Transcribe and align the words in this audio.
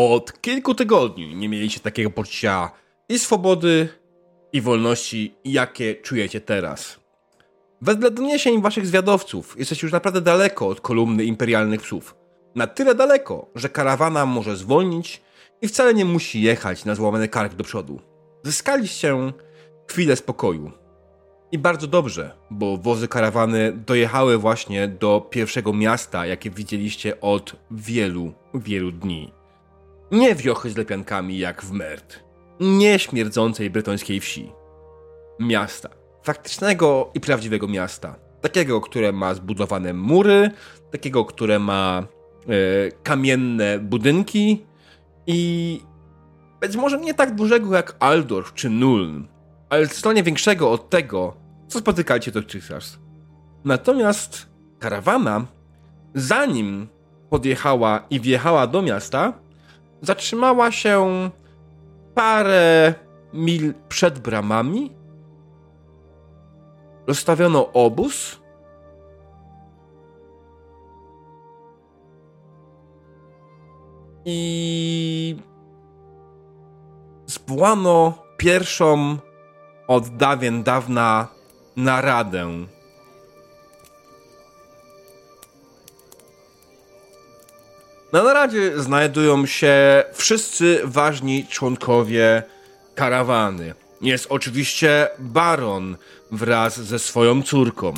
Od 0.00 0.40
kilku 0.40 0.74
tygodni 0.74 1.34
nie 1.34 1.48
mieliście 1.48 1.80
takiego 1.80 2.10
poczucia 2.10 2.70
i 3.08 3.18
swobody, 3.18 3.88
i 4.52 4.60
wolności, 4.60 5.34
jakie 5.44 5.94
czujecie 5.94 6.40
teraz. 6.40 7.00
Wedle 7.82 8.10
doniesień 8.10 8.62
waszych 8.62 8.86
zwiadowców 8.86 9.54
jesteście 9.58 9.86
już 9.86 9.92
naprawdę 9.92 10.20
daleko 10.20 10.68
od 10.68 10.80
kolumny 10.80 11.24
imperialnych 11.24 11.82
psów. 11.82 12.16
Na 12.54 12.66
tyle 12.66 12.94
daleko, 12.94 13.50
że 13.54 13.68
karawana 13.68 14.26
może 14.26 14.56
zwolnić 14.56 15.22
i 15.62 15.68
wcale 15.68 15.94
nie 15.94 16.04
musi 16.04 16.42
jechać 16.42 16.84
na 16.84 16.94
złamany 16.94 17.28
kark 17.28 17.54
do 17.54 17.64
przodu. 17.64 18.00
Zyskaliście 18.44 19.14
chwilę 19.90 20.16
spokoju. 20.16 20.72
I 21.52 21.58
bardzo 21.58 21.86
dobrze, 21.86 22.36
bo 22.50 22.76
wozy 22.76 23.08
karawany 23.08 23.72
dojechały 23.72 24.38
właśnie 24.38 24.88
do 24.88 25.26
pierwszego 25.30 25.72
miasta, 25.72 26.26
jakie 26.26 26.50
widzieliście 26.50 27.20
od 27.20 27.56
wielu, 27.70 28.32
wielu 28.54 28.92
dni. 28.92 29.37
Nie 30.12 30.34
wiochy 30.34 30.70
z 30.70 30.76
lepiankami 30.76 31.38
jak 31.38 31.62
w 31.62 31.72
Mert. 31.72 32.24
Nie 32.60 32.98
śmierdzącej 32.98 33.70
brytońskiej 33.70 34.20
wsi. 34.20 34.52
Miasta. 35.40 35.88
Faktycznego 36.22 37.10
i 37.14 37.20
prawdziwego 37.20 37.68
miasta. 37.68 38.14
Takiego, 38.40 38.80
które 38.80 39.12
ma 39.12 39.34
zbudowane 39.34 39.92
mury, 39.92 40.50
takiego, 40.90 41.24
które 41.24 41.58
ma 41.58 42.06
e, 42.48 42.92
kamienne 43.02 43.78
budynki 43.78 44.66
i 45.26 45.80
być 46.60 46.76
może 46.76 46.98
nie 46.98 47.14
tak 47.14 47.34
dużego 47.34 47.76
jak 47.76 47.96
Aldorf 48.00 48.54
czy 48.54 48.70
Nuln, 48.70 49.28
ale 49.70 49.86
zdecydowanie 49.86 50.22
większego 50.22 50.70
od 50.70 50.90
tego, 50.90 51.36
co 51.68 51.78
spotykacie 51.78 52.32
dotychczas. 52.32 52.98
Natomiast 53.64 54.46
karawana, 54.78 55.46
zanim 56.14 56.88
podjechała 57.30 58.06
i 58.10 58.20
wjechała 58.20 58.66
do 58.66 58.82
miasta, 58.82 59.32
zatrzymała 60.02 60.72
się 60.72 61.30
parę 62.14 62.94
mil 63.32 63.74
przed 63.88 64.18
bramami. 64.18 64.96
Rozstawiono 67.06 67.72
obóz. 67.72 68.40
I 74.24 75.36
zwołano 77.26 78.14
pierwszą 78.36 79.16
od 79.88 80.08
dawien 80.08 80.62
dawna 80.62 81.28
naradę. 81.76 82.48
Na 88.12 88.22
naradzie 88.22 88.82
znajdują 88.82 89.46
się 89.46 90.04
wszyscy 90.12 90.80
ważni 90.84 91.46
członkowie 91.46 92.42
karawany. 92.94 93.74
Jest 94.00 94.26
oczywiście 94.28 95.08
baron 95.18 95.96
wraz 96.32 96.80
ze 96.80 96.98
swoją 96.98 97.42
córką. 97.42 97.94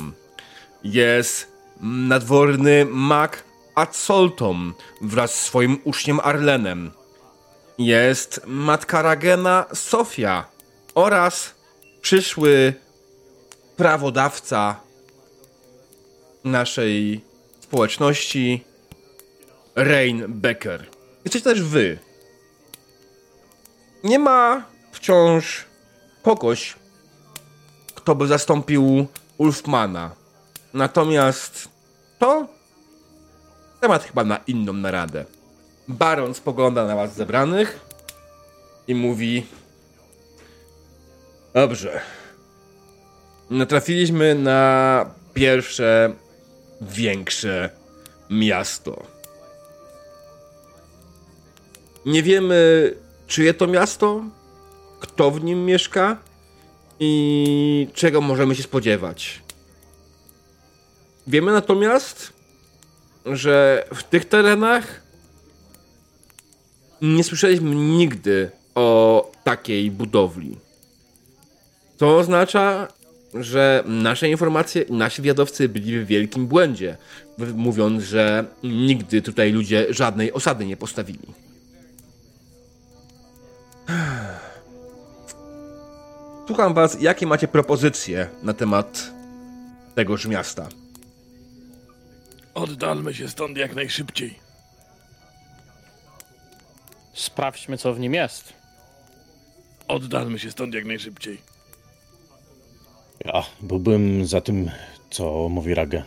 Jest 0.83 1.51
nadworny 1.81 2.85
mag 2.85 3.43
Atsoltom 3.75 4.73
wraz 5.01 5.33
z 5.33 5.45
swoim 5.45 5.79
uczniem 5.83 6.19
Arlenem. 6.23 6.91
Jest 7.77 8.41
matka 8.45 9.01
Ragena 9.01 9.65
Sofia 9.73 10.45
oraz 10.95 11.55
przyszły 12.01 12.73
prawodawca 13.77 14.79
naszej 16.43 17.21
społeczności, 17.59 18.63
Rain 19.75 20.23
Becker. 20.27 20.85
Jesteście 21.25 21.49
też 21.49 21.63
wy. 21.63 21.99
Nie 24.03 24.19
ma 24.19 24.65
wciąż 24.91 25.65
kogoś, 26.21 26.75
kto 27.95 28.15
by 28.15 28.27
zastąpił 28.27 29.07
Ulfmana. 29.37 30.11
Natomiast 30.73 31.69
to 32.19 32.47
temat 33.79 34.03
chyba 34.03 34.23
na 34.23 34.37
inną 34.47 34.73
naradę. 34.73 35.25
Baron 35.87 36.33
spogląda 36.33 36.87
na 36.87 36.95
was 36.95 37.15
zebranych 37.15 37.79
i 38.87 38.95
mówi: 38.95 39.45
Dobrze. 41.53 42.01
Natrafiliśmy 43.49 44.35
na 44.35 45.05
pierwsze 45.33 46.13
większe 46.81 47.69
miasto. 48.29 49.20
Nie 52.05 52.23
wiemy, 52.23 52.93
czyje 53.27 53.53
to 53.53 53.67
miasto, 53.67 54.23
kto 54.99 55.31
w 55.31 55.43
nim 55.43 55.65
mieszka 55.65 56.17
i 56.99 57.87
czego 57.93 58.21
możemy 58.21 58.55
się 58.55 58.63
spodziewać. 58.63 59.41
Wiemy 61.27 61.51
natomiast, 61.51 62.33
że 63.25 63.85
w 63.95 64.03
tych 64.03 64.25
terenach 64.25 65.01
nie 67.01 67.23
słyszeliśmy 67.23 67.75
nigdy 67.75 68.51
o 68.75 69.31
takiej 69.43 69.91
budowli. 69.91 70.57
To 71.97 72.17
oznacza, 72.17 72.87
że 73.33 73.83
nasze 73.85 74.29
informacje, 74.29 74.85
nasi 74.89 75.21
wiadowcy 75.21 75.69
byli 75.69 75.99
w 75.99 76.07
wielkim 76.07 76.47
błędzie, 76.47 76.97
mówiąc, 77.55 78.03
że 78.03 78.45
nigdy 78.63 79.21
tutaj 79.21 79.51
ludzie 79.51 79.85
żadnej 79.89 80.33
osady 80.33 80.65
nie 80.65 80.77
postawili. 80.77 81.27
Słucham 86.47 86.73
was, 86.73 87.01
jakie 87.01 87.27
macie 87.27 87.47
propozycje 87.47 88.29
na 88.43 88.53
temat 88.53 89.11
tegoż 89.95 90.25
miasta? 90.25 90.67
Oddalmy 92.53 93.13
się 93.13 93.29
stąd 93.29 93.57
jak 93.57 93.75
najszybciej. 93.75 94.39
Sprawdźmy, 97.13 97.77
co 97.77 97.93
w 97.93 97.99
nim 97.99 98.13
jest. 98.13 98.53
Oddalmy 99.87 100.39
się 100.39 100.51
stąd 100.51 100.73
jak 100.73 100.85
najszybciej. 100.85 101.41
Ja 103.25 103.43
byłbym 103.61 104.25
za 104.25 104.41
tym, 104.41 104.71
co 105.09 105.49
mówi 105.49 105.73
Ragen. 105.73 106.03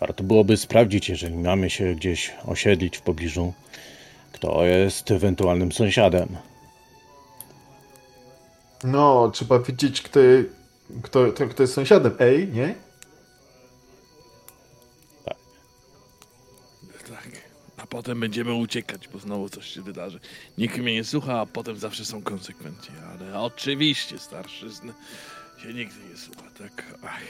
Warto 0.00 0.24
byłoby 0.24 0.56
sprawdzić, 0.56 1.08
jeżeli 1.08 1.36
mamy 1.36 1.70
się 1.70 1.94
gdzieś 1.94 2.32
osiedlić 2.46 2.98
w 2.98 3.02
pobliżu, 3.02 3.52
kto 4.40 4.64
jest 4.64 5.10
ewentualnym 5.10 5.72
sąsiadem. 5.72 6.28
No, 8.84 9.30
trzeba 9.34 9.58
wiedzieć, 9.58 10.02
kto, 10.02 10.20
kto, 11.02 11.32
kto, 11.32 11.48
kto 11.48 11.62
jest 11.62 11.74
sąsiadem. 11.74 12.12
Ej, 12.18 12.48
nie? 12.48 12.74
Tak. 15.24 15.36
A 17.76 17.86
potem 17.86 18.20
będziemy 18.20 18.54
uciekać, 18.54 19.08
bo 19.08 19.18
znowu 19.18 19.48
coś 19.48 19.66
się 19.66 19.82
wydarzy. 19.82 20.20
Nikt 20.58 20.78
mnie 20.78 20.94
nie 20.94 21.04
słucha, 21.04 21.40
a 21.40 21.46
potem 21.46 21.76
zawsze 21.76 22.04
są 22.04 22.22
konsekwencje. 22.22 22.92
Ale 23.12 23.40
oczywiście 23.40 24.18
starszyzny 24.18 24.92
się 25.62 25.74
nigdy 25.74 25.96
nie 26.10 26.16
słucha, 26.16 26.42
tak? 26.58 26.84
Ach. 27.04 27.20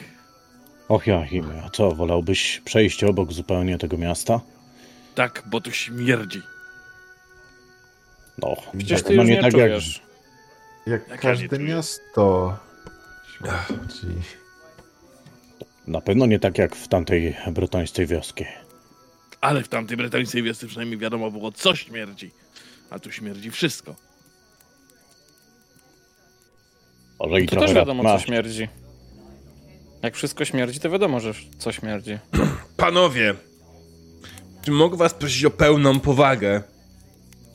Och, 0.88 1.06
Joachim, 1.06 1.44
a 1.66 1.70
co, 1.70 1.92
wolałbyś 1.92 2.60
przejść 2.64 3.04
obok 3.04 3.32
zupełnie 3.32 3.78
tego 3.78 3.96
miasta? 3.96 4.40
Tak, 5.14 5.42
bo 5.46 5.60
tu 5.60 5.72
śmierdzi. 5.72 6.42
No, 8.42 8.56
Przecież 8.78 9.02
ty 9.02 9.16
no 9.16 9.22
już 9.22 9.30
nie, 9.30 9.40
tak 9.42 9.52
jak 9.54 9.68
czujesz. 9.70 10.02
Jak 10.86 11.00
Jak 11.00 11.08
ja 11.10 11.16
każde 11.16 11.48
czuję. 11.56 11.68
miasto. 11.68 12.56
Śmierdzi. 13.38 14.06
Na 15.86 16.00
pewno 16.00 16.26
nie 16.26 16.38
tak 16.38 16.58
jak 16.58 16.76
w 16.76 16.88
tamtej 16.88 17.36
brytońskiej 17.52 18.06
wioski. 18.06 18.44
Ale 19.40 19.62
w 19.62 19.68
tamtej 19.68 19.96
bretońskiej 19.96 20.42
wiosce 20.42 20.66
przynajmniej 20.66 20.98
wiadomo 20.98 21.30
było, 21.30 21.52
co 21.52 21.76
śmierdzi. 21.76 22.30
A 22.90 22.98
tu 22.98 23.12
śmierdzi 23.12 23.50
wszystko. 23.50 23.94
Może 27.20 27.40
i 27.40 27.46
trochę 27.46 27.66
też 27.66 27.74
wiadomo, 27.74 28.02
co 28.18 28.24
śmierdzi. 28.24 28.68
Jak 30.02 30.14
wszystko 30.16 30.44
śmierdzi, 30.44 30.80
to 30.80 30.90
wiadomo, 30.90 31.20
że 31.20 31.32
co 31.58 31.72
śmierdzi. 31.72 32.18
Panowie, 32.76 33.34
czy 34.62 34.70
mogę 34.70 34.96
was 34.96 35.14
prosić 35.14 35.44
o 35.44 35.50
pełną 35.50 36.00
powagę? 36.00 36.62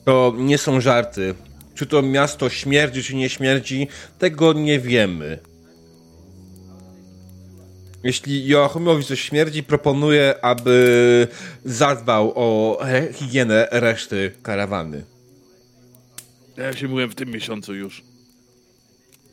To 0.06 0.32
nie 0.36 0.58
są 0.58 0.80
żarty. 0.80 1.34
Czy 1.74 1.86
to 1.86 2.02
miasto 2.02 2.50
śmierdzi, 2.50 3.02
czy 3.02 3.14
nie 3.14 3.28
śmierdzi, 3.28 3.88
tego 4.18 4.52
nie 4.52 4.80
wiemy. 4.80 5.38
Jeśli 8.04 8.46
Joachimowi 8.46 9.04
coś 9.04 9.20
śmierdzi, 9.20 9.62
proponuję, 9.62 10.34
aby 10.42 11.28
zadbał 11.64 12.32
o 12.34 12.78
higienę 13.12 13.68
reszty 13.70 14.32
karawany. 14.42 15.04
Ja 16.56 16.72
się 16.72 16.88
byłem 16.88 17.10
w 17.10 17.14
tym 17.14 17.30
miesiącu 17.30 17.74
już. 17.74 18.02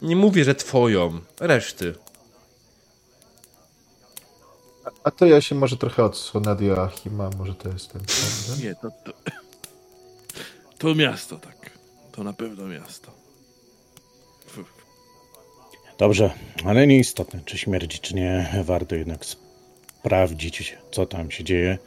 Nie 0.02 0.16
mówię, 0.16 0.44
że 0.44 0.56
twoją, 0.56 1.20
reszty. 1.40 1.94
A 5.04 5.12
to 5.12 5.26
ja 5.26 5.42
się 5.42 5.56
może 5.56 5.78
trochę 5.78 6.04
odsunę 6.04 6.52
od 6.52 6.62
Joachima, 6.62 7.30
może 7.38 7.56
to 7.56 7.70
jest 7.70 7.94
ten 7.94 8.02
problem. 8.02 8.68
Nie, 8.68 8.76
to, 8.76 8.90
to... 9.06 9.43
To 10.84 10.96
miasto, 10.96 11.38
tak. 11.38 11.72
To 12.12 12.24
na 12.24 12.34
pewno 12.34 12.68
miasto. 12.68 13.12
F- 14.48 14.74
Dobrze, 15.98 16.32
ale 16.66 16.88
nieistotne, 16.88 17.40
czy 17.46 17.58
śmierdzi, 17.58 18.00
czy 18.00 18.16
nie. 18.16 18.50
Warto 18.64 18.96
jednak 18.96 19.26
sprawdzić, 19.26 20.78
co 20.92 21.06
tam 21.06 21.32
się 21.32 21.44
dzieje, 21.44 21.78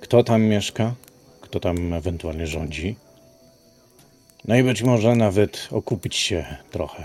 kto 0.00 0.24
tam 0.24 0.42
mieszka, 0.42 0.94
kto 1.40 1.60
tam 1.60 1.92
ewentualnie 1.92 2.46
rządzi. 2.46 2.96
No 4.44 4.56
i 4.56 4.62
być 4.62 4.82
może 4.82 5.14
nawet 5.16 5.68
okupić 5.70 6.16
się 6.16 6.56
trochę. 6.70 7.04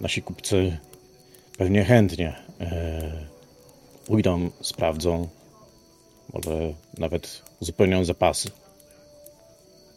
Nasi 0.00 0.22
kupcy 0.22 0.76
pewnie 1.58 1.84
chętnie 1.84 2.36
e, 2.60 3.26
pójdą, 4.06 4.50
sprawdzą, 4.60 5.28
może 6.32 6.74
nawet 6.98 7.42
uzupełnią 7.60 8.04
zapasy. 8.04 8.50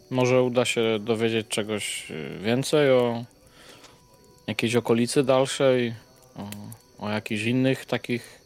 Może 0.09 0.41
uda 0.41 0.65
się 0.65 0.99
dowiedzieć 0.99 1.47
czegoś 1.47 2.11
y, 2.11 2.39
więcej 2.41 2.91
o 2.91 3.25
jakiejś 4.47 4.75
okolicy 4.75 5.23
dalszej, 5.23 5.95
o, 6.35 6.49
o 7.05 7.09
jakichś 7.09 7.43
innych 7.43 7.85
takich 7.85 8.41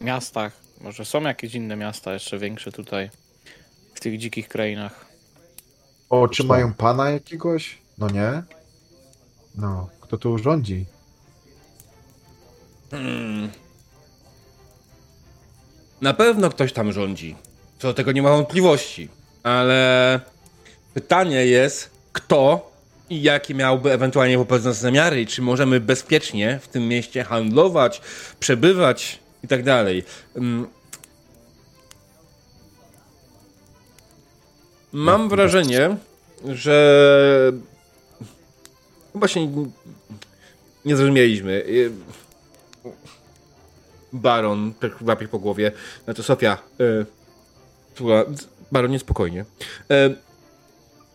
miastach. 0.00 0.52
Może 0.80 1.04
są 1.04 1.22
jakieś 1.22 1.54
inne 1.54 1.76
miasta 1.76 2.12
jeszcze 2.12 2.38
większe 2.38 2.72
tutaj 2.72 3.10
w 3.94 4.00
tych 4.00 4.18
dzikich 4.18 4.48
krainach. 4.48 5.06
O, 6.10 6.28
czy 6.28 6.42
Co? 6.42 6.48
mają 6.48 6.74
pana 6.74 7.10
jakiegoś? 7.10 7.78
No 7.98 8.08
nie? 8.08 8.42
No, 9.54 9.88
kto 10.00 10.18
tu 10.18 10.38
rządzi? 10.38 10.86
Hmm. 12.90 13.50
Na 16.00 16.14
pewno 16.14 16.50
ktoś 16.50 16.72
tam 16.72 16.92
rządzi. 16.92 17.36
Co 17.78 17.88
do 17.88 17.94
tego 17.94 18.12
nie 18.12 18.22
ma 18.22 18.30
wątpliwości. 18.30 19.08
Ale 19.42 20.20
pytanie 20.96 21.46
jest, 21.46 21.90
kto 22.12 22.70
i 23.10 23.22
jakie 23.22 23.54
miałby 23.54 23.92
ewentualnie 23.92 24.38
wobec 24.38 24.64
nas 24.64 24.80
zamiary 24.80 25.20
i 25.20 25.26
czy 25.26 25.42
możemy 25.42 25.80
bezpiecznie 25.80 26.58
w 26.62 26.68
tym 26.68 26.88
mieście 26.88 27.24
handlować, 27.24 28.00
przebywać 28.40 29.18
i 29.44 29.48
tak 29.48 29.62
dalej. 29.62 30.04
Mm. 30.36 30.66
Mam 34.92 35.28
wrażenie, 35.28 35.96
że 36.44 37.52
chyba 39.12 39.28
się 39.28 39.70
nie 40.84 40.96
zrozumieliśmy. 40.96 41.52
Y, 41.52 41.92
Baron 44.12 44.74
tak 44.80 44.92
łapie 45.02 45.28
po 45.28 45.38
głowie. 45.38 45.72
No 46.06 46.14
to 46.14 46.22
Sofia. 46.22 46.58
Y, 46.80 47.06
Baron, 48.72 48.90
niespokojnie. 48.90 49.44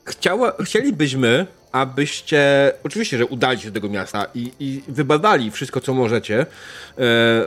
Chciała, 0.05 0.53
chcielibyśmy, 0.63 1.47
abyście 1.71 2.71
oczywiście, 2.83 3.17
że 3.17 3.25
udali 3.25 3.59
się 3.59 3.67
do 3.67 3.73
tego 3.73 3.89
miasta 3.89 4.27
i, 4.35 4.51
i 4.59 4.83
wybadali 4.87 5.51
wszystko, 5.51 5.81
co 5.81 5.93
możecie, 5.93 6.41
y, 6.41 6.45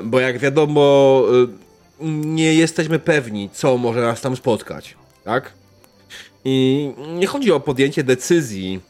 bo 0.03 0.21
jak 0.21 0.39
wiadomo, 0.39 1.25
y, 2.01 2.05
nie 2.05 2.55
jesteśmy 2.55 2.99
pewni, 2.99 3.51
co 3.53 3.79
może 3.79 4.01
nas 4.01 4.21
tam 4.21 4.37
spotkać, 4.37 4.97
tak? 5.25 5.53
I 6.45 6.91
nie 7.15 7.27
chodzi 7.27 7.53
o 7.53 7.61
podjęcie 7.61 8.05
decyzji, 8.05 8.81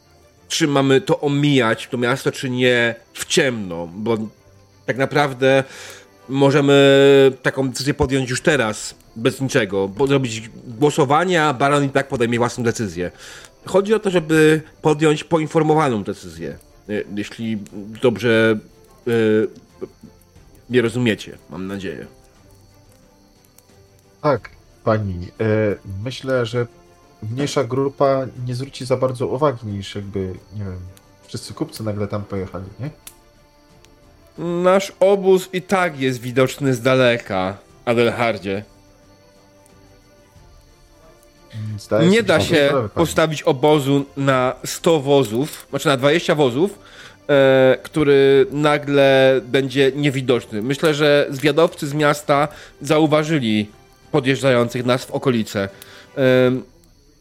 czy 0.49 0.69
mamy 0.69 1.01
to 1.01 1.21
omijać, 1.21 1.89
to 1.91 1.99
miasto, 1.99 2.33
czy 2.33 2.51
nie, 2.51 2.95
w 3.13 3.25
ciemno, 3.25 3.89
bo 3.95 4.19
tak 4.87 4.97
naprawdę 4.97 5.65
możemy 6.29 7.33
taką 7.43 7.69
decyzję 7.69 7.95
podjąć 7.95 8.31
już 8.31 8.41
teraz, 8.41 8.95
bez 9.17 9.41
niczego, 9.41 9.89
bo 9.89 10.07
zrobić 10.07 10.51
głosowanie, 10.67 11.43
a 11.43 11.55
Baron 11.55 11.85
i 11.85 11.89
tak 11.89 12.09
podejmie 12.09 12.39
własną 12.39 12.65
decyzję. 12.65 13.11
Chodzi 13.67 13.95
o 13.95 13.99
to, 13.99 14.11
żeby 14.11 14.63
podjąć 14.83 15.25
poinformowaną 15.25 16.05
decyzję, 16.05 16.59
y, 16.89 17.05
jeśli 17.17 17.59
dobrze 18.03 18.59
y, 19.09 19.49
nie 20.71 20.83
rozumiecie, 20.83 21.39
mam 21.51 21.67
nadzieję. 21.67 22.07
Tak, 24.23 24.51
pani. 24.85 25.15
E, 25.15 25.77
myślę, 26.05 26.47
że 26.47 26.67
mniejsza 27.31 27.65
grupa 27.65 28.27
nie 28.47 28.55
zwróci 28.55 28.87
za 28.87 28.97
bardzo 28.97 29.27
uwagi 29.27 29.67
niż 29.67 29.95
jakby, 29.95 30.21
nie 30.57 30.65
wiem, 30.65 30.81
wszyscy 31.27 31.55
kupcy 31.55 31.85
nagle 31.85 32.09
tam 32.09 32.25
pojechali, 32.25 32.65
nie? 32.81 32.91
Nasz 34.63 34.93
obóz 35.01 35.49
i 35.53 35.63
tak 35.63 36.01
jest 36.01 36.21
widoczny 36.21 36.75
z 36.75 36.81
daleka, 36.81 37.59
Adelhardzie. 37.85 38.65
Zdaję 41.79 42.09
Nie 42.09 42.23
da 42.23 42.41
się 42.41 42.73
postawić 42.95 43.43
obozu 43.43 44.05
na 44.17 44.57
100 44.65 45.01
wozów, 45.01 45.67
znaczy 45.71 45.89
na 45.89 45.97
20 45.97 46.35
wozów, 46.35 46.79
e, 47.29 47.79
który 47.83 48.47
nagle 48.51 49.41
będzie 49.45 49.93
niewidoczny. 49.97 50.63
Myślę, 50.63 50.95
że 50.95 51.27
zwiadowcy 51.31 51.87
z 51.87 51.95
miasta 51.95 52.49
zauważyli 52.83 53.69
podjeżdżających 54.11 54.85
nas 54.85 55.05
w 55.05 55.11
okolice. 55.11 55.69
E, 56.19 56.21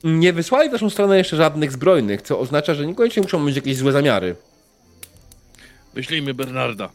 nie 0.03 0.33
wysłali 0.33 0.69
w 0.69 0.71
naszą 0.71 0.89
stronę 0.89 1.17
jeszcze 1.17 1.37
żadnych 1.37 1.71
zbrojnych, 1.71 2.21
co 2.21 2.39
oznacza, 2.39 2.73
że 2.73 2.85
niekoniecznie 2.87 3.21
muszą 3.21 3.39
mieć 3.39 3.55
jakieś 3.55 3.77
złe 3.77 3.91
zamiary. 3.91 4.35
Wyślijmy 5.93 6.33
Bernarda. 6.33 6.89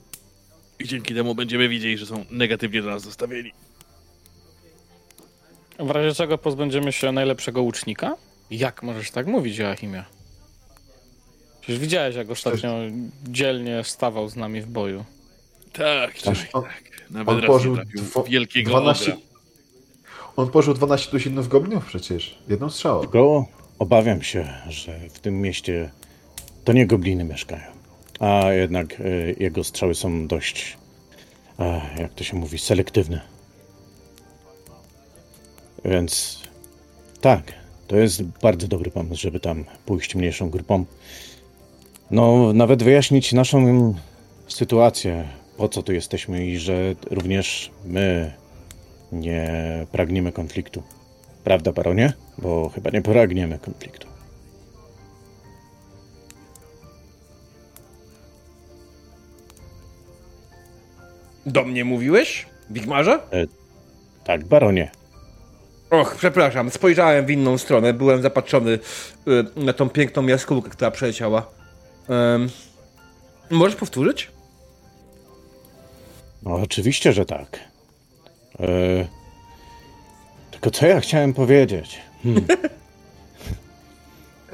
I 0.78 0.88
dzięki 0.88 1.14
temu 1.14 1.34
będziemy 1.34 1.68
widzieli, 1.68 1.98
że 1.98 2.06
są 2.06 2.24
negatywnie 2.30 2.82
do 2.82 2.90
nas 2.90 3.06
nastawieni. 3.06 3.52
W 5.78 5.90
razie 5.90 6.14
czego 6.14 6.38
pozbędziemy 6.38 6.92
się 6.92 7.12
najlepszego 7.12 7.62
łucznika? 7.62 8.16
Jak 8.50 8.82
możesz 8.82 9.10
tak 9.10 9.26
mówić, 9.26 9.56
Joachimie? 9.58 10.04
Przecież 11.60 11.78
widziałeś, 11.80 12.16
jak 12.16 12.30
ostatnio 12.30 12.70
dzielnie 13.28 13.84
stawał 13.84 14.28
z 14.28 14.36
nami 14.36 14.60
w 14.60 14.66
boju. 14.66 15.04
Tak, 15.72 16.22
tak, 16.22 16.34
on- 16.52 16.62
tak. 16.62 16.82
Nawet 17.10 17.28
On 17.40 17.46
pożył 17.46 17.76
dwo- 17.76 18.24
wielkiego 18.24 18.70
12... 18.70 19.12
ogra. 19.12 19.24
On 20.36 20.50
pożył 20.50 20.74
12 20.74 21.10
tuzinów 21.10 21.48
goblinów 21.48 21.86
przecież. 21.86 22.38
Jedną 22.48 22.70
strzałą. 22.70 23.00
Tylko 23.00 23.46
obawiam 23.78 24.22
się, 24.22 24.48
że 24.68 24.98
w 25.08 25.18
tym 25.18 25.40
mieście 25.40 25.90
to 26.64 26.72
nie 26.72 26.86
gobliny 26.86 27.24
mieszkają, 27.24 27.62
a 28.20 28.52
jednak 28.52 29.00
e, 29.00 29.04
jego 29.38 29.64
strzały 29.64 29.94
są 29.94 30.26
dość, 30.26 30.76
e, 31.58 31.80
jak 31.98 32.14
to 32.14 32.24
się 32.24 32.36
mówi, 32.36 32.58
selektywne. 32.58 33.20
Więc 35.88 36.42
tak, 37.20 37.52
to 37.86 37.96
jest 37.96 38.22
bardzo 38.22 38.68
dobry 38.68 38.90
pomysł, 38.90 39.22
żeby 39.22 39.40
tam 39.40 39.64
pójść 39.86 40.14
mniejszą 40.14 40.50
grupą. 40.50 40.84
No, 42.10 42.52
nawet 42.52 42.82
wyjaśnić 42.82 43.32
naszą 43.32 43.94
sytuację, 44.48 45.28
po 45.56 45.68
co 45.68 45.82
tu 45.82 45.92
jesteśmy 45.92 46.46
i 46.46 46.58
że 46.58 46.94
również 47.10 47.70
my 47.84 48.32
nie 49.12 49.50
pragniemy 49.92 50.32
konfliktu. 50.32 50.82
Prawda, 51.44 51.72
baronie? 51.72 52.12
Bo 52.38 52.68
chyba 52.68 52.90
nie 52.90 53.02
pragniemy 53.02 53.58
konfliktu. 53.58 54.08
Do 61.46 61.64
mnie 61.64 61.84
mówiłeś? 61.84 62.46
Wigmarze? 62.70 63.20
Tak, 64.24 64.44
baronie. 64.44 64.97
Och, 65.90 66.14
przepraszam, 66.18 66.70
spojrzałem 66.70 67.26
w 67.26 67.30
inną 67.30 67.58
stronę, 67.58 67.92
byłem 67.92 68.22
zapatrzony 68.22 68.70
y, 68.70 68.80
na 69.56 69.72
tą 69.72 69.88
piękną 69.90 70.26
jaskółkę, 70.26 70.70
która 70.70 70.90
przeleciała. 70.90 71.46
Ym, 72.34 72.48
możesz 73.50 73.76
powtórzyć? 73.76 74.30
No, 76.42 76.54
oczywiście, 76.54 77.12
że 77.12 77.26
tak. 77.26 77.60
E, 78.60 78.66
tylko 80.50 80.70
co 80.70 80.86
ja 80.86 81.00
chciałem 81.00 81.32
powiedzieć? 81.34 82.00
Hmm. 82.22 82.44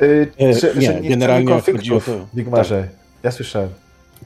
Yy, 0.01 0.33
E, 0.39 0.47
nie, 0.47 0.55
że 0.55 1.01
nie 1.01 1.09
generalnie 1.09 1.53
chodzi 1.53 1.69
o 1.69 1.73
konfliktów, 1.73 2.07
to- 2.07 2.27
Wigmarze. 2.35 2.89
Ja 3.23 3.31
słyszałem. 3.31 3.69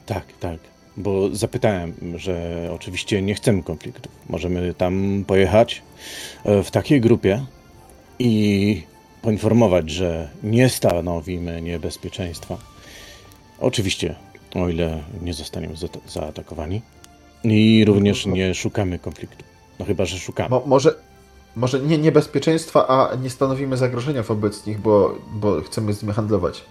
Tak, 0.05 0.23
tak. 0.39 0.57
Bo 0.97 1.29
zapytałem, 1.35 1.93
że 2.15 2.69
oczywiście 2.75 3.21
nie 3.21 3.35
chcemy 3.35 3.63
konfliktów. 3.63 4.11
Możemy 4.29 4.73
tam 4.73 5.23
pojechać 5.27 5.81
e, 6.45 6.63
w 6.63 6.71
takiej 6.71 7.01
grupie 7.01 7.45
i 8.19 8.83
poinformować, 9.21 9.89
że 9.89 10.29
nie 10.43 10.69
stanowimy 10.69 11.61
niebezpieczeństwa. 11.61 12.57
Oczywiście, 13.59 14.15
o 14.55 14.69
ile 14.69 15.03
nie 15.21 15.33
zostaniemy 15.33 15.75
za- 15.75 15.87
zaatakowani. 16.07 16.81
I 17.43 17.83
również 17.87 18.25
nie 18.25 18.53
szukamy 18.53 18.99
konfliktu. 18.99 19.43
No 19.79 19.85
chyba, 19.85 20.05
że 20.05 20.19
szukamy. 20.19 20.49
Mo, 20.49 20.63
może, 20.65 20.95
może 21.55 21.79
nie 21.79 21.97
niebezpieczeństwa, 21.97 22.87
a 22.87 23.15
nie 23.15 23.29
stanowimy 23.29 23.77
zagrożenia 23.77 24.23
wobec 24.23 24.65
nich, 24.65 24.79
bo, 24.79 25.15
bo 25.33 25.61
chcemy 25.61 25.93
z 25.93 26.01
nimi 26.03 26.13
handlować. 26.13 26.61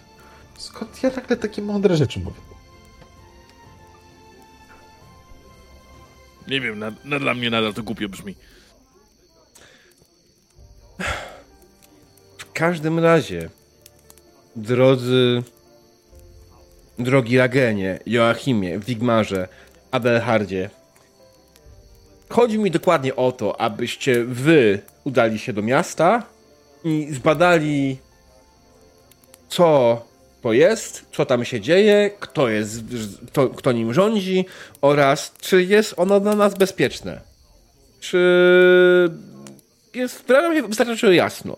Skąd 0.58 1.02
ja 1.02 1.10
nagle 1.16 1.36
takie 1.36 1.62
mądre 1.62 1.96
rzeczy 1.96 2.20
mówię? 2.20 2.36
Nie 6.48 6.60
wiem, 6.60 6.78
na, 6.78 6.92
na, 7.04 7.18
dla 7.18 7.34
mnie 7.34 7.50
nadal 7.50 7.74
to 7.74 7.82
głupio 7.82 8.08
brzmi. 8.08 8.34
W 12.38 12.52
każdym 12.52 12.98
razie, 12.98 13.48
Drodzy, 14.56 15.42
drogi 16.98 17.38
Ragenie, 17.38 17.98
Joachimie, 18.06 18.78
Wigmarze, 18.78 19.48
Adelhardzie, 19.90 20.70
chodzi 22.28 22.58
mi 22.58 22.70
dokładnie 22.70 23.16
o 23.16 23.32
to, 23.32 23.60
abyście 23.60 24.24
wy 24.24 24.80
udali 25.04 25.38
się 25.38 25.52
do 25.52 25.62
miasta 25.62 26.22
i 26.84 27.08
zbadali, 27.10 27.98
co 29.48 30.07
to 30.42 30.52
jest, 30.52 31.04
co 31.12 31.26
tam 31.26 31.44
się 31.44 31.60
dzieje, 31.60 32.10
kto 32.20 32.48
jest, 32.48 32.80
kto, 33.26 33.48
kto 33.48 33.72
nim 33.72 33.94
rządzi 33.94 34.44
oraz 34.80 35.34
czy 35.40 35.64
jest 35.64 35.94
ono 35.96 36.20
dla 36.20 36.34
nas 36.34 36.54
bezpieczne. 36.54 37.20
Czy 38.00 38.18
jest 39.94 40.26
dla 40.26 40.48
mnie 40.48 40.62
wystarczająco 40.62 41.12
jasno. 41.12 41.56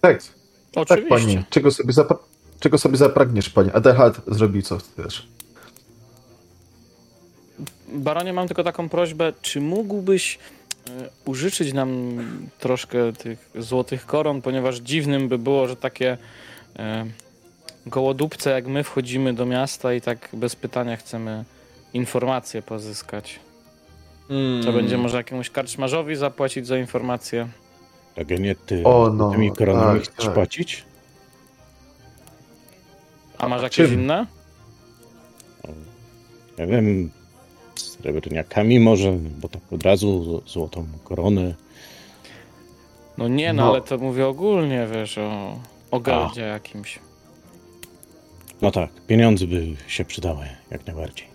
Tak, 0.00 0.22
tak, 0.22 0.32
Oczywiście. 0.76 1.08
panie. 1.08 1.44
Czego 1.50 1.70
sobie, 1.70 1.92
zapra- 1.92 2.18
czego 2.60 2.78
sobie 2.78 2.96
zapragniesz, 2.96 3.50
panie? 3.50 3.72
Adelhard 3.72 4.20
zrobił 4.26 4.62
co 4.62 4.78
chcesz. 4.78 5.28
Baronie, 7.88 8.32
mam 8.32 8.46
tylko 8.46 8.64
taką 8.64 8.88
prośbę, 8.88 9.32
czy 9.42 9.60
mógłbyś 9.60 10.38
użyczyć 11.24 11.72
nam 11.72 12.18
troszkę 12.58 13.12
tych 13.12 13.50
złotych 13.58 14.06
koron, 14.06 14.42
ponieważ 14.42 14.76
dziwnym 14.76 15.28
by 15.28 15.38
było, 15.38 15.68
że 15.68 15.76
takie 15.76 16.18
e, 16.78 17.06
gołodupce 17.86 18.50
jak 18.50 18.66
my 18.66 18.84
wchodzimy 18.84 19.34
do 19.34 19.46
miasta 19.46 19.94
i 19.94 20.00
tak 20.00 20.28
bez 20.32 20.56
pytania 20.56 20.96
chcemy 20.96 21.44
informacje 21.94 22.62
pozyskać. 22.62 23.40
Hmm. 24.28 24.64
To 24.64 24.72
będzie 24.72 24.98
może 24.98 25.16
jakiemuś 25.16 25.50
karczmarzowi 25.50 26.16
zapłacić 26.16 26.66
za 26.66 26.78
informację. 26.78 27.48
Ragenie, 28.16 28.54
ty 28.66 28.84
O, 28.84 29.10
no, 29.14 29.30
tymi 29.30 29.52
koronami 29.52 30.00
tak, 30.00 30.08
chcesz 30.08 30.24
tak. 30.24 30.34
płacić? 30.34 30.84
A 33.38 33.48
masz 33.48 33.62
jakieś 33.62 33.76
czym? 33.76 33.94
inne? 33.94 34.26
Nie 36.58 36.66
wiem, 36.66 37.10
srebrniakami 38.04 38.80
może, 38.80 39.12
bo 39.40 39.48
tak 39.48 39.62
od 39.72 39.82
razu 39.82 40.42
złotą 40.46 40.86
koronę. 41.04 41.54
No 43.18 43.28
nie, 43.28 43.52
no, 43.52 43.62
No. 43.64 43.70
ale 43.70 43.80
to 43.82 43.98
mówię 43.98 44.26
ogólnie, 44.26 44.86
wiesz, 44.92 45.18
o, 45.18 45.58
o 45.90 46.00
gardzie 46.00 46.40
jakimś. 46.40 46.98
No 48.62 48.70
tak, 48.70 48.90
pieniądze 49.06 49.46
by 49.46 49.66
się 49.86 50.04
przydały, 50.04 50.44
jak 50.70 50.86
najbardziej. 50.86 51.26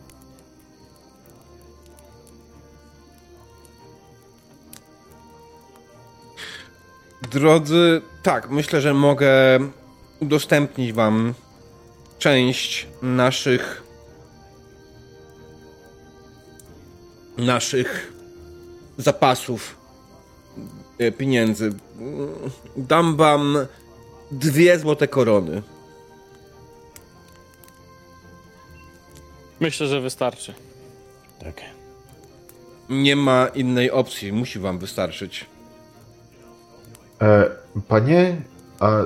Drodzy, 7.32 8.02
tak, 8.24 8.50
myślę, 8.50 8.82
że 8.82 8.94
mogę 8.94 9.60
udostępnić 10.20 10.94
wam 10.94 11.34
część 12.20 12.88
naszych 13.02 13.84
naszych 17.40 18.14
zapasów 18.98 19.78
e, 21.00 21.12
pieniędzy. 21.12 21.74
Dam 22.78 23.16
wam 23.16 23.58
dwie 24.32 24.80
złote 24.80 25.08
korony. 25.08 25.62
Myślę, 29.60 29.88
że 29.88 30.02
wystarczy. 30.02 30.54
Tak. 31.40 31.62
Nie 32.90 33.16
ma 33.16 33.48
innej 33.48 33.92
opcji, 33.92 34.34
musi 34.34 34.60
wam 34.60 34.80
wystarczyć. 34.80 35.46
E, 37.22 37.50
panie, 37.88 38.42
a 38.80 39.02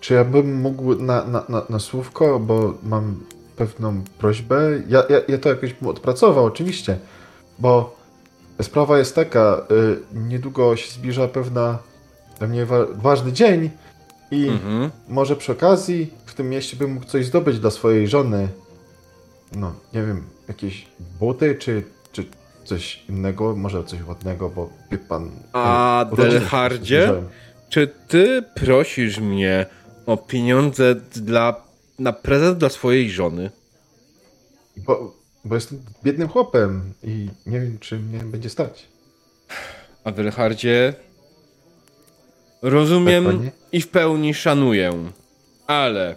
czy 0.00 0.14
ja 0.14 0.24
bym 0.24 0.60
mógł 0.60 0.94
na, 0.94 1.24
na, 1.24 1.44
na, 1.48 1.62
na 1.68 1.78
słówko, 1.78 2.40
bo 2.40 2.74
mam 2.82 3.24
pewną 3.60 4.02
prośbę. 4.18 4.56
Ja, 4.88 5.02
ja, 5.08 5.20
ja 5.28 5.38
to 5.38 5.48
jakoś 5.48 5.72
bym 5.74 5.88
odpracował, 5.88 6.44
oczywiście, 6.44 6.98
bo 7.58 7.96
sprawa 8.62 8.98
jest 8.98 9.14
taka, 9.14 9.62
y, 9.70 10.18
niedługo 10.18 10.76
się 10.76 10.90
zbliża 10.92 11.28
pewna 11.28 11.78
dla 12.38 12.46
mnie 12.48 12.66
wa 12.66 12.86
ważny 12.94 13.32
dzień 13.32 13.70
i 14.30 14.48
Mhm. 14.48 14.90
może 15.08 15.36
przy 15.36 15.52
okazji 15.52 16.14
w 16.26 16.34
tym 16.34 16.48
mieście 16.50 16.76
bym 16.76 16.92
mógł 16.92 17.06
coś 17.06 17.26
zdobyć 17.26 17.58
dla 17.58 17.70
swojej 17.70 18.08
żony. 18.08 18.48
No, 19.56 19.72
nie 19.94 20.02
wiem, 20.02 20.22
jakieś 20.48 20.86
buty 21.20 21.54
czy, 21.54 21.82
czy 22.12 22.24
coś 22.64 23.02
innego, 23.08 23.56
może 23.56 23.84
coś 23.84 24.02
ładnego, 24.06 24.48
bo 24.48 24.70
wie 24.90 24.98
pan... 24.98 25.30
A, 25.52 26.04
y, 26.08 26.12
urodziny 26.12 26.40
Delhardzie? 26.40 27.12
Czy 27.68 27.88
ty 28.08 28.44
prosisz 28.54 29.18
mnie 29.18 29.66
o 30.06 30.16
pieniądze 30.16 30.94
dla, 31.14 31.69
na 32.00 32.12
prezent 32.12 32.58
dla 32.58 32.68
swojej 32.68 33.10
żony? 33.10 33.50
Bo, 34.76 35.14
bo 35.44 35.54
jestem 35.54 35.82
biednym 36.04 36.28
chłopem 36.28 36.94
i 37.02 37.28
nie 37.46 37.60
wiem, 37.60 37.78
czy 37.78 37.98
mnie 37.98 38.18
będzie 38.18 38.50
stać. 38.50 38.86
Adelhardzie, 40.04 40.94
rozumiem 42.62 43.24
Tak, 43.24 43.52
i 43.72 43.80
w 43.80 43.88
pełni 43.88 44.34
szanuję, 44.34 45.10
ale 45.66 46.14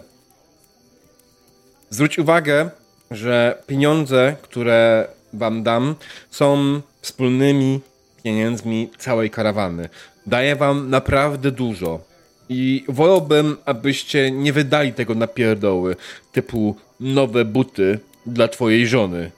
zwróć 1.90 2.18
uwagę, 2.18 2.70
że 3.10 3.62
pieniądze, 3.66 4.36
które 4.42 5.08
wam 5.32 5.62
dam, 5.62 5.94
są 6.30 6.80
wspólnymi 7.00 7.80
pieniędzmi 8.22 8.90
całej 8.98 9.30
karawany. 9.30 9.88
Daję 10.26 10.56
wam 10.56 10.90
naprawdę 10.90 11.50
dużo. 11.50 12.00
I 12.48 12.84
wolałbym, 12.88 13.56
abyście 13.64 14.30
nie 14.30 14.52
wydali 14.52 14.92
tego 14.92 15.14
na 15.14 15.26
pierdoły, 15.26 15.96
typu 16.32 16.76
nowe 17.00 17.44
buty 17.44 17.98
dla 18.26 18.48
twojej 18.48 18.86
żony. 18.86 19.30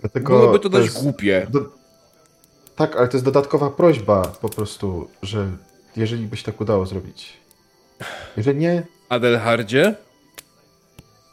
Dlatego 0.00 0.38
Byłoby 0.38 0.58
to 0.58 0.68
dość 0.68 0.84
jest 0.84 1.02
głupie. 1.02 1.46
Do... 1.50 1.60
Tak, 2.76 2.96
ale 2.96 3.08
to 3.08 3.16
jest 3.16 3.24
dodatkowa 3.24 3.70
prośba 3.70 4.22
po 4.22 4.48
prostu, 4.48 5.08
że 5.22 5.50
jeżeli 5.96 6.26
by 6.26 6.36
się 6.36 6.42
tak 6.42 6.60
udało 6.60 6.86
zrobić. 6.86 7.32
Jeżeli 8.36 8.58
nie, 8.58 8.82
Adelhardzie, 9.08 9.94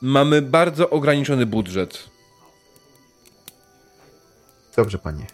mamy 0.02 0.42
bardzo 0.42 0.90
ograniczony 0.90 1.46
budżet. 1.46 2.10
dobrze 4.76 4.98
panie. 4.98 5.26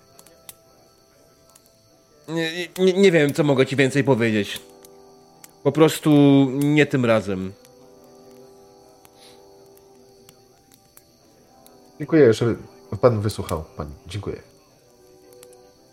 Nie, 2.28 2.52
nie, 2.78 2.94
nie 2.94 3.12
wiem, 3.12 3.34
co 3.34 3.44
mogę 3.44 3.66
ci 3.66 3.76
więcej 3.76 4.04
powiedzieć. 4.04 4.60
Po 5.64 5.72
prostu 5.72 6.12
nie 6.52 6.86
tym 6.86 7.06
razem. 7.06 7.54
Dziękuję, 11.98 12.34
że 12.34 12.56
pan 13.02 13.22
wysłuchał. 13.22 13.64
Pani. 13.78 13.92
Dziękuję. 14.08 14.42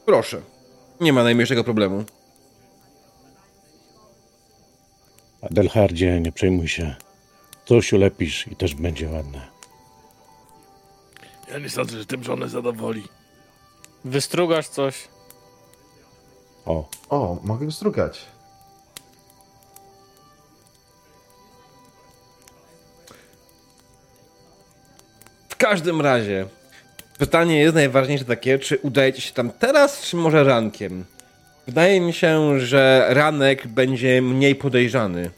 Proszę. 0.07 0.43
Nie 1.01 1.13
ma 1.13 1.23
najmniejszego 1.23 1.65
problemu. 1.65 2.05
Adelhardzie, 5.43 6.21
nie 6.21 6.33
przejmuj 6.33 6.69
się. 6.69 6.95
Coś 7.67 7.93
ulepisz 7.93 8.47
i 8.49 8.57
też 8.57 8.75
będzie 8.75 9.09
ładne. 9.09 9.49
Ja 11.51 11.59
nie 11.59 11.69
sądzę, 11.71 11.99
że 11.99 12.07
tym 12.07 12.25
żonę 12.25 12.49
zadowoli. 12.49 13.03
Wystrugasz 14.05 14.69
coś? 14.69 15.09
O, 16.67 16.89
O, 17.09 17.39
mogę 17.43 17.67
wzdrugać. 17.67 18.21
W 25.49 25.57
każdym 25.57 26.01
razie, 26.01 26.47
pytanie 27.19 27.61
jest 27.61 27.75
najważniejsze 27.75 28.25
takie, 28.25 28.59
czy 28.59 28.79
udajecie 28.79 29.21
się 29.21 29.33
tam 29.33 29.51
teraz, 29.51 30.03
czy 30.03 30.17
może 30.17 30.45
rankiem? 30.45 31.05
Wydaje 31.67 32.01
mi 32.01 32.13
się, 32.13 32.61
że 32.61 33.07
ranek 33.09 33.67
będzie 33.67 34.23
mniej 34.23 34.55
podejrzany. 34.55 35.31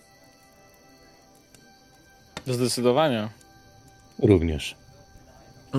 Zdecydowanie. 2.46 3.28
również. 4.18 4.76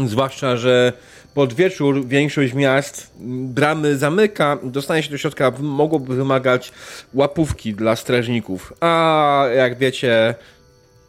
Zwłaszcza, 0.05 0.57
że 0.57 0.93
pod 1.37 1.53
wieczór 1.53 2.07
większość 2.07 2.53
miast 2.53 3.11
bramy 3.19 3.97
zamyka, 3.97 4.57
dostanie 4.63 5.03
się 5.03 5.09
do 5.09 5.17
środka 5.17 5.51
mogłoby 5.59 6.15
wymagać 6.15 6.71
łapówki 7.13 7.73
dla 7.73 7.95
strażników. 7.95 8.73
A 8.79 9.43
jak 9.55 9.77
wiecie, 9.77 10.35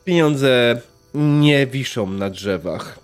pieniądze 0.04 0.80
nie 1.14 1.66
wiszą 1.66 2.06
na 2.06 2.30
drzewach. 2.30 2.98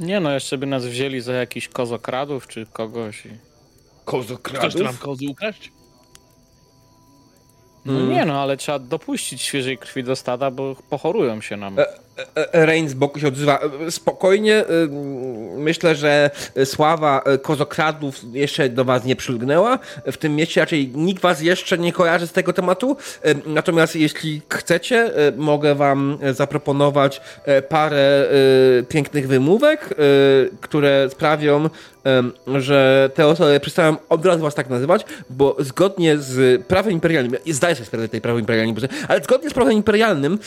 Nie 0.00 0.20
no, 0.20 0.32
jeszcze 0.32 0.58
by 0.58 0.66
nas 0.66 0.86
wzięli 0.86 1.20
za 1.20 1.32
jakichś 1.32 1.68
kozokradów 1.68 2.48
czy 2.48 2.66
kogoś. 2.72 3.26
I... 3.26 3.30
Chcesz 4.58 4.74
tu 4.74 4.84
nam 4.84 4.96
kozy 4.96 5.24
ukraść? 5.28 5.72
No 7.84 7.92
Mm. 7.92 8.10
nie 8.10 8.24
no, 8.24 8.42
ale 8.42 8.56
trzeba 8.56 8.78
dopuścić 8.78 9.42
świeżej 9.42 9.78
krwi 9.78 10.04
do 10.04 10.16
stada, 10.16 10.50
bo 10.50 10.76
pochorują 10.90 11.40
się 11.40 11.56
nam. 11.56 11.78
E, 11.78 11.86
Rain 12.52 12.88
z 12.88 12.94
boku 12.94 13.20
się 13.20 13.28
odzywa. 13.28 13.60
E, 13.86 13.90
Spokojnie, 13.90 14.56
e, 14.56 14.66
myślę, 15.56 15.94
że 15.94 16.30
sława 16.64 17.22
e, 17.24 17.38
kozokradów 17.38 18.20
jeszcze 18.32 18.68
do 18.68 18.84
was 18.84 19.04
nie 19.04 19.16
przylgnęła. 19.16 19.78
W 20.06 20.16
tym 20.16 20.36
mieście 20.36 20.60
raczej 20.60 20.88
nikt 20.94 21.22
was 21.22 21.42
jeszcze 21.42 21.78
nie 21.78 21.92
kojarzy 21.92 22.26
z 22.26 22.32
tego 22.32 22.52
tematu. 22.52 22.96
E, 23.22 23.34
Natomiast 23.46 23.96
jeśli 23.96 24.42
chcecie, 24.48 24.96
e, 24.96 25.32
mogę 25.36 25.74
wam 25.74 26.18
zaproponować 26.32 27.20
e, 27.44 27.62
parę 27.62 27.98
e, 27.98 28.82
pięknych 28.82 29.28
wymówek, 29.28 29.88
e, 29.92 29.96
które 30.60 31.08
sprawią, 31.10 31.68
że 32.46 33.10
te 33.14 33.26
osoby 33.26 33.60
przestają 33.60 33.96
od 34.08 34.26
razu 34.26 34.42
was 34.42 34.54
tak 34.54 34.70
nazywać, 34.70 35.04
bo 35.30 35.56
zgodnie 35.58 36.18
z 36.18 36.62
prawem 36.66 36.92
imperialnym, 36.92 37.40
zdaję 37.46 37.74
sobie 37.74 37.86
sprawę 37.86 38.08
tej 38.08 38.20
prawem 38.20 38.40
imperialnym, 38.40 38.76
ale 39.08 39.20
zgodnie 39.20 39.50
z 39.50 39.54
prawem 39.54 39.72
imperialnym 39.72 40.38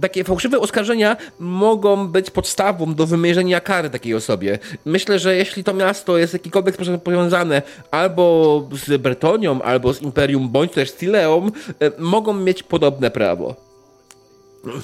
takie 0.00 0.24
fałszywe 0.24 0.58
oskarżenia 0.58 0.91
mogą 1.38 2.08
być 2.08 2.30
podstawą 2.30 2.94
do 2.94 3.06
wymierzenia 3.06 3.60
kary 3.60 3.90
takiej 3.90 4.14
osobie. 4.14 4.58
Myślę, 4.84 5.18
że 5.18 5.36
jeśli 5.36 5.64
to 5.64 5.74
miasto 5.74 6.18
jest 6.18 6.32
w 6.32 6.34
jakikolwiek 6.34 6.74
sposób 6.74 7.02
powiązane 7.02 7.62
albo 7.90 8.68
z 8.72 9.00
Bretonią, 9.00 9.62
albo 9.62 9.94
z 9.94 10.02
Imperium, 10.02 10.48
bądź 10.48 10.72
też 10.72 10.90
z 10.90 10.96
Tileą, 10.96 11.46
e, 11.46 11.50
mogą 11.98 12.34
mieć 12.34 12.62
podobne 12.62 13.10
prawo. 13.10 13.54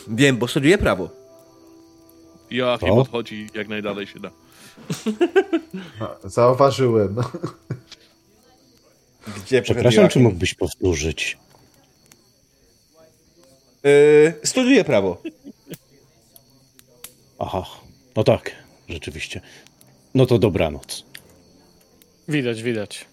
Wiem, 0.08 0.36
bo 0.36 0.48
studiuję 0.48 0.78
prawo. 0.78 1.08
Joachim 2.50 2.88
Co? 2.88 2.94
odchodzi 2.94 3.46
jak 3.54 3.68
najdalej 3.68 4.06
się 4.06 4.20
da. 4.20 4.30
Zauważyłem. 6.24 7.16
Gdzie 9.36 9.62
Przepraszam, 9.62 10.08
czy 10.08 10.20
mógłbyś 10.20 10.54
powtórzyć? 10.54 11.38
Yy, 13.84 14.34
studiuję 14.44 14.84
prawo. 14.84 15.22
Aha, 17.38 17.62
no 18.16 18.24
tak, 18.24 18.50
rzeczywiście. 18.88 19.40
No 20.14 20.26
to 20.26 20.38
dobranoc. 20.38 21.04
Widać, 22.28 22.62
widać. 22.62 23.04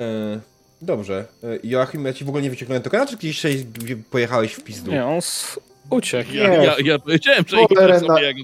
E, 0.00 0.40
dobrze. 0.82 1.26
E, 1.44 1.58
Joachim, 1.64 2.04
ja 2.04 2.12
ci 2.12 2.24
w 2.24 2.28
ogóle 2.28 2.42
nie 2.42 2.50
wyciągnąłem 2.50 2.82
tokena, 2.82 3.06
czy 3.06 3.16
gdzieś 3.16 3.36
dzisiaj 3.36 3.66
pojechałeś 4.10 4.52
w 4.52 4.64
pizdu? 4.64 4.90
Nie, 4.90 5.06
on 5.06 5.14
s- 5.16 5.60
uciekł. 5.90 6.32
Ja, 6.32 6.62
ja, 6.62 6.76
ja 6.84 6.98
powiedziałem, 6.98 7.44
że 7.48 7.56
na- 8.06 8.20
jak. 8.20 8.36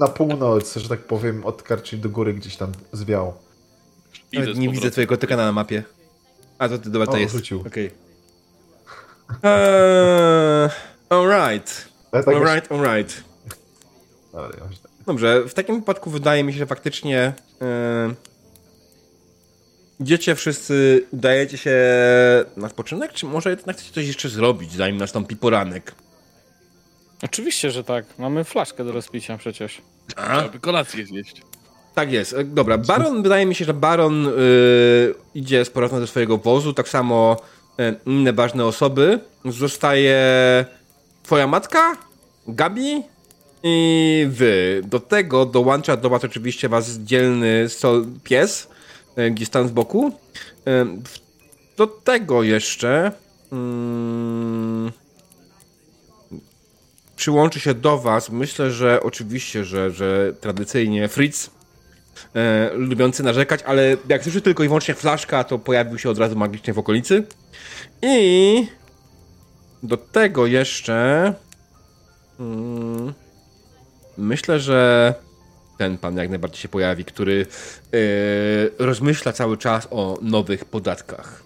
Na 0.00 0.08
północ, 0.08 0.76
że 0.76 0.88
tak 0.88 1.00
powiem, 1.00 1.44
od 1.44 1.62
Karczy 1.62 1.96
do 1.96 2.08
góry 2.10 2.34
gdzieś 2.34 2.56
tam 2.56 2.72
zwiał. 2.92 3.26
Nawet 4.32 4.48
nie 4.48 4.54
powrotem. 4.54 4.72
widzę 4.72 4.90
twojego 4.90 5.16
tokena 5.16 5.44
na 5.44 5.52
mapie. 5.52 5.82
A 6.58 6.68
to 6.68 6.78
ty, 6.78 6.90
dobra, 6.90 7.06
to 7.06 7.12
O, 7.12 7.16
jest. 7.16 7.34
rzucił. 7.34 7.60
Okej. 7.66 7.90
Eee, 9.42 10.68
alright. 11.08 11.88
Tak 12.12 12.28
Alright, 12.28 12.72
alright. 12.72 13.24
Ale 14.34 14.44
ja 14.44 14.64
myślę- 14.68 14.90
Dobrze, 15.06 15.42
w 15.48 15.54
takim 15.54 15.76
wypadku 15.80 16.10
wydaje 16.10 16.44
mi 16.44 16.52
się, 16.52 16.58
że 16.58 16.66
faktycznie 16.66 17.32
e, 17.62 18.14
idziecie 20.00 20.34
wszyscy, 20.34 21.06
udajecie 21.12 21.58
się 21.58 21.76
na 22.56 22.68
spoczynek, 22.68 23.12
czy 23.12 23.26
może 23.26 23.50
jednak 23.50 23.76
chcecie 23.76 23.92
coś 23.92 24.06
jeszcze 24.06 24.28
zrobić, 24.28 24.72
zanim 24.72 24.96
nastąpi 24.96 25.36
poranek? 25.36 25.94
Oczywiście, 27.22 27.70
że 27.70 27.84
tak. 27.84 28.04
Mamy 28.18 28.44
flaszkę 28.44 28.84
do 28.84 28.92
rozpicia 28.92 29.38
przecież. 29.38 29.82
A? 30.16 30.22
Aby 30.28 30.58
kolację 30.60 31.06
zjeść. 31.06 31.42
Tak 31.94 32.12
jest. 32.12 32.32
E, 32.32 32.44
Dobra, 32.44 32.78
Baron, 32.78 33.22
wydaje 33.22 33.46
mi 33.46 33.54
się, 33.54 33.64
że 33.64 33.74
Baron 33.74 34.26
y, 34.26 34.30
idzie 35.34 35.64
z 35.64 35.70
powrotem 35.70 36.00
do 36.00 36.06
swojego 36.06 36.38
wozu, 36.38 36.72
tak 36.72 36.88
samo 36.88 37.36
inne 38.06 38.32
ważne 38.32 38.64
osoby. 38.64 39.18
Zostaje 39.44 40.16
twoja 41.22 41.46
matka, 41.46 41.96
Gabi 42.48 43.02
i 43.62 44.26
wy. 44.30 44.82
Do 44.84 45.00
tego 45.00 45.46
dołącza 45.46 45.96
do 45.96 46.10
was 46.10 46.24
oczywiście 46.24 46.68
was 46.68 46.90
dzielny 46.90 47.68
sol, 47.68 48.06
pies, 48.24 48.68
e, 49.16 49.30
gdzieś 49.30 49.48
tam 49.48 49.68
z 49.68 49.70
boku. 49.70 50.12
E, 50.66 50.86
do 51.76 51.86
tego 51.86 52.42
jeszcze 52.42 53.12
mm, 53.52 54.92
przyłączy 57.16 57.60
się 57.60 57.74
do 57.74 57.98
was, 57.98 58.30
myślę, 58.30 58.70
że 58.70 59.02
oczywiście, 59.02 59.64
że, 59.64 59.90
że 59.90 60.32
tradycyjnie 60.40 61.08
Fritz, 61.08 61.50
e, 62.34 62.70
lubiący 62.74 63.22
narzekać, 63.22 63.62
ale 63.62 63.96
jak 64.08 64.22
słyszy 64.22 64.40
tylko 64.40 64.64
i 64.64 64.68
wyłącznie 64.68 64.94
flaszka, 64.94 65.44
to 65.44 65.58
pojawił 65.58 65.98
się 65.98 66.10
od 66.10 66.18
razu 66.18 66.36
magicznie 66.36 66.72
w 66.72 66.78
okolicy. 66.78 67.26
I 68.02 68.66
do 69.82 69.96
tego 69.96 70.46
jeszcze 70.46 71.34
mm, 72.40 73.14
myślę, 74.18 74.60
że 74.60 75.14
ten 75.78 75.98
pan 75.98 76.16
jak 76.16 76.28
najbardziej 76.28 76.60
się 76.60 76.68
pojawi, 76.68 77.04
który 77.04 77.46
e, 77.46 77.96
rozmyśla 78.78 79.32
cały 79.32 79.58
czas 79.58 79.88
o 79.90 80.18
nowych 80.22 80.64
podatkach. 80.64 81.42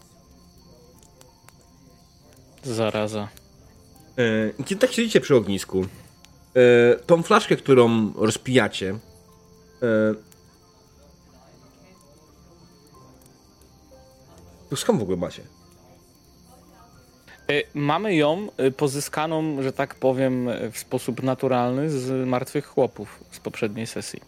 Zaraza. 2.63 3.29
E, 4.59 4.65
Kiedy 4.65 4.81
tak 4.81 4.93
siedzicie 4.93 5.21
przy 5.21 5.37
ognisku, 5.37 5.87
e, 6.55 6.97
tą 6.97 7.23
flaszkę, 7.23 7.57
którą 7.57 8.13
rozpijacie, 8.15 8.99
e, 9.83 10.15
to 14.71 14.77
skąd 14.77 14.99
w 14.99 15.03
ogóle 15.03 15.17
macie? 15.17 15.56
Y, 17.51 17.63
Mamy 17.75 18.15
ją 18.15 18.49
y, 18.61 18.71
pozyskaną, 18.71 19.63
że 19.63 19.73
tak 19.73 19.95
powiem, 19.95 20.49
y, 20.49 20.71
w 20.71 20.79
sposób 20.79 21.23
naturalny 21.23 21.91
z 21.91 22.29
martwych 22.29 22.67
chłopów 22.67 23.25
z 23.31 23.39
poprzedniej 23.41 23.87
sesji. 23.87 24.21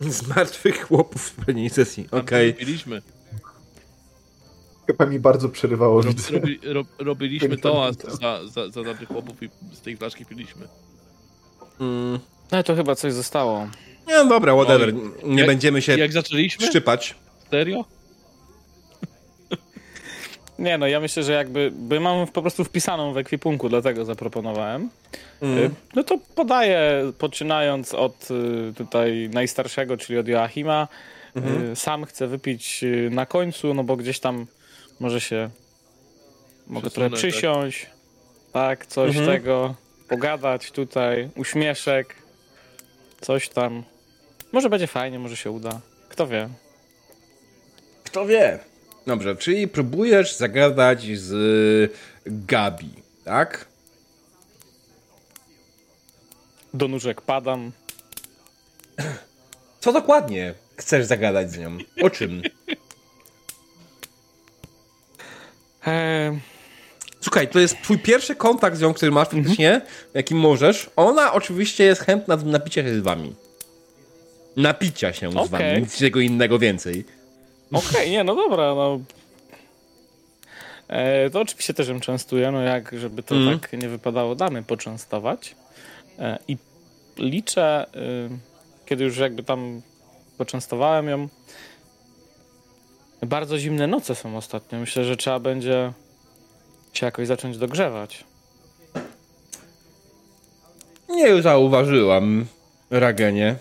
Z 0.00 0.28
martwych 0.28 0.82
chłopów 0.88 1.22
w 1.22 1.34
pewnej 1.34 1.70
sesji. 1.70 2.08
Okej. 2.10 2.50
Robiliśmy, 2.52 3.02
Chyba 4.86 5.06
mi 5.06 5.18
bardzo 5.18 5.48
przerywało 5.48 6.02
rob, 6.02 6.16
robi, 6.32 6.58
rob, 6.62 6.86
robiliśmy 6.98 7.56
to, 7.56 7.86
a 7.86 7.92
za, 7.92 8.40
za, 8.48 8.70
za 8.70 9.06
chłopów 9.06 9.42
i 9.42 9.48
z 9.72 9.80
tej 9.80 9.96
flaszki 9.96 10.26
piliśmy. 10.26 10.68
Mm, 11.80 12.18
No 12.52 12.62
to 12.62 12.76
chyba 12.76 12.94
coś 12.94 13.12
zostało. 13.12 13.68
no 14.08 14.26
dobra, 14.26 14.54
whatever. 14.54 14.94
Nie 15.24 15.38
Jak- 15.38 15.46
będziemy 15.46 15.82
się 15.82 15.98
Jak 15.98 16.12
zaczęliśmy? 16.12 16.66
szczypać. 16.66 17.14
Serio? 17.50 17.84
Nie 20.60 20.78
no, 20.78 20.86
ja 20.86 21.00
myślę, 21.00 21.22
że 21.22 21.32
jakby, 21.32 21.70
by 21.74 22.00
mam 22.00 22.26
po 22.26 22.40
prostu 22.42 22.64
wpisaną 22.64 23.12
w 23.12 23.16
ekwipunku, 23.18 23.68
dlatego 23.68 24.04
zaproponowałem. 24.04 24.90
Mm. 25.42 25.58
Y, 25.58 25.70
No 25.94 26.04
to 26.04 26.18
podaję, 26.34 27.12
poczynając 27.18 27.94
od 27.94 28.28
y, 28.30 28.74
tutaj 28.74 29.30
najstarszego, 29.32 29.96
czyli 29.96 30.18
od 30.18 30.28
Joachima. 30.28 30.88
Y, 31.72 31.76
Sam 31.76 32.04
chcę 32.04 32.26
wypić 32.26 32.84
na 33.10 33.26
końcu, 33.26 33.74
no 33.74 33.84
bo 33.84 33.96
gdzieś 33.96 34.20
tam 34.20 34.46
może 35.00 35.20
się 35.20 35.50
mogę 36.66 36.90
trochę 36.90 37.10
tak. 37.10 37.18
przysiąść. 37.18 37.86
Tak, 38.52 38.86
coś 38.86 39.16
Mhm. 39.16 39.26
tego, 39.38 39.74
pogadać 40.08 40.70
tutaj, 40.70 41.30
uśmieszek, 41.36 42.14
coś 43.20 43.48
tam. 43.48 43.82
Może 44.52 44.70
będzie 44.70 44.86
fajnie, 44.86 45.18
może 45.18 45.36
się 45.36 45.50
uda. 45.50 45.80
Kto 46.08 46.26
wie. 46.26 46.48
Kto 48.04 48.26
wie? 48.26 48.58
Dobrze, 49.06 49.36
czyli 49.36 49.68
próbujesz 49.68 50.36
zagadać 50.36 51.18
z 51.18 51.92
Gabi, 52.26 52.90
tak? 53.24 53.66
Do 56.74 56.88
nóżek 56.88 57.20
padam. 57.20 57.72
Co 59.80 59.92
dokładnie 59.92 60.54
chcesz 60.76 61.06
zagadać 61.06 61.52
z 61.52 61.58
nią? 61.58 61.78
O 62.02 62.10
czym? 62.10 62.42
Eee, 65.86 66.40
Słuchaj, 67.20 67.48
to 67.48 67.58
jest 67.58 67.82
twój 67.82 67.98
pierwszy 67.98 68.34
kontakt 68.34 68.76
z 68.76 68.80
nią, 68.80 68.94
który 68.94 69.12
masz 69.12 69.28
faktycznie, 69.28 69.80
jaki 70.14 70.34
możesz. 70.34 70.90
Ona 70.96 71.32
oczywiście 71.32 71.84
jest 71.84 72.02
chętna 72.02 72.36
do 72.36 72.50
napicia 72.50 72.82
się 72.82 72.94
z 72.94 73.02
wami. 73.02 73.34
Napicia 74.56 75.12
się 75.12 75.30
z 75.30 75.48
wami, 75.48 75.80
nic 75.80 75.96
czego 75.96 76.20
innego 76.20 76.58
więcej. 76.58 77.04
Okej, 77.72 78.10
nie, 78.10 78.24
no 78.24 78.34
dobra, 78.34 78.74
no. 78.74 79.00
E, 80.88 81.30
to 81.30 81.40
oczywiście 81.40 81.74
też 81.74 81.88
ją 81.88 82.00
częstuję, 82.00 82.50
no 82.50 82.60
jak, 82.62 82.98
żeby 82.98 83.22
to 83.22 83.34
Mhm. 83.34 83.60
tak 83.60 83.72
nie 83.72 83.88
wypadało, 83.88 84.34
damy 84.34 84.62
poczęstować. 84.62 85.54
E, 86.18 86.38
I 86.48 86.56
liczę, 87.18 87.86
y, 87.96 88.86
kiedy 88.86 89.04
już 89.04 89.16
jakby 89.18 89.42
tam 89.42 89.82
poczęstowałem 90.38 91.08
ją. 91.08 91.28
Bardzo 93.26 93.58
zimne 93.58 93.86
noce 93.86 94.14
są 94.14 94.36
ostatnio. 94.36 94.78
Myślę, 94.78 95.04
że 95.04 95.16
trzeba 95.16 95.38
będzie 95.40 95.92
się 96.92 97.06
jakoś 97.06 97.26
zacząć 97.26 97.58
dogrzewać. 97.58 98.24
Nie 101.08 101.42
zauważyłam, 101.42 102.46
Ragenie. 102.90 103.56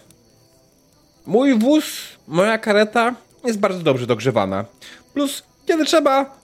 Mój 1.26 1.60
wóz, 1.60 1.86
moja 2.28 2.58
kareta 2.58 3.16
jest 3.46 3.60
bardzo 3.60 3.84
dobrze 3.84 4.08
dogrzewana. 4.08 4.66
Plus, 5.14 5.44
kiedy 5.66 5.86
trzeba, 5.86 6.38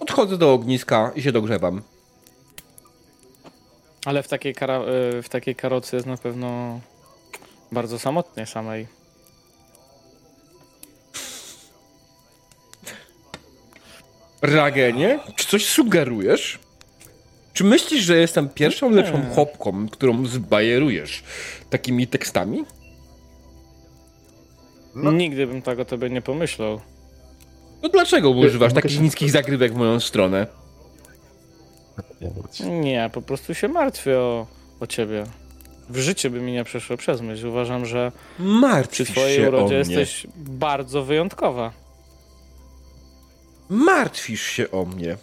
odchodzę 0.00 0.38
do 0.38 0.52
ogniska 0.52 1.12
i 1.14 1.22
się 1.22 1.32
dogrzewam. 1.32 1.82
Ale 4.04 4.22
w 4.22 4.28
takiej, 4.28 4.52
y, 4.52 5.22
w 5.22 5.28
takiej 5.28 5.54
karocy 5.56 5.96
jest 5.96 6.06
na 6.06 6.16
pewno 6.16 6.80
bardzo 7.72 7.98
samotnie 7.98 8.46
samej. 8.46 8.86
Ragenie, 14.42 15.20
czy 15.36 15.46
coś 15.46 15.66
sugerujesz? 15.66 16.58
Czy 17.52 17.64
myślisz, 17.64 18.04
że 18.04 18.16
jestem 18.16 18.48
pierwszą 18.48 18.90
lepszą 18.90 19.30
chopką, 19.34 19.88
którą 19.88 20.26
zbajerujesz 20.26 21.22
takimi 21.70 22.06
tekstami? 22.06 22.64
No. 24.96 25.12
Nigdy 25.12 25.46
bym 25.46 25.62
tak 25.62 25.78
o 25.78 25.84
tobie 25.84 26.10
nie 26.10 26.22
pomyślał. 26.22 26.80
No 27.82 27.88
dlaczego 27.88 28.30
używasz 28.30 28.72
takich 28.72 29.00
niskich 29.00 29.30
zagrywek 29.30 29.72
w 29.72 29.76
moją 29.76 30.00
stronę? 30.00 30.46
Nie, 32.60 33.10
po 33.12 33.22
prostu 33.22 33.54
się 33.54 33.68
martwię 33.68 34.18
o, 34.18 34.46
o 34.80 34.86
ciebie. 34.86 35.24
W 35.88 35.98
życiu 35.98 36.30
by 36.30 36.40
mi 36.40 36.52
nie 36.52 36.64
przeszło 36.64 36.96
przez 36.96 37.20
myśl. 37.20 37.46
Uważam, 37.46 37.86
że 37.86 38.12
przy 38.36 38.42
Martwisz 38.42 39.10
twojej 39.10 39.36
się 39.36 39.46
o 39.46 39.48
urodzie 39.48 39.74
jesteś 39.74 40.26
bardzo 40.36 41.02
wyjątkowa. 41.04 41.72
Martwisz 43.68 44.42
się 44.42 44.70
o 44.70 44.84
mnie. 44.84 45.16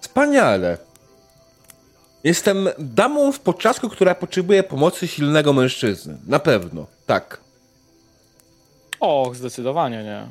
Wspaniale. 0.00 0.78
Jestem 2.24 2.68
damą 2.78 3.32
w 3.32 3.40
poczasku, 3.40 3.88
która 3.88 4.14
potrzebuje 4.14 4.62
pomocy 4.62 5.08
silnego 5.08 5.52
mężczyzny. 5.52 6.18
Na 6.26 6.38
pewno, 6.38 6.86
tak. 7.06 7.43
Och, 9.04 9.36
zdecydowanie 9.36 10.04
nie. 10.04 10.26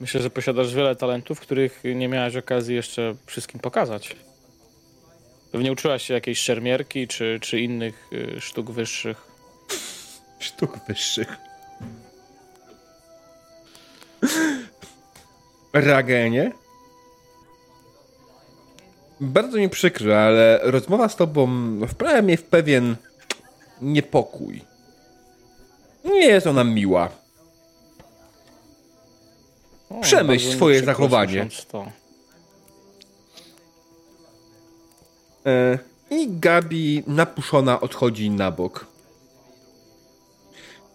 Myślę, 0.00 0.22
że 0.22 0.30
posiadasz 0.30 0.74
wiele 0.74 0.96
talentów, 0.96 1.40
których 1.40 1.82
nie 1.94 2.08
miałaś 2.08 2.36
okazji 2.36 2.74
jeszcze 2.74 3.14
wszystkim 3.26 3.60
pokazać. 3.60 4.16
Pewnie 5.52 5.72
uczyłaś 5.72 6.02
się 6.02 6.14
jakiejś 6.14 6.38
szermierki 6.38 7.08
czy, 7.08 7.38
czy 7.42 7.60
innych 7.60 8.10
y, 8.12 8.40
sztuk 8.40 8.70
wyższych. 8.70 9.26
Sztuk 10.38 10.78
wyższych. 10.88 11.36
Ragenie? 15.72 16.52
Bardzo 19.20 19.58
mi 19.58 19.68
przykro, 19.68 20.18
ale 20.18 20.60
rozmowa 20.62 21.08
z 21.08 21.16
tobą 21.16 21.48
wprawia 21.88 22.22
mnie 22.22 22.36
w 22.36 22.44
pewien 22.44 22.96
niepokój. 23.82 24.62
Nie 26.04 26.26
jest 26.26 26.46
ona 26.46 26.64
miła. 26.64 27.27
O, 29.90 30.00
Przemyśl 30.00 30.50
swoje 30.50 30.84
zachowanie. 30.84 31.48
E, 35.46 35.78
I 36.10 36.28
Gabi 36.30 37.02
napuszona 37.06 37.80
odchodzi 37.80 38.30
na 38.30 38.50
bok. 38.50 38.86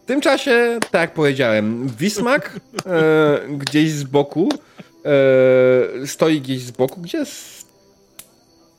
W 0.04 0.06
tym 0.06 0.22
czasie, 0.22 0.80
tak 0.92 1.02
jak 1.02 1.14
powiedziałem, 1.14 1.88
Wismak 1.88 2.60
e, 2.86 3.40
gdzieś 3.50 3.92
z 3.92 4.04
boku 4.04 4.50
e, 5.06 6.08
stoi 6.08 6.42
gdzieś 6.42 6.62
z 6.62 6.72
boku, 6.72 7.02
gdzie 7.02 7.18
jest... 7.18 7.68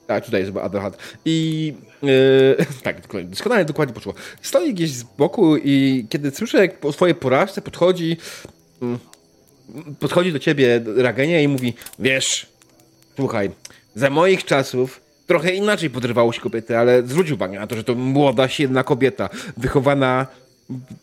A, 0.09 0.21
tutaj 0.21 0.41
jest 0.41 0.57
Adelhard. 0.57 0.99
I 1.25 1.75
e, 2.03 2.65
tak, 2.85 3.01
dokładnie, 3.01 3.31
doskonale 3.31 3.65
dokładnie 3.65 3.95
poszło. 3.95 4.15
Stoi 4.43 4.75
gdzieś 4.75 4.91
z 4.91 5.03
boku 5.03 5.57
i 5.57 6.07
kiedy 6.11 6.31
słyszę, 6.31 6.59
jak 6.59 6.81
po 6.81 6.93
swojej 6.93 7.15
porażce 7.15 7.63
podchodzi 7.63 8.17
mm, 8.83 8.99
podchodzi 9.99 10.33
do 10.33 10.39
ciebie 10.39 10.81
Ragenia 10.97 11.41
i 11.41 11.49
mówi, 11.49 11.75
wiesz, 11.99 12.47
słuchaj, 13.17 13.51
za 13.95 14.11
moich 14.11 14.45
czasów 14.45 15.01
trochę 15.27 15.55
inaczej 15.55 15.91
podrywało 15.91 16.33
się 16.33 16.41
kobiety, 16.41 16.79
ale 16.79 17.03
zwróć 17.03 17.31
uwagę 17.31 17.59
na 17.59 17.67
to, 17.67 17.77
że 17.77 17.85
to 17.85 17.95
młoda, 17.95 18.49
silna 18.49 18.85
kobieta, 18.85 19.29
wychowana 19.57 20.27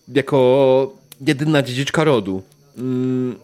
jako 0.08 0.94
jedyna 1.22 1.62
dziedziczka 1.62 2.04
rodu. 2.04 2.44
Mm, 2.78 3.36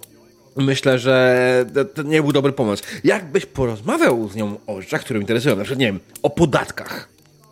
Myślę, 0.57 0.99
że 0.99 1.65
to, 1.95 2.03
nie 2.03 2.21
był 2.21 2.31
dobry 2.31 2.51
pomysł. 2.53 2.83
Jakbyś 3.03 3.45
porozmawiał 3.45 4.29
z 4.29 4.35
nią 4.35 4.57
o 4.67 4.81
rzeczach, 4.81 5.01
które 5.01 5.19
interesują, 5.19 5.55
na 5.55 5.63
przykład, 5.63 5.79
nie 5.79 5.85
wiem, 5.85 5.99
o 6.23 6.29
podatkach, 6.29 7.09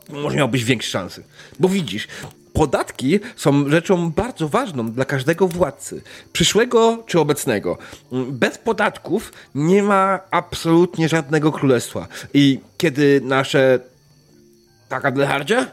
może 0.09 0.37
miałbyś 0.37 0.63
większe 0.63 0.89
szanse. 0.91 1.21
Bo 1.59 1.69
widzisz, 1.69 2.07
podatki 2.55 3.19
są 3.35 3.69
rzeczą 3.69 4.11
bardzo 4.11 4.49
ważną 4.49 4.91
dla 4.91 5.05
każdego 5.05 5.47
władcy, 5.47 6.01
przyszłego 6.33 7.03
czy 7.07 7.19
obecnego. 7.19 7.77
Bez 8.11 8.57
podatków 8.57 9.33
nie 9.55 9.83
ma 9.83 10.19
absolutnie 10.31 11.09
żadnego 11.09 11.51
królestwa. 11.51 12.07
I 12.33 12.59
kiedy 12.77 13.21
nasze... 13.23 13.79
Tak, 14.89 15.05
Adelhardzie? 15.05 15.67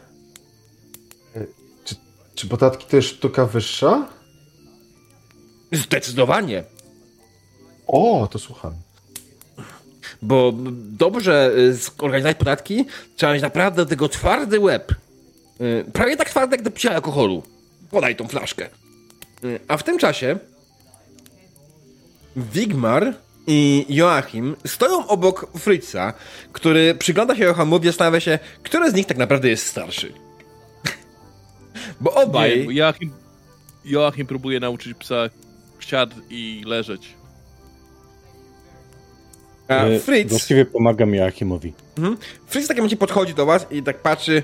Czy, 1.85 1.95
czy 2.35 2.47
podatki 2.47 2.85
to 2.89 2.95
jest 2.95 3.09
sztuka 3.09 3.45
wyższa? 3.45 4.07
Zdecydowanie. 5.71 6.63
O, 7.87 8.27
to 8.31 8.39
słucham. 8.39 8.73
Bo 10.21 10.53
dobrze 10.73 11.51
y, 11.57 11.73
zorganizować 11.73 12.37
podatki, 12.37 12.85
trzeba 13.15 13.33
mieć 13.33 13.41
naprawdę 13.41 13.85
do 13.85 13.89
tego 13.89 14.09
twardy 14.09 14.59
łeb. 14.59 14.93
Y, 15.61 15.85
Prawie 15.93 16.17
tak 16.17 16.29
twardy 16.29 16.55
jak 16.55 16.63
do 16.63 16.71
picia 16.71 16.91
alkoholu. 16.95 17.43
Podaj 17.91 18.15
tą 18.15 18.27
flaszkę. 18.27 18.69
Y, 19.43 19.59
A 19.67 19.77
w 19.77 19.83
tym 19.83 19.97
czasie 19.97 20.37
Wigmar 22.35 23.13
i 23.47 23.85
Joachim 23.89 24.55
stoją 24.65 25.07
obok 25.07 25.47
Fritza, 25.59 26.13
który 26.51 26.95
przygląda 26.95 27.35
się 27.35 27.43
Joachimowi 27.43 27.85
i 27.85 27.89
zastanawia 27.89 28.19
się, 28.19 28.39
który 28.63 28.91
z 28.91 28.93
nich 28.93 29.05
tak 29.05 29.17
naprawdę 29.17 29.49
jest 29.49 29.65
starszy. 29.67 30.13
Bo 32.01 32.13
obaj... 32.13 32.59
Nie, 32.59 32.65
bo 32.65 32.71
Joachim, 32.71 33.11
Joachim 33.85 34.27
próbuje 34.27 34.59
nauczyć 34.59 34.97
psa 34.97 35.29
siad 35.79 36.09
i 36.29 36.63
leżeć. 36.65 37.13
A 39.67 39.73
E, 39.85 39.99
Fritz... 39.99 40.29
Właściwie 40.29 40.65
pomagam 40.65 41.15
Joachimowi. 41.15 41.73
Mhm. 41.97 42.17
Fritz 42.47 42.65
w 42.65 42.67
takim 42.67 42.81
momencie 42.81 42.97
podchodzi 42.97 43.33
do 43.33 43.45
was 43.45 43.65
i 43.71 43.83
tak 43.83 44.01
patrzy. 44.01 44.43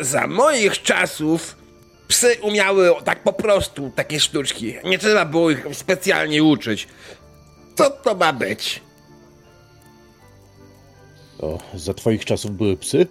Za 0.00 0.26
moich 0.26 0.82
czasów 0.82 1.56
psy 2.08 2.36
umiały 2.42 2.90
tak 3.04 3.22
po 3.22 3.32
prostu 3.32 3.92
takie 3.96 4.20
sztuczki. 4.20 4.74
Nie 4.84 4.98
trzeba 4.98 5.24
było 5.24 5.50
ich 5.50 5.66
specjalnie 5.72 6.42
uczyć. 6.44 6.88
Co 7.74 7.90
to 7.90 8.14
ma 8.14 8.32
być? 8.32 8.80
To 11.38 11.58
za 11.74 11.94
twoich 11.94 12.24
czasów 12.24 12.50
były 12.56 12.76
psy? 12.76 13.06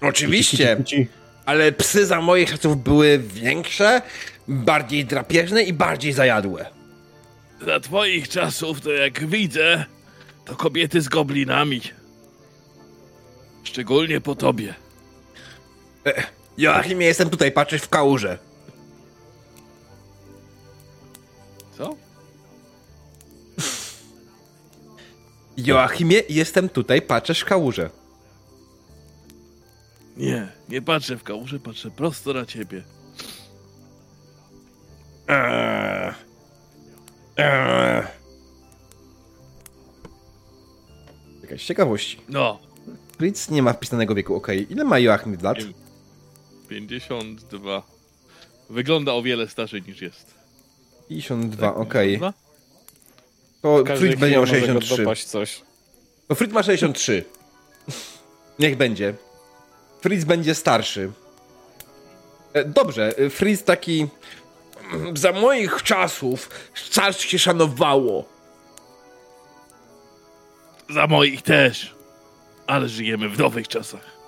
Oczywiście, 0.00 0.76
Kici, 0.76 0.96
kici. 0.96 1.08
ale 1.46 1.72
psy 1.72 2.06
za 2.06 2.20
moich 2.20 2.50
czasów 2.50 2.82
były 2.82 3.18
większe, 3.18 4.02
bardziej 4.48 5.04
drapieżne 5.04 5.62
i 5.62 5.72
bardziej 5.72 6.12
zajadłe. 6.12 6.66
Za 7.66 7.80
twoich 7.80 8.28
czasów, 8.28 8.80
to 8.80 8.90
jak 8.90 9.26
widzę, 9.26 9.84
to 10.44 10.56
kobiety 10.56 11.00
z 11.00 11.08
goblinami. 11.08 11.80
Szczególnie 13.64 14.20
po 14.20 14.34
tobie. 14.34 14.74
Joachimie, 16.58 17.06
jestem 17.06 17.30
tutaj, 17.30 17.52
patrzysz 17.52 17.82
w 17.82 17.88
kałużę. 17.88 18.38
Co? 21.78 21.96
Joachimie, 25.56 26.22
jestem 26.28 26.68
tutaj, 26.68 27.02
patrzysz 27.02 27.40
w 27.40 27.44
kałużę. 27.44 27.90
Nie, 30.16 30.48
nie 30.68 30.82
patrzę 30.82 31.16
w 31.16 31.22
kałużę, 31.22 31.60
patrzę 31.60 31.90
prosto 31.90 32.32
na 32.32 32.46
ciebie. 32.46 32.82
Eee. 35.28 36.14
Eee. 37.36 38.06
Jakaś 41.42 41.64
ciekawości. 41.64 42.20
No, 42.28 42.60
Fritz 43.18 43.50
nie 43.50 43.62
ma 43.62 43.72
wpisanego 43.72 44.14
wieku, 44.14 44.34
okej. 44.34 44.72
Ile 44.72 44.84
ma 44.84 44.98
Joachim 44.98 45.36
lat? 45.42 45.58
Nie. 45.58 45.89
52. 46.70 47.82
Wygląda 48.70 49.12
o 49.12 49.22
wiele 49.22 49.48
starszy 49.48 49.80
niż 49.80 50.02
jest. 50.02 50.34
52, 51.08 51.74
okej. 51.74 52.08
52? 52.20 52.32
To 53.62 53.96
Fritz 53.96 54.18
będzie 54.18 54.34
miał 54.36 54.42
może 54.42 54.54
go 54.60 54.66
63. 54.66 54.96
dopaść 54.96 55.24
coś. 55.24 55.62
To 56.28 56.34
Fritz 56.34 56.52
ma 56.52 56.62
63. 56.62 57.24
Niech 58.58 58.76
będzie. 58.76 59.14
Fritz 60.00 60.24
będzie 60.24 60.54
starszy. 60.54 61.12
E, 62.52 62.64
Dobrze, 62.64 63.18
e, 63.18 63.30
Fritz 63.30 63.62
taki... 63.62 64.06
mm, 64.92 65.16
Za 65.16 65.32
moich 65.32 65.82
czasów 65.82 66.50
starszy 66.74 67.28
się 67.28 67.38
szanowało. 67.38 68.24
Za 70.90 71.06
moich 71.06 71.42
też. 71.42 71.94
Ale 72.66 72.88
żyjemy 72.88 73.28
w 73.28 73.38
nowych 73.38 73.68
czasach. 73.68 74.19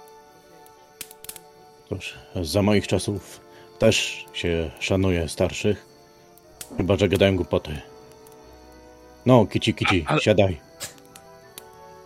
Za 2.42 2.62
moich 2.62 2.87
czasów 2.87 3.40
też 3.78 4.24
się 4.33 4.70
szanuje 4.81 5.28
starszych. 5.28 5.87
Chyba, 6.76 6.96
że 6.96 7.09
gadają 7.09 7.37
głupoty. 7.37 7.81
No, 9.26 9.46
kici, 9.46 9.74
kici, 9.74 10.05
A- 10.09 10.11
ale- 10.11 10.20
siadaj. 10.20 10.61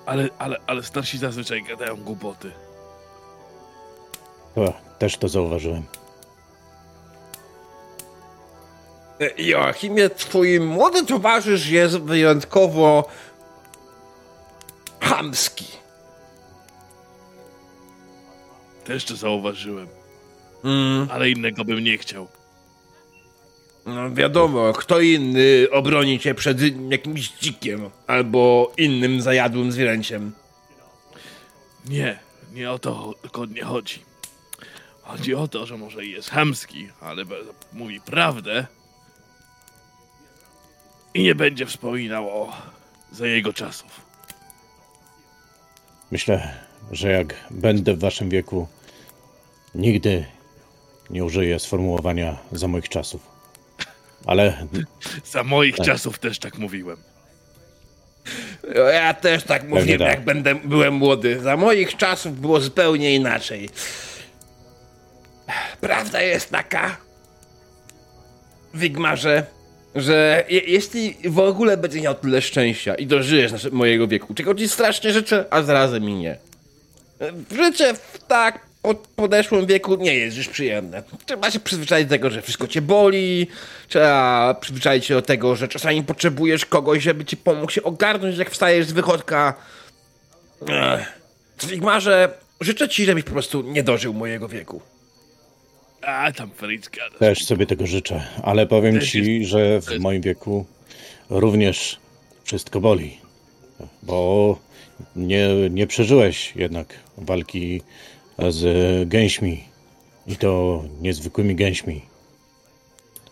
Ale, 0.07 0.29
ale, 0.38 0.57
ale 0.66 0.83
starsi 0.83 1.18
zazwyczaj 1.18 1.62
gadają 1.62 1.96
głupoty. 1.96 2.53
O, 4.57 4.72
też 4.99 5.16
to 5.16 5.29
zauważyłem. 5.29 5.83
E, 9.20 9.42
Joachimie, 9.42 10.11
twój 10.11 10.61
młody 10.61 11.07
towarzysz 11.07 11.66
jest 11.68 11.99
wyjątkowo 11.99 13.09
chamski. 15.01 15.66
Też 18.87 19.05
to 19.05 19.16
zauważyłem, 19.16 19.88
Mm, 20.64 21.09
ale 21.11 21.31
innego 21.31 21.64
bym 21.64 21.79
nie 21.85 21.99
chciał. 21.99 22.29
no 23.87 24.11
wiadomo, 24.14 24.72
kto 24.72 25.01
inny 25.01 25.66
obroni 25.72 26.18
cię 26.20 26.35
przed 26.35 26.59
jakimś 26.90 27.29
dzikiem 27.31 27.90
albo 28.07 28.72
innym 28.79 29.20
zajadłym 29.22 29.72
zwierzęciem. 29.72 30.33
Nie, 31.88 32.18
nie 32.53 32.70
o 32.70 32.79
to 32.79 33.14
tylko 33.22 33.44
nie 33.46 33.62
chodzi. 33.64 34.03
Chodzi 35.03 35.35
o 35.35 35.49
to, 35.49 35.66
że 35.66 35.77
może 35.79 36.05
i 36.05 36.11
jest 36.11 36.31
chamski, 36.31 36.88
ale 37.01 37.25
mówi 37.72 38.01
prawdę 38.01 38.66
i 41.14 41.22
nie 41.22 41.35
będzie 41.35 41.66
wspominał 41.66 42.29
o 42.42 42.53
za 43.12 43.27
jego 43.27 43.53
czasów. 43.53 44.01
Myślę, 46.11 46.55
że 46.92 47.11
jak 47.12 47.35
będę 47.51 47.94
w 47.94 47.99
waszym 48.01 48.29
wieku, 48.31 48.68
nigdy 49.77 50.25
nie 51.11 51.25
użyję 51.25 51.59
sformułowania 51.59 52.37
za 52.53 52.69
moich 52.69 52.89
czasów. 52.89 53.37
Ale 54.27 54.67
Za 55.33 55.45
moich 55.45 55.77
czasów 55.77 56.19
też 56.19 56.39
tak 56.39 56.59
mówiłem. 56.59 56.97
Ja 58.93 59.15
też 59.15 59.45
tak 59.45 59.69
mówiłem, 59.69 59.99
tak. 59.99 60.09
jak 60.09 60.25
będę, 60.25 60.55
byłem 60.55 60.95
młody. 60.95 61.41
Za 61.41 61.57
moich 61.57 61.97
czasów 61.97 62.41
było 62.41 62.61
zupełnie 62.61 63.15
inaczej. 63.15 63.71
Prawda 65.81 66.23
jest 66.23 66.51
taka, 66.51 66.97
Wigmarze, 68.75 69.47
że 69.95 70.45
je, 70.49 70.61
jeśli 70.61 71.17
w 71.25 71.39
ogóle 71.39 71.77
będziesz 71.77 72.03
miał 72.03 72.15
tyle 72.15 72.43
szczęścia 72.43 72.95
i 72.95 73.07
dożyjesz 73.07 73.53
nasze, 73.53 73.71
mojego 73.71 74.09
wieku, 74.09 74.35
czego 74.35 74.55
ci 74.55 74.69
strasznie 74.69 75.12
życzę, 75.12 75.45
a 75.51 75.62
zarazem 75.62 76.11
i 76.11 76.15
nie. 76.15 76.39
Życie 77.57 77.95
w 77.95 78.19
tak 78.29 78.66
pod, 78.87 79.09
podeszłym 79.09 79.66
wieku 79.66 79.96
nie 79.96 80.14
jest 80.14 80.37
już 80.37 80.49
przyjemne. 80.49 81.03
Trzeba 81.27 81.51
się 81.51 81.61
przyzwyczaić 81.61 82.07
do 82.07 82.11
tego, 82.11 82.31
że 82.31 82.42
wszystko 82.42 82.68
cię 82.68 82.83
boli, 82.83 83.46
trzeba 83.88 84.55
przyzwyczaić 84.61 85.05
się 85.05 85.14
do 85.14 85.22
tego, 85.22 85.57
że 85.57 85.68
czasami 85.68 86.05
potrzebujesz 86.05 86.66
kogoś, 86.66 87.03
żeby 87.03 87.25
ci 87.25 87.37
pomógł 87.37 87.72
się 87.72 87.83
ogarnąć, 87.83 88.38
jak 88.38 88.51
wstajesz 88.51 88.87
z 88.87 88.92
wychodka. 88.92 89.55
Ech. 90.68 91.20
Wigmarze, 91.68 92.29
życzę 92.61 92.88
ci, 92.88 93.05
żebyś 93.05 93.25
po 93.25 93.31
prostu 93.31 93.62
nie 93.62 93.83
dożył 93.83 94.14
mojego 94.14 94.49
wieku. 94.49 94.81
A 96.03 96.33
tam 96.33 96.51
gada. 96.96 97.18
też 97.18 97.44
sobie 97.44 97.66
tego 97.66 97.87
życzę. 97.87 98.22
Ale 98.42 98.66
powiem 98.66 99.01
ci, 99.01 99.44
że 99.44 99.81
w 99.81 99.99
moim 99.99 100.22
wieku 100.22 100.66
również 101.31 101.99
wszystko 102.44 102.81
boli. 102.81 103.18
Bo 104.03 104.59
nie, 105.16 105.49
nie 105.70 105.87
przeżyłeś 105.87 106.53
jednak 106.57 106.94
walki 107.18 107.83
z 108.38 109.09
gęśmi. 109.09 109.64
I 110.27 110.37
to 110.37 110.83
niezwykłymi 111.01 111.55
gęśmi. 111.55 112.03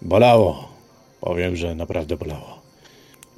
Bolało. 0.02 0.74
Powiem, 1.20 1.56
że 1.56 1.74
naprawdę 1.74 2.16
bolało. 2.16 2.62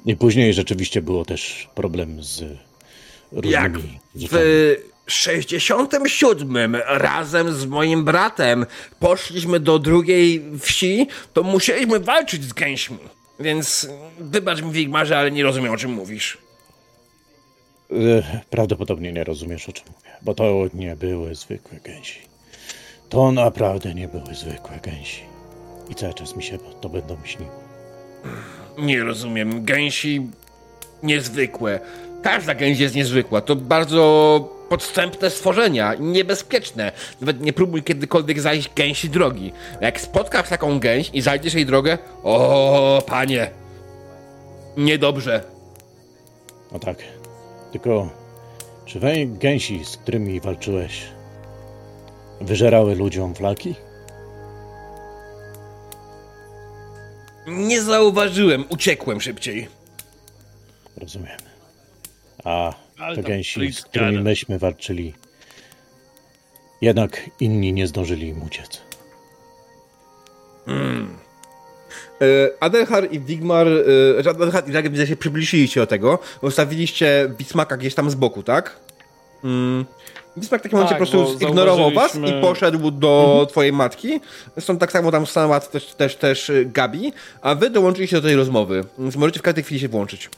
I 0.05 0.15
później 0.15 0.53
rzeczywiście 0.53 1.01
było 1.01 1.25
też 1.25 1.69
problem 1.75 2.23
z 2.23 2.43
Jak 3.43 3.73
różnymi 3.73 3.99
w 4.15 4.21
rzeczami. 4.21 4.43
67 5.07 6.75
razem 6.87 7.53
z 7.53 7.65
moim 7.65 8.05
bratem 8.05 8.65
poszliśmy 8.99 9.59
do 9.59 9.79
drugiej 9.79 10.43
wsi, 10.59 11.07
to 11.33 11.43
musieliśmy 11.43 11.99
walczyć 11.99 12.43
z 12.43 12.53
gęśmi. 12.53 12.97
Więc 13.39 13.89
wybacz 14.19 14.61
mi, 14.61 14.71
Wigmarze, 14.71 15.17
ale 15.17 15.31
nie 15.31 15.43
rozumiem, 15.43 15.73
o 15.73 15.77
czym 15.77 15.91
mówisz. 15.91 16.37
E, 17.91 18.41
Prawdopodobnie 18.49 19.11
nie 19.13 19.23
rozumiesz, 19.23 19.69
o 19.69 19.73
czym 19.73 19.85
mówię, 19.87 20.11
bo 20.21 20.33
to 20.33 20.67
nie 20.73 20.95
były 20.95 21.35
zwykłe 21.35 21.79
gęsi. 21.79 22.19
To 23.09 23.31
naprawdę 23.31 23.93
nie 23.93 24.07
były 24.07 24.35
zwykłe 24.35 24.79
gęsi. 24.83 25.21
I 25.89 25.95
cały 25.95 26.13
czas 26.13 26.35
mi 26.35 26.43
się 26.43 26.57
to 26.81 26.89
będą 26.89 27.17
śniły. 27.23 27.51
Nie 28.77 29.03
rozumiem. 29.03 29.65
Gęsi 29.65 30.27
niezwykłe. 31.03 31.79
Każda 32.23 32.55
gęś 32.55 32.79
jest 32.79 32.95
niezwykła. 32.95 33.41
To 33.41 33.55
bardzo 33.55 34.57
podstępne 34.69 35.29
stworzenia, 35.29 35.93
niebezpieczne. 35.99 36.91
Nawet 37.21 37.41
nie 37.41 37.53
próbuj 37.53 37.83
kiedykolwiek 37.83 38.39
zajść 38.41 38.69
gęsi 38.75 39.09
drogi. 39.09 39.51
Jak 39.81 40.01
spotkasz 40.01 40.49
taką 40.49 40.79
gęś 40.79 41.09
i 41.13 41.21
zajdziesz 41.21 41.53
jej 41.53 41.65
drogę, 41.65 41.97
o 42.23 43.03
panie, 43.07 43.49
niedobrze. 44.77 45.43
No 46.71 46.79
tak. 46.79 46.97
Tylko, 47.71 48.09
czy 48.85 48.99
we 48.99 49.25
gęsi, 49.25 49.85
z 49.85 49.97
którymi 49.97 50.39
walczyłeś, 50.39 51.03
wyżerały 52.41 52.95
ludziom 52.95 53.35
flaki? 53.35 53.75
Nie 57.47 57.81
zauważyłem, 57.81 58.65
uciekłem 58.69 59.21
szybciej. 59.21 59.67
Rozumiem. 60.97 61.37
A 62.43 62.73
Ale 62.99 63.15
te 63.15 63.21
tam 63.23 63.31
gęsi, 63.31 63.73
z 63.73 63.81
którymi 63.81 64.19
myśmy 64.19 64.59
walczyli, 64.59 65.13
jednak 66.81 67.29
inni 67.39 67.73
nie 67.73 67.87
zdążyli 67.87 68.27
im 68.27 68.43
uciec. 68.43 68.81
E, 70.67 70.71
Adelhar 72.59 73.07
i 73.11 73.19
Wigmar, 73.19 73.67
e, 73.67 74.29
Adelhar 74.29 74.63
i 74.63 74.65
Wigmar 74.65 74.91
widzę 74.91 75.07
się 75.07 75.15
przybliżyliście 75.15 75.79
do 75.79 75.87
tego, 75.87 76.19
ustawiliście 76.41 77.31
Bismaka 77.37 77.77
gdzieś 77.77 77.95
tam 77.95 78.09
z 78.09 78.15
boku, 78.15 78.43
tak? 78.43 78.79
Mm. 79.43 79.85
Bismak 80.37 80.61
w 80.61 80.63
takim 80.63 80.77
momencie 80.77 80.95
Tak, 80.99 81.03
po 81.03 81.11
prostu 81.11 81.39
zignorował 81.39 81.91
was 81.91 82.15
i 82.15 82.41
poszedł 82.41 82.91
do 82.91 83.47
twojej 83.49 83.73
matki. 83.73 84.21
Zresztą 84.53 84.77
tak 84.77 84.91
samo 84.91 85.11
tam 85.11 85.25
stała 85.25 85.59
też, 85.59 85.85
też, 85.85 86.15
też 86.15 86.49
e, 86.49 86.65
Gabi, 86.65 87.13
a 87.41 87.55
wy 87.55 87.69
dołączyliście 87.69 88.15
do 88.15 88.21
tej 88.27 88.35
rozmowy. 88.35 88.83
Więc 88.99 89.15
możecie 89.15 89.39
w 89.39 89.43
każdej 89.43 89.63
chwili 89.63 89.79
się 89.79 89.87
włączyć. 89.87 90.29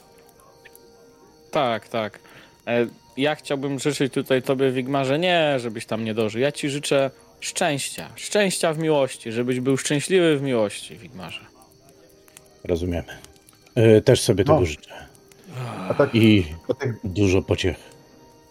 Tak, 1.50 1.88
tak. 1.88 2.18
E, 2.66 2.86
Ja 3.16 3.34
chciałbym 3.34 3.78
życzyć 3.78 4.12
tutaj 4.14 4.42
tobie, 4.42 4.70
Wigmarze, 4.70 5.18
nie, 5.18 5.54
żebyś 5.58 5.86
tam 5.86 6.04
nie 6.04 6.14
dożył. 6.14 6.40
Ja 6.40 6.52
ci 6.52 6.70
życzę 6.70 7.10
szczęścia. 7.40 8.08
Szczęścia 8.16 8.72
w 8.72 8.78
miłości, 8.78 9.32
żebyś 9.32 9.60
był 9.60 9.76
szczęśliwy 9.76 10.36
w 10.36 10.42
miłości, 10.42 10.96
Wigmarze. 10.96 11.49
Rozumiemy. 12.64 13.08
E, 13.74 14.00
Też 14.00 14.20
sobie 14.20 14.44
No. 14.46 14.54
tego 14.54 14.66
życzę. 14.66 14.90
A 15.88 15.94
tak, 15.94 16.14
I 16.14 16.46
o 16.68 16.74
tych, 16.74 16.94
dużo 17.04 17.42
pociech. 17.42 17.76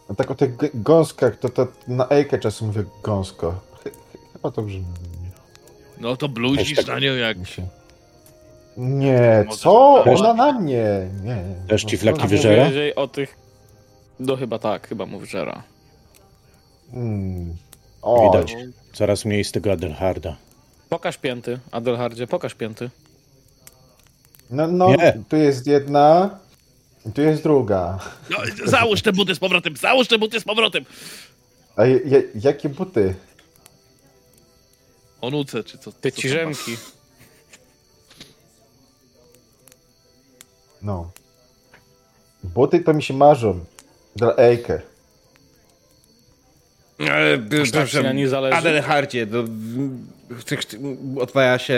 a 0.09 0.15
tak 0.15 0.31
o 0.31 0.35
tych 0.35 0.51
gąskach, 0.73 1.37
to, 1.39 1.49
to 1.49 1.67
na 1.87 2.07
Ejkę 2.09 2.39
czasem 2.39 2.67
mówię 2.67 2.83
gąsko. 3.03 3.51
Ch- 3.73 3.83
ch- 3.83 4.33
Chyba 4.33 4.51
to 4.51 4.61
brzmi. 4.61 4.83
No 5.99 6.15
to 6.17 6.29
bluźnisz 6.29 6.75
tak- 6.75 6.87
na 6.87 6.99
nią 6.99 7.13
jak... 7.15 7.37
Nie, 8.77 9.43
Może 9.47 9.57
co? 9.57 10.01
też- 10.05 10.19
Ona 10.19 10.33
na 10.33 10.51
mnie. 10.59 10.85
Nie. 11.23 11.43
Też 11.67 11.83
ci 11.83 11.95
No, 11.95 11.99
flaki 12.01 12.27
wyżera? 12.27 12.67
o 12.95 13.07
tych... 13.07 13.37
No 14.19 14.35
chyba 14.35 14.59
tak, 14.59 14.87
chyba 14.87 15.05
mu 15.05 15.19
wyżera. 15.19 15.63
Mm. 16.93 17.55
O, 18.01 18.31
Widać. 18.31 18.55
Coraz 18.93 19.25
mniej 19.25 19.43
z 19.43 19.51
tego 19.51 19.71
Adelharda. 19.71 20.35
Pokaż 20.89 21.17
pięty, 21.17 21.59
Adelhardzie, 21.71 22.27
pokaż 22.27 22.53
pięty. 22.55 22.89
No, 24.49 24.67
no 24.67 24.89
Nie. 24.95 25.13
tu 25.29 25.35
jest 25.35 25.67
jedna, 25.67 26.39
i 27.05 27.11
tu 27.11 27.21
jest 27.21 27.43
druga. 27.43 27.99
No, 28.29 28.37
załóż 28.65 29.01
te 29.01 29.13
buty 29.13 29.35
z 29.35 29.39
powrotem, 29.39 29.77
załóż 29.77 30.07
te 30.07 30.17
buty 30.17 30.39
z 30.39 30.43
powrotem! 30.43 30.85
A 31.75 31.85
je, 31.85 31.99
je, 32.05 32.23
jakie 32.35 32.69
buty? 32.69 33.15
Onuce, 35.21 35.63
czy 35.63 35.77
co? 35.77 35.91
Te 35.91 36.11
ciżemki. 36.11 36.77
No. 40.81 41.11
Buty 42.43 42.79
to 42.79 42.93
mi 42.93 43.03
się 43.03 43.13
marzą. 43.13 43.65
Dla 44.15 44.35
Ejkę. 44.35 44.81
E, 46.99 47.37
b- 47.37 47.61
Aż 47.61 47.71
tak 47.71 47.89
ci 47.89 48.03
na 48.03 48.13
nie 48.13 48.29
zależy? 48.29 48.57
Adelhardzie, 48.57 49.27
to, 49.27 49.43
odwaja 51.19 51.59
się 51.59 51.73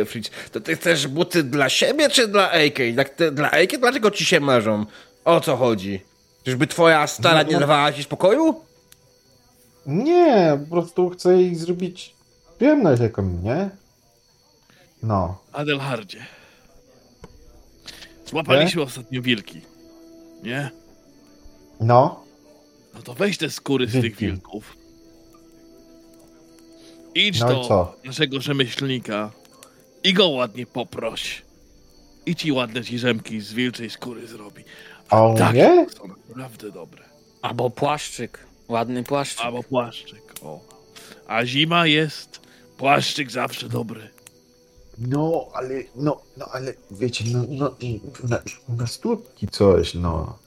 e, 0.00 0.04
Fritz. 0.04 0.30
To 0.52 0.60
ty 0.60 0.76
chcesz 0.76 1.06
buty 1.06 1.42
dla 1.42 1.68
siebie 1.68 2.08
czy 2.08 2.28
dla 2.28 2.50
AK? 2.50 3.08
Te, 3.16 3.32
dla 3.32 3.50
AK? 3.50 3.78
Dlaczego 3.80 4.10
ci 4.10 4.24
się 4.24 4.40
marzą? 4.40 4.86
O 5.24 5.40
co 5.40 5.56
chodzi? 5.56 6.00
Czyżby 6.44 6.66
twoja 6.66 7.06
stara 7.06 7.42
nie 7.42 7.58
dawała 7.58 7.92
ci 7.92 8.02
spokoju? 8.02 8.60
Nie, 9.86 10.58
po 10.64 10.70
prostu 10.74 11.10
chcę 11.10 11.36
jej 11.36 11.54
zrobić 11.54 12.14
przyjemność 12.56 13.02
jaką, 13.02 13.40
nie? 13.42 13.70
No. 15.02 15.38
Adelhardzie. 15.52 16.26
Złapaliśmy 18.26 18.82
ostatnio 18.82 19.22
wilki. 19.22 19.60
Nie? 20.42 20.70
No. 21.80 22.24
No 22.94 23.02
to 23.02 23.14
weź 23.14 23.38
te 23.38 23.50
skóry 23.50 23.86
z 23.86 23.92
Wilki. 23.92 24.08
tych 24.10 24.18
wilków. 24.18 24.76
Idź 27.14 27.40
No 27.40 27.48
do 27.48 27.64
co? 27.68 27.94
naszego 28.04 28.40
rzemieślnika 28.40 29.30
i 30.04 30.14
go 30.14 30.28
ładnie 30.28 30.66
poproś. 30.66 31.42
I 32.26 32.36
ci 32.36 32.52
ładne 32.52 32.84
ci 32.84 32.98
rzemki 32.98 33.40
z 33.40 33.52
wilczej 33.52 33.90
skóry 33.90 34.26
zrobi. 34.26 34.64
A 35.08 35.22
u 35.26 35.36
Tak, 35.38 35.52
mnie? 35.52 35.86
są 35.98 36.08
naprawdę 36.08 36.70
dobre. 36.72 37.04
Albo 37.42 37.70
płaszczyk. 37.70 38.46
Ładny 38.68 39.04
płaszczyk. 39.04 39.44
Albo 39.44 39.62
płaszczyk, 39.62 40.22
o. 40.42 40.60
A 41.26 41.44
zima 41.46 41.86
jest, 41.86 42.40
płaszczyk 42.76 43.30
zawsze 43.30 43.68
dobry. 43.68 44.08
No, 44.98 45.48
ale, 45.54 45.82
no, 45.96 46.20
no, 46.36 46.46
ale 46.52 46.74
wiecie, 46.90 47.24
no, 47.32 47.44
no, 47.48 47.76
na, 48.28 48.38
na 48.68 48.86
stópki 48.86 49.48
coś, 49.48 49.94
no. 49.94 50.38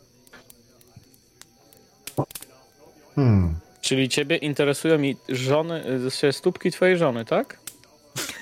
Hmm. 3.16 3.56
Czyli 3.84 4.10
ciebie 4.10 4.38
interesują 4.38 4.98
mi 4.98 5.16
żony, 5.30 5.84
y, 6.24 6.34
stópki 6.34 6.72
twojej 6.72 6.98
żony, 6.98 7.26
tak? 7.26 7.60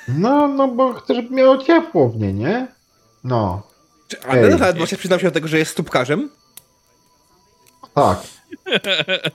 No, 0.08 0.47
no, 0.47 0.67
bo 0.67 0.93
chcę, 0.93 1.15
żeby 1.15 1.36
miało 1.36 1.58
ciepło 1.58 2.10
w 2.10 2.19
niej, 2.19 2.34
nie? 2.34 2.67
No, 3.23 3.62
Czy 4.08 4.17
nawet 4.58 4.77
właśnie 4.77 4.97
przyznał 4.97 5.19
się 5.19 5.25
do 5.25 5.32
tego, 5.32 5.47
że 5.47 5.58
jest 5.58 5.71
stópkarzem? 5.71 6.30
tak. 7.93 8.19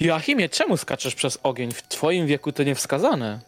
Joachimie, 0.00 0.48
czemu 0.48 0.76
skaczesz 0.76 1.14
przez 1.14 1.38
ogień? 1.42 1.72
W 1.72 1.82
twoim 1.82 2.26
wieku 2.26 2.52
to 2.52 2.62
niewskazane. 2.62 3.40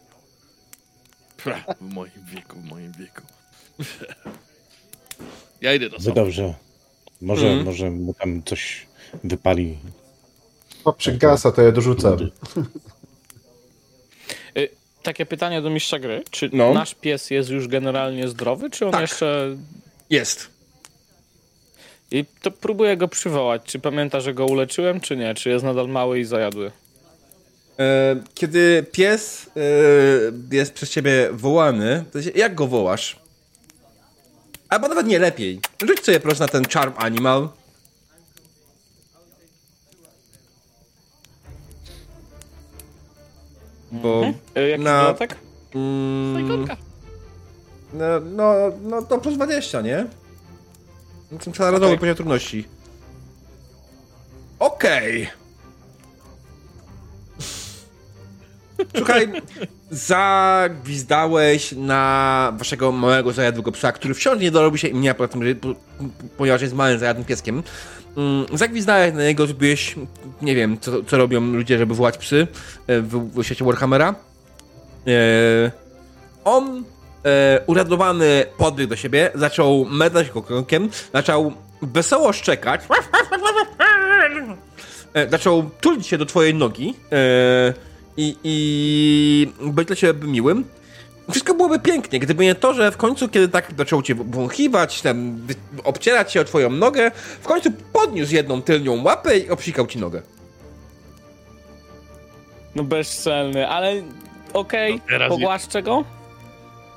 Pra, 1.43 1.63
W 1.81 1.93
moim 1.93 2.11
wieku, 2.25 2.59
w 2.59 2.63
moim 2.65 2.91
wieku. 2.91 3.21
Ja 5.61 5.73
idę 5.73 5.89
do 5.89 5.97
No 5.97 6.03
sobie. 6.03 6.15
dobrze. 6.15 6.53
Może, 7.21 7.47
Mhm. 7.47 7.65
może 7.65 7.91
mu 7.91 8.13
tam 8.13 8.43
coś 8.43 8.87
wypali. 9.23 9.77
To 10.85 10.93
przygasa, 10.93 11.51
to 11.51 11.61
ja 11.61 11.71
dorzucam. 11.71 12.17
Y, 14.57 14.69
takie 15.03 15.25
pytanie 15.25 15.61
do 15.61 15.69
mistrza 15.69 15.99
gry. 15.99 16.23
Czy 16.31 16.49
No. 16.53 16.73
nasz 16.73 16.95
pies 16.95 17.29
jest 17.29 17.49
już 17.49 17.67
generalnie 17.67 18.27
zdrowy, 18.27 18.69
czy 18.69 18.85
on 18.85 18.91
Tak. 18.91 19.01
jeszcze... 19.01 19.55
Jest. 20.09 20.49
I 22.11 22.25
to 22.41 22.51
próbuję 22.51 22.97
go 22.97 23.07
przywołać. 23.07 23.61
Czy 23.65 23.79
pamięta, 23.79 24.19
że 24.19 24.33
go 24.33 24.45
uleczyłem, 24.45 24.99
czy 25.01 25.17
nie? 25.17 25.33
Czy 25.35 25.49
jest 25.49 25.65
nadal 25.65 25.87
mały 25.89 26.19
i 26.19 26.25
zajadły? 26.25 26.71
E, 27.79 28.15
Kiedy 28.33 28.85
pies 28.91 29.49
e, 30.51 30.55
jest 30.55 30.73
przez 30.73 30.89
ciebie 30.89 31.29
wołany, 31.31 32.03
to 32.13 32.21
się, 32.21 32.29
jak 32.35 32.55
go 32.55 32.67
wołasz? 32.67 33.19
Albo 34.69 34.87
nawet 34.87 35.07
nie 35.07 35.19
lepiej. 35.19 35.59
Rzuć 35.87 36.05
sobie 36.05 36.19
proszę 36.19 36.39
na 36.39 36.47
ten 36.47 36.63
charm 36.73 36.93
animal. 36.97 37.49
Bo... 44.01 44.33
Y, 44.57 44.69
jaki 44.69 44.83
Na- 44.83 45.01
dodatek? 45.01 45.35
Mm, 45.75 46.67
no, 47.93 48.19
no, 48.19 48.53
no 48.83 49.01
to 49.01 49.17
plus 49.17 49.35
20, 49.35 49.81
nie? 49.81 50.05
Ten 51.29 51.39
standardowy 51.39 51.85
Okej. 51.85 51.99
poziom 51.99 52.15
trudności. 52.15 52.67
Okej. 54.59 55.29
Słuchaj, 58.97 59.31
zagwizdałeś 59.91 61.71
na 61.71 62.53
waszego 62.57 62.91
małego 62.91 63.33
zajadłego 63.33 63.71
psa, 63.71 63.91
który 63.91 64.13
wciąż 64.13 64.39
nie 64.39 64.51
dorobił 64.51 64.77
się 64.77 64.87
imienia, 64.87 65.15
ponieważ 66.37 66.61
jest 66.61 66.73
małym 66.73 66.99
zajadłym 66.99 67.25
pieskiem. 67.25 67.63
Mm, 68.17 68.45
Zagwizdałeś 68.57 69.13
na 69.13 69.23
niego, 69.23 69.47
zrobiłeś, 69.47 69.95
nie 70.41 70.55
wiem, 70.55 70.79
co, 70.79 71.03
co 71.03 71.17
robią 71.17 71.41
ludzie, 71.41 71.77
żeby 71.77 71.95
wołać 71.95 72.17
psy 72.17 72.47
e, 72.87 73.01
w, 73.01 73.31
w 73.33 73.43
świecie 73.43 73.65
Warhammera. 73.65 74.15
E, 75.07 75.71
on 76.43 76.83
e, 77.25 77.61
uradowany 77.67 78.45
podbiegł 78.57 78.89
do 78.89 78.95
siebie, 78.95 79.31
zaczął 79.35 79.85
medać 79.85 80.31
go 80.31 80.41
krokiem, 80.41 80.89
zaczął 81.13 81.53
wesoło 81.81 82.33
szczekać. 82.33 82.81
E, 85.13 85.29
zaczął 85.29 85.69
tulić 85.81 86.07
się 86.07 86.17
do 86.17 86.25
twojej 86.25 86.53
nogi 86.53 86.95
i, 88.17 88.35
i 88.43 89.51
być 89.61 89.87
dla 89.87 89.95
ciebie 89.95 90.27
miłym. 90.27 90.63
Wszystko 91.31 91.53
byłoby 91.53 91.79
pięknie, 91.79 92.19
gdyby 92.19 92.43
nie 92.43 92.55
to, 92.55 92.73
że 92.73 92.91
w 92.91 92.97
końcu, 92.97 93.29
kiedy 93.29 93.47
tak 93.47 93.71
zaczął 93.77 94.01
cię 94.01 94.15
wąchiwać, 94.15 95.01
tam 95.01 95.37
obcierać 95.83 96.31
się 96.33 96.41
o 96.41 96.43
twoją 96.43 96.69
nogę, 96.69 97.11
w 97.41 97.47
końcu 97.47 97.69
podniósł 97.93 98.33
jedną 98.33 98.61
tylnią 98.61 99.03
łapę 99.03 99.37
i 99.37 99.49
obsikał 99.49 99.87
ci 99.87 99.99
nogę. 99.99 100.21
No 102.75 102.83
bezczelny, 102.83 103.67
ale 103.67 103.93
okej, 104.53 104.93
No 104.93 104.99
teraz 105.09 105.29
pogłaszczę 105.29 105.83
go. 105.83 106.03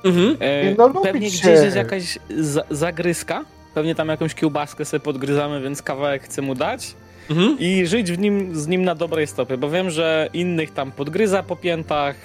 Mhm. 0.05 0.37
E, 0.39 0.63
Nie, 0.65 0.75
no 0.77 0.89
pewnie 0.89 1.31
się. 1.31 1.37
gdzieś 1.41 1.63
jest 1.63 1.75
jakaś 1.75 2.17
za 2.39 2.63
zagryzka. 2.69 3.45
Pewnie 3.73 3.95
tam 3.95 4.07
jakąś 4.09 4.35
kiełbaskę 4.35 4.85
sobie 4.85 4.99
podgryzamy, 5.01 5.61
więc 5.61 5.81
kawałek 5.81 6.23
chcę 6.23 6.41
mu 6.41 6.55
dać. 6.55 6.93
Mhm. 7.29 7.57
I 7.59 7.85
żyć 7.87 8.11
w 8.11 8.19
nim, 8.19 8.55
z 8.55 8.67
nim 8.67 8.85
na 8.85 8.95
dobrej 8.95 9.27
stopie, 9.27 9.57
bo 9.57 9.69
wiem, 9.69 9.89
że 9.89 10.29
innych 10.33 10.73
tam 10.73 10.91
podgryza 10.91 11.43
po 11.43 11.55
piętach, 11.55 12.15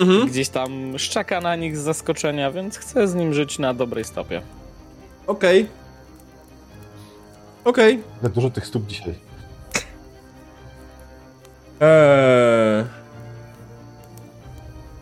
Mhm. 0.00 0.26
gdzieś 0.26 0.48
tam 0.48 0.98
szczeka 0.98 1.40
na 1.40 1.56
nich 1.56 1.76
z 1.76 1.80
zaskoczenia, 1.80 2.50
więc 2.50 2.78
chcę 2.78 3.08
z 3.08 3.14
nim 3.14 3.34
żyć 3.34 3.58
na 3.58 3.74
dobrej 3.74 4.04
stopie. 4.04 4.42
Okej. 5.26 5.68
Okej. 7.64 8.02
Za 8.22 8.28
dużo 8.28 8.50
tych 8.50 8.66
stóp 8.66 8.86
dzisiaj. 8.86 9.14
Eee... 11.80 12.84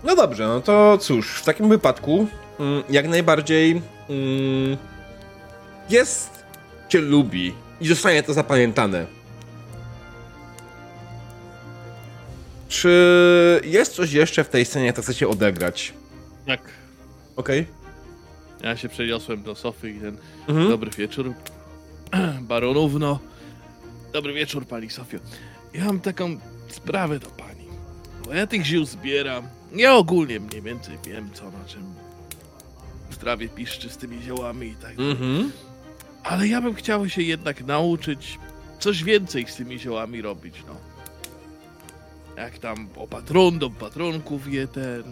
No 0.05 0.16
dobrze, 0.16 0.46
no 0.46 0.61
to 0.61 0.98
cóż, 0.98 1.40
w 1.40 1.44
takim 1.44 1.68
wypadku 1.68 2.26
mm, 2.61 2.83
jak 2.90 3.09
najbardziej 3.09 3.70
mm, 3.70 4.76
jest 5.90 6.44
cię 6.88 6.98
lubi 6.98 7.55
i 7.81 7.88
zostanie 7.88 8.22
to 8.22 8.33
zapamiętane. 8.33 9.07
Czy 12.73 13.61
jest 13.65 13.95
coś 13.95 14.13
jeszcze 14.13 14.45
w 14.45 14.49
tej 14.49 14.65
scenie, 14.65 14.93
co 14.93 15.03
chcecie 15.03 15.29
odegrać? 15.29 15.93
Tak. 16.47 16.61
Okej? 17.37 17.66
Ja 18.62 18.77
się 18.77 18.89
przeniosłem 18.89 19.43
do 19.43 19.55
Sofy 19.55 19.91
i 19.91 20.01
ten 20.01 20.16
Mhm. 20.49 20.68
dobry 20.68 20.91
wieczór. 20.91 21.35
Baronówno. 22.41 23.18
Dobry 24.12 24.33
wieczór, 24.33 24.66
pani 24.66 24.91
Sofio. 24.91 25.18
Ja 25.75 25.85
mam 25.85 26.01
taką 26.01 26.39
sprawę 26.68 27.18
do 27.18 27.27
pani. 27.31 27.66
Bo 28.25 28.35
ja 28.35 28.47
tych 28.47 28.64
ziół 28.64 28.85
zbieram. 28.85 29.49
Ja 29.75 29.95
ogólnie 29.95 30.41
mniej 30.41 30.62
więcej 30.62 30.99
wiem, 31.07 31.31
co 31.35 31.45
na 31.51 31.64
czym 31.64 31.95
w 33.11 33.16
trawie 33.16 33.49
piszczy 33.49 33.91
z 33.91 33.97
tymi 33.97 34.23
ziołami 34.23 34.66
i 34.66 34.75
tak 34.75 34.97
dalej. 34.97 35.12
Mhm. 35.12 35.53
Ale 36.25 36.49
ja 36.49 36.61
bym 36.61 36.75
chciał 36.75 37.09
się 37.09 37.23
jednak 37.23 37.64
nauczyć 37.64 38.39
coś 38.79 39.05
więcej 39.05 39.47
z 39.49 39.57
tymi 39.57 39.79
ziołami 39.79 40.23
robić, 40.23 40.55
no. 40.68 40.91
Jak 42.37 42.59
tam 42.59 42.89
opatrun 42.97 43.59
do 43.59 43.70
patrunków 43.70 44.53
je 44.53 44.68
ten... 44.68 45.03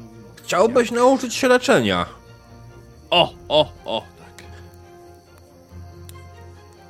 Chciałbyś 0.45 0.91
nauczyć 0.91 1.35
się 1.35 1.49
leczenia. 1.49 2.07
O, 3.11 3.35
o, 3.49 3.73
o, 3.85 4.05
tak. 4.18 4.45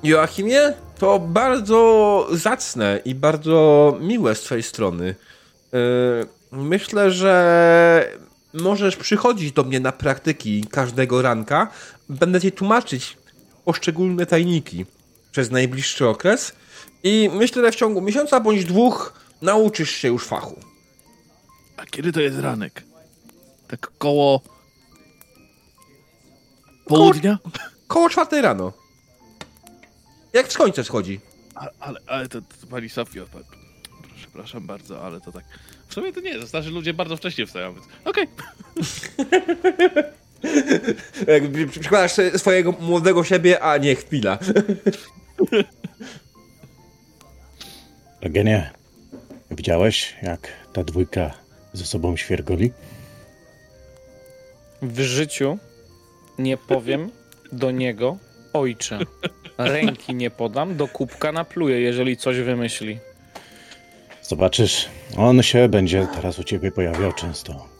Joachimie, 0.02 0.74
to 0.98 1.18
bardzo 1.18 2.26
zacne 2.32 3.00
i 3.04 3.14
bardzo 3.14 3.96
miłe 4.00 4.34
z 4.34 4.40
twojej 4.40 4.62
strony. 4.62 5.14
Yy, 5.72 5.78
Myślę, 6.52 7.10
że 7.10 8.18
możesz 8.54 8.96
przychodzić 8.96 9.52
do 9.52 9.64
mnie 9.64 9.80
na 9.80 9.92
praktyki 9.92 10.64
każdego 10.70 11.22
ranka. 11.22 11.68
Będę 12.08 12.40
ci 12.40 12.52
tłumaczyć 12.52 13.16
poszczególne 13.64 14.26
tajniki 14.26 14.86
przez 15.32 15.50
najbliższy 15.50 16.08
okres 16.08 16.52
i 17.02 17.30
myślę, 17.32 17.64
że 17.64 17.72
w 17.72 17.76
ciągu 17.76 18.00
miesiąca 18.00 18.40
bądź 18.40 18.64
dwóch 18.64 19.12
nauczysz 19.42 19.90
się 19.90 20.08
już 20.08 20.26
fachu. 20.26 20.60
A 21.76 21.86
kiedy 21.86 22.12
to 22.12 22.20
jest 22.20 22.38
ranek? 22.38 22.82
Tak 23.68 23.90
koło... 23.98 24.40
Południa? 26.84 27.38
Koło 27.86 28.08
czwartej 28.08 28.42
rano. 28.42 28.72
Jak 30.32 30.48
w 30.48 30.52
słońce 30.52 30.84
schodzi. 30.84 31.20
A, 31.54 31.68
ale, 31.80 32.00
ale 32.06 32.28
to, 32.28 32.40
to 32.40 32.66
pani 32.70 32.88
Sofio, 32.88 33.26
przepraszam 34.16 34.66
bardzo, 34.66 35.02
ale 35.02 35.20
to 35.20 35.32
tak... 35.32 35.44
W 35.88 35.94
sumie 35.94 36.12
to 36.12 36.20
nie, 36.20 36.38
to 36.38 36.46
starzy 36.46 36.70
ludzie 36.70 36.94
bardzo 36.94 37.16
wcześnie 37.16 37.46
wstają, 37.46 37.74
więc 37.74 37.86
okej. 38.04 38.26
Jakby 41.34 41.66
przykładasz 41.66 42.12
sobie 42.12 42.38
swojego 42.38 42.72
młodego 42.72 43.24
siebie, 43.24 43.62
a 43.62 43.76
nie 43.76 43.94
chwila. 43.94 44.38
Regenie, 48.20 48.70
widziałeś, 49.50 50.16
jak 50.22 50.48
ta 50.72 50.84
dwójka 50.84 51.30
ze 51.72 51.84
sobą 51.84 52.16
świergoli? 52.16 52.72
W 54.82 55.00
życiu 55.00 55.58
nie 56.38 56.56
powiem 56.56 57.10
do 57.52 57.70
niego 57.70 58.16
ojcze. 58.52 58.98
Ręki 59.58 60.14
nie 60.14 60.30
podam, 60.30 60.76
do 60.76 60.88
kubka 60.88 61.32
napluję, 61.32 61.80
jeżeli 61.80 62.16
coś 62.16 62.36
wymyśli. 62.36 62.98
Zobaczysz, 64.22 64.88
on 65.16 65.42
się 65.42 65.68
będzie 65.68 66.06
teraz 66.14 66.38
u 66.38 66.44
ciebie 66.44 66.72
pojawiał 66.72 67.12
często. 67.12 67.70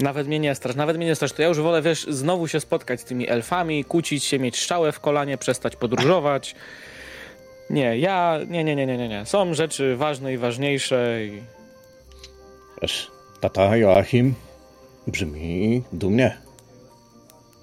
Nawet 0.00 0.26
mnie 0.26 0.38
nie 0.38 0.54
strasz, 0.54 0.76
nawet 0.76 0.96
mnie 0.96 1.06
nie 1.06 1.14
strasz. 1.14 1.32
To 1.32 1.42
ja 1.42 1.48
już 1.48 1.60
wolę, 1.60 1.82
wiesz, 1.82 2.06
znowu 2.08 2.48
się 2.48 2.60
spotkać 2.60 3.00
z 3.00 3.04
tymi 3.04 3.28
elfami, 3.28 3.84
kłócić 3.84 4.24
się, 4.24 4.38
mieć 4.38 4.56
strzałę 4.56 4.92
w 4.92 5.00
kolanie, 5.00 5.38
przestać 5.38 5.76
podróżować. 5.76 6.54
Nie, 7.70 7.98
ja... 7.98 8.38
Nie, 8.48 8.64
nie, 8.64 8.76
nie, 8.76 8.86
nie, 8.86 8.96
nie, 8.98 9.08
nie. 9.08 9.26
Są 9.26 9.54
rzeczy 9.54 9.96
ważne 9.96 10.32
i 10.32 10.38
ważniejsze 10.38 11.24
i... 11.26 11.42
Wiesz, 12.82 13.10
tata 13.40 13.76
Joachim 13.76 14.34
brzmi 15.06 15.82
dumnie. 15.92 16.38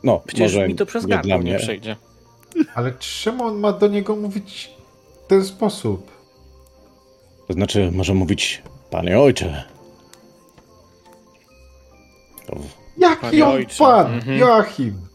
No, 0.04 0.22
Przecież 0.28 0.54
może 0.54 0.68
mi 0.68 0.76
to 0.76 0.86
przez 0.86 1.06
nie 1.08 1.18
dla 1.18 1.38
nie 1.38 1.58
przejdzie. 1.58 1.96
Ale 2.76 2.92
czemu 3.00 3.44
on 3.44 3.60
ma 3.60 3.72
do 3.74 3.88
niego 3.88 4.16
mówić 4.16 4.70
w 5.24 5.28
ten 5.28 5.46
sposób? 5.46 6.12
To 7.48 7.54
znaczy, 7.54 7.92
może 7.92 8.14
mówić, 8.14 8.62
panie 8.90 9.20
ojcze. 9.20 9.64
To 12.48 12.56
w- 12.56 13.00
Jaki 13.02 13.22
Panie 13.22 13.46
on 13.46 13.52
ojcze. 13.52 13.78
pan? 13.78 14.14
Mhm. 14.14 14.38
Joachim! 14.40 15.08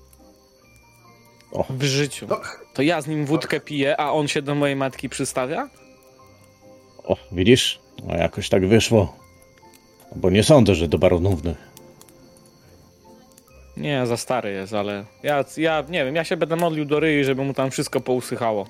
W 1.70 1.82
życiu. 1.82 2.26
No, 2.30 2.40
To 2.74 2.82
ja 2.82 3.00
z 3.02 3.06
nim 3.06 3.26
wódkę 3.26 3.60
piję, 3.60 4.00
a 4.00 4.12
on 4.12 4.28
się 4.28 4.42
do 4.42 4.54
mojej 4.54 4.76
matki 4.76 5.08
przystawia? 5.08 5.68
O, 7.04 7.16
widzisz? 7.32 7.80
No 8.04 8.16
jakoś 8.16 8.48
tak 8.48 8.66
wyszło. 8.66 9.16
Bo 10.16 10.30
nie 10.30 10.42
sądzę, 10.42 10.74
że 10.74 10.88
do 10.88 10.98
baronówny. 10.98 11.54
Nie, 13.76 14.06
za 14.06 14.16
stary 14.16 14.52
jest, 14.52 14.74
ale 14.74 15.04
ja, 15.22 15.44
ja 15.56 15.84
nie 15.88 16.04
wiem, 16.04 16.16
ja 16.16 16.24
się 16.24 16.36
będę 16.36 16.56
modlił 16.56 16.84
do 16.84 17.00
ryi, 17.00 17.24
żeby 17.24 17.44
mu 17.44 17.54
tam 17.54 17.70
wszystko 17.70 18.00
pousychało. 18.00 18.66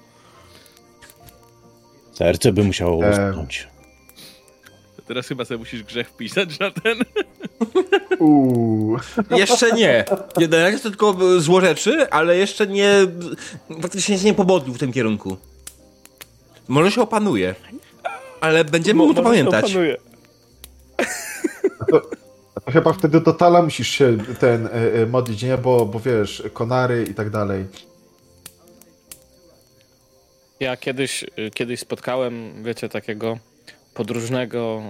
Serce 2.12 2.52
by 2.52 2.64
musiało 2.64 3.04
Em. 3.04 3.10
uschnąć. 3.30 3.68
To 5.10 5.14
teraz 5.14 5.28
chyba 5.28 5.44
sobie 5.44 5.58
musisz 5.58 5.82
grzech 5.82 6.08
wpisać 6.08 6.58
na 6.58 6.70
ten. 6.70 6.98
Uuu. 8.18 8.98
Jeszcze 9.30 9.72
nie. 9.72 10.04
Nie, 10.36 10.48
na 10.48 10.62
razie 10.62 10.78
to 10.78 10.88
tylko 10.90 11.16
e, 11.36 11.40
złorzeczy, 11.40 12.10
ale 12.10 12.36
jeszcze 12.36 12.66
nie... 12.66 12.94
Faktycznie 13.82 14.18
się 14.18 14.24
nie 14.24 14.34
pobodlił 14.34 14.74
w 14.74 14.78
tym 14.78 14.92
kierunku. 14.92 15.36
Może 16.68 16.90
się 16.90 17.02
opanuje. 17.02 17.54
Ale 18.40 18.64
będziemy 18.64 19.06
mu 19.06 19.14
to 19.14 19.22
Może 19.22 19.36
się 19.36 19.44
pamiętać. 19.44 19.64
opanuje. 19.64 19.96
To 22.64 22.70
chyba 22.72 22.92
wtedy 22.92 23.20
do 23.20 23.32
Tala 23.32 23.62
musisz 23.62 23.88
się 23.88 24.18
ten 24.40 24.66
y, 24.66 24.70
y, 25.00 25.06
modlić, 25.06 25.42
nie? 25.42 25.58
Bo, 25.58 25.86
bo 25.86 26.00
wiesz, 26.00 26.42
konary 26.52 27.06
i 27.10 27.14
tak 27.14 27.30
dalej. 27.30 27.66
Ja 30.60 30.76
kiedyś, 30.76 31.22
y, 31.22 31.50
kiedyś 31.54 31.80
spotkałem, 31.80 32.64
wiecie, 32.64 32.88
takiego 32.88 33.38
podróżnego 34.00 34.82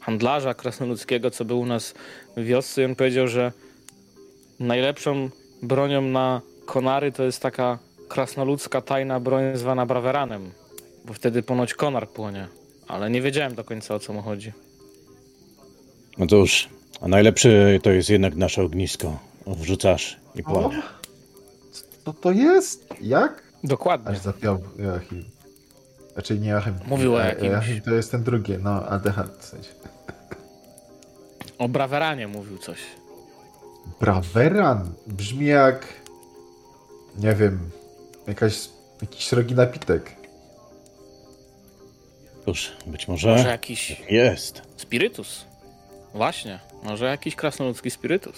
handlarza 0.00 0.54
krasnoludzkiego, 0.54 1.30
co 1.30 1.44
był 1.44 1.60
u 1.60 1.66
nas 1.66 1.94
w 2.36 2.44
wiosce 2.44 2.82
i 2.82 2.84
on 2.84 2.94
powiedział, 2.94 3.28
że 3.28 3.52
najlepszą 4.60 5.30
bronią 5.62 6.02
na 6.02 6.40
konary 6.66 7.12
to 7.12 7.22
jest 7.22 7.42
taka 7.42 7.78
krasnoludzka 8.08 8.80
tajna 8.80 9.20
broń 9.20 9.44
zwana 9.54 9.86
braweranem, 9.86 10.50
bo 11.04 11.12
wtedy 11.12 11.42
ponoć 11.42 11.74
konar 11.74 12.08
płonie. 12.08 12.48
Ale 12.88 13.10
nie 13.10 13.22
wiedziałem 13.22 13.54
do 13.54 13.64
końca 13.64 13.94
o 13.94 13.98
co 13.98 14.12
mu 14.12 14.22
chodzi. 14.22 14.52
No 16.18 16.26
cóż, 16.26 16.68
a 17.00 17.08
najlepszy 17.08 17.80
to 17.82 17.90
jest 17.90 18.10
jednak 18.10 18.36
nasze 18.36 18.62
ognisko. 18.62 19.18
Wrzucasz 19.46 20.16
i 20.34 20.42
płonie. 20.42 20.82
Co 22.04 22.12
to 22.12 22.32
jest? 22.32 22.86
Jak? 23.00 23.42
Dokładnie. 23.64 24.10
Aż 24.10 24.18
zapiał 24.18 24.58
Joachim. 24.78 25.33
Znaczy 26.14 26.38
nie 26.38 26.48
Joachim. 26.48 26.74
Mówił 26.86 27.14
o 27.14 27.22
E, 27.24 27.28
jakimś- 27.28 27.50
Joachim 27.52 27.80
to 27.80 27.90
jest 27.94 28.10
ten 28.10 28.22
drugi, 28.22 28.52
no, 28.62 28.86
Adehard 28.88 29.38
w 29.40 29.44
sensie. 29.44 29.70
O 31.58 31.68
braweranie 31.68 32.28
mówił 32.28 32.58
coś. 32.58 32.78
Braveran 34.00 34.92
brzmi 35.06 35.46
jak. 35.46 35.86
Nie 37.16 37.34
wiem. 37.34 37.70
Jakaś, 38.26 38.68
jakiś 39.02 39.26
srogi 39.26 39.54
napitek. 39.54 40.12
Cóż, 42.44 42.72
być 42.86 43.08
Może 43.08 43.28
może 43.30 43.48
jakiś 43.48 44.02
jest. 44.10 44.62
spirytus. 44.76 45.44
Właśnie, 46.14 46.60
może 46.82 47.04
jakiś 47.06 47.34
krasnoludzki 47.36 47.90
spirytus. 47.90 48.36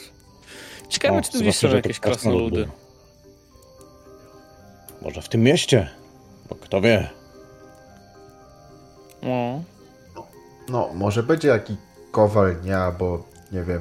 Ciekawe, 0.89 1.19
O, 1.19 1.23
czy 1.23 1.33
tu 1.33 1.41
gdzieś 1.41 1.57
są 1.57 1.69
jakieś 1.69 2.01
krasnolud 2.01 2.53
krasnoludy. 2.53 2.69
Może 5.03 5.23
w 5.23 5.29
tym 5.29 5.43
mieście? 5.43 5.91
Bo 6.49 6.55
kto 6.55 6.81
wie. 6.81 7.11
No, 9.27 10.27
No, 10.69 10.91
może 10.95 11.23
będzie 11.23 11.49
jakiś 11.49 11.77
kowal, 12.11 12.57
nie, 12.65 12.77
albo 12.77 13.25
nie 13.53 13.63
wiem, 13.63 13.81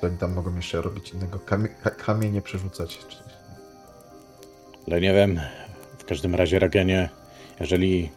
co 0.00 0.06
oni 0.06 0.16
tam 0.18 0.32
mogą 0.34 0.56
jeszcze 0.56 0.82
robić 0.82 1.10
innego. 1.12 1.38
Kamie 1.38 1.68
ka- 1.68 1.90
kamienie 1.90 2.42
przerzucać. 2.42 2.98
Czy... 3.08 3.16
Ale 4.86 5.00
nie 5.00 5.14
wiem. 5.14 5.40
W 5.98 6.04
każdym 6.04 6.34
razie, 6.34 6.58
Ragenie, 6.58 7.08
jeżeli 7.60 8.10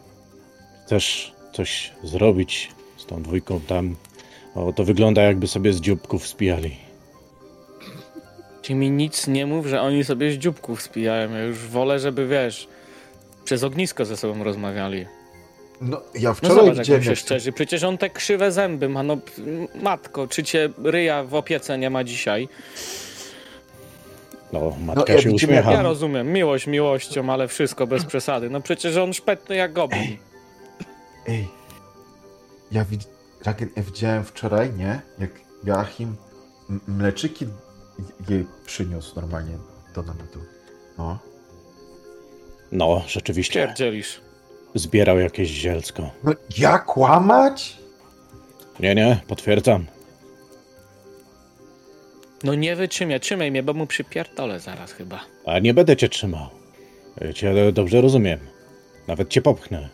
chcesz 0.86 1.32
coś 1.52 1.92
zrobić 2.04 2.72
z 2.96 3.06
tą 3.06 3.22
dwójką 3.22 3.60
tam, 3.60 3.96
o, 4.54 4.72
to 4.72 4.84
wygląda 4.84 5.22
jakby 5.22 5.46
sobie 5.48 5.72
z 5.72 5.80
dzióbków 5.80 6.26
spijali. 6.26 6.76
Ty 8.62 8.74
mi 8.74 8.90
nic 8.90 9.26
nie 9.26 9.46
mów, 9.46 9.66
że 9.66 9.80
oni 9.80 10.04
sobie 10.04 10.32
z 10.32 10.34
dzióbków 10.34 10.82
spijają. 10.82 11.30
Ja 11.32 11.42
już 11.42 11.58
wolę, 11.58 11.98
żeby 11.98 12.26
wiesz, 12.28 12.68
przez 13.44 13.62
ognisko 13.64 14.04
ze 14.04 14.16
sobą 14.16 14.44
rozmawiali. 14.44 15.06
No, 15.80 16.00
ja 16.14 16.28
No 16.28 16.34
wczoraj 16.34 16.56
zobacz, 16.56 16.76
jak 16.76 16.78
widziałem. 16.78 17.02
się 17.04 17.16
szczerzy. 17.16 17.52
Przecież 17.52 17.82
on 17.82 17.98
te 17.98 18.10
krzywe 18.10 18.52
zęby 18.52 18.88
ma. 18.88 19.02
No, 19.02 19.18
matko, 19.82 20.28
czy 20.28 20.42
cię 20.42 20.68
ryja 20.84 21.24
w 21.24 21.34
opiece 21.34 21.78
nie 21.78 21.90
ma 21.90 22.04
dzisiaj? 22.04 22.48
No, 24.52 24.76
matka 24.84 25.12
ja 25.12 25.20
się 25.20 25.28
widzimy, 25.28 25.52
uśmiecha. 25.52 25.72
Ja 25.72 25.82
rozumiem, 25.82 26.32
miłość 26.32 26.66
miłością, 26.66 27.32
ale 27.32 27.48
wszystko 27.48 27.86
bez 27.86 28.04
przesady. 28.04 28.50
No 28.50 28.60
przecież 28.60 28.96
on 28.96 29.12
szpetny 29.12 29.56
jak 29.56 29.72
goblin. 29.72 30.16
Ej, 31.28 31.48
ja, 32.72 32.84
wid... 32.84 33.00
Ja 33.76 33.82
widziałem 33.82 34.24
wczoraj, 34.24 34.72
nie? 34.72 35.00
Jak 35.18 35.30
Joachim 35.64 36.16
m- 36.70 36.80
mleczyki 36.88 37.46
jej 38.28 38.46
przyniósł 38.66 39.14
normalnie 39.20 39.58
do 39.94 40.02
namiotu. 40.02 40.38
No. 40.98 41.18
No, 42.72 43.02
rzeczywiście. 43.08 43.66
Pierdzielisz. 43.66 44.20
Zbierał 44.74 45.18
jakieś 45.18 45.48
zielsko. 45.48 46.10
No, 46.24 46.32
ja 46.58 46.78
kłamać? 46.78 47.76
Nie, 48.80 48.94
nie, 48.94 49.20
potwierdzam. 49.28 49.86
No 52.44 52.54
nie 52.54 52.76
wytrzymaj, 52.76 53.20
trzymaj 53.20 53.50
mnie, 53.50 53.62
bo 53.62 53.72
mu 53.74 53.86
przypierdolę 53.86 54.60
zaraz 54.60 54.92
chyba. 54.92 55.20
A 55.46 55.58
nie 55.58 55.74
będę 55.74 55.96
cię 55.96 56.08
trzymał. 56.08 56.46
Ja 57.20 57.32
Cię 57.32 57.72
dobrze 57.72 58.00
rozumiem. 58.00 58.40
Nawet 59.08 59.28
cię 59.28 59.42
popchnę. 59.42 59.88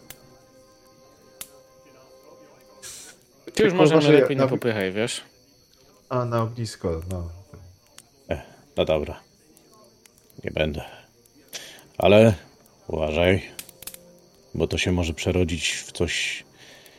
Ty 3.44 3.50
już 3.50 3.54
Tylko 3.72 3.76
może 3.76 3.94
uważaj, 3.96 4.12
lepiej 4.20 4.36
nie 4.36 4.42
na- 4.42 4.48
popychaj, 4.48 4.92
wiesz? 4.92 5.20
A, 6.08 6.24
na 6.24 6.42
ognisko, 6.42 7.00
no. 7.10 7.28
No 8.76 8.84
dobra. 8.84 9.20
Nie 10.44 10.50
będę. 10.50 10.82
Ale 11.98 12.34
uważaj, 12.88 13.42
bo 14.56 14.66
to 14.66 14.78
się 14.78 14.92
może 14.92 15.14
przerodzić 15.14 15.72
w 15.72 15.92
coś 15.92 16.44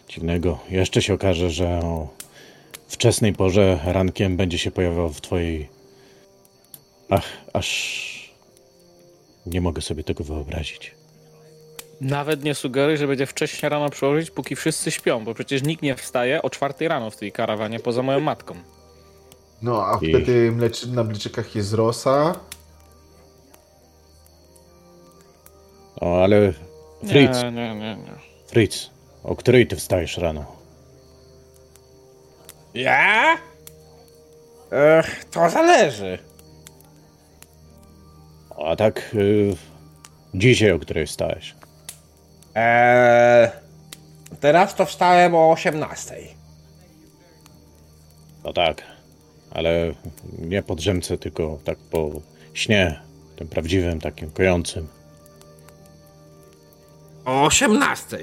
dziwnego. 0.10 0.60
Jeszcze 0.70 1.02
się 1.02 1.14
okaże, 1.14 1.50
że 1.50 1.68
o 1.68 2.08
wczesnej 2.88 3.34
porze 3.34 3.80
rankiem 3.86 4.38
będzie 4.38 4.58
się 4.58 4.72
pojawiał 4.72 5.10
w 5.10 5.22
twojej. 5.22 5.70
Ach, 7.10 7.26
aż 7.54 7.68
nie 9.46 9.62
mogę 9.62 9.82
sobie 9.82 10.04
tego 10.04 10.24
wyobrazić. 10.24 10.96
Nawet 12.02 12.44
nie 12.44 12.56
sugeruj, 12.56 12.98
że 12.98 13.08
będzie 13.08 13.26
wcześniej 13.26 13.70
rano 13.70 13.90
przyłożyć, 13.90 14.32
póki 14.32 14.56
wszyscy 14.56 14.92
śpią, 14.92 15.24
bo 15.24 15.34
przecież 15.34 15.64
nikt 15.64 15.82
nie 15.82 15.96
wstaje 15.96 16.42
o 16.42 16.50
czwartej 16.50 16.88
rano 16.88 17.10
w 17.10 17.16
tej 17.18 17.32
karawanie, 17.32 17.80
poza 17.80 18.04
moją 18.04 18.20
matką. 18.20 18.56
No, 19.62 19.86
a 19.86 20.00
I- 20.02 20.10
wtedy 20.10 20.52
mleczy... 20.52 20.88
na 20.92 21.04
mleczykach 21.04 21.56
jest 21.56 21.74
rosa. 21.74 22.40
O, 26.02 26.24
ale 26.24 26.54
Fritz, 27.06 27.44
Nie, 27.44 27.52
nie, 27.52 27.76
nie, 27.76 27.96
nie. 27.96 28.14
Fritz, 28.48 28.90
o 29.24 29.36
której 29.36 29.68
ty 29.68 29.76
wstajesz 29.76 30.18
rano? 30.18 30.46
Ja? 32.74 33.38
Ech, 34.72 35.26
to 35.26 35.50
zależy. 35.50 36.18
A 38.66 38.76
tak, 38.76 39.12
y, 39.16 39.56
dzisiaj 40.34 40.72
o 40.72 40.80
której 40.80 41.08
wstałeś? 41.08 41.56
Eee, 42.56 43.50
teraz 44.40 44.76
to 44.76 44.86
wstałem 44.86 45.36
o 45.36 45.52
18. 45.52 46.16
No 48.44 48.54
tak, 48.54 48.84
ale 49.52 49.94
nie 50.40 50.64
po 50.64 50.76
drzemce, 50.76 51.18
tylko 51.18 51.60
tak 51.64 51.78
po 51.78 52.10
śnie, 52.54 53.00
tym 53.36 53.48
prawdziwym, 53.48 54.02
takim 54.02 54.32
kojącym. 54.32 54.88
O 57.28 57.46
18. 57.46 58.18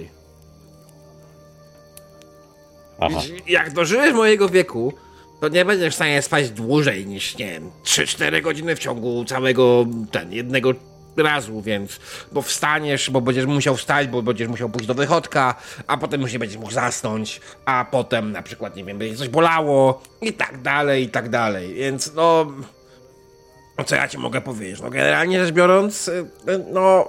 Aha. 3.00 3.20
Jak 3.46 3.72
dożyjesz 3.72 4.14
mojego 4.14 4.48
wieku, 4.48 4.92
to 5.40 5.48
nie 5.48 5.64
będziesz 5.64 5.92
w 5.92 5.96
stanie 5.96 6.22
spać 6.22 6.50
dłużej 6.50 7.06
niż, 7.06 7.38
nie 7.38 7.46
wiem, 7.46 7.70
3-4 7.84 8.42
godziny 8.42 8.76
w 8.76 8.78
ciągu 8.78 9.24
całego, 9.24 9.86
ten, 10.10 10.32
jednego 10.32 10.72
razu, 11.16 11.62
więc, 11.62 12.00
bo 12.32 12.42
wstaniesz, 12.42 13.10
bo 13.10 13.20
będziesz 13.20 13.46
musiał 13.46 13.76
wstać, 13.76 14.08
bo 14.08 14.22
będziesz 14.22 14.48
musiał 14.48 14.68
pójść 14.68 14.86
do 14.86 14.94
wychodka, 14.94 15.54
a 15.86 15.96
potem 15.96 16.20
już 16.20 16.32
nie 16.32 16.38
będziesz 16.38 16.58
mógł 16.58 16.72
zasnąć, 16.72 17.40
a 17.64 17.86
potem 17.90 18.32
na 18.32 18.42
przykład, 18.42 18.76
nie 18.76 18.84
wiem, 18.84 18.98
będzie 18.98 19.16
coś 19.16 19.28
bolało 19.28 20.02
i 20.20 20.32
tak 20.32 20.62
dalej, 20.62 21.04
i 21.04 21.08
tak 21.08 21.28
dalej, 21.28 21.74
więc 21.74 22.14
no... 22.14 22.46
Co 23.86 23.96
ja 23.96 24.08
ci 24.08 24.18
mogę 24.18 24.40
powiedzieć? 24.40 24.80
No 24.80 24.90
generalnie 24.90 25.44
rzecz 25.44 25.54
biorąc, 25.54 26.08
y, 26.08 26.26
no... 26.72 27.08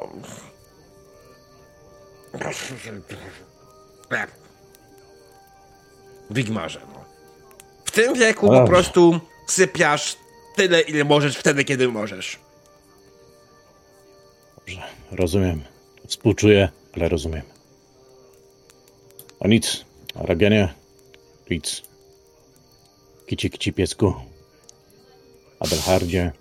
Wigmarze, 6.29 6.79
no. 6.93 7.05
W 7.85 7.91
tym 7.91 8.13
wieku 8.13 8.47
po 8.47 8.65
prostu 8.67 9.19
sypiasz 9.47 10.17
tyle, 10.55 10.81
ile 10.81 11.03
możesz, 11.03 11.37
wtedy, 11.37 11.63
kiedy 11.63 11.87
możesz. 11.87 12.39
Dobrze, 14.57 14.81
rozumiem. 15.11 15.63
Współczuję, 16.07 16.69
ale 16.95 17.09
rozumiem. 17.09 17.41
A 19.39 19.47
nic, 19.47 19.85
Ragenie, 20.15 20.73
nic. 21.49 21.81
Kici, 23.27 23.49
kici, 23.49 23.73
piesku. 23.73 24.13
Adelhardzie, 25.59 26.31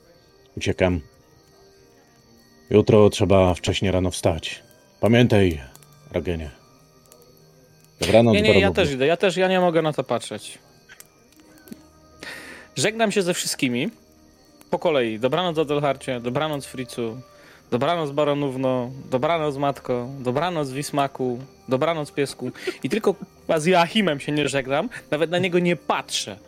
uciekam. 0.56 1.00
Jutro 2.70 3.10
trzeba 3.10 3.54
wcześnie 3.54 3.92
rano 3.92 4.10
wstać. 4.10 4.62
Pamiętaj, 5.00 5.60
Ragenie. 6.14 6.50
Dobranoc, 8.00 8.34
Nie, 8.34 8.42
nie, 8.42 8.60
ja 8.60 8.72
też 8.72 8.90
idę. 8.90 9.06
Ja 9.06 9.16
też, 9.16 9.36
ja 9.36 9.48
nie 9.48 9.60
mogę 9.60 9.82
na 9.82 9.92
to 9.92 10.04
patrzeć. 10.04 10.58
Żegnam 12.76 13.12
się 13.12 13.22
ze 13.22 13.34
wszystkimi. 13.34 13.90
Po 14.70 14.78
kolei. 14.78 15.18
Dobranoc 15.20 15.58
Adelharcie, 15.58 16.20
dobranoc 16.20 16.66
Fricu, 16.66 17.20
dobranoc 17.70 18.10
Baronówno, 18.10 18.90
dobranoc 19.10 19.56
Matko, 19.56 20.08
dobranoc 20.18 20.70
Wismaku, 20.70 21.38
dobranoc 21.68 22.12
Piesku. 22.12 22.50
I 22.82 22.88
tylko 22.88 23.14
z 23.58 23.66
Joachimem 23.66 24.20
się 24.20 24.32
nie 24.32 24.48
żegnam, 24.48 24.88
nawet 25.10 25.30
na 25.30 25.38
niego 25.38 25.58
nie 25.58 25.76
patrzę. 25.76 26.38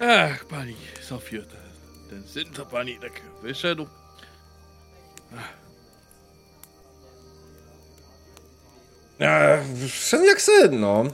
Ach, 0.00 0.44
pani 0.44 0.74
Sofio, 1.02 1.42
ten, 1.42 2.10
ten 2.10 2.28
syn 2.28 2.52
to 2.54 2.66
pani 2.66 2.98
tak 3.00 3.12
wyszedł. 3.42 3.86
Eee, 9.20 9.88
syn 9.88 10.24
jak 10.24 10.40
syn, 10.40 10.80
no. 10.80 11.04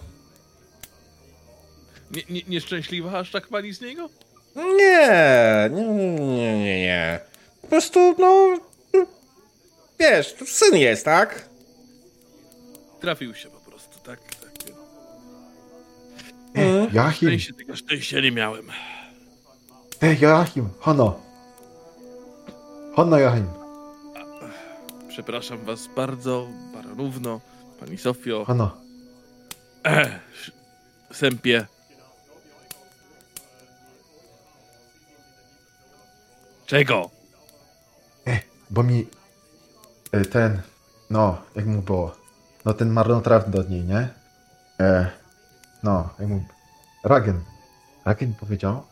Nie, 2.10 2.22
nie, 2.30 2.42
nieszczęśliwa 2.48 3.18
aż 3.18 3.30
tak 3.30 3.48
pani 3.48 3.72
z 3.74 3.80
niego? 3.80 4.08
Nie, 4.56 5.68
nie, 5.72 5.84
nie, 5.84 6.58
nie, 6.58 6.80
nie. 6.82 7.20
Po 7.62 7.66
prostu, 7.68 8.14
no... 8.18 8.58
Wiesz, 10.00 10.34
to 10.34 10.46
syn 10.46 10.76
jest, 10.76 11.04
tak? 11.04 11.48
Trafił 13.00 13.34
się 13.34 13.48
po 13.48 13.70
prostu, 13.70 13.98
tak, 13.98 14.20
tak. 14.20 14.50
Ej, 16.54 16.88
Joachim, 16.92 17.28
Szczęście, 17.28 17.52
tego 17.52 17.76
szczęścia 17.76 18.20
nie 18.20 18.32
miałem. 18.32 18.70
ej, 20.02 20.18
Joachim, 20.20 20.68
Hono. 20.80 21.20
Hono, 22.96 23.18
Joachim, 23.18 23.46
Przepraszam 25.08 25.64
was 25.64 25.86
bardzo, 25.96 26.48
baronówno, 26.74 27.40
pani 27.84 27.98
Sofio. 27.98 28.46
Ech, 29.84 30.20
sępie. 31.12 31.66
Czego? 36.66 37.10
Bo 38.70 38.82
mi 38.82 39.06
e, 40.12 40.24
ten, 40.24 40.62
no, 41.10 41.42
jak 41.54 41.66
mu 41.66 41.82
było, 41.82 42.16
no 42.64 42.74
ten 42.74 42.90
marnotrawny 42.90 43.60
od 43.60 43.70
niej, 43.70 43.84
nie? 43.84 44.08
E, 44.80 45.10
no, 45.82 46.08
jak 46.18 46.28
mu, 46.28 46.44
Ragen. 47.04 47.40
Ragen 48.04 48.34
powiedział, 48.34 48.82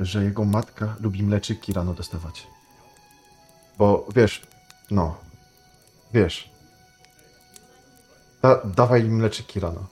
że 0.00 0.24
jego 0.24 0.44
matka 0.44 0.96
lubi 1.00 1.22
mleczyki 1.22 1.72
rano 1.72 1.94
dostawać. 1.94 2.46
Bo 3.78 4.06
wiesz, 4.14 4.46
no, 4.90 5.18
wiesz, 6.12 6.55
da, 8.46 8.60
dawaj 8.64 9.04
im 9.04 9.16
mleczyki 9.16 9.60
rano. 9.60 9.86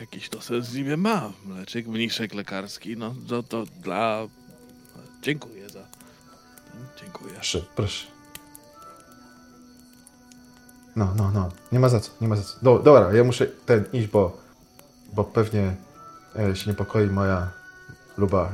Jakiś 0.00 0.28
to 0.28 0.40
sens 0.40 0.74
niby 0.74 0.96
ma. 0.96 1.32
Mleczek, 1.44 1.86
mniszek 1.86 2.34
lekarski, 2.34 2.96
no 2.96 3.14
to, 3.28 3.42
to 3.42 3.64
dla... 3.82 4.26
Dziękuję 5.22 5.68
za... 5.68 5.80
Dziękuję. 7.00 7.34
Proszę, 7.34 7.62
proszę. 7.76 8.06
No, 10.96 11.14
no, 11.16 11.30
no. 11.30 11.48
Nie 11.72 11.80
ma 11.80 11.88
za 11.88 12.00
co, 12.00 12.10
nie 12.20 12.28
ma 12.28 12.36
za 12.36 12.42
co. 12.42 12.58
Do, 12.62 12.78
dobra, 12.78 13.12
ja 13.12 13.24
muszę 13.24 13.46
ten 13.46 13.84
iść, 13.92 14.06
bo, 14.06 14.36
bo 15.12 15.24
pewnie 15.24 15.76
e, 16.38 16.56
się 16.56 16.70
niepokoi 16.70 17.06
moja 17.06 17.50
luba, 18.18 18.52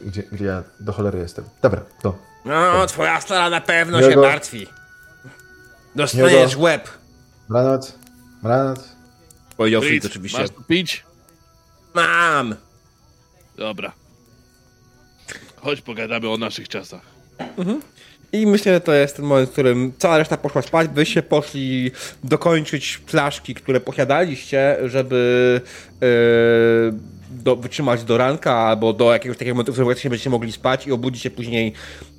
gdzie, 0.00 0.22
gdzie 0.22 0.44
ja 0.44 0.62
do 0.80 0.92
cholery 0.92 1.18
jestem. 1.18 1.44
Dobra, 1.62 1.80
to. 2.02 2.14
No, 2.44 2.86
twoja 2.86 3.20
stara 3.20 3.50
na 3.50 3.60
pewno 3.60 4.02
się 4.02 4.16
martwi. 4.16 4.66
Dostaniesz 5.94 6.56
Miłego- 6.56 6.60
łeb. 6.62 6.88
Dobranoc, 7.48 7.98
dobranoc. 8.42 8.88
Powiedział 9.56 9.82
Fritz, 9.82 10.02
Fritz 10.02 10.12
oczywiście. 10.12 10.38
masz 10.38 10.50
tu 10.50 10.62
pić? 10.62 11.04
Mam. 11.94 12.54
Dobra. 13.56 13.92
Chodź 15.56 15.80
pogadamy 15.80 16.30
o 16.30 16.36
naszych 16.36 16.68
czasach. 16.68 17.00
I 18.32 18.46
myślę, 18.46 18.74
że 18.74 18.80
to 18.80 18.92
jest 18.92 19.16
ten 19.16 19.24
moment, 19.24 19.48
w 19.48 19.52
którym 19.52 19.92
cała 19.98 20.18
reszta 20.18 20.36
poszła 20.36 20.62
spać, 20.62 20.88
wy 20.88 21.06
się 21.06 21.22
poszli 21.22 21.90
dokończyć 22.24 23.00
flaszki, 23.06 23.54
które 23.54 23.80
posiadaliście, 23.80 24.76
żeby 24.84 25.60
e, 26.02 26.06
do, 27.30 27.56
wytrzymać 27.56 28.04
do 28.04 28.18
ranka 28.18 28.54
albo 28.54 28.92
do 28.92 29.12
jakiegoś 29.12 29.38
takiego 29.38 29.54
momentu, 29.54 29.72
w 29.72 29.74
którym 29.74 29.96
się 29.96 30.10
będziecie 30.10 30.30
mogli 30.30 30.52
spać 30.52 30.86
i 30.86 30.92
obudzić 30.92 31.22
się 31.22 31.30
później 31.30 31.72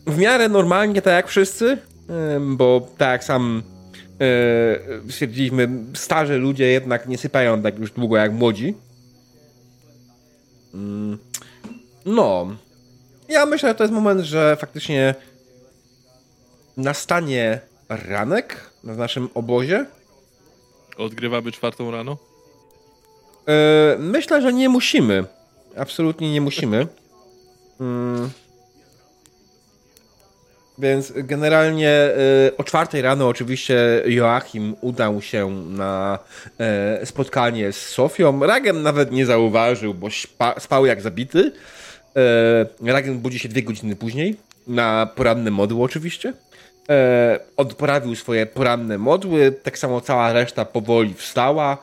w 0.07 0.17
miarę 0.17 0.49
normalnie, 0.49 1.01
tak 1.01 1.13
jak 1.13 1.27
wszyscy, 1.27 1.77
em, 2.35 2.57
bo 2.57 2.87
tak 2.97 3.09
jak 3.09 3.23
sam 3.23 3.63
stwierdziliśmy, 5.09 5.69
starzy 5.93 6.37
ludzie 6.37 6.65
jednak 6.65 7.07
nie 7.07 7.17
sypiają 7.17 7.61
tak 7.61 7.79
już 7.79 7.91
długo 7.91 8.17
jak 8.17 8.31
młodzi. 8.33 8.73
Mm, 10.73 11.17
No. 12.05 12.47
Ja 13.29 13.45
myślę, 13.45 13.69
że 13.69 13.75
to 13.75 13.83
jest 13.83 13.93
moment, 13.93 14.21
że 14.21 14.57
faktycznie 14.59 15.15
nastanie 16.77 17.59
ranek 17.89 18.71
w 18.83 18.97
naszym 18.97 19.29
obozie. 19.33 19.85
Odgrywamy 20.97 21.51
czwartą 21.51 21.91
rano? 21.91 22.17
E, 23.47 23.95
myślę, 23.99 24.41
że 24.41 24.53
nie 24.53 24.69
musimy. 24.69 25.23
Absolutnie 25.77 26.33
nie 26.33 26.41
musimy. 26.41 26.87
Więc 30.79 31.13
generalnie 31.15 31.89
e, 31.89 32.11
o 32.57 32.63
czwartej 32.63 33.01
rano 33.01 33.27
oczywiście 33.27 34.03
Joachim 34.05 34.75
udał 34.81 35.21
się 35.21 35.49
na 35.51 36.19
e, 36.59 37.05
spotkanie 37.05 37.71
z 37.71 37.89
Sofią. 37.89 38.39
Ragen 38.45 38.81
nawet 38.81 39.11
nie 39.11 39.25
zauważył, 39.25 39.93
bo 39.93 40.07
spał 40.59 40.85
jak 40.85 41.01
zabity. 41.01 41.51
E, 42.81 42.91
Ragen 42.91 43.19
budzi 43.19 43.39
się 43.39 43.49
dwie 43.49 43.63
godziny 43.63 43.95
później 43.95 44.35
na 44.67 45.09
poranne 45.15 45.51
modły 45.51 45.83
oczywiście. 45.83 46.33
E, 46.89 47.39
odprawił 47.57 48.15
swoje 48.15 48.45
poranne 48.45 48.97
modły, 48.97 49.51
tak 49.63 49.77
samo 49.77 50.01
cała 50.01 50.33
reszta 50.33 50.65
powoli 50.65 51.13
wstała. 51.13 51.77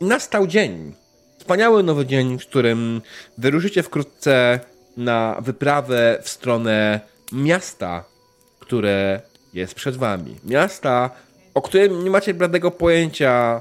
Nastał 0.00 0.46
dzień. 0.46 0.92
Wspaniały 1.38 1.82
nowy 1.82 2.06
dzień, 2.06 2.38
w 2.38 2.46
którym 2.46 3.02
wyruszycie 3.38 3.82
wkrótce 3.82 4.60
na 4.96 5.36
wyprawę 5.40 6.18
w 6.22 6.28
stronę 6.28 7.00
miasta, 7.32 8.04
które 8.60 9.20
jest 9.54 9.74
przed 9.74 9.96
wami. 9.96 10.36
Miasta, 10.44 11.10
o 11.54 11.62
którym 11.62 12.04
nie 12.04 12.10
macie 12.10 12.34
bladego 12.34 12.70
pojęcia, 12.70 13.60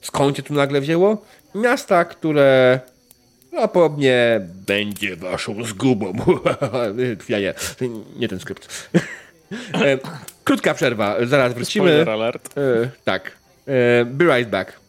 skąd 0.00 0.36
się 0.36 0.42
tu 0.42 0.54
nagle 0.54 0.80
wzięło. 0.80 1.24
Miasta, 1.54 2.04
które 2.04 2.80
prawdopodobnie 3.50 4.40
będzie 4.66 5.16
waszą 5.16 5.64
zgubą. 5.64 6.12
ja 7.28 7.40
nie, 7.40 7.54
nie 8.16 8.28
ten 8.28 8.40
skrypt. 8.40 8.68
E, 9.74 9.98
Krótka 10.44 10.74
przerwa, 10.74 11.16
zaraz 11.26 11.54
wrócimy. 11.54 11.88
Spoiler 11.88 12.10
alert. 12.10 12.58
E, 12.58 12.90
tak. 13.04 13.32
E, 13.66 14.04
be 14.04 14.36
right 14.36 14.50
back. 14.50 14.80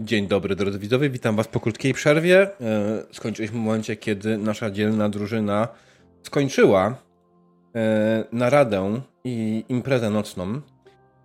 Dzień 0.00 0.28
dobry 0.28 0.56
drodzy 0.56 0.78
widzowie, 0.78 1.10
witam 1.10 1.36
was 1.36 1.48
po 1.48 1.60
krótkiej 1.60 1.94
przerwie. 1.94 2.40
E, 2.42 2.48
skończyliśmy 3.12 3.58
w 3.58 3.62
momencie, 3.62 3.96
kiedy 3.96 4.38
nasza 4.38 4.70
dzielna 4.70 5.08
drużyna 5.08 5.68
skończyła 6.22 6.94
e, 7.76 8.24
naradę 8.32 9.00
i 9.24 9.64
imprezę 9.68 10.10
nocną 10.10 10.60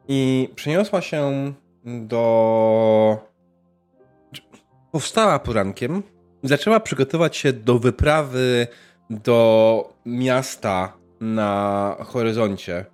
i 0.08 0.50
przeniosła 0.56 1.02
się 1.02 1.54
do. 1.86 3.30
Powstała 4.92 5.40
porankiem 5.40 6.04
zaczęła 6.44 6.80
przygotować 6.80 7.38
się 7.38 7.54
do 7.54 7.80
wyprawy 7.80 8.68
do 9.10 9.94
miasta 10.06 10.94
na 11.20 11.96
horyzoncie. 12.00 12.86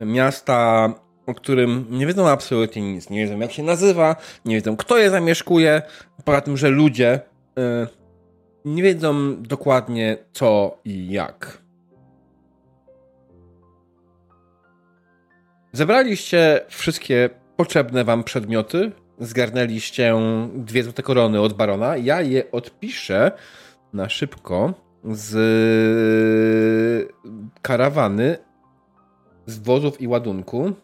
Miasta, 0.00 0.92
o 1.28 1.34
którym 1.34 1.86
nie 1.90 2.06
wiedzą 2.06 2.28
absolutnie 2.28 2.92
nic. 2.92 3.10
Nie 3.10 3.26
wiedzą, 3.26 3.38
jak 3.38 3.52
się 3.52 3.62
nazywa, 3.62 4.16
nie 4.44 4.54
wiedzą, 4.54 4.76
kto 4.76 4.98
je 4.98 5.10
zamieszkuje. 5.10 5.82
Poza 6.24 6.40
tym, 6.40 6.56
że 6.56 6.68
ludzie 6.68 7.20
y, 7.58 7.86
nie 8.64 8.82
wiedzą 8.82 9.42
dokładnie 9.42 10.16
co 10.32 10.78
i 10.84 11.10
jak. 11.10 11.58
Zebraliście 15.72 16.60
wszystkie 16.68 17.30
potrzebne 17.56 18.04
wam 18.04 18.24
przedmioty, 18.24 18.92
zgarnęliście 19.20 20.14
dwie 20.54 20.82
złote 20.82 21.02
korony 21.02 21.40
od 21.40 21.52
barona. 21.52 21.96
Ja 21.96 22.22
je 22.22 22.50
odpiszę 22.50 23.32
na 23.92 24.08
szybko 24.08 24.74
z 25.04 25.34
karawany, 27.62 28.38
z 29.46 29.58
wozów 29.58 30.00
i 30.00 30.08
ładunku. 30.08 30.74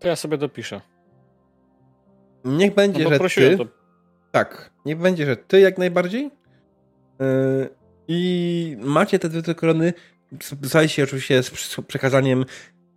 To 0.00 0.08
ja 0.08 0.16
sobie 0.16 0.38
dopiszę. 0.38 0.80
Niech 2.44 2.74
będzie, 2.74 3.04
No 3.04 3.10
że 3.10 3.18
ty... 3.30 3.56
to. 3.56 3.66
Tak, 4.30 4.70
niech 4.84 4.98
będzie, 4.98 5.26
że 5.26 5.36
ty 5.36 5.60
jak 5.60 5.78
najbardziej. 5.78 6.30
Yy, 7.20 7.68
I 8.08 8.76
macie 8.80 9.18
te 9.18 9.28
dwie 9.28 9.54
korony. 9.54 9.92
Słuchajcie 10.62 11.04
oczywiście 11.04 11.42
z 11.42 11.50
przekazaniem 11.86 12.44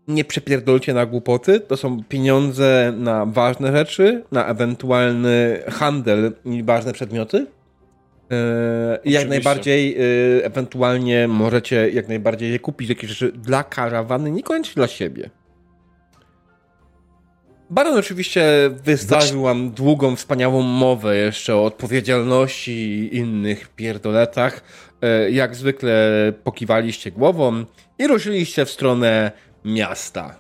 nie 0.08 0.26
przepierdolcie 0.26 0.94
na 0.94 1.06
głupoty. 1.06 1.60
To 1.60 1.78
są 1.78 2.04
pieniądze 2.04 2.94
na 2.98 3.26
ważne 3.26 3.78
rzeczy, 3.78 4.24
na 4.32 4.46
ewentualny 4.48 5.64
handel 5.68 6.34
i 6.46 6.64
ważne 6.64 6.94
przedmioty. 6.94 7.38
Yy, 7.38 8.38
I 9.04 9.12
jak 9.12 9.30
najbardziej, 9.30 9.98
yy, 9.98 10.42
ewentualnie 10.44 11.28
możecie 11.28 11.90
jak 11.90 12.08
najbardziej 12.08 12.52
je 12.52 12.60
kupić, 12.60 12.90
jakieś 12.90 13.10
rzeczy 13.10 13.32
dla 13.32 13.64
karawany, 13.64 14.32
niekoniecznie 14.32 14.74
dla 14.76 14.88
siebie. 14.88 15.30
Baron 17.74 17.98
oczywiście 17.98 18.70
wystawił 18.84 19.42
wam 19.42 19.72
długą, 19.72 20.16
wspaniałą 20.16 20.62
mowę 20.62 21.18
jeszcze 21.18 21.56
o 21.56 21.66
odpowiedzialności 21.66 22.72
i 22.72 23.16
innych 23.16 23.68
pierdoletach. 23.70 24.64
E, 25.02 25.32
Jak 25.32 25.56
zwykle 25.56 25.94
pokiwaliście 26.44 27.12
głową 27.12 27.66
i 28.00 28.08
ruszyliście 28.08 28.66
w 28.66 28.72
stronę 28.72 29.32
miasta. 29.66 30.36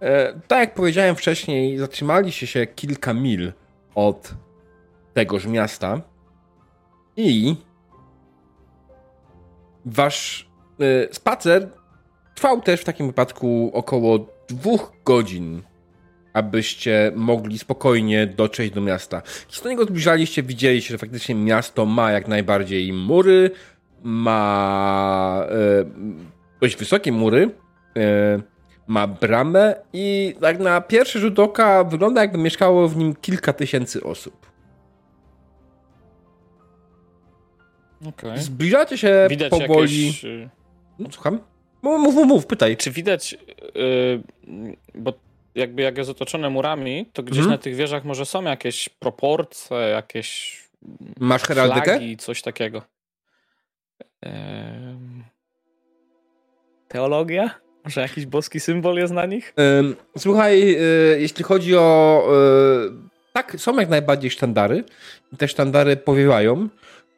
E, 0.00 0.40
Tak 0.48 0.58
jak 0.58 0.74
powiedziałem 0.74 1.16
wcześniej, 1.16 1.78
zatrzymaliście 1.78 2.46
się 2.46 2.66
kilka 2.66 3.14
mil 3.14 3.52
od 3.94 4.34
tegoż 5.14 5.46
miasta 5.46 6.00
i 7.16 7.56
wasz 9.84 10.48
e, 10.80 11.14
spacer 11.14 11.68
trwał 12.34 12.60
też 12.60 12.80
w 12.80 12.84
takim 12.84 13.06
wypadku 13.06 13.70
około 13.74 14.26
dwóch 14.48 14.92
godzin 15.04 15.62
abyście 16.34 17.12
mogli 17.14 17.58
spokojnie 17.58 18.26
dotrzeć 18.26 18.70
do 18.72 18.80
miasta. 18.80 19.22
Do 19.62 19.68
niego 19.68 19.84
zbliżaliście, 19.84 20.42
widzieliście, 20.42 20.94
że 20.94 20.98
faktycznie 20.98 21.34
miasto 21.34 21.86
ma 21.86 22.12
jak 22.12 22.28
najbardziej 22.28 22.92
mury, 22.92 23.50
ma 24.02 25.46
e, 25.48 25.84
dość 26.60 26.76
wysokie 26.76 27.12
mury, 27.12 27.50
e, 27.96 28.40
ma 28.86 29.06
bramę 29.06 29.74
i 29.92 30.34
tak 30.40 30.58
na 30.58 30.80
pierwszy 30.80 31.18
rzut 31.18 31.38
oka 31.38 31.84
wygląda 31.84 32.20
jakby 32.20 32.38
mieszkało 32.38 32.88
w 32.88 32.96
nim 32.96 33.14
kilka 33.14 33.52
tysięcy 33.52 34.02
osób. 34.02 34.46
Okej. 38.08 38.38
Zbliżacie 38.38 38.98
się 38.98 39.26
Widać 39.30 39.50
powoli... 39.50 40.06
jakieś... 40.06 40.24
y, 40.24 40.50
Słucham? 41.10 41.38
Mów, 41.82 42.14
mów, 42.14 42.26
mów, 42.26 42.46
pytaj. 42.46 42.76
Czy 42.76 42.90
widać, 42.90 43.38
y, 43.76 44.22
bo 44.94 45.12
jakby 45.54 45.82
jak 45.82 45.98
jest 45.98 46.10
otoczone 46.10 46.50
murami, 46.50 47.06
to 47.12 47.22
gdzieś 47.22 47.38
Mhm. 47.38 47.50
na 47.50 47.58
tych 47.58 47.74
wieżach 47.74 48.04
może 48.04 48.26
są 48.26 48.42
jakieś 48.42 48.88
proporcje, 48.88 49.76
jakieś 49.76 50.58
Masz 51.20 51.42
heraldykę? 51.42 51.84
flagi, 51.84 52.16
coś 52.16 52.42
takiego. 52.42 52.82
Teologia? 56.88 57.50
Może 57.84 58.00
jakiś 58.00 58.26
boski 58.26 58.60
symbol 58.60 58.96
jest 58.96 59.12
na 59.12 59.26
nich? 59.26 59.54
Słuchaj, 60.18 60.62
y, 61.14 61.20
jeśli 61.20 61.44
chodzi 61.44 61.76
o. 61.76 62.24
y, 62.88 63.14
Tak, 63.32 63.54
są 63.58 63.76
jak 63.80 63.88
najbardziej 63.88 64.30
sztandary. 64.30 64.84
Te 65.38 65.48
sztandary 65.48 65.96
powiewają. 65.96 66.68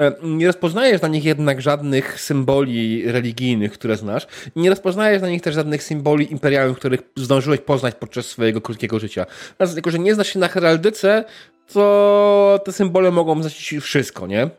E, 0.01 0.12
Nie 0.22 0.47
rozpoznajesz 0.47 1.03
na 1.03 1.09
nich 1.09 1.24
jednak 1.24 1.61
żadnych 1.61 2.20
symboli 2.20 3.12
religijnych, 3.12 3.72
które 3.72 3.97
znasz. 3.97 4.26
Nie 4.57 4.70
rozpoznajesz 4.70 5.22
na 5.22 5.28
nich 5.28 5.42
też 5.42 5.55
żadnych 5.55 5.82
symboli 5.82 6.32
imperialnych, 6.32 6.78
których 6.78 7.01
zdążyłeś 7.16 7.61
poznać 7.61 7.94
podczas 7.94 8.26
swojego 8.26 8.61
krótkiego 8.61 8.99
życia. 8.99 9.26
Natomiast 9.51 9.76
jako, 9.76 9.90
że 9.90 9.99
nie 9.99 10.14
znasz 10.14 10.28
się 10.32 10.38
na 10.38 10.49
heraldyce, 10.49 11.24
to 11.72 12.61
te 12.64 12.72
symbole 12.72 13.11
mogą 13.11 13.40
znaczyć 13.42 13.74
wszystko, 13.80 14.26
nie? 14.26 14.51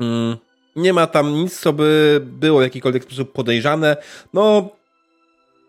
Mm, 0.00 0.36
Nie 0.76 0.92
ma 0.92 1.06
tam 1.06 1.34
nic, 1.34 1.60
co 1.60 1.72
by 1.72 2.20
było 2.24 2.58
w 2.58 2.62
jakikolwiek 2.62 3.02
sposób 3.02 3.32
podejrzane. 3.32 3.96
No, 4.34 4.70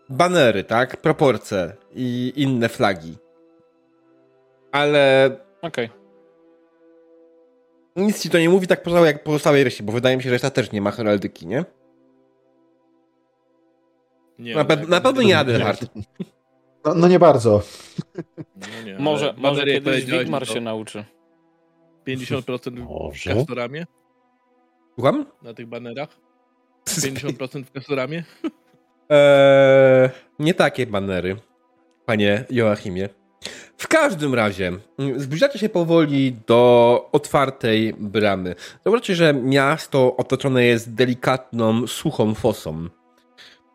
banery, 0.08 0.64
tak? 0.64 0.96
Proporcje 0.96 1.72
i 1.94 2.32
inne 2.36 2.68
flagi. 2.68 3.16
Ale 4.72 5.30
Okej. 5.62 5.90
Nic 7.96 8.22
ci 8.22 8.30
to 8.30 8.38
nie 8.38 8.48
mówi 8.48 8.66
tak 8.66 8.82
poza 8.82 9.00
jak 9.06 9.24
pozostałej 9.24 9.64
reszcie, 9.64 9.82
bo 9.84 9.92
wydaje 9.92 10.16
mi 10.16 10.22
się, 10.22 10.28
że 10.28 10.32
reszta 10.34 10.50
też 10.50 10.72
nie 10.72 10.80
ma 10.82 10.90
heraldyki, 10.90 11.46
nie? 11.46 11.64
Nie, 14.38 14.54
Na, 14.54 14.62
no, 14.62 14.68
pe- 14.68 14.78
jak 14.80 14.88
na 14.88 15.00
pewno 15.00 15.22
nie 15.22 15.38
Adelhard. 15.38 15.80
No, 16.84 16.94
no 16.94 17.08
nie 17.08 17.18
bardzo. 17.18 17.62
No 18.56 18.82
nie, 18.84 18.98
Może, 18.98 19.34
może 19.36 19.64
kiedyś 19.64 20.04
Wigmar 20.04 20.48
się 20.48 20.60
nauczy. 20.60 21.04
50% 22.08 22.70
w 22.76 22.88
Może? 22.88 23.34
Castoramie 23.34 23.86
Słucham? 24.94 25.26
na 25.42 25.54
tych 25.54 25.66
banerach? 25.66 26.08
50% 26.88 27.64
w 27.64 27.70
Castoramie? 27.72 28.24
Eee, 29.08 30.10
nie 30.38 30.54
takie 30.54 30.86
banery, 30.86 31.36
panie 32.06 32.44
Joachimie. 32.50 33.08
W 33.76 33.88
każdym 33.88 34.34
razie, 34.34 34.72
mm, 34.98 35.20
zbliżacie 35.20 35.58
się 35.58 35.68
powoli 35.68 36.36
do 36.46 37.08
otwartej 37.12 37.94
bramy. 37.98 38.54
Zobaczcie, 38.84 39.14
że 39.14 39.34
miasto 39.34 40.16
otoczone 40.16 40.64
jest 40.64 40.94
delikatną, 40.94 41.86
suchą 41.86 42.34
fosą. 42.34 42.88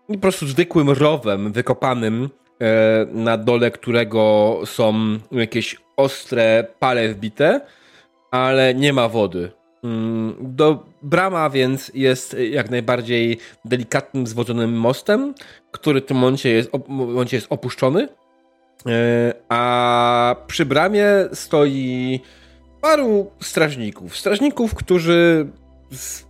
I 0.09 0.13
po 0.13 0.19
prostu 0.19 0.47
zwykłym 0.47 0.89
rowem 0.89 1.51
wykopanym, 1.51 2.29
e, 2.61 3.05
na 3.11 3.37
dole 3.37 3.71
którego 3.71 4.59
są 4.65 4.93
jakieś 5.31 5.77
ostre 5.97 6.67
pale 6.79 7.09
wbite, 7.09 7.61
ale 8.31 8.73
nie 8.73 8.93
ma 8.93 9.09
wody. 9.09 9.51
Mm, 9.83 10.35
Do 10.39 10.85
brama 11.01 11.49
więc 11.49 11.91
jest 11.93 12.35
jak 12.51 12.69
najbardziej 12.69 13.37
delikatnym, 13.65 14.27
zwodzonym 14.27 14.73
mostem, 14.73 15.33
który 15.71 16.01
w 16.01 16.05
tym 16.05 16.17
momencie 16.17 16.49
jest, 16.49 16.69
momencie 16.87 17.37
jest 17.37 17.47
opuszczony. 17.49 18.07
E, 18.87 19.33
A 19.49 20.35
przy 20.47 20.65
bramie 20.65 21.07
stoi 21.33 22.19
paru 22.81 23.31
strażników. 23.41 24.17
Strażników, 24.17 24.75
którzy 24.75 25.47
z 25.91 26.25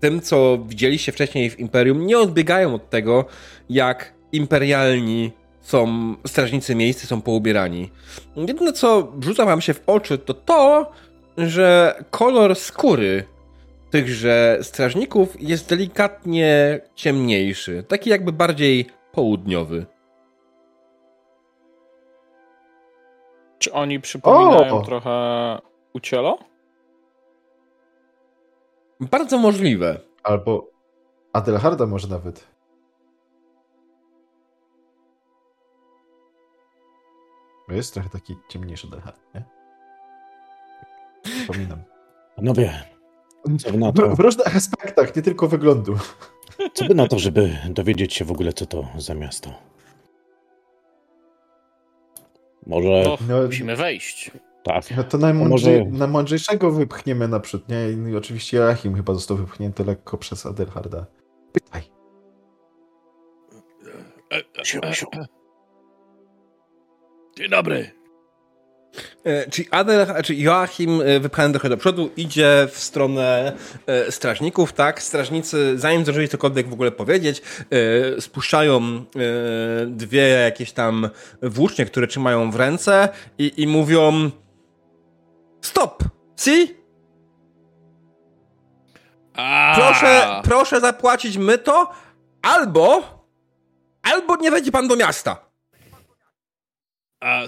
tym, 0.00 0.20
co 0.20 0.58
widzieliście 0.68 1.12
wcześniej 1.12 1.50
w 1.50 1.60
Imperium, 1.60 2.06
nie 2.06 2.18
odbiegają 2.18 2.74
od 2.74 2.90
tego, 2.90 3.24
jak 3.70 4.12
imperialni 4.32 5.32
są 5.60 6.14
strażnicy 6.26 6.74
miejscy, 6.74 7.06
są 7.06 7.22
poubierani. 7.22 7.90
Jedyne, 8.36 8.72
co 8.72 9.12
rzuca 9.20 9.44
wam 9.44 9.60
się 9.60 9.74
w 9.74 9.82
oczy, 9.86 10.18
to 10.18 10.34
to, 10.34 10.92
że 11.38 11.94
kolor 12.10 12.56
skóry 12.56 13.24
tychże 13.90 14.58
strażników 14.62 15.42
jest 15.42 15.68
delikatnie 15.68 16.80
ciemniejszy, 16.94 17.84
taki 17.88 18.10
jakby 18.10 18.32
bardziej 18.32 18.86
południowy. 19.12 19.86
Czy 23.66 23.72
oni 23.72 24.00
przypominają 24.00 24.78
O! 24.78 24.82
trochę 24.82 25.58
Ucielo? 25.92 26.38
Bardzo 29.00 29.38
możliwe. 29.38 30.00
Albo 30.22 30.70
Adelharda 31.32 31.86
może 31.86 32.08
nawet. 32.08 32.46
Bo 37.68 37.74
Jest 37.74 37.94
trochę 37.94 38.08
taki 38.08 38.36
ciemniejszy 38.48 38.86
Adelhard, 38.86 39.20
nie? 39.34 39.44
Przypominam. 41.22 41.82
Panowie, 42.36 42.82
co 43.58 43.70
wy 43.70 43.78
na 43.78 43.92
W, 43.92 43.94
to? 43.94 44.16
w 44.16 44.20
różnych 44.20 44.56
aspektach, 44.56 45.16
nie 45.16 45.22
tylko 45.22 45.48
wyglądu. 45.48 45.96
Co 46.74 46.84
by 46.84 46.94
na 46.94 47.08
to, 47.08 47.18
żeby 47.18 47.56
dowiedzieć 47.70 48.14
się 48.14 48.24
w 48.24 48.30
ogóle, 48.30 48.52
co 48.52 48.66
to 48.66 48.88
za 48.96 49.14
miasto? 49.14 49.50
Może 52.66 53.02
To 53.04 53.18
No, 53.28 53.42
musimy 53.46 53.76
wejść. 53.76 54.30
tak. 54.64 54.84
No 54.96 55.04
to 55.04 55.18
najmądrzej, 55.18 55.84
Może- 55.84 55.98
najmądrzejszego 55.98 56.70
wypchniemy 56.70 57.28
naprzód, 57.28 57.68
nie? 57.68 58.10
I 58.10 58.16
oczywiście 58.16 58.56
Joachim 58.56 58.94
chyba 58.94 59.14
został 59.14 59.36
wypchnięty 59.36 59.84
lekko 59.84 60.18
przez 60.18 60.46
Adelharda. 60.46 61.06
Pytaj. 61.52 61.82
Siu, 64.62 64.80
siu. 64.92 65.06
Dzień 67.36 67.48
dobry. 67.50 67.90
E, 69.24 69.50
Czyli 69.50 69.68
Adel, 69.70 70.06
czy 70.24 70.34
Joachim 70.34 71.00
e, 71.00 71.20
wypchany 71.20 71.52
trochę 71.52 71.68
do 71.68 71.76
przodu 71.76 72.10
idzie 72.16 72.68
w 72.70 72.78
stronę 72.78 73.52
e, 73.86 74.12
strażników, 74.12 74.72
tak? 74.72 75.02
Strażnicy, 75.02 75.78
zanim 75.78 76.02
zdążyli 76.02 76.28
cokolwiek 76.28 76.68
w 76.68 76.72
ogóle 76.72 76.90
powiedzieć, 76.92 77.42
spuszczają 78.20 79.04
dwie 79.86 80.28
jakieś 80.28 80.72
tam 80.72 81.08
włócznie, 81.42 81.86
które 81.86 82.06
trzymają 82.06 82.50
w 82.50 82.56
ręce 82.56 83.08
i, 83.38 83.52
i 83.56 83.66
mówią 83.66 84.30
stop! 85.60 86.04
Si? 86.36 86.76
A, 89.34 89.72
Proszę, 89.76 90.40
proszę 90.44 90.80
zapłacić 90.80 91.36
myto 91.36 91.90
albo 92.42 93.16
albo 94.02 94.36
nie 94.36 94.50
wejdzie 94.50 94.72
pan 94.72 94.88
do 94.88 94.96
miasta. 94.96 95.36
A. 97.20 97.40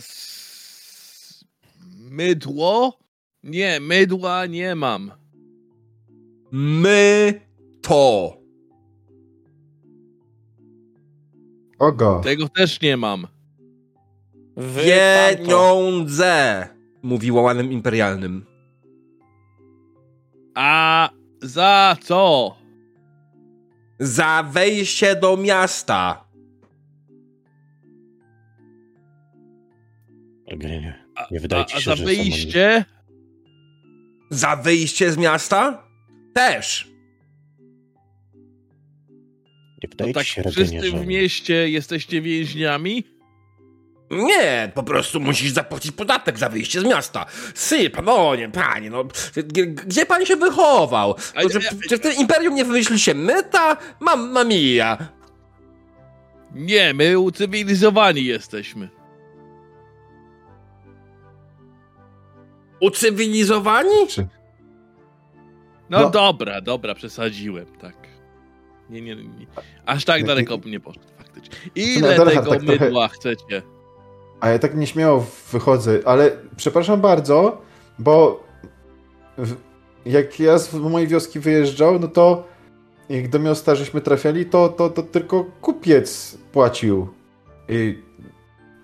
mydło? 2.11 2.99
Nie, 3.43 3.81
mydła 3.81 4.47
nie 4.47 4.75
mam. 4.75 5.13
My 6.53 7.41
to. 7.83 8.37
Ogo. 11.79 12.21
Tego 12.25 12.49
też 12.49 12.81
nie 12.81 12.97
mam. 12.97 13.27
Pieniądze! 14.85 16.69
Mówiła 17.03 17.43
łanem 17.43 17.73
imperialnym. 17.73 18.47
A 20.55 21.11
za 21.43 21.97
co? 22.03 22.55
Za 23.99 24.43
wejście 24.53 25.17
do 25.17 25.37
miasta. 25.37 26.25
Nie. 31.31 31.39
A, 31.39 31.43
wydaje 31.43 31.62
a, 31.62 31.64
ci 31.64 31.77
a 31.77 31.81
się, 31.81 31.85
za 31.91 31.97
że 31.97 32.05
wyjście? 32.05 32.85
Za 34.31 34.57
wyjście 34.57 35.12
z 35.12 35.16
miasta? 35.16 35.89
Też. 36.35 36.89
Nie 39.83 39.89
wydaje 39.89 40.12
tak 40.14 40.25
ci 40.25 40.33
się, 40.33 40.43
wszyscy 40.51 40.91
że... 40.91 40.99
w 40.99 41.07
mieście 41.07 41.69
jesteście 41.69 42.21
więźniami? 42.23 43.05
Nie, 44.11 44.73
po 44.75 44.83
prostu 44.83 45.21
musisz 45.21 45.51
zapłacić 45.53 45.93
podatek 45.93 46.39
za 46.39 46.49
wyjście 46.49 46.81
z 46.81 46.85
miasta. 46.85 47.27
Sy, 47.55 47.91
panonie, 47.91 48.49
panie, 48.49 48.91
no. 48.91 49.05
Gdzie 49.87 50.07
pan 50.07 50.27
się 50.27 50.37
wychował? 50.37 51.14
A- 51.35 51.43
No, 51.43 51.49
a- 51.71 51.89
czy 51.89 51.97
w 51.99 52.01
tym 52.01 52.12
imperium 52.21 52.55
nie 52.55 52.64
wymyśliliście 52.64 53.14
myta? 53.14 53.77
Mamma 54.01 54.45
mia. 54.45 54.99
Nie, 56.55 56.95
my 56.95 57.19
ucywilizowani 57.19 58.25
jesteśmy. 58.25 58.89
Ucywilizowani? 62.81 64.09
Czy... 64.09 64.26
No, 65.91 66.01
No. 66.01 66.11
dobra, 66.11 66.61
dobra, 66.61 66.95
przesadziłem, 66.95 67.66
tak. 67.81 67.95
Nie, 68.91 69.01
nie, 69.03 69.16
nie. 69.16 69.47
Aż 69.87 70.05
tak 70.05 70.24
daleko 70.24 70.59
nie- 70.64 70.70
nie 70.70 70.81
poszedł, 70.81 71.07
faktycznie. 71.18 71.57
Ile 71.74 72.09
Adelhard 72.14 72.35
tego 72.39 72.51
tak 72.51 72.61
trochę- 72.62 72.85
mydła 72.85 73.09
chcecie? 73.09 73.62
A 74.41 74.49
ja 74.49 74.59
tak 74.59 74.76
nieśmiało 74.76 75.26
wychodzę, 75.53 76.01
ale 76.05 76.31
przepraszam 76.57 77.01
bardzo, 77.01 77.62
bo 77.99 78.45
w, 79.39 79.57
jak 80.07 80.41
ja 80.41 80.59
z 80.59 80.74
mojej 80.74 81.09
wioski 81.09 81.41
wyjeżdżał, 81.41 81.99
no 81.99 82.09
to 82.09 82.45
jak 83.09 83.29
do 83.29 83.39
miasta 83.39 83.74
żeśmy 83.74 84.01
trafiali, 84.01 84.47
to, 84.47 84.68
to, 84.68 84.89
to 84.91 85.03
tylko 85.03 85.45
kupiec 85.61 86.39
płacił. 86.53 87.09
I 87.68 87.99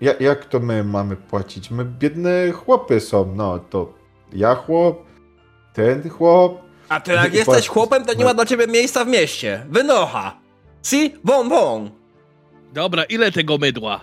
ja, 0.01 0.13
jak 0.19 0.45
to 0.45 0.59
my 0.59 0.83
mamy 0.83 1.15
płacić? 1.15 1.71
My 1.71 1.85
biedne 1.85 2.51
chłopy 2.51 2.99
są, 2.99 3.33
no 3.35 3.59
to 3.59 3.93
ja 4.33 4.55
chłop, 4.55 5.05
ten 5.73 6.09
chłop. 6.09 6.61
A 6.89 6.99
to 6.99 7.11
jak 7.11 7.23
jesteś 7.33 7.45
płacić. 7.45 7.67
chłopem, 7.69 8.05
to 8.05 8.13
nie 8.13 8.25
ma 8.25 8.33
dla 8.33 8.45
ciebie 8.45 8.67
miejsca 8.67 9.05
w 9.05 9.07
mieście. 9.07 9.65
Wynocha. 9.69 10.37
Si, 10.83 11.15
won, 11.23 11.49
won. 11.49 11.89
Dobra, 12.73 13.03
ile 13.03 13.31
tego 13.31 13.57
mydła? 13.57 14.01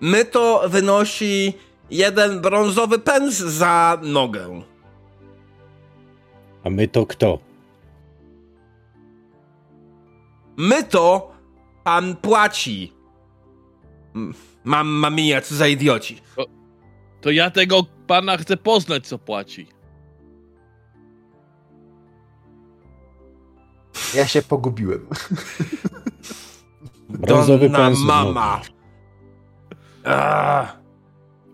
My 0.00 0.24
to 0.24 0.62
wynosi 0.68 1.52
jeden 1.90 2.40
brązowy 2.40 2.98
pens 2.98 3.34
za 3.34 3.98
nogę. 4.02 4.62
A 6.64 6.70
my 6.70 6.88
to 6.88 7.06
kto? 7.06 7.38
My 10.56 10.84
to 10.84 11.32
pan 11.84 12.16
płaci. 12.16 12.92
M- 14.14 14.34
Mamma 14.64 15.10
mia, 15.10 15.40
co 15.40 15.54
za 15.54 15.66
idioci. 15.66 16.20
To 17.20 17.30
ja 17.30 17.50
tego 17.50 17.82
pana 18.06 18.36
chcę 18.36 18.56
poznać, 18.56 19.06
co 19.06 19.18
płaci. 19.18 19.66
Ja 24.14 24.26
się 24.26 24.42
pogubiłem. 24.42 25.06
Brązowy 27.08 27.68
Donna 27.68 27.84
pędzel. 27.88 28.06
mama. 28.06 28.60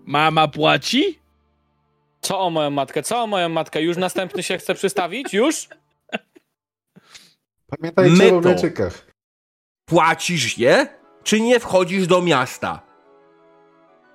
Mama 0.05 0.49
płaci? 0.49 1.19
Co 2.21 2.41
o 2.41 2.51
moją 2.51 2.71
matkę? 2.71 3.03
Co 3.03 3.23
o 3.23 3.27
moją 3.27 3.49
matkę? 3.49 3.83
Już 3.83 3.97
następny 3.97 4.43
się 4.43 4.59
chce 4.59 4.75
przystawić? 4.75 5.35
Już? 5.35 5.69
Pamiętajcie 7.67 8.17
My 8.17 8.37
o 8.37 8.41
to. 8.41 8.49
Leczykach. 8.49 9.07
Płacisz 9.85 10.59
je, 10.59 10.87
czy 11.25 11.41
nie 11.41 11.61
wchodzisz 11.61 12.07
do 12.07 12.23
miasta? 12.23 12.83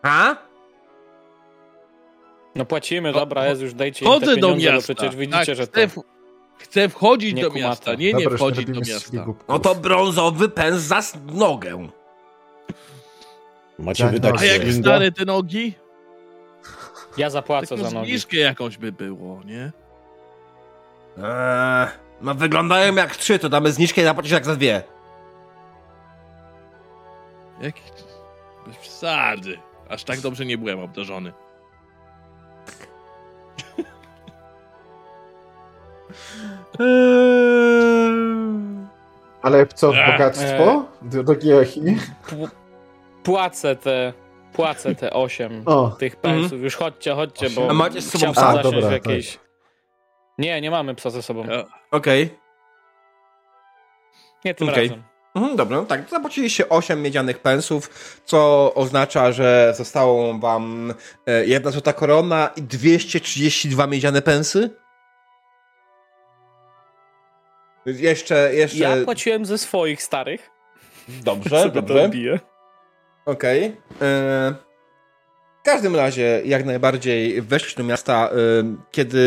A? 0.06 0.36
No 2.56 2.66
płacimy, 2.66 3.12
No, 3.12 3.20
dobra, 3.20 3.48
jest 3.48 3.62
już 3.62 3.74
dajcie 3.74 4.06
im 4.06 4.12
te 4.12 4.20
Chodzę 4.20 4.38
do 4.38 4.56
miasta. 4.56 4.94
przecież 4.94 5.16
widzicie, 5.16 5.46
tak, 5.46 5.56
że 5.56 5.68
to... 5.68 5.82
chcę, 6.58 6.90
wchodzić 6.90 7.34
Nie 7.34 7.42
do 7.42 7.52
miasta. 7.52 7.94
Nie, 7.94 8.14
nie 8.14 8.24
Dobra, 8.24 8.38
wchodzić 8.38 8.66
do 8.66 8.80
miasta. 8.80 9.26
No 9.48 9.60
to 9.60 9.76
brązowy 9.76 10.50
pens 10.50 10.82
za 10.82 11.02
nogę. 11.34 11.88
Macie 13.80 14.04
Tak, 14.04 14.14
wydać 14.14 14.34
no, 14.34 14.40
A 14.40 14.46
jak 14.46 14.62
stare 14.74 15.12
te 15.12 15.26
nogi? 15.26 15.74
Ja 17.18 17.30
zapłacę 17.30 17.78
za 17.78 17.92
nogi. 17.92 18.10
zniżkę 18.10 18.38
jakąś 18.38 18.78
by 18.78 18.92
było, 18.92 19.44
nie? 19.46 19.72
Eee, 21.18 21.88
no 22.22 22.36
wyglądają 22.36 22.96
jak 22.96 23.16
trzy, 23.16 23.40
to 23.40 23.50
damy 23.50 23.72
zniżkę 23.72 24.02
i 24.02 24.04
zapłacisz 24.04 24.32
jak 24.32 24.46
za 24.46 24.56
dwie. 24.56 24.84
Jaki... 27.62 27.82
Bez 28.68 28.78
przesady. 28.78 29.58
Aż 29.90 30.04
tak 30.04 30.20
dobrze 30.20 30.46
nie 30.46 30.58
byłem 30.58 30.80
obdarzony. 30.80 31.34
Ale 39.42 39.68
co, 39.68 39.98
Ech. 39.98 40.12
bogactwo? 40.12 40.86
Drogi 41.02 41.50
Joachimie? 41.50 41.96
P- 42.30 42.36
Płacę 43.24 43.76
te... 43.76 44.14
Płacę 44.54 44.96
te 44.96 45.14
8 45.14 45.64
O, 45.66 45.90
tych 46.00 46.16
pensów. 46.16 46.62
Już 46.62 46.76
chodźcie, 46.76 47.14
chodźcie, 47.16 47.50
bo. 47.50 47.70
A 47.70 47.74
macie 47.74 48.02
z 48.02 48.10
sobą 48.20 48.34
psa? 48.34 48.48
A, 48.48 48.64
dobra, 48.64 48.90
w 48.90 48.92
jakiejś... 48.92 49.40
Nie, 50.38 50.62
nie 50.62 50.72
mamy 50.72 50.96
psa 50.96 51.10
ze 51.10 51.22
sobą. 51.22 51.44
Okej. 51.92 52.40
Nie 54.46 54.54
tym 54.54 54.70
Okej. 54.70 54.88
razem. 54.90 55.04
Mhm, 55.36 55.56
dobra, 55.56 55.78
no 55.78 55.86
tak, 55.86 56.10
zapłaciliście 56.10 56.70
8 56.70 57.02
miedzianych 57.02 57.40
pensów, 57.40 57.90
co 58.26 58.72
oznacza, 58.74 59.32
że 59.32 59.74
zostało 59.78 60.40
wam 60.40 60.94
e, 61.26 61.46
jedna 61.46 61.72
złota 61.72 61.94
korona 61.94 62.50
i 62.56 62.62
232 62.62 63.88
miedziane 63.88 64.22
pensy. 64.22 64.70
Jeszcze, 67.86 68.56
jeszcze... 68.56 68.78
Ja 68.78 69.06
płaciłem 69.06 69.46
ze 69.46 69.58
swoich 69.58 70.04
starych. 70.04 70.50
Dobrze, 71.08 71.70
dobrze. 71.76 72.10
Okej. 73.26 73.78
E, 74.02 74.56
W 75.66 75.68
każdym 75.68 75.96
razie, 75.96 76.42
jak 76.46 76.66
najbardziej 76.66 77.42
weszliście 77.42 77.78
do 77.78 77.84
miasta, 77.84 78.30
e, 78.30 78.36
kiedy 78.92 79.20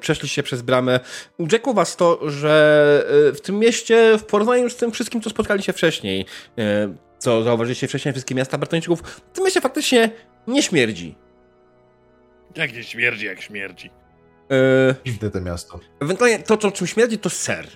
przeszliście 0.00 0.42
przez 0.42 0.62
bramę. 0.62 1.00
Urzekło 1.38 1.74
was 1.74 1.96
to, 1.96 2.30
że 2.30 3.04
e, 3.28 3.32
w 3.32 3.40
tym 3.40 3.58
mieście, 3.58 4.18
w 4.18 4.24
porównaniu 4.24 4.70
z 4.70 4.76
tym 4.76 4.92
wszystkim, 4.92 5.20
co 5.20 5.30
spotkaliście 5.30 5.72
wcześniej, 5.72 6.26
e, 6.58 6.94
co 7.18 7.42
zauważyliście 7.42 7.88
wcześniej, 7.88 8.12
wszystkie 8.12 8.34
miasta 8.34 8.58
Bartończyków, 8.58 9.00
w 9.02 9.32
tym 9.32 9.44
mieście 9.44 9.60
faktycznie 9.60 10.10
nie 10.46 10.62
śmierdzi. 10.62 11.14
Jak 12.56 12.72
nie 12.72 12.84
śmierdzi, 12.84 13.26
jak 13.26 13.40
śmierdzi. 13.40 13.90
Dziwne 15.04 15.30
to 15.30 15.40
miasto. 15.40 15.80
Ewentualnie 16.00 16.38
to, 16.38 16.56
co 16.56 16.70
czym 16.70 16.86
śmierdzi, 16.86 17.18
to 17.18 17.30
ser. 17.30 17.66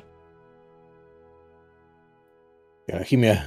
Joachimie, 2.89 3.43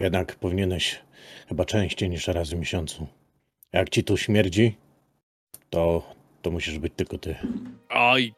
jednak 0.00 0.34
powinieneś 0.34 1.00
chyba 1.48 1.64
częściej 1.64 2.10
niż 2.10 2.28
raz 2.28 2.50
w 2.50 2.56
miesiącu. 2.56 3.21
Jak 3.72 3.90
ci 3.90 4.04
tu 4.04 4.16
śmierdzi, 4.16 4.76
to, 5.70 6.02
to 6.42 6.50
musisz 6.50 6.78
być 6.78 6.92
tylko 6.96 7.18
ty. 7.18 7.36
Oj, 7.90 8.34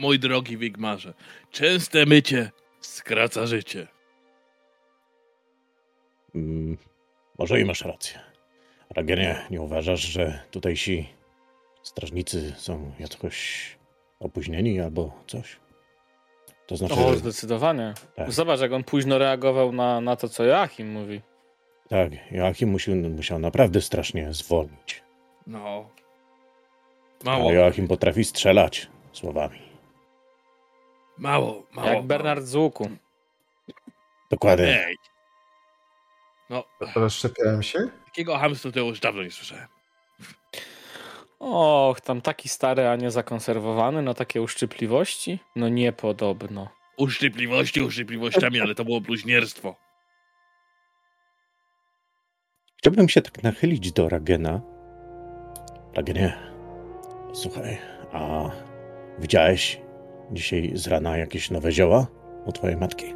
mój 0.00 0.18
drogi 0.18 0.56
Wigmarze, 0.56 1.14
częste 1.50 2.06
mycie 2.06 2.50
skraca 2.80 3.46
życie. 3.46 3.86
Mm, 6.34 6.76
może 7.38 7.60
i 7.60 7.64
masz 7.64 7.84
rację. 7.84 8.18
Ragenie, 8.90 9.46
nie 9.50 9.60
uważasz, 9.60 10.00
że 10.00 10.42
tutejsi 10.50 11.08
strażnicy 11.82 12.54
są 12.56 12.92
jakoś 12.98 13.66
opóźnieni 14.20 14.80
albo 14.80 15.22
coś? 15.26 15.56
To 16.66 16.76
znaczy, 16.76 16.94
O, 16.94 17.14
zdecydowanie. 17.14 17.94
Tak. 18.16 18.32
Zobacz, 18.32 18.60
jak 18.60 18.72
on 18.72 18.84
późno 18.84 19.18
reagował 19.18 19.72
na, 19.72 20.00
na 20.00 20.16
to, 20.16 20.28
co 20.28 20.44
Joachim 20.44 20.92
mówi. 20.92 21.20
Tak, 21.90 22.32
Joachim 22.32 22.68
musiał, 22.68 22.94
musiał 22.94 23.38
naprawdę 23.38 23.80
strasznie 23.80 24.32
zwolnić. 24.34 25.02
No. 25.46 25.88
A 27.22 27.24
Mało, 27.24 27.52
Joachim 27.52 27.88
potrafi 27.88 28.24
strzelać 28.24 28.88
słowami. 29.12 29.58
mało, 31.18 31.66
mało. 31.72 31.88
Jak 31.88 32.02
Bernard 32.04 32.44
z 32.44 32.54
łuku. 32.54 32.90
Dokładnie. 34.30 34.86
Ej. 34.86 34.96
No, 36.50 36.64
Rozszczepiałem 36.94 37.62
się? 37.62 37.78
takiego 38.04 38.38
hamstwa 38.38 38.70
to 38.70 38.80
już 38.80 39.00
dawno 39.00 39.22
nie 39.22 39.30
słyszałem. 39.30 39.66
Och, 41.38 42.00
tam 42.00 42.20
taki 42.20 42.48
stary, 42.48 42.88
a 42.88 42.96
nie 42.96 43.10
zakonserwowany, 43.10 44.02
no 44.02 44.14
takie 44.14 44.42
uszczypliwości? 44.42 45.38
No 45.56 45.68
niepodobno. 45.68 46.68
Uszczypliwości 46.96 47.80
uszczypliwościami, 47.80 48.60
ale 48.60 48.74
to 48.74 48.84
było 48.84 49.00
bluźnierstwo. 49.00 49.76
Chciałbym 52.82 53.08
się 53.08 53.22
tak 53.22 53.42
nachylić 53.42 53.92
do 53.92 54.08
Ragena. 54.08 54.60
Ragenie, 55.94 56.32
słuchaj, 57.32 57.78
a 58.12 58.50
widziałeś 59.18 59.80
dzisiaj 60.32 60.70
z 60.74 60.86
rana 60.86 61.16
jakieś 61.16 61.50
nowe 61.50 61.72
zioła 61.72 62.06
u 62.46 62.52
twojej 62.52 62.76
matki? 62.76 63.14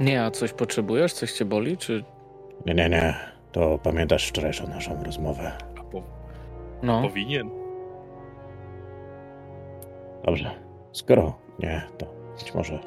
Nie, 0.00 0.24
a 0.24 0.30
coś 0.30 0.52
potrzebujesz? 0.52 1.12
Coś 1.12 1.32
cię 1.32 1.44
boli? 1.44 1.76
Czy... 1.76 2.04
Nie, 2.66 2.74
nie, 2.74 2.88
nie. 2.88 3.14
To 3.52 3.78
pamiętasz 3.78 4.28
wczorajszą 4.28 4.66
naszą 4.68 5.04
rozmowę. 5.04 5.52
A 5.80 5.82
po, 5.84 6.02
No, 6.82 7.02
powinien. 7.02 7.50
Dobrze. 10.24 10.50
Skoro 10.92 11.38
nie, 11.58 11.82
to 11.98 12.06
być 12.38 12.54
może. 12.54 12.78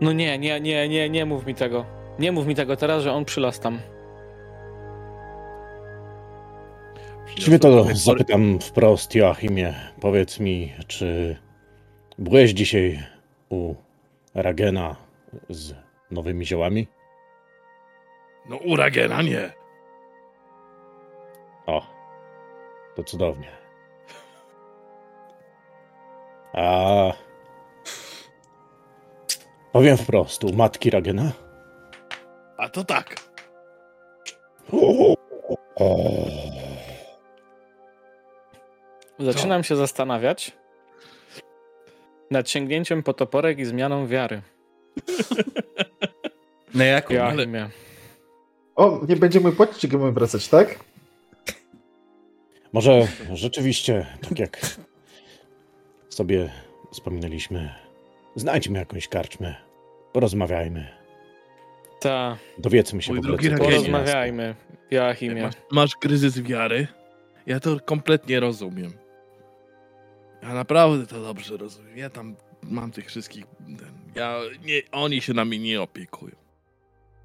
no 0.00 0.12
nie, 0.12 0.38
nie, 0.38 0.60
nie, 0.60 0.88
nie, 0.88 1.10
nie 1.10 1.26
mów 1.26 1.46
mi 1.46 1.54
tego. 1.54 1.95
Nie 2.18 2.32
mów 2.32 2.46
mi 2.46 2.54
tego 2.54 2.76
teraz, 2.76 3.02
że 3.02 3.12
on 3.12 3.24
przylas 3.24 3.60
tam. 3.60 3.78
Właściwie 7.24 7.58
to 7.58 7.84
zapytam 7.94 8.58
wprost, 8.60 9.14
Joachimie. 9.14 9.74
Powiedz 10.00 10.40
mi, 10.40 10.72
czy 10.86 11.36
byłeś 12.18 12.50
dzisiaj 12.50 13.02
u 13.48 13.74
Ragena 14.34 14.96
z 15.48 15.74
nowymi 16.10 16.46
ziołami? 16.46 16.88
No 18.48 18.56
uragena 18.56 19.22
nie. 19.22 19.52
O, 21.66 21.86
to 22.96 23.04
cudownie. 23.04 23.48
A 26.52 27.12
powiem 29.72 29.96
wprost, 29.96 30.44
u 30.44 30.52
matki 30.52 30.90
Ragena? 30.90 31.32
A 32.56 32.68
to 32.68 32.84
tak. 32.84 33.16
Zaczynam 39.18 39.64
się 39.64 39.76
zastanawiać 39.76 40.52
nad 42.30 42.50
sięgnięciem 42.50 43.02
po 43.02 43.14
toporek 43.14 43.58
i 43.58 43.64
zmianą 43.64 44.06
wiary. 44.06 44.42
Na 46.74 46.84
jaką? 46.84 47.14
Joachimie. 47.14 47.70
O, 48.76 49.00
nie 49.08 49.16
będziemy 49.16 49.52
płacić, 49.52 49.78
czy 49.78 49.88
będziemy 49.88 50.12
wracać, 50.12 50.48
tak? 50.48 50.78
Może 52.72 53.08
rzeczywiście, 53.32 54.06
tak 54.28 54.38
jak 54.38 54.76
sobie 56.08 56.52
wspominaliśmy, 56.92 57.74
znajdźmy 58.36 58.78
jakąś 58.78 59.08
karczmę, 59.08 59.54
porozmawiajmy, 60.12 60.88
Ta, 62.00 62.38
dowiedzmy 62.58 63.02
się 63.02 63.12
Mój 63.12 63.22
w 63.22 63.26
ogóle, 63.34 63.50
co 63.50 63.64
porozmawiajmy. 63.64 64.54
Joachimie. 64.90 65.42
Masz, 65.42 65.54
masz 65.70 65.96
kryzys 65.96 66.40
wiary? 66.40 66.88
Ja 67.46 67.60
to 67.60 67.80
kompletnie 67.80 68.40
rozumiem. 68.40 68.92
Ja 70.42 70.54
naprawdę 70.54 71.06
to 71.06 71.22
dobrze 71.22 71.56
rozumiem. 71.56 71.98
Ja 71.98 72.10
tam 72.10 72.36
mam 72.62 72.90
tych 72.90 73.06
wszystkich. 73.06 73.44
Ja, 74.14 74.40
nie, 74.64 74.82
oni 74.92 75.20
się 75.20 75.34
nami 75.34 75.58
nie 75.58 75.82
opiekują. 75.82 76.36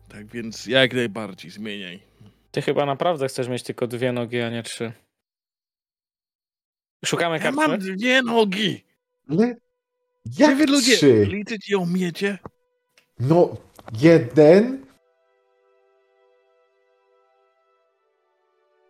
Tak 0.09 0.26
więc 0.26 0.65
jak 0.65 0.93
najbardziej 0.93 1.51
zmieniaj. 1.51 1.99
Ty 2.51 2.61
chyba 2.61 2.86
naprawdę 2.86 3.28
chcesz 3.28 3.47
mieć 3.47 3.63
tylko 3.63 3.88
dwie 3.88 4.11
nogi, 4.11 4.41
a 4.41 4.49
nie 4.49 4.63
trzy. 4.63 4.91
Szukamy 7.05 7.39
Ja 7.43 7.51
mam 7.51 7.80
dwie 7.80 8.22
nogi. 8.22 8.84
Ale 9.30 9.55
Czy 10.36 10.41
jak 10.43 10.57
wy 10.57 10.65
ludzie 10.65 10.95
trzy? 10.97 11.26
liczyć 11.26 11.69
ją 11.69 11.80
umiecie? 11.80 12.38
No, 13.19 13.57
jeden. 13.94 14.86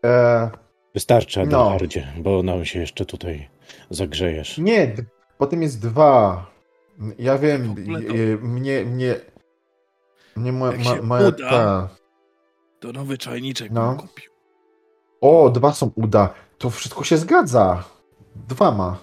E, 0.06 0.50
Wystarczy, 0.94 1.39
No. 1.39 1.44
Adelhardzie, 1.62 2.08
bo 2.18 2.44
nam 2.44 2.66
się 2.66 2.80
jeszcze 2.80 3.06
tutaj 3.06 3.50
zagrzejesz. 3.89 4.58
nie, 4.58 4.96
potem 5.38 5.62
jest 5.62 5.82
dwa. 5.82 6.46
Ja 7.20 7.38
wiem, 7.38 7.76
to- 7.76 7.82
e, 7.82 8.38
mnie, 8.38 8.86
mnie, 8.86 9.16
mnie 10.36 10.52
ma, 10.52 10.66
Jak 10.68 10.78
ma, 10.78 10.84
się 10.84 11.02
moja 11.02 11.28
uda- 11.28 11.50
ta... 11.50 11.89
To 12.80 12.92
nowy 12.92 13.18
czajniczek 13.18 13.72
No. 13.72 13.96
kupił. 14.00 14.32
O, 15.22 15.50
dwa 15.50 15.74
są 15.74 15.92
uda. 15.96 16.34
To 16.58 16.70
wszystko 16.70 17.04
się 17.04 17.18
zgadza. 17.18 17.84
Dwa 18.36 18.72
ma. 18.72 18.98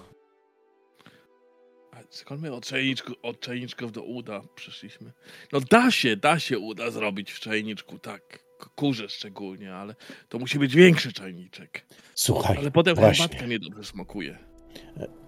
Skąd 2.09 2.41
my 2.41 2.53
od, 2.53 2.65
czajniczku, 2.65 3.13
od 3.23 3.39
czajniczków 3.39 3.91
do 3.91 4.03
uda 4.03 4.41
przyszliśmy? 4.55 5.11
No 5.53 5.59
da 5.59 5.91
się, 5.91 6.15
da 6.15 6.39
się 6.39 6.59
uda 6.59 6.91
zrobić 6.91 7.31
w 7.31 7.39
czajniczku, 7.39 7.99
tak. 7.99 8.49
Kurze 8.75 9.09
szczególnie, 9.09 9.73
ale 9.73 9.95
to 10.29 10.39
musi 10.39 10.59
być 10.59 10.75
większy 10.75 11.13
czajniczek. 11.13 11.85
Słuchaj, 12.15 12.57
Ale 12.57 12.71
potem 12.71 12.95
właśnie. 12.95 13.27
herbatka 13.27 13.45
niedobrze 13.47 13.83
smakuje. 13.83 14.37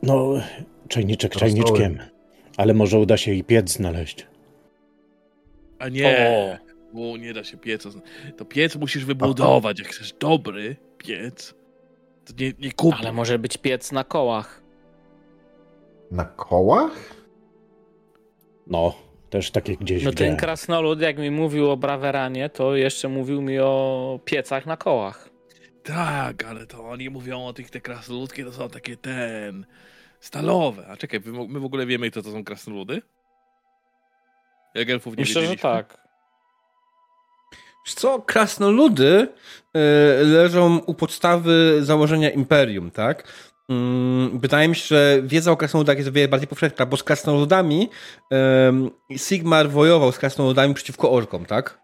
No, 0.03 0.33
czajniczek 0.87 1.35
czajniczkiem, 1.35 1.99
ale 2.57 2.73
może 2.73 2.99
uda 2.99 3.17
się 3.17 3.33
i 3.33 3.43
piec 3.43 3.71
znaleźć. 3.71 4.27
A 5.79 5.89
nie, 5.89 6.59
bo 6.93 7.17
nie 7.17 7.33
da 7.33 7.43
się 7.43 7.57
pieca. 7.57 7.89
To 8.37 8.45
piec 8.45 8.75
musisz 8.75 9.05
wybudować. 9.05 9.79
Jak 9.79 9.87
chcesz 9.87 10.13
dobry 10.13 10.75
piec, 10.97 11.53
to 12.25 12.33
nie, 12.39 12.53
nie 12.59 12.71
kup. 12.71 12.95
Ale 12.99 13.13
może 13.13 13.39
być 13.39 13.57
piec 13.57 13.91
na 13.91 14.03
kołach. 14.03 14.60
Na 16.11 16.25
kołach? 16.25 17.15
No, 18.67 18.95
też 19.29 19.51
takie 19.51 19.77
gdzieś 19.77 20.03
No 20.03 20.11
ten 20.11 20.37
krasnolud, 20.37 21.01
jak 21.01 21.17
mi 21.17 21.31
mówił 21.31 21.71
o 21.71 21.77
Braweranie, 21.77 22.49
to 22.49 22.75
jeszcze 22.75 23.07
mówił 23.07 23.41
mi 23.41 23.59
o 23.59 24.19
piecach 24.25 24.65
na 24.65 24.77
kołach. 24.77 25.29
Tak, 25.83 26.43
ale 26.43 26.67
to 26.67 26.89
oni 26.89 27.09
mówią 27.09 27.45
o 27.45 27.53
tych 27.53 27.69
te 27.69 27.81
krasnoludkie, 27.81 28.45
to 28.45 28.51
są 28.51 28.69
takie 28.69 28.97
ten... 28.97 29.65
Stalowe. 30.19 30.87
A 30.87 30.97
czekaj, 30.97 31.21
my 31.47 31.59
w 31.59 31.65
ogóle 31.65 31.85
wiemy, 31.85 32.11
kto 32.11 32.21
to 32.21 32.31
są 32.31 32.43
krasnoludy? 32.43 33.01
Jak 34.75 34.89
elfów 34.89 35.17
nie 35.17 35.21
Myślę, 35.21 35.47
że 35.47 35.55
tak. 35.55 36.01
Wiesz 37.85 37.95
co, 37.95 38.21
krasnoludy 38.21 39.27
e, 39.73 39.79
leżą 40.23 40.77
u 40.77 40.93
podstawy 40.93 41.79
założenia 41.83 42.29
imperium, 42.29 42.91
tak? 42.91 43.50
Mm, 43.71 44.39
wydaje 44.39 44.67
mi 44.67 44.75
się, 44.75 44.87
że 44.87 45.21
wiedza 45.23 45.51
o 45.51 45.57
krasnoludach 45.57 45.97
jest 45.97 46.09
o 46.09 46.11
wiele 46.11 46.27
bardziej 46.27 46.47
powszechna, 46.47 46.85
bo 46.85 46.97
z 46.97 47.03
krasnoludami 47.03 47.89
Sigmar 49.17 49.69
wojował 49.69 50.11
z 50.11 50.17
krasnoludami 50.17 50.73
przeciwko 50.73 51.11
orkom, 51.11 51.45
tak? 51.45 51.81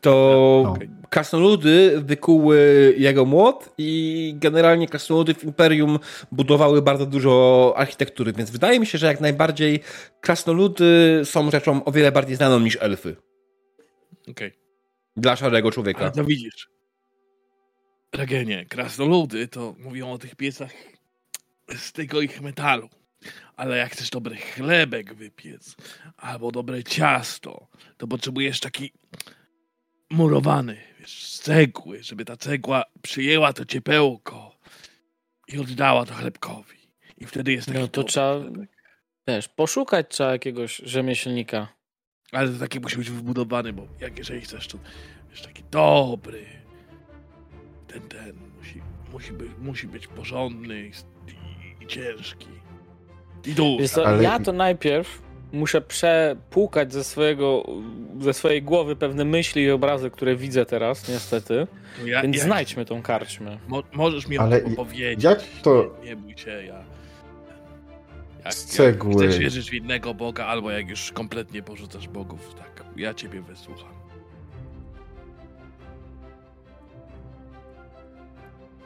To 0.00 0.62
No. 0.64 0.74
Krasnoludy 1.10 2.00
wykuły 2.00 2.94
jego 2.98 3.24
młot 3.24 3.74
i 3.78 4.34
generalnie 4.36 4.88
krasnoludy 4.88 5.34
w 5.34 5.44
imperium 5.44 5.98
budowały 6.32 6.82
bardzo 6.82 7.06
dużo 7.06 7.74
architektury, 7.76 8.32
więc 8.32 8.50
wydaje 8.50 8.80
mi 8.80 8.86
się, 8.86 8.98
że 8.98 9.06
jak 9.06 9.20
najbardziej 9.20 9.80
krasnoludy 10.20 11.20
są 11.24 11.50
rzeczą 11.50 11.84
o 11.84 11.92
wiele 11.92 12.12
bardziej 12.12 12.36
znaną 12.36 12.60
niż 12.60 12.78
elfy. 12.80 13.16
Okej. 14.30 14.52
Dla 15.16 15.36
szarego 15.36 15.70
człowieka. 15.70 16.00
Ale 16.00 16.10
to 16.10 16.24
widzisz. 16.24 16.68
Regenie, 18.14 18.66
krasnoludy 18.66 19.48
to 19.48 19.74
mówią 19.78 20.12
o 20.12 20.18
tych 20.18 20.36
piecach 20.36 20.72
z 21.76 21.92
tego 21.92 22.20
ich 22.20 22.40
metalu. 22.40 22.88
Ale 23.56 23.76
jak 23.78 23.92
chcesz 23.92 24.10
dobry 24.10 24.36
chlebek 24.36 25.14
wypiec, 25.14 25.76
albo 26.16 26.52
dobre 26.52 26.84
ciasto, 26.84 27.68
to 27.96 28.06
potrzebujesz 28.06 28.60
taki 28.60 28.92
murowany, 30.10 30.80
wiesz, 31.00 31.24
z 31.26 31.40
cegły, 31.40 32.02
żeby 32.02 32.24
ta 32.24 32.36
cegła 32.36 32.84
przyjęła 33.02 33.52
to 33.52 33.64
ciepełko 33.64 34.58
i 35.48 35.58
oddała 35.58 36.06
to 36.06 36.14
chlebkowi. 36.14 36.76
I 37.18 37.24
wtedy 37.26 37.52
jest 37.52 37.66
taki 37.66 37.78
No 37.78 37.88
to 37.88 38.04
trzeba- 38.04 38.40
chlebek. 38.40 38.70
Wiesz, 39.28 39.48
poszukać 39.48 40.06
trzeba 40.10 40.32
jakiegoś 40.32 40.76
rzemieślnika. 40.76 41.68
Ale 42.32 42.48
to 42.52 42.58
taki 42.58 42.80
musi 42.80 42.96
być 42.96 43.10
wybudowany, 43.10 43.72
bo 43.72 43.86
jak 44.00 44.18
jeżeli 44.18 44.40
chcesz, 44.40 44.68
to 44.68 44.78
wiesz, 45.30 45.42
taki 45.42 45.62
dobry. 45.70 46.46
Ten, 47.86 48.02
ten, 48.02 48.36
musi, 48.58 48.82
musi, 49.12 49.32
być, 49.32 49.50
musi 49.58 49.86
być 49.86 50.06
porządny 50.06 50.90
i, 51.84 51.86
ciężki. 51.86 52.46
I 53.46 53.52
duży. 53.52 53.88
Co, 53.88 54.06
Ale- 54.06 54.22
ja 54.22 54.38
to 54.40 54.52
najpierw 54.52 55.22
muszę 55.52 55.80
przepłukać 55.80 56.92
ze 56.92 57.04
swojego, 57.04 57.64
ze 58.20 58.34
swojej 58.34 58.62
głowy 58.62 58.96
pewne 58.96 59.24
myśli 59.24 59.62
i 59.62 59.70
obrazy, 59.70 60.10
które 60.10 60.36
widzę 60.36 60.66
teraz, 60.66 61.08
niestety. 61.08 61.66
To 62.00 62.06
ja, 62.06 62.22
Więc 62.22 62.36
ja- 62.36 62.44
znajdźmy 62.44 62.84
tą 62.84 63.02
karczmę. 63.02 63.58
Mo, 63.68 63.82
możesz 63.92 64.26
mi 64.28 64.38
Ale 64.38 64.56
o 64.56 64.60
tym 64.60 64.72
opowiedzieć. 64.72 65.24
jak 65.24 65.40
to- 65.62 65.94
Nie, 66.02 66.08
nie 66.10 66.16
bój 66.16 66.38
się, 66.38 66.50
ja... 66.50 66.84
Jak, 68.44 68.54
Z 68.54 68.64
cegły. 68.64 69.10
Jak 69.12 69.22
chcesz 69.22 69.38
wierzyć 69.38 69.70
w 69.70 69.74
innego 69.74 70.14
Boga, 70.14 70.46
albo 70.46 70.70
jak 70.70 70.88
już 70.88 71.12
kompletnie 71.12 71.62
porzucasz 71.62 72.08
bogów, 72.08 72.54
tak, 72.54 72.84
ja 72.96 73.14
ciebie 73.14 73.42
wysłucham. 73.42 73.94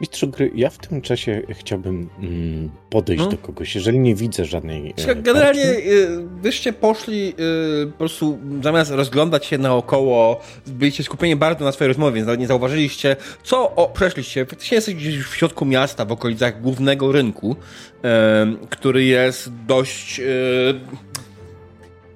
Mistrzu 0.01 0.28
gry, 0.28 0.51
ja 0.55 0.70
w 0.70 0.78
tym 0.78 1.01
czasie 1.01 1.42
chciałbym 1.51 2.09
mm, 2.22 2.70
podejść 2.90 3.24
No. 3.24 3.30
do 3.30 3.38
kogoś, 3.38 3.74
jeżeli 3.74 3.99
nie 3.99 4.14
widzę 4.14 4.44
żadnej. 4.44 4.90
e, 4.90 4.92
Słuchaj, 4.96 5.22
Generalnie 5.22 5.62
y, 5.64 6.09
wyście 6.42 6.72
poszli 6.72 7.34
y, 7.82 7.86
po 7.92 7.99
prostu 7.99 8.38
zamiast 8.62 8.90
rozglądać 8.90 9.46
się 9.46 9.59
naokoło, 9.59 10.40
byliście 10.66 11.03
skupieni 11.05 11.36
bardzo 11.36 11.64
na 11.64 11.72
swojej 11.72 11.88
rozmowie, 11.88 12.14
więc 12.14 12.26
nawet 12.26 12.40
nie 12.40 12.46
zauważyliście, 12.46 13.16
co 13.42 13.74
o, 13.76 13.88
przeszliście. 13.88 14.46
Faktycznie 14.46 14.74
jesteś 14.74 14.94
gdzieś 14.94 15.18
w 15.18 15.34
środku 15.36 15.64
miasta, 15.64 16.05
w 16.05 16.12
okolicach 16.12 16.61
głównego 16.62 17.12
rynku, 17.12 17.57
em, 18.03 18.59
który 18.70 19.05
jest 19.05 19.51
dość. 19.66 20.20
Y, 20.20 20.24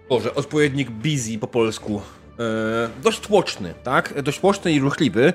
Boże, 0.09 0.35
odpowiednik 0.35 0.91
busy 0.91 1.39
po 1.39 1.47
polsku. 1.47 2.01
E, 2.39 3.03
dość 3.03 3.21
tłoczny, 3.21 3.75
tak? 3.83 4.23
Dość 4.23 4.41
tłoczny 4.41 4.73
i 4.73 4.81
ruchliwy. 4.81 5.33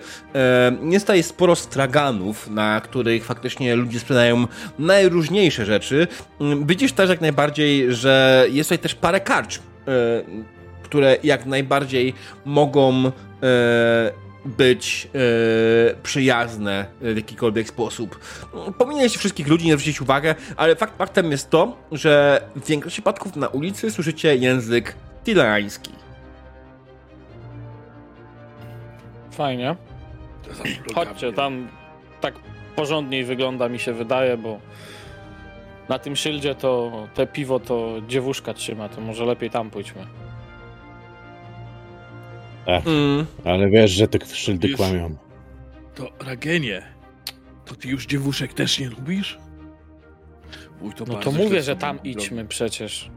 Jest 0.82 1.06
tutaj 1.06 1.24
sporo 1.24 1.56
straganów, 1.56 2.50
na 2.50 2.82
których 2.82 3.26
faktycznie 3.26 3.76
ludzie 3.76 4.00
sprzedają 4.00 4.48
najróżniejsze 4.80 5.66
rzeczy. 5.66 6.08
Mm, 6.41 6.68
Widzisz 6.68 6.93
też 6.93 7.10
jak 7.10 7.22
najbardziej, 7.22 7.93
że 7.93 8.45
jest 8.50 8.70
tutaj 8.70 8.80
też 8.80 8.95
parę 8.95 9.20
karcz, 9.20 9.58
e, 9.58 9.62
które 10.84 11.18
jak 11.24 11.45
najbardziej 11.45 12.14
mogą 12.45 13.06
e, 13.06 13.12
być 14.45 15.08
przyjazne 16.04 16.86
w 17.02 17.16
jakikolwiek 17.16 17.68
sposób. 17.68 18.20
Pominęliście 18.78 19.20
wszystkich 19.20 19.48
ludzi, 19.48 19.66
nie 19.66 19.74
zwrócić 19.74 20.02
uwagę, 20.02 20.36
ale 20.58 20.76
fakt, 20.76 20.98
faktem 20.98 21.32
jest 21.32 21.50
to, 21.50 21.78
że 21.91 22.41
w 22.56 22.68
większości 22.68 22.95
przypadków 22.95 23.36
na 23.36 23.48
ulicy 23.48 23.91
słyszycie 23.91 24.36
język 24.36 24.95
tilański. 25.24 26.07
Fajnie. 29.38 29.76
Chodźcie, 30.96 31.34
tam 31.34 31.68
tak 32.22 32.34
porządniej 32.76 33.24
wygląda 33.26 33.70
mi 33.70 33.80
się 33.80 33.94
wydaje, 33.94 34.38
bo 34.38 34.60
na 35.90 36.00
tym 36.00 36.16
szyldzie 36.16 36.56
to 36.56 36.92
te 37.14 37.28
piwo 37.28 37.60
to 37.60 37.96
dziewuszka 38.08 38.54
trzyma, 38.54 38.90
to 38.90 39.02
może 39.02 39.26
lepiej 39.26 39.50
tam 39.50 39.70
pójdźmy. 39.70 40.08
Mm. 42.66 43.26
Ale 43.46 43.70
wiesz, 43.70 43.92
że 43.92 44.08
te 44.08 44.26
szyldy 44.26 44.68
Już- 44.68 44.78
kłamią. 44.78 45.16
To 45.96 46.10
Ragenie, 46.26 46.82
to 47.66 47.76
ty 47.76 47.88
już 47.88 48.06
dziewuszek 48.06 48.54
też 48.54 48.80
nie 48.80 48.90
lubisz? 48.90 49.38
Uj, 50.82 50.94
to 50.94 51.06
No 51.08 51.16
to 51.16 51.32
mówię, 51.32 51.64
że 51.64 51.76
tam 51.76 51.96
drogi. 51.96 52.12
idźmy 52.12 52.46
przecież. 52.46 53.12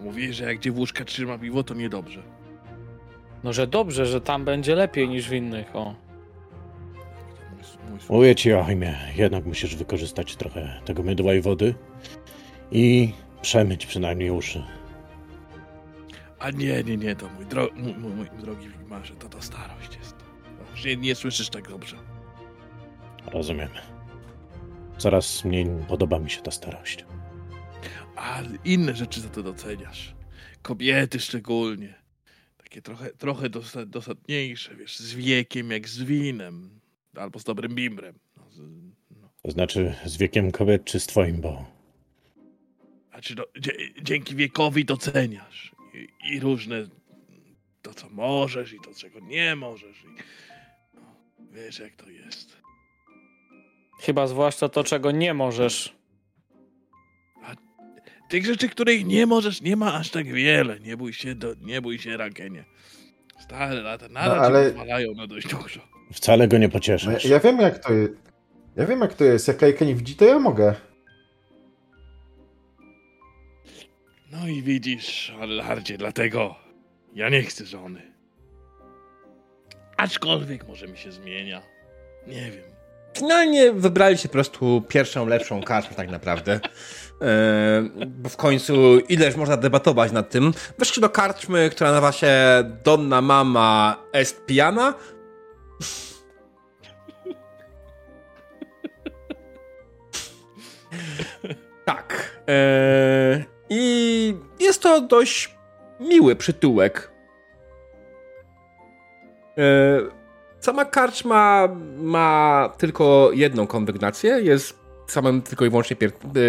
Mówisz, 0.00 0.36
że 0.36 0.44
jak 0.44 0.58
dziewuszka 0.58 1.04
trzyma 1.04 1.38
piwo, 1.38 1.62
to 1.62 1.74
niedobrze. 1.74 2.22
No 3.44 3.52
że 3.52 3.66
dobrze, 3.66 4.06
że 4.06 4.20
tam 4.20 4.44
będzie 4.44 4.74
lepiej 4.74 5.08
niż 5.08 5.28
w 5.28 5.32
innych, 5.32 5.76
o. 5.76 5.94
Mówię 8.08 8.34
ci, 8.34 8.48
Joachimie, 8.48 8.98
jednak 9.16 9.46
musisz 9.46 9.76
wykorzystać 9.76 10.36
trochę 10.36 10.80
tego 10.84 11.02
mydła 11.02 11.34
i 11.34 11.40
wody 11.40 11.74
i 12.70 13.12
przemyć 13.42 13.86
przynajmniej 13.86 14.30
uszy. 14.30 14.62
A 16.38 16.50
nie, 16.50 16.84
nie, 16.84 16.96
nie, 16.96 17.16
to 17.16 17.28
mój, 17.28 17.46
dro, 17.46 17.68
mój, 17.76 17.94
mój, 17.94 18.12
mój 18.12 18.26
drogi 18.40 18.68
Wigmarze, 18.68 19.14
to 19.14 19.28
to 19.28 19.42
starość 19.42 19.96
jest. 19.98 20.16
Nie, 20.84 20.96
nie 20.96 21.14
słyszysz 21.14 21.48
tak 21.48 21.68
dobrze. 21.68 21.96
Rozumiem. 23.26 23.68
Coraz 24.98 25.44
mniej 25.44 25.66
podoba 25.88 26.18
mi 26.18 26.30
się 26.30 26.42
ta 26.42 26.50
starość. 26.50 27.04
Ale 28.16 28.48
inne 28.64 28.94
rzeczy 28.94 29.20
za 29.20 29.28
to 29.28 29.42
doceniasz. 29.42 30.14
Kobiety 30.62 31.20
szczególnie. 31.20 31.94
Takie 32.76 32.82
trochę, 32.82 33.10
trochę 33.10 33.50
dosa- 33.50 33.86
dosadniejsze, 33.86 34.76
wiesz, 34.76 34.98
z 34.98 35.14
wiekiem 35.14 35.70
jak 35.70 35.88
z 35.88 36.02
winem. 36.02 36.80
Albo 37.14 37.38
z 37.38 37.44
dobrym 37.44 37.74
bimbrem. 37.74 38.18
No, 38.36 38.50
z, 38.50 38.58
no. 39.10 39.30
To 39.42 39.50
znaczy 39.50 39.94
z 40.04 40.16
wiekiem 40.16 40.52
kobiet 40.52 40.84
czy 40.84 41.00
z 41.00 41.06
twoim, 41.06 41.40
bo 41.40 41.64
A 43.12 43.20
czy 43.20 43.34
do, 43.34 43.44
dzie, 43.60 43.72
dzięki 44.02 44.34
wiekowi 44.34 44.84
doceniasz. 44.84 45.72
I, 45.94 46.08
I 46.34 46.40
różne 46.40 46.88
to, 47.82 47.94
co 47.94 48.08
możesz 48.10 48.72
i 48.72 48.80
to, 48.80 48.94
czego 48.94 49.20
nie 49.20 49.56
możesz. 49.56 50.04
I, 50.04 50.06
no, 50.94 51.16
wiesz, 51.52 51.78
jak 51.78 51.96
to 51.96 52.10
jest. 52.10 52.56
Chyba 54.00 54.26
zwłaszcza 54.26 54.68
to, 54.68 54.84
czego 54.84 55.10
nie 55.10 55.34
możesz. 55.34 55.95
Tych 58.28 58.46
rzeczy, 58.46 58.68
których 58.68 59.06
nie 59.06 59.26
możesz, 59.26 59.60
nie 59.62 59.76
ma 59.76 59.94
aż 59.94 60.10
tak 60.10 60.26
wiele. 60.32 60.80
Nie 60.80 60.96
bój 60.96 61.12
się, 61.12 61.34
do, 61.34 61.54
nie 61.60 61.82
bój 61.82 61.98
się, 61.98 62.16
Rakenie. 62.16 62.64
Stare 63.40 63.74
lata 63.80 64.08
nadal 64.08 64.36
No, 64.36 64.42
ale... 64.42 64.64
pozwalają 64.70 65.12
na 65.14 65.26
dość 65.26 65.48
dużo. 65.48 65.80
wcale 66.12 66.48
go 66.48 66.58
nie 66.58 66.66
No, 66.66 66.72
pocieszysz. 66.72 67.24
ja, 67.24 67.30
ja 67.30 67.40
wiem 67.40 67.58
jak 67.60 67.78
to 67.78 67.92
jest. 67.92 68.12
Ja 68.76 68.86
wiem 68.86 69.00
jak 69.00 69.14
to 69.14 69.24
jest. 69.24 69.48
Jak 69.48 69.56
Kajka 69.56 69.84
nie 69.84 69.94
widzi, 69.94 70.14
to 70.16 70.24
ja 70.24 70.38
mogę. 70.38 70.74
No 74.32 74.48
i 74.48 74.62
widzisz, 74.62 75.32
Allardzie, 75.40 75.98
dlatego 75.98 76.54
ja 77.14 77.28
nie 77.28 77.42
chcę 77.42 77.66
żony. 77.66 78.02
Aczkolwiek 79.96 80.68
może 80.68 80.86
mi 80.88 80.98
się 80.98 81.12
zmienia. 81.12 81.62
Nie 82.26 82.50
wiem. 82.50 82.64
Finalnie 83.18 83.72
wybraliście 83.72 84.28
po 84.28 84.32
prostu 84.32 84.82
pierwszą, 84.88 85.26
lepszą 85.26 85.62
kartę 85.62 85.94
tak 85.94 86.10
naprawdę. 86.10 86.60
E, 87.22 88.06
bo 88.06 88.28
w 88.28 88.36
końcu 88.36 88.98
ileż 88.98 89.36
można 89.36 89.56
debatować 89.56 90.12
nad 90.12 90.30
tym. 90.30 90.52
Weszliście 90.78 91.00
do 91.00 91.08
karczmy, 91.08 91.70
która 91.70 91.90
nazywa 91.90 92.12
się 92.12 92.34
Donna 92.84 93.20
Mama 93.20 93.96
Est 94.12 94.46
Piana. 94.46 94.94
tak. 101.84 102.40
E, 102.48 103.44
I 103.70 104.34
jest 104.60 104.82
to 104.82 105.00
dość 105.00 105.56
miły 106.00 106.36
przytułek. 106.36 107.10
E, 109.58 110.16
Sama 110.60 110.84
karczma 110.84 111.68
ma 111.96 112.72
tylko 112.78 113.30
jedną 113.32 113.66
kondygnację, 113.66 114.30
jest 114.30 114.85
samym 115.06 115.42
tylko 115.42 115.64
i 115.64 115.70
wyłącznie 115.70 115.96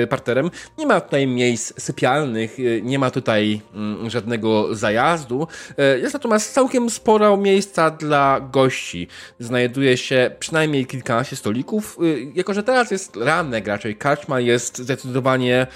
y, 0.04 0.08
parterem. 0.08 0.52
Nie 0.78 0.88
ma 0.88 1.02
tutaj 1.02 1.28
miejsc 1.28 1.82
sypialnych, 1.82 2.60
y, 2.60 2.82
nie 2.84 3.00
ma 3.00 3.12
tutaj 3.12 3.62
mm, 3.76 4.10
żadnego 4.10 4.76
zajazdu. 4.76 5.48
Y, 5.96 6.00
Jest 6.00 6.14
natomiast 6.14 6.54
całkiem 6.54 6.90
sporo 6.90 7.38
miejsca 7.38 7.92
dla 7.92 8.40
gości. 8.52 9.08
Znajduje 9.40 9.98
się 9.98 10.32
przynajmniej 10.40 10.86
kilkanaście 10.86 11.36
stolików. 11.36 11.98
Jako, 12.36 12.54
że 12.54 12.64
teraz 12.64 12.92
jest 12.92 13.16
ranek 13.16 13.68
raczej, 13.68 13.96
karczma 13.96 14.40
jest 14.40 14.78
zdecydowanie 14.78 15.68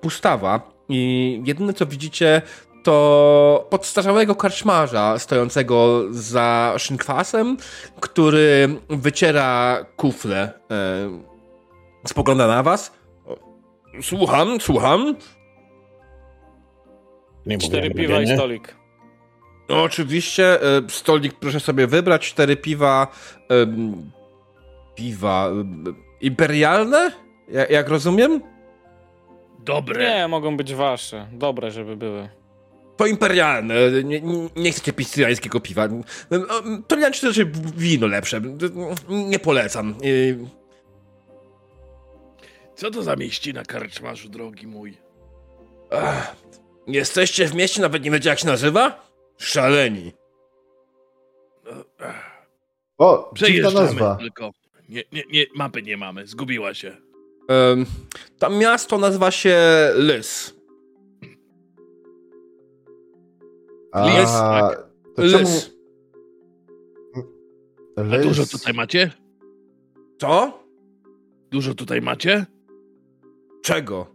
pustawa 0.00 0.72
i 0.88 1.42
jedyne 1.44 1.74
co 1.74 1.86
widzicie 1.86 2.42
to 2.82 3.66
podstarzałego 3.70 4.34
karczmarza 4.34 5.18
stojącego 5.18 6.04
za 6.10 6.74
szynkwasem, 6.78 7.56
który 8.00 8.68
wyciera 8.88 9.84
kufle. 9.96 10.52
Spogląda 12.06 12.46
na 12.46 12.62
was. 12.62 12.92
Słucham, 14.02 14.60
słucham. 14.60 15.16
Nie 17.46 17.58
Cztery 17.58 17.90
piwa 17.90 18.22
i 18.22 18.34
stolik. 18.36 18.74
No, 19.68 19.82
oczywiście, 19.82 20.62
e, 20.62 20.82
stolik 20.88 21.34
proszę 21.34 21.60
sobie 21.60 21.86
wybrać, 21.86 22.28
cztery 22.30 22.56
piwa. 22.56 23.06
piwa 24.94 25.50
imperialne? 26.20 27.12
Ja, 27.48 27.66
jak 27.66 27.88
rozumiem? 27.88 28.40
Dobre. 29.58 30.10
Nie, 30.10 30.28
mogą 30.28 30.56
być 30.56 30.74
wasze. 30.74 31.26
Dobre, 31.32 31.70
żeby 31.70 31.96
były. 31.96 32.28
To 32.96 33.06
imperialne. 33.06 33.74
Nie, 34.04 34.20
nie- 34.56 34.72
chcecie 34.72 34.92
pić 34.92 35.08
syriańskiego 35.08 35.60
piwa. 35.60 35.88
Toliańczycy 36.88 37.26
raczej 37.26 37.46
wino 37.76 38.06
lepsze. 38.06 38.40
Nie 39.08 39.38
polecam. 39.38 39.94
Co 42.78 42.90
to 42.90 43.02
za 43.02 43.16
mieścina 43.16 43.62
karczmarzu, 43.64 44.28
drogi 44.28 44.66
mój? 44.66 44.96
Ach, 45.90 46.36
jesteście 46.86 47.46
w 47.46 47.54
mieście, 47.54 47.82
nawet 47.82 48.04
nie 48.04 48.10
wiecie 48.10 48.28
jak 48.28 48.38
się 48.38 48.46
nazywa? 48.46 49.10
Szaleni. 49.38 50.12
No, 51.64 51.72
O, 52.98 53.16
dziwna 53.16 53.34
Przejeżdżamy 53.34 53.74
nazwa. 53.86 54.16
tylko. 54.16 54.50
Nie, 54.88 55.02
nie, 55.12 55.22
nie, 55.32 55.46
mapy 55.54 55.82
nie 55.82 55.96
mamy, 55.96 56.26
zgubiła 56.26 56.74
się. 56.74 56.96
Um, 57.48 57.86
to 58.38 58.50
miasto 58.50 58.98
nazywa 58.98 59.30
się 59.30 59.56
Lys. 59.94 60.54
A, 63.92 64.10
Jest, 64.10 64.32
tak. 64.32 64.86
to 65.16 65.22
czemu... 65.22 65.38
Lys. 65.38 65.70
A 67.96 68.02
Lys? 68.02 68.26
dużo 68.26 68.46
tutaj 68.46 68.74
macie? 68.74 69.10
Co? 70.20 70.62
Dużo 71.50 71.74
tutaj 71.74 72.02
macie? 72.02 72.46
Czego? 73.68 74.14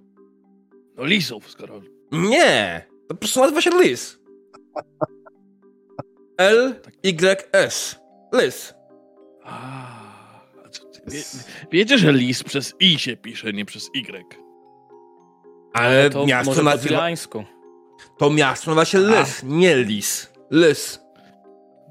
No 0.96 1.06
lisów, 1.06 1.52
skoro... 1.52 1.82
Nie! 2.12 2.86
To 3.08 3.16
po 3.16 3.20
prostu 3.20 3.40
nazywa 3.40 3.62
się 3.62 3.70
Lys. 3.70 4.20
L-Y-S. 6.38 8.00
Lys. 8.32 8.74
A, 9.44 9.88
a 10.66 10.70
co 10.70 10.86
ty, 10.86 11.02
wie, 11.08 11.24
wiecie, 11.72 11.98
że 11.98 12.14
lis 12.14 12.44
przez 12.44 12.74
i 12.80 13.00
się 13.00 13.18
pisze, 13.18 13.54
nie 13.54 13.66
przez 13.66 13.90
y. 13.96 14.38
Ale 15.74 16.10
To 16.10 16.26
miasto 16.26 16.64
nazywa... 16.64 17.08
To 18.18 18.30
miasto 18.30 18.76
nazywa 18.76 18.86
się 18.86 19.00
Lys, 19.00 19.44
nie 19.44 19.76
Lis. 19.78 20.34
Lys. 20.52 21.00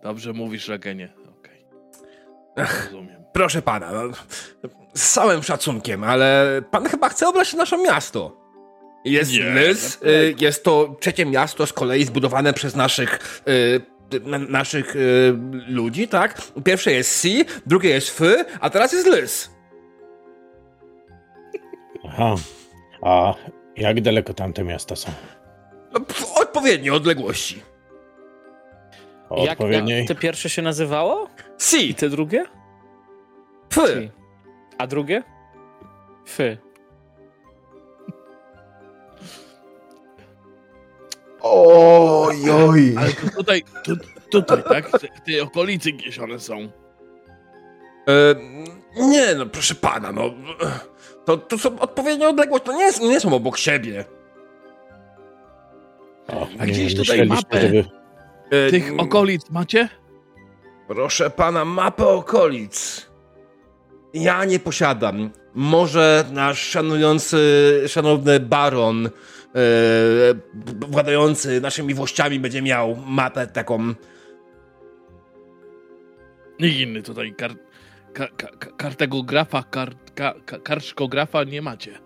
Dobrze 0.02 0.32
mówisz, 0.32 0.68
Ragenie. 0.68 1.14
Okej. 1.38 1.64
Rozumiem. 2.56 3.21
Proszę 3.32 3.62
pana, 3.62 3.92
no, 3.92 4.02
z 4.94 5.12
całym 5.12 5.42
szacunkiem, 5.42 6.04
ale 6.04 6.62
pan 6.70 6.84
chyba 6.88 7.08
chce 7.08 7.28
obrać 7.28 7.54
nasze 7.54 7.78
miasto. 7.78 8.36
Jest 9.04 9.32
Nie, 9.32 9.50
Lys, 9.50 10.02
y, 10.02 10.34
jest 10.38 10.64
to 10.64 10.96
trzecie 11.00 11.26
miasto 11.26 11.66
z 11.66 11.72
kolei 11.72 12.04
zbudowane 12.04 12.52
przez 12.52 12.76
naszych 12.76 13.42
y, 13.48 14.20
na, 14.20 14.38
naszych 14.38 14.96
y, 14.96 15.34
ludzi, 15.68 16.08
tak? 16.08 16.42
Pierwsze 16.64 16.92
jest 16.92 17.20
Si, 17.22 17.44
drugie 17.66 17.90
jest 17.90 18.20
F, 18.20 18.44
a 18.60 18.70
teraz 18.70 18.92
jest 18.92 19.06
Lys. 19.06 19.50
Aha. 22.08 22.34
A 23.02 23.34
jak 23.76 24.00
daleko 24.00 24.34
tamte 24.34 24.64
miasta 24.64 24.96
są? 24.96 25.10
No, 25.92 26.00
W 26.08 26.36
odpowiedniej 26.36 26.90
odległości. 26.90 27.62
Jak, 29.36 29.50
odpowiedniej? 29.50 29.98
jak 29.98 30.08
te 30.08 30.14
pierwsze 30.14 30.50
się 30.50 30.62
nazywało? 30.62 31.28
I 31.58 31.62
Si, 31.62 31.94
te 31.94 32.08
drugie? 32.08 32.44
F. 33.76 34.10
A 34.78 34.86
drugie? 34.86 35.22
Fy. 36.26 36.58
Oj, 41.40 42.50
oj. 42.50 42.94
Ale 42.98 43.12
to 43.12 43.36
tutaj, 43.36 43.62
tu, 43.84 43.96
tutaj, 44.30 44.62
tak? 44.68 44.88
W 44.90 45.20
tej 45.26 45.40
okolicy 45.40 45.92
gdzieś 45.92 46.18
one 46.18 46.38
są. 46.40 46.56
E, 48.08 48.34
nie, 48.96 49.34
no 49.34 49.46
proszę 49.46 49.74
pana, 49.74 50.12
no. 50.12 50.30
To, 51.24 51.36
to 51.36 51.58
są 51.58 51.78
odpowiednie 51.78 52.28
odległości, 52.28 52.66
to 52.66 52.72
nie, 52.72 52.84
jest, 52.84 53.02
nie 53.02 53.20
są 53.20 53.34
obok 53.34 53.58
siebie. 53.58 54.04
O, 56.28 56.46
A 56.58 56.64
nie 56.66 56.72
gdzieś 56.72 56.96
tutaj 56.96 57.26
mapę. 57.26 57.60
żeby... 57.60 57.84
E, 58.50 58.70
Tych 58.70 58.92
okolic 58.98 59.50
macie? 59.50 59.88
Proszę 60.88 61.30
pana, 61.30 61.64
mapę 61.64 62.06
okolic. 62.06 63.06
Ja 64.14 64.44
nie 64.44 64.58
posiadam. 64.58 65.30
Może 65.54 66.24
nasz 66.32 66.58
szanujący, 66.62 67.38
szanowny 67.88 68.40
baron, 68.40 69.10
b- 70.54 70.86
władający 70.88 71.60
naszymi 71.60 71.94
włościami, 71.94 72.40
będzie 72.40 72.62
miał 72.62 72.96
mapę 73.06 73.46
taką. 73.46 73.94
Nikt 76.60 76.76
inny 76.80 77.02
tutaj 77.02 77.34
kar, 77.34 77.52
ka, 78.12 78.26
ka, 78.36 78.46
ka, 78.58 78.70
kartegografa, 78.76 79.62
kar, 79.62 79.94
karczkografa 80.62 81.44
nie 81.44 81.62
macie. 81.62 81.98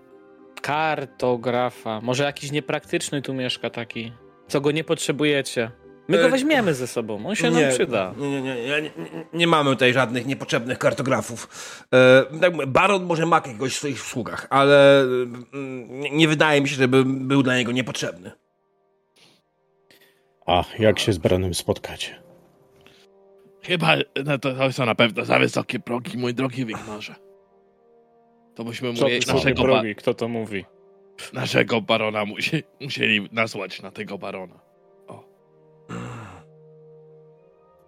Kartografa. 0.62 2.00
Może 2.00 2.24
jakiś 2.24 2.52
niepraktyczny 2.52 3.22
tu 3.22 3.34
mieszka 3.34 3.70
taki, 3.70 4.12
co 4.48 4.60
go 4.60 4.70
nie 4.70 4.84
potrzebujecie. 4.84 5.70
My 6.08 6.18
E, 6.18 6.22
go 6.22 6.28
weźmiemy 6.28 6.74
ze 6.74 6.86
sobą, 6.86 7.26
on 7.26 7.34
się 7.34 7.50
nam 7.50 7.70
przyda. 7.70 8.14
Nie, 8.18 8.30
nie, 8.30 8.42
nie, 8.42 8.54
nie, 8.54 8.82
nie, 8.82 8.90
nie 9.32 9.46
mamy 9.46 9.70
tutaj 9.70 9.92
żadnych 9.92 10.26
niepotrzebnych 10.26 10.78
kartografów. 10.78 11.48
E, 11.94 12.24
tak 12.40 12.66
baron 12.66 13.04
może 13.04 13.26
ma 13.26 13.36
jakiegoś 13.36 13.74
w 13.74 13.78
swoich 13.78 14.00
sługach, 14.00 14.46
ale 14.50 15.00
mm, 15.00 16.00
nie, 16.00 16.10
nie 16.10 16.28
wydaje 16.28 16.60
mi 16.60 16.68
się, 16.68 16.76
żeby 16.76 17.04
był 17.04 17.42
dla 17.42 17.56
niego 17.56 17.72
niepotrzebny. 17.72 18.32
A 20.46 20.64
jak 20.78 20.98
się 20.98 21.12
z 21.12 21.18
Baronem 21.18 21.54
spotkać? 21.54 22.14
Chyba 23.62 23.96
no 24.24 24.38
to, 24.38 24.54
to 24.54 24.72
są 24.72 24.86
na 24.86 24.94
pewno 24.94 25.24
za 25.24 25.38
wysokie 25.38 25.78
progi, 25.78 26.18
mój 26.18 26.34
drogi 26.34 26.66
Wigmarze. 26.66 27.14
To 28.54 28.64
byśmy 28.64 28.92
mu 28.92 29.00
naszego, 29.26 29.62
ba, 29.62 29.68
drogi, 29.68 29.94
kto 29.94 30.14
to 30.14 30.28
mówi? 30.28 30.64
naszego 31.32 31.80
barona 31.80 32.24
musi, 32.24 32.62
musieli 32.80 33.28
nasłać 33.32 33.82
na 33.82 33.90
tego 33.90 34.18
barona. 34.18 34.65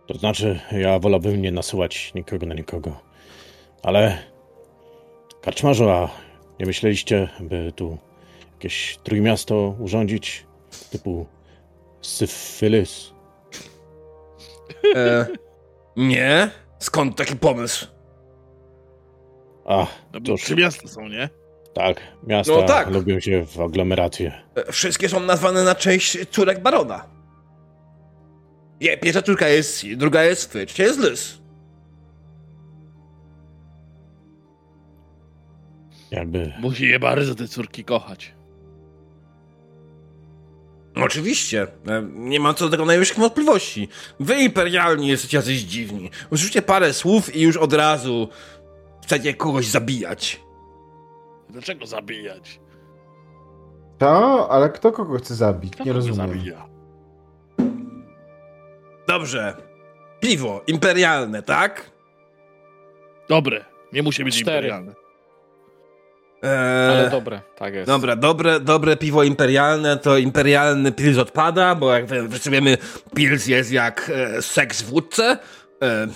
To 0.09 0.14
znaczy, 0.18 0.60
ja 0.72 0.98
wolałbym 0.98 1.43
nie 1.43 1.52
nasyłać 1.52 2.14
nikogo 2.14 2.47
na 2.47 2.55
nikogo. 2.55 3.01
Ale... 3.82 4.18
Karczmarzu, 5.43 5.89
a 5.90 6.10
nie 6.60 6.66
myśleliście, 6.66 7.28
by 7.40 7.72
tu 7.76 7.98
jakieś 8.52 8.98
trójmiasto 9.05 9.74
urządzić? 9.78 10.47
Typu 10.90 11.26
Syfilis? 12.02 13.10
E, 14.97 15.26
nie? 15.97 16.51
Skąd 16.78 17.16
taki 17.16 17.36
pomysł? 17.36 17.86
A, 19.64 19.86
No 20.12 20.20
bo 20.20 20.36
trzy 20.36 20.56
miasta 20.56 20.89
są, 20.89 21.09
nie? 21.09 21.28
tak, 21.74 22.01
miasta 22.26 22.52
No 22.52 22.62
tak. 22.62 22.90
lubią 22.90 23.20
się 23.20 23.47
w 23.47 23.60
aglomerację. 23.60 24.32
E, 24.55 24.72
Wszystkie 24.72 25.09
są 25.09 25.20
nazwane 25.20 25.64
na 25.64 25.74
część 25.74 26.18
córek 26.30 26.62
barona. 26.62 27.18
Je, 28.81 28.99
pierwsza 28.99 29.23
córka 29.23 29.49
jest 29.49 29.77
Si, 29.77 29.97
druga 29.97 30.23
jest 30.23 30.53
Fy, 30.53 30.67
trzecia 30.67 30.85
jest 30.85 30.99
Lys. 30.99 31.39
Jakby... 36.11 36.53
Musi 36.61 36.89
je 36.89 36.99
bardzo 37.01 37.35
te 37.35 37.49
córki 37.49 37.85
kochać. 37.85 38.35
Oczywiście, 40.97 41.63
e, 41.63 42.03
nie 42.15 42.41
mam 42.41 42.55
co 42.55 42.65
do 42.65 42.71
tego 42.71 42.85
najmniejszych 42.85 43.19
wątpliwości. 43.19 43.89
Wy 44.21 44.35
imperialni 44.35 45.09
jesteście 45.09 45.37
jacyś 45.37 45.61
dziwni. 45.63 46.11
Usłyszycie 46.31 46.63
parę 46.63 46.93
słów 46.93 47.37
i 47.37 47.41
już 47.43 47.57
od 47.57 47.73
razu 47.73 48.29
chcecie 49.05 49.35
kogoś 49.35 49.67
zabijać. 49.67 50.41
Dlaczego 51.51 51.87
zabijać? 51.87 52.61
To? 53.99 54.49
Ale 54.51 54.69
kto 54.71 54.93
kogo 54.93 55.19
chce 55.19 55.35
zabić? 55.35 55.73
Kto 55.73 55.85
Nie 55.85 55.91
kogo 55.93 56.07
rozumiem. 56.07 56.29
zabija? 56.29 56.69
Dobrze. 59.09 59.55
Piwo, 60.20 60.62
imperialne, 60.66 61.43
tak? 61.43 61.90
Dobre, 63.28 63.64
nie 63.93 64.02
musi 64.02 64.24
być 64.24 64.35
Cztery. 64.43 64.56
imperialne. 64.56 64.94
Eee, 66.43 66.90
Ale 66.90 67.10
dobre, 67.10 67.40
tak 67.56 67.74
jest. 67.74 67.86
Dobra, 67.86 68.16
dobre, 68.16 68.60
dobre 68.60 68.97
piwo 68.97 69.22
imperialne 69.22 69.97
to 69.97 70.18
imperialny 70.18 70.93
pils 70.93 71.18
odpada, 71.18 71.74
bo 71.74 71.93
jak 71.93 72.06
wiemy, 72.51 72.78
pils 73.14 73.47
jest 73.47 73.72
jak 73.72 74.10
e, 74.14 74.43
seks 74.43 74.82
w 74.82 74.90
wódce, 74.90 75.39
e, 75.82 76.06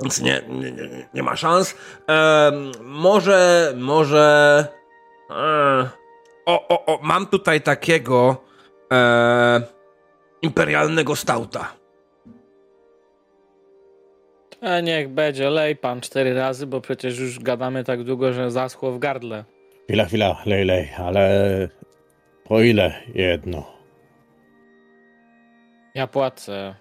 więc 0.00 0.20
nie, 0.20 0.42
nie, 0.48 0.72
nie, 0.72 1.08
nie 1.14 1.22
ma 1.22 1.36
szans. 1.36 1.74
E, 2.10 2.52
może, 2.82 3.72
może... 3.76 4.66
E, 5.30 5.88
o, 6.46 6.68
o, 6.68 6.86
o, 6.86 6.98
mam 7.02 7.26
tutaj 7.26 7.60
takiego 7.60 8.36
e, 8.92 9.60
imperialnego 10.42 11.16
stauta. 11.16 11.72
E, 14.66 14.82
niech 14.82 15.08
będzie, 15.08 15.50
lej 15.50 15.76
pan 15.76 16.00
cztery 16.00 16.34
razy, 16.34 16.66
bo 16.66 16.80
przecież 16.80 17.18
już 17.18 17.38
gadamy 17.38 17.84
tak 17.84 18.04
długo, 18.04 18.32
że 18.32 18.50
zaschło 18.50 18.92
w 18.92 18.98
gardle. 18.98 19.44
Chwila, 19.84 20.04
chwila, 20.04 20.42
lej, 20.46 20.64
lej, 20.64 20.90
ale... 20.98 21.68
Po 22.44 22.60
ile 22.60 23.02
jedno? 23.14 23.72
Ja 25.94 26.06
płacę. 26.06 26.74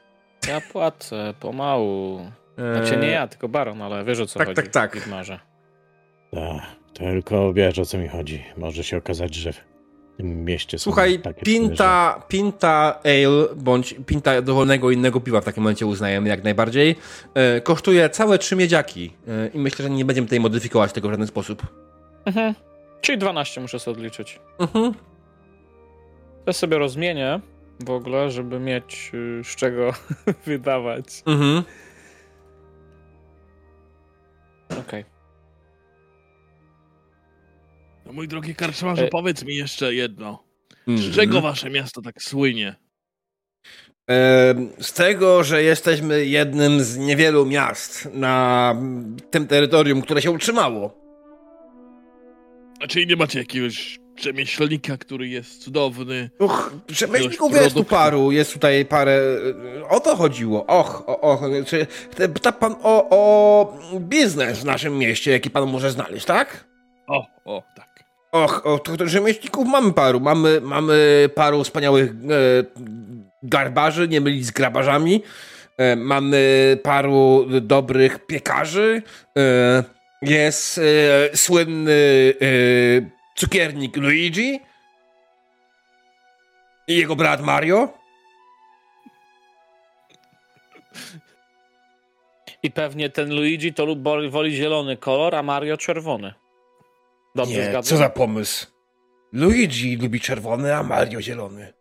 Ja 0.47 0.61
płacę, 0.61 1.33
pomału. 1.39 2.19
Znaczy 2.57 2.97
nie 2.97 3.07
ja, 3.07 3.27
tylko 3.27 3.49
baron, 3.49 3.81
ale 3.81 4.03
wiesz 4.03 4.19
o 4.19 4.25
co 4.25 4.39
tak, 4.39 4.47
chodzi. 4.47 4.55
tak, 4.55 4.67
tak. 4.67 4.95
Wigmarze. 4.95 5.39
Tak, 6.31 6.61
tylko 6.93 7.53
wiesz 7.53 7.79
o 7.79 7.85
co 7.85 7.97
mi 7.97 8.07
chodzi. 8.07 8.43
Może 8.57 8.83
się 8.83 8.97
okazać, 8.97 9.35
że 9.35 9.53
tym 10.17 10.45
mieście 10.45 10.79
Słuchaj, 10.79 11.19
pinta, 11.43 12.21
pinta 12.27 12.99
ale, 13.03 13.55
bądź 13.55 13.95
pinta 14.05 14.41
dowolnego 14.41 14.91
innego 14.91 15.19
piwa 15.21 15.41
w 15.41 15.45
takim 15.45 15.63
momencie 15.63 15.85
uznajemy 15.85 16.29
jak 16.29 16.43
najbardziej, 16.43 16.95
e, 17.33 17.61
kosztuje 17.61 18.09
całe 18.09 18.37
trzy 18.37 18.55
miedziaki 18.55 19.13
e, 19.27 19.47
i 19.47 19.59
myślę, 19.59 19.83
że 19.83 19.89
nie 19.89 20.05
będziemy 20.05 20.27
tutaj 20.27 20.39
modyfikować 20.39 20.93
tego 20.93 21.07
w 21.07 21.11
żaden 21.11 21.27
sposób. 21.27 21.67
Mhm. 22.25 22.55
Czyli 23.01 23.17
12 23.17 23.61
muszę 23.61 23.79
sobie 23.79 23.97
odliczyć. 23.97 24.39
Mhm. 24.59 24.93
Ja 26.45 26.53
sobie 26.53 26.77
rozmienię 26.77 27.39
w 27.79 27.89
ogóle, 27.89 28.31
żeby 28.31 28.59
mieć 28.59 29.11
y, 29.13 29.43
z 29.43 29.55
czego 29.55 29.93
wydawać. 30.45 31.23
Mhm. 31.25 31.63
Okej. 34.79 35.14
No, 38.05 38.13
mój 38.13 38.27
drogi 38.27 38.55
karczmarzu, 38.55 39.03
E- 39.03 39.07
powiedz 39.07 39.43
mi 39.43 39.55
jeszcze 39.55 39.93
jedno. 39.93 40.43
Mhm. 40.87 41.11
Z 41.11 41.15
czego 41.15 41.41
wasze 41.41 41.69
miasto 41.69 42.01
tak 42.01 42.21
słynie? 42.23 42.75
E, 44.09 44.55
Z 44.79 44.93
tego, 44.93 45.43
że 45.43 45.63
jesteśmy 45.63 46.25
jednym 46.25 46.83
z 46.83 46.97
niewielu 46.97 47.45
miast 47.45 48.09
na 48.13 48.75
tym 49.31 49.47
terytorium, 49.47 50.01
które 50.01 50.21
się 50.21 50.31
utrzymało. 50.31 51.05
A 52.81 52.87
czyli 52.87 53.07
nie 53.07 53.15
macie 53.15 53.39
jakiegoś 53.39 53.99
rzemieślnika, 54.15 54.97
który 54.97 55.27
jest 55.27 55.63
cudowny? 55.63 56.29
Uch, 56.39 56.73
rzemieślników 56.89 57.51
Jakiegoś 57.51 57.63
jest 57.63 57.75
tu 57.75 57.83
paru, 57.83 58.31
jest 58.31 58.53
tutaj 58.53 58.85
parę. 58.85 59.21
e, 59.81 59.89
O 59.89 59.99
to 59.99 60.15
chodziło. 60.15 60.65
Och, 60.65 61.09
o, 61.09 61.21
och, 61.21 61.41
czy 61.67 61.87
pyta 62.33 62.51
pan 62.51 62.75
o, 62.83 63.07
o 63.09 63.73
biznes 63.99 64.59
w 64.59 64.65
naszym 64.65 64.97
mieście, 64.97 65.31
jaki 65.31 65.49
pan 65.49 65.69
może 65.69 65.91
znaleźć, 65.91 66.25
tak? 66.25 66.65
O, 67.07 67.27
o, 67.45 67.63
tak. 67.75 67.84
Och, 68.35 68.65
o, 68.65 68.79
to, 68.79 68.97
to 68.97 69.07
rzemieślników 69.07 69.67
mamy 69.67 69.93
paru. 69.93 70.19
Mamy, 70.19 70.61
mamy 70.61 71.29
paru 71.35 71.63
wspaniałych 71.63 72.11
e, 72.11 72.13
garbarzy, 73.43 74.07
nie 74.07 74.21
mylić 74.21 74.45
z 74.45 74.51
grabarzami. 74.51 75.23
E, 75.77 75.95
mamy 75.95 76.77
paru 76.83 77.45
dobrych 77.61 78.25
piekarzy. 78.25 79.01
E, 79.37 79.83
jest 80.21 80.77
e, 80.77 81.37
słynny 81.37 82.33
e, 82.41 82.45
cukiernik 83.35 83.97
Luigi. 83.97 84.59
I 86.87 86.95
jego 86.95 87.15
brat 87.15 87.41
Mario. 87.41 87.89
I 92.63 92.71
pewnie 92.71 93.09
ten 93.09 93.35
Luigi 93.35 93.73
to 93.73 93.87
woli 94.29 94.55
zielony 94.55 94.97
kolor, 94.97 95.35
a 95.35 95.43
Mario 95.43 95.77
czerwony. 95.77 96.44
Dobrze 97.35 97.53
Nie, 97.57 97.63
zgadzam? 97.63 97.83
co 97.83 97.97
za 97.97 98.09
pomysł. 98.09 98.67
Luigi 99.33 99.97
lubi 99.97 100.19
czerwony, 100.19 100.75
a 100.75 100.83
Mario 100.83 101.21
zielony. 101.21 101.73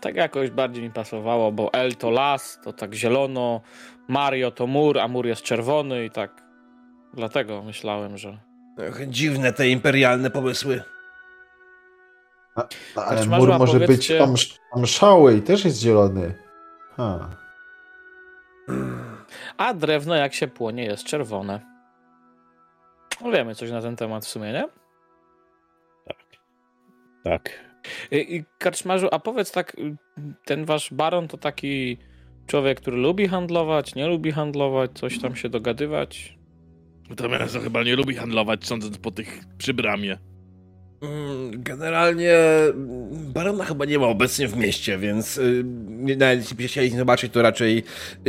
Tak 0.00 0.14
jakoś 0.14 0.50
bardziej 0.50 0.82
mi 0.82 0.90
pasowało, 0.90 1.52
bo 1.52 1.72
L 1.72 1.94
to 1.96 2.10
las, 2.10 2.58
to 2.64 2.72
tak 2.72 2.94
zielono, 2.94 3.60
Mario 4.08 4.50
to 4.50 4.66
mur, 4.66 4.98
a 4.98 5.08
mur 5.08 5.26
jest 5.26 5.42
czerwony 5.42 6.04
i 6.04 6.10
tak. 6.10 6.42
Dlatego 7.14 7.62
myślałem, 7.62 8.18
że. 8.18 8.38
Ach, 8.90 9.08
dziwne 9.08 9.52
te 9.52 9.68
imperialne 9.68 10.30
pomysły. 10.30 10.82
A, 12.56 12.66
ale 13.00 13.26
mur 13.26 13.58
może 13.58 13.78
być 13.78 13.86
powiedzcie- 13.86 14.22
omsz, 14.24 14.58
omszały 14.72 15.36
i 15.36 15.42
też 15.42 15.64
jest 15.64 15.80
zielony. 15.80 16.34
Ha. 16.96 17.30
A 19.56 19.74
drewno, 19.74 20.14
jak 20.14 20.34
się 20.34 20.48
płonie, 20.48 20.84
jest 20.84 21.04
czerwone. 21.04 21.73
No 23.20 23.30
Wiemy 23.30 23.54
coś 23.54 23.70
na 23.70 23.82
ten 23.82 23.96
temat 23.96 24.24
w 24.24 24.28
sumie, 24.28 24.52
nie? 24.52 24.68
Tak. 27.24 27.50
I, 28.10 28.36
i 28.36 28.44
karczmarzu, 28.58 29.08
a 29.12 29.18
powiedz 29.18 29.52
tak, 29.52 29.78
y, 29.78 29.96
ten 30.44 30.64
wasz 30.64 30.94
baron 30.94 31.28
to 31.28 31.36
taki 31.38 31.98
człowiek, 32.46 32.80
który 32.80 32.96
lubi 32.96 33.28
handlować, 33.28 33.94
nie 33.94 34.06
lubi 34.06 34.32
handlować, 34.32 34.90
coś 34.94 35.20
tam 35.20 35.36
się 35.36 35.48
dogadywać? 35.48 36.38
To 37.16 37.28
miasto 37.28 37.60
chyba 37.60 37.82
nie 37.82 37.96
lubi 37.96 38.14
handlować, 38.14 38.66
sądząc 38.66 38.98
po 38.98 39.10
tych 39.10 39.40
przy 39.58 39.74
bramie. 39.74 40.12
Mm, 40.12 40.33
Generalnie 41.52 42.34
mm, 42.36 43.32
barona 43.32 43.64
chyba 43.64 43.84
nie 43.84 43.98
ma 43.98 44.06
obecnie 44.06 44.48
w 44.48 44.56
mieście, 44.56 44.98
więc 44.98 45.38
y, 45.38 45.62
nie- 45.88 46.16
nawet 46.16 46.38
jeśli 46.50 46.68
chcieli 46.68 46.90
zobaczyć, 46.90 47.32
to 47.32 47.42
raczej 47.42 47.82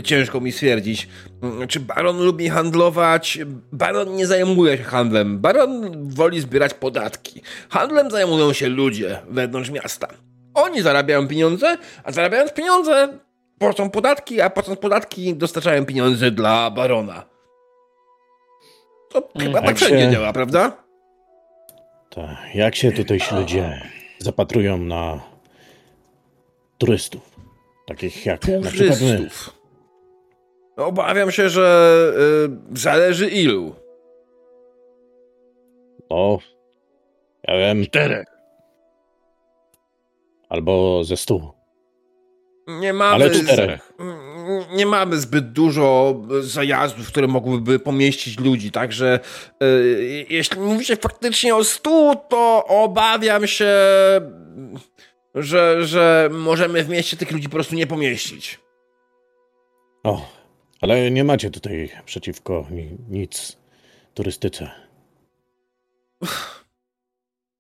ciężko 0.03 0.41
mi 0.41 0.51
stwierdzić. 0.51 1.07
Mm, 1.43 1.67
Czy 1.67 1.79
baron 1.79 2.23
lubi 2.23 2.49
handlować? 2.49 3.39
Baron 3.71 4.15
nie 4.15 4.27
zajmuje 4.27 4.77
się 4.77 4.83
handlem. 4.83 5.39
Baron 5.39 5.91
woli 6.09 6.41
zbierać 6.41 6.73
podatki. 6.73 7.41
Handlem 7.69 8.11
zajmują 8.11 8.53
się 8.53 8.69
ludzie 8.69 9.19
wewnątrz 9.29 9.69
miasta. 9.69 10.07
Oni 10.53 10.81
zarabiają 10.81 11.27
pieniądze, 11.27 11.77
a 12.03 12.11
zarabiając 12.11 12.53
pieniądze 12.53 13.19
płacą 13.59 13.89
podatki, 13.89 14.41
a 14.41 14.49
płacąc 14.49 14.79
podatki 14.79 15.35
dostarczają 15.35 15.85
pieniądze 15.85 16.31
dla 16.31 16.71
barona. 16.71 17.25
To 19.11 19.29
chyba 19.39 19.53
tak 19.59 19.65
tak 19.65 19.77
wszędzie 19.77 20.05
się- 20.05 20.11
działa, 20.11 20.33
prawda? 20.33 20.84
Jak 22.53 22.75
się 22.75 22.91
tutejsi 22.91 23.35
ludzie 23.35 23.81
zapatrują 24.19 24.77
na 24.77 25.21
turystów? 26.77 27.35
Takich 27.87 28.25
jak 28.25 28.47
na 28.47 28.71
przykład 28.71 29.01
my. 29.01 29.17
Turystów. 29.17 29.53
Obawiam 30.77 31.31
się, 31.31 31.49
że 31.49 32.11
y, 32.73 32.79
zależy 32.79 33.29
ilu. 33.29 33.75
No, 36.09 36.39
ja 37.47 37.57
wiem, 37.57 37.85
Czterech. 37.85 38.25
albo 40.49 41.03
ze 41.03 41.17
stu. 41.17 41.51
Nie 42.67 42.93
mamy, 42.93 43.13
Ale 43.25 43.29
czterech. 43.29 43.93
Nie 44.71 44.85
mamy 44.85 45.17
zbyt 45.17 45.51
dużo 45.51 46.21
zajazdów, 46.41 47.07
które 47.07 47.27
mogłyby 47.27 47.79
pomieścić 47.79 48.39
ludzi, 48.39 48.71
także 48.71 49.19
y, 49.63 50.25
jeśli 50.29 50.59
mówicie 50.59 50.95
faktycznie 50.95 51.55
o 51.55 51.63
stu, 51.63 52.15
to 52.29 52.65
obawiam 52.67 53.47
się, 53.47 53.75
że, 55.35 55.85
że 55.85 56.29
możemy 56.31 56.83
w 56.83 56.89
mieście 56.89 57.17
tych 57.17 57.31
ludzi 57.31 57.49
po 57.49 57.53
prostu 57.53 57.75
nie 57.75 57.87
pomieścić. 57.87 58.59
O, 60.03 60.29
ale 60.81 61.11
nie 61.11 61.23
macie 61.23 61.51
tutaj 61.51 61.89
przeciwko 62.05 62.67
ni 62.71 62.97
nic 63.09 63.57
turystyce. 64.13 64.71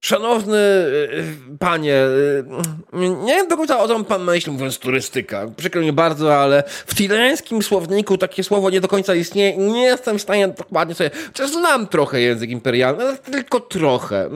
Szanowny 0.05 0.57
y, 0.57 1.57
panie, 1.59 1.95
y, 1.95 2.45
nie 2.93 3.33
wiem 3.33 3.47
do 3.47 3.57
końca 3.57 3.79
o 3.79 3.87
co 3.87 4.03
pan 4.03 4.23
myśli, 4.23 4.51
mówiąc 4.51 4.79
turystyka. 4.79 5.47
Przykro 5.57 5.81
mi 5.81 5.91
bardzo, 5.91 6.37
ale 6.37 6.63
w 6.67 6.95
tileńskim 6.95 7.63
słowniku 7.63 8.17
takie 8.17 8.43
słowo 8.43 8.69
nie 8.69 8.81
do 8.81 8.87
końca 8.87 9.15
istnieje. 9.15 9.57
Nie 9.57 9.81
jestem 9.81 10.17
w 10.17 10.21
stanie 10.21 10.47
dokładnie 10.47 10.95
sobie... 10.95 11.11
Czy 11.33 11.47
znam 11.47 11.87
trochę 11.87 12.21
język 12.21 12.49
imperialny, 12.49 13.03
ale 13.03 13.17
tylko 13.17 13.59
trochę. 13.59 14.29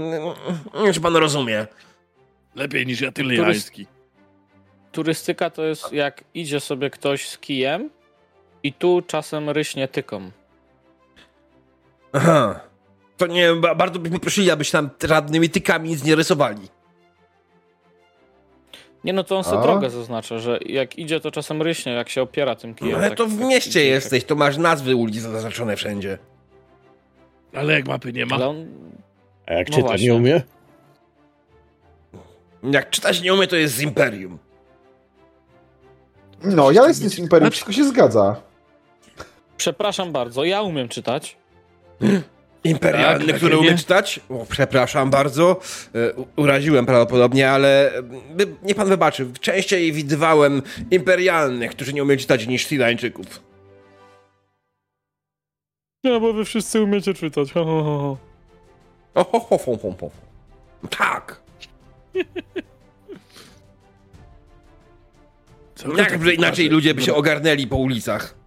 Nie 0.75 0.83
wiem, 0.83 0.93
czy 0.93 1.01
pan 1.01 1.15
rozumie. 1.15 1.67
Lepiej 2.55 2.85
niż 2.85 3.01
ja 3.01 3.11
tyliański. 3.11 3.87
Turystyka 4.91 5.49
to 5.49 5.63
jest 5.63 5.93
jak 5.93 6.23
idzie 6.33 6.59
sobie 6.59 6.89
ktoś 6.89 7.29
z 7.29 7.37
kijem 7.37 7.89
i 8.63 8.73
tu 8.73 9.01
czasem 9.07 9.49
ryśnie 9.49 9.87
tyką. 9.87 10.31
Aha. 12.13 12.68
To 13.19 13.27
nie, 13.27 13.53
ba- 13.55 13.75
bardzo 13.75 13.99
byśmy 13.99 14.19
prosili, 14.19 14.51
abyś 14.51 14.71
tam 14.71 14.89
żadnymi 15.03 15.49
tykami 15.49 15.89
nic 15.89 16.03
nie 16.03 16.15
rysowali. 16.15 16.67
Nie 19.03 19.13
no, 19.13 19.23
to 19.23 19.37
on 19.37 19.43
sobie 19.43 19.57
A? 19.57 19.61
drogę 19.61 19.89
zaznacza, 19.89 20.39
że 20.39 20.59
jak 20.65 20.97
idzie 20.99 21.19
to 21.19 21.31
czasem 21.31 21.61
ryśnie, 21.61 21.91
jak 21.93 22.09
się 22.09 22.21
opiera 22.21 22.55
tym 22.55 22.75
kijem. 22.75 22.91
No, 22.91 22.97
ale 22.97 23.09
tak- 23.09 23.17
to 23.17 23.25
w 23.27 23.37
tak 23.39 23.47
mieście 23.47 23.69
idzie, 23.69 23.85
jesteś, 23.85 24.23
to 24.23 24.35
masz 24.35 24.57
nazwy 24.57 24.95
ulic 24.95 25.15
zaznaczone 25.21 25.75
wszędzie. 25.75 26.17
Ale 27.53 27.73
jak 27.73 27.87
mapy 27.87 28.13
nie 28.13 28.21
Tak. 28.21 28.29
ma, 28.29 28.35
Ale 28.35 28.47
on... 28.47 28.67
A 29.47 29.53
jak 29.53 29.69
No 29.69 29.75
czyta 29.75 29.87
właśnie. 29.87 30.07
nie 30.07 30.15
umie? 30.15 30.41
Jak 32.63 32.89
czytać 32.89 33.21
nie 33.21 33.33
umie, 33.33 33.47
to 33.47 33.55
jest 33.55 33.75
z 33.75 33.81
Imperium. 33.81 34.37
No, 36.43 36.71
ja 36.71 36.87
jestem 36.87 37.09
z 37.09 37.19
Imperium, 37.19 37.51
wszystko 37.51 37.71
się 37.71 37.83
zgadza. 37.83 38.35
Przepraszam 39.57 40.11
bardzo, 40.11 40.43
ja 40.43 40.61
umiem 40.61 40.89
czytać. 40.89 41.37
Imperialny, 42.63 43.27
Tak, 43.27 43.35
który 43.35 43.51
takie 43.51 43.59
umie 43.61 43.71
nie. 43.71 43.77
czytać? 43.77 44.19
O, 44.29 44.45
przepraszam 44.49 45.09
bardzo. 45.09 45.59
E, 45.95 46.13
uraziłem 46.35 46.85
prawdopodobnie, 46.85 47.51
ale 47.51 47.95
e, 47.97 48.01
niech 48.63 48.75
pan 48.75 48.87
wybaczy. 48.89 49.27
Częściej 49.41 49.91
widywałem 49.91 50.61
imperialnych, 50.91 51.71
którzy 51.71 51.93
nie 51.93 52.03
umieją 52.03 52.19
czytać 52.19 52.47
niż 52.47 52.67
Tilańczyków. 52.67 53.43
Nie, 56.03 56.19
bo 56.19 56.33
wy 56.33 56.45
wszyscy 56.45 56.81
umiecie 56.81 57.13
czytać. 57.13 57.51
Ho, 57.53 57.65
ho, 57.65 57.83
ho. 57.83 58.17
O, 59.15 59.23
ho, 59.23 59.39
ho, 59.39 59.57
ho, 59.57 59.77
ho, 59.77 59.95
ho. 60.01 60.09
Tak. 60.89 61.41
Jakby 65.97 66.25
tak 66.29 66.37
inaczej 66.39 66.69
ludzie 66.69 66.93
by 66.93 67.01
się 67.01 67.13
ogarnęli 67.15 67.67
po 67.67 67.75
ulicach. 67.75 68.38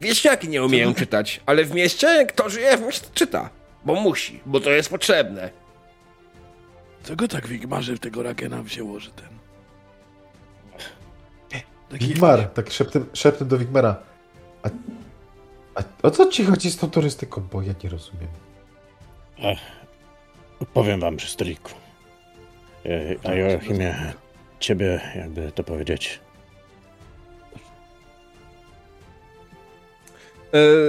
Wieśniaki 0.00 0.48
nie 0.48 0.64
umieją 0.64 0.94
czytać, 0.94 1.40
ale 1.46 1.64
w 1.64 1.74
mieście 1.74 2.26
kto 2.26 2.50
żyje 2.50 2.76
w 2.76 2.82
mieście 2.82 3.06
czyta. 3.14 3.50
Bo 3.84 3.94
musi, 3.94 4.40
bo 4.46 4.60
to 4.60 4.70
jest 4.70 4.90
potrzebne. 4.90 5.50
Co 7.02 7.16
go 7.16 7.28
tak 7.28 7.46
wigmarzy 7.46 7.96
w 7.96 8.00
tego 8.00 8.22
Ragena 8.22 8.62
wzięło, 8.62 9.00
że 9.00 9.10
ten... 9.10 9.28
Taki 11.88 12.06
Wigmar, 12.06 12.48
tak 12.48 12.70
szeptem, 12.70 13.06
szeptem 13.12 13.48
do 13.48 13.58
Wigmara. 13.58 13.96
A, 14.62 14.68
a 15.74 15.82
o 16.02 16.10
co 16.10 16.26
ci 16.26 16.44
chodzi 16.44 16.70
z 16.70 16.76
tą 16.76 16.90
turystyką? 16.90 17.40
Bo 17.52 17.62
ja 17.62 17.74
nie 17.84 17.90
rozumiem. 17.90 18.28
Powiem 20.74 21.00
wam 21.00 21.16
przy 21.16 21.28
stoliku. 21.30 21.70
E, 22.86 23.28
A 23.30 23.34
Joachimie, 23.34 24.12
ciebie, 24.60 25.00
jakby 25.16 25.52
to 25.52 25.64
powiedzieć, 25.64 26.20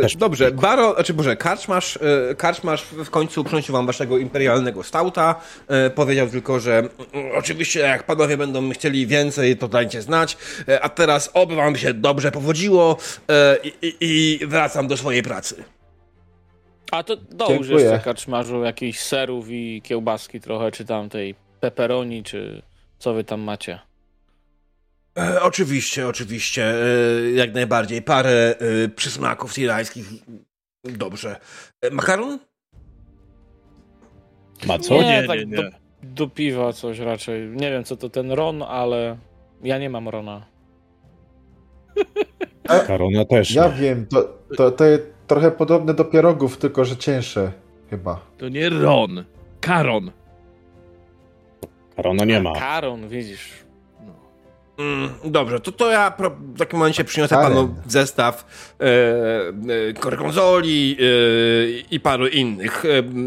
Też 0.01 0.15
dobrze, 0.15 0.51
Baro, 0.51 0.93
znaczy 0.93 1.13
Boże, 1.13 1.35
Karczmasz, 1.35 1.99
e, 2.31 2.35
Karczmasz 2.35 2.83
w 2.83 3.09
końcu 3.09 3.43
przynosił 3.43 3.73
wam 3.73 3.85
waszego 3.85 4.17
imperialnego 4.17 4.83
stauta. 4.83 5.35
E, 5.67 5.89
powiedział 5.89 6.27
tylko, 6.27 6.59
że 6.59 6.77
mm, 6.77 6.91
oczywiście 7.35 7.79
jak 7.79 8.03
panowie 8.03 8.37
będą 8.37 8.71
chcieli 8.71 9.07
więcej, 9.07 9.57
to 9.57 9.67
dajcie 9.67 10.01
znać. 10.01 10.37
E, 10.67 10.81
a 10.81 10.89
teraz 10.89 11.31
oby 11.33 11.55
wam 11.55 11.75
się 11.75 11.93
dobrze 11.93 12.31
powodziło 12.31 12.97
e, 13.29 13.57
i, 13.63 13.87
i, 13.87 13.95
i 14.41 14.47
wracam 14.47 14.87
do 14.87 14.97
swojej 14.97 15.23
pracy. 15.23 15.63
A 16.91 17.03
to 17.03 17.15
dołóż 17.15 17.69
jeszcze 17.69 17.99
karczmarzu 17.99 18.63
jakichś 18.63 18.99
serów 18.99 19.45
i 19.49 19.81
kiełbaski 19.81 20.41
trochę, 20.41 20.71
czy 20.71 20.85
tam 20.85 21.09
tej 21.09 21.35
pepperoni, 21.59 22.23
czy 22.23 22.61
co 22.99 23.13
wy 23.13 23.23
tam 23.23 23.41
macie. 23.41 23.86
E, 25.17 25.41
oczywiście, 25.41 26.07
oczywiście, 26.07 26.63
e, 26.63 27.31
jak 27.31 27.53
najbardziej. 27.53 28.01
Parę 28.01 28.55
e, 28.59 28.89
przysmaków 28.89 29.53
tirańskich. 29.53 30.05
Dobrze. 30.83 31.35
Makaron? 31.91 32.39
ma 34.67 34.79
co? 34.79 34.93
Nie, 34.93 35.21
nie, 35.21 35.27
tak 35.27 35.39
nie, 35.39 35.45
nie. 35.45 35.57
Do, 35.57 35.63
do 36.03 36.27
piwa 36.27 36.73
coś 36.73 36.99
raczej. 36.99 37.47
Nie 37.47 37.71
wiem, 37.71 37.83
co 37.83 37.97
to 37.97 38.09
ten 38.09 38.31
ron, 38.31 38.63
ale 38.63 39.17
ja 39.63 39.77
nie 39.77 39.89
mam 39.89 40.09
rona. 40.09 40.45
Karona 42.87 43.25
też. 43.25 43.51
Ja 43.51 43.67
nie. 43.67 43.73
wiem, 43.73 44.07
to, 44.07 44.37
to, 44.57 44.71
to 44.71 44.85
jest 44.85 45.03
trochę 45.27 45.51
podobne 45.51 45.93
do 45.93 46.05
pierogów, 46.05 46.57
tylko 46.57 46.85
że 46.85 46.97
cięższe. 46.97 47.51
Chyba. 47.89 48.21
To 48.37 48.49
nie 48.49 48.69
Ron, 48.69 49.23
Karon. 49.61 50.11
Karona 51.95 52.25
nie 52.25 52.41
ma. 52.41 52.53
Karon, 52.53 53.07
widzisz. 53.09 53.66
No. 54.77 54.83
Mm, 54.83 55.09
dobrze, 55.25 55.59
to, 55.59 55.71
to 55.71 55.91
ja 55.91 56.11
pro, 56.11 56.29
w 56.29 56.57
takim 56.57 56.79
momencie 56.79 57.03
przyniosę 57.03 57.35
Karen. 57.35 57.49
panu 57.53 57.75
zestaw 57.87 58.45
e, 58.79 58.83
e, 59.89 59.93
gorgonzoli 59.93 60.97
e, 60.99 61.03
i 61.91 61.99
paru 61.99 62.27
innych 62.27 62.83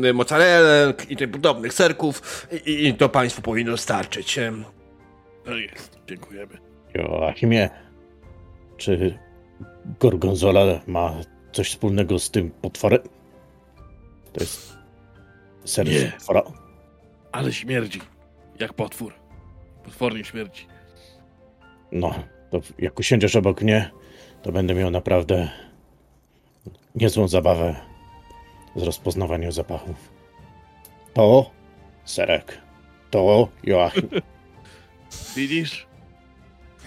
e, 0.09 0.13
mozzarellek 0.13 1.11
i 1.11 1.17
tym 1.17 1.31
podobnych 1.31 1.73
serków 1.75 2.47
i, 2.67 2.87
i 2.89 2.95
to 2.95 3.09
państwu 3.09 3.43
powinno 3.43 3.77
starczyć. 3.77 4.39
E, 4.39 4.53
To 5.45 5.57
jest, 5.57 5.99
dziękujemy. 6.09 6.59
Joachimie, 6.95 7.71
czy 8.77 9.19
Gorgonzola 10.01 10.81
ma 10.87 11.15
coś 11.53 11.69
wspólnego 11.71 12.19
z 12.19 12.31
tym 12.31 12.51
potworem? 12.51 13.01
To 14.33 14.41
jest 14.41 14.77
ser 15.65 15.87
Nie. 15.89 15.99
z 16.01 16.13
potwora? 16.13 16.43
Ale 17.33 17.53
śmierdzi, 17.53 18.01
jak 18.59 18.73
potwór. 18.75 19.13
Potwornie 19.85 20.25
śmierdzi. 20.25 20.67
No, 21.93 22.15
to 22.51 22.61
jak 22.79 22.99
usiądziesz 22.99 23.37
obok 23.37 23.63
mnie, 23.63 23.91
to 24.43 24.53
będę 24.53 24.75
miał 24.75 24.91
naprawdę 24.91 25.49
niezłą 26.95 27.29
zabawę 27.29 27.77
z 28.77 28.83
rozpoznawaniem 28.83 29.53
zapachów. 29.53 30.13
To 31.15 31.51
serek. 32.05 32.59
To 33.11 33.49
Joachim. 33.65 34.09
Widzisz? 35.37 35.87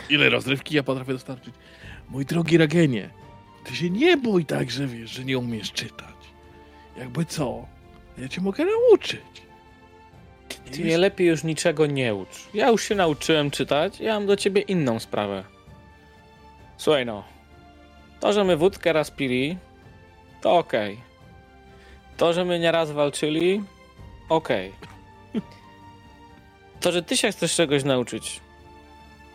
Ile 0.10 0.30
rozrywki 0.30 0.76
ja 0.76 0.84
potrafię 0.84 1.14
dostarczyć. 1.14 1.54
Mój 2.10 2.26
drogi 2.26 2.58
Ragenie, 2.58 3.10
ty 3.66 3.76
się 3.76 3.90
nie 3.90 4.18
bój 4.18 4.46
tak, 4.46 4.72
że 4.72 4.88
wiesz, 4.88 5.12
że 5.12 5.26
nie 5.26 5.38
umiesz 5.38 5.72
czytać. 5.72 6.16
Jakby 6.98 7.26
co, 7.26 7.66
ja 8.18 8.28
cię 8.28 8.42
mogę 8.42 8.66
nauczyć. 8.66 9.44
Ty 10.72 10.84
mnie 10.84 10.98
lepiej 10.98 11.28
już 11.28 11.44
niczego 11.44 11.86
nie 11.86 12.16
ucz. 12.16 12.48
Ja 12.54 12.70
już 12.70 12.84
się 12.84 12.96
nauczyłem 12.96 13.52
czytać, 13.52 14.00
ja 14.00 14.14
mam 14.14 14.28
do 14.28 14.36
ciebie 14.36 14.62
inną 14.62 15.00
sprawę. 15.00 15.44
Słuchaj 16.78 17.06
no, 17.06 17.24
to, 18.20 18.34
że 18.34 18.44
my 18.44 18.58
wódkę 18.58 18.94
raz 18.94 19.12
pili, 19.12 19.58
to 20.42 20.58
okej. 20.58 20.98
To, 22.18 22.34
że 22.34 22.46
my 22.46 22.60
nieraz 22.60 22.92
walczyli, 22.92 23.64
okej. 24.30 24.74
To, 26.82 26.92
że 26.92 27.04
ty 27.04 27.18
się 27.18 27.32
chcesz 27.32 27.56
czegoś 27.56 27.84
nauczyć, 27.84 28.40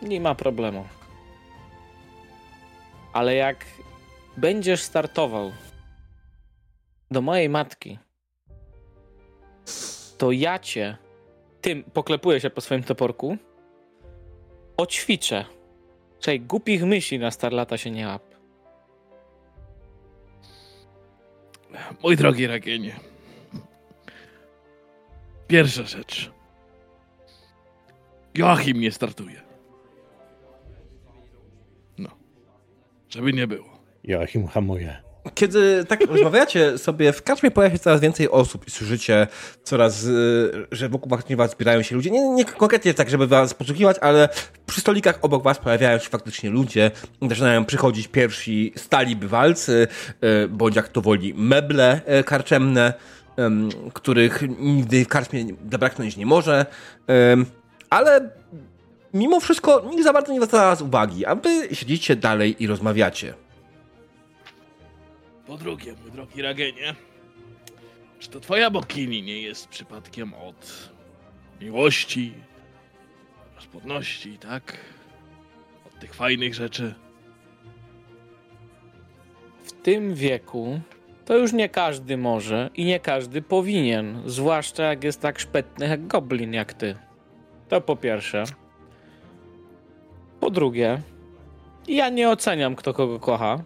nie 0.02 0.20
ma 0.20 0.34
problemu. 0.34 0.86
Ale 3.12 3.34
jak 3.34 3.64
będziesz 4.36 4.82
startował 4.82 5.52
do 7.10 7.22
mojej 7.22 7.48
matki, 7.48 7.98
to 10.18 10.32
ja 10.32 10.58
cię 10.58 10.96
tym 11.68 11.82
poklepuję 11.82 12.40
się 12.40 12.50
po 12.50 12.60
swoim 12.60 12.82
toporku, 12.82 13.36
oćwiczę. 14.76 15.44
Czej 16.20 16.40
głupich 16.40 16.84
myśli 16.84 17.18
na 17.18 17.30
star 17.30 17.52
lata 17.52 17.76
się 17.76 17.90
nie 17.90 18.06
łap. 18.06 18.22
Mój 22.02 22.16
drogi 22.16 22.46
Ragenie. 22.46 22.96
Pierwsza 25.46 25.82
rzecz. 25.82 26.30
Joachim 28.34 28.80
nie 28.80 28.92
startuje. 28.92 29.42
No. 31.98 32.10
Żeby 33.08 33.32
nie 33.32 33.46
było. 33.46 33.78
Joachim 34.04 34.46
hamuje. 34.46 35.07
Kiedy 35.34 35.84
tak 35.84 36.00
rozmawiacie 36.06 36.78
sobie, 36.78 37.12
w 37.12 37.22
karczmie 37.22 37.50
pojawia 37.50 37.76
się 37.76 37.82
coraz 37.82 38.00
więcej 38.00 38.30
osób 38.30 38.68
i 38.68 38.70
słyszycie 38.70 39.26
coraz, 39.62 40.04
y, 40.04 40.66
że 40.72 40.88
wokół 40.88 41.10
was- 41.36 41.50
zbierają 41.50 41.82
się 41.82 41.94
ludzie. 41.96 42.10
Nie, 42.10 42.28
nie 42.28 42.44
konkretnie 42.44 42.94
tak, 42.94 43.10
żeby 43.10 43.26
was 43.26 43.54
podsłuchiwać, 43.54 43.96
ale 44.00 44.28
przy 44.66 44.80
stolikach 44.80 45.18
obok 45.22 45.42
was 45.42 45.58
pojawiają 45.58 45.98
się 45.98 46.08
faktycznie 46.08 46.50
ludzie. 46.50 46.90
Zaczynają 47.28 47.64
przychodzić 47.64 48.08
pierwsi 48.08 48.72
stali 48.76 49.16
bywalcy, 49.16 49.86
y, 50.44 50.48
bądź 50.48 50.76
jak 50.76 50.88
to 50.88 51.00
woli, 51.00 51.34
meble 51.36 52.00
y, 52.20 52.24
karczemne, 52.24 52.94
których 53.92 54.42
nigdy 54.58 55.04
w 55.04 55.08
karczmie 55.08 55.46
zabraknąć 55.72 56.16
nie 56.16 56.26
może. 56.26 56.66
Ale 57.90 58.30
mimo 59.14 59.40
wszystko 59.40 59.86
nikt 59.90 60.04
za 60.04 60.12
bardzo 60.12 60.32
nie 60.32 60.40
zwraca 60.42 60.84
uwagi, 60.84 61.26
a 61.26 61.34
wy 61.34 61.68
siedzicie 61.72 62.16
dalej 62.16 62.62
i 62.62 62.66
rozmawiacie. 62.66 63.34
Po 65.48 65.56
drugie, 65.56 65.94
mój 66.02 66.10
drogi 66.10 66.42
Ragenie, 66.42 66.94
czy 68.18 68.30
to 68.30 68.40
twoja 68.40 68.70
bokini 68.70 69.22
nie 69.22 69.42
jest 69.42 69.68
przypadkiem 69.68 70.34
od 70.34 70.90
miłości, 71.60 72.32
rozpłodności, 73.56 74.38
tak? 74.38 74.76
Od 75.86 76.00
tych 76.00 76.14
fajnych 76.14 76.54
rzeczy. 76.54 76.94
W 79.62 79.72
tym 79.72 80.14
wieku 80.14 80.80
to 81.24 81.36
już 81.36 81.52
nie 81.52 81.68
każdy 81.68 82.16
może 82.16 82.70
i 82.74 82.84
nie 82.84 83.00
każdy 83.00 83.42
powinien, 83.42 84.22
zwłaszcza 84.26 84.82
jak 84.82 85.04
jest 85.04 85.20
tak 85.20 85.38
szpetny 85.38 85.88
jak 85.88 86.06
goblin 86.06 86.52
jak 86.52 86.72
ty. 86.74 86.96
To 87.68 87.80
po 87.80 87.96
pierwsze. 87.96 88.44
Po 90.40 90.50
drugie, 90.50 91.02
ja 91.88 92.08
nie 92.08 92.30
oceniam 92.30 92.76
kto 92.76 92.94
kogo 92.94 93.20
kocha, 93.20 93.64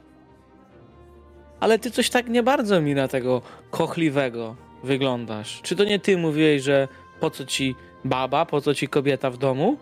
ale 1.63 1.79
ty 1.79 1.91
coś 1.91 2.11
tak 2.11 2.29
nie 2.29 2.43
bardzo 2.43 2.81
mi 2.81 2.95
na 2.95 3.09
tego 3.09 3.43
kochliwego 3.71 4.57
wyglądasz. 4.85 5.61
Czy 5.63 5.77
to 5.77 5.85
nie 5.85 5.99
ty 5.99 6.19
mówiłeś, 6.19 6.63
że 6.63 6.89
po 7.21 7.31
co 7.31 7.45
ci 7.47 7.75
baba, 8.05 8.47
po 8.47 8.61
co 8.61 8.75
ci 8.75 8.89
kobieta 8.89 9.31
w 9.31 9.37
domu? 9.37 9.79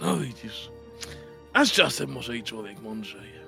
No 0.00 0.16
widzisz, 0.16 0.70
aż 1.52 1.72
czasem 1.72 2.10
może 2.10 2.36
i 2.36 2.42
człowiek 2.42 2.80
mądrzeje. 2.80 3.40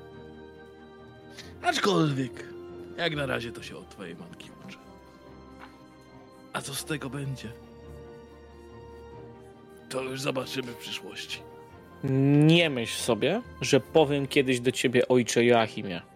Aczkolwiek, 1.62 2.45
jak 2.97 3.17
na 3.17 3.27
razie 3.27 3.53
to 3.53 3.62
się 3.62 3.77
od 3.77 3.89
twojej 3.89 4.17
matki 4.17 4.51
uczy. 4.67 4.79
A 6.53 6.61
co 6.61 6.75
z 6.75 6.85
tego 6.85 7.11
będzie? 7.11 7.49
To 9.89 10.03
już 10.03 10.21
zobaczymy 10.21 10.73
w 10.73 10.77
przyszłości. 10.77 11.39
Nie 12.45 12.71
myśl 12.71 13.03
sobie, 13.03 13.43
że 13.61 13.81
powiem 13.81 14.27
kiedyś 14.27 14.61
do 14.61 14.73
ciebie 14.73 15.09
ojcze 15.09 15.45
Joachimie. 15.45 16.10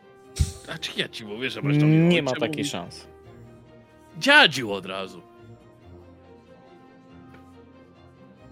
A 0.68 0.78
czy 0.78 1.00
ja 1.00 1.08
ci 1.08 1.24
mówię, 1.26 1.50
że 1.50 1.62
masz 1.62 1.76
mnie 1.76 2.08
Nie 2.08 2.22
ma 2.22 2.30
takiej 2.32 2.48
mówić? 2.48 2.70
szans. 2.70 3.06
Dziadziu 4.18 4.72
od 4.72 4.86
razu. 4.86 5.20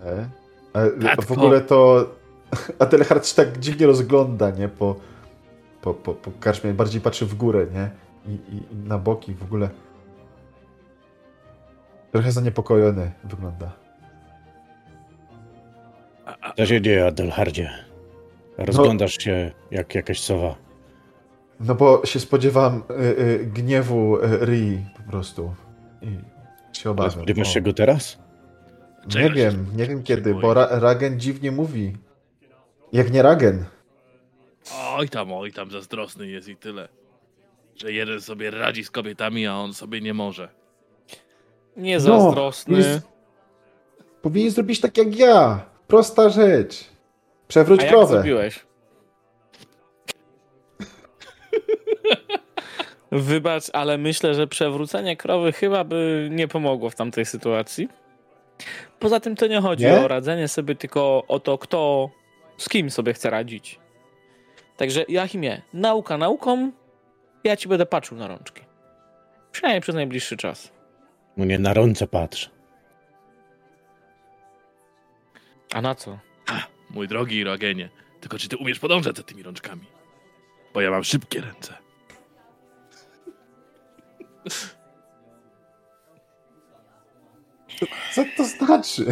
E? 0.04 0.28
A, 0.72 0.80
Tatko. 1.02 1.22
w 1.22 1.32
ogóle 1.32 1.60
to 1.60 2.06
Adelhard 2.78 3.26
się 3.26 3.34
tak 3.36 3.58
dziwnie 3.58 3.86
rozgląda, 3.86 4.50
nie? 4.50 4.68
Po, 4.68 4.96
po, 5.82 5.94
po, 5.94 6.14
po 6.14 6.30
karczmie, 6.40 6.72
bardziej 6.74 7.00
patrzy 7.00 7.26
w 7.26 7.34
górę, 7.34 7.66
nie? 7.74 7.90
I, 8.26 8.34
i, 8.56 8.56
i 8.74 8.76
na 8.88 8.98
boki 8.98 9.34
w 9.34 9.42
ogóle. 9.42 9.68
Trochę 12.12 12.32
zaniepokojony 12.32 13.12
wygląda. 13.24 13.72
Co 16.56 16.66
się 16.66 16.80
dzieje, 16.80 17.06
Adelhardzie? 17.06 17.70
Rozglądasz 18.58 19.18
się 19.18 19.50
jak 19.70 19.94
jakaś 19.94 20.20
sowa. 20.20 20.54
No 21.62 21.74
bo 21.74 22.06
się 22.06 22.20
spodziewam 22.20 22.82
y, 22.90 22.94
y, 23.22 23.46
gniewu 23.54 24.16
y, 24.16 24.44
Rii 24.46 24.86
po 24.96 25.10
prostu. 25.10 25.54
I 26.02 26.06
się 26.76 26.82
Ale 26.84 26.90
obawiam. 26.90 27.10
spodziewasz 27.12 27.48
O. 27.48 27.50
się 27.50 27.60
go 27.60 27.72
teraz? 27.72 28.18
Nie 29.04 29.10
Czego 29.12 29.34
wiem, 29.34 29.66
nie 29.76 29.86
wiem 29.86 30.02
kiedy, 30.02 30.34
bo 30.34 30.54
Ra 30.54 30.68
Ragen 30.70 31.20
dziwnie 31.20 31.52
mówi. 31.52 31.96
Jak 32.92 33.12
nie 33.12 33.22
Ragen. 33.22 33.64
Oj 34.96 35.08
tam, 35.08 35.32
oj 35.32 35.52
tam, 35.52 35.70
zazdrosny 35.70 36.26
jest 36.26 36.48
i 36.48 36.56
tyle. 36.56 36.88
Że 37.76 37.92
jeden 37.92 38.20
sobie 38.20 38.50
radzi 38.50 38.84
z 38.84 38.90
kobietami, 38.90 39.46
a 39.46 39.54
on 39.54 39.74
sobie 39.74 40.00
nie 40.00 40.14
może. 40.14 40.48
Nie 41.76 42.00
zazdrosny. 42.00 42.72
No, 42.72 42.78
jest- 42.78 43.06
Powinien 44.22 44.50
zrobić 44.50 44.80
tak 44.80 44.98
jak 44.98 45.16
ja. 45.18 45.64
Prosta 45.86 46.28
rzecz. 46.28 46.84
Przewróć 47.48 47.80
A 47.80 47.84
jak 47.84 47.92
krowę. 47.92 48.14
zrobiłeś? 48.14 48.66
Wybacz, 53.12 53.64
ale 53.72 53.98
myślę, 53.98 54.34
że 54.34 54.46
przewrócenie 54.46 55.16
krowy 55.16 55.52
chyba 55.52 55.84
by 55.84 56.28
nie 56.30 56.48
pomogło 56.48 56.90
w 56.90 56.94
tamtej 56.94 57.24
sytuacji. 57.24 57.88
Poza 58.98 59.20
tym 59.20 59.36
to 59.36 59.46
nie 59.46 59.60
chodzi 59.60 59.84
Nie? 59.84 60.00
o 60.00 60.08
radzenie 60.08 60.48
sobie, 60.48 60.74
tylko 60.74 61.24
o 61.28 61.40
to, 61.40 61.58
kto 61.58 62.10
z 62.56 62.68
kim 62.68 62.90
sobie 62.90 63.12
chce 63.14 63.30
radzić. 63.30 63.78
Także 64.76 65.04
Jachimie, 65.08 65.62
nauka 65.72 66.18
nauką, 66.18 66.72
ja 67.44 67.56
ci 67.56 67.68
będę 67.68 67.86
patrzył 67.86 68.16
na 68.18 68.28
rączki. 68.28 68.62
Przynajmniej 69.52 69.80
przez 69.80 69.94
najbliższy 69.94 70.36
czas. 70.36 70.72
Mnie 71.36 71.58
na 71.58 71.74
ręce 71.74 72.06
patrz. 72.06 72.50
A 75.74 75.82
na 75.82 75.94
co? 75.94 76.18
Mój 76.90 77.08
drogi 77.08 77.44
Rogenie, 77.44 77.88
tylko 78.20 78.38
czy 78.38 78.48
ty 78.48 78.56
umiesz 78.56 78.78
podążać 78.78 79.16
za 79.16 79.22
tymi 79.22 79.42
rączkami? 79.42 79.86
Bo 80.74 80.80
ja 80.80 80.90
mam 80.90 81.04
szybkie 81.04 81.40
ręce. 81.40 81.81
Co 88.14 88.24
to 88.36 88.44
znaczy? 88.44 89.06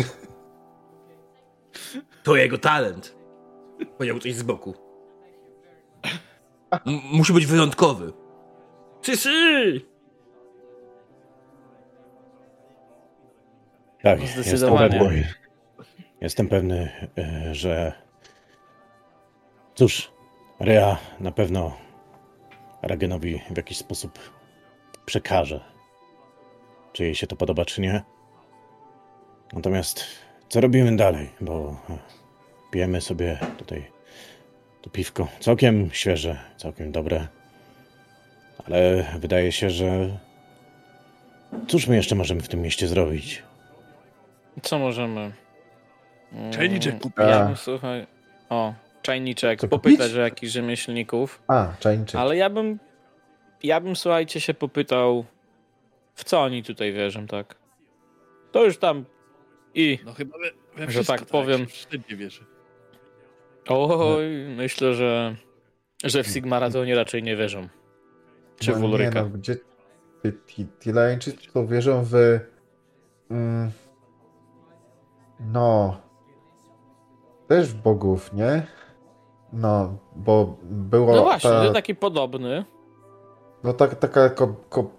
To 2.22 2.36
jego 2.36 2.58
talent. 2.58 3.16
Powiedział 3.96 4.18
coś 4.18 4.34
z 4.34 4.42
boku. 4.42 4.74
M- 6.72 7.00
musi 7.12 7.32
być 7.32 7.46
wyjątkowy. 7.46 8.12
Sy, 9.02 9.16
sy! 9.16 9.80
Tak, 14.02 14.20
Zdecydowanie. 14.26 14.84
Jestem 14.84 14.98
pewny, 15.00 15.28
jestem 16.20 16.48
pewny, 16.48 17.08
e, 17.18 17.54
że. 17.54 17.92
Cóż, 19.74 20.12
Rea 20.60 20.98
na 21.20 21.32
pewno 21.32 21.76
Ragenowi 22.82 23.42
w 23.50 23.56
jakiś 23.56 23.78
sposób 23.78 24.18
przekaże. 25.06 25.60
Czy 26.92 27.04
jej 27.04 27.14
się 27.14 27.26
to 27.26 27.36
podoba, 27.36 27.64
czy 27.64 27.80
nie. 27.80 28.02
Natomiast 29.52 30.04
co 30.48 30.60
robimy 30.60 30.96
dalej? 30.96 31.30
Bo 31.40 31.76
e, 31.90 31.98
pijemy 32.70 33.00
sobie 33.00 33.38
tutaj 33.58 33.84
to 34.82 34.90
piwko. 34.90 35.28
Całkiem 35.40 35.90
świeże, 35.92 36.38
całkiem 36.56 36.92
dobre. 36.92 37.26
Ale 38.66 39.04
wydaje 39.18 39.52
się, 39.52 39.70
że. 39.70 40.18
Cóż 41.68 41.86
my 41.86 41.96
jeszcze 41.96 42.14
możemy 42.14 42.40
w 42.40 42.48
tym 42.48 42.62
mieście 42.62 42.88
zrobić? 42.88 43.42
Co 44.62 44.78
możemy? 44.78 45.32
Mm, 46.32 46.52
Czajniczek 46.52 46.98
kupić. 47.00 47.18
Ja 47.18 47.56
słuchaj... 47.56 48.06
O, 48.50 48.74
czajniczek. 49.02 49.60
Popytać 49.68 50.14
o 50.14 50.20
jakichś 50.20 50.52
rzemieślników. 50.52 51.42
A, 51.48 51.72
czańczyk. 51.80 52.20
Ale 52.20 52.36
ja 52.36 52.50
bym, 52.50 52.78
ja 53.62 53.80
bym, 53.80 53.96
słuchajcie, 53.96 54.40
się 54.40 54.54
popytał, 54.54 55.24
w 56.14 56.24
co 56.24 56.40
oni 56.40 56.62
tutaj 56.62 56.92
wierzą, 56.92 57.26
tak? 57.26 57.56
To 58.52 58.64
już 58.64 58.78
tam 58.78 59.04
i, 59.74 59.98
No 60.04 60.14
chyba 60.14 60.38
we, 60.38 60.50
we 60.76 60.82
Że 60.84 60.88
wszystko, 60.88 61.16
tak 61.16 61.26
powiem. 61.26 61.66
Wszędzie 61.66 62.16
wierzy. 62.16 62.44
oj, 63.68 64.26
myślę, 64.56 64.94
że, 64.94 65.36
że 66.04 66.22
w 66.22 66.26
Sigmara 66.26 66.70
to 66.70 66.80
oni 66.80 66.94
raczej 66.94 67.22
nie 67.22 67.36
wierzą. 67.36 67.68
Czy 68.58 68.72
w 68.72 68.74
no, 68.74 68.80
nie, 68.80 68.94
Ulryka. 68.94 69.22
no, 69.22 69.28
gdzie 69.28 69.56
ci, 69.56 70.32
ci, 70.46 70.66
ci 70.80 70.92
Lańczycy 70.92 71.52
to 71.52 71.66
wierzą 71.66 72.04
w... 72.04 72.14
Mm, 73.30 73.70
no... 75.40 76.00
Też 77.48 77.68
w 77.68 77.74
bogów, 77.74 78.32
nie? 78.32 78.66
No, 79.52 79.98
bo 80.16 80.58
było 80.62 81.14
No 81.16 81.22
właśnie, 81.22 81.50
ta, 81.50 81.64
to 81.64 81.72
taki 81.72 81.94
podobny. 81.94 82.64
No 83.64 83.72
tak, 83.72 83.94
taka 83.94 84.30
ko, 84.30 84.54
ko, 84.68 84.90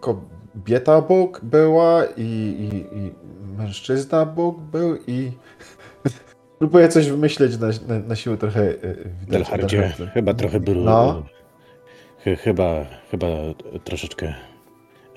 kobieta 0.00 1.00
Bóg 1.00 1.40
była 1.42 2.04
i, 2.16 2.22
i, 2.22 2.98
i 2.98 3.12
mężczyzna 3.58 4.26
Bóg 4.26 4.60
był 4.60 4.96
i 5.06 5.32
próbuję 6.58 6.88
coś 6.88 7.10
wymyśleć 7.10 7.58
na, 7.58 7.66
na, 7.66 7.98
na 7.98 8.16
siłę 8.16 8.36
trochę 8.36 8.62
y, 8.62 9.10
widać. 9.20 9.28
Delhardzie, 9.28 9.92
chyba 10.14 10.34
trochę 10.34 10.60
był. 10.60 10.74
No. 10.74 11.22
Chy, 12.24 12.36
chyba, 12.36 12.84
chyba 13.10 13.26
troszeczkę 13.84 14.34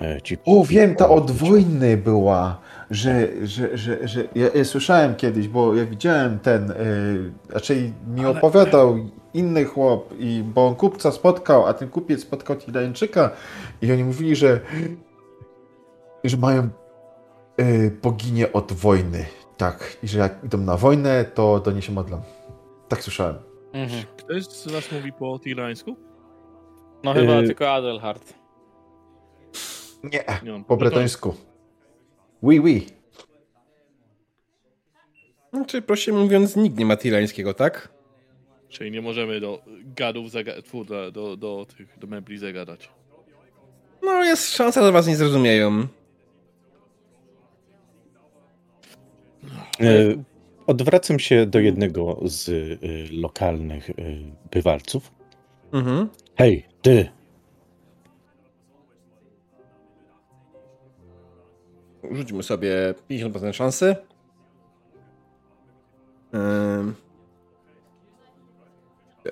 e, 0.00 0.22
ci. 0.22 0.36
O, 0.44 0.64
wiem, 0.64 0.94
ta 0.94 1.08
od 1.08 1.30
wojny 1.30 1.96
była, 1.96 2.60
że, 2.90 3.28
że, 3.46 3.76
że, 3.78 4.08
że 4.08 4.24
ja, 4.34 4.48
ja 4.54 4.64
słyszałem 4.64 5.16
kiedyś, 5.16 5.48
bo 5.48 5.74
ja 5.74 5.84
widziałem 5.86 6.38
ten, 6.38 6.68
yy, 6.68 7.32
raczej 7.54 7.92
mi 8.06 8.20
Ale- 8.24 8.38
opowiadał 8.38 8.98
inny 9.34 9.64
chłop, 9.64 10.14
i, 10.18 10.42
bo 10.54 10.66
on 10.66 10.74
kupca 10.74 11.12
spotkał, 11.12 11.66
a 11.66 11.74
ten 11.74 11.88
kupiec 11.88 12.22
spotkał 12.22 12.56
Tilańczyka 12.56 13.30
i 13.82 13.92
oni 13.92 14.04
mówili, 14.04 14.36
że, 14.36 14.60
że 16.24 16.36
mają 16.36 16.68
yy, 17.58 17.90
boginię 18.02 18.52
od 18.52 18.72
wojny, 18.72 19.26
tak, 19.56 19.96
i 20.02 20.08
że 20.08 20.18
jak 20.18 20.44
idą 20.44 20.58
na 20.58 20.76
wojnę, 20.76 21.24
to 21.24 21.60
do 21.60 21.70
niej 21.72 21.82
się 21.82 21.92
modlą. 21.92 22.20
Tak 22.88 23.02
słyszałem. 23.02 23.34
Mhm. 23.72 24.02
Ktoś 24.16 24.44
z 24.44 24.72
was 24.72 24.92
mówi 24.92 25.12
po 25.12 25.38
tilańsku? 25.38 25.96
No 27.04 27.14
chyba 27.14 27.40
Y- 27.40 27.46
tylko 27.46 27.70
Adelhard. 27.72 28.34
Nie, 30.04 30.24
Nie 30.42 30.64
po 30.64 30.76
bretońsku. 30.76 31.34
Oui, 32.42 32.60
oui. 32.60 32.86
Znaczy, 35.52 35.82
prościej 35.82 36.14
mówiąc, 36.14 36.56
nikt 36.56 36.78
nie 36.78 36.86
ma 36.86 36.96
tilańskiego, 36.96 37.54
tak? 37.54 37.88
Czyli 38.68 38.90
nie 38.90 39.02
możemy 39.02 39.40
do 39.40 39.62
gadów, 39.96 40.30
zaga- 40.30 40.62
tfu, 40.62 40.84
do, 40.84 41.12
do, 41.12 41.36
do 41.36 41.66
tych, 41.76 41.98
do 41.98 42.06
mebli 42.06 42.38
zagadać. 42.38 42.88
No, 44.02 44.24
jest 44.24 44.56
szansa, 44.56 44.82
że 44.82 44.92
was 44.92 45.06
nie 45.06 45.16
zrozumieją. 45.16 45.86
E, 49.80 50.14
Odwracam 50.66 51.18
się 51.18 51.46
do 51.46 51.60
jednego 51.60 52.20
z 52.24 52.48
e, 52.48 52.52
lokalnych 53.12 53.90
e, 53.90 53.94
bywalców. 54.50 55.12
Mhm. 55.72 56.08
Hej, 56.36 56.66
ty! 56.82 57.08
Rzućmy 62.10 62.42
sobie 62.42 62.94
50% 63.10 63.52
szansy. 63.52 63.96
Ym. 66.34 66.94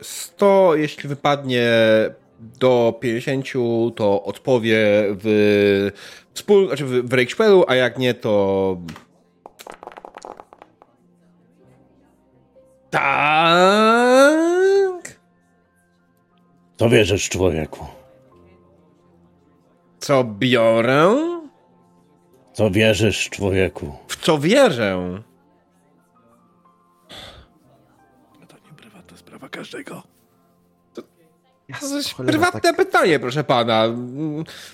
100, 0.02 0.74
jeśli 0.76 1.08
wypadnie 1.08 1.70
do 2.40 2.98
50, 3.00 3.46
to 3.96 4.24
odpowie 4.24 4.76
w 5.08 5.90
wspól, 6.34 6.66
znaczy 6.66 6.84
w, 6.84 7.08
w 7.08 7.12
Reichspelu, 7.12 7.64
a 7.68 7.74
jak 7.74 7.98
nie, 7.98 8.14
to 8.14 8.76
tak. 12.90 13.86
Co 16.76 16.88
wierzysz, 16.88 17.28
człowieku? 17.28 17.86
Co 19.98 20.24
biorę? 20.24 21.35
Co 22.56 22.70
wierzysz, 22.70 23.30
człowieku? 23.30 23.92
W 24.08 24.16
co 24.16 24.38
wierzę? 24.38 25.22
To 28.48 28.56
nie 28.66 28.76
prywatna 28.76 29.16
sprawa 29.16 29.48
każdego. 29.48 30.02
To 30.94 31.02
jest 31.96 32.14
Cholera, 32.14 32.32
prywatne 32.32 32.60
tak. 32.60 32.76
pytanie, 32.76 33.18
proszę 33.18 33.44
pana. 33.44 33.84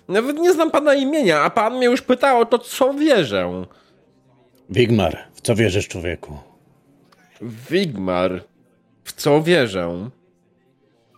Nawet 0.08 0.38
nie 0.38 0.52
znam 0.52 0.70
pana 0.70 0.94
imienia, 0.94 1.40
a 1.40 1.50
pan 1.50 1.76
mnie 1.76 1.86
już 1.86 2.02
pytał 2.02 2.40
o 2.40 2.44
to, 2.44 2.58
co 2.58 2.94
wierzę. 2.94 3.64
Wigmar, 4.70 5.18
w 5.34 5.40
co 5.40 5.54
wierzysz, 5.54 5.88
człowieku? 5.88 6.38
Wigmar. 7.70 8.44
W 9.04 9.12
co 9.12 9.42
wierzę? 9.42 10.10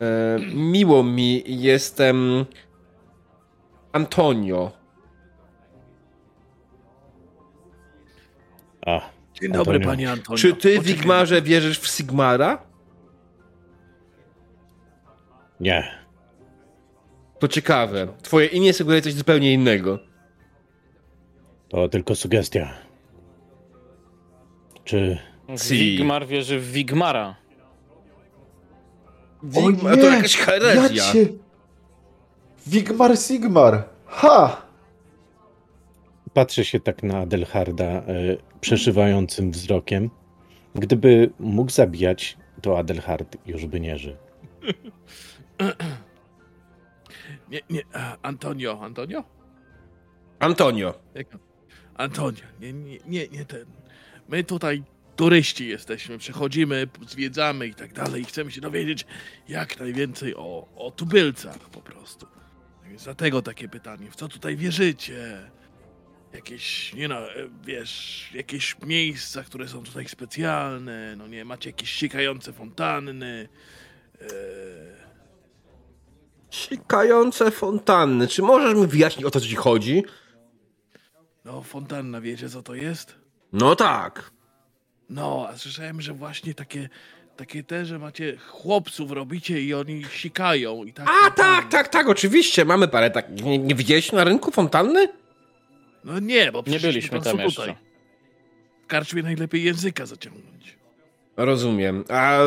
E, 0.01 0.39
miło 0.55 1.03
mi, 1.03 1.43
jestem 1.47 2.45
Antonio. 3.93 4.84
A, 8.87 9.01
Dzień 9.41 9.53
dobry, 9.53 9.75
Antonio. 9.75 9.89
panie 9.89 10.11
Antonio. 10.13 10.39
Czy 10.39 10.49
ty, 10.55 10.57
Poczekaj. 10.77 10.81
Wigmarze, 10.95 11.43
wierzysz 11.43 11.79
w 11.81 11.87
Sigmara? 11.87 12.63
nie. 15.61 16.05
To 17.39 17.49
ciekawe. 17.49 18.07
Twoje 18.23 18.47
imię 18.47 18.73
sugeruje 18.73 19.03
coś 19.03 19.13
zupełnie 19.15 19.53
innego. 19.53 19.99
To 21.69 21.89
tylko 21.89 22.15
sugestia. 22.15 22.71
Czy 24.85 25.19
Si. 25.57 25.75
Wigmar 25.79 26.27
wierzy 26.27 26.61
w 26.61 26.73
Wigmara. 26.73 27.37
Wigmar 29.43 29.95
to 29.97 30.07
jakaś 30.07 30.37
herezja. 30.37 31.05
Ja 31.07 31.13
cię... 31.13 31.27
Wigmar 32.67 33.17
Sigmar! 33.19 33.85
Ha! 34.07 34.63
Patrzę 36.35 36.65
się 36.65 36.81
tak 36.81 37.03
na 37.03 37.19
Adelharda 37.19 37.85
e, 37.85 38.03
przeszywającym 38.65 39.51
wzrokiem. 39.51 40.11
Gdyby 40.75 41.31
mógł 41.39 41.71
zabijać, 41.71 42.37
to 42.63 42.79
Adelhard 42.79 43.37
już 43.47 43.67
by 43.67 43.81
nie 43.81 43.99
żył. 43.99 44.17
Nie, 47.51 47.61
nie, 47.71 47.83
Antonio, 48.23 48.81
Antonio? 48.83 49.25
Antonio. 50.39 50.95
Antonio, 51.95 52.43
nie, 52.61 52.73
nie, 52.73 52.99
nie, 53.07 53.29
nie 53.29 53.45
ten. 53.45 53.67
My 54.29 54.45
tutaj 54.45 54.83
turyści 55.17 55.69
jesteśmy, 55.69 56.19
przechodzimy, 56.19 56.89
zwiedzamy 57.09 57.67
i 57.67 57.75
tak 57.75 57.93
dalej 57.93 58.23
i 58.23 58.25
chcemy 58.25 58.51
się 58.51 58.61
dowiedzieć 58.61 59.07
jak 59.49 59.81
najwięcej 59.81 60.37
o, 60.37 60.69
o 60.77 60.91
tubylcach 60.91 61.59
po 61.59 61.81
prostu. 61.81 62.27
Tak 62.81 62.89
Więc 62.89 63.05
dlatego 63.05 63.43
takie 63.43 63.69
pytanie, 63.69 64.11
w 64.11 64.17
co 64.17 64.29
tutaj 64.29 64.57
wierzycie? 64.57 65.51
Jakieś, 66.35 66.95
nie 66.95 67.09
no, 67.09 67.31
e, 67.31 67.49
wiesz, 67.65 68.31
jakieś 68.35 68.77
miejsca, 68.83 69.43
które 69.43 69.69
są 69.69 69.83
tutaj 69.83 70.09
specjalne, 70.09 71.17
no 71.17 71.27
nie, 71.27 71.45
macie 71.45 71.71
jakieś 71.71 71.95
sikające 71.95 72.53
fontanny, 72.53 73.49
e, 74.21 75.05
Sikające 76.55 77.51
fontanny. 77.51 78.29
Czy 78.29 78.43
możesz 78.43 78.75
mi 78.75 78.87
wyjaśnić 78.87 79.27
o 79.27 79.31
co 79.31 79.41
ci 79.41 79.55
chodzi? 79.57 80.03
no 81.45 81.63
fontanna, 81.63 82.21
wiecie 82.21 82.49
co 82.49 82.63
to 82.63 82.75
jest? 82.75 83.15
No 83.53 83.77
tak. 83.77 84.31
No, 85.09 85.47
a 85.49 85.57
słyszałem, 85.57 86.01
że 86.01 86.13
właśnie 86.13 86.55
takie, 86.55 86.89
takie 87.37 87.63
te, 87.63 87.85
że 87.85 87.99
macie 87.99 88.37
chłopców 88.37 89.11
robicie 89.11 89.63
i 89.63 89.75
oni 89.75 90.05
sikają 90.11 90.85
i 90.85 90.93
tak. 90.93 91.09
A 91.25 91.31
tak, 91.31 91.69
tak, 91.69 91.89
tak, 91.89 92.09
oczywiście. 92.09 92.65
Mamy 92.65 92.89
parę 92.89 93.11
tak. 93.11 93.43
Nie, 93.43 93.59
nie 93.59 93.75
widziałeś 93.75 94.13
na 94.13 94.25
rynku 94.25 94.51
fontanny? 94.51 95.09
No 96.05 96.19
nie, 96.19 96.53
bo 96.53 96.63
Nie 96.67 96.81
byliśmy 96.81 97.21
tam 97.21 97.39
jeszcze. 97.39 97.61
tutaj. 97.63 97.77
W 98.83 98.87
karczmie 98.87 99.23
najlepiej 99.23 99.63
języka 99.63 100.07
zaciągnąć. 100.07 100.55
Rozumiem. 101.37 102.05
A 102.09 102.39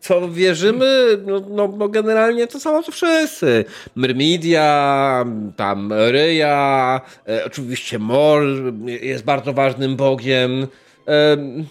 co 0.00 0.28
wierzymy? 0.28 1.18
No, 1.26 1.40
no, 1.50 1.74
no 1.78 1.88
generalnie 1.88 2.46
to 2.46 2.60
samo 2.60 2.82
co 2.82 2.92
wszyscy. 2.92 3.64
Myrmidia, 3.96 5.24
tam 5.56 5.92
Ryja, 5.92 7.00
e, 7.28 7.44
oczywiście 7.44 7.98
Mor 7.98 8.42
jest 8.86 9.24
bardzo 9.24 9.52
ważnym 9.52 9.96
bogiem. 9.96 10.66
Em, 11.06 11.66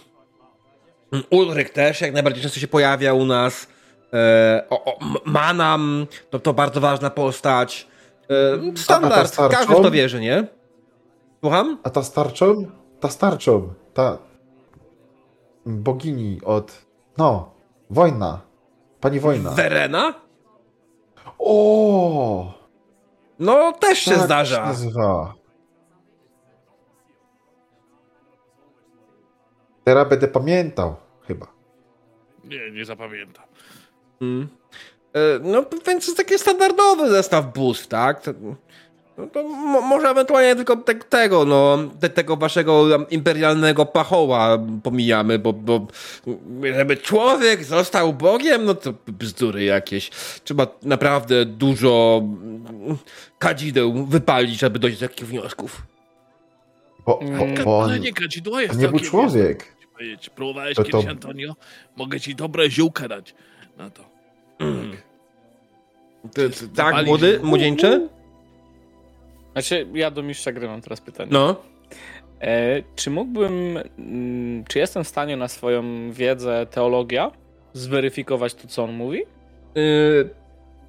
Ulryk 1.30 1.70
też 1.70 2.02
jak 2.02 2.14
najbardziej 2.14 2.44
często 2.44 2.60
się 2.60 2.68
pojawia 2.68 3.14
u 3.14 3.26
nas. 3.26 3.68
E, 4.14 4.64
o, 4.70 4.86
o, 4.86 5.00
Manam 5.26 6.08
to, 6.30 6.40
to 6.40 6.54
bardzo 6.54 6.82
ważna 6.82 7.10
postać. 7.10 7.88
E, 8.74 8.78
standard, 8.78 9.36
każdy 9.52 9.74
w 9.74 9.82
to 9.82 9.92
wierzy, 9.92 10.20
nie? 10.20 10.48
Słucham? 11.42 11.78
A 11.84 11.90
ta 11.90 12.04
starczą? 12.04 12.66
Ta 13.00 13.10
starczą. 13.10 13.74
Ta 13.94 14.18
bogini 15.66 16.42
od... 16.46 16.86
No, 17.18 17.52
wojna. 17.90 18.42
Pani 19.00 19.20
wojna. 19.20 19.50
Verena? 19.52 20.14
O! 21.40 22.54
No 23.40 23.72
też 23.74 24.00
się 24.00 24.12
tak 24.12 24.20
się 24.20 24.26
zdarza. 24.26 24.66
nazywa. 24.66 25.34
Teraz 29.84 30.10
będę 30.10 30.28
pamiętał, 30.28 30.96
chyba. 31.28 31.48
Nie, 32.44 32.72
nie 32.72 32.86
zapamiętam. 32.86 33.46
Mm. 34.22 34.48
E, 35.14 35.20
No, 35.42 35.62
więc 35.88 36.06
to 36.06 36.12
jest 36.12 36.18
taki 36.18 36.40
standardowy 36.40 37.10
zestaw 37.10 37.54
bóstw, 37.54 37.88
tak? 37.88 38.24
To, 39.16 39.22
no 39.22 39.28
to 39.28 39.44
mo- 39.44 39.82
może 39.82 40.08
ewentualnie 40.10 40.56
tylko 40.56 40.76
te, 40.76 40.96
tego, 40.96 41.46
no, 41.46 41.78
te, 42.00 42.10
tego 42.10 42.38
waszego 42.38 43.06
imperialnego 43.10 43.86
pachoła 43.86 44.58
pomijamy, 44.84 45.40
bo, 45.40 45.54
bo 45.54 45.88
żeby 46.76 46.98
człowiek 46.98 47.64
został 47.64 48.14
Bogiem, 48.14 48.66
no 48.66 48.74
to 48.76 48.94
bzdury 49.08 49.64
jakieś. 49.64 50.10
Trzeba 50.44 50.68
naprawdę 50.84 51.46
dużo 51.46 52.22
mm, 52.24 52.98
kadzideł 53.40 54.06
wypalić, 54.06 54.60
żeby 54.60 54.80
dojść 54.80 55.00
do 55.00 55.08
takich 55.08 55.28
wniosków. 55.28 55.82
Bo, 57.06 57.20
bo, 57.38 57.64
bo 57.66 57.80
on, 57.80 57.90
Ale 57.90 58.00
nie 58.00 58.14
kadzidło 58.14 58.62
jest 58.62 58.74
on 58.74 58.80
nie 58.82 58.88
był 58.88 59.00
człowiek. 59.00 59.76
powiedzieć. 59.94 60.30
Próbowałeś 60.30 60.76
To 60.76 60.84
to- 60.84 60.90
kiedyś, 60.90 61.06
Antonio? 61.06 61.56
Mogę 61.96 62.20
ci 62.20 62.36
dobre 62.36 62.70
ziółka 62.70 63.08
dać 63.08 63.36
na 63.78 63.90
to. 63.90 64.04
Ty, 66.34 66.50
ty, 66.50 66.68
tak, 66.68 66.76
Zapalić. 66.76 67.08
młody, 67.08 67.40
młodzieńcze? 67.44 68.08
Znaczy, 69.54 69.88
ja 69.94 70.12
do 70.12 70.24
mistrza 70.24 70.52
gry 70.52 70.68
mam 70.68 70.82
teraz 70.82 71.02
pytanie. 71.02 71.30
No. 71.34 71.56
E, 72.42 72.84
czy 72.96 73.10
mógłbym, 73.10 73.80
mm, 74.00 74.64
czy 74.64 74.80
jestem 74.80 75.04
w 75.04 75.08
stanie 75.08 75.38
na 75.38 75.48
swoją 75.48 76.12
wiedzę 76.12 76.66
teologia 76.72 77.32
zweryfikować 77.74 78.54
to, 78.54 78.68
co 78.68 78.84
on 78.84 78.94
mówi? 78.94 79.24
Yy, 79.76 80.30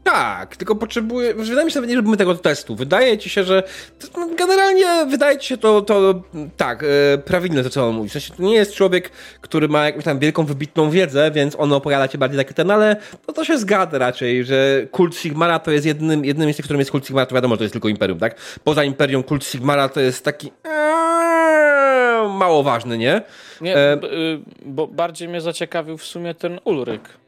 tak, 0.04 0.56
tylko 0.56 0.74
potrzebuję. 0.74 1.34
Wydaje 1.34 1.64
mi 1.64 1.70
się, 1.70 1.80
że 1.80 1.86
nie 1.86 1.96
robimy 1.96 2.16
tego 2.16 2.34
testu. 2.34 2.76
Wydaje 2.76 3.18
ci 3.18 3.30
się, 3.30 3.44
że. 3.44 3.62
Generalnie 4.38 5.06
wydaje 5.06 5.38
ci 5.38 5.48
się 5.48 5.56
to, 5.56 5.82
to 5.82 6.22
tak, 6.56 6.82
yy, 6.82 7.18
prawidłne 7.18 7.62
to, 7.62 7.70
co 7.70 7.88
on 7.88 7.94
mówi. 7.94 8.08
W 8.08 8.12
sensie 8.12 8.34
to 8.34 8.42
nie 8.42 8.54
jest 8.54 8.74
człowiek, 8.74 9.10
który 9.40 9.68
ma 9.68 9.84
jakąś 9.84 10.04
tam 10.04 10.18
wielką, 10.18 10.44
wybitną 10.44 10.90
wiedzę, 10.90 11.30
więc 11.30 11.56
on 11.58 11.72
opowiada 11.72 12.08
ci 12.08 12.18
bardziej 12.18 12.38
taki 12.38 12.54
ten, 12.54 12.70
ale 12.70 12.96
no 13.28 13.34
to 13.34 13.44
się 13.44 13.58
zgadza 13.58 13.98
raczej, 13.98 14.44
że 14.44 14.86
kult 14.90 15.16
Sigmara 15.16 15.58
to 15.58 15.70
jest 15.70 15.86
jednym, 15.86 16.24
jednym 16.24 16.46
miejscem, 16.46 16.62
w 16.62 16.66
którym 16.66 16.80
jest 16.80 16.90
kult 16.90 17.06
Sigmara, 17.06 17.26
to 17.26 17.34
wiadomo, 17.34 17.56
to 17.56 17.62
jest 17.64 17.72
tylko 17.72 17.88
Imperium, 17.88 18.18
tak? 18.18 18.34
Poza 18.64 18.84
Imperium 18.84 19.22
kult 19.22 19.44
Sigmara 19.44 19.88
to 19.88 20.00
jest 20.00 20.24
taki. 20.24 20.52
Eee, 20.64 22.28
mało 22.28 22.62
ważny, 22.62 22.98
nie? 22.98 23.22
Nie, 23.60 23.76
E, 23.76 23.94
y, 23.94 23.98
bo 24.64 24.86
bardziej 24.86 25.28
mnie 25.28 25.40
zaciekawił 25.40 25.98
w 25.98 26.04
sumie 26.04 26.34
ten 26.34 26.60
Ulryk. 26.64 27.21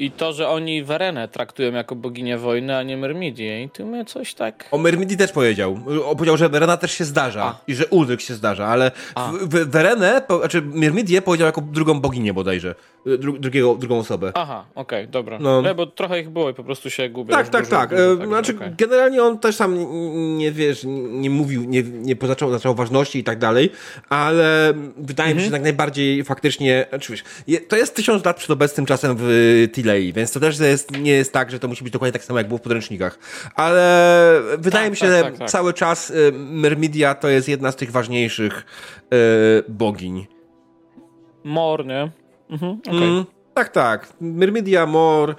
I 0.00 0.10
to, 0.10 0.32
że 0.32 0.48
oni 0.48 0.84
Werenę 0.84 1.28
traktują 1.28 1.72
jako 1.72 1.94
boginię 1.94 2.38
wojny, 2.38 2.76
a 2.76 2.82
nie 2.82 2.96
Myrmidię. 2.96 3.62
I 3.62 3.70
tu 3.70 3.86
mnie 3.86 4.04
coś 4.04 4.34
tak... 4.34 4.68
O 4.70 4.78
Myrmidii 4.78 5.16
też 5.16 5.32
powiedział. 5.32 5.78
O, 6.04 6.16
powiedział, 6.16 6.36
że 6.36 6.48
Verena 6.48 6.76
też 6.76 6.92
się 6.92 7.04
zdarza 7.04 7.44
A. 7.44 7.60
i 7.66 7.74
że 7.74 7.86
Ulryk 7.86 8.20
się 8.20 8.34
zdarza, 8.34 8.66
ale 8.66 8.90
A. 9.14 9.32
w, 9.32 9.38
w, 9.38 9.70
Verenę, 9.70 10.22
po, 10.28 10.38
znaczy 10.38 10.62
Myrmidię 10.62 11.22
powiedział 11.22 11.46
jako 11.46 11.60
drugą 11.60 12.00
boginię 12.00 12.34
bodajże. 12.34 12.74
Dru, 13.06 13.38
drugiego, 13.38 13.74
drugą 13.74 13.98
osobę. 13.98 14.32
Aha, 14.34 14.64
okej, 14.74 15.08
dobra. 15.08 15.38
No. 15.40 15.62
No. 15.62 15.74
bo 15.74 15.86
trochę 15.86 16.20
ich 16.20 16.30
było 16.30 16.50
i 16.50 16.54
po 16.54 16.64
prostu 16.64 16.90
się 16.90 17.08
gubię. 17.08 17.32
tak, 17.32 17.48
tak, 17.48 17.64
dużo, 17.64 17.76
tak. 17.76 17.90
dużo, 17.90 18.02
E, 18.02 18.08
także 18.16 18.26
znaczy, 18.28 18.56
okej. 18.56 18.68
generalnie 18.78 19.22
on 19.22 19.38
też 19.38 19.56
tam 19.56 19.76
nie, 20.38 20.52
wiesz, 20.52 20.84
nie 21.10 21.30
mówił, 21.30 21.64
nie, 21.64 21.82
nie 21.82 22.16
pozaczął 22.16 22.50
zaczął 22.50 22.74
ważności 22.74 23.18
i 23.18 23.24
tak 23.24 23.38
dalej, 23.38 23.70
ale 24.08 24.72
wydaje 24.96 25.34
mi 25.34 25.40
się, 25.40 25.46
że 25.46 25.52
jak 25.52 25.62
najbardziej 25.62 26.24
faktycznie, 26.24 26.86
znaczy 26.88 27.12
wiesz, 27.12 27.24
je, 27.46 27.60
to 27.60 27.76
jest 27.76 27.94
tysiąc 27.94 28.24
lat 28.24 28.36
przed 28.36 28.50
obecnym 28.50 28.86
czasem 28.86 29.16
w 29.18 29.68
Tilei, 29.72 30.12
więc 30.12 30.32
to 30.32 30.40
też 30.40 30.58
jest, 30.60 30.98
nie 30.98 31.12
jest 31.12 31.32
tak, 31.32 31.50
że 31.50 31.58
to 31.58 31.68
musi 31.68 31.84
być 31.84 31.92
dokładnie 31.92 32.12
tak 32.12 32.24
samo, 32.24 32.38
jak 32.38 32.48
było 32.48 32.58
w 32.58 32.62
podręcznikach. 32.62 33.18
Ale 33.54 34.42
wydaje 34.58 34.84
Tak, 34.84 34.90
mi 34.90 34.96
się, 34.96 35.06
tak, 35.06 35.16
że 35.16 35.22
tak, 35.22 35.38
tak. 35.38 35.50
cały 35.50 35.72
czas 35.72 36.10
y, 36.10 36.32
Myrmidia 36.34 37.14
to 37.14 37.28
jest 37.28 37.48
jedna 37.48 37.72
z 37.72 37.76
tych 37.76 37.90
ważniejszych 37.90 38.64
y, 39.14 39.64
bogiń. 39.68 40.26
Mor, 41.44 41.86
nie? 41.86 42.10
Mhm, 42.50 42.78
okej. 42.88 43.08
Mm, 43.08 43.24
tak, 43.54 43.68
tak. 43.68 44.12
Myrmidia, 44.20 44.86
Mor, 44.86 45.30
e, 45.30 45.34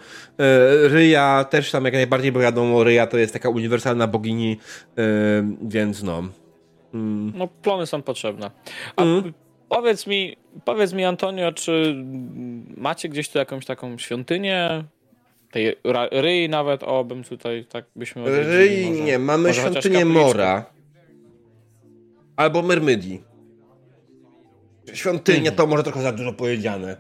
Ryja 0.88 1.46
też 1.50 1.72
tam 1.72 1.86
jak 1.86 1.94
najbardziej, 1.94 2.32
bo 2.32 2.40
wiadomo, 2.40 2.84
Ryja 2.84 3.08
to 3.08 3.18
jest 3.18 3.34
taka 3.34 3.50
uniwersalna 3.50 4.08
bogini, 4.08 4.58
e, 4.98 5.02
więc 5.62 6.04
no. 6.04 6.24
Mm. 6.94 7.34
No, 7.36 7.48
plony 7.48 7.86
są 7.88 8.02
potrzebne. 8.02 8.52
A 8.96 9.04
Mm. 9.04 9.34
powiedz 9.70 10.08
mi, 10.08 10.36
powiedz 10.66 10.94
mi, 10.94 11.06
Antonio, 11.06 11.52
czy 11.52 11.96
macie 12.78 13.10
gdzieś 13.10 13.30
tu 13.30 13.38
jakąś 13.38 13.66
taką 13.66 13.98
świątynię? 13.98 14.84
Tej 15.52 15.76
Ryi 16.12 16.50
nawet, 16.50 16.84
o, 16.84 17.04
bym 17.04 17.24
tutaj, 17.24 17.66
tak 17.70 17.86
byśmy 17.96 18.22
może. 18.22 18.46
nie, 19.04 19.20
mamy 19.20 19.54
świątynię. 19.54 20.06
Mora. 20.06 20.66
Albo 22.36 22.62
Myrmidii. 22.62 23.24
Świątynia 24.94 25.52
to 25.52 25.68
może 25.68 25.84
trochę 25.84 26.02
za 26.02 26.12
dużo 26.12 26.34
powiedziane. 26.34 26.98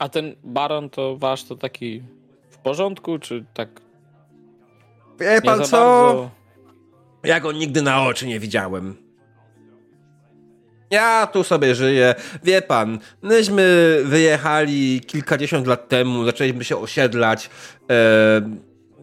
A 0.00 0.08
ten 0.08 0.34
baron 0.44 0.90
to 0.90 1.16
wasz 1.16 1.44
to 1.44 1.56
taki 1.56 2.02
w 2.50 2.58
porządku, 2.58 3.18
czy 3.18 3.44
tak 3.54 3.80
Wie 5.20 5.42
pan 5.42 5.64
co? 5.64 5.76
bardzo? 5.76 6.30
Ja 7.24 7.40
go 7.40 7.52
nigdy 7.52 7.82
na 7.82 8.02
oczy 8.02 8.26
nie 8.26 8.40
widziałem. 8.40 8.96
Ja 10.90 11.26
tu 11.26 11.44
sobie 11.44 11.74
żyję. 11.74 12.14
Wie 12.44 12.62
pan, 12.62 12.98
myśmy 13.22 13.98
wyjechali 14.04 15.00
kilkadziesiąt 15.00 15.66
lat 15.66 15.88
temu, 15.88 16.24
zaczęliśmy 16.24 16.64
się 16.64 16.76
osiedlać. 16.76 17.50
E, 17.90 17.94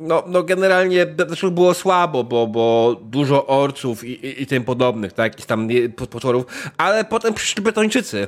no, 0.02 0.24
no 0.28 0.44
generalnie 0.44 1.08
znaczy 1.28 1.52
było 1.52 1.74
słabo, 1.74 2.24
bo, 2.24 2.48
bo 2.48 2.96
dużo 3.02 3.48
orców 3.48 4.04
i, 4.04 4.12
i, 4.12 4.42
i 4.42 4.48
tym 4.48 4.64
podobnych, 4.64 5.14
tak, 5.14 5.32
jakichś 5.32 5.48
tam 5.48 5.68
potworów, 6.10 6.46
ale 6.78 7.04
potem 7.04 7.34
przyszli 7.34 7.64
betończycy, 7.64 8.22
e, 8.24 8.28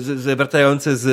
z, 0.00 0.36
wracający 0.36 0.96
z 0.96 1.06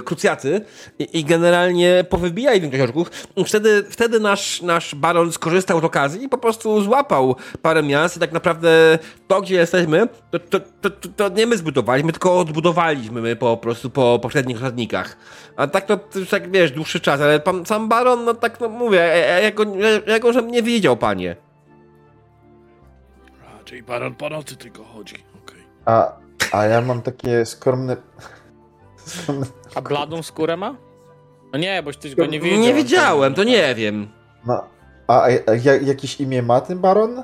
e, 0.00 0.04
krucjaty 0.04 0.60
i, 0.98 1.18
i 1.18 1.24
generalnie 1.24 2.04
powybijali 2.08 2.60
większość 2.60 2.82
orków. 2.82 3.10
Wtedy, 3.46 3.84
wtedy 3.90 4.20
nasz, 4.20 4.62
nasz 4.62 4.94
baron 4.94 5.32
skorzystał 5.32 5.80
z 5.80 5.84
okazji 5.84 6.24
i 6.24 6.28
po 6.28 6.38
prostu 6.38 6.82
złapał 6.82 7.36
parę 7.62 7.82
miast 7.82 8.16
i 8.16 8.20
tak 8.20 8.32
naprawdę 8.32 8.98
to, 9.28 9.40
gdzie 9.40 9.54
jesteśmy, 9.54 10.08
to, 10.30 10.38
to, 10.38 10.60
to, 10.80 10.90
to, 11.16 11.28
nie 11.28 11.46
my 11.46 11.56
zbudowaliśmy, 11.56 12.12
tylko 12.12 12.38
odbudowaliśmy 12.38 13.20
my 13.20 13.36
po 13.36 13.56
prostu 13.56 13.90
po 13.90 14.18
poprzednich 14.22 14.56
osadnikach. 14.56 15.16
A 15.56 15.66
tak 15.66 15.86
to, 15.86 15.98
już 16.14 16.28
tak 16.28 16.50
wiesz, 16.50 16.70
dłuższy 16.70 17.00
czas, 17.00 17.20
ale 17.20 17.40
pan 17.40 17.66
sam 17.66 17.88
baron, 17.88 18.29
no 18.32 18.40
tak 18.40 18.60
no 18.60 18.68
mówię, 18.68 18.98
ja, 19.42 19.50
go, 19.50 19.64
ja, 20.06 20.18
go 20.18 20.32
żem 20.32 20.50
nie 20.50 20.62
widział, 20.62 20.96
panie. 20.96 21.36
A, 23.46 23.64
czyli 23.64 23.82
baron 23.82 24.14
po 24.14 24.28
nocy 24.30 24.56
tylko 24.56 24.84
chodzi. 24.84 25.14
Okej. 25.44 25.62
A, 25.84 26.12
a 26.52 26.64
ja 26.64 26.80
mam 26.80 27.02
takie 27.02 27.46
skromne... 27.46 27.96
skromne... 28.96 29.46
A 29.74 29.80
bladą 29.80 30.22
skórę 30.22 30.56
ma? 30.56 30.76
No 31.52 31.58
nie, 31.58 31.82
boś 31.82 31.96
tyś 31.96 32.14
go 32.14 32.26
nie 32.26 32.40
widział. 32.40 32.60
Nie 32.60 32.74
widziałem, 32.74 33.34
to 33.34 33.44
nie 33.44 33.74
wiem. 33.74 34.08
No, 34.46 34.64
a, 35.08 35.22
a, 35.22 35.26
a 35.26 35.54
ja- 35.64 35.80
jakieś 35.82 36.20
imię 36.20 36.42
ma 36.42 36.60
ten 36.60 36.78
baron? 36.78 37.22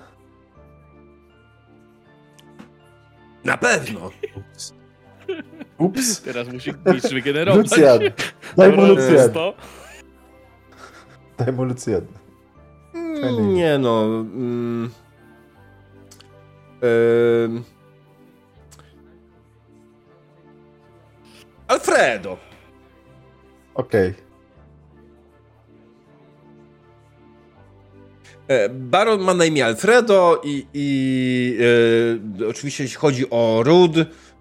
Na 3.44 3.56
pewno. 3.56 4.10
Ups. 5.78 6.20
Teraz 6.22 6.48
musi 6.48 6.72
mistrz 6.86 7.14
wygenerować. 7.18 7.70
Lucjan. 7.70 8.00
Daj 8.56 8.72
mu 8.72 8.86
Lucjan. 8.86 9.30
Lucjan. 11.38 12.06
Mm, 12.94 13.54
Nie 13.54 13.78
no. 13.78 14.04
Mm, 14.04 14.90
ym. 16.82 17.64
Alfredo. 21.68 22.36
Okej. 23.74 24.14
E, 28.48 28.68
Baron 28.68 29.20
ma 29.20 29.34
na 29.34 29.44
imię 29.44 29.64
Alfredo 29.66 30.40
i, 30.44 30.66
i 30.74 31.58
e, 32.42 32.48
oczywiście 32.48 32.82
jeśli 32.84 32.96
chodzi 32.98 33.30
o 33.30 33.62
ród, 33.64 33.92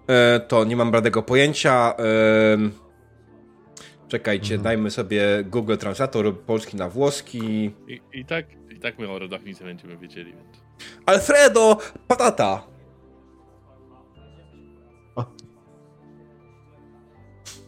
e, 0.06 0.40
to 0.40 0.64
nie 0.64 0.76
mam 0.76 0.90
bladego 0.90 1.22
pojęcia. 1.22 1.94
E, 1.98 2.85
czekajcie, 4.08 4.58
dajmy 4.58 4.90
sobie 4.90 5.44
Google 5.44 5.76
Translator 5.76 6.40
polski 6.40 6.76
na 6.76 6.88
włoski. 6.88 7.70
I, 7.88 8.00
I 8.12 8.24
tak, 8.24 8.46
i 8.70 8.78
tak 8.80 8.98
my 8.98 9.08
o 9.08 9.18
rodach 9.18 9.44
nic 9.44 9.60
nie 9.60 9.66
będziemy 9.66 9.96
wiedzieli, 9.96 10.32
więc. 10.32 10.60
Alfredo 11.06 11.78
Patata. 12.08 12.66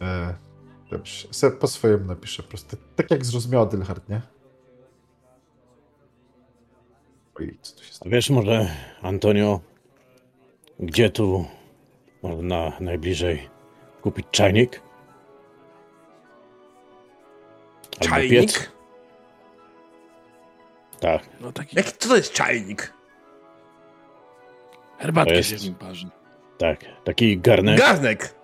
E, 0.01 0.33
Dobrze. 0.91 1.27
Se 1.31 1.51
po 1.51 1.67
swojemu 1.67 2.05
napiszę 2.05 2.43
po 2.43 2.49
prostu. 2.49 2.77
Tak 2.95 3.11
jak 3.11 3.25
zrozumiała 3.25 3.65
Dylhard, 3.65 4.09
nie? 4.09 4.21
Oj, 7.35 7.57
co 7.61 7.75
tu 7.75 7.83
się 7.83 7.93
stało? 7.93 8.11
wiesz 8.11 8.29
może, 8.29 8.67
Antonio, 9.01 9.59
gdzie 10.79 11.09
tu 11.09 11.45
można 12.23 12.71
najbliżej 12.79 13.49
kupić 14.01 14.25
czajnik? 14.31 14.81
Czajnik? 17.99 18.31
piec? 18.41 18.69
Tak. 20.99 21.21
No 21.39 21.51
taki. 21.51 21.77
Jak, 21.77 21.91
co 21.91 22.09
to 22.09 22.15
jest 22.15 22.33
czajnik? 22.33 22.93
Herbatkę 24.97 25.33
jest- 25.35 25.49
się 25.49 25.57
z 25.57 25.63
nim 25.65 25.75
parzy. 25.75 26.07
Tak, 26.57 26.79
taki 27.03 27.37
garnek. 27.37 27.79
Garnek. 27.79 28.35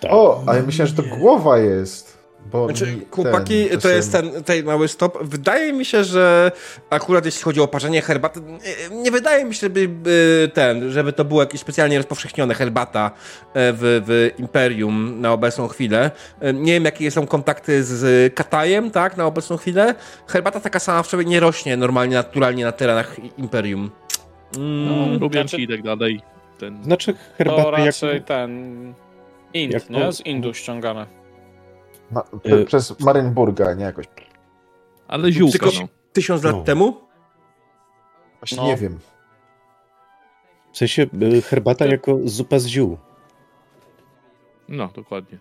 tak. 0.00 0.10
O, 0.12 0.42
a 0.46 0.56
ja 0.56 0.62
myślałem, 0.62 0.96
że 0.96 1.02
to 1.02 1.16
głowa 1.16 1.58
jest. 1.58 2.17
Bo 2.46 2.66
Znaczy, 2.66 2.98
chłopaki, 3.10 3.66
ten, 3.68 3.80
to 3.80 3.88
jest 3.88 4.12
ten 4.12 4.30
tutaj 4.30 4.64
mały 4.64 4.88
stop. 4.88 5.18
Wydaje 5.22 5.72
mi 5.72 5.84
się, 5.84 6.04
że 6.04 6.52
akurat 6.90 7.24
jeśli 7.24 7.42
chodzi 7.42 7.60
o 7.60 7.68
parzenie 7.68 8.02
herbaty, 8.02 8.40
nie, 8.40 8.96
nie 9.02 9.10
wydaje 9.10 9.44
mi 9.44 9.54
się, 9.54 9.60
żeby 9.60 9.88
by 9.88 10.50
ten, 10.54 10.90
żeby 10.90 11.12
to 11.12 11.24
było 11.24 11.40
jakieś 11.40 11.60
specjalnie 11.60 11.96
rozpowszechnione 11.96 12.54
herbata 12.54 13.10
e, 13.54 13.72
w, 13.72 13.78
w 14.06 14.40
Imperium 14.40 15.20
na 15.20 15.32
obecną 15.32 15.68
chwilę. 15.68 16.10
E, 16.40 16.52
Nie 16.52 16.72
wiem, 16.72 16.84
jakie 16.84 17.10
są 17.10 17.26
kontakty 17.26 17.84
z 17.84 18.34
Katajem, 18.34 18.90
tak, 18.90 19.16
na 19.16 19.26
obecną 19.26 19.56
chwilę. 19.56 19.94
Herbata 20.26 20.60
taka 20.60 20.78
sama 20.78 21.02
w 21.02 21.06
sobie 21.06 21.24
nie 21.24 21.40
rośnie 21.40 21.76
normalnie, 21.76 22.16
naturalnie 22.16 22.64
na 22.64 22.72
terenach 22.72 23.16
Imperium. 23.38 23.90
Mm, 24.56 24.86
No, 25.12 25.18
rubianki 25.18 25.48
znaczy- 25.48 25.62
i 25.62 25.68
tak 25.68 25.82
dalej. 25.82 26.20
Ten. 26.58 26.84
Znaczy 26.84 27.12
To 27.14 27.18
herbatę 27.38 27.70
jak... 27.70 27.86
raczej 27.86 28.22
ten... 28.22 28.94
Ind, 29.54 29.72
Jak 29.72 29.90
nie? 29.90 30.12
Z 30.12 30.20
Indu 30.20 30.54
ściągane. 30.54 31.17
Ma, 32.10 32.22
Y- 32.46 32.64
przez 32.64 33.00
Marynburga, 33.00 33.74
nie 33.74 33.84
jakoś. 33.84 34.06
Ale 35.08 35.32
ziółka, 35.32 35.58
Tylko- 35.58 35.80
no. 35.80 35.88
Tysiąc 36.12 36.44
lat 36.44 36.56
No. 36.56 36.62
temu? 36.62 37.00
Właśnie 38.40 38.56
No. 38.58 38.66
nie 38.66 38.76
wiem. 38.76 38.98
W 40.72 40.78
sensie 40.78 41.06
y, 41.22 41.42
herbata 41.42 41.86
jako 41.86 42.18
zupa 42.24 42.58
z 42.58 42.66
ziół. 42.66 42.98
No, 44.68 44.88
dokładnie. 44.94 45.38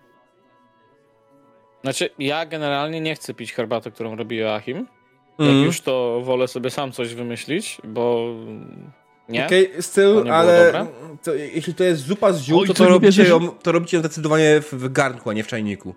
Znaczy, 1.83 2.09
ja 2.19 2.45
generalnie 2.45 3.01
nie 3.01 3.15
chcę 3.15 3.33
pić 3.33 3.53
herbaty, 3.53 3.91
którą 3.91 4.15
robi 4.15 4.37
Joachim. 4.37 4.77
Jak 5.39 5.49
Mm. 5.49 5.63
już 5.63 5.81
to 5.81 6.21
wolę 6.23 6.47
sobie 6.47 6.69
sam 6.69 6.91
coś 6.91 7.15
wymyślić, 7.15 7.77
bo 7.83 8.27
nie. 9.29 9.45
Okej, 9.45 9.69
To 9.75 9.81
styl, 9.81 10.31
ale 10.31 10.87
to, 11.23 11.33
jeśli 11.33 11.73
to 11.73 11.83
jest 11.83 12.01
zupa 12.01 12.33
z 12.33 12.41
ziół, 12.41 12.59
Oj, 12.59 12.67
to, 12.67 12.73
to, 12.73 12.83
nie 12.83 12.89
robicie 12.89 13.23
ją, 13.27 13.49
to 13.49 13.71
robicie 13.71 13.97
ją 13.97 14.01
zdecydowanie 14.03 14.61
w, 14.61 14.73
w 14.73 14.91
garnku, 14.91 15.29
a 15.29 15.33
nie 15.33 15.43
w 15.43 15.47
czajniku. 15.47 15.95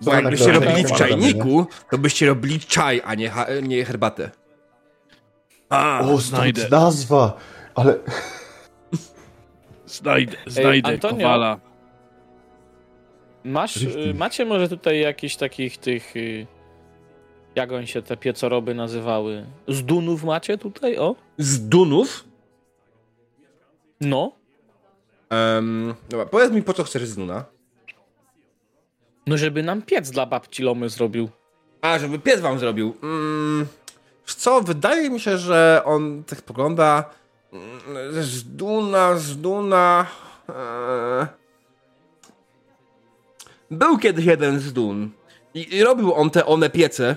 Bo 0.00 0.10
Tak, 0.10 0.22
jakbyście 0.22 0.46
tak, 0.46 0.54
robili 0.54 0.74
tak, 0.76 0.86
w 0.86 0.88
tak, 0.88 0.98
czajniku, 0.98 1.66
to 1.90 1.98
byście 1.98 2.26
robili 2.26 2.60
czaj, 2.60 3.02
a 3.04 3.14
nie, 3.14 3.30
ha- 3.30 3.46
nie 3.62 3.84
herbatę. 3.84 4.30
A, 5.68 6.00
O, 6.00 6.18
znajdę. 6.18 6.68
nazwa! 6.70 7.36
Ale 7.74 7.98
Znajdę, 9.86 10.36
znajdę 10.46 10.88
Antonio? 10.88 11.16
kowala. 11.16 11.60
Masz, 13.44 13.76
Richtig. 13.76 14.06
y, 14.06 14.14
macie 14.14 14.44
może 14.44 14.68
tutaj 14.68 15.00
jakichś 15.00 15.36
takich 15.36 15.78
tych. 15.78 16.16
y, 16.16 16.46
Jak 17.54 17.72
on 17.72 17.86
się 17.86 18.02
te 18.02 18.16
piecoroby 18.16 18.74
nazywały? 18.74 19.46
Z 19.68 19.82
Dunów 19.84 20.24
macie 20.24 20.58
tutaj? 20.58 20.98
O? 20.98 21.14
Z 21.38 21.68
Dunów? 21.68 22.24
No. 24.00 24.32
Um, 25.30 25.94
dobra, 26.08 26.26
powiedz 26.26 26.52
mi, 26.52 26.62
po 26.62 26.72
co 26.72 26.84
chcesz 26.84 27.06
z 27.06 27.16
Duna? 27.16 27.44
No, 29.26 29.36
żeby 29.38 29.62
nam 29.62 29.82
piec 29.82 30.10
dla 30.10 30.26
babci 30.26 30.62
Lomy 30.62 30.88
zrobił. 30.88 31.28
A, 31.80 31.98
żeby 31.98 32.18
pies 32.18 32.40
wam 32.40 32.58
zrobił. 32.58 32.96
Mm, 33.02 33.66
co, 34.26 34.60
wydaje 34.60 35.10
mi 35.10 35.20
się, 35.20 35.38
że 35.38 35.82
on 35.84 36.24
tak 36.24 36.42
pogląda 36.42 37.04
mm, 37.52 38.22
z 38.22 38.44
Duna, 38.44 39.16
z 39.16 39.36
Duna... 39.36 40.06
E, 40.48 41.42
był 43.70 43.98
kiedyś 43.98 44.24
jeden 44.24 44.60
z 44.60 44.72
Dun 44.72 45.10
i, 45.54 45.76
i 45.76 45.84
robił 45.84 46.14
on 46.14 46.30
te 46.30 46.46
one 46.46 46.70
piece, 46.70 47.16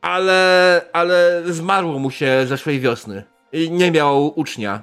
ale, 0.00 0.82
ale 0.92 1.42
zmarło 1.46 1.98
mu 1.98 2.10
się 2.10 2.44
zeszłej 2.46 2.80
wiosny 2.80 3.24
i 3.52 3.70
nie 3.70 3.90
miał 3.90 4.40
ucznia. 4.40 4.82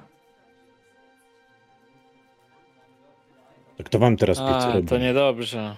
To 3.77 3.83
kto 3.83 3.99
wam 3.99 4.17
teraz 4.17 4.37
pizzę 4.39 4.67
A, 4.69 4.73
robi? 4.73 4.87
to 4.87 4.97
niedobrze. 4.97 5.75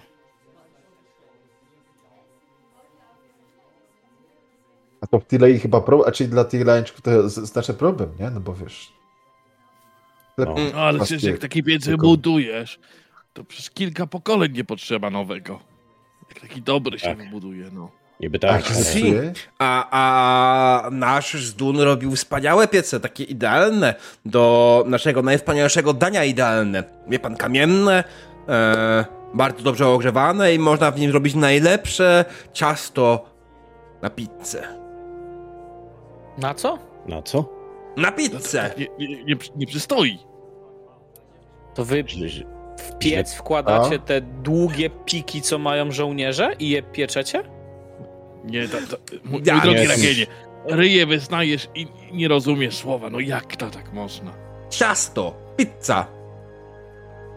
A 5.00 5.06
to 5.06 5.20
w 5.20 5.26
Tilei 5.26 5.58
chyba 5.58 5.80
problem, 5.80 6.08
a 6.08 6.12
czyli 6.12 6.30
dla 6.30 6.44
Tileńczyków 6.44 7.00
to 7.02 7.28
znaczy 7.28 7.74
problem, 7.74 8.10
nie? 8.20 8.30
No 8.30 8.40
bo 8.40 8.54
wiesz. 8.54 8.92
No. 10.38 10.54
No, 10.74 10.80
ale 10.80 10.98
przecież 10.98 11.22
jak 11.22 11.38
taki 11.38 11.62
piec 11.62 11.84
tylko- 11.84 11.96
wybudujesz, 12.06 12.78
to 13.32 13.44
przez 13.44 13.70
kilka 13.70 14.06
pokoleń 14.06 14.52
nie 14.52 14.64
potrzeba 14.64 15.10
nowego. 15.10 15.60
Jak 16.28 16.40
taki 16.40 16.62
dobry 16.62 16.98
się 16.98 17.06
Tak. 17.08 17.18
wybuduje, 17.18 17.70
no. 17.72 17.90
Niby 18.20 18.38
A, 18.38 18.40
tak, 18.40 18.66
ale... 18.66 18.74
zepsuje? 18.74 19.32
A, 19.58 19.88
a 19.90 20.90
nasz 20.90 21.34
Zdun 21.34 21.80
robił 21.80 22.16
wspaniałe 22.16 22.68
piece, 22.68 23.00
takie 23.00 23.24
idealne 23.24 23.94
do 24.24 24.84
naszego 24.86 25.22
najwspanialszego 25.22 25.92
dania 25.92 26.24
idealne. 26.24 26.84
Wie 27.08 27.18
pan, 27.18 27.36
kamienne, 27.36 28.04
e, 28.48 29.04
bardzo 29.34 29.62
dobrze 29.62 29.88
ogrzewane 29.88 30.54
i 30.54 30.58
można 30.58 30.90
w 30.90 31.00
nim 31.00 31.10
zrobić 31.10 31.34
najlepsze 31.34 32.24
ciasto 32.52 33.24
na 34.02 34.10
pizzę. 34.10 34.62
Na 36.38 36.54
co? 36.54 36.78
Na 37.06 37.22
co? 37.22 37.58
Na 37.96 38.12
pizzę! 38.12 38.70
nie, 38.78 38.88
nie, 38.98 39.24
nie, 39.24 39.36
nie 39.56 39.66
przystoi. 39.66 40.18
To 41.74 41.84
wy 41.84 42.04
w 42.76 42.98
piec 42.98 43.34
wkładacie 43.34 43.98
te 43.98 44.20
długie 44.20 44.90
piki, 44.90 45.42
co 45.42 45.58
mają 45.58 45.92
żołnierze 45.92 46.52
i 46.58 46.70
je 46.70 46.82
pieczecie? 46.82 47.57
Nie, 48.50 48.68
to, 48.68 48.76
to, 48.90 48.96
mój, 49.24 49.42
Ja 49.44 49.54
mój 49.54 49.62
drogi 49.86 50.26
ryje 50.64 51.06
wyznajesz 51.06 51.68
i 51.74 51.86
nie 52.12 52.28
rozumiesz 52.28 52.76
słowa. 52.76 53.10
No 53.10 53.20
jak 53.20 53.56
to 53.56 53.70
tak 53.70 53.92
można? 53.92 54.32
Ciasto! 54.70 55.34
Pizza! 55.56 56.06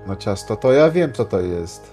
No 0.07 0.15
ciasto, 0.15 0.55
to 0.55 0.73
ja 0.73 0.89
wiem, 0.91 1.13
co 1.13 1.25
to 1.25 1.39
jest. 1.41 1.91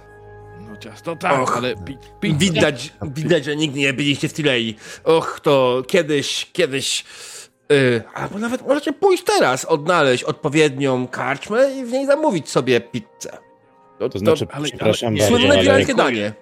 No 0.71 0.77
ciasto 0.77 1.17
tak, 1.17 1.41
Och. 1.43 1.57
ale 1.57 1.77
pi, 1.77 1.99
pi, 2.21 2.35
Widać, 2.35 2.93
widać, 3.03 3.45
że 3.45 3.57
nigdy 3.57 3.79
nie 3.79 3.93
byliście 3.93 4.29
w 4.29 4.35
Tilei. 4.35 4.77
Och, 5.05 5.41
to 5.43 5.83
kiedyś, 5.89 6.51
kiedyś... 6.53 7.05
Yy, 7.69 8.03
albo 8.15 8.39
nawet 8.39 8.67
możecie 8.69 8.93
pójść 8.93 9.25
teraz, 9.25 9.65
odnaleźć 9.65 10.25
odpowiednią 10.25 11.07
karczmę 11.09 11.71
i 11.71 11.85
w 11.85 11.93
niej 11.93 12.07
zamówić 12.07 12.51
sobie 12.51 12.81
pizzę. 12.81 13.39
To, 13.99 14.09
To 14.09 14.19
znaczy, 14.19 14.47
ale- 14.53 14.65
przepraszam 14.69 15.09
ale- 15.09 15.19
bardzo, 15.19 15.37
słynne 15.37 15.73
ale 15.73 15.95
danie. 15.95 16.33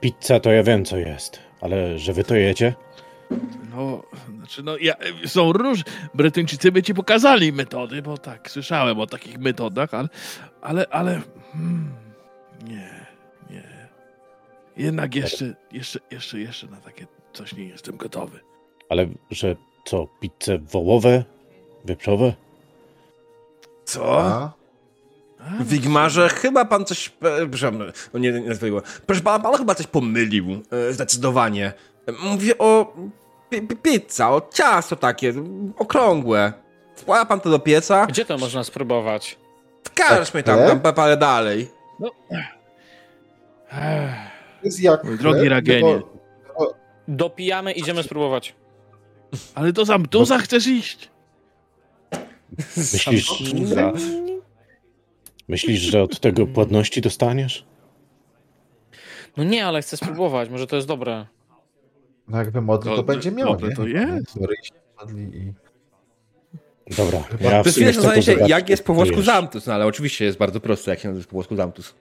pizza 0.00 0.40
to 0.40 0.52
ja 0.52 0.62
wiem, 0.62 0.84
co 0.84 0.96
jest. 0.96 1.45
Ale 1.66 1.98
że 1.98 2.12
wy 2.12 2.24
to 2.24 2.34
jecie? 2.34 2.74
No, 3.70 4.02
znaczy, 4.38 4.62
no, 4.62 4.76
ja, 4.76 4.94
są 5.26 5.52
róż... 5.52 5.80
Brytyjczycy 6.14 6.72
by 6.72 6.82
ci 6.82 6.94
pokazali 6.94 7.52
metody, 7.52 8.02
bo 8.02 8.18
tak, 8.18 8.50
słyszałem 8.50 9.00
o 9.00 9.06
takich 9.06 9.38
metodach, 9.38 9.94
ale, 9.94 10.08
ale, 10.62 10.86
ale, 10.90 11.20
hmm, 11.52 11.94
nie, 12.64 13.06
nie. 13.50 13.88
Jednak 14.76 15.14
jeszcze, 15.14 15.54
jeszcze, 15.72 15.98
jeszcze, 16.10 16.40
jeszcze 16.40 16.66
na 16.66 16.76
takie 16.76 17.06
coś 17.32 17.52
nie 17.54 17.64
jestem 17.64 17.96
gotowy. 17.96 18.40
Ale 18.88 19.06
że 19.30 19.56
co, 19.84 20.08
pizze 20.20 20.58
wołowe? 20.58 21.24
Wieprzowe? 21.84 22.34
Co? 23.84 24.20
A? 24.20 24.52
Wigmarze 25.60 26.28
chyba 26.28 26.64
pan 26.64 26.84
coś... 26.84 27.08
e, 27.08 27.36
Przepraszam, 27.36 27.78
no 28.14 28.18
nie, 28.20 28.32
nie 28.32 28.40
nazwijmy. 28.48 28.80
Proszę 29.06 29.20
pana, 29.22 29.44
pan 29.44 29.54
chyba 29.58 29.74
coś 29.74 29.86
pomylił. 29.86 30.62
e, 30.88 30.92
Zdecydowanie. 30.92 31.72
Mówię 32.22 32.58
o 32.58 32.94
pi- 33.50 33.62
pi- 33.62 33.76
pizza, 33.76 34.30
o 34.30 34.42
ciasto 34.54 34.96
takie, 34.96 35.34
okrągłe. 35.78 36.52
Wkłada 36.96 37.24
pan 37.24 37.40
to 37.40 37.50
do 37.50 37.58
pieca, 37.58 38.06
Gdzie 38.06 38.24
to 38.24 38.38
można 38.38 38.64
spróbować? 38.64 39.38
w 39.84 39.90
karczmie 39.94 40.42
tam, 40.42 40.58
Tak? 40.58 40.82
tam 40.82 40.94
parę 40.94 41.16
dalej. 41.16 41.68
To 41.98 42.10
jest 44.64 44.80
jak 44.80 45.16
drogi 45.16 45.48
Ragenie. 45.48 45.80
bo- 46.58 46.74
Dopijamy, 47.08 47.72
idziemy 47.72 48.02
spróbować. 48.02 48.54
ale 49.54 49.72
to 49.72 49.84
za 49.84 49.98
mtuza 49.98 50.38
chcesz 50.38 50.66
iść? 50.66 51.10
Myślisz, 52.76 53.30
myślisz, 55.48 55.80
że 55.80 56.02
od 56.02 56.20
tego 56.20 56.46
płatności 56.46 57.00
dostaniesz? 57.00 57.64
No 59.36 59.44
nie, 59.44 59.66
ale 59.66 59.82
chcę 59.82 59.96
spróbować, 59.96 60.48
może 60.50 60.66
to 60.66 60.76
jest 60.76 60.88
dobre. 60.88 61.26
No 62.28 62.38
jakby 62.38 62.60
modli, 62.60 62.90
to, 62.90 62.96
To- 62.96 63.02
będzie 63.02 63.30
miał, 63.32 63.48
dobre 63.48 63.68
nie? 63.68 63.76
to 63.76 63.86
jest. 63.86 64.34
To 64.98 65.10
i... 65.10 65.52
Dobra, 66.96 67.22
Chyba- 67.22 67.50
ja 67.50 67.62
To 67.62 67.68
jest 67.68 67.78
wiesz, 67.78 67.96
chcę 67.98 68.08
w 68.08 68.12
sensie, 68.12 68.32
zobaczyć, 68.32 68.50
jak 68.50 68.68
jest 68.68 68.84
po 68.84 68.94
włosku 68.94 69.22
zamtus, 69.22 69.66
no 69.66 69.74
ale 69.74 69.86
oczywiście 69.86 70.24
jest 70.24 70.38
bardzo 70.38 70.60
proste, 70.60 70.90
jak 70.90 71.00
się 71.00 71.08
nazywa 71.08 71.26
po 71.26 71.32
włosku 71.32 71.56
zamtus. 71.56 71.94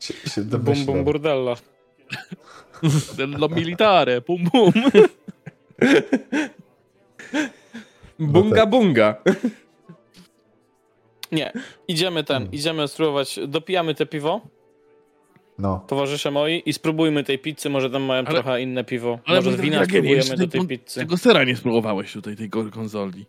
Się, 0.00 0.14
się 0.14 0.42
Bum, 0.42 0.84
bum, 0.86 1.04
burdella. 1.04 1.56
Dello 3.16 3.48
militare, 3.48 4.20
pum 4.20 4.50
pum. 4.50 4.72
Bunga 8.18 8.66
bunga. 8.66 9.22
Nie, 11.32 11.52
idziemy 11.88 12.24
ten, 12.24 12.36
Hmm. 12.36 12.52
idziemy 12.54 12.88
spróbować, 12.88 13.40
dopijamy 13.48 13.94
te 13.94 14.06
piwo, 14.06 14.40
No. 15.58 15.84
towarzysze 15.86 16.30
moi, 16.30 16.62
i 16.66 16.72
spróbujmy 16.72 17.24
tej 17.24 17.38
pizzy, 17.38 17.70
może 17.70 17.90
tam 17.90 18.02
mają 18.02 18.24
Ale- 18.24 18.34
trochę 18.34 18.62
inne 18.62 18.84
piwo. 18.84 19.18
Ale 19.26 19.40
może 19.42 19.56
wina 19.56 19.84
spróbujemy 19.84 20.36
do 20.36 20.48
tej 20.48 20.66
pizzy. 20.66 21.00
Tego 21.00 21.16
sera 21.16 21.44
nie 21.44 21.56
spróbowałeś 21.56 22.12
tutaj, 22.12 22.36
tej 22.36 22.50
konzoli. 22.50 23.26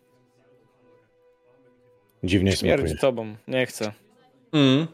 Dziwnie 2.23 2.51
Śmierdzi 2.51 2.84
smakuje. 2.84 3.01
tobą, 3.01 3.35
nie 3.47 3.65
chcę. 3.65 3.91
Mm. 4.53 4.88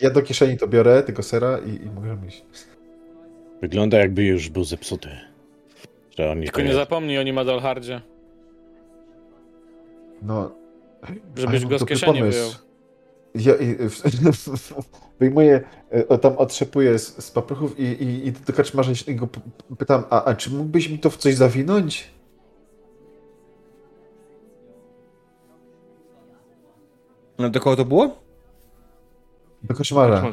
Ja 0.00 0.10
do 0.10 0.22
kieszeni 0.22 0.58
to 0.58 0.68
biorę, 0.68 1.02
tego 1.02 1.22
sera 1.22 1.58
i, 1.58 1.86
i 1.86 1.90
możemy 1.90 2.26
iść. 2.26 2.44
Wygląda 3.62 3.98
jakby 3.98 4.24
już 4.24 4.48
był 4.48 4.64
zepsuty. 4.64 5.08
Tylko 6.44 6.60
nie 6.62 6.74
zapomnij 6.74 7.18
o 7.18 7.22
nim 7.22 7.38
Adalhardzie, 7.38 8.00
No. 10.22 10.50
Żebyś 11.36 11.66
go 11.66 11.78
z 11.78 11.84
kieszeni 11.84 12.18
pomysł. 12.18 12.38
wyjął. 12.38 12.50
Ja 13.34 13.54
i, 13.54 13.76
wyjmuję, 15.20 15.60
tam 16.22 16.38
otrzepuję 16.38 16.98
z, 16.98 17.24
z 17.24 17.30
paprochów 17.30 17.78
i, 17.78 17.82
i, 17.82 18.26
i 18.26 18.32
do 18.32 18.52
kaczmarza 18.52 18.92
i 19.06 19.14
go 19.14 19.28
pytam, 19.78 20.04
a, 20.10 20.24
a 20.24 20.34
czy 20.34 20.50
mógłbyś 20.50 20.88
mi 20.88 20.98
to 20.98 21.10
w 21.10 21.16
coś 21.16 21.34
zawinąć? 21.34 22.10
No 27.38 27.50
do 27.50 27.60
kogo 27.60 27.76
to 27.76 27.84
było? 27.84 28.16
Do 29.62 29.74
kaczmarza. 29.74 30.32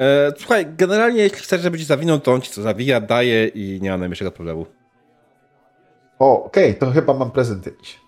E, 0.00 0.32
słuchaj, 0.38 0.66
generalnie 0.76 1.22
jeśli 1.22 1.38
chcesz, 1.38 1.60
żeby 1.60 1.78
ci 1.78 1.84
zawinął, 1.84 2.20
to 2.20 2.32
on 2.32 2.40
ci 2.40 2.50
co 2.50 2.62
zawija, 2.62 3.00
daje 3.00 3.46
i 3.46 3.78
nie 3.82 3.90
ma 3.90 3.96
najmniejszego 3.96 4.30
problemu. 4.30 4.66
O, 6.18 6.44
okej, 6.44 6.74
to 6.74 6.90
chyba 6.90 7.14
mam 7.14 7.30
prezent 7.30 7.66
jakiś. 7.66 8.03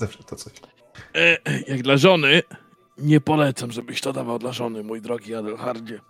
Zawsze 0.00 0.22
to 0.24 0.36
coś. 0.36 0.52
E, 1.14 1.36
jak 1.66 1.82
dla 1.82 1.96
żony, 1.96 2.42
nie 2.98 3.20
polecam, 3.20 3.72
żebyś 3.72 4.00
to 4.00 4.12
dawał 4.12 4.38
dla 4.38 4.52
żony, 4.52 4.82
mój 4.82 5.00
drogi 5.00 5.34
Adelhardzie. 5.34 6.00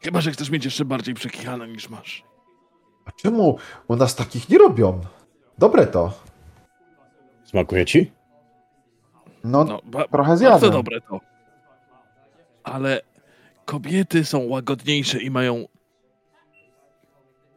Chyba, 0.00 0.20
że 0.20 0.30
chcesz 0.30 0.50
mieć 0.50 0.64
jeszcze 0.64 0.84
bardziej 0.84 1.14
przekichane 1.14 1.68
niż 1.68 1.88
masz. 1.88 2.24
A 3.04 3.12
czemu 3.12 3.58
u 3.88 3.96
nas 3.96 4.16
takich 4.16 4.48
nie 4.48 4.58
robią? 4.58 5.00
Dobre 5.58 5.86
to. 5.86 6.12
Smakuje 7.44 7.86
ci? 7.86 8.12
No, 9.44 9.64
No, 9.64 9.80
ba- 9.84 10.08
trochę 10.08 10.28
bardzo 10.30 10.36
zjadłem. 10.36 10.72
dobre 10.72 11.00
to. 11.00 11.20
Ale 12.64 13.00
kobiety 13.64 14.24
są 14.24 14.38
łagodniejsze 14.48 15.18
i 15.22 15.30
mają 15.30 15.64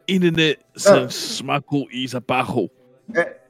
inny 0.08 0.54
sens 0.76 1.14
smaku 1.14 1.86
i 1.90 2.08
zapachu. 2.08 2.68
Czek, 3.14 3.41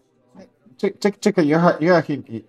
czek, 0.98 1.18
czekaj, 1.20 1.46
Jocha- 1.46 1.76
Joachim, 1.82 2.24
i- 2.28 2.44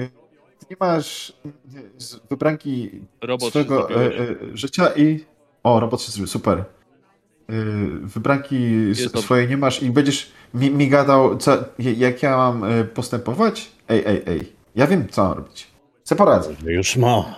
y, 0.00 0.10
ty 0.58 0.66
nie 0.70 0.76
masz 0.80 1.30
y, 1.30 1.52
z 1.96 2.16
wybranki 2.30 2.90
Robot 3.20 3.48
swojego 3.50 3.90
e, 3.90 4.18
e, 4.18 4.36
życia 4.54 4.88
i... 4.96 5.24
O, 5.62 5.80
robot 5.80 6.02
się 6.02 6.12
zrobił, 6.12 6.26
super. 6.26 6.58
Y, 6.58 6.64
Wybranki 8.00 8.90
swojej 8.94 9.48
nie 9.48 9.56
masz 9.56 9.82
i 9.82 9.90
będziesz 9.90 10.32
mi, 10.54 10.70
mi 10.70 10.88
gadał, 10.88 11.36
co, 11.36 11.64
jak 11.78 12.22
ja 12.22 12.36
mam 12.36 12.64
y, 12.64 12.84
postępować? 12.84 13.70
Ej, 13.88 14.02
ej, 14.06 14.22
ej, 14.26 14.52
ja 14.74 14.86
wiem, 14.86 15.08
co 15.08 15.24
mam 15.24 15.32
robić. 15.38 15.66
Co 16.02 16.16
poradzę. 16.16 16.54
Już 16.64 16.96
ma. 16.96 17.34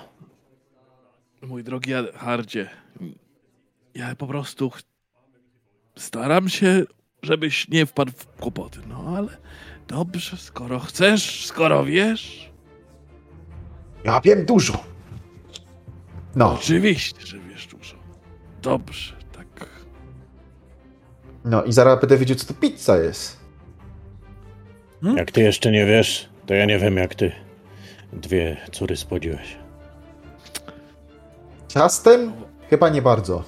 Mój 1.42 1.64
drogi 1.64 1.92
Hardzie, 2.14 2.70
ja 3.94 4.14
po 4.14 4.26
prostu 4.26 4.72
staram 5.96 6.48
się, 6.48 6.84
żebyś 7.22 7.68
nie 7.68 7.86
wpadł 7.86 8.12
w 8.12 8.26
kłopoty. 8.26 8.80
No 8.88 9.04
ale 9.16 9.28
dobrze, 9.88 10.36
skoro 10.36 10.78
chcesz, 10.78 11.46
skoro 11.46 11.84
wiesz, 11.84 12.50
Ja 14.04 14.20
wiem 14.20 14.46
dużo. 14.46 14.84
No, 16.36 16.52
oczywiście, 16.54 17.26
że 17.26 17.38
wiesz 17.38 17.66
dużo. 17.66 17.96
Dobrze, 18.62 19.16
tak. 19.32 19.70
no 21.44 21.64
i 21.64 21.72
zaraz 21.72 22.00
będę 22.00 22.16
wiedział, 22.16 22.36
co 22.36 22.46
to 22.46 22.54
pizza 22.60 22.96
jest. 22.96 23.40
Jak 25.16 25.30
ty 25.30 25.40
jeszcze 25.42 25.70
nie 25.70 25.86
wiesz, 25.86 26.28
to 26.46 26.54
ja 26.54 26.64
nie 26.64 26.78
wiem 26.78 26.96
jak 26.96 27.14
ty. 27.14 27.32
Dwie 28.12 28.56
córy 28.72 28.96
spłodziłeś. 28.96 29.56
Ciastem? 31.68 32.32
Chyba 32.70 32.88
nie 32.88 33.02
bardzo. 33.02 33.44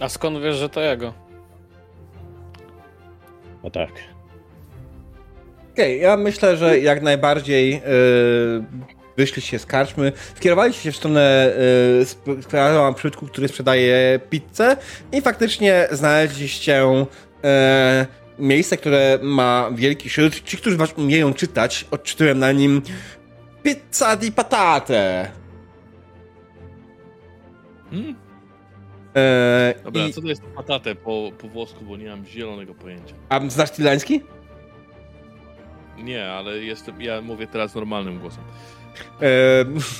A 0.00 0.08
skąd 0.08 0.38
wiesz, 0.42 0.56
że 0.56 0.68
to 0.68 0.80
jego? 0.80 1.14
No 3.64 3.70
tak. 3.70 3.90
Okej, 5.74 6.00
ja 6.00 6.16
myślę, 6.16 6.56
że 6.56 6.78
jak 6.78 7.02
najbardziej 7.02 7.70
yy, 7.70 7.80
wyszliście 9.16 9.58
z 9.58 9.66
karczmy, 9.66 10.12
skierowaliście 10.36 10.82
się 10.82 10.92
w 10.92 10.96
stronę 10.96 11.54
yy, 11.98 12.04
sprzedawała 12.42 12.92
przybytku, 12.92 13.26
który 13.26 13.48
sprzedaje 13.48 14.20
pizzę 14.30 14.76
i 15.12 15.22
faktycznie 15.22 15.88
znaleźliście 15.90 16.82
yy, 17.42 17.48
miejsce, 18.38 18.76
które 18.76 19.18
ma 19.22 19.70
wielki 19.74 20.10
szyld. 20.10 20.44
Ci, 20.44 20.56
którzy 20.56 20.76
was 20.76 20.92
umieją 20.92 21.34
czytać, 21.34 21.86
odczytują 21.90 22.34
na 22.34 22.52
nim 22.52 22.82
pizza 23.62 24.16
di 24.16 24.32
patate. 24.32 25.30
Hmm? 27.90 28.14
E, 29.16 29.74
Dobra, 29.84 30.06
i, 30.06 30.12
co 30.12 30.20
to 30.20 30.28
jest 30.28 30.42
patatę 30.42 30.94
po, 30.94 31.30
po 31.38 31.48
włosku, 31.48 31.84
bo 31.84 31.96
nie 31.96 32.08
mam 32.08 32.26
zielonego 32.26 32.74
pojęcia. 32.74 33.14
A 33.28 33.40
znasz 33.48 33.70
tilański? 33.70 34.22
Nie, 35.98 36.30
ale 36.32 36.58
jestem, 36.58 37.02
ja 37.02 37.20
mówię 37.20 37.46
teraz 37.46 37.74
normalnym 37.74 38.18
głosem. 38.18 38.44
E, 39.22 39.26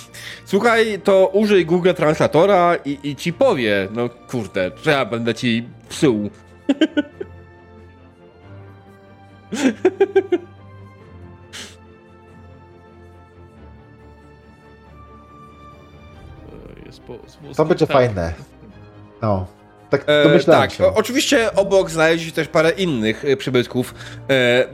słuchaj, 0.44 1.00
to 1.04 1.26
użyj 1.26 1.66
Google 1.66 1.92
Translatora 1.94 2.76
i, 2.84 2.98
i 3.02 3.16
ci 3.16 3.32
powie. 3.32 3.88
No 3.92 4.08
kurde, 4.08 4.70
że 4.82 4.90
ja 4.90 5.04
będę 5.04 5.34
ci 5.34 5.68
psuł. 5.88 6.30
To 17.56 17.64
będzie 17.64 17.86
tak. 17.86 17.96
fajne. 17.96 18.32
No. 19.22 19.46
Tak 19.98 20.04
E, 20.08 20.44
tak, 20.44 20.70
o, 20.80 20.94
oczywiście 20.94 21.52
obok 21.54 21.90
znaleźli 21.90 22.26
się 22.26 22.32
też 22.32 22.48
parę 22.48 22.70
innych 22.70 23.24
e, 23.24 23.36
przybytków 23.36 23.94
e, 24.30 24.64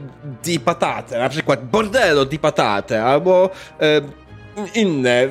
di 0.43 0.59
patate, 0.59 1.19
na 1.19 1.29
przykład 1.29 1.65
bordello 1.65 2.25
di 2.25 2.39
patate, 2.39 3.03
albo 3.03 3.49
e, 3.81 4.01
inne 4.75 5.27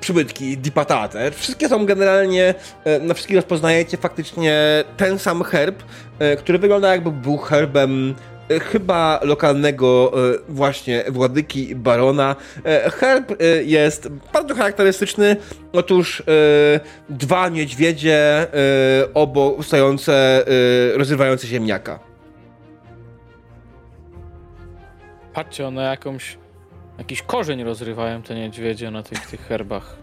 przybytki 0.00 0.58
di 0.58 0.72
patate. 0.72 1.30
Wszystkie 1.30 1.68
są 1.68 1.86
generalnie, 1.86 2.54
e, 2.84 2.98
na 3.00 3.14
wszystkich 3.14 3.36
rozpoznajecie 3.36 3.96
faktycznie 3.96 4.84
ten 4.96 5.18
sam 5.18 5.44
herb, 5.44 5.82
e, 6.18 6.36
który 6.36 6.58
wygląda 6.58 6.88
jakby 6.88 7.10
był 7.10 7.38
herbem 7.38 8.14
chyba 8.48 9.20
lokalnego 9.22 10.12
e, 10.34 10.38
właśnie 10.48 11.04
władyki 11.08 11.74
barona. 11.74 12.36
E, 12.64 12.90
Herb 12.90 13.30
e, 13.30 13.44
jest 13.62 14.08
bardzo 14.32 14.54
charakterystyczny. 14.54 15.36
Otóż 15.72 16.20
e, 16.20 16.24
dwa 17.08 17.48
niedźwiedzie 17.48 18.16
e, 18.18 18.46
obok 19.14 19.64
stojące, 19.64 20.44
e, 20.94 20.98
rozrywające 20.98 21.46
ziemniaka. 21.46 21.98
Patrzcie, 25.32 25.66
one 25.66 25.82
jakąś, 25.82 26.38
jakiś 26.98 27.22
korzeń 27.22 27.64
rozrywają 27.64 28.22
te 28.22 28.34
niedźwiedzie 28.34 28.90
na 28.90 29.02
tych, 29.02 29.26
tych 29.26 29.40
herbach. 29.40 29.96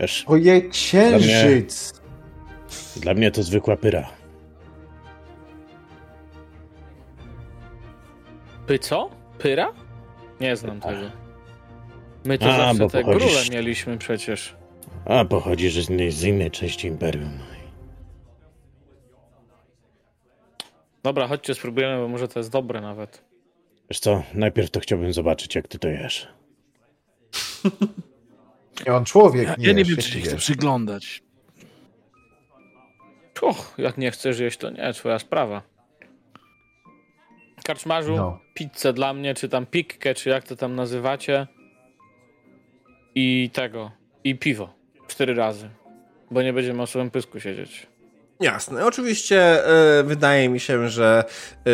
Wiesz, 0.00 0.24
Ojej, 0.26 0.70
księżyc! 0.70 1.92
dla 2.96 3.14
mnie 3.14 3.30
to 3.30 3.42
zwykła 3.42 3.76
pyra. 3.76 4.17
Py 8.68 8.78
co? 8.78 9.10
Pyra? 9.38 9.72
Nie 10.40 10.56
znam 10.56 10.80
tego. 10.80 11.10
My 12.24 12.38
to 12.38 12.54
A, 12.54 12.56
zawsze 12.56 12.88
te 12.88 13.02
pochodzisz- 13.02 13.18
grule 13.18 13.44
mieliśmy 13.50 13.98
przecież. 13.98 14.56
A 15.04 15.24
pochodzisz 15.24 15.84
z 15.84 15.90
innej, 15.90 16.10
z 16.12 16.24
innej 16.24 16.50
części 16.50 16.86
Imperium. 16.88 17.38
Dobra, 21.02 21.26
chodźcie, 21.26 21.54
spróbujemy, 21.54 21.96
bo 22.02 22.08
może 22.08 22.28
to 22.28 22.40
jest 22.40 22.50
dobre 22.50 22.80
nawet. 22.80 23.24
Wiesz 23.90 24.00
co, 24.00 24.22
najpierw 24.34 24.70
to 24.70 24.80
chciałbym 24.80 25.12
zobaczyć, 25.12 25.54
jak 25.54 25.68
ty 25.68 25.78
to 25.78 25.88
jesz. 25.88 26.28
Nie, 28.86 28.94
on 28.94 29.04
człowiek, 29.04 29.48
Ja, 29.48 29.54
nie 29.58 29.66
ja 29.66 29.72
nie 29.72 29.84
wiem, 29.84 29.96
czy 29.96 30.02
się 30.10 30.18
nie 30.18 30.24
chcę 30.24 30.36
przyglądać. 30.36 31.22
Och, 33.42 33.74
jak 33.78 33.98
nie 33.98 34.10
chcesz 34.10 34.38
jeść, 34.38 34.58
to 34.58 34.70
nie, 34.70 34.92
twoja 34.92 35.18
sprawa. 35.18 35.62
Karczmarzu, 37.68 38.16
No. 38.16 38.38
pizzę 38.54 38.92
dla 38.92 39.14
mnie, 39.14 39.34
czy 39.34 39.48
tam 39.48 39.66
pikkę, 39.66 40.14
czy 40.14 40.30
jak 40.30 40.44
to 40.44 40.56
tam 40.56 40.74
nazywacie. 40.74 41.46
I 43.14 43.50
tego, 43.52 43.90
i 44.24 44.34
piwo. 44.34 44.74
Cztery 45.08 45.34
razy. 45.34 45.70
Bo 46.30 46.42
nie 46.42 46.52
będziemy 46.52 46.82
o 46.82 46.86
swoim 46.86 47.10
pysku 47.10 47.40
siedzieć. 47.40 47.86
Jasne. 48.40 48.86
Oczywiście 48.86 49.66
e, 49.66 50.02
wydaje 50.02 50.48
mi 50.48 50.60
się, 50.60 50.88
że 50.88 51.24
e, 51.66 51.70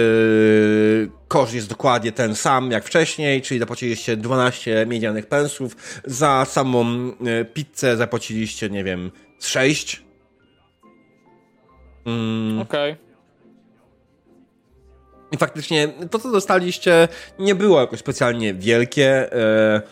koszt 1.28 1.54
jest 1.54 1.68
dokładnie 1.68 2.12
ten 2.12 2.34
sam 2.34 2.70
jak 2.70 2.84
wcześniej, 2.84 3.42
czyli 3.42 3.60
zapłaciliście 3.60 4.16
12 4.16 4.86
miedzianych 4.86 5.26
pensów. 5.26 6.00
Za 6.04 6.44
samą 6.44 6.86
e, 6.86 7.44
pizzę 7.44 7.96
zapłaciliście, 7.96 8.70
nie 8.70 8.84
wiem, 8.84 9.10
z 9.38 9.46
6. 9.46 10.02
Mm. 12.06 12.60
Okej. 12.60 13.03
I 15.34 15.36
faktycznie 15.36 15.88
to, 16.10 16.18
co 16.18 16.30
dostaliście, 16.30 17.08
nie 17.38 17.54
było 17.54 17.80
jakoś 17.80 17.98
specjalnie 17.98 18.54
wielkie. 18.54 19.32
E, 19.32 19.82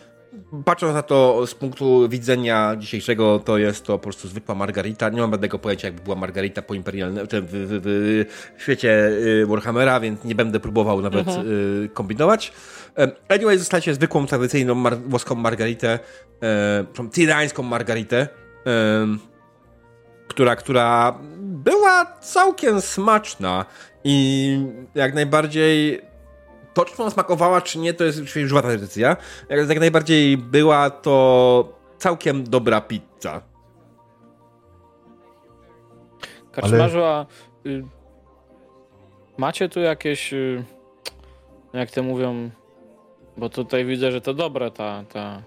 patrząc 0.64 0.94
na 0.94 1.02
to 1.02 1.46
z 1.46 1.54
punktu 1.54 2.08
widzenia 2.08 2.76
dzisiejszego, 2.78 3.38
to 3.38 3.58
jest 3.58 3.84
to 3.84 3.92
po 3.92 4.02
prostu 4.02 4.28
zwykła 4.28 4.54
margarita. 4.54 5.08
Nie 5.08 5.20
mam 5.20 5.30
żadnego 5.30 5.58
pojęcia, 5.58 5.88
jakby 5.88 6.02
była 6.02 6.16
margarita 6.16 6.62
po 6.62 6.74
imperialnym, 6.74 7.26
w, 7.26 7.30
w, 7.30 8.24
w 8.58 8.62
świecie 8.62 9.08
y, 9.08 9.46
Warhammera, 9.46 10.00
więc 10.00 10.24
nie 10.24 10.34
będę 10.34 10.60
próbował 10.60 11.02
nawet 11.02 11.26
kombinować. 11.94 12.52
E, 12.98 13.10
Anyway, 13.28 13.58
zostaliście 13.58 13.94
zwykłą, 13.94 14.26
tradycyjną 14.26 14.74
mar 14.74 14.98
włoską 14.98 15.34
margaritę, 15.34 15.98
e, 16.42 17.08
tyrańską 17.12 17.62
margaritę. 17.62 18.28
E, 18.66 19.31
która, 20.28 20.56
która 20.56 21.18
była 21.38 22.06
całkiem 22.20 22.80
smaczna 22.80 23.64
i 24.04 24.58
jak 24.94 25.14
najbardziej 25.14 26.00
to, 26.74 26.84
czy 26.84 27.02
ona 27.02 27.10
smakowała, 27.10 27.60
czy 27.60 27.78
nie, 27.78 27.94
to 27.94 28.04
jest 28.04 28.18
oczywiście 28.18 28.48
żywa 28.48 28.62
tradycja. 28.62 29.16
Jak, 29.48 29.68
jak 29.68 29.80
najbardziej 29.80 30.36
była 30.36 30.90
to 30.90 31.78
całkiem 31.98 32.44
dobra 32.44 32.80
pizza. 32.80 33.42
Karczmarzu, 36.52 37.02
a 37.04 37.26
y, 37.66 37.84
macie 39.38 39.68
tu 39.68 39.80
jakieś, 39.80 40.32
y, 40.32 40.64
jak 41.72 41.90
to 41.90 42.02
mówią, 42.02 42.50
bo 43.36 43.48
tutaj 43.48 43.84
widzę, 43.84 44.12
że 44.12 44.20
to 44.20 44.34
dobre 44.34 44.70
ta, 44.70 45.04
ta, 45.12 45.42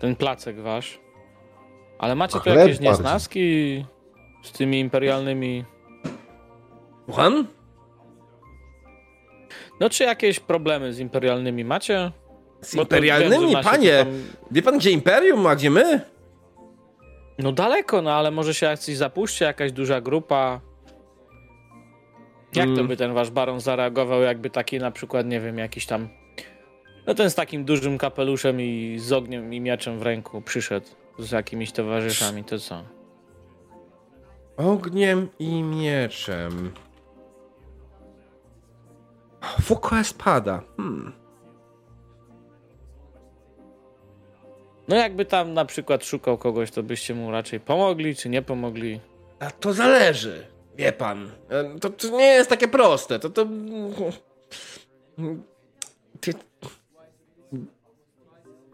ten 0.00 0.16
placek 0.16 0.60
wasz, 0.60 1.00
ale 1.98 2.14
macie 2.14 2.40
tu 2.40 2.48
jakieś 2.50 2.80
niesnaski 2.80 3.84
z 4.42 4.52
tymi 4.52 4.80
imperialnymi, 4.80 5.64
Słucham? 7.04 7.46
no 9.80 9.90
czy 9.90 10.04
jakieś 10.04 10.40
problemy 10.40 10.92
z 10.92 10.98
imperialnymi 10.98 11.64
macie? 11.64 12.12
Z 12.60 12.74
Bo 12.76 12.82
imperialnymi, 12.82 13.52
wiem, 13.54 13.64
panie. 13.64 13.98
tam- 13.98 14.08
Wie 14.50 14.62
pan, 14.62 14.78
gdzie 14.78 14.90
imperium, 14.90 15.46
a 15.46 15.56
gdzie 15.56 15.70
my? 15.70 16.00
No 17.38 17.52
daleko, 17.52 18.02
no 18.02 18.12
ale 18.12 18.30
może 18.30 18.54
się 18.54 18.66
jacyś 18.66 18.96
zapuści, 18.96 19.44
jakaś 19.44 19.72
duża 19.72 20.00
grupa. 20.00 20.60
Jak 22.54 22.66
to 22.66 22.72
Mm. 22.72 22.86
by 22.88 22.96
ten 22.96 23.14
wasz 23.14 23.30
baron 23.30 23.60
zareagował, 23.60 24.22
jakby 24.22 24.50
taki 24.50 24.78
na 24.78 24.90
przykład, 24.90 25.26
nie 25.26 25.40
wiem, 25.40 25.58
jakiś 25.58 25.86
tam. 25.86 26.08
No 27.06 27.14
ten 27.14 27.30
z 27.30 27.34
takim 27.34 27.64
dużym 27.64 27.98
kapeluszem 27.98 28.60
i 28.60 28.96
z 28.98 29.12
ogniem 29.12 29.54
i 29.54 29.60
mieczem 29.60 29.98
w 29.98 30.02
ręku 30.02 30.42
przyszedł 30.42 30.86
z 31.18 31.30
jakimiś 31.30 31.72
towarzyszami, 31.72 32.44
to 32.44 32.58
co? 32.58 32.82
Ogniem 34.56 35.28
i 35.38 35.62
mieczem. 35.62 36.72
Fuka 39.62 40.04
spada. 40.04 40.62
Hmm. 40.76 41.12
No 44.88 44.96
jakby 44.96 45.24
tam 45.24 45.54
na 45.54 45.64
przykład 45.64 46.04
szukał 46.04 46.38
kogoś, 46.38 46.70
to 46.70 46.82
byście 46.82 47.14
mu 47.14 47.30
raczej 47.30 47.60
pomogli, 47.60 48.16
czy 48.16 48.28
nie 48.28 48.42
pomogli? 48.42 49.00
A 49.40 49.50
to 49.50 49.72
zależy, 49.72 50.46
wie 50.76 50.92
pan. 50.92 51.30
E, 51.48 51.78
To, 51.80 51.90
to 51.90 52.08
nie 52.08 52.24
jest 52.26 52.50
takie 52.50 52.68
proste. 52.68 53.18
To 53.18 53.30
to. 53.30 53.46
Ty... 56.20 56.32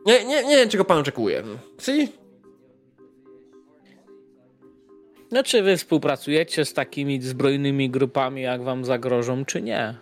Nie, 0.07 0.25
nie, 0.25 0.45
nie 0.45 0.57
wiem, 0.57 0.69
czego 0.69 0.85
pan 0.85 0.99
oczekuje. 0.99 1.43
Si? 1.81 2.13
Czy 5.43 5.63
wy 5.63 5.77
współpracujecie 5.77 6.65
z 6.65 6.75
takimi 6.75 7.23
zbrojnymi 7.23 7.91
grupami, 7.91 8.43
jak 8.43 8.63
wam 8.63 8.85
zagrożą, 8.85 9.45
czy 9.45 9.63
nie? 9.63 9.95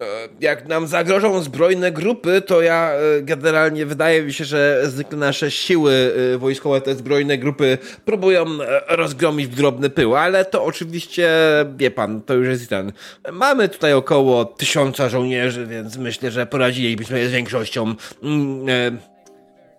E, 0.00 0.28
Jak 0.40 0.68
nam 0.68 0.86
zagrożą 0.86 1.42
zbrojne 1.42 1.92
grupy, 1.92 2.42
to 2.46 2.62
ja 2.62 2.92
e, 2.92 3.22
generalnie 3.22 3.86
wydaje 3.86 4.22
mi 4.22 4.32
się, 4.32 4.44
że 4.44 4.82
zwykle 4.84 5.18
nasze 5.18 5.50
siły 5.50 6.12
e, 6.34 6.38
wojskowe, 6.38 6.80
te 6.80 6.94
zbrojne 6.94 7.38
grupy 7.38 7.78
próbują 8.04 8.44
rozgromić 8.88 9.46
w 9.46 9.54
drobny 9.54 9.90
pył, 9.90 10.16
ale 10.16 10.44
to 10.44 10.64
oczywiście, 10.64 11.30
wie 11.76 11.90
pan, 11.90 12.22
to 12.22 12.34
już 12.34 12.48
jest 12.48 12.70
ten. 12.70 12.92
Mamy 13.32 13.68
tutaj 13.68 13.92
około 13.92 14.44
tysiąca 14.44 15.08
żołnierzy, 15.08 15.66
więc 15.66 15.96
myślę, 15.96 16.30
że 16.30 16.46
poradzilibyśmy 16.46 17.28
z 17.28 17.32
większością 17.32 17.94
mm, 18.22 18.98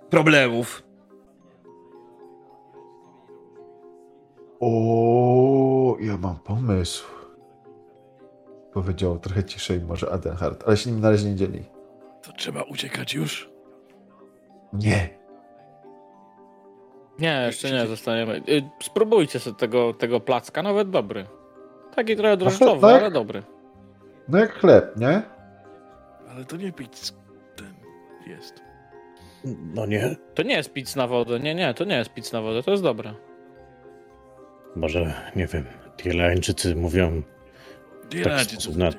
problemów. 0.09 0.84
O, 4.59 5.97
ja 5.99 6.17
mam 6.17 6.35
pomysł. 6.35 7.05
Powiedział 8.73 9.19
trochę 9.19 9.43
ciszej 9.43 9.79
może 9.81 10.11
Adenhard, 10.11 10.63
ale 10.67 10.77
się 10.77 10.91
nim 10.91 11.01
na 11.01 11.09
razie 11.09 11.29
nie 11.29 11.35
dzieli. 11.35 11.63
To 12.21 12.31
trzeba 12.31 12.63
uciekać 12.63 13.13
już? 13.13 13.49
Nie. 14.73 15.09
Nie, 17.19 17.43
jeszcze 17.47 17.71
nie, 17.71 17.87
zostaniemy. 17.87 18.41
Y, 18.49 18.69
Spróbujcie 18.83 19.39
sobie 19.39 19.55
tego, 19.55 19.93
tego 19.93 20.19
placka, 20.19 20.63
nawet 20.63 20.89
dobry. 20.89 21.25
Taki 21.95 22.15
trochę 22.15 22.37
drożdżowy, 22.37 22.81
tak? 22.81 23.01
ale 23.01 23.11
dobry. 23.11 23.43
No 24.27 24.37
jak 24.37 24.53
chleb, 24.53 24.97
nie? 24.97 25.21
Ale 26.29 26.45
to 26.45 26.57
nie 26.57 26.71
pić 26.71 27.13
ten 27.55 27.73
jest. 28.27 28.61
No 29.73 29.85
nie, 29.85 30.15
To 30.35 30.43
nie 30.43 30.55
jest 30.55 30.73
pic 30.73 30.95
na 30.95 31.07
wodę, 31.07 31.39
nie, 31.39 31.55
nie, 31.55 31.73
to 31.73 31.83
nie 31.85 31.95
jest 31.97 32.13
pic 32.13 32.31
na 32.31 32.41
wodę, 32.41 32.63
to 32.63 32.71
jest 32.71 32.83
dobre. 32.83 33.13
Może, 34.75 35.13
nie 35.35 35.47
wiem, 35.47 35.65
Tirlańczycy 35.97 36.75
mówią 36.75 37.21
Irlandczycy 38.11 38.55
sposób 38.61 38.77
na- 38.77 38.89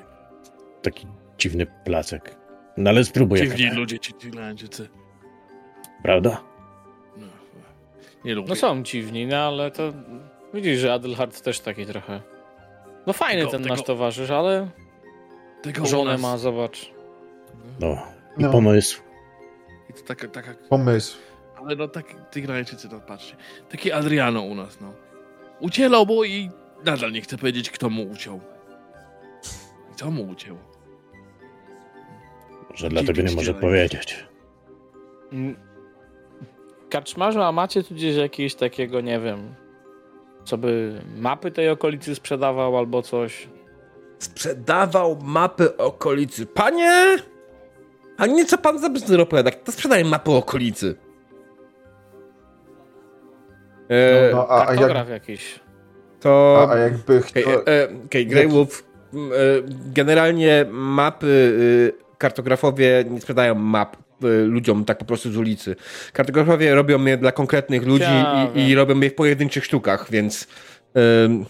taki 0.81 1.07
dziwny 1.37 1.65
placek. 1.85 2.35
No 2.77 2.89
ale 2.89 3.03
spróbuj, 3.03 3.39
jaka 3.39 3.55
Dziwni 3.55 3.71
ta- 3.71 3.77
ludzie 3.77 3.99
ci 3.99 4.13
Irlandczycy. 4.27 4.89
prawda? 6.03 6.41
No, 7.17 7.27
nie 8.25 8.35
lubię. 8.35 8.49
No 8.49 8.55
są 8.55 8.83
dziwni, 8.83 9.25
no 9.27 9.37
ale 9.37 9.71
to 9.71 9.93
widzisz, 10.53 10.79
że 10.79 10.93
Adelhard 10.93 11.41
też 11.41 11.59
taki 11.59 11.85
trochę. 11.85 12.21
No 13.07 13.13
fajny 13.13 13.39
Tego- 13.41 13.51
ten 13.51 13.63
tego- 13.63 13.75
nasz 13.75 13.83
towarzysz, 13.85 14.29
ale 14.31 14.69
Tego 15.61 15.85
żonę 15.85 16.11
nas- 16.11 16.21
ma, 16.21 16.37
zobacz. 16.37 16.91
No, 17.79 17.97
i 18.37 18.41
No. 18.43 18.51
pomysł. 18.51 19.01
I 19.89 19.93
to 19.93 20.01
taka, 20.01 20.27
taka, 20.27 20.53
Pomysł. 20.69 21.17
ale 21.55 21.75
no 21.75 21.87
tak, 21.87 22.05
ty 22.31 22.39
Irlandczycy, 22.39 22.87
no 22.91 22.99
patrzcie. 22.99 23.35
Taki 23.69 23.91
Adriano 23.91 24.41
u 24.41 24.55
nas, 24.55 24.81
no. 24.81 24.93
Ucielał 25.59 26.05
mu 26.05 26.23
i 26.23 26.49
nadal 26.85 27.11
nie 27.11 27.21
chcę 27.21 27.37
powiedzieć, 27.37 27.69
kto 27.69 27.89
mu 27.89 28.09
uciął. 28.09 28.39
Co 29.95 30.11
mu 30.11 30.27
uciął? 30.29 30.57
Że 32.73 32.89
dlatego 32.89 33.21
nie 33.21 33.35
może 33.35 33.53
powiedzieć. 33.53 34.25
Mm. 35.31 35.55
Karczmarzu, 36.89 37.41
a 37.41 37.51
macie 37.51 37.83
tu 37.83 37.95
gdzieś 37.95 38.15
jakieś 38.15 38.55
takiego, 38.55 39.01
nie 39.01 39.19
wiem, 39.19 39.55
co 40.43 40.57
by 40.57 41.01
mapy 41.17 41.51
tej 41.51 41.69
okolicy 41.69 42.15
sprzedawał 42.15 42.77
albo 42.77 43.01
coś? 43.01 43.47
Sprzedawał 44.19 45.17
mapy 45.23 45.77
okolicy. 45.77 46.45
Panie! 46.45 47.17
A 48.17 48.25
nie 48.25 48.45
co 48.45 48.57
pan 48.57 48.79
za 48.79 48.89
bzdur 48.89 49.21
opowiada? 49.21 49.51
To 49.51 49.71
sprzedaje 49.71 50.05
mapy 50.05 50.31
okolicy. 50.31 50.95
E, 53.89 54.29
No, 54.31 54.47
a, 54.49 54.55
a, 54.55 54.59
jak, 54.59 54.67
Kartograf 54.67 55.09
jakiś. 55.09 55.59
to... 56.19 56.57
a, 56.69 56.73
a 56.73 56.77
jakby 56.77 57.17
Okej, 57.17 57.43
chciał... 57.43 57.53
e, 57.53 57.87
okej, 58.05 58.27
Grey 58.27 58.47
Wolf. 58.47 58.83
e, 59.13 59.17
Generalnie 59.93 60.65
mapy, 60.71 61.25
y, 61.27 62.17
kartografowie 62.17 63.05
nie 63.09 63.21
sprzedają 63.21 63.55
map 63.55 63.97
y, 64.23 64.27
ludziom 64.45 64.85
tak 64.85 64.97
po 64.97 65.05
prostu 65.05 65.31
z 65.31 65.37
ulicy. 65.37 65.75
Kartografowie 66.13 66.75
robią 66.75 67.05
je 67.05 67.17
dla 67.17 67.31
konkretnych 67.31 67.85
ludzi 67.85 68.03
Ja 68.03 68.47
i, 68.55 68.67
i 68.69 68.75
robią 68.75 68.99
je 68.99 69.09
w 69.09 69.15
pojedynczych 69.15 69.65
sztukach, 69.65 70.11
więc 70.11 70.47
ym, 71.25 71.45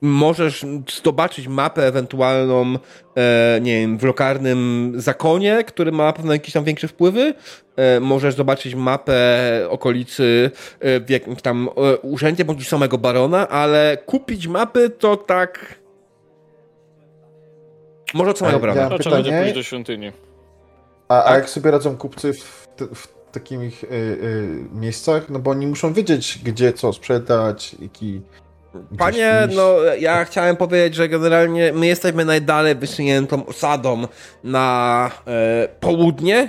możesz 0.00 0.66
zobaczyć 1.04 1.48
mapę 1.48 1.86
ewentualną, 1.86 2.74
e, 3.16 3.58
nie 3.62 3.80
wiem, 3.80 3.98
w 3.98 4.02
lokalnym 4.04 4.92
zakonie, 4.96 5.64
który 5.64 5.92
ma 5.92 6.12
pewno 6.12 6.32
jakieś 6.32 6.52
tam 6.54 6.64
większe 6.64 6.88
wpływy. 6.88 7.34
E, 7.76 8.00
możesz 8.00 8.34
zobaczyć 8.34 8.74
mapę 8.74 9.40
okolicy 9.70 10.50
e, 10.80 11.00
w 11.00 11.10
jakimś 11.10 11.42
tam 11.42 11.68
e, 11.76 11.96
urzędzie 11.98 12.44
bądź 12.44 12.68
samego 12.68 12.98
barona, 12.98 13.48
ale 13.48 13.98
kupić 14.06 14.46
mapy 14.46 14.90
to 14.90 15.16
tak. 15.16 15.74
Może 18.14 18.30
od 18.30 18.38
samego 18.38 18.58
barona. 18.60 18.80
ja- 18.80 18.88
To 18.88 18.98
trzeba 18.98 19.16
będzie 19.16 19.30
pytanie? 19.30 19.44
pójść 19.44 19.54
do 19.56 19.62
świątyni. 19.62 20.12
A, 21.08 21.24
a 21.24 21.34
jak 21.34 21.50
sobie 21.50 21.70
radzą 21.70 21.96
kupcy 21.96 22.32
w, 22.32 22.66
w 22.94 23.08
takich 23.32 23.84
y, 23.84 23.86
y, 23.92 24.48
miejscach? 24.72 25.28
No 25.30 25.38
bo 25.38 25.50
oni 25.50 25.66
muszą 25.66 25.92
wiedzieć, 25.92 26.38
gdzie 26.44 26.72
co 26.72 26.92
sprzedać, 26.92 27.76
jaki... 27.82 28.20
Panie, 28.98 29.48
no 29.54 29.76
ja 29.98 30.24
chciałem 30.24 30.56
powiedzieć, 30.56 30.94
że 30.94 31.08
generalnie 31.08 31.72
my 31.72 31.86
jesteśmy 31.86 32.24
najdalej 32.24 32.74
wysuniętą 32.74 33.46
osadą 33.46 34.02
na 34.44 35.10
e, 35.26 35.68
południe. 35.80 36.48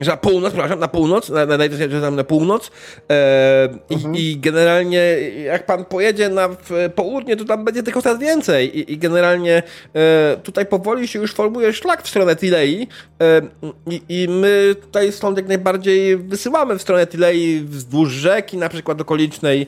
Że 0.00 0.10
na 0.10 0.16
północ, 0.16 0.52
przepraszam, 0.52 0.78
na 0.78 0.88
północ, 0.88 1.28
na, 1.28 1.46
na, 1.46 1.56
na, 1.56 1.64
na, 2.00 2.10
na 2.10 2.24
północ. 2.24 2.70
E, 3.10 3.68
Mhm. 3.90 4.14
i, 4.16 4.30
I 4.30 4.36
generalnie, 4.38 5.00
jak 5.44 5.66
pan 5.66 5.84
pojedzie 5.84 6.28
na 6.28 6.48
południe, 6.94 7.36
to 7.36 7.44
tam 7.44 7.64
będzie 7.64 7.82
tych 7.82 7.96
osad 7.96 8.18
więcej. 8.18 8.78
I, 8.78 8.92
i 8.92 8.98
generalnie 8.98 9.62
e, 9.94 10.36
tutaj 10.42 10.66
powoli 10.66 11.08
się 11.08 11.18
już 11.18 11.32
formuje 11.34 11.72
szlak 11.72 12.02
w 12.02 12.08
stronę 12.08 12.36
Tilei. 12.36 12.88
E, 13.22 13.42
i, 13.86 14.02
I 14.08 14.28
my 14.28 14.74
tutaj 14.80 15.12
stąd 15.12 15.36
jak 15.36 15.48
najbardziej 15.48 16.16
wysyłamy 16.16 16.78
w 16.78 16.82
stronę 16.82 17.06
Tilei 17.06 17.60
wzdłuż 17.64 18.12
rzeki, 18.12 18.56
na 18.56 18.68
przykład 18.68 19.00
okolicznej 19.00 19.66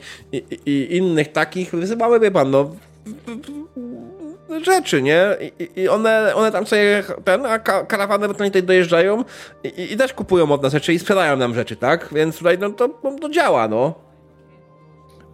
i 0.66 0.89
innych 0.90 1.32
takich. 1.32 1.70
Wysyłamy, 1.70 2.20
wie 2.20 2.31
pan, 2.31 2.51
no. 2.51 2.77
Rzeczy, 4.63 5.03
nie? 5.03 5.37
I, 5.59 5.81
i 5.81 5.89
one, 5.89 6.35
one 6.35 6.53
tam 6.53 6.67
sobie 6.67 7.03
ten, 7.25 7.47
a 7.47 7.59
ka 7.59 7.85
karawany 7.87 8.29
tutaj 8.29 8.63
dojeżdżają 8.63 9.25
i, 9.65 9.93
i, 9.93 9.97
też 9.97 10.13
kupują 10.13 10.53
od 10.53 10.63
nas 10.63 10.73
rzeczy 10.73 10.93
i 10.93 10.99
sprzedają 10.99 11.37
nam 11.37 11.55
rzeczy, 11.55 11.77
tak? 11.77 12.09
Więc 12.13 12.39
tutaj 12.39 12.59
no, 12.59 12.71
to, 12.71 12.89
to 13.21 13.29
działa, 13.29 13.69
no. 13.69 13.95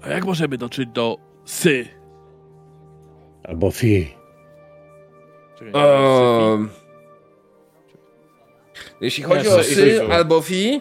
A 0.02 0.08
jak 0.08 0.24
możemy 0.24 0.58
dotrzeć 0.58 0.88
do 0.88 1.16
Sy? 1.44 1.88
Albo 3.44 3.70
fi. 3.70 4.14
Czekaj. 5.58 5.82
Um, 5.82 6.70
jeśli 9.00 9.24
chodzi 9.24 9.48
o 9.48 9.62
Sy- 9.62 10.12
albo 10.12 10.40
fi, 10.40 10.80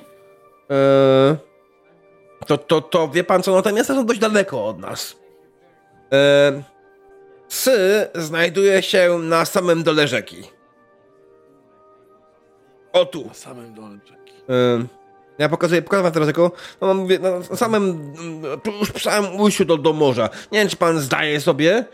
e, 0.71 1.37
to, 2.45 2.57
to, 2.57 2.81
to 2.81 3.07
wie 3.07 3.23
pan 3.23 3.43
co, 3.43 3.51
no 3.51 3.61
te 3.61 3.73
miasta 3.73 3.95
są 3.95 4.05
dość 4.05 4.19
daleko 4.19 4.65
od 4.65 4.79
nas. 4.79 5.17
E, 6.13 6.74
sy 7.55 8.07
znajduje 8.15 8.83
się 8.83 9.19
na 9.19 9.45
samym 9.45 9.83
dole 9.83 10.07
rzeki. 10.07 10.43
O 12.93 13.05
tu. 13.05 13.25
Na 13.27 13.33
samym 13.33 13.73
dole 13.73 13.97
rzeki. 14.05 14.33
Ym, 14.75 14.87
Ja 15.39 15.49
pokazuję, 15.49 15.81
pokazuję 15.81 16.11
teraz 16.11 16.27
jako, 16.27 16.51
no 16.81 16.93
mówię, 16.93 17.19
na 17.19 17.39
na 17.39 17.55
samym, 17.55 17.83
mm, 18.19 18.43
już 18.79 18.91
przy 18.91 19.03
samym 19.09 19.39
ujściu 19.39 19.65
do, 19.65 19.77
do 19.77 19.93
morza. 19.93 20.29
Nie 20.51 20.59
wiem, 20.59 20.67
czy 20.69 20.75
pan 20.77 20.99
zdaje 20.99 21.41
sobie. 21.41 21.85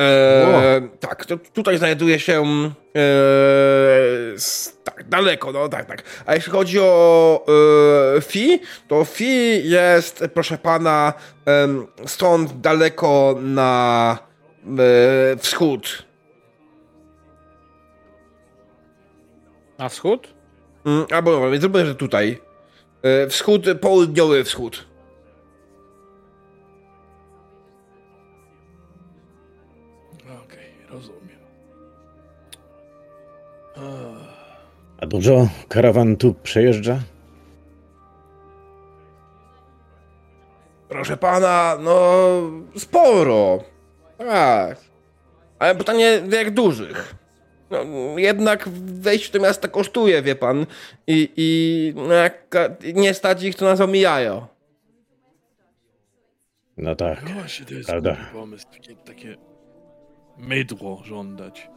E, 0.00 0.88
tak, 1.00 1.26
to 1.26 1.36
tutaj 1.36 1.78
znajduje 1.78 2.20
się 2.20 2.42
e, 2.96 3.00
s- 4.34 4.78
tak, 4.84 5.08
daleko, 5.08 5.52
no 5.52 5.68
tak, 5.68 5.86
tak. 5.86 6.02
A 6.26 6.34
jeśli 6.34 6.52
chodzi 6.52 6.80
o 6.80 7.44
e, 8.16 8.20
Fi, 8.20 8.60
to 8.88 9.04
Fi 9.04 9.68
jest, 9.70 10.24
proszę 10.34 10.58
pana, 10.58 11.12
stąd 12.06 12.60
daleko 12.60 13.36
na 13.42 14.18
e, 15.32 15.36
wschód. 15.36 16.08
Na 19.78 19.88
wschód? 19.88 20.28
Mm, 20.86 21.06
albo 21.10 21.50
więc 21.50 21.60
zróbmy, 21.60 21.86
że 21.86 21.94
tutaj. 21.94 22.38
E, 23.02 23.26
wschód, 23.28 23.62
południowy 23.80 24.44
wschód. 24.44 24.87
A 35.00 35.06
dużo 35.06 35.48
karawan 35.68 36.16
tu 36.16 36.34
przejeżdża? 36.34 37.00
Proszę 40.88 41.16
pana, 41.16 41.76
no 41.80 42.20
sporo. 42.76 43.64
Tak. 44.18 44.78
Ale 45.58 45.74
pytanie, 45.74 46.22
jak 46.30 46.50
dużych? 46.50 47.14
No, 47.70 47.78
jednak 48.16 48.68
wejść 48.68 49.30
do 49.30 49.40
miasta 49.40 49.68
kosztuje, 49.68 50.22
wie 50.22 50.34
pan. 50.34 50.66
I, 51.06 51.32
i 51.36 51.92
no, 51.96 52.14
jak 52.14 52.54
nie 52.94 53.14
stać 53.14 53.42
ich, 53.42 53.54
to 53.54 53.64
nas 53.64 53.80
omijają. 53.80 54.46
No 56.76 56.94
tak. 56.94 57.22
No 57.22 57.30
właśnie, 57.30 57.66
to 57.66 57.74
jest 57.74 57.88
Prawda. 57.88 58.16
pomysł. 58.32 58.66
Takie 59.04 59.36
mydło 60.38 61.02
żądać. 61.04 61.68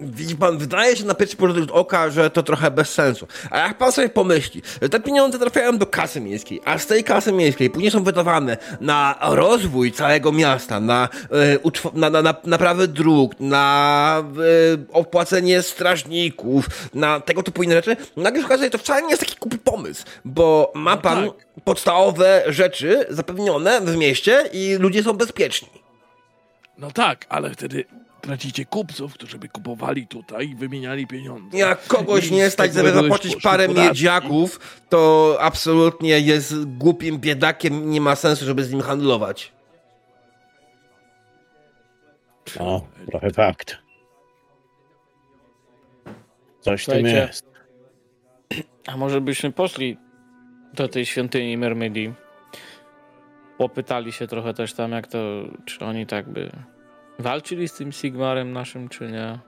Widzi 0.00 0.36
pan, 0.36 0.58
wydaje 0.58 0.96
się 0.96 1.04
na 1.04 1.14
pierwszy 1.14 1.36
rzut 1.40 1.70
oka, 1.70 2.10
że 2.10 2.30
to 2.30 2.42
trochę 2.42 2.70
bez 2.70 2.92
sensu. 2.94 3.26
A 3.50 3.58
jak 3.58 3.78
pan 3.78 3.92
sobie 3.92 4.08
pomyśli, 4.08 4.62
że 4.82 4.88
te 4.88 5.00
pieniądze 5.00 5.38
trafiają 5.38 5.78
do 5.78 5.86
kasy 5.86 6.20
miejskiej, 6.20 6.60
a 6.64 6.78
z 6.78 6.86
tej 6.86 7.04
kasy 7.04 7.32
miejskiej 7.32 7.70
później 7.70 7.90
są 7.90 8.04
wydawane 8.04 8.56
na 8.80 9.18
rozwój 9.22 9.92
całego 9.92 10.32
miasta, 10.32 10.80
na, 10.80 11.08
e, 11.32 11.58
na, 11.94 12.10
na, 12.10 12.22
na 12.22 12.34
naprawę 12.44 12.88
dróg, 12.88 13.34
na 13.40 14.22
e, 14.22 14.92
opłacenie 14.92 15.62
strażników, 15.62 16.68
na 16.94 17.20
tego 17.20 17.42
typu 17.42 17.62
inne 17.62 17.74
rzeczy, 17.74 17.96
nagle 18.16 18.40
się 18.40 18.46
okazuje, 18.46 18.66
że 18.66 18.70
to 18.70 18.78
wcale 18.78 19.02
nie 19.02 19.10
jest 19.10 19.20
taki 19.20 19.36
głupi 19.40 19.58
pomysł, 19.58 20.04
bo 20.24 20.72
ma 20.74 20.94
No 20.94 21.00
pan 21.02 21.24
tak. 21.24 21.62
podstawowe 21.64 22.42
rzeczy 22.46 23.06
zapewnione 23.10 23.80
w 23.80 23.96
mieście 23.96 24.44
i 24.52 24.76
ludzie 24.80 25.02
są 25.02 25.12
bezpieczni. 25.12 25.87
No 26.78 26.90
tak, 26.90 27.26
ale 27.28 27.50
wtedy 27.50 27.84
tracicie 28.20 28.64
kupców, 28.64 29.14
którzy 29.14 29.38
by 29.38 29.48
kupowali 29.48 30.06
tutaj 30.06 30.48
i 30.48 30.54
wymieniali 30.54 31.06
pieniądze. 31.06 31.58
Jak 31.58 31.86
kogoś 31.86 32.28
I 32.28 32.32
nie 32.34 32.50
stać, 32.50 32.74
żeby 32.74 32.92
zapłacić 32.92 33.36
parę 33.36 33.66
podatki. 33.66 33.88
miedziaków, 33.88 34.80
to 34.88 35.36
absolutnie 35.40 36.20
jest 36.20 36.64
głupim 36.64 37.18
biedakiem, 37.18 37.90
nie 37.90 38.00
ma 38.00 38.16
sensu, 38.16 38.44
żeby 38.44 38.64
z 38.64 38.72
nim 38.72 38.80
handlować. 38.80 39.52
No, 42.60 42.86
trochę 43.10 43.30
fakt. 43.30 43.78
Coś 46.60 46.84
tym 46.84 46.94
Słuchajcie. 46.94 47.18
jest. 47.18 47.46
A 48.86 48.96
może 48.96 49.20
byśmy 49.20 49.52
poszli 49.52 49.98
do 50.74 50.88
tej 50.88 51.06
świątyni 51.06 51.56
Mermedi? 51.56 52.12
Popytali 53.58 54.12
się 54.12 54.26
trochę 54.26 54.54
też 54.54 54.72
tam, 54.74 54.92
jak 54.92 55.06
to, 55.06 55.18
czy 55.64 55.84
oni 55.84 56.06
tak 56.06 56.28
by 56.28 56.50
walczyli 57.18 57.68
z 57.68 57.74
tym 57.74 57.92
Sigmarem 57.92 58.52
naszym, 58.52 58.88
czy 58.88 59.12
nie? 59.12 59.38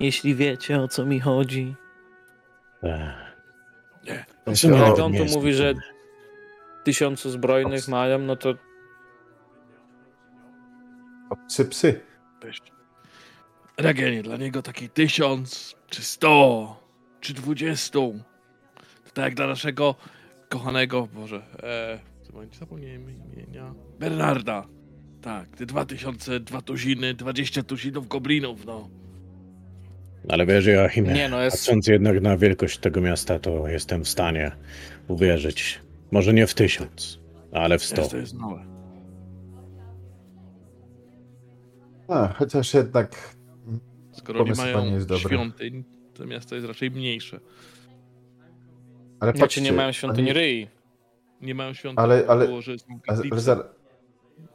Jeśli 0.00 0.34
wiecie, 0.34 0.80
o 0.80 0.88
co 0.88 1.06
mi 1.06 1.20
chodzi. 1.20 1.74
Ech. 2.82 3.36
Nie. 4.04 4.24
Jak 4.86 4.98
on 4.98 5.12
tu 5.12 5.24
mówi, 5.24 5.54
że 5.54 5.74
tysiącu 6.84 7.30
zbrojnych 7.30 7.88
mają, 7.88 8.18
no 8.18 8.36
to 8.36 8.54
psy, 11.48 11.64
psy. 11.64 12.00
Regenie, 13.78 14.22
dla 14.22 14.36
niego 14.36 14.62
taki 14.62 14.88
tysiąc, 14.88 15.76
czy 15.86 16.02
sto, 16.02 16.76
czy 17.20 17.34
dwudziestu. 17.34 18.20
To 19.04 19.10
tak 19.14 19.24
jak 19.24 19.34
dla 19.34 19.46
naszego 19.46 19.94
kochanego, 20.58 21.08
Boże, 21.14 21.36
e, 21.62 21.98
w 22.22 22.26
tym 22.26 22.34
momencie 22.34 22.58
zapomniałem 22.58 23.02
imienia. 23.10 23.74
Bernarda. 23.98 24.66
Tak, 25.22 25.48
te 25.56 25.66
dwa 25.66 25.84
tysiące, 25.84 26.40
dwa 26.40 26.62
tuziny, 26.62 27.14
dwadzieścia 27.14 27.62
tuzinów 27.62 28.08
goblinów, 28.08 28.66
no. 28.66 28.88
Ale 30.28 30.46
wiesz, 30.46 30.66
Joachimie, 30.66 31.12
Nie, 31.12 31.28
no 31.28 31.40
jest- 31.42 31.56
patrząc 31.56 31.86
jednak 31.86 32.22
na 32.22 32.36
wielkość 32.36 32.78
tego 32.78 33.00
miasta, 33.00 33.38
to 33.38 33.68
jestem 33.68 34.04
w 34.04 34.08
stanie 34.08 34.52
uwierzyć. 35.08 35.80
Może 36.10 36.34
nie 36.34 36.46
w 36.46 36.54
tysiąc, 36.54 37.20
ale 37.52 37.78
w 37.78 37.84
sto. 37.84 38.00
Jest, 38.00 38.10
to 38.10 38.16
jest 38.16 38.34
małe. 38.34 38.66
A, 42.08 42.28
chociaż 42.38 42.74
jednak 42.74 43.36
Skoro 44.12 44.44
nie 44.44 44.54
mają 44.54 45.00
świątyń, 45.18 45.84
to 46.14 46.26
miasto 46.26 46.54
jest 46.54 46.66
raczej 46.66 46.90
mniejsze. 46.90 47.40
Ale 49.20 49.32
znaczy 49.32 49.40
patrzcie, 49.40 49.60
nie 49.60 49.72
mają 49.72 49.92
świątyni 49.92 50.30
oni- 50.30 50.38
Ryi. 50.40 50.68
Nie 51.40 51.54
mają 51.54 51.74
świątyń, 51.74 52.04
Ale- 52.04 52.24
ale- 52.28 52.46
było, 52.46 52.62
że 52.62 52.78
są 52.78 52.86
Ale, 53.06 53.40
zar... 53.40 53.68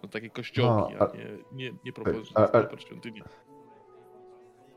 no, 0.04 0.10
takie 0.10 0.30
kościołki, 0.30 0.94
No, 1.00 1.06
a 1.12 1.18
nie, 1.18 1.38
nie, 1.52 1.78
nie 1.86 1.94
propos 1.94 2.28
świątyni. 2.78 3.24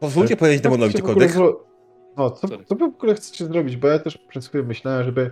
Pozwólcie 0.00 0.36
powiedzieć 0.36 0.62
Co 0.62 0.68
demonowi 0.70 0.94
zro- 1.28 1.56
No, 2.16 2.30
co, 2.30 2.48
co 2.48 2.74
wy 2.74 2.90
w 2.90 2.94
ogóle 2.94 3.14
chcecie 3.14 3.46
zrobić? 3.46 3.76
Bo 3.76 3.88
ja 3.88 3.98
też 3.98 4.18
przez 4.18 4.48
chwilę 4.48 4.64
myślałem, 4.64 5.04
żeby 5.04 5.30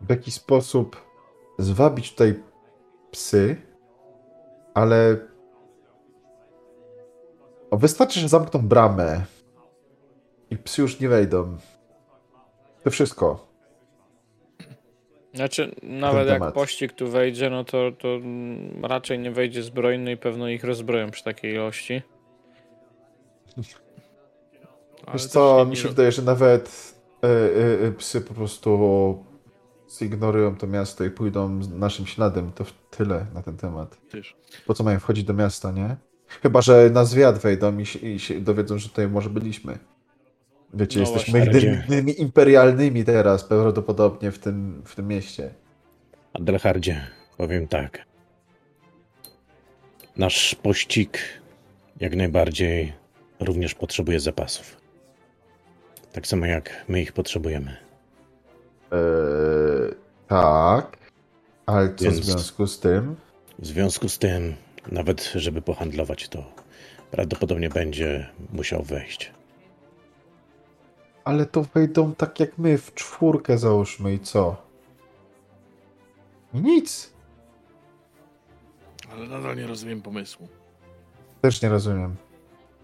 w 0.00 0.10
jakiś 0.10 0.34
sposób 0.34 0.96
zwabić 1.58 2.10
tutaj 2.10 2.42
psy, 3.10 3.56
ale 4.74 5.16
o, 7.70 7.76
wystarczy, 7.76 8.20
że 8.20 8.28
zamkną 8.28 8.68
bramę 8.68 9.24
i 10.50 10.56
psy 10.56 10.82
już 10.82 11.00
nie 11.00 11.08
wejdą. 11.08 11.56
To 12.84 12.90
wszystko. 12.90 13.53
Znaczy, 15.34 15.74
nawet 15.82 16.28
jak 16.28 16.38
temat. 16.38 16.54
pościg 16.54 16.92
tu 16.92 17.10
wejdzie, 17.10 17.50
no 17.50 17.64
to, 17.64 17.92
to 17.98 18.18
raczej 18.82 19.18
nie 19.18 19.30
wejdzie 19.30 19.62
zbrojny 19.62 20.12
i 20.12 20.16
pewno 20.16 20.48
ich 20.48 20.64
rozbroją 20.64 21.10
przy 21.10 21.24
takiej 21.24 21.52
ilości. 21.52 22.02
Ale 25.06 25.12
Wiesz 25.12 25.26
co, 25.26 25.66
mi 25.66 25.76
się 25.76 25.88
wydaje, 25.88 26.12
że 26.12 26.22
nawet 26.22 26.94
e, 27.22 27.28
e, 27.28 27.88
e, 27.88 27.92
psy 27.92 28.20
po 28.20 28.34
prostu 28.34 29.24
zignorują 29.98 30.56
to 30.56 30.66
miasto 30.66 31.04
i 31.04 31.10
pójdą 31.10 31.62
z 31.62 31.70
naszym 31.70 32.06
śladem. 32.06 32.52
To 32.52 32.64
w 32.64 32.72
tyle 32.90 33.26
na 33.34 33.42
ten 33.42 33.56
temat. 33.56 33.98
Po 34.66 34.74
co 34.74 34.84
mają 34.84 35.00
wchodzić 35.00 35.24
do 35.24 35.34
miasta, 35.34 35.72
nie? 35.72 35.96
Chyba, 36.42 36.62
że 36.62 36.90
na 36.90 37.04
zwiat 37.04 37.38
wejdą 37.38 37.78
i 37.78 37.86
się, 37.86 37.98
i 37.98 38.18
się 38.18 38.40
dowiedzą, 38.40 38.78
że 38.78 38.88
tutaj 38.88 39.08
może 39.08 39.30
byliśmy. 39.30 39.78
Wiecie, 40.74 41.00
No 41.00 41.06
jesteśmy 41.06 41.38
jedynymi 41.38 42.20
imperialnymi 42.20 43.04
teraz 43.04 43.44
prawdopodobnie 43.44 44.30
w 44.30 44.38
tym, 44.38 44.82
w 44.86 44.94
tym 44.94 45.08
mieście. 45.08 45.50
Adelhardzie, 46.32 47.06
powiem 47.36 47.68
tak. 47.68 48.04
Nasz 50.16 50.54
pościg 50.54 51.18
jak 52.00 52.16
najbardziej 52.16 52.92
również 53.40 53.74
potrzebuje 53.74 54.20
zapasów. 54.20 54.76
Tak 56.12 56.26
samo 56.26 56.46
jak 56.46 56.84
my 56.88 57.00
ich 57.02 57.12
potrzebujemy. 57.12 57.76
Eee, 58.92 59.94
tak, 60.28 60.96
ale 61.66 61.94
co 61.94 62.04
Więc- 62.04 62.20
w 62.20 62.24
związku 62.24 62.66
z 62.66 62.80
tym? 62.80 63.16
W 63.58 63.66
związku 63.66 64.08
z 64.08 64.18
tym, 64.18 64.54
nawet 64.92 65.32
żeby 65.34 65.62
pohandlować, 65.62 66.28
to 66.28 66.44
prawdopodobnie 67.10 67.68
będzie 67.68 68.28
musiał 68.52 68.82
wejść. 68.82 69.32
Ale 71.24 71.46
to 71.46 71.62
wejdą 71.62 72.14
tak 72.14 72.40
jak 72.40 72.58
my, 72.58 72.78
w 72.78 72.94
czwórkę 72.94 73.58
załóżmy 73.58 74.14
i 74.14 74.18
co? 74.20 74.56
I 76.54 76.58
nic. 76.60 77.12
Ale 79.12 79.26
nadal 79.28 79.56
nie 79.56 79.66
rozumiem 79.66 80.02
pomysłu. 80.02 80.48
Też 81.40 81.62
nie 81.62 81.68
rozumiem. 81.68 82.16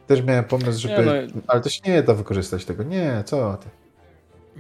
Też 0.07 0.23
miałem 0.23 0.45
pomysł, 0.45 0.81
żeby... 0.81 1.31
no- 1.35 1.41
Ale 1.47 1.61
to 1.61 1.71
się 1.71 1.81
nie 1.85 2.03
da 2.03 2.15
wykorzystać 2.15 2.65
tego. 2.65 2.83
Nie, 2.83 3.23
co 3.27 3.57
ty? 3.57 3.69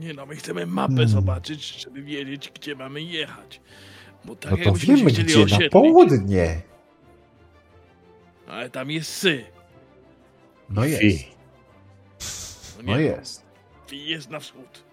Nie 0.00 0.14
no, 0.14 0.26
my 0.26 0.36
chcemy 0.36 0.66
mapę 0.66 0.92
Hmm. 0.92 1.08
zobaczyć, 1.08 1.82
żeby 1.84 2.02
wiedzieć, 2.02 2.52
gdzie 2.54 2.74
mamy 2.76 3.02
jechać. 3.02 3.60
Bo 4.24 4.36
tak 4.36 4.50
No 4.50 4.56
to 4.64 4.72
wiemy 4.72 5.04
gdzie, 5.10 5.22
na 5.38 5.44
osiedlić, 5.44 5.70
południe. 5.70 6.60
Ale 8.46 8.70
tam 8.70 8.90
jest 8.90 9.10
sy. 9.10 9.44
No 10.70 10.84
jest. 10.84 11.02
Nie, 11.02 11.24
No 12.82 12.98
jest. 12.98 13.49
I 13.92 14.08
jest 14.08 14.30
na 14.30 14.40
wschód. 14.40 14.84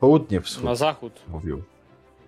Południe 0.00 0.40
wschód, 0.40 0.64
Na 0.64 0.74
zachód, 0.74 1.20
mówił. 1.28 1.62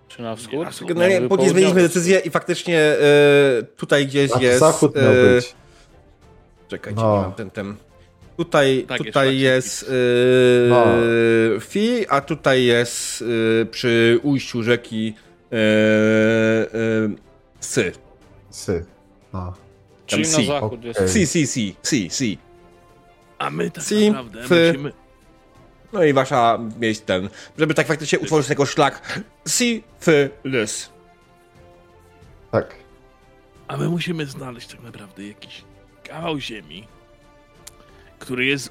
czy 0.09 0.23
na 0.23 0.37
wschód? 0.37 0.53
Nie, 0.53 0.59
na. 0.59 0.71
Generalnie 0.89 1.29
później 1.29 1.49
zmieniliśmy 1.49 1.83
decyzję 1.83 2.19
i 2.19 2.31
faktycznie 2.31 2.79
e, 2.81 2.97
tutaj 3.77 4.07
gdzieś 4.07 4.31
Tak, 4.31 4.43
jest... 4.43 4.61
zachód 4.61 4.97
miał 4.97 5.05
e, 5.13 5.35
być. 5.35 5.55
Czekajcie, 6.69 7.01
No. 7.01 7.17
nie 7.17 7.23
mam 7.23 7.33
ten, 7.33 7.51
ten. 7.51 7.77
Tutaj, 8.37 8.85
Tak, 8.89 8.99
tutaj 8.99 9.39
jest 9.39 9.81
jest 9.83 9.91
yy, 9.91 10.67
No. 10.69 10.85
Fi, 11.61 12.09
a 12.09 12.21
tutaj 12.21 12.65
jest 12.65 13.21
yy, 13.21 13.67
przy 13.71 14.21
ujściu 14.23 14.63
rzeki 14.63 15.15
yy, 15.51 15.59
yy, 17.11 17.17
Sy. 17.61 17.93
Sy. 18.51 18.85
No. 19.33 19.53
Czyli 20.07 20.23
Tam 20.23 20.33
na 20.33 20.39
si. 20.39 20.47
zachód 20.47 20.85
jest. 20.85 21.01
Okej. 21.01 21.13
Si, 21.13 21.27
si, 21.27 21.47
si, 21.47 21.77
si, 21.83 22.11
si. 22.11 22.39
A 23.45 23.51
my 23.51 23.71
tak 23.71 23.85
Si, 23.85 24.09
naprawdę 24.11 24.49
fy. 24.49 24.67
musimy... 24.73 24.93
No 25.93 26.05
i 26.05 26.13
wasza 26.13 26.59
mieć 26.81 27.01
ten, 27.01 27.29
żeby 27.59 27.75
tak 27.75 27.87
faktycznie 27.87 28.19
utworzyć 28.19 28.49
tego 28.49 28.67
szlak 28.67 29.21
Si, 29.49 29.83
Fy, 30.01 30.31
Lys. 30.45 30.91
Tak. 32.51 32.75
A 33.69 33.77
my 33.77 33.89
musimy 33.89 34.27
znaleźć 34.27 34.69
tak 34.69 34.83
naprawdę 34.83 35.27
jakiś 35.27 35.65
kawał 36.09 36.39
ziemi, 36.41 36.87
który 38.19 38.45
jest 38.47 38.71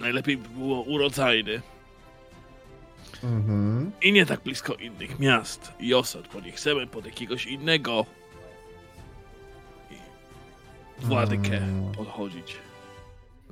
najlepiej 0.00 0.36
by 0.36 0.48
było 0.48 0.80
urodzajny 0.82 1.62
Mhm. 3.24 3.92
i 4.02 4.12
nie 4.12 4.26
tak 4.26 4.40
blisko 4.40 4.74
innych 4.74 5.18
miast 5.18 5.72
i 5.80 5.94
osad, 5.94 6.28
bo 6.34 6.40
nie 6.40 6.52
chcemy 6.52 6.86
pod 6.86 7.04
jakiegoś 7.06 7.46
innego 7.46 8.06
władykę 10.98 11.56
Mm. 11.58 11.92
podchodzić. 11.92 12.56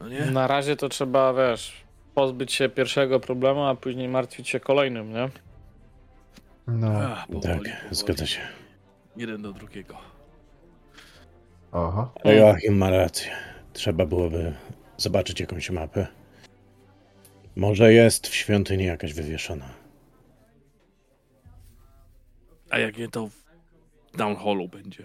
No 0.00 0.08
nie? 0.08 0.20
Na 0.20 0.46
razie 0.46 0.76
to 0.76 0.88
trzeba, 0.88 1.34
wiesz, 1.34 1.72
pozbyć 2.14 2.52
się 2.52 2.68
pierwszego 2.68 3.20
problemu, 3.20 3.64
a 3.64 3.74
później 3.74 4.08
martwić 4.08 4.48
się 4.48 4.60
kolejnym, 4.60 5.12
nie? 5.12 5.28
No. 6.66 6.92
Ach, 7.02 7.26
powoli, 7.26 7.42
Tak, 7.42 7.52
powoli. 7.56 7.70
zgadza 7.90 8.26
się. 8.26 8.40
Jeden 9.16 9.42
do 9.42 9.52
drugiego. 9.52 9.96
Aha. 11.72 12.10
Ale 12.24 12.34
Joachim 12.36 12.76
ma 12.76 12.90
rację. 12.90 13.30
Trzeba 13.72 14.06
byłoby 14.06 14.54
zobaczyć 14.96 15.40
jakąś 15.40 15.70
mapę. 15.70 16.06
Może 17.56 17.92
jest 17.92 18.26
w 18.28 18.34
świątyni 18.34 18.84
jakaś 18.84 19.12
wywieszona. 19.14 19.68
A 22.70 22.78
jak 22.78 22.98
nie, 22.98 23.08
to 23.08 23.26
w 24.12 24.16
downhallu 24.16 24.68
będzie. 24.68 25.04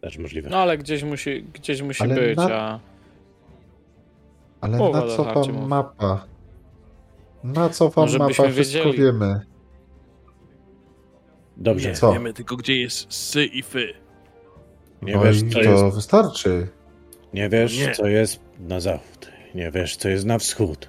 Też 0.00 0.18
możliwe. 0.18 0.50
No 0.50 0.56
ale 0.58 0.78
gdzieś 0.78 1.02
musi, 1.02 1.42
gdzieś 1.42 1.82
musi 1.82 2.02
Ale 2.02 2.14
być, 2.14 2.36
na- 2.36 2.54
a 2.54 2.80
Ale 4.60 4.78
Połowa 4.78 5.00
na 5.00 5.06
co 5.16 5.24
wam 5.24 5.52
mów. 5.52 5.68
mapa? 5.68 6.26
Na 7.44 7.68
co 7.68 7.88
wam 7.88 8.04
No, 8.04 8.08
żebyśmy 8.12 8.42
mapa? 8.44 8.52
Wszystko 8.54 8.78
wiedzieli. 8.78 8.98
wiemy. 8.98 9.40
Dobrze. 11.56 11.88
Nie, 11.88 11.94
Co? 11.94 12.12
wiemy 12.12 12.32
tylko, 12.32 12.56
gdzie 12.56 12.80
jest 12.80 13.12
sy 13.12 13.44
i 13.44 13.62
fy. 13.62 13.94
Nie 15.02 15.14
no 15.16 15.22
wiesz, 15.24 15.42
i 15.42 15.48
co 15.50 15.54
to 15.54 15.60
jest, 15.64 15.94
wystarczy. 15.94 16.68
nie 17.34 17.48
wiesz, 17.48 17.78
Nie. 17.78 17.92
co 17.92 18.06
jest 18.06 18.40
na 18.58 18.80
zachód. 18.80 19.28
Nie 19.54 19.70
wiesz, 19.70 19.96
co 19.96 20.08
jest 20.08 20.24
na 20.26 20.38
wschód. 20.38 20.88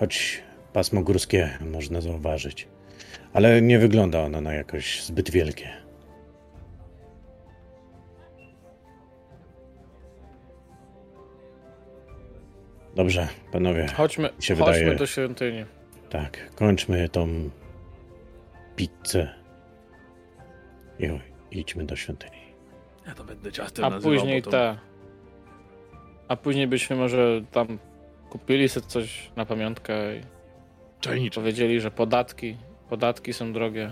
Choć 0.00 0.42
pasmo 0.72 1.02
górskie 1.02 1.58
można 1.72 2.00
zauważyć. 2.00 2.68
Ale 3.32 3.62
nie 3.62 3.78
wygląda 3.78 4.20
ono 4.20 4.40
na 4.40 4.54
jakoś 4.54 5.04
zbyt 5.04 5.30
wielkie. 5.30 5.68
Dobrze, 12.94 13.28
panowie. 13.52 13.86
Chodźmy, 13.96 14.28
się 14.40 14.54
chodźmy 14.56 14.74
wydaje. 14.78 14.96
do 14.96 15.06
świątyni. 15.06 15.64
Tak, 16.10 16.54
kończmy 16.54 17.08
tą 17.08 17.50
pizzę. 18.76 19.34
I 20.98 21.08
idźmy 21.58 21.84
do 21.84 21.96
świątyni. 21.96 22.42
Ja 23.06 23.14
to 23.14 23.24
będę 23.24 23.52
ciastem 23.52 23.84
A 23.84 23.90
nazywał, 23.90 24.16
później 24.18 24.42
to... 24.42 24.50
te. 24.50 24.76
A 26.28 26.36
później 26.36 26.66
byśmy 26.66 26.96
może 26.96 27.40
tam 27.52 27.78
kupili 28.30 28.68
sobie 28.68 28.86
coś 28.86 29.30
na 29.36 29.46
pamiątkę 29.46 30.16
i 30.16 30.20
Czajniczek. 31.00 31.34
powiedzieli, 31.34 31.80
że 31.80 31.90
podatki, 31.90 32.56
podatki 32.88 33.32
są 33.32 33.52
drogie. 33.52 33.90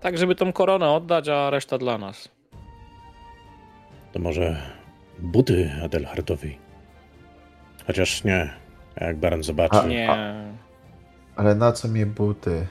Tak, 0.00 0.18
żeby 0.18 0.34
tą 0.34 0.52
koronę 0.52 0.90
oddać, 0.90 1.28
a 1.28 1.50
reszta 1.50 1.78
dla 1.78 1.98
nas. 1.98 2.28
To 4.12 4.18
może 4.18 4.56
buty 5.18 5.70
Adelhardowi. 5.84 6.58
Chociaż 7.86 8.24
nie, 8.24 8.50
jak 9.00 9.16
Baron 9.16 9.42
zobaczy. 9.42 9.76
A- 9.78 9.86
Nie. 9.86 10.08
Ale 11.36 11.54
na 11.54 11.72
co 11.72 11.88
mi 11.88 12.06
buty? 12.06 12.66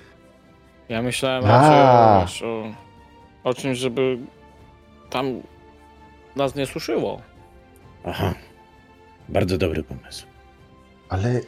Ja 0.89 1.01
myślałem 1.01 1.45
A. 1.45 1.47
raczej 1.47 2.47
o, 2.47 2.73
o, 3.43 3.53
czymś, 3.53 3.77
żeby 3.77 4.17
tam 5.09 5.41
nas 6.35 6.55
nie 6.55 6.65
suszyło. 6.65 7.21
Aha, 8.05 8.33
bardzo 9.29 9.57
dobry 9.57 9.83
pomysł. 9.83 10.25
Ale... 11.09 11.41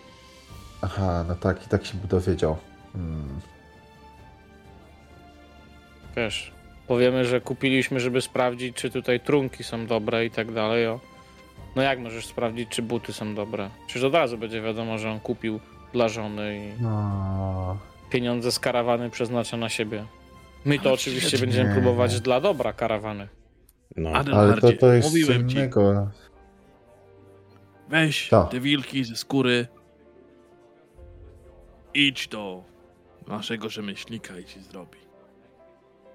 Aha, 0.82 1.26
no 1.28 1.36
tak, 1.36 1.66
i 1.66 1.70
tak 1.70 1.86
się 1.86 1.98
dowiedział. 1.98 2.58
Hmm. 2.94 3.40
Wiesz, 6.16 6.52
powiemy, 6.88 7.26
że 7.26 7.42
kupiliśmy, 7.42 8.00
żeby 8.00 8.22
sprawdzić, 8.22 8.76
czy 8.76 8.90
tutaj 8.92 9.20
trunki 9.20 9.64
są 9.64 9.86
dobre 9.88 10.26
i 10.26 10.32
tak 10.32 10.52
dalej. 10.52 10.88
O. 10.88 11.00
No 11.76 11.82
jak 11.82 12.00
możesz 12.00 12.26
sprawdzić, 12.26 12.70
czy 12.70 12.82
buty 12.82 13.14
są 13.14 13.36
dobre? 13.36 13.70
Przecież 13.88 14.04
od 14.04 14.14
razu 14.14 14.38
będzie 14.38 14.62
wiadomo, 14.62 14.98
że 14.98 15.12
on 15.12 15.20
kupił 15.20 15.60
dla 15.94 16.10
żony 16.10 16.58
i 16.78 16.82
No... 16.82 17.78
pieniądze 18.10 18.52
z 18.52 18.60
karawany 18.60 19.10
przeznacza 19.10 19.58
na 19.58 19.70
siebie. 19.70 20.06
My 20.66 20.76
to 20.78 20.84
Ale 20.84 20.94
oczywiście 20.94 21.28
przecież 21.28 21.42
będziemy 21.42 21.74
próbować 21.74 22.22
dla 22.22 22.42
dobra 22.42 22.74
karawany. 22.74 23.28
No, 23.96 24.10
Ale 24.10 24.62
to, 24.62 24.72
to 24.80 24.94
jest 24.94 25.10
mówiłem 25.10 25.50
ci, 25.50 25.56
innego. 25.56 26.12
weź 27.90 28.30
Co? 28.30 28.44
te 28.44 28.60
wilki 28.60 29.04
ze 29.04 29.16
skóry, 29.16 29.68
idź 31.94 32.28
do 32.28 32.64
naszego 33.28 33.70
rzemieślnika 33.70 34.40
i 34.40 34.46
ci 34.46 34.60
zrobi. 34.62 34.98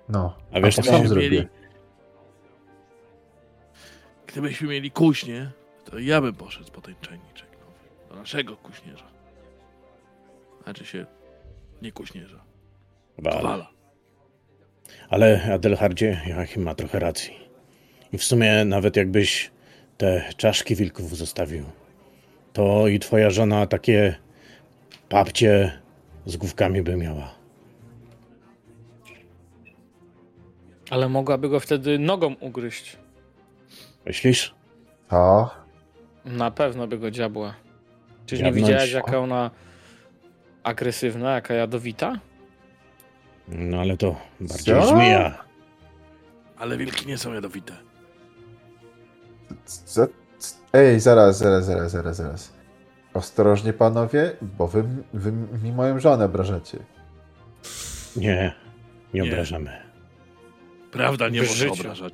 No. 0.08 0.36
A 0.52 0.60
wiesz, 0.60 0.76
to 0.76 0.82
co 0.82 1.08
zrobię. 1.08 1.48
Mieli? 4.36 4.40
Gdybyśmy 4.48 4.68
mieli 4.68 4.90
kuźnię, 4.90 5.50
to 5.84 5.98
ja 5.98 6.20
bym 6.20 6.34
poszedł 6.34 6.70
po 6.72 6.80
ten 6.80 6.94
czajniczek 7.00 7.48
nowy. 7.60 8.08
Do 8.08 8.14
naszego 8.14 8.56
kuźnierza. 8.56 9.04
Znaczy 10.64 10.86
się, 10.86 11.06
nie 11.82 11.92
kuźnierza, 11.92 12.40
Wala. 13.18 13.36
kowala. 13.36 13.70
Ale 15.08 15.52
Adelhardzie, 15.54 16.20
Joachim 16.26 16.62
ma 16.62 16.74
trochę 16.74 16.98
racji. 16.98 17.34
I 18.12 18.18
w 18.18 18.24
sumie 18.24 18.64
nawet 18.64 18.96
jakbyś 18.96 19.50
te 19.98 20.24
czaszki 20.36 20.76
wilków 20.76 21.16
zostawił, 21.16 21.64
to 22.52 22.88
i 22.88 22.98
twoja 22.98 23.30
żona 23.30 23.66
takie 23.66 24.14
papcie 25.08 25.80
z 26.26 26.36
główkami 26.36 26.82
by 26.82 26.96
miała. 26.96 27.34
Ale 30.90 31.08
mogłaby 31.08 31.48
go 31.48 31.60
wtedy 31.60 31.98
nogą 31.98 32.34
ugryźć. 32.40 32.96
Myślisz? 34.06 34.54
To... 35.08 35.50
Na 36.24 36.50
pewno 36.50 36.86
by 36.86 36.98
go 36.98 37.10
dziabła. 37.10 37.54
Czyż 38.26 38.40
nie 38.40 38.52
widziałeś, 38.52 38.92
jaka 38.92 39.18
ona 39.18 39.50
agresywna, 40.62 41.34
jaka 41.34 41.54
jadowita? 41.54 42.18
No 43.48 43.80
ale 43.80 43.96
to 43.96 44.16
bardziej 44.40 44.74
Co? 44.74 44.86
żmija. 44.88 45.44
Ale 46.58 46.76
wilki 46.76 47.06
nie 47.06 47.18
są 47.18 47.32
jadowite. 47.32 47.72
Za... 49.66 50.06
Ej, 50.72 51.00
zaraz, 51.00 51.38
zaraz, 51.38 51.66
zaraz, 51.66 51.92
zaraz, 51.92 52.16
zaraz. 52.16 52.52
Ostrożnie 53.14 53.72
panowie, 53.72 54.32
bo 54.42 54.68
wy, 54.68 54.84
wy 55.14 55.32
mi 55.32 55.72
moją 55.72 56.00
żonę 56.00 56.24
obrażacie. 56.24 56.78
Nie, 58.16 58.54
nie 59.14 59.22
Nie. 59.22 59.32
obrażamy. 59.32 59.70
Prawda 60.90 61.28
nie 61.28 61.40
W 61.42 61.42
może 61.42 61.54
życiu. 61.54 61.72
obrażać. 61.80 62.12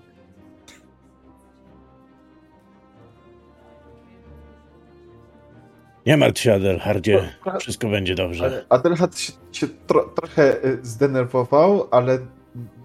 Nie 6.06 6.16
martw 6.16 6.40
się, 6.40 6.54
Adelhardzie. 6.54 7.28
Ale- 7.44 7.60
Wszystko 7.60 7.88
będzie 7.88 8.14
dobrze. 8.14 8.66
Adelhard 8.68 9.18
się, 9.18 9.32
się 9.52 9.68
tro, 9.86 10.04
trochę 10.04 10.64
y, 10.64 10.78
zdenerwował, 10.82 11.88
ale 11.90 12.18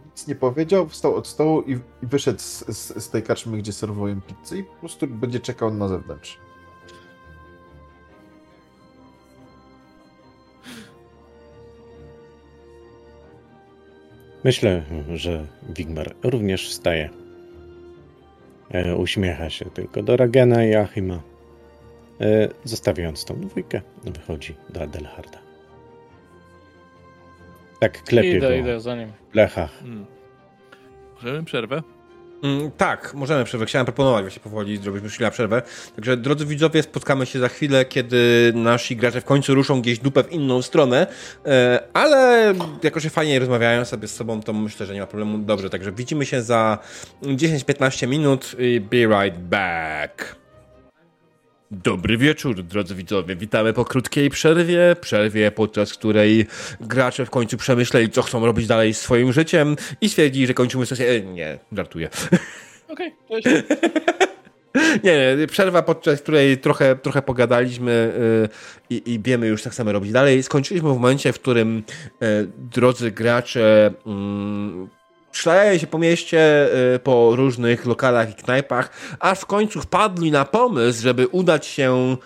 nic 0.06 0.28
nie 0.28 0.36
powiedział, 0.36 0.88
wstał 0.90 1.16
od 1.16 1.28
stołu 1.28 1.62
i, 1.62 1.72
i 1.74 2.08
wyszedł 2.08 2.40
z, 2.40 2.66
z, 2.78 3.04
z 3.04 3.10
tej 3.10 3.24
karczmy, 3.24 3.58
gdzie 3.58 3.74
serwują 3.74 4.22
pizzę 4.22 4.58
i 4.58 4.64
po 4.64 4.74
prostu 4.74 5.08
będzie 5.08 5.40
czekał 5.40 5.74
na 5.74 5.88
zewnątrz. 5.88 6.38
Myślę, 14.44 14.84
że 15.16 15.46
Wigmar 15.70 16.16
również 16.24 16.70
wstaje. 16.70 17.10
E, 18.72 18.96
uśmiecha 18.96 19.50
się 19.50 19.66
tylko 19.66 20.04
do 20.04 20.18
Ragena 20.18 20.64
i 20.66 20.76
Achima. 20.76 21.20
E, 22.22 22.50
zostawiając 22.64 23.26
tą 23.26 23.42
dwójkę, 23.42 23.82
wychodzi 24.04 24.56
do 24.70 24.82
Adelharda. 24.82 25.40
Tak 27.80 28.04
klepie 28.04 28.38
Idę, 28.38 28.48
go 28.48 28.54
idę 28.54 28.80
za 28.80 28.96
nim. 28.96 29.12
w 29.12 29.32
plechach. 29.32 29.80
Hmm. 29.80 30.06
Możemy 31.16 31.44
przerwę? 31.44 31.82
Mm, 32.44 32.72
tak, 32.72 33.14
możemy 33.14 33.44
przerwę. 33.44 33.66
Chciałem 33.66 33.86
proponować 33.86 34.24
właśnie 34.24 34.42
powoli 34.42 34.78
zrobić 34.78 35.04
już 35.04 35.14
chwilę 35.14 35.32
przerwę. 35.32 35.62
Także 35.96 36.18
drodzy 36.18 36.46
widzowie, 36.46 36.84
spotkamy 36.84 37.26
się 37.26 37.40
za 37.40 37.50
chwilę, 37.50 37.86
kiedy 37.86 38.52
nasi 38.56 38.96
gracze 38.96 39.22
w 39.22 39.26
końcu 39.26 39.56
ruszą 39.56 39.82
gdzieś 39.82 40.00
dupę 40.00 40.24
w 40.24 40.32
inną 40.32 40.62
stronę, 40.62 41.08
e, 41.46 41.84
ale 41.94 42.54
jako, 42.84 43.00
że 43.00 43.10
fajnie 43.10 43.40
rozmawiają 43.40 43.86
sobie 43.86 44.08
z 44.08 44.16
sobą, 44.16 44.42
to 44.42 44.54
myślę, 44.54 44.86
że 44.86 44.94
nie 44.94 45.00
ma 45.00 45.08
problemu. 45.08 45.38
Dobrze, 45.38 45.70
także 45.70 45.92
widzimy 45.92 46.26
się 46.26 46.42
za 46.42 46.78
10-15 47.24 48.08
minut 48.08 48.56
i 48.60 48.80
be 48.80 48.98
right 48.98 49.38
back. 49.40 50.41
Dobry 51.72 52.18
wieczór, 52.18 52.64
drodzy 52.64 52.96
widzowie. 52.96 53.36
Witamy 53.36 53.74
po 53.74 53.86
krótkiej 53.86 54.30
przerwie. 54.30 54.96
Przerwie, 55.02 55.52
podczas 55.52 55.94
której 55.94 56.48
gracze 56.82 57.26
w 57.26 57.30
końcu 57.30 57.58
przemyśleli, 57.58 58.10
co 58.10 58.22
chcą 58.22 58.46
robić 58.46 58.68
dalej 58.68 58.94
z 58.94 59.02
swoim 59.02 59.34
życiem 59.34 59.76
i 60.02 60.10
stwierdzili, 60.10 60.48
że 60.48 60.54
kończymy 60.54 60.86
sesję. 60.86 61.10
E, 61.10 61.22
nie, 61.22 61.60
żartuję. 61.72 62.10
Okej, 62.88 63.16
cześć. 63.30 63.48
Nie, 65.04 65.36
nie, 65.38 65.48
przerwa, 65.48 65.82
podczas 65.82 66.22
której 66.22 66.58
trochę, 66.58 66.96
trochę 66.96 67.22
pogadaliśmy 67.22 68.14
yy, 68.90 68.98
i, 68.98 69.14
i 69.14 69.20
wiemy 69.20 69.48
już, 69.48 69.64
tak 69.64 69.74
samo 69.74 69.92
robić 69.92 70.12
dalej. 70.12 70.44
Skończyliśmy 70.44 70.90
w 70.90 70.94
momencie, 70.94 71.34
w 71.34 71.40
którym 71.40 71.84
yy, 72.22 72.28
drodzy 72.58 73.12
gracze 73.12 73.94
yy, 74.06 75.01
szlajają 75.32 75.78
się 75.78 75.88
po 75.88 75.98
mieście, 75.98 76.70
yy, 76.92 77.00
po 77.00 77.36
różnych 77.36 77.86
lokalach 77.86 78.32
i 78.32 78.34
knajpach, 78.34 78.90
aż 79.20 79.40
w 79.40 79.46
końcu 79.46 79.82
wpadli 79.82 80.32
na 80.32 80.46
pomysł, 80.46 81.02
żeby 81.02 81.28
udać 81.28 81.66
się 81.66 82.18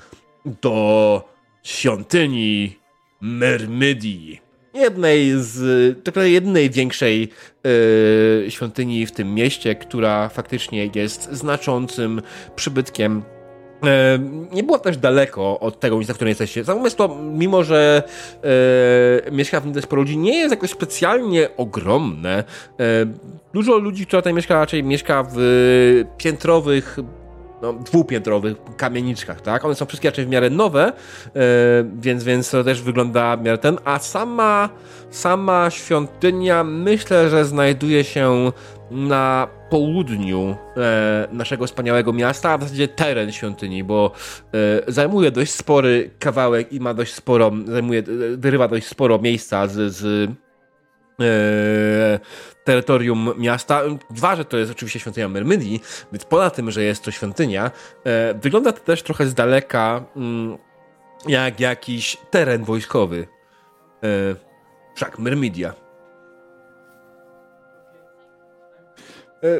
do 0.61 1.29
świątyni 1.63 2.79
Myrmidii. 3.21 4.41
Jednej 4.73 5.31
z, 5.37 5.57
naprawdę 5.97 6.29
jednej 6.29 6.69
większej 6.69 7.29
yy, 8.43 8.51
świątyni 8.51 9.05
w 9.05 9.11
tym 9.11 9.33
mieście, 9.33 9.75
która 9.75 10.29
faktycznie 10.29 10.89
jest 10.95 11.29
znaczącym 11.31 12.21
przybytkiem 12.55 13.23
nie 14.51 14.63
było 14.63 14.79
też 14.79 14.97
daleko 14.97 15.59
od 15.59 15.79
tego 15.79 15.95
miejsca, 15.95 16.13
w 16.13 16.15
którym 16.15 16.29
jesteście. 16.29 16.65
Samo 16.65 16.83
miasto, 16.83 17.17
mimo 17.33 17.63
że 17.63 18.03
e, 19.27 19.31
mieszka 19.31 19.59
w 19.59 19.65
nim 19.65 19.75
nie 20.23 20.37
jest 20.37 20.51
jakoś 20.51 20.69
specjalnie 20.69 21.49
ogromne. 21.57 22.43
E, 22.79 22.83
dużo 23.53 23.77
ludzi, 23.77 24.05
która 24.05 24.21
tutaj 24.21 24.33
mieszka, 24.33 24.55
raczej 24.55 24.83
mieszka 24.83 25.25
w 25.35 26.03
piętrowych, 26.17 26.97
no, 27.61 27.73
dwupiętrowych 27.73 28.57
kamieniczkach, 28.77 29.41
tak? 29.41 29.65
One 29.65 29.75
są 29.75 29.85
wszystkie 29.85 30.09
raczej 30.09 30.25
w 30.25 30.29
miarę 30.29 30.49
nowe, 30.49 30.87
e, 30.87 30.91
więc, 31.99 32.23
więc 32.23 32.49
to 32.49 32.63
też 32.63 32.81
wygląda 32.81 33.37
w 33.37 33.41
miarę 33.41 33.57
ten, 33.57 33.77
a 33.85 33.99
sama, 33.99 34.69
sama 35.11 35.69
świątynia 35.69 36.63
myślę, 36.63 37.29
że 37.29 37.45
znajduje 37.45 38.03
się 38.03 38.51
na 38.91 39.47
południu 39.69 40.55
e, 40.77 41.27
naszego 41.31 41.67
wspaniałego 41.67 42.13
miasta, 42.13 42.51
a 42.51 42.57
w 42.57 42.63
zasadzie 42.63 42.87
teren 42.87 43.31
świątyni, 43.31 43.83
bo 43.83 44.11
e, 44.87 44.91
zajmuje 44.91 45.31
dość 45.31 45.51
spory 45.51 46.11
kawałek 46.19 46.73
i 46.73 46.79
ma 46.79 46.93
dość 46.93 47.13
sporo, 47.13 47.51
zajmuje, 47.65 47.99
e, 47.99 48.37
wyrywa 48.37 48.67
dość 48.67 48.87
sporo 48.87 49.19
miejsca 49.19 49.67
z, 49.67 49.93
z 49.93 50.31
e, 51.21 52.19
terytorium 52.63 53.33
miasta. 53.37 53.81
Dwa, 54.09 54.35
że 54.35 54.45
to 54.45 54.57
jest 54.57 54.71
oczywiście 54.71 54.99
świątynia 54.99 55.29
Myrmidii, 55.29 55.81
więc 56.11 56.25
poza 56.25 56.49
tym, 56.49 56.71
że 56.71 56.83
jest 56.83 57.03
to 57.03 57.11
świątynia, 57.11 57.71
e, 58.03 58.33
wygląda 58.33 58.71
to 58.71 58.79
też 58.79 59.03
trochę 59.03 59.27
z 59.27 59.33
daleka 59.33 60.05
mm, 60.15 60.57
jak 61.27 61.59
jakiś 61.59 62.17
teren 62.31 62.63
wojskowy. 62.63 63.27
E, 64.03 64.35
wszak 64.95 65.19
Myrmidia. 65.19 65.84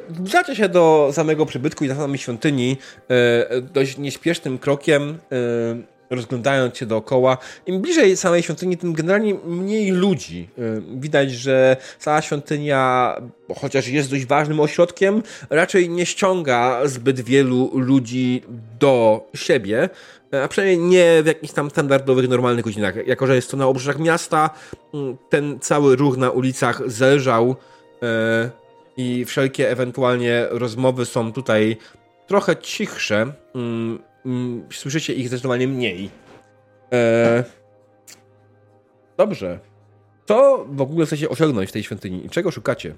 Zbliżacie 0.10 0.52
E, 0.52 0.56
się 0.56 0.70
do 0.70 1.10
samego 1.14 1.46
przybytku 1.46 1.86
i 1.86 1.88
za 1.88 1.96
samej 1.96 2.18
świątyni 2.18 2.78
e, 3.10 3.62
dość 3.62 3.98
nieśpiesznym 3.98 4.58
krokiem, 4.58 5.18
e, 5.32 6.16
rozglądając 6.16 6.78
się 6.78 6.86
dookoła. 6.86 7.38
Im 7.66 7.82
bliżej 7.82 8.18
samej 8.18 8.44
świątyni, 8.44 8.78
tym 8.78 8.94
generalnie 8.94 9.34
mniej 9.34 9.92
ludzi. 9.92 10.50
Widać, 10.96 11.32
że 11.32 11.78
cała 12.00 12.22
świątynia, 12.22 13.16
chociaż 13.56 13.88
jest 13.88 14.12
dość 14.12 14.26
ważnym 14.26 14.60
ośrodkiem, 14.60 15.24
raczej 15.50 15.90
nie 15.90 16.06
ściąga 16.06 16.88
zbyt 16.88 17.22
wielu 17.22 17.80
ludzi 17.80 18.44
do 18.80 19.28
siebie. 19.36 19.90
A 20.44 20.48
przynajmniej 20.48 20.90
nie 20.90 21.24
w 21.24 21.26
jakichś 21.26 21.54
tam 21.54 21.70
standardowych, 21.70 22.30
normalnych 22.30 22.66
godzinach. 22.66 23.08
Jako, 23.08 23.28
że 23.28 23.36
jest 23.36 23.52
to 23.52 23.58
na 23.58 23.68
obrzeżach 23.68 24.00
miasta, 24.00 24.50
ten 25.30 25.60
cały 25.60 25.96
ruch 25.96 26.18
na 26.18 26.32
ulicach 26.32 26.82
zelżał. 26.86 27.56
E, 28.98 29.02
i 29.02 29.26
wszelkie 29.26 29.70
ewentualnie 29.70 30.48
rozmowy 30.50 31.06
są 31.06 31.34
tutaj 31.34 31.78
trochę 32.28 32.58
cichsze. 32.58 33.34
Mm, 33.56 34.00
mm, 34.26 34.68
słyszycie 34.72 35.14
ich 35.14 35.28
zdecydowanie 35.28 35.68
mniej. 35.68 36.10
E... 36.94 37.44
Dobrze. 39.18 39.60
Co 40.26 40.66
w 40.70 40.82
ogóle 40.82 41.06
chcecie 41.06 41.30
osiągnąć 41.30 41.70
w 41.70 41.74
tej 41.74 41.84
świątyni 41.84 42.26
i 42.26 42.30
czego 42.30 42.52
szukacie? 42.52 42.96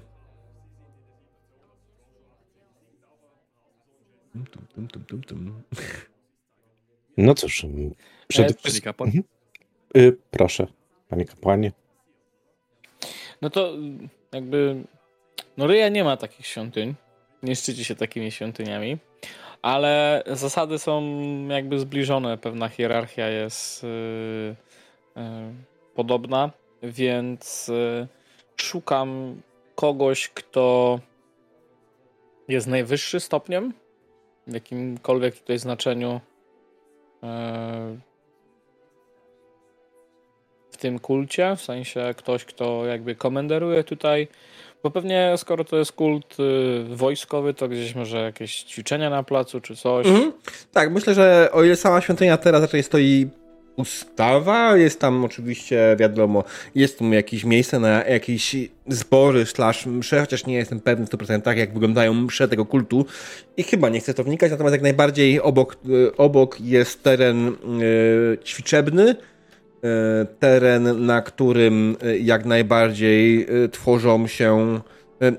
Tum, 4.32 4.66
tum, 4.74 4.88
tum, 4.88 5.04
tum, 5.04 5.22
tum. 5.22 5.62
No 7.16 7.34
cóż, 7.34 7.64
E, 7.64 7.68
przede 8.28 8.48
Panie 8.48 8.58
wszystkim... 8.58 8.84
kapłan. 8.84 9.08
Mhm. 9.08 9.24
Y, 9.96 10.16
proszę, 10.30 10.66
panie 11.08 11.24
kapłanie. 11.24 11.72
No 13.42 13.50
to 13.50 13.72
jakby. 14.32 14.84
No 15.56 15.66
Ryja 15.66 15.88
nie 15.88 16.04
ma 16.04 16.16
takich 16.16 16.46
świątyń. 16.46 16.94
Nie 17.42 17.56
szczyci 17.56 17.84
się 17.84 17.94
takimi 17.94 18.30
świątyniami. 18.30 18.98
Ale 19.62 20.22
zasady 20.26 20.78
są 20.78 21.02
jakby 21.48 21.78
zbliżone. 21.78 22.38
Pewna 22.38 22.68
hierarchia 22.68 23.28
jest 23.28 23.82
yy, 23.82 24.56
yy, 25.16 25.22
podobna, 25.94 26.50
więc 26.82 27.68
yy, 27.68 28.06
szukam 28.56 29.40
kogoś, 29.74 30.28
kto 30.28 30.98
jest 32.48 32.66
najwyższy 32.66 33.20
stopniem 33.20 33.74
w 34.46 34.54
jakimkolwiek 34.54 35.38
tutaj 35.38 35.58
znaczeniu 35.58 36.20
yy, 37.22 37.28
w 40.70 40.76
tym 40.76 40.98
kulcie, 40.98 41.56
w 41.56 41.62
sensie 41.62 42.14
ktoś, 42.16 42.44
kto 42.44 42.86
jakby 42.86 43.14
komenderuje 43.14 43.84
tutaj, 43.84 44.28
bo 44.82 44.90
pewnie 44.90 45.34
skoro 45.36 45.64
to 45.64 45.76
jest 45.76 45.92
kult 45.92 46.36
y, 46.40 46.96
wojskowy, 46.96 47.54
to 47.54 47.68
gdzieś 47.68 47.94
może 47.94 48.18
jakieś 48.18 48.62
ćwiczenia 48.62 49.10
na 49.10 49.22
placu 49.22 49.60
czy 49.60 49.76
coś. 49.76 50.06
Mhm. 50.06 50.32
Tak, 50.72 50.92
myślę, 50.92 51.14
że 51.14 51.48
o 51.52 51.64
ile 51.64 51.76
sama 51.76 52.00
świątynia 52.00 52.36
teraz 52.36 52.62
raczej 52.62 52.82
stoi 52.82 53.28
ustawa, 53.78 54.76
jest 54.76 55.00
tam 55.00 55.24
oczywiście, 55.24 55.96
wiadomo, 55.98 56.44
jest 56.74 56.98
tam 56.98 57.12
jakieś 57.12 57.44
miejsce 57.44 57.80
na 57.80 58.04
jakieś 58.04 58.56
zbory 58.86 59.46
slash 59.46 59.86
msze, 59.86 60.20
chociaż 60.20 60.46
nie 60.46 60.54
jestem 60.54 60.80
pewny 60.80 61.06
w 61.06 61.10
100% 61.10 61.56
jak 61.56 61.72
wyglądają 61.72 62.14
msze 62.14 62.48
tego 62.48 62.66
kultu 62.66 63.06
i 63.56 63.62
chyba 63.62 63.88
nie 63.88 64.00
chcę 64.00 64.14
to 64.14 64.24
wnikać, 64.24 64.50
natomiast 64.50 64.72
jak 64.72 64.82
najbardziej 64.82 65.40
obok, 65.40 65.76
y, 65.88 66.16
obok 66.16 66.60
jest 66.60 67.02
teren 67.02 67.48
y, 67.48 68.38
ćwiczebny, 68.44 69.16
teren, 70.38 71.06
na 71.06 71.22
którym 71.22 71.96
y, 72.02 72.18
jak 72.18 72.44
najbardziej 72.44 73.46
y, 73.64 73.68
tworzą 73.68 74.26
się 74.26 74.80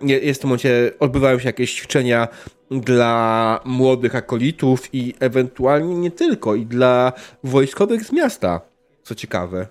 jest 0.03 0.39
w 0.39 0.41
tym 0.41 0.47
momencie, 0.49 0.91
odbywają 0.99 1.39
się 1.39 1.49
jakieś 1.49 1.75
ćwiczenia 1.75 2.27
dla 2.71 3.59
młodych 3.65 4.15
akolitów 4.15 4.93
i 4.93 5.13
ewentualnie 5.19 5.95
nie 5.95 6.11
tylko, 6.11 6.55
i 6.55 6.65
dla 6.65 7.13
wojskowych 7.43 8.03
z 8.03 8.11
miasta, 8.11 8.61
co 9.03 9.15
ciekawe. 9.15 9.67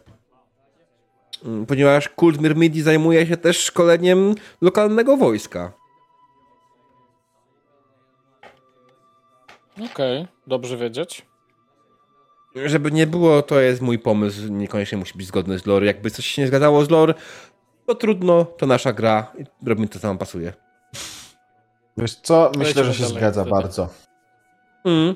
Mm, 1.45 1.67
Ponieważ 1.67 2.09
kult 2.09 2.41
Myrmidii 2.41 2.83
zajmuje 2.83 3.27
się 3.27 3.37
też 3.37 3.59
szkoleniem 3.65 4.35
lokalnego 4.61 5.17
wojska. 5.17 5.73
Okej, 9.93 10.27
dobrze 10.47 10.77
wiedzieć. 10.77 11.28
Żeby 12.65 12.93
nie 12.93 13.07
było, 13.07 13.43
to 13.43 13.61
jest 13.61 13.81
mój 13.81 13.99
pomysł, 13.99 14.53
niekoniecznie 14.53 14.99
musi 14.99 15.19
być 15.19 15.27
zgodny 15.27 15.59
z 15.59 15.67
lore. 15.67 15.87
Jakby 15.87 16.11
coś 16.11 16.27
się 16.27 16.43
nie 16.43 16.49
zgadzało 16.49 16.85
z 16.85 16.91
lore, 16.91 17.15
to 17.87 17.95
trudno, 17.95 18.45
to 18.45 18.67
nasza 18.67 18.93
gra 18.93 19.33
i 19.39 19.67
robimy 19.69 19.89
to, 19.89 19.99
co 19.99 20.09
nam 20.09 20.19
pasuje. 20.19 20.53
Wiesz 21.97 22.15
co? 22.15 22.53
Myślę, 22.59 22.85
że 22.85 22.95
się 22.95 23.03
dalej, 23.03 23.19
zgadza 23.19 23.41
wtedy. 23.41 23.51
bardzo. 23.51 23.89
Mm. 24.85 25.15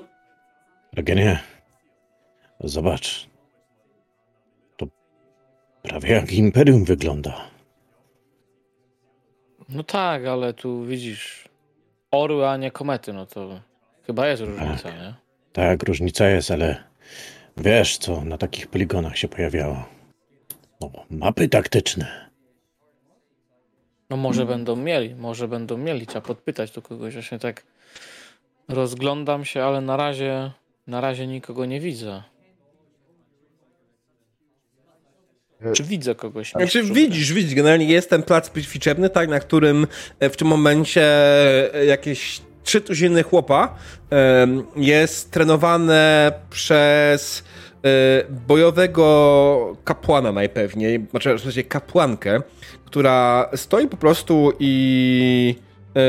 Regenie, 0.93 1.41
zobacz. 2.61 3.27
To 4.77 4.87
prawie 5.83 6.13
jak 6.13 6.33
imperium 6.33 6.85
wygląda. 6.85 7.53
No 9.69 9.83
tak, 9.83 10.27
ale 10.27 10.55
tu 10.55 10.85
widzisz 10.85 11.49
orły, 12.11 12.49
a 12.49 12.57
nie 12.57 12.71
komety, 12.71 13.13
no 13.13 13.27
to 13.27 13.61
chyba 14.07 14.27
jest 14.27 14.43
różnica, 14.43 14.91
nie? 14.91 15.15
Tak, 15.53 15.83
różnica 15.83 16.29
jest, 16.29 16.51
ale 16.51 16.92
wiesz, 17.57 17.99
co 17.99 18.25
na 18.25 18.39
takich 18.39 18.67
poligonach 18.67 19.19
się 19.19 19.29
pojawiało. 19.29 19.85
No, 20.81 20.91
mapy 21.11 21.49
taktyczne. 21.49 22.31
No 24.11 24.17
może 24.17 24.47
będą 24.47 24.77
mieli, 24.77 25.15
może 25.15 25.49
będą 25.49 25.77
mieli. 25.77 26.07
Trzeba 26.07 26.21
podpytać 26.21 26.71
tu 26.71 26.83
kogoś. 26.83 27.13
Właśnie 27.15 27.39
tak 27.39 27.63
rozglądam 28.69 29.45
się, 29.45 29.63
ale 29.63 29.81
na 29.81 29.97
razie, 29.97 30.51
na 30.87 31.01
razie 31.01 31.27
nikogo 31.27 31.67
nie 31.67 31.81
widzę. 31.81 32.23
Czy 35.75 35.83
widzę 35.83 36.15
kogoś? 36.15 36.51
Znaczy 36.51 36.83
widzisz, 36.83 37.33
widzisz, 37.33 37.55
generalnie 37.55 37.87
jest 37.87 38.11
ten 38.11 38.23
plac 38.23 38.51
ćwiczebny, 38.63 39.11
tak, 39.11 39.29
na 39.29 39.41
którym 39.41 39.87
e, 40.21 40.31
w 40.31 40.37
tym 40.37 40.49
momencie 40.49 41.03
e, 41.75 41.85
jakieś 41.85 42.41
trzy 42.65 42.81
tuziny 42.81 43.23
chłopa 43.23 43.75
jest 44.77 45.31
trenowane 45.31 46.33
przez 46.51 47.45
e, 47.85 47.89
bojowego 48.49 49.77
kapłana 49.85 50.33
najpewniej, 50.33 51.07
znaczy 51.11 51.35
w 51.35 51.41
sensie 51.41 51.65
kapłankę, 51.65 52.41
która 52.85 53.49
stoi 53.55 53.89
po 53.89 53.97
prostu 53.97 54.53
i 54.59 55.55
e, 55.89 56.01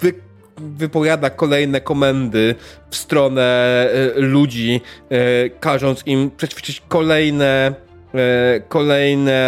wy, 0.00 0.12
wypowiada 0.56 1.30
kolejne 1.30 1.80
komendy 1.80 2.54
w 2.90 2.96
stronę 2.96 3.42
e, 4.16 4.20
ludzi, 4.20 4.80
każąc 5.60 6.02
im 6.06 6.30
przećwiczyć 6.36 6.82
kolejne 6.88 7.74
kolejne 8.68 9.40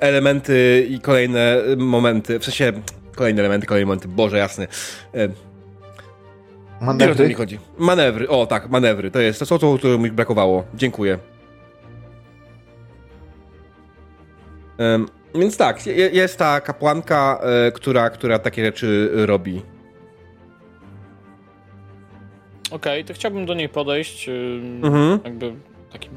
elementy 0.00 0.86
i 0.90 1.00
kolejne 1.00 1.56
momenty, 1.76 2.38
w 2.38 2.44
sensie 2.44 2.72
kolejne 3.16 3.40
elementy, 3.42 3.66
kolejne 3.66 3.86
momenty, 3.86 4.08
Boże 4.08 4.38
jasny. 4.38 4.66
E, 5.14 5.28
Wiesz 5.28 5.36
o 6.80 6.84
co 6.84 6.92
mi 6.92 6.98
Manewry? 7.08 7.34
chodzi. 7.34 7.58
Manewry, 7.78 8.28
o 8.28 8.46
tak, 8.46 8.70
manewry, 8.70 9.10
to 9.10 9.20
jest 9.20 9.38
to, 9.38 9.46
co 9.46 9.78
co 9.78 9.98
mi 9.98 10.10
brakowało. 10.10 10.64
Dziękuję. 10.74 11.18
Em, 14.78 15.06
więc 15.34 15.56
tak, 15.56 15.86
je- 15.86 15.94
jest 16.10 16.38
ta 16.38 16.60
kapłanka, 16.60 17.40
e, 17.68 17.72
która, 17.72 18.10
która 18.10 18.38
takie 18.38 18.64
rzeczy 18.64 19.10
robi. 19.14 19.62
Okej, 22.70 23.04
to 23.04 23.14
chciałbym 23.14 23.46
do 23.46 23.54
niej 23.54 23.68
podejść 23.68 24.28
Mhm. 24.82 25.18
jakby 25.24 25.52
takim 25.92 26.12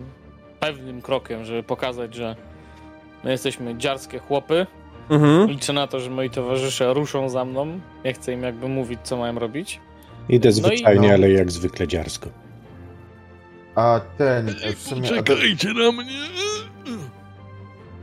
pewnym 0.60 1.02
krokiem, 1.02 1.46
żeby 1.46 1.64
pokazać, 1.64 2.16
że 2.16 2.36
my 3.26 3.32
jesteśmy 3.32 3.78
dziarskie 3.78 4.20
chłopy. 4.20 4.68
Mhm. 5.10 5.50
Liczę 5.50 5.74
na 5.74 5.88
to, 5.88 6.00
że 6.00 6.10
moi 6.10 6.30
towarzysze 6.30 6.94
ruszą 6.94 7.30
za 7.30 7.46
mną. 7.46 7.80
Ja 8.04 8.14
chcę 8.14 8.34
im 8.34 8.44
jakby 8.44 8.68
mówić, 8.68 9.00
co 9.04 9.18
mają 9.18 9.40
robić. 9.40 9.80
Idę 10.30 10.50
No 10.50 10.52
i- 10.52 10.54
zwyczajnie, 10.54 11.08
no. 11.08 11.14
ale 11.14 11.32
jak 11.32 11.52
zwykle 11.52 11.88
dziarsko. 11.88 12.30
A 13.76 14.02
ten, 14.18 14.56
w 14.76 14.82
sumie... 14.82 15.10
Czekajcie 15.10 15.74
na 15.74 15.92
mnie. 15.92 16.20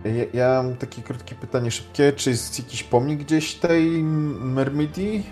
Ja, 0.04 0.24
ja 0.34 0.62
mam 0.62 0.76
takie 0.76 1.02
krótkie 1.02 1.34
pytanie 1.34 1.70
szybkie. 1.70 2.12
Czy 2.16 2.30
jest 2.30 2.58
jakiś 2.58 2.82
pomnik 2.82 3.20
gdzieś 3.20 3.54
tej 3.54 3.84
Mermidii? 4.40 5.22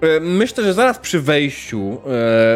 E, 0.00 0.20
Myślę, 0.20 0.64
że 0.64 0.74
zaraz 0.74 0.98
przy 0.98 1.20
wejściu 1.20 1.96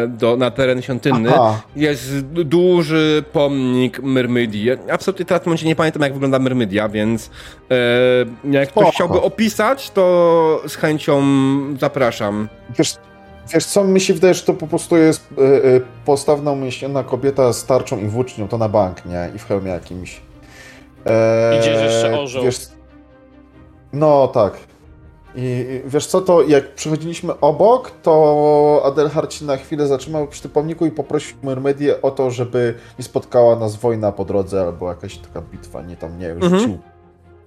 e, 0.03 0.07
do, 0.07 0.37
na 0.37 0.51
teren 0.51 0.81
świątynny 0.81 1.29
Aha. 1.33 1.61
jest 1.75 2.21
duży 2.25 3.23
pomnik 3.33 3.99
Myrmidii. 3.99 4.63
Ja 4.65 4.75
Absolutnie 4.91 5.25
teraz 5.25 5.43
w 5.43 5.45
momencie 5.45 5.65
nie 5.65 5.75
pamiętam, 5.75 6.01
jak 6.01 6.13
wygląda 6.13 6.39
Myrmidia, 6.39 6.89
więc 6.89 7.29
e, 7.71 8.51
jak 8.51 8.69
ktoś 8.69 8.83
Spoko. 8.83 8.91
chciałby 8.91 9.21
opisać, 9.21 9.89
to 9.91 10.61
z 10.67 10.75
chęcią 10.75 11.23
zapraszam. 11.79 12.49
Wiesz, 12.77 12.95
wiesz 13.53 13.65
co, 13.65 13.83
mi 13.83 14.01
się 14.01 14.13
wydaje, 14.13 14.33
że 14.33 14.41
to 14.41 14.53
po 14.53 14.67
prostu 14.67 14.97
jest 14.97 15.27
postawna, 16.05 16.51
umieśniona 16.51 17.03
kobieta 17.03 17.53
z 17.53 17.65
tarczą 17.65 17.99
i 17.99 18.05
włócznią, 18.07 18.47
to 18.47 18.57
na 18.57 18.69
bank, 18.69 19.05
nie? 19.05 19.29
I 19.35 19.39
w 19.39 19.45
hełmie 19.47 19.71
jakimś. 19.71 20.21
E, 21.05 21.59
Idzie 21.59 21.71
jeszcze 21.71 22.19
orzeł. 22.19 22.43
Wiesz, 22.43 22.57
no 23.93 24.27
tak. 24.27 24.53
I 25.37 25.65
wiesz 25.85 26.07
co, 26.07 26.21
to 26.21 26.41
jak 26.41 26.75
przechodziliśmy 26.75 27.39
obok, 27.39 27.91
to 28.03 28.81
Adelhard 28.85 29.33
się 29.33 29.45
na 29.45 29.57
chwilę 29.57 29.87
zatrzymał 29.87 30.27
przy 30.27 30.41
tym 30.41 30.51
pomniku 30.51 30.85
i 30.85 30.91
poprosił 30.91 31.37
Mermedię 31.43 32.01
o 32.01 32.11
to, 32.11 32.31
żeby 32.31 32.73
nie 32.99 33.05
spotkała 33.05 33.55
nas 33.55 33.75
wojna 33.75 34.11
po 34.11 34.25
drodze 34.25 34.61
albo 34.61 34.89
jakaś 34.89 35.17
taka 35.17 35.41
bitwa, 35.41 35.81
nie 35.81 35.97
tam, 35.97 36.19
nie, 36.19 36.29
Mhm. 36.31 36.59
rzucił 36.59 36.77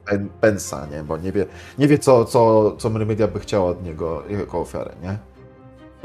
pen, 0.06 0.28
pensa, 0.40 0.86
nie, 0.86 1.02
bo 1.02 1.16
nie 1.16 1.32
wie, 1.32 1.46
nie 1.78 1.88
wie 1.88 1.98
co, 1.98 2.24
co, 2.24 2.72
co 2.78 2.90
Mermedia 2.90 3.28
by 3.28 3.40
chciała 3.40 3.70
od 3.70 3.84
niego 3.84 4.22
jako 4.40 4.60
ofiarę, 4.60 4.92
nie? 5.02 5.18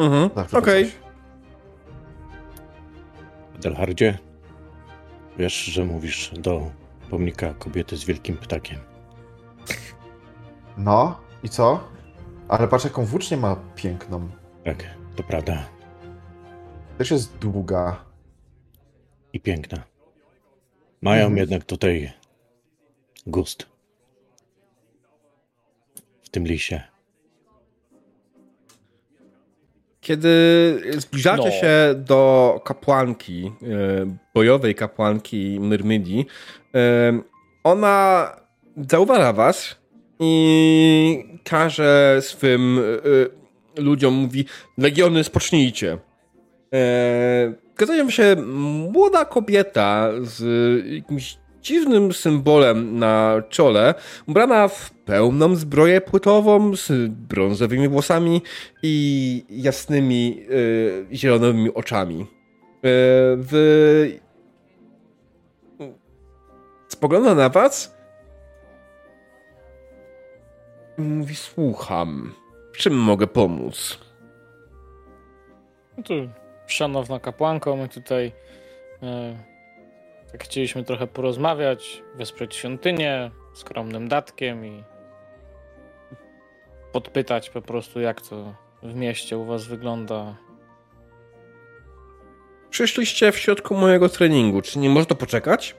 Mhm. 0.05 0.30
Zawsze 0.35 0.57
Okej. 0.57 0.85
to 0.85 0.91
coś. 0.91 0.99
Delhardzie, 3.61 4.18
wiesz, 5.38 5.53
że 5.65 5.85
mówisz 5.85 6.31
do 6.38 6.61
pomnika 7.10 7.53
kobiety 7.53 7.97
z 7.97 8.03
wielkim 8.05 8.38
ptakiem. 8.38 8.80
No, 10.77 11.15
i 11.44 11.49
co? 11.49 11.84
Ale 12.48 12.68
patrz, 12.68 12.84
jaką 12.84 13.06
włócznię 13.06 13.38
ma 13.38 13.56
piękną. 13.76 14.30
Tak, 14.65 14.84
to 15.15 15.24
prawda. 15.24 15.70
Też 16.98 17.11
jest 17.11 17.38
długa. 17.38 18.06
I 19.34 19.40
piękna. 19.40 19.84
Mają 21.02 21.22
Mhm. 21.26 21.38
jednak 21.38 21.64
tutaj 21.64 22.11
gust. 23.28 23.65
W 26.24 26.30
tym 26.30 26.44
lisie. 26.48 26.82
Kiedy 30.02 30.82
zbliżacie 30.98 31.45
No. 31.45 31.52
się 31.52 31.95
do 31.98 32.61
kapłanki, 32.65 33.52
e, 33.64 34.18
bojowej 34.34 34.76
kapłanki 34.76 35.57
Myrmidii, 35.60 36.26
e, 36.76 36.80
ona 37.64 38.28
zauważa 38.90 39.34
was 39.34 39.76
i 40.19 41.26
każe 41.44 42.18
swym 42.22 42.80
e, 43.77 43.81
ludziom, 43.81 44.14
mówi, 44.14 44.45
legiony 44.77 45.23
spocznijcie. 45.23 45.98
E, 46.73 48.10
się 48.10 48.35
młoda 48.91 49.26
kobieta 49.26 50.10
z 50.22 50.44
jakimś 50.85 51.38
dziwnym 51.61 52.14
symbolem 52.14 52.99
na 52.99 53.44
czole, 53.49 53.94
ubrana 54.27 54.68
w 54.68 54.91
pełną 54.91 55.56
zbroję 55.56 56.02
płytową 56.02 56.76
z 56.76 57.11
brązowymi 57.11 57.88
włosami 57.88 58.41
i 58.84 59.45
jasnymi 59.49 60.44
e, 61.11 61.15
zielonymi 61.15 61.73
oczami. 61.73 62.22
E, 62.22 62.26
w... 63.38 64.19
Spogląda 66.88 67.35
na 67.35 67.49
was 67.49 67.93
mówi, 70.98 71.36
słucham. 71.36 72.34
W 72.74 72.78
czym 72.78 72.94
mogę 72.94 73.28
pomóc? 73.28 73.99
No 75.98 76.03
tu 76.03 76.14
szanowna 76.68 77.20
kapłanko, 77.20 77.76
my 77.76 77.90
tutaj 77.90 78.32
e, 79.03 79.38
tak 80.32 80.44
chcieliśmy 80.44 80.84
trochę 80.84 81.07
porozmawiać, 81.07 82.03
wesprzeć 82.15 82.56
świątynię 82.56 83.32
skromnym 83.53 84.07
datkiem 84.07 84.65
i 84.65 84.84
podpytać 86.91 87.49
po 87.49 87.61
prostu 87.61 87.99
jak 87.99 88.22
to 88.22 88.53
w 88.84 88.95
mieście 88.95 89.38
u 89.38 89.45
was 89.45 89.68
wygląda. 89.68 90.36
Przyszliście 92.70 93.32
w 93.32 93.38
środku 93.38 93.76
mojego 93.76 94.10
treningu. 94.10 94.61
Czy 94.61 94.80
nie 94.80 94.90
można 94.90 95.15
poczekać? 95.15 95.76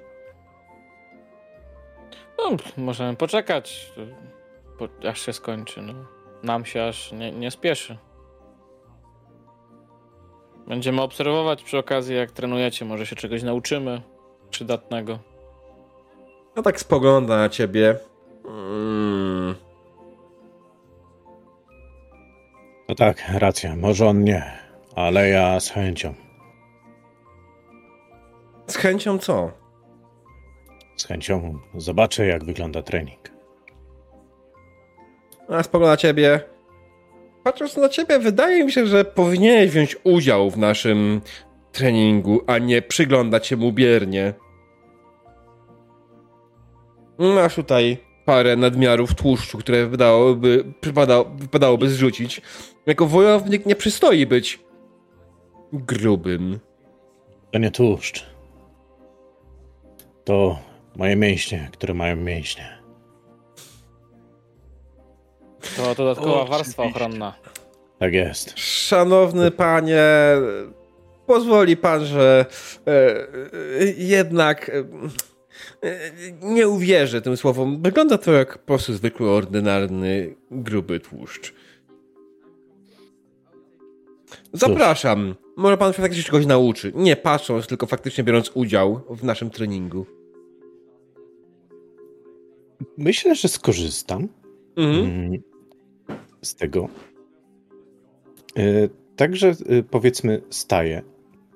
No, 2.38 2.56
możemy 2.76 3.16
poczekać, 3.16 3.92
po, 4.78 5.08
aż 5.08 5.20
się 5.20 5.32
skończy. 5.32 5.82
No. 5.82 5.94
Nam 6.42 6.64
się 6.64 6.84
aż 6.84 7.12
nie, 7.12 7.32
nie 7.32 7.50
spieszy. 7.50 7.98
Będziemy 10.68 11.02
obserwować 11.02 11.62
przy 11.62 11.78
okazji, 11.78 12.16
jak 12.16 12.32
trenujecie. 12.32 12.84
Może 12.84 13.06
się 13.06 13.16
czegoś 13.16 13.42
nauczymy 13.42 14.02
przydatnego. 14.50 15.18
No 16.56 16.62
tak 16.62 16.80
spogląda 16.80 17.36
na 17.36 17.48
ciebie. 17.48 17.98
Mm. 18.48 19.54
No 22.88 22.94
tak, 22.94 23.24
racja. 23.34 23.76
Może 23.76 24.06
on 24.06 24.24
nie, 24.24 24.58
ale 24.96 25.28
ja 25.28 25.60
z 25.60 25.70
chęcią. 25.70 26.14
Z 28.66 28.76
chęcią 28.76 29.18
co? 29.18 29.50
Z 30.96 31.06
chęcią 31.06 31.58
zobaczę, 31.74 32.26
jak 32.26 32.44
wygląda 32.44 32.82
trening. 32.82 33.33
A 35.48 35.62
spogląda 35.62 35.92
na 35.92 35.96
ciebie. 35.96 36.40
Patrząc 37.44 37.76
na 37.76 37.88
ciebie, 37.88 38.18
wydaje 38.18 38.64
mi 38.64 38.72
się, 38.72 38.86
że 38.86 39.04
powinieneś 39.04 39.70
wziąć 39.70 39.96
udział 40.04 40.50
w 40.50 40.58
naszym 40.58 41.20
treningu, 41.72 42.40
a 42.46 42.58
nie 42.58 42.82
przyglądać 42.82 43.46
się 43.46 43.56
mu 43.56 43.72
biernie. 43.72 44.34
Masz 47.18 47.54
tutaj 47.54 47.98
parę 48.24 48.56
nadmiarów 48.56 49.14
tłuszczu, 49.14 49.58
które 49.58 49.86
wydałoby, 49.86 50.64
przypada, 50.80 51.24
wypadałoby 51.24 51.88
zrzucić. 51.88 52.42
Jako 52.86 53.06
wojownik 53.06 53.66
nie 53.66 53.76
przystoi 53.76 54.26
być 54.26 54.64
grubym. 55.72 56.60
To 57.52 57.58
nie 57.58 57.70
tłuszcz. 57.70 58.26
To 60.24 60.58
moje 60.96 61.16
mięśnie, 61.16 61.68
które 61.72 61.94
mają 61.94 62.16
mięśnie. 62.16 62.73
To 65.76 65.94
dodatkowa 65.94 66.30
Oczywiście. 66.32 66.50
warstwa 66.50 66.82
ochronna. 66.82 67.34
Tak 67.98 68.12
jest. 68.12 68.52
Szanowny 68.58 69.50
panie, 69.50 70.04
pozwoli 71.26 71.76
pan, 71.76 72.04
że 72.04 72.46
e, 72.86 72.90
e, 72.90 73.84
jednak 73.96 74.70
e, 74.70 74.84
nie 76.42 76.68
uwierzę 76.68 77.22
tym 77.22 77.36
słowom. 77.36 77.82
Wygląda 77.82 78.18
to 78.18 78.32
jak 78.32 78.58
po 78.58 78.66
prostu 78.66 78.94
zwykły, 78.94 79.30
ordynarny, 79.30 80.34
gruby 80.50 81.00
tłuszcz. 81.00 81.54
Zapraszam. 84.52 85.34
Może 85.56 85.76
pan 85.76 85.92
się 85.92 86.02
faktycznie 86.02 86.24
czegoś 86.24 86.46
nauczy. 86.46 86.92
Nie 86.94 87.16
patrząc, 87.16 87.66
tylko 87.66 87.86
faktycznie 87.86 88.24
biorąc 88.24 88.50
udział 88.54 89.00
w 89.10 89.24
naszym 89.24 89.50
treningu. 89.50 90.06
Myślę, 92.98 93.34
że 93.34 93.48
skorzystam 93.48 94.28
Mhm. 94.76 95.04
mm, 95.04 95.42
z 96.44 96.54
tego. 96.54 96.88
Y, 98.58 98.90
Także 99.16 99.52
y, 99.70 99.82
powiedzmy 99.90 100.42
staję 100.50 101.02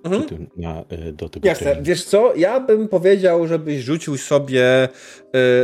Mhm. 0.05 0.47
na, 0.57 0.85
y, 1.09 1.13
do 1.13 1.29
tego 1.29 1.49
Jasne. 1.49 1.65
treningu. 1.65 1.87
Wiesz 1.89 2.05
co? 2.05 2.35
Ja 2.37 2.61
bym 2.61 2.89
powiedział, 2.89 3.47
żebyś 3.47 3.81
rzucił 3.83 4.17
sobie 4.17 4.65
e, 4.85 4.89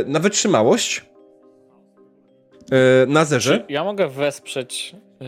na 0.05 0.19
wytrzymałość. 0.19 1.05
E, 2.71 3.05
na 3.07 3.25
zerze. 3.25 3.65
Ja 3.69 3.83
mogę 3.83 4.07
wesprzeć 4.07 4.95
yy, 5.19 5.27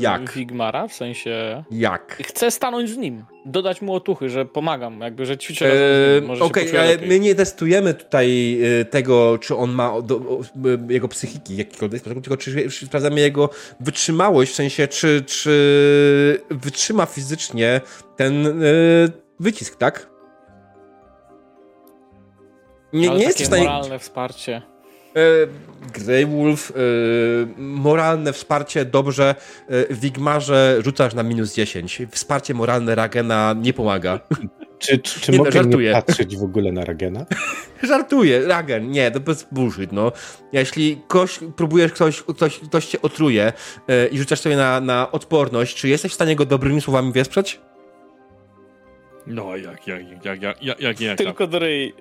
Jak? 0.00 0.32
Wigmara, 0.32 0.88
w 0.88 0.92
sensie... 0.92 1.64
Jak? 1.70 2.22
Chcę 2.26 2.50
stanąć 2.50 2.90
z 2.90 2.96
nim, 2.96 3.24
dodać 3.46 3.82
mu 3.82 3.94
otuchy, 3.94 4.30
że 4.30 4.44
pomagam, 4.46 5.00
jakby, 5.00 5.26
że 5.26 5.38
ćwiczę 5.38 5.68
razem 5.68 5.78
z 5.80 6.20
nim, 6.20 6.28
może 6.28 6.38
się 6.38 6.44
Okej, 6.44 6.64
poczuje 6.64 6.80
ale 6.80 6.90
lepiej. 6.90 7.08
my 7.08 7.20
nie 7.20 7.34
testujemy 7.34 7.94
tutaj 7.94 8.58
e, 8.80 8.84
tego, 8.84 9.38
czy 9.38 9.56
on 9.56 9.72
ma 9.72 10.02
do, 10.02 10.16
o, 10.16 10.40
e, 10.40 10.92
jego 10.92 11.08
psychiki 11.08 11.56
jakikolwiek 11.56 12.00
sposób, 12.00 12.24
tylko 12.24 12.36
czy, 12.36 12.70
sprawdzamy 12.70 13.20
jego 13.20 13.50
wytrzymałość, 13.80 14.52
w 14.52 14.54
sensie, 14.54 14.88
czy, 14.88 15.22
czy 15.22 16.40
wytrzyma 16.50 17.06
fizycznie 17.06 17.80
ten 18.16 18.46
e, 18.46 18.52
wycisk, 19.40 19.76
tak? 19.76 20.10
Nie, 22.92 23.10
Ale 23.10 23.18
nie 23.18 23.24
jesteś 23.24 23.44
w 23.44 23.46
stanie... 23.46 23.64
moralne 23.64 23.98
wsparcie. 23.98 24.62
E, 25.16 25.20
Grey 25.94 26.26
Wolf, 26.26 26.70
e, 26.70 26.74
moralne 27.58 28.32
wsparcie, 28.32 28.84
dobrze. 28.84 29.34
E, 29.68 29.94
Wigmarze 29.94 30.78
rzucasz 30.84 31.14
na 31.14 31.22
minus 31.22 31.54
10. 31.54 32.02
Wsparcie 32.10 32.54
moralne 32.54 32.94
Ragena 32.94 33.54
nie 33.62 33.72
pomaga. 33.72 34.20
Czy, 34.78 34.98
czy, 34.98 35.20
czy 35.20 35.32
Nie, 35.32 35.38
no, 35.38 35.44
mogę 35.44 35.52
żartuję. 35.62 35.88
nie 35.88 36.02
patrzeć 36.02 36.36
w 36.36 36.42
ogóle 36.42 36.72
na 36.72 36.84
Ragena? 36.84 37.26
Żartuję, 37.82 38.46
Ragen, 38.46 38.90
nie, 38.90 39.10
to 39.10 39.20
bez 39.20 39.46
bullshit, 39.52 39.92
no. 39.92 40.12
Jeśli 40.52 41.00
ktoś, 41.08 41.38
próbujesz, 41.56 41.92
ktoś, 41.92 42.22
ktoś, 42.22 42.58
ktoś 42.58 42.86
cię 42.86 43.02
otruje 43.02 43.52
e, 43.88 44.06
i 44.06 44.18
rzucasz 44.18 44.40
sobie 44.40 44.56
na, 44.56 44.80
na 44.80 45.12
odporność, 45.12 45.76
czy 45.76 45.88
jesteś 45.88 46.12
w 46.12 46.14
stanie 46.14 46.36
go 46.36 46.44
dobrymi 46.44 46.80
słowami 46.80 47.12
wesprzeć? 47.12 47.60
No, 49.26 49.56
jak, 49.56 49.86
jak, 49.86 50.24
jak, 50.24 50.42
jak, 50.42 50.62
jak, 50.62 50.80
jak, 50.80 51.00
jak. 51.00 51.18
Tylko 51.18 51.46
do 51.46 51.58
ryj. 51.58 51.94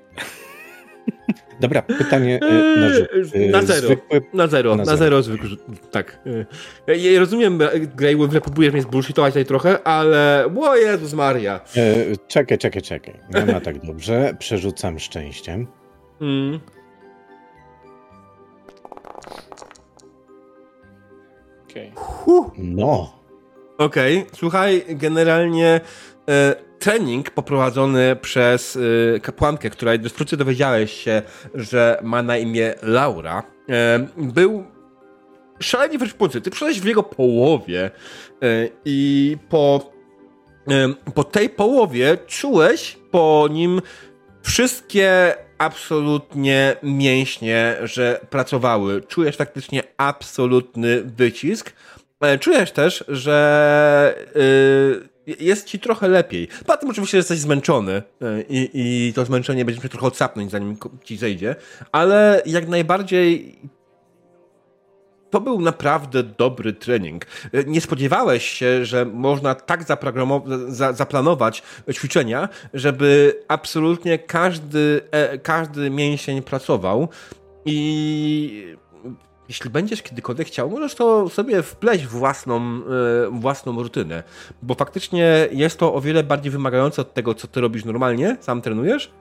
Dobra, 1.59 1.81
pytanie 1.81 2.39
e, 2.41 2.79
na 2.79 2.89
rzut. 2.89 3.07
E, 3.33 3.47
Na 3.49 3.61
zero. 3.61 3.87
Zwykłe... 3.87 4.21
Na 4.33 4.47
zero, 4.47 4.75
Na 4.75 4.77
na, 4.77 4.85
zero. 4.85 4.97
zero 4.97 5.23
zwykły 5.23 5.47
rzut. 5.47 5.59
Tak. 5.91 6.19
Ja, 6.87 7.11
ja 7.11 7.19
rozumiem, 7.19 7.61
e, 7.61 7.79
Greywood, 7.79 8.31
że 8.31 8.41
próbujesz 8.41 8.73
mnie 8.73 8.81
zbullshitować 8.81 9.33
tutaj 9.33 9.45
trochę, 9.45 9.83
ale... 9.87 10.49
O 10.59 10.75
Jezus 10.75 11.13
Maria. 11.13 11.59
E, 11.75 12.17
czekaj, 12.27 12.57
czekaj, 12.57 12.81
czekaj. 12.81 13.13
Nie 13.33 13.53
ma 13.53 13.59
tak 13.59 13.85
dobrze. 13.85 14.35
Przerzucam 14.39 14.99
szczęściem. 14.99 15.67
Mm. 16.21 16.59
Okej. 21.69 21.91
No. 22.57 23.17
Okej, 23.77 24.25
słuchaj, 24.33 24.85
generalnie 24.89 25.81
e, 26.29 26.55
trening 26.79 27.31
poprowadzony 27.31 28.15
przez 28.15 28.77
e, 29.15 29.19
kapłankę, 29.19 29.69
która 29.69 29.91
wkrótce 30.09 30.37
dowiedziałeś 30.37 30.93
się, 30.93 31.21
że 31.55 31.99
ma 32.03 32.23
na 32.23 32.37
imię 32.37 32.73
Laura, 32.81 33.43
e, 33.69 34.07
był 34.17 34.63
szalenie 35.59 35.97
wyczerpujący. 35.97 36.41
Ty 36.41 36.51
przyszedłeś 36.51 36.81
w 36.81 36.85
jego 36.85 37.03
połowie 37.03 37.85
e, 37.85 37.89
i 38.85 39.37
po, 39.49 39.93
po 41.15 41.23
tej 41.23 41.49
połowie 41.49 42.17
czułeś 42.27 42.97
po 43.11 43.47
nim 43.51 43.81
wszystkie 44.41 45.35
absolutnie 45.57 46.75
mięśnie, 46.83 47.77
że 47.83 48.19
pracowały. 48.29 49.01
Czujesz 49.01 49.37
faktycznie 49.37 49.83
absolutny 49.97 51.03
wycisk. 51.03 51.73
E, 52.21 52.37
Czujesz 52.37 52.71
też, 52.71 53.03
że 53.07 54.15
y, 54.35 55.16
jest 55.39 55.67
ci 55.67 55.79
trochę 55.79 56.07
lepiej. 56.07 56.47
Poza 56.65 56.77
tym 56.77 56.89
oczywiście 56.89 57.17
jesteś 57.17 57.39
zmęczony 57.39 57.91
y, 58.21 58.45
i, 58.49 58.69
i 58.73 59.13
to 59.13 59.25
zmęczenie 59.25 59.65
będziesz 59.65 59.83
musiał 59.83 59.91
trochę 59.91 60.07
odsapnąć, 60.07 60.51
zanim 60.51 60.77
ci 61.03 61.17
zejdzie, 61.17 61.55
ale 61.91 62.41
jak 62.45 62.67
najbardziej 62.67 63.55
to 65.29 65.41
był 65.41 65.61
naprawdę 65.61 66.23
dobry 66.23 66.73
trening. 66.73 67.25
Y, 67.53 67.63
Nie 67.67 67.81
spodziewałeś 67.81 68.47
się, 68.47 68.85
że 68.85 69.05
można 69.05 69.55
tak 69.55 69.83
zaplanować 70.93 71.63
ćwiczenia, 71.91 72.49
żeby 72.73 73.43
absolutnie 73.47 74.19
każdy, 74.19 75.01
e, 75.11 75.37
każdy 75.37 75.89
mięsień 75.89 76.41
pracował 76.41 77.09
i 77.65 78.77
jeśli 79.49 79.69
będziesz 79.69 80.01
kiedykolwiek 80.01 80.47
chciał, 80.47 80.69
możesz 80.69 80.95
to 80.95 81.29
sobie 81.29 81.63
wpleść 81.63 82.03
w 82.05 82.09
własną, 82.09 82.61
e, 82.61 82.81
własną 83.31 83.83
rutynę, 83.83 84.23
bo 84.61 84.75
faktycznie 84.75 85.47
jest 85.51 85.79
to 85.79 85.93
o 85.93 86.01
wiele 86.01 86.23
bardziej 86.23 86.51
wymagające 86.51 87.01
od 87.01 87.13
tego, 87.13 87.33
co 87.33 87.47
ty 87.47 87.61
robisz 87.61 87.85
normalnie, 87.85 88.37
sam 88.39 88.61
trenujesz, 88.61 89.11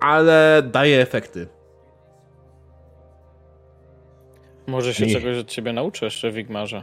ale 0.00 0.62
daje 0.72 1.00
efekty. 1.00 1.48
Może 4.66 4.94
się 4.94 5.06
Nie. 5.06 5.12
czegoś 5.14 5.36
od 5.36 5.48
ciebie 5.48 5.72
nauczę 5.72 6.04
jeszcze, 6.04 6.32
Wigmarze. 6.32 6.82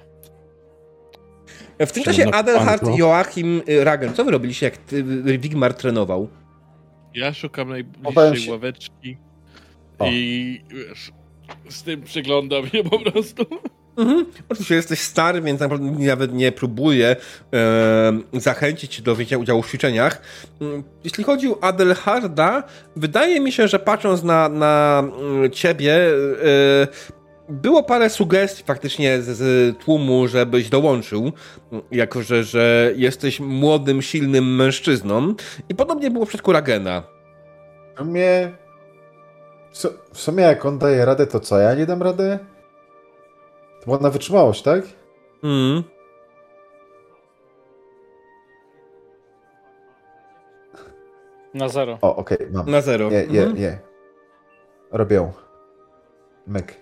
W 1.79 1.91
tym 1.91 2.03
czasie 2.03 2.31
Adelhard. 2.31 2.97
Joachim, 2.97 3.61
y, 3.69 3.83
Ragen, 3.83 4.13
co 4.13 4.25
wy 4.25 4.31
robiliście, 4.31 4.65
jak 4.65 4.77
ty, 4.77 5.03
Wigmar 5.37 5.73
trenował? 5.73 6.27
Ja 7.15 7.33
szukam 7.33 7.69
najbliższej 7.69 8.51
ławeczki 8.51 9.17
O. 9.99 10.07
i 10.07 10.61
wiesz, 10.69 11.11
z 11.69 11.83
tym 11.83 12.01
przyglądam 12.01 12.67
się 12.67 12.83
po 12.83 12.99
prostu. 12.99 13.45
Mhm. 13.97 14.25
Oczywiście 14.49 14.75
jesteś 14.75 14.99
stary, 14.99 15.41
więc 15.41 15.59
naprawdę 15.59 15.91
nawet 15.91 16.33
nie 16.33 16.51
próbuję 16.51 17.15
e, 17.53 18.19
zachęcić 18.33 18.95
cię 18.95 19.01
do 19.01 19.15
wzięcia 19.15 19.37
udziału 19.37 19.61
w 19.61 19.67
ćwiczeniach. 19.67 20.21
Mm, 20.61 20.83
Jeśli 21.03 21.23
chodzi 21.23 21.47
o 21.47 21.63
Adelharda, 21.63 22.63
wydaje 22.95 23.39
mi 23.39 23.51
się, 23.51 23.67
że 23.67 23.79
patrząc 23.79 24.23
na, 24.23 24.49
na 24.49 25.03
mm, 25.19 25.51
ciebie, 25.51 25.93
e, 25.93 26.87
było 27.49 27.83
parę 27.83 28.09
sugestii 28.09 28.63
faktycznie 28.63 29.21
z, 29.21 29.37
z 29.37 29.77
tłumu, 29.77 30.27
żebyś 30.27 30.69
dołączył, 30.69 31.31
jako 31.91 32.23
że, 32.23 32.43
że 32.43 32.93
jesteś 32.95 33.39
młodym, 33.39 34.01
silnym 34.01 34.55
mężczyzną. 34.55 35.33
I 35.69 35.75
podobnie 35.75 36.11
było 36.11 36.25
w 36.25 36.27
przypadku 36.27 36.51
Ragena. 36.51 37.03
W 40.13 40.19
sumie... 40.19 40.43
Jak 40.43 40.65
on 40.65 40.77
daje 40.77 41.05
radę, 41.05 41.27
to 41.27 41.39
co, 41.39 41.59
ja 41.59 41.75
nie 41.75 41.85
dam 41.85 42.01
radę? 42.03 42.39
To 43.79 43.85
była 43.85 43.97
na 43.97 44.09
wytrzymałość, 44.09 44.61
tak? 44.61 44.83
Mm. 45.43 45.83
Na 51.53 51.69
zero. 51.69 51.97
O, 52.01 52.15
okej, 52.15 52.37
mam. 52.51 52.69
Na 52.69 52.81
zero. 52.81 53.09
Nie, 53.09 53.27
nie, 53.27 53.39
Mhm. 53.41 53.57
nie. 53.57 53.79
Robię. 54.91 55.31
Myk. 56.47 56.81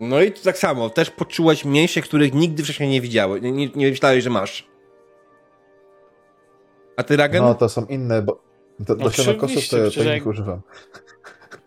No 0.00 0.20
i 0.22 0.32
tu 0.32 0.42
tak 0.42 0.58
samo, 0.58 0.90
też 0.90 1.10
poczułeś 1.10 1.64
mięśnie, 1.64 2.02
których 2.02 2.34
nigdy 2.34 2.62
wcześniej 2.62 2.88
nie 2.88 3.00
widziałeś, 3.00 3.42
nie, 3.42 3.52
nie, 3.52 3.68
nie 3.74 3.90
myślałeś, 3.90 4.24
że 4.24 4.30
masz. 4.30 4.68
A 6.96 7.02
ty, 7.02 7.16
Ragen? 7.16 7.42
No, 7.42 7.54
to 7.54 7.68
są 7.68 7.84
inne, 7.86 8.22
bo 8.22 8.40
do, 8.80 8.84
do 8.96 9.04
Oczywiście, 9.04 9.22
sianokosów 9.24 9.68
to, 9.68 9.76
to 9.76 9.82
przecież 9.82 10.06
ich 10.06 10.12
jak- 10.12 10.26
używam. 10.26 10.60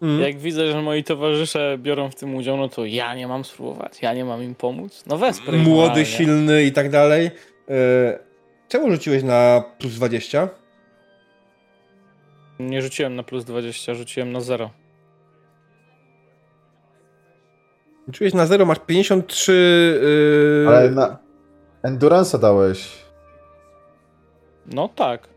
Mm. 0.02 0.22
Jak 0.22 0.38
widzę, 0.40 0.72
że 0.72 0.82
moi 0.82 1.04
towarzysze 1.04 1.78
biorą 1.78 2.10
w 2.10 2.16
tym 2.16 2.36
udział, 2.36 2.58
no 2.58 2.70
to 2.70 2.86
ja 2.86 3.16
nie 3.16 3.28
mam 3.28 3.44
spróbować, 3.46 4.02
ja 4.02 4.14
nie 4.14 4.26
mam 4.26 4.44
im 4.44 4.56
pomóc. 4.56 5.04
No 5.08 5.18
wesprę 5.18 5.58
Młody, 5.58 5.82
moralnie. 5.82 6.06
silny 6.06 6.64
i 6.64 6.72
tak 6.72 6.90
dalej. 6.90 7.32
E, 7.70 8.20
czemu 8.68 8.92
rzuciłeś 8.92 9.24
na 9.24 9.64
plus 9.80 9.94
20? 9.94 10.50
Nie 12.60 12.82
rzuciłem 12.82 13.16
na 13.16 13.24
plus 13.24 13.46
20, 13.46 13.94
rzuciłem 13.94 14.32
na 14.32 14.42
zero. 14.42 14.70
Rzuciłeś 18.08 18.34
na 18.34 18.46
0, 18.46 18.66
masz 18.66 18.80
53... 18.80 19.52
Yy... 20.64 20.68
Ale 20.68 20.92
na 20.92 21.18
Endurance'a 21.84 22.40
dałeś. 22.40 22.98
No 24.66 24.88
tak. 24.88 25.31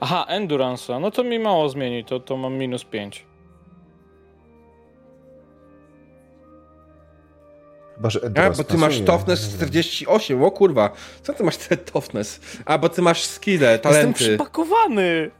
Aha, 0.00 0.26
Endurance'a. 0.28 1.00
No 1.00 1.10
to 1.10 1.24
mi 1.24 1.38
mało 1.38 1.68
zmieni, 1.68 2.04
to, 2.04 2.20
to 2.20 2.36
mam 2.36 2.54
minus 2.54 2.84
5. 2.84 3.26
Chyba, 7.96 8.10
że 8.10 8.20
A, 8.46 8.50
bo 8.50 8.64
ty 8.64 8.76
masz 8.78 9.00
toughness 9.00 9.48
48, 9.54 10.42
o 10.44 10.50
kurwa. 10.50 10.90
Co 11.22 11.32
ty 11.32 11.44
masz 11.44 11.56
te 11.56 11.76
toughness? 11.76 12.40
A, 12.64 12.78
bo 12.78 12.88
ty 12.88 13.02
masz 13.02 13.24
skille, 13.24 13.72
Jestem 13.72 13.92
talenty. 13.92 14.18
przypakowany! 14.18 15.30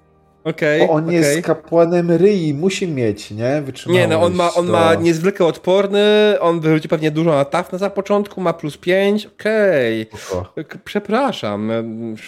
Okej, 0.44 0.86
Bo 0.86 0.92
on 0.92 1.04
okej. 1.04 1.16
jest 1.16 1.46
kapłanem 1.46 2.10
ryi, 2.16 2.54
musi 2.54 2.88
mieć, 2.88 3.30
nie? 3.30 3.62
Wytrzymałość. 3.62 4.02
Nie, 4.02 4.08
no 4.16 4.22
on 4.22 4.34
ma, 4.34 4.54
on 4.54 4.66
to- 4.66 4.72
ma 4.72 4.94
niezwykle 4.94 5.46
odporny, 5.46 6.36
on 6.40 6.60
wyrzuci 6.60 6.88
pewnie 6.88 7.10
dużo 7.10 7.30
na 7.30 7.44
toughness 7.44 7.82
na 7.82 7.90
początku, 7.90 8.40
ma 8.40 8.52
plus 8.52 8.76
5, 8.76 9.26
okej. 9.26 10.06
K- 10.68 10.78
Przepraszam, 10.84 11.70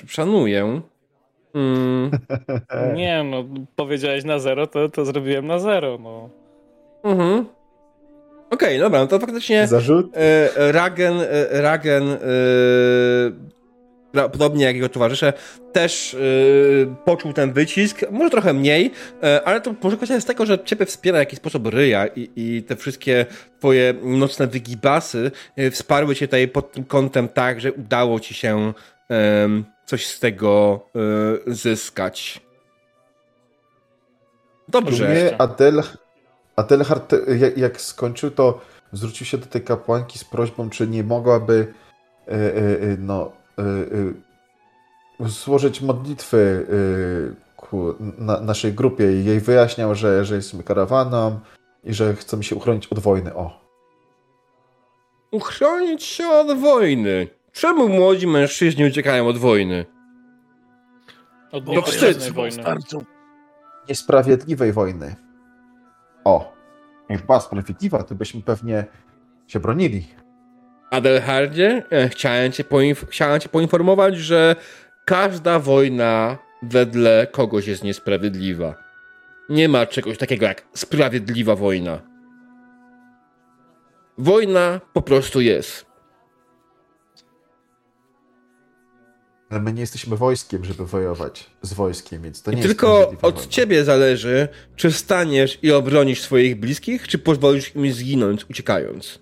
szanuję. 0.08 0.80
Mm, 1.54 2.10
Nie 2.96 3.24
no, 3.24 3.44
powiedziałeś 3.76 4.24
na 4.24 4.38
zero, 4.38 4.66
to, 4.66 4.88
to 4.88 5.04
zrobiłem 5.04 5.46
na 5.46 5.58
zero, 5.58 5.98
no. 5.98 6.28
mhm. 7.04 7.46
Okej, 8.50 8.78
dobra, 8.78 9.00
no 9.00 9.06
to 9.06 9.18
faktycznie 9.18 9.66
Zarzut? 9.66 10.16
e, 10.16 10.72
Ragen, 10.72 11.20
e, 11.20 11.62
Ragen 11.62 12.12
e, 12.12 12.18
podobnie 14.32 14.64
jak 14.64 14.74
jego 14.74 14.88
towarzysze, 14.88 15.32
też 15.72 16.14
e, 16.14 16.18
poczuł 17.04 17.32
ten 17.32 17.52
wycisk, 17.52 18.04
może 18.10 18.30
trochę 18.30 18.52
mniej, 18.52 18.90
e, 19.22 19.42
ale 19.44 19.60
to 19.60 19.74
może 19.82 19.96
kwestia 19.96 20.14
jest 20.14 20.26
tego, 20.26 20.46
że 20.46 20.58
ciebie 20.64 20.86
wspiera 20.86 21.18
w 21.18 21.20
jakiś 21.20 21.38
sposób 21.38 21.66
ryja 21.66 22.06
i, 22.06 22.30
i 22.36 22.62
te 22.62 22.76
wszystkie 22.76 23.26
twoje 23.58 23.94
nocne 24.02 24.46
wygibasy 24.46 25.30
e, 25.56 25.70
wsparły 25.70 26.14
cię 26.14 26.26
tutaj 26.26 26.48
pod 26.48 26.72
tym 26.72 26.84
kątem 26.84 27.28
tak, 27.28 27.60
że 27.60 27.72
udało 27.72 28.20
ci 28.20 28.34
się 28.34 28.72
coś 29.88 30.06
z 30.06 30.20
tego 30.20 30.80
e, 31.48 31.54
zyskać. 31.54 32.40
Dobrze. 34.68 35.08
Mnie 35.08 35.40
Adel, 35.40 35.82
Adelhard, 36.56 37.14
jak, 37.38 37.58
jak 37.58 37.80
skończył, 37.80 38.30
to 38.30 38.60
zwrócił 38.92 39.26
się 39.26 39.38
do 39.38 39.46
tej 39.46 39.62
kapłanki 39.62 40.18
z 40.18 40.24
prośbą, 40.24 40.70
czy 40.70 40.88
nie 40.88 41.04
mogłaby 41.04 41.74
e, 42.26 42.32
e, 42.32 42.96
no, 42.98 43.32
złożyć 45.20 45.80
modlitwy 45.80 46.66
ku 47.56 47.94
na, 47.98 48.40
naszej 48.40 48.72
grupie 48.72 49.20
i 49.20 49.24
jej 49.24 49.40
wyjaśniał, 49.40 49.94
że, 49.94 50.24
że 50.24 50.34
jesteśmy 50.34 50.62
karawaną 50.62 51.40
i 51.84 51.94
że 51.94 52.14
chcemy 52.14 52.44
się 52.44 52.56
uchronić 52.56 52.86
od 52.86 52.98
wojny. 52.98 53.34
O. 53.34 53.60
Uchronić 55.30 56.02
się 56.02 56.28
od 56.28 56.58
wojny. 56.58 57.37
Czemu 57.58 57.88
młodzi 57.88 58.26
mężczyźni 58.26 58.84
uciekają 58.84 59.28
od 59.28 59.38
wojny? 59.38 59.84
Od 61.52 61.64
Bo 61.64 61.82
wstyd. 61.82 62.32
Niesprawiedliwej 63.88 64.72
wojny. 64.72 65.16
O, 66.24 66.56
jak 67.08 67.26
była 67.26 67.40
sprawiedliwa, 67.40 68.02
to 68.02 68.14
byśmy 68.14 68.42
pewnie 68.42 68.84
się 69.46 69.60
bronili. 69.60 70.06
Adelhardzie, 70.90 71.82
e, 71.90 72.08
chciałem 72.08 72.52
cię, 72.52 72.64
poinf- 72.64 73.06
chciałem 73.08 73.40
cię 73.40 73.48
poinformować, 73.48 74.16
że 74.16 74.56
każda 75.04 75.58
wojna 75.58 76.38
wedle 76.62 77.26
kogoś 77.32 77.66
jest 77.66 77.84
niesprawiedliwa. 77.84 78.74
Nie 79.48 79.68
ma 79.68 79.86
czegoś 79.86 80.18
takiego 80.18 80.46
jak 80.46 80.62
sprawiedliwa 80.74 81.56
wojna. 81.56 81.98
Wojna 84.18 84.80
po 84.92 85.02
prostu 85.02 85.40
jest. 85.40 85.87
Ale 89.50 89.60
my 89.60 89.72
nie 89.72 89.80
jesteśmy 89.80 90.16
wojskiem, 90.16 90.64
żeby 90.64 90.86
wojować 90.86 91.50
z 91.62 91.72
wojskiem, 91.72 92.22
więc 92.22 92.42
to 92.42 92.50
nie 92.50 92.56
I 92.56 92.60
jest 92.60 92.68
tylko 92.68 93.08
od 93.08 93.20
wojna. 93.20 93.38
ciebie 93.48 93.84
zależy, 93.84 94.48
czy 94.76 94.92
staniesz 94.92 95.58
i 95.62 95.72
obronisz 95.72 96.20
swoich 96.20 96.60
bliskich, 96.60 97.08
czy 97.08 97.18
pozwolisz 97.18 97.74
im 97.76 97.92
zginąć 97.92 98.50
uciekając. 98.50 99.18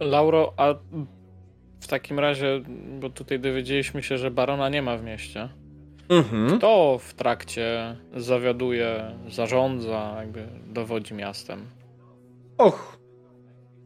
Lauro, 0.00 0.52
a 0.56 0.74
w 1.80 1.86
takim 1.86 2.18
razie, 2.18 2.62
bo 3.00 3.10
tutaj 3.10 3.40
dowiedzieliśmy 3.40 4.02
się, 4.02 4.18
że 4.18 4.30
barona 4.30 4.68
nie 4.68 4.82
ma 4.82 4.96
w 4.96 5.04
mieście. 5.04 5.48
Mhm. 6.08 6.58
Kto 6.58 6.98
w 7.02 7.14
trakcie 7.14 7.96
zawiaduje, 8.16 9.18
zarządza, 9.30 10.14
jakby 10.18 10.48
dowodzi 10.66 11.14
miastem? 11.14 11.60
Och, 12.58 12.98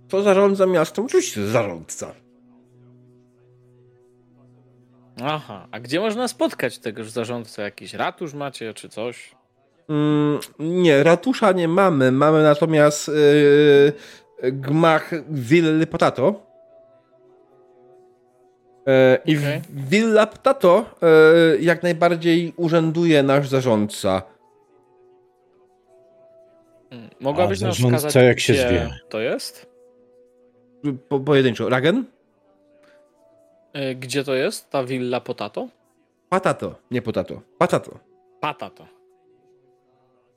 to 0.09 0.23
zarządza 0.23 0.67
miastem? 0.67 1.05
Oczywiście 1.05 1.47
zarządca. 1.47 2.15
Aha, 5.25 5.67
a 5.71 5.81
gdzie 5.81 6.01
można 6.01 6.29
spotkać 6.29 6.79
tegoż 6.79 7.11
zarządcę? 7.11 7.63
Jakiś 7.63 7.95
ratusz 7.95 8.35
macie, 8.35 8.75
czy 8.75 8.89
coś? 8.89 9.35
Mm, 9.89 10.39
nie, 10.59 11.03
ratusza 11.03 11.53
nie 11.53 11.69
mamy. 11.69 12.13
Mamy 12.13 12.43
natomiast 12.43 13.09
yy, 13.09 14.53
gmach 14.53 15.11
Willy 15.31 15.87
Potato. 15.87 16.51
E, 18.87 19.19
I 19.25 19.37
w 19.37 19.41
Okej. 19.43 19.61
Villa 19.71 20.27
Potato 20.27 20.85
e, 21.03 21.07
jak 21.61 21.83
najbardziej 21.83 22.53
urzęduje 22.57 23.23
nasz 23.23 23.49
zarządca. 23.49 24.23
Hmm, 26.91 27.11
Mogłabyś 27.21 27.61
nam 27.61 27.73
zarządca 27.73 27.99
wskazać, 27.99 28.25
jak 28.25 28.41
się 28.41 28.53
gdzie 28.53 28.69
zwie? 28.69 28.91
to 29.09 29.21
jest? 29.21 29.71
Po, 31.09 31.21
pojedynczo. 31.21 31.69
Ragen? 31.69 32.05
Y, 33.77 33.95
Gdzie 33.95 34.25
to 34.25 34.35
jest, 34.35 34.71
ta 34.71 34.85
willa 34.85 35.21
Potato? 35.21 35.69
Patato, 36.29 36.75
nie 36.91 37.03
Potato. 37.03 37.41
Patato. 37.59 37.99
Patato. 38.41 38.87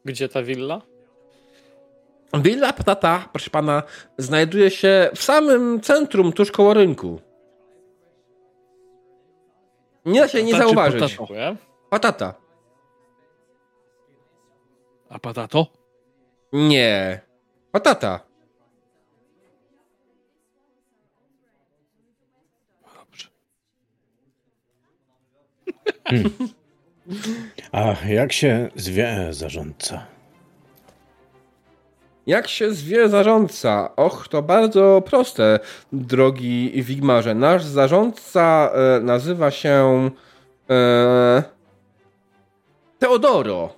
Gdzie 0.06 0.30
ta 0.30 0.44
willa? 0.44 0.82
Villa 2.34 2.74
Patata, 2.74 3.30
proszę 3.32 3.50
pana, 3.50 3.84
znajduje 4.18 4.72
się 4.72 5.10
w 5.16 5.24
samym 5.24 5.82
centrum, 5.82 6.34
tuż 6.34 6.52
koło 6.52 6.74
rynku. 6.74 7.20
Nie 10.06 10.22
da 10.22 10.28
się 10.28 10.44
nie 10.44 10.56
zauważyć. 10.58 11.16
potato? 11.16 11.56
Patata. 11.90 12.34
A 15.10 15.20
patato? 15.20 15.68
Nie. 16.54 17.22
Patata. 17.72 18.20
A 27.72 27.96
jak 28.08 28.34
się 28.34 28.70
zwie 28.76 29.28
zarządca? 29.30 30.06
Jak 32.28 32.48
się 32.48 32.74
zwie 32.74 33.10
zarządca? 33.10 33.96
Och, 33.96 34.28
to 34.28 34.42
bardzo 34.42 35.04
proste, 35.06 35.60
drogi 35.94 36.84
Wigmarze. 36.84 37.36
Nasz 37.36 37.64
zarządca 37.64 38.72
e, 38.74 39.00
nazywa 39.00 39.52
się 39.52 40.10
e, 40.70 41.44
Teodoro. 43.00 43.70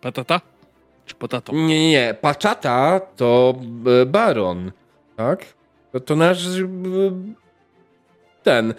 Patata? 0.00 0.40
Czy 1.06 1.14
potato? 1.14 1.52
Nie, 1.52 1.66
nie, 1.66 1.90
nie. 1.90 2.14
Paczata 2.20 3.00
to 3.16 3.54
e, 4.02 4.06
baron. 4.06 4.72
Tak? 5.16 5.44
To, 5.92 6.00
to 6.00 6.16
nasz 6.16 6.46
e, 6.46 6.68
ten. 8.42 8.74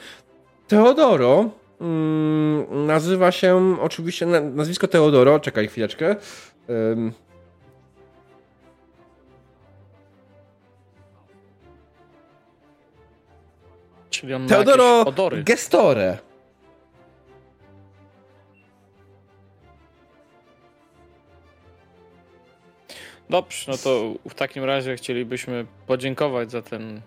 Teodoro 0.69 1.49
mm, 1.81 2.85
nazywa 2.85 3.31
się 3.31 3.77
oczywiście 3.81 4.25
na, 4.25 4.41
nazwisko 4.41 4.87
Teodoro. 4.87 5.39
Czekaj 5.39 5.67
chwileczkę. 5.67 6.15
Czyli 14.09 14.33
on 14.33 14.47
Teodoro. 14.47 15.05
Gestore. 15.43 16.17
Dobrze, 23.29 23.71
no 23.71 23.77
to 23.77 24.13
w 24.29 24.33
takim 24.33 24.63
razie 24.63 24.95
chcielibyśmy 24.95 25.65
podziękować 25.87 26.51
za 26.51 26.61
ten 26.61 27.01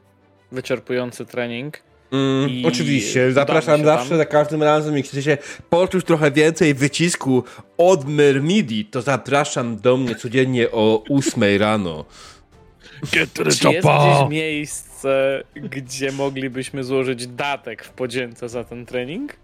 wyczerpujący 0.52 1.26
trening. 1.26 1.91
Mm, 2.12 2.66
oczywiście, 2.66 3.32
zapraszam 3.32 3.84
zawsze 3.84 4.08
tam. 4.08 4.18
za 4.18 4.24
każdym 4.24 4.62
razem. 4.62 4.96
Jeśli 4.96 5.10
chcecie 5.10 5.38
poczuć 5.70 6.04
trochę 6.04 6.30
więcej 6.30 6.74
wycisku 6.74 7.44
od 7.78 8.08
Myrmidii, 8.08 8.84
to 8.84 9.02
zapraszam 9.02 9.76
do 9.76 9.96
mnie 9.96 10.14
codziennie 10.14 10.70
o 10.70 11.04
8 11.10 11.42
rano. 11.58 12.04
Get 13.12 13.32
to 13.32 13.44
the 13.44 13.50
Czy 13.50 13.68
jest 13.68 13.86
gdzieś 13.86 14.30
miejsce, 14.30 15.42
gdzie 15.54 16.12
moglibyśmy 16.12 16.84
złożyć 16.84 17.26
datek 17.26 17.84
w 17.84 17.90
podzięce 17.90 18.48
za 18.48 18.64
ten 18.64 18.86
trening? 18.86 19.36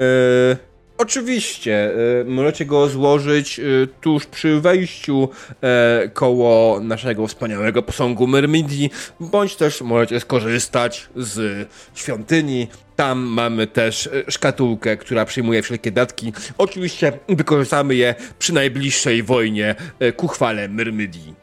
E, 0.00 0.56
oczywiście, 0.98 1.90
e, 2.20 2.24
możecie 2.24 2.64
go 2.66 2.88
złożyć 2.88 3.60
e, 3.60 3.62
tuż 4.00 4.26
przy 4.26 4.60
wejściu 4.60 5.28
e, 5.62 6.08
koło 6.08 6.80
naszego 6.80 7.26
wspaniałego 7.26 7.82
posągu 7.82 8.26
Myrmidii, 8.26 8.90
bądź 9.20 9.56
też 9.56 9.80
możecie 9.80 10.20
skorzystać 10.20 11.08
z 11.16 11.68
świątyni. 11.94 12.68
Tam 12.96 13.18
mamy 13.18 13.66
też 13.66 14.06
e, 14.06 14.30
szkatułkę, 14.30 14.96
która 14.96 15.24
przyjmuje 15.24 15.62
wszelkie 15.62 15.90
datki. 15.92 16.32
Oczywiście 16.58 17.12
wykorzystamy 17.28 17.94
je 17.94 18.14
przy 18.38 18.54
najbliższej 18.54 19.22
wojnie 19.22 19.74
e, 19.98 20.12
ku 20.12 20.28
chwale 20.28 20.68
Myrmidii. 20.68 21.34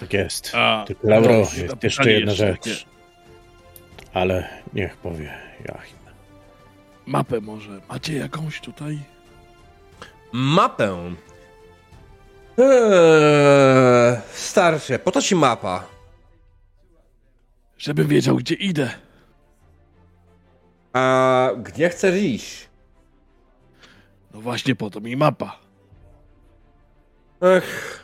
Tak 0.00 0.12
jest. 0.12 0.50
A, 0.54 0.84
Tylko 0.86 1.08
Lauro, 1.08 1.32
no, 1.32 1.38
jest 1.38 1.82
jeszcze 1.82 2.12
jedna 2.12 2.32
jeszcze, 2.32 2.46
rzecz. 2.46 2.86
Ale 4.12 4.48
niech 4.74 4.96
powie 4.96 5.32
Joachim. 5.68 6.01
Mapę 7.06 7.40
może. 7.40 7.80
Macie 7.88 8.14
jakąś 8.16 8.60
tutaj? 8.60 8.98
Mapę. 10.32 11.14
Eee, 12.58 14.20
starsze, 14.32 14.98
po 14.98 15.10
to 15.12 15.22
ci 15.22 15.36
mapa. 15.36 15.84
Żebym 17.78 18.08
wiedział, 18.08 18.36
gdzie 18.36 18.54
idę. 18.54 18.90
A 20.92 21.50
gdzie 21.62 21.88
chcesz 21.88 22.22
iść? 22.22 22.68
No 24.34 24.40
właśnie 24.40 24.74
po 24.76 24.90
to 24.90 25.00
mi 25.00 25.16
mapa. 25.16 25.58
Ech. 27.40 27.98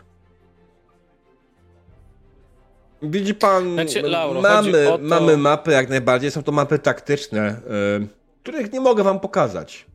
Widzi 3.03 3.35
pan, 3.35 3.73
Znaczy, 3.73 4.03
Lauro, 4.03 4.41
mamy, 4.41 4.89
o 4.93 4.99
to- 4.99 5.05
mamy 5.05 5.37
mapy 5.37 5.71
jak 5.71 5.89
najbardziej, 5.89 6.31
są 6.31 6.43
to 6.43 6.53
mapy 6.53 6.79
taktyczne, 6.79 7.61
y, 8.03 8.18
których 8.49 8.73
nie 8.73 8.81
mogę 8.81 9.03
wam 9.03 9.21
pokazać. 9.21 9.87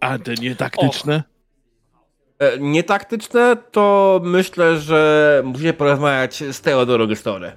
A 0.00 0.18
te 0.18 0.34
nietaktyczne? 0.34 1.22
E, 2.38 2.58
nietaktyczne 2.58 3.56
to 3.72 4.20
myślę, 4.24 4.78
że 4.78 5.42
musicie 5.44 5.72
porozmawiać 5.72 6.44
z 6.52 6.60
Teodoro 6.60 7.06
Gestore. 7.06 7.56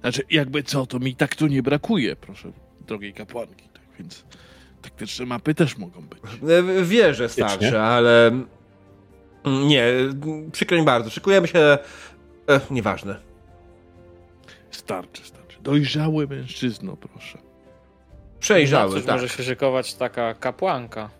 Znaczy, 0.00 0.22
jakby 0.30 0.62
co, 0.62 0.86
to 0.86 0.98
mi 0.98 1.16
tak 1.16 1.34
tu 1.34 1.46
nie 1.46 1.62
brakuje, 1.62 2.16
proszę, 2.16 2.52
drogiej 2.86 3.12
kapłanki. 3.12 3.68
Tak 3.68 3.82
więc 3.98 4.24
taktyczne 4.82 5.26
mapy 5.26 5.54
też 5.54 5.78
mogą 5.78 6.02
być. 6.02 6.20
E, 6.78 6.84
Wierzę 6.84 7.28
starsze, 7.28 7.82
ale 7.82 8.30
nie, 9.44 9.92
przykro 10.52 10.78
mi 10.78 10.84
bardzo, 10.84 11.10
szykujemy 11.10 11.48
się, 11.48 11.58
e, 11.58 12.60
nieważne. 12.70 13.16
Starczy, 14.70 15.24
starczy. 15.24 15.58
Dojrzały 15.62 16.26
mężczyzno, 16.26 16.96
proszę. 16.96 17.45
Przejrzały, 18.46 18.94
Na 18.96 19.02
tak. 19.02 19.14
może 19.14 19.28
się 19.28 19.42
szykować 19.42 19.94
taka 19.94 20.34
kapłanka? 20.34 21.10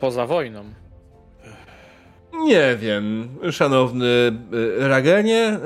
Poza 0.00 0.26
wojną. 0.26 0.64
Nie 2.32 2.76
wiem, 2.76 3.28
szanowny 3.52 4.32
e, 4.82 4.88
Ragenie. 4.88 5.42
E, 5.42 5.60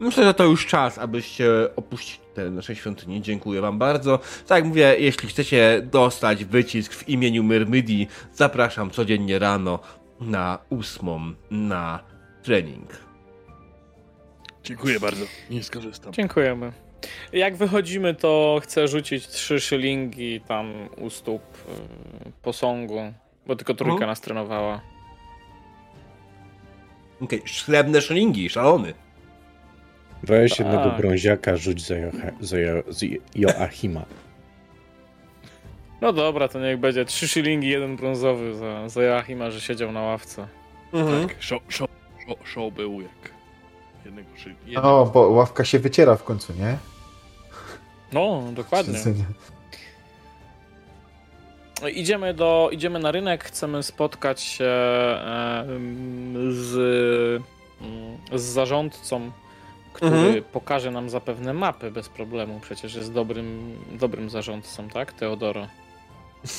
myślę, 0.00 0.24
że 0.24 0.34
to 0.34 0.44
już 0.44 0.66
czas, 0.66 0.98
abyście 0.98 1.46
opuścili 1.76 2.26
te 2.34 2.50
nasze 2.50 2.76
świątynie. 2.76 3.20
Dziękuję 3.20 3.60
wam 3.60 3.78
bardzo. 3.78 4.18
Tak 4.46 4.58
jak 4.58 4.64
mówię, 4.64 4.96
jeśli 4.98 5.28
chcecie 5.28 5.88
dostać 5.92 6.44
wycisk 6.44 6.92
w 6.94 7.08
imieniu 7.08 7.42
Myrmidii, 7.42 8.08
zapraszam 8.34 8.90
codziennie 8.90 9.38
rano 9.38 9.78
na 10.20 10.58
ósmą 10.70 11.32
na 11.50 12.00
trening. 12.42 12.90
Dziękuję 14.64 15.00
bardzo. 15.00 15.24
Nie 15.50 15.62
skorzystam. 15.62 16.12
Dziękujemy. 16.12 16.72
Jak 17.32 17.56
wychodzimy, 17.56 18.14
to 18.14 18.60
chcę 18.62 18.88
rzucić 18.88 19.28
trzy 19.28 19.60
szylingi 19.60 20.40
tam 20.40 20.88
u 20.98 21.10
stóp 21.10 21.42
y, 21.42 22.32
posągu, 22.42 23.12
bo 23.46 23.56
tylko 23.56 23.74
trójka 23.74 23.92
Mhm. 23.92 24.08
nas 24.08 24.20
trenowała. 24.20 24.80
Okej, 27.20 27.38
okay. 27.38 27.52
srebrne 27.52 28.00
szylingi, 28.00 28.48
szalony. 28.50 28.94
Weź 30.22 30.58
jednego 30.58 30.84
Tak. 30.84 30.96
brąziaka, 30.96 31.56
rzuć 31.56 31.86
za, 31.86 31.96
Jocha, 31.96 32.30
za 32.40 32.58
jo, 32.58 32.82
z 32.88 33.04
Joachima. 33.34 34.04
No 36.00 36.12
dobra, 36.12 36.48
to 36.48 36.60
niech 36.60 36.78
będzie 36.78 37.04
trzy 37.04 37.28
szylingi, 37.28 37.68
jeden 37.68 37.96
brązowy 37.96 38.54
za, 38.54 38.88
za 38.88 39.02
Joachima, 39.02 39.50
że 39.50 39.60
siedział 39.60 39.92
na 39.92 40.00
ławce. 40.00 40.46
Mhm. 40.92 41.28
Tak, 41.28 41.36
show, 41.42 41.62
show, 41.68 41.90
show, 42.26 42.48
show 42.48 42.72
był 42.74 43.00
jak 43.00 43.32
jednego 44.04 44.28
szyb. 44.36 44.52
No, 44.82 45.04
bo 45.06 45.20
ławka 45.20 45.64
się 45.64 45.78
wyciera 45.78 46.16
w 46.16 46.24
końcu, 46.24 46.52
nie? 46.52 46.76
No, 48.12 48.42
dokładnie. 48.52 48.98
No, 51.82 51.88
Idziemy, 51.88 52.34
do, 52.34 52.68
idziemy 52.72 52.98
na 52.98 53.10
rynek, 53.12 53.44
chcemy 53.44 53.82
spotkać 53.82 54.40
się 54.40 54.64
z, 56.50 56.74
mm, 57.80 58.18
z 58.32 58.42
zarządcą, 58.42 59.30
który 59.92 60.16
Mhm. 60.16 60.44
pokaże 60.44 60.90
nam 60.90 61.10
zapewne 61.10 61.52
mapy 61.52 61.90
bez 61.90 62.08
problemu. 62.08 62.60
Przecież 62.60 62.94
jest 62.94 63.12
dobrym, 63.12 63.78
dobrym 63.92 64.30
zarządcą, 64.30 64.88
tak, 64.88 65.12
Teodoro? 65.12 65.68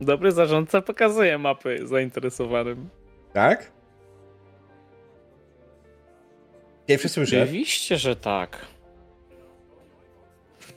Dobry 0.00 0.32
zarządca 0.32 0.82
pokazuje 0.82 1.38
mapy 1.38 1.86
zainteresowanym. 1.86 2.88
Tak? 3.32 3.72
Pierwszy 6.86 7.08
słyszę. 7.08 7.42
Oczywiście, 7.42 7.98
że 7.98 8.16
tak. 8.16 8.66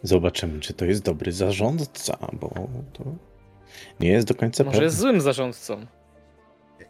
Zobaczymy, 0.03 0.59
czy 0.59 0.73
to 0.73 0.85
jest 0.85 1.03
dobry 1.03 1.31
zarządca, 1.31 2.17
bo 2.33 2.49
to 2.93 3.03
nie 3.99 4.09
jest 4.09 4.27
do 4.27 4.35
końca 4.35 4.63
Może 4.63 4.71
pewne. 4.73 4.85
jest 4.85 4.97
złym 4.97 5.21
zarządcą. 5.21 5.85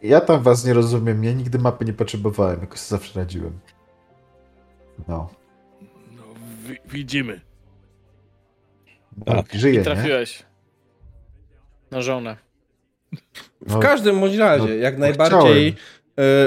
Ja 0.02 0.20
tam 0.20 0.42
was 0.42 0.64
nie 0.64 0.72
rozumiem, 0.74 1.24
ja 1.24 1.32
nigdy 1.32 1.58
mapy 1.58 1.84
nie 1.84 1.92
potrzebowałem, 1.92 2.60
jakoś 2.60 2.80
zawsze 2.80 3.20
radziłem. 3.20 3.58
No. 5.08 5.28
No, 6.16 6.22
wi- 6.68 6.78
widzimy. 6.92 7.40
Tak, 9.26 9.46
żyje, 9.54 9.74
I 9.74 9.78
nie? 9.78 9.84
trafiłeś 9.84 10.42
na 11.90 12.02
żonę. 12.02 12.36
W 13.60 13.72
No, 13.72 13.78
każdym 13.80 14.20
bądź 14.20 14.36
razie, 14.36 14.64
no, 14.68 14.74
jak 14.74 14.94
no 14.94 15.00
najbardziej 15.00 15.68
e, 15.68 15.72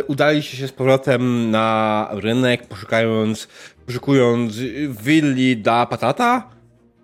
udaliście 0.07 0.57
się 0.57 0.67
z 0.67 0.71
powrotem 0.71 1.51
na 1.51 2.07
rynek, 2.11 2.67
poszukając, 2.67 3.47
poszukując 3.85 4.57
willi 5.03 5.57
da 5.57 5.85
patata. 5.85 6.49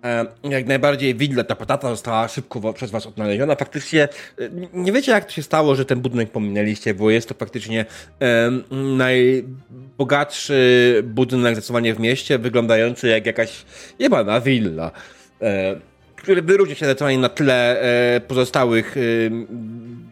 E, 0.04 0.26
jak 0.44 0.66
najbardziej 0.66 1.14
willa 1.14 1.42
da 1.42 1.54
patata 1.54 1.90
została 1.90 2.28
szybko 2.28 2.72
przez 2.72 2.90
was 2.90 3.06
odnaleziona. 3.06 3.54
Faktycznie 3.54 4.02
e, 4.02 4.08
nie 4.72 4.92
wiecie, 4.92 5.12
jak 5.12 5.24
to 5.24 5.30
się 5.30 5.42
stało, 5.42 5.74
że 5.74 5.84
ten 5.84 6.00
budynek 6.00 6.30
pominęliście, 6.30 6.94
bo 6.94 7.10
jest 7.10 7.28
to 7.28 7.34
faktycznie 7.34 7.84
e, 8.20 8.50
najbogatszy 8.96 11.02
budynek 11.04 11.54
zdecydowanie 11.54 11.94
w 11.94 12.00
mieście, 12.00 12.38
wyglądający 12.38 13.08
jak 13.08 13.26
jakaś 13.26 13.64
jebana 13.98 14.40
willa. 14.40 14.90
E, 15.42 15.76
który 16.16 16.42
wyróżnia 16.42 16.74
się 16.74 16.86
zdecydowanie 16.86 17.18
na 17.18 17.28
tle 17.28 17.80
e, 17.80 18.20
pozostałych 18.20 18.96
e, 18.96 19.00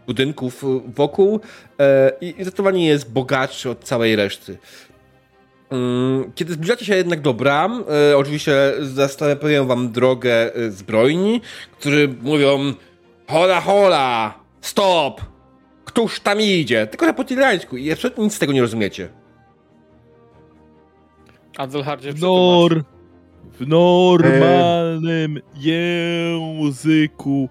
budynków 0.07 0.65
wokół 0.95 1.41
e, 1.81 2.13
i 2.21 2.35
zdecydowanie 2.43 2.87
jest 2.87 3.13
bogatszy 3.13 3.71
od 3.71 3.85
całej 3.85 4.17
reszty. 4.17 4.59
Mm, 5.71 6.33
Kiedy 6.35 6.53
zbliżacie 6.53 6.85
się 6.85 6.97
jednak 6.97 7.21
do 7.21 7.35
bram, 7.35 7.85
e, 8.11 8.17
oczywiście 8.17 8.73
zastanawiają 8.81 9.67
wam 9.67 9.93
drogę 9.93 10.55
e, 10.55 10.71
zbrojni, 10.71 11.41
którzy 11.79 12.15
mówią 12.23 12.75
hola 13.29 13.61
hola, 13.61 14.35
stop, 14.61 15.21
któż 15.85 16.21
tam 16.21 16.41
idzie? 16.41 16.87
Tylko 16.87 17.07
że 17.07 17.15
po 17.15 17.25
tirańsku 17.25 17.77
i 17.77 17.93
absolutnie 17.93 18.25
nic 18.25 18.35
z 18.35 18.39
tego 18.39 18.53
nie 18.53 18.61
rozumiecie. 18.61 19.09
Adelhardzie, 21.57 22.13
W, 22.13 22.21
nor... 22.21 22.85
w 23.61 23.67
normalnym 23.67 25.41
języku 25.57 27.49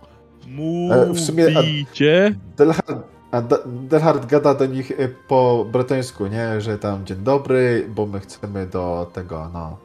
E, 0.92 1.14
w 1.14 1.20
sumie, 1.20 1.46
a- 1.58 1.62
mówicie. 1.62 2.36
Delhard, 2.58 2.92
a 3.32 3.42
Da- 3.42 3.60
Delhard 3.66 4.26
gada 4.26 4.54
do 4.54 4.66
nich 4.66 4.92
y, 4.92 5.16
po 5.28 5.66
bretońsku, 5.72 6.28
nie? 6.28 6.62
Że 6.62 6.78
tam 6.78 7.06
dzień 7.06 7.18
dobry, 7.18 7.86
bo 7.96 8.06
my 8.06 8.20
chcemy 8.20 8.68
do 8.68 9.12
tego, 9.14 9.50
no, 9.54 9.78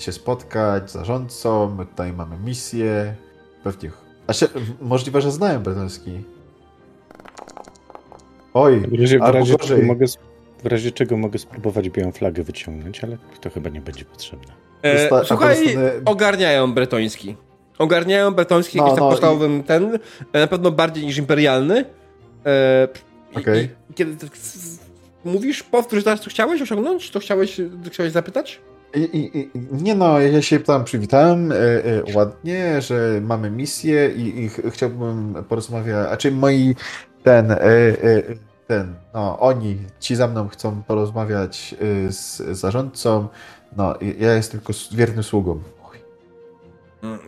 się 0.00 0.12
spotkać 0.12 0.90
z 0.90 0.92
zarządcą, 0.92 1.74
my 1.78 1.86
tutaj 1.86 2.12
mamy 2.12 2.36
misję. 2.44 3.14
Pewnie. 3.64 3.90
A 4.26 4.32
się, 4.32 4.46
możliwe, 4.80 5.20
że 5.20 5.30
znają 5.30 5.62
bretoński. 5.62 6.24
Oj, 8.54 8.80
W 8.80 9.00
razie, 9.00 9.18
w, 9.18 9.22
razie 9.22 9.52
czego 9.52 9.58
gorzej. 9.58 9.82
mogę, 9.86 10.06
w 10.62 10.66
razie 10.66 10.92
czego 10.92 11.16
mogę 11.16 11.38
spróbować 11.38 11.90
białą 11.90 12.12
flagę 12.12 12.42
wyciągnąć, 12.42 13.04
ale 13.04 13.18
to 13.40 13.50
chyba 13.50 13.70
nie 13.70 13.80
będzie 13.80 14.04
potrzebne. 14.04 14.52
E, 14.82 14.98
Zosta- 14.98 15.24
słuchaj, 15.24 15.64
dostanę- 15.64 15.92
ogarniają 16.04 16.72
bretoński. 16.74 17.36
Ogarniają 17.78 18.30
bretoński, 18.34 18.78
No, 18.78 18.84
jakiś 18.84 18.96
tam 18.98 19.04
no 19.04 19.10
i- 19.10 19.12
podstawowym 19.12 19.62
ten, 19.62 19.98
e, 20.32 20.40
na 20.40 20.46
pewno 20.46 20.70
bardziej 20.70 21.06
niż 21.06 21.16
imperialny. 21.18 21.84
E, 22.46 22.88
i- 23.32 23.38
Okej. 23.38 23.68
i 23.90 23.94
Kiedy 23.94 24.16
tak 24.16 24.30
mówisz, 25.24 25.62
powtórz 25.62 26.04
teraz, 26.04 26.20
co 26.20 26.30
chciałeś 26.30 26.62
osiągnąć? 26.62 27.10
To 27.10 27.20
chciałeś, 27.20 27.56
co 27.84 27.90
chciałeś 27.90 28.12
zapytać? 28.12 28.60
I, 28.94 28.98
i, 29.00 29.38
i, 29.38 29.50
nie 29.72 29.94
no, 29.94 30.20
ja 30.20 30.42
się 30.42 30.60
tam 30.60 30.84
przywitałem 30.84 31.52
e, 31.52 31.56
e, 31.56 32.02
ładnie, 32.14 32.82
że 32.82 33.20
mamy 33.22 33.50
misję 33.50 34.10
i, 34.16 34.40
i 34.44 34.48
ch- 34.48 34.60
chciałbym 34.70 35.44
porozmawiać, 35.48 36.08
a 36.12 36.16
czy 36.16 36.30
moi 36.32 36.74
ten, 37.22 37.50
e, 37.50 37.56
e, 37.62 38.22
ten, 38.66 38.94
no 39.14 39.38
oni, 39.38 39.78
ci 40.00 40.16
za 40.16 40.28
mną 40.28 40.48
chcą 40.48 40.82
porozmawiać 40.82 41.74
e, 42.08 42.12
z 42.12 42.36
zarządcą, 42.58 43.28
no 43.76 43.94
i 44.00 44.14
ja 44.20 44.34
jestem 44.34 44.60
tylko 44.60 44.72
wiernym 44.92 45.22
sługą. 45.22 45.60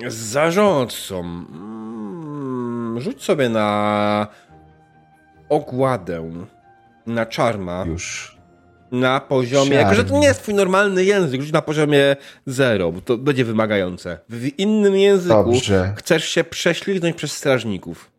Z 0.09 0.15
zarządcą. 0.15 1.21
Mm, 1.21 3.01
rzuć 3.01 3.23
sobie 3.23 3.49
na 3.49 4.27
ogładę. 5.49 6.31
Na 7.07 7.27
czarma. 7.27 7.85
już. 7.87 8.37
Na 8.93 9.21
poziomie. 9.21 9.75
Jako, 9.77 9.95
że 9.95 10.05
to 10.05 10.19
nie 10.19 10.27
jest 10.27 10.43
twój 10.43 10.55
normalny 10.55 11.05
język, 11.05 11.41
rzuć 11.41 11.53
na 11.53 11.63
poziomie 11.63 12.17
0, 12.47 12.93
bo 12.93 13.01
to 13.01 13.19
będzie 13.19 13.45
wymagające. 13.45 14.19
W 14.29 14.59
innym 14.59 14.97
języku 14.97 15.35
Dobrze. 15.53 15.95
chcesz 15.97 16.25
się 16.25 16.45
prześliznąć 16.45 17.17
przez 17.17 17.33
strażników. 17.33 18.11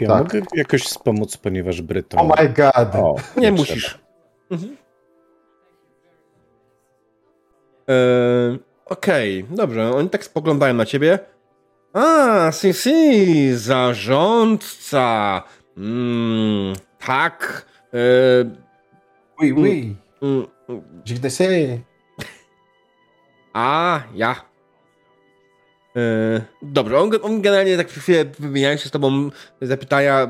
Ja 0.00 0.08
Tak. 0.08 0.18
mogę 0.22 0.40
jakoś 0.54 0.82
wspomóc, 0.82 1.36
ponieważ 1.36 1.82
Bryton... 1.82 2.20
Oh 2.20 2.42
my 2.42 2.48
god. 2.48 2.94
O, 2.94 3.14
Nie, 3.36 3.42
trzeba. 3.42 3.56
musisz. 3.56 3.98
Mhm. 4.50 4.76
Eee, 7.88 8.58
Okej, 8.86 9.44
dobrze. 9.50 9.90
Oni 9.94 10.08
tak 10.10 10.24
spoglądają 10.24 10.74
na 10.74 10.84
ciebie. 10.86 11.18
A, 11.92 12.52
si, 12.52 12.72
si, 12.74 13.56
zarządca. 13.56 15.42
Mm, 15.76 16.72
tak. 17.06 17.66
Eee, 17.92 18.44
Oui, 19.40 19.52
oui. 19.52 19.96
mm, 20.22 20.46
Je 21.06 21.18
ne 21.22 21.30
sais. 21.30 21.80
A, 23.54 24.00
ja. 24.14 24.34
Eee, 25.96 26.40
dobrze, 26.62 26.98
on, 27.00 27.10
on 27.22 27.42
generalnie 27.42 27.76
tak 27.76 27.88
chwilę 27.88 28.24
wymieniają 28.38 28.76
się 28.76 28.88
z 28.88 28.90
tobą 28.90 29.30
zapytania. 29.60 30.28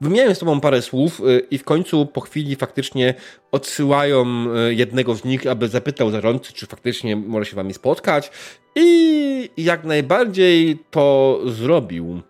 Wymieniają 0.00 0.34
z 0.34 0.38
tobą 0.38 0.60
parę 0.60 0.82
słów 0.82 1.20
y, 1.20 1.46
i 1.50 1.58
w 1.58 1.64
końcu 1.64 2.06
po 2.06 2.20
chwili 2.20 2.56
faktycznie 2.56 3.14
odsyłają 3.52 4.46
y, 4.68 4.74
jednego 4.74 5.14
z 5.14 5.24
nich, 5.24 5.46
aby 5.46 5.68
zapytał 5.68 6.10
zarządcy, 6.10 6.52
czy 6.52 6.66
faktycznie 6.66 7.16
może 7.16 7.46
się 7.50 7.56
wami 7.56 7.74
spotkać. 7.74 8.30
I 8.76 9.50
jak 9.56 9.84
najbardziej 9.84 10.78
to 10.90 11.40
zrobił. 11.46 12.22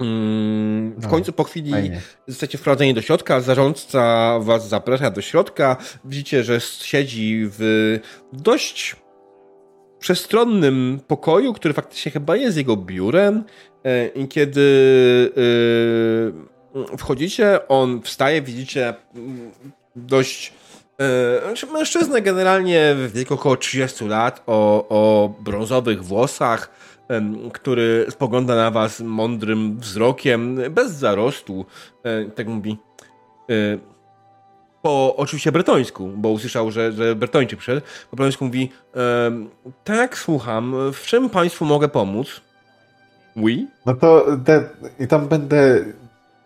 Mm, 0.00 0.92
W 0.98 1.02
No, 1.02 1.08
końcu 1.08 1.32
po 1.32 1.44
chwili 1.44 1.70
Fajnie. 1.70 2.00
Zostacie 2.26 2.58
wprowadzeni 2.58 2.94
do 2.94 3.02
środka, 3.02 3.40
zarządca 3.40 4.38
was 4.40 4.68
zaprasza 4.68 5.10
do 5.10 5.20
środka. 5.20 5.76
Widzicie, 6.04 6.44
że 6.44 6.60
siedzi 6.60 7.40
w 7.42 7.98
dość 8.32 8.96
przestronnym 9.98 11.00
pokoju, 11.06 11.52
który 11.52 11.74
faktycznie 11.74 12.12
chyba 12.12 12.36
jest 12.36 12.56
jego 12.56 12.76
biurem. 12.76 13.44
E, 13.84 14.06
I 14.06 14.28
kiedy 14.28 14.62
wchodzicie, 16.98 17.68
on 17.68 18.02
wstaje, 18.02 18.42
widzicie 18.42 18.94
mm, 19.14 19.50
dość 19.96 20.52
znaczy 21.46 21.66
mężczyznę 21.66 22.22
generalnie 22.22 22.94
w 22.94 23.12
wieku 23.12 23.34
około 23.34 23.56
30 23.56 24.04
lat, 24.04 24.42
o, 24.46 24.86
o 24.88 25.28
brązowych 25.40 26.04
włosach, 26.04 26.70
który 27.52 28.06
spogląda 28.10 28.56
na 28.56 28.70
was 28.70 29.00
mądrym 29.00 29.78
wzrokiem, 29.78 30.58
bez 30.70 30.92
zarostu. 30.92 31.66
Tak 32.34 32.46
mówi. 32.46 32.78
Po 34.82 35.16
oczywiście 35.16 35.52
bretońsku, 35.52 36.08
bo 36.16 36.28
usłyszał, 36.28 36.70
że, 36.70 36.92
że 36.92 37.14
bretończyk 37.14 37.58
przyszedł. 37.58 37.86
Po 38.10 38.16
bretońsku 38.16 38.44
mówi: 38.44 38.70
Tak, 39.84 40.18
słucham. 40.18 40.74
W 40.92 41.06
czym 41.06 41.30
państwu 41.30 41.64
mogę 41.64 41.88
pomóc? 41.88 42.40
Oui? 43.36 43.66
No 43.86 43.94
to 43.94 44.26
te, 44.44 44.68
i 45.00 45.08
tam 45.08 45.28
będę 45.28 45.84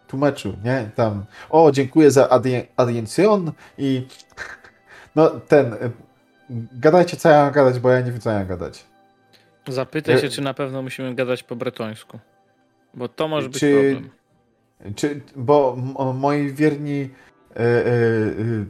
tłumaczył, 0.08 0.56
nie? 0.64 0.90
Tam, 0.94 1.24
o, 1.50 1.70
dziękuję 1.70 2.10
za 2.10 2.28
audiencjon 2.76 3.52
i 3.78 4.06
no 5.16 5.30
ten, 5.30 5.72
y, 5.72 5.90
gadajcie 6.72 7.16
co 7.16 7.28
ja 7.28 7.44
mam 7.44 7.52
gadać, 7.52 7.78
bo 7.78 7.90
ja 7.90 8.00
nie 8.00 8.12
wiem 8.12 8.20
co 8.20 8.30
ja 8.30 8.38
mam 8.38 8.48
gadać. 8.48 8.86
Zapytaj 9.68 10.18
się, 10.18 10.28
czy 10.28 10.42
na 10.42 10.54
pewno 10.54 10.82
musimy 10.82 11.14
gadać 11.14 11.42
po 11.42 11.56
bretońsku, 11.56 12.18
bo 12.94 13.08
to 13.08 13.28
może 13.28 13.48
być 13.48 13.60
czy, 13.60 13.72
problem. 13.72 14.10
Czy, 14.96 15.20
bo 15.36 15.76
moi 16.14 16.52
wierni 16.52 17.10
e, 17.56 17.60
e, 17.60 17.90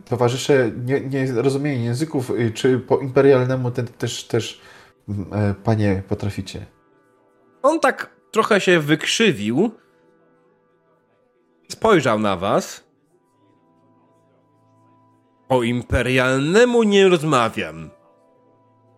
towarzysze 0.04 0.70
nie, 0.84 1.00
nie 1.00 1.32
rozumieją 1.32 1.82
języków, 1.82 2.32
czy 2.54 2.78
po 2.78 2.98
imperialnemu 2.98 3.70
ten, 3.70 3.86
też, 3.86 4.24
też 4.24 4.60
e, 5.08 5.54
panie 5.64 6.02
potraficie? 6.08 6.66
On 7.62 7.80
tak 7.80 8.10
trochę 8.30 8.60
się 8.60 8.80
wykrzywił, 8.80 9.70
spojrzał 11.68 12.18
na 12.18 12.36
was. 12.36 12.84
O 15.48 15.62
imperialnemu 15.62 16.82
nie 16.82 17.08
rozmawiam. 17.08 17.90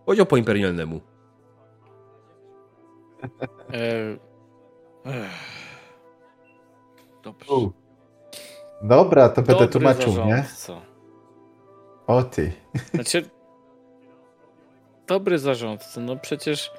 Powiedział 0.05 0.25
po 0.25 0.37
imperialnemu. 0.37 1.01
E... 3.73 4.17
Dobrze. 7.23 7.53
U. 7.53 7.71
Dobra, 8.81 9.29
to 9.29 9.41
Dobry 9.41 9.55
będę 9.55 9.71
tłumaczył, 9.71 10.11
zarządca. 10.11 10.73
nie? 10.73 10.81
O 12.07 12.23
ty. 12.23 12.51
Znaczy, 12.93 13.29
dobry 15.07 15.39
zarządca, 15.39 16.01
no 16.01 16.15
przecież 16.15 16.71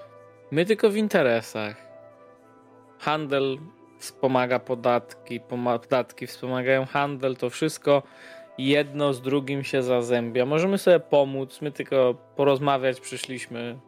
my 0.51 0.65
tylko 0.65 0.91
w 0.91 0.97
interesach. 0.97 1.77
Handel 2.99 3.59
wspomaga 4.01 4.59
podatki, 4.59 5.41
podatki 5.41 6.27
wspomagają 6.27 6.87
handel, 6.87 7.37
to 7.37 7.51
wszystko 7.51 8.03
jedno 8.59 9.12
z 9.12 9.23
drugim 9.23 9.65
się 9.65 9.83
zazębia. 9.83 10.47
Możemy 10.47 10.79
sobie 10.79 11.01
pomóc, 11.01 11.61
my 11.62 11.73
tylko 11.73 12.15
porozmawiać 12.37 13.01
przyszliśmy, 13.01 13.79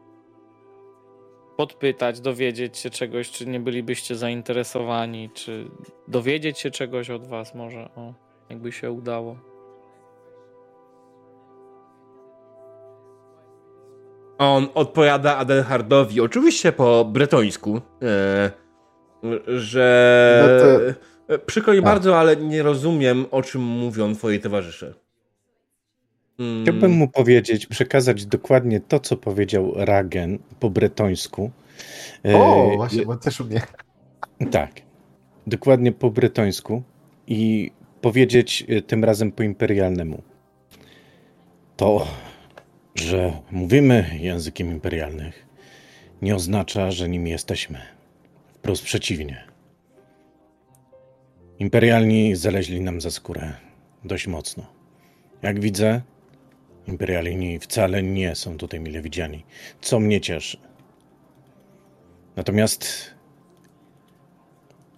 podpytać, 1.57 2.20
dowiedzieć 2.20 2.78
się 2.78 2.91
czegoś, 2.91 3.31
czy 3.31 3.47
nie 3.47 3.60
bylibyście 3.60 4.16
zainteresowani, 4.16 5.31
czy 5.34 5.70
dowiedzieć 6.08 6.58
się 6.58 6.70
czegoś 6.70 7.10
od 7.10 7.26
was 7.26 7.55
może, 7.55 7.89
o, 7.97 8.15
jakby 8.50 8.73
się 8.73 8.91
udało. 8.91 9.36
On 14.39 14.68
odpowiada 14.74 15.36
Adelhardowi, 15.36 16.20
oczywiście 16.20 16.73
po 16.73 17.05
bretońsku. 17.05 17.81
E, 18.02 18.61
że... 19.47 20.44
No 20.49 20.59
to... 20.59 21.39
Przykro 21.47 21.73
mi 21.73 21.78
tak. 21.78 21.84
bardzo, 21.84 22.18
ale 22.18 22.36
nie 22.36 22.62
rozumiem, 22.62 23.26
o 23.31 23.42
czym 23.42 23.62
mówią 23.62 24.15
twoi 24.15 24.41
towarzysze. 24.41 24.94
Hmm. 26.36 26.62
Chciałbym 26.62 26.91
mu 26.91 27.09
powiedzieć, 27.09 27.67
przekazać 27.67 28.26
dokładnie 28.26 28.81
to, 28.81 29.01
co 29.01 29.17
powiedział 29.17 29.73
Ragen 29.76 30.39
po 30.60 30.70
bretońsku. 30.70 31.51
O, 32.25 32.73
e, 32.73 32.76
właśnie, 32.76 33.07
bo 33.07 33.17
też 33.17 33.41
umie. 33.41 33.60
Tak, 34.51 34.70
dokładnie 35.47 35.92
po 35.92 36.10
bretońsku 36.10 36.83
i 37.26 37.70
powiedzieć 38.01 38.65
e, 38.68 38.83
tym 38.83 39.05
razem 39.05 39.33
po 39.33 39.42
imperialnemu. 39.42 40.23
To, 41.76 42.07
że 42.94 43.33
mówimy 43.51 44.10
językiem 44.20 44.70
imperialnych, 44.70 45.47
nie 46.23 46.34
oznacza, 46.34 46.91
że 46.91 47.09
nim 47.09 47.26
jesteśmy. 47.26 47.78
Wprost 48.62 48.82
przeciwnie. 48.84 49.44
Imperialni 51.58 52.36
zaleźli 52.36 52.81
nam 52.81 53.00
za 53.00 53.10
skórę 53.10 53.52
dość 54.05 54.26
mocno. 54.26 54.66
Jak 55.42 55.60
widzę, 55.60 56.02
imperialni 56.86 57.58
wcale 57.58 58.02
nie 58.02 58.34
są 58.34 58.57
tutaj 58.57 58.81
mile 58.81 59.02
widziani, 59.02 59.44
co 59.81 60.00
mnie 60.00 60.20
cieszy. 60.20 60.58
Natomiast 62.36 63.15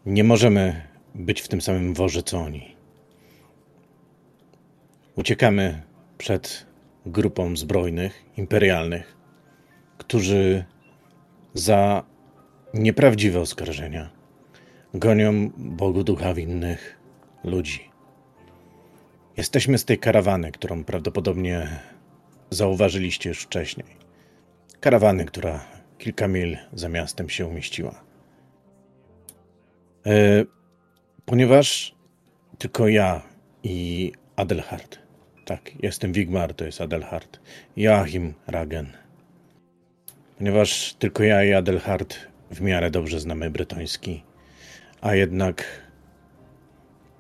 nie 0.06 0.24
możemy 0.24 0.82
być 1.14 1.40
w 1.40 1.48
tym 1.48 1.60
samym 1.60 1.94
worze 1.94 2.22
co 2.22 2.38
oni. 2.38 2.76
Uciekamy 5.16 5.82
przed 6.18 6.66
grupą 7.06 7.56
zbrojnych, 7.56 8.24
imperialnych, 8.36 9.16
którzy 9.98 10.64
za 11.54 12.04
nieprawdziwe 12.74 13.40
oskarżenia. 13.40 14.10
Gonią 14.94 15.50
Bogu 15.56 16.04
ducha 16.04 16.34
winnych 16.34 16.98
ludzi. 17.44 17.90
Jesteśmy 19.36 19.78
z 19.78 19.84
tej 19.84 19.98
karawany, 19.98 20.52
którą 20.52 20.84
prawdopodobnie 20.84 21.68
zauważyliście 22.50 23.28
już 23.28 23.42
wcześniej. 23.42 23.86
Karawany, 24.80 25.24
która 25.24 25.64
kilka 25.98 26.28
mil 26.28 26.56
za 26.72 26.88
miastem 26.88 27.28
się 27.28 27.46
umieściła. 27.46 28.04
E, 30.06 30.44
ponieważ 31.24 31.94
tylko 32.58 32.88
ja 32.88 33.22
i 33.62 34.12
Adelhard, 34.36 34.98
tak, 35.44 35.82
jestem 35.82 36.12
Wigmar, 36.12 36.54
to 36.54 36.64
jest 36.64 36.80
Adelhard, 36.80 37.40
Joachim 37.76 38.34
Ragen. 38.46 38.86
Ponieważ 40.38 40.94
tylko 40.94 41.22
ja 41.22 41.44
i 41.44 41.52
Adelhard 41.52 42.33
w 42.54 42.60
miarę 42.60 42.90
dobrze 42.90 43.20
znamy 43.20 43.50
bretoński, 43.50 44.22
a 45.00 45.14
jednak 45.14 45.64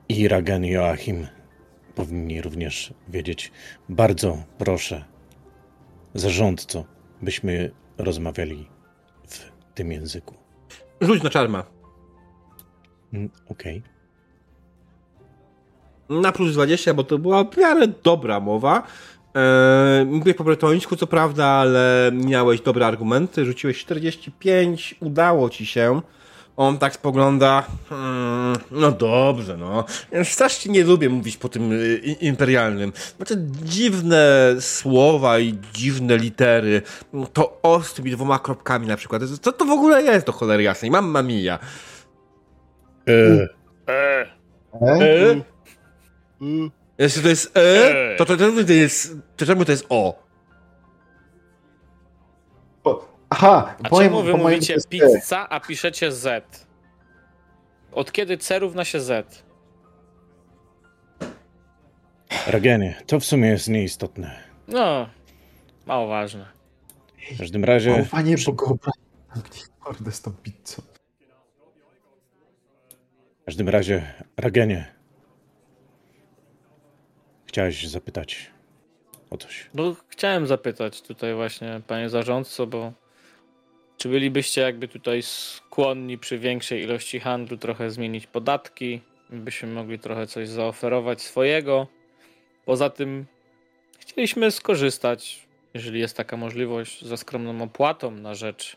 i 0.08 0.28
Ragen 0.28 0.64
Joachim 0.64 1.26
powinni 1.94 2.42
również 2.42 2.94
wiedzieć. 3.08 3.52
Bardzo 3.88 4.42
proszę, 4.58 5.04
zarządco, 6.14 6.84
byśmy 7.22 7.70
rozmawiali 7.98 8.68
w 9.28 9.52
tym 9.74 9.92
języku. 9.92 10.34
Rzuć 11.00 11.22
na 11.22 11.30
czarma. 11.30 11.64
Mm, 13.12 13.30
okej. 13.48 13.82
Okay. 16.08 16.20
Na 16.22 16.32
plus 16.32 16.52
20, 16.52 16.94
bo 16.94 17.04
to 17.04 17.18
była 17.18 17.44
w 17.44 17.56
miarę 17.56 17.88
dobra 17.88 18.40
mowa. 18.40 18.86
Eee, 19.34 20.04
mówię 20.04 20.34
po 20.34 20.44
bretońsku, 20.44 20.96
co 20.96 21.06
prawda, 21.06 21.46
ale 21.46 22.10
miałeś 22.12 22.60
dobre 22.60 22.86
argumenty. 22.86 23.44
Rzuciłeś 23.44 23.78
45, 23.78 24.94
udało 25.00 25.50
ci 25.50 25.66
się. 25.66 26.00
On 26.56 26.78
tak 26.78 26.94
spogląda. 26.94 27.64
Hmm, 27.88 28.56
no 28.70 28.92
dobrze, 28.92 29.56
no. 29.56 29.84
Strasznie 30.24 30.72
nie 30.72 30.84
lubię 30.84 31.08
mówić 31.08 31.36
po 31.36 31.48
tym 31.48 31.72
y, 31.72 31.96
imperialnym. 32.20 32.92
Znaczy, 33.16 33.36
dziwne 33.64 34.54
słowa 34.60 35.38
i 35.38 35.58
dziwne 35.72 36.16
litery. 36.16 36.82
To 37.32 37.58
o 37.62 37.82
z 37.82 37.94
tymi 37.94 38.10
dwoma 38.10 38.38
kropkami 38.38 38.86
na 38.86 38.96
przykład. 38.96 39.22
Co 39.42 39.52
to 39.52 39.64
w 39.64 39.70
ogóle 39.70 40.02
jest, 40.02 40.26
to 40.26 40.32
cholery 40.32 40.62
jasnej? 40.62 40.90
Mamma 40.90 41.22
mia. 41.22 41.58
E. 43.08 43.48
E. 43.88 44.26
E. 44.82 45.30
e. 45.30 46.83
Jeśli 46.98 47.22
to 47.22 47.28
jest 47.28 47.56
E, 47.56 48.16
to, 48.16 48.24
to, 48.24 48.36
to, 48.36 48.64
to 48.66 48.72
jest. 48.72 49.16
To 49.36 49.46
czemu 49.46 49.64
to 49.64 49.72
jest 49.72 49.86
O? 49.88 50.24
aha, 53.30 53.76
a 53.82 53.88
czemu 53.98 54.22
wy 54.22 54.34
mówicie 54.36 54.76
pizza, 54.88 55.48
a 55.48 55.60
piszecie 55.60 56.12
Z? 56.12 56.44
Od 57.92 58.12
kiedy 58.12 58.38
C 58.38 58.58
równa 58.58 58.84
się 58.84 59.00
Z? 59.00 59.44
Ragenie, 62.46 63.02
to 63.06 63.20
w 63.20 63.24
sumie 63.24 63.48
jest 63.48 63.68
nieistotne. 63.68 64.36
No, 64.68 65.08
mało 65.86 66.08
ważne. 66.08 66.46
W 67.34 67.38
każdym 67.38 67.64
razie... 67.64 67.94
O, 68.02 68.04
panie 68.10 68.36
Bogobraj, 68.46 68.92
mordę 69.84 70.12
z 70.12 70.20
tą 70.22 70.32
pizzą. 70.32 70.82
W 73.42 73.44
każdym 73.44 73.68
razie, 73.68 74.14
Ragenie, 74.36 74.94
Chciałeś 77.54 77.86
zapytać 77.86 78.50
o 79.30 79.36
coś. 79.36 79.70
No, 79.74 79.96
chciałem 80.08 80.46
zapytać 80.46 81.02
tutaj 81.02 81.34
właśnie, 81.34 81.80
panie 81.86 82.08
zarządco, 82.08 82.66
bo 82.66 82.92
czy 83.96 84.08
bylibyście 84.08 84.60
jakby 84.60 84.88
tutaj 84.88 85.22
skłonni 85.22 86.18
przy 86.18 86.38
większej 86.38 86.82
ilości 86.82 87.20
handlu 87.20 87.56
trochę 87.56 87.90
zmienić 87.90 88.26
podatki, 88.26 89.00
byśmy 89.30 89.68
mogli 89.68 89.98
trochę 89.98 90.26
coś 90.26 90.48
zaoferować 90.48 91.22
swojego. 91.22 91.86
Poza 92.64 92.90
tym 92.90 93.26
chcieliśmy 93.98 94.50
skorzystać, 94.50 95.46
jeżeli 95.74 96.00
jest 96.00 96.16
taka 96.16 96.36
możliwość, 96.36 97.04
ze 97.04 97.16
skromną 97.16 97.62
opłatą 97.62 98.10
na 98.10 98.34
rzecz 98.34 98.76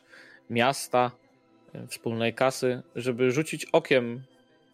miasta, 0.49 1.11
e, 1.73 1.87
wspólnej 1.87 2.33
kasy, 2.33 2.81
żeby 2.95 3.31
rzucić 3.31 3.65
okiem, 3.65 4.23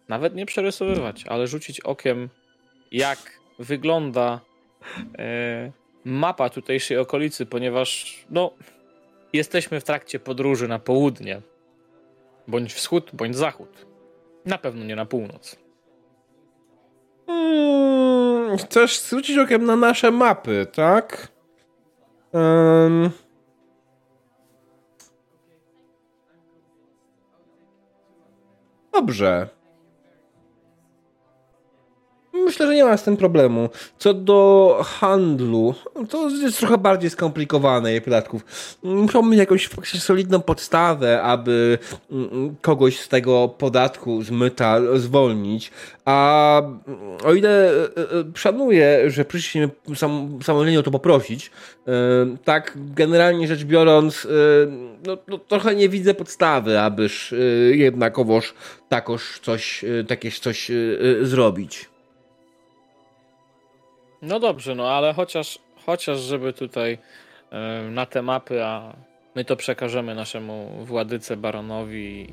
nawet 0.08 0.34
nie 0.34 0.46
przerysowywać, 0.46 1.24
ale 1.26 1.46
rzucić 1.46 1.80
okiem, 1.80 2.28
jak 2.92 3.43
wygląda 3.58 4.40
e, 5.18 5.72
mapa 6.04 6.50
tutejszej 6.50 6.98
okolicy, 6.98 7.46
ponieważ 7.46 8.18
no, 8.30 8.50
jesteśmy 9.32 9.80
w 9.80 9.84
trakcie 9.84 10.20
podróży 10.20 10.68
na 10.68 10.78
południe, 10.78 11.42
bądź 12.48 12.74
wschód, 12.74 13.10
bądź 13.12 13.36
zachód. 13.36 13.86
Na 14.44 14.58
pewno 14.58 14.84
nie 14.84 14.96
na 14.96 15.06
północ. 15.06 15.56
Hmm, 17.26 18.58
chcesz 18.58 19.00
zwrócić 19.00 19.38
okiem 19.38 19.64
na 19.64 19.76
nasze 19.76 20.10
mapy, 20.10 20.66
tak? 20.72 21.28
Um... 22.32 23.10
Dobrze. 28.92 29.48
Myślę, 32.54 32.66
że 32.66 32.74
nie 32.74 32.84
ma 32.84 32.96
z 32.96 33.02
tym 33.02 33.16
problemu. 33.16 33.68
Co 33.98 34.14
do 34.14 34.80
handlu, 34.84 35.74
to 36.08 36.28
jest 36.28 36.58
trochę 36.58 36.78
bardziej 36.78 37.10
skomplikowane 37.10 38.00
podatków. 38.00 38.44
Muszą 38.82 39.22
mieć 39.22 39.38
jakąś 39.38 39.70
solidną 39.84 40.40
podstawę, 40.40 41.22
aby 41.22 41.78
mm, 42.10 42.56
kogoś 42.60 43.00
z 43.00 43.08
tego 43.08 43.48
podatku 43.48 44.22
zmyta 44.22 44.80
zwolnić. 44.96 45.70
A 46.04 46.62
o 47.24 47.34
ile 47.34 47.70
e, 47.70 47.72
e, 47.72 47.84
szanuję, 48.34 49.10
że 49.10 49.24
przyszliśmy 49.24 49.70
sam, 49.94 50.38
samodzielnie 50.42 50.80
o 50.80 50.82
to 50.82 50.90
poprosić, 50.90 51.50
e, 51.88 51.92
tak 52.44 52.72
generalnie 52.76 53.48
rzecz 53.48 53.64
biorąc, 53.64 54.28
no, 55.06 55.18
no, 55.28 55.38
trochę 55.38 55.74
nie 55.74 55.88
widzę 55.88 56.14
podstawy, 56.14 56.80
abyż 56.80 57.34
jednakowoż 57.70 58.54
takoż 58.88 59.40
coś, 59.40 59.84
takieś 60.08 60.38
coś 60.38 60.70
zrobić. 61.22 61.93
No 64.26 64.40
dobrze, 64.40 64.74
no 64.74 64.90
ale 64.90 65.12
chociaż, 65.12 65.58
chociaż 65.86 66.20
żeby 66.20 66.52
tutaj 66.52 66.98
y, 67.86 67.90
na 67.90 68.06
te 68.06 68.22
mapy, 68.22 68.64
a 68.64 68.96
my 69.34 69.44
to 69.44 69.56
przekażemy 69.56 70.14
naszemu 70.14 70.84
władyce 70.84 71.36
baronowi. 71.36 72.32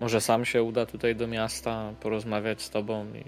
Może 0.00 0.20
sam 0.20 0.44
się 0.44 0.62
uda 0.62 0.86
tutaj 0.86 1.16
do 1.16 1.26
miasta 1.26 1.92
porozmawiać 2.00 2.62
z 2.62 2.70
tobą 2.70 3.06
i 3.14 3.24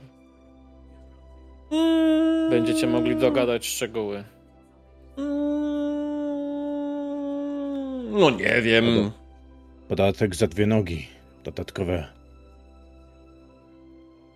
będziecie 2.50 2.86
mogli 2.86 3.16
dogadać 3.16 3.66
szczegóły. 3.66 4.24
No 8.10 8.30
nie 8.30 8.62
wiem. 8.62 9.10
Podatek 9.88 10.34
za 10.34 10.46
dwie 10.46 10.66
nogi. 10.66 11.08
Dodatkowe. 11.44 12.06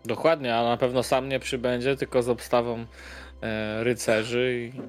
Dokładnie, 0.05 0.55
a 0.55 0.65
na 0.65 0.76
pewno 0.76 1.02
sam 1.02 1.28
nie 1.28 1.41
przybędzie, 1.41 1.97
tylko 1.97 2.23
z 2.23 2.28
obstawą 2.28 2.86
rycerzy 3.83 4.71
i 4.75 4.81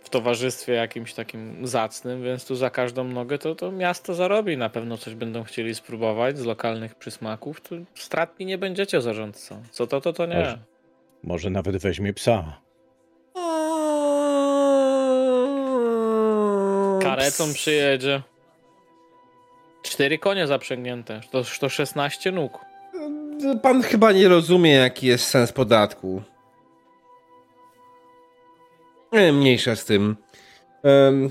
w 0.00 0.10
towarzystwie 0.10 0.72
jakimś 0.72 1.14
takim 1.14 1.66
zacnym, 1.66 2.22
więc 2.22 2.46
tu 2.46 2.56
za 2.56 2.70
każdą 2.70 3.04
nogę 3.04 3.38
to, 3.38 3.54
to 3.54 3.72
miasto 3.72 4.14
zarobi. 4.14 4.56
Na 4.56 4.68
pewno 4.68 4.98
coś 4.98 5.14
będą 5.14 5.44
chcieli 5.44 5.74
spróbować 5.74 6.38
z 6.38 6.44
lokalnych 6.44 6.94
przysmaków. 6.94 7.60
Tu 7.60 7.84
stratni 7.94 8.46
nie 8.46 8.58
będziecie 8.58 9.00
zarządcą. 9.00 9.62
Co 9.70 9.86
to, 9.86 10.00
to, 10.00 10.12
to 10.12 10.26
nie. 10.26 10.36
Może, 10.36 10.58
może 11.22 11.50
nawet 11.50 11.76
weźmie 11.76 12.12
psa. 12.12 12.60
Karetą 17.02 17.52
przyjedzie. 17.54 18.22
Cztery 19.82 20.18
konie 20.18 20.46
zaprzęgnięte. 20.46 21.20
To, 21.30 21.42
to 21.60 21.68
16 21.68 22.32
nóg. 22.32 22.58
Pan 23.62 23.82
chyba 23.82 24.12
nie 24.12 24.28
rozumie, 24.28 24.72
jaki 24.72 25.06
jest 25.06 25.24
sens 25.26 25.52
podatku. 25.52 26.22
E, 29.16 29.32
mniejsza 29.32 29.76
z 29.76 29.84
tym. 29.84 30.16
Um, 30.82 31.30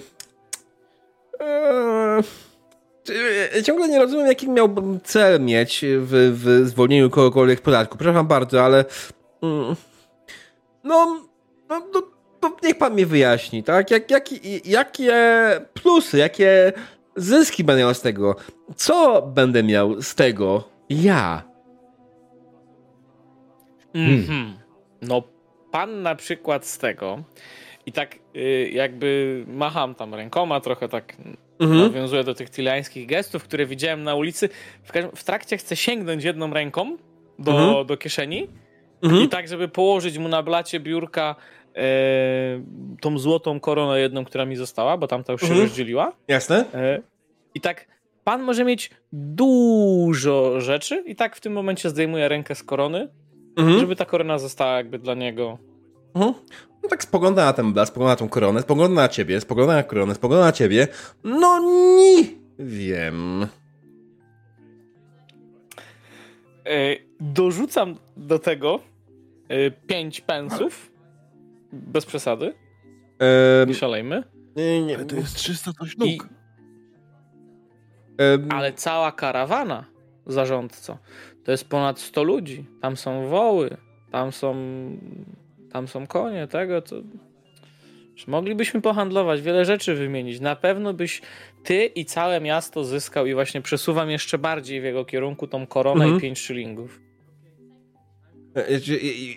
e, 3.55 3.63
ciągle 3.63 3.87
nie 3.87 3.99
rozumiem, 3.99 4.27
jaki 4.27 4.49
miałbym 4.49 4.99
cel 5.03 5.41
mieć 5.41 5.85
w, 5.99 6.33
w 6.43 6.67
zwolnieniu 6.67 7.09
kogokolwiek 7.09 7.61
podatku. 7.61 7.97
Przepraszam 7.97 8.27
bardzo, 8.27 8.63
ale. 8.63 8.85
Mm, 9.41 9.75
no, 10.83 11.21
no, 11.69 11.87
no, 11.93 12.01
no, 12.41 12.55
niech 12.63 12.77
pan 12.77 12.95
mi 12.95 13.05
wyjaśni, 13.05 13.63
tak? 13.63 13.91
Jak, 13.91 14.11
jak, 14.11 14.25
jakie 14.65 15.15
plusy, 15.73 16.17
jakie 16.17 16.73
zyski 17.15 17.63
będę 17.63 17.81
miał 17.81 17.93
z 17.93 18.01
tego? 18.01 18.35
Co 18.75 19.21
będę 19.21 19.63
miał 19.63 20.01
z 20.01 20.15
tego 20.15 20.63
ja? 20.89 21.43
Mhm. 23.93 24.53
No, 25.01 25.23
pan 25.71 26.01
na 26.01 26.15
przykład 26.15 26.65
z 26.65 26.77
tego, 26.77 27.23
i 27.85 27.91
tak 27.91 28.15
y, 28.35 28.69
jakby 28.73 29.43
macham 29.47 29.95
tam 29.95 30.13
rękoma, 30.13 30.59
trochę 30.59 30.89
tak 30.89 31.17
mhm. 31.59 31.81
nawiązuję 31.81 32.23
do 32.23 32.35
tych 32.35 32.49
tylańskich 32.49 33.07
gestów, 33.07 33.43
które 33.43 33.65
widziałem 33.65 34.03
na 34.03 34.15
ulicy. 34.15 34.49
W, 34.83 34.91
w 35.15 35.23
trakcie 35.23 35.57
chcę 35.57 35.75
sięgnąć 35.75 36.23
jedną 36.23 36.53
ręką 36.53 36.97
do, 37.39 37.51
mhm. 37.51 37.87
do 37.87 37.97
kieszeni 37.97 38.47
mhm. 39.03 39.23
i 39.23 39.29
tak, 39.29 39.47
żeby 39.47 39.67
położyć 39.67 40.17
mu 40.17 40.27
na 40.27 40.43
blacie 40.43 40.79
biurka 40.79 41.35
e, 41.75 41.81
tą 43.01 43.19
złotą 43.19 43.59
koronę 43.59 43.99
jedną, 43.99 44.25
która 44.25 44.45
mi 44.45 44.55
została, 44.55 44.97
bo 44.97 45.07
tamta 45.07 45.33
już 45.33 45.41
się 45.41 45.47
mhm. 45.47 45.63
rozdzieliła. 45.63 46.11
Jasne. 46.27 46.65
E, 46.73 47.01
I 47.55 47.61
tak 47.61 47.87
pan 48.23 48.43
może 48.43 48.63
mieć 48.63 48.91
dużo 49.13 50.61
rzeczy 50.61 51.03
i 51.07 51.15
tak 51.15 51.35
w 51.35 51.41
tym 51.41 51.53
momencie 51.53 51.89
zdejmuje 51.89 52.27
rękę 52.27 52.55
z 52.55 52.63
korony, 52.63 53.07
mhm. 53.57 53.79
żeby 53.79 53.95
ta 53.95 54.05
korona 54.05 54.37
została 54.37 54.77
jakby 54.77 54.99
dla 54.99 55.13
niego 55.13 55.57
Mhm. 56.15 56.33
No 56.85 56.89
tak 56.89 57.03
spogląda 57.03 57.45
na 57.45 57.53
ten 57.53 57.73
blask, 57.73 57.91
spogląda 57.91 58.13
na 58.13 58.15
tą 58.15 58.29
koronę, 58.29 58.61
spogląda 58.61 59.01
na 59.01 59.09
ciebie, 59.09 59.41
spogląda 59.41 59.73
na 59.75 59.83
koronę, 59.83 60.15
spogląda 60.15 60.45
na 60.45 60.51
ciebie. 60.51 60.87
No 61.23 61.59
nie 61.59 62.23
wiem. 62.59 63.47
E, 66.65 66.95
dorzucam 67.19 67.95
do 68.17 68.39
tego 68.39 68.79
e, 69.49 69.71
5 69.71 70.21
pensów. 70.21 70.91
Bez 71.73 72.05
przesady. 72.05 72.53
E, 73.19 73.65
nie 73.67 73.73
szalejmy. 73.73 74.23
Nie, 74.55 74.85
nie. 74.85 74.95
Ale 74.95 75.05
to 75.05 75.15
jest 75.15 75.35
300 75.35 75.73
coś 75.73 75.97
nóg. 75.97 76.09
I, 76.09 76.19
ale 78.49 78.73
cała 78.73 79.11
karawana 79.11 79.85
zarządco 80.25 80.97
to 81.43 81.51
jest 81.51 81.69
ponad 81.69 81.99
100 81.99 82.23
ludzi. 82.23 82.65
Tam 82.81 82.97
są 82.97 83.27
woły, 83.27 83.77
tam 84.11 84.31
są 84.31 84.55
tam 85.75 85.87
są 85.87 86.07
konie, 86.07 86.47
tego, 86.47 86.81
to... 86.81 86.95
Moglibyśmy 88.27 88.81
pohandlować, 88.81 89.41
wiele 89.41 89.65
rzeczy 89.65 89.95
wymienić. 89.95 90.39
Na 90.39 90.55
pewno 90.55 90.93
byś 90.93 91.21
ty 91.63 91.85
i 91.85 92.05
całe 92.05 92.41
miasto 92.41 92.83
zyskał 92.83 93.25
i 93.25 93.33
właśnie 93.33 93.61
przesuwam 93.61 94.09
jeszcze 94.09 94.37
bardziej 94.37 94.81
w 94.81 94.83
jego 94.83 95.05
kierunku 95.05 95.47
tą 95.47 95.67
koronę 95.67 96.03
mhm. 96.03 96.17
i 96.17 96.21
5 96.21 96.39
szylingów. 96.39 96.99
E, 98.55 98.67
e, 98.67 98.79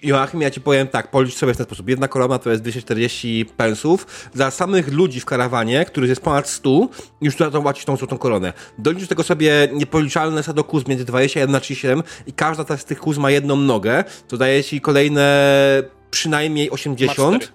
Joachim, 0.03 0.43
ja 0.43 0.51
ci 0.51 0.61
powiem 0.61 0.89
tak, 0.89 1.11
policz 1.11 1.35
sobie 1.35 1.55
w 1.55 1.57
ten 1.57 1.67
sposób. 1.67 1.89
Jedna 1.89 2.09
korona 2.09 2.39
to 2.39 2.51
jest 2.51 2.63
240 2.63 3.47
pensów. 3.57 4.29
Za 4.35 4.51
samych 4.51 4.93
ludzi 4.93 5.21
w 5.21 5.25
karawanie, 5.25 5.85
których 5.85 6.09
jest 6.09 6.23
ponad 6.23 6.49
100, 6.49 6.89
już 7.21 7.37
tu 7.37 7.51
to 7.51 7.63
płacić 7.63 7.85
tą 7.85 7.97
złotą 7.97 8.19
koronę. 8.19 8.53
Dolicz 8.79 9.01
do 9.01 9.07
tego 9.07 9.23
sobie 9.23 9.69
niepoliczalne 9.73 10.43
sado 10.43 10.65
kuz 10.65 10.87
między 10.87 11.05
21 11.05 11.55
a 11.55 11.61
37 11.61 12.03
i 12.27 12.33
każda 12.33 12.77
z 12.77 12.85
tych 12.85 13.01
kuz 13.01 13.19
ma 13.19 13.31
jedną 13.31 13.57
nogę, 13.57 14.05
to 14.29 14.37
daje 14.37 14.65
ci 14.65 14.81
kolejne 14.81 15.98
przynajmniej 16.11 16.71
80. 16.71 17.53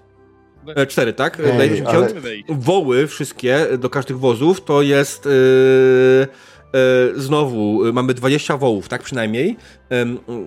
E, 0.76 0.86
cztery, 0.86 1.12
tak? 1.12 1.40
Ej, 1.40 1.58
Daje 1.58 1.72
80. 1.72 1.96
Ale... 1.98 2.58
Woły 2.60 3.06
wszystkie 3.06 3.66
do 3.78 3.90
każdych 3.90 4.18
wozów 4.18 4.64
to 4.64 4.82
jest. 4.82 5.26
Yy, 5.26 6.26
yy, 7.12 7.20
znowu 7.20 7.92
mamy 7.92 8.14
20 8.14 8.56
wołów, 8.56 8.88
tak 8.88 9.02
przynajmniej. 9.02 9.56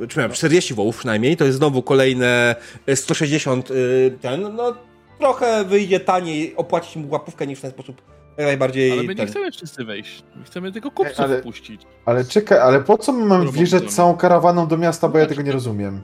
Czy 0.09 0.29
40 0.29 0.73
wołów 0.73 0.97
przynajmniej. 0.97 1.37
To 1.37 1.45
jest 1.45 1.57
znowu 1.57 1.81
kolejne 1.83 2.55
160 2.95 3.69
ten. 4.21 4.55
No 4.55 4.73
trochę 5.19 5.65
wyjdzie 5.65 5.99
taniej 5.99 6.55
opłacić 6.55 6.95
mu 6.95 7.09
łapówkę 7.09 7.47
niż 7.47 7.59
w 7.59 7.61
ten 7.61 7.71
sposób 7.71 8.01
najbardziej. 8.37 8.91
Ale 8.91 9.03
my 9.03 9.15
ten... 9.15 9.25
nie 9.25 9.31
chcemy 9.31 9.51
wszyscy 9.51 9.85
wejść. 9.85 10.23
My 10.35 10.43
chcemy 10.43 10.71
tylko 10.71 10.91
kupców 10.91 11.19
ale, 11.19 11.39
wpuścić. 11.39 11.81
Ale 12.05 12.25
czekaj, 12.25 12.59
ale 12.59 12.79
po 12.79 12.97
co 12.97 13.11
my 13.13 13.25
mamy 13.25 13.51
wjeżdżać 13.51 13.83
całą 13.83 14.17
karawaną 14.17 14.67
do 14.67 14.77
miasta, 14.77 15.09
bo 15.09 15.17
ja 15.17 15.25
tego 15.25 15.41
nie 15.41 15.51
rozumiem. 15.51 16.01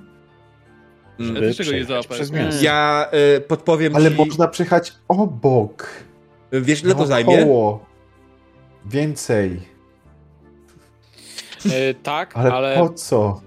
Ja 1.19 1.25
Mm, 1.25 1.41
też 1.41 1.57
tego 1.57 1.71
nie 1.71 1.85
załapałem. 1.85 2.25
Ja 2.61 3.09
y, 3.37 3.41
podpowiem 3.41 3.95
Ale 3.95 4.11
ci, 4.11 4.17
można 4.17 4.47
przejechać 4.47 4.93
obok. 5.07 5.87
wiesz 6.51 6.83
ile 6.83 6.95
to 6.95 7.05
zajmie? 7.05 7.35
Naokoło. 7.37 7.85
Więcej. 8.85 9.59
Yy, 11.65 11.71
tak, 12.03 12.37
Ale, 12.37 12.53
ale, 12.53 12.77
po 12.77 12.89
co? 12.89 13.41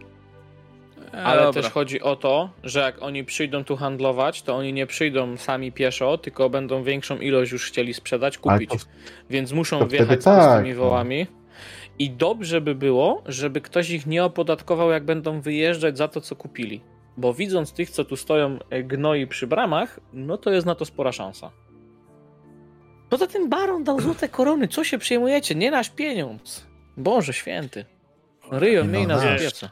E, 1.14 1.22
ale 1.22 1.42
dobra. 1.42 1.62
też 1.62 1.72
chodzi 1.72 2.00
o 2.00 2.16
to, 2.16 2.50
że 2.64 2.80
jak 2.80 3.02
oni 3.02 3.24
przyjdą 3.24 3.64
tu 3.64 3.76
handlować, 3.76 4.42
to 4.42 4.56
oni 4.56 4.72
nie 4.72 4.86
przyjdą 4.86 5.36
sami 5.36 5.72
pieszo, 5.72 6.18
tylko 6.18 6.50
będą 6.50 6.82
większą 6.82 7.18
ilość 7.18 7.52
już 7.52 7.66
chcieli 7.66 7.94
sprzedać, 7.94 8.38
kupić. 8.38 8.70
to, 8.70 8.76
Więc 9.30 9.52
muszą 9.52 9.78
to 9.78 9.86
wjechać 9.86 10.20
z 10.20 10.24
tak, 10.24 10.62
tymi 10.62 10.74
no. 10.74 10.80
wołami. 10.80 11.26
I 11.98 12.10
dobrze 12.10 12.60
by 12.60 12.74
było, 12.74 13.22
żeby 13.26 13.60
ktoś 13.60 13.90
ich 13.90 14.06
nie 14.06 14.24
opodatkował, 14.24 14.90
jak 14.90 15.04
będą 15.04 15.40
wyjeżdżać 15.40 15.98
za 15.98 16.08
to, 16.08 16.20
co 16.20 16.36
kupili. 16.36 16.80
Bo 17.16 17.34
widząc 17.34 17.72
tych, 17.72 17.90
co 17.90 18.04
tu 18.04 18.16
stoją 18.16 18.58
e, 18.70 18.82
gnoi 18.82 19.26
przy 19.26 19.46
bramach, 19.46 20.00
no 20.12 20.38
to 20.38 20.50
jest 20.50 20.66
na 20.66 20.74
to 20.74 20.84
spora 20.84 21.12
szansa. 21.12 21.50
Poza 23.10 23.26
tym 23.26 23.48
baron 23.48 23.84
dał 23.84 24.00
złote 24.00 24.28
korony. 24.28 24.68
Co 24.68 24.84
się 24.84 24.98
przejmujecie? 24.98 25.54
Nie 25.54 25.70
nasz 25.70 25.90
pieniądz. 25.90 26.66
Boże 26.96 27.32
święty. 27.32 27.84
Ryjo, 28.50 28.82
Nie 28.82 28.88
miej 28.88 29.02
no, 29.06 29.14
nas 29.14 29.24
nasz. 29.24 29.40
opiece. 29.40 29.70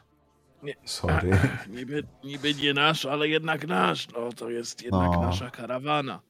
sorry. 0.85 1.31
Niby, 1.69 2.03
niby 2.25 2.55
nie 2.55 2.75
nasz, 2.75 3.07
ale 3.07 3.29
jednak 3.29 3.67
nasz. 3.67 4.09
No 4.13 4.33
to 4.33 4.51
jest 4.51 4.83
jednak 4.83 5.11
No. 5.13 5.21
nasza 5.23 5.51
karawana. 5.51 6.21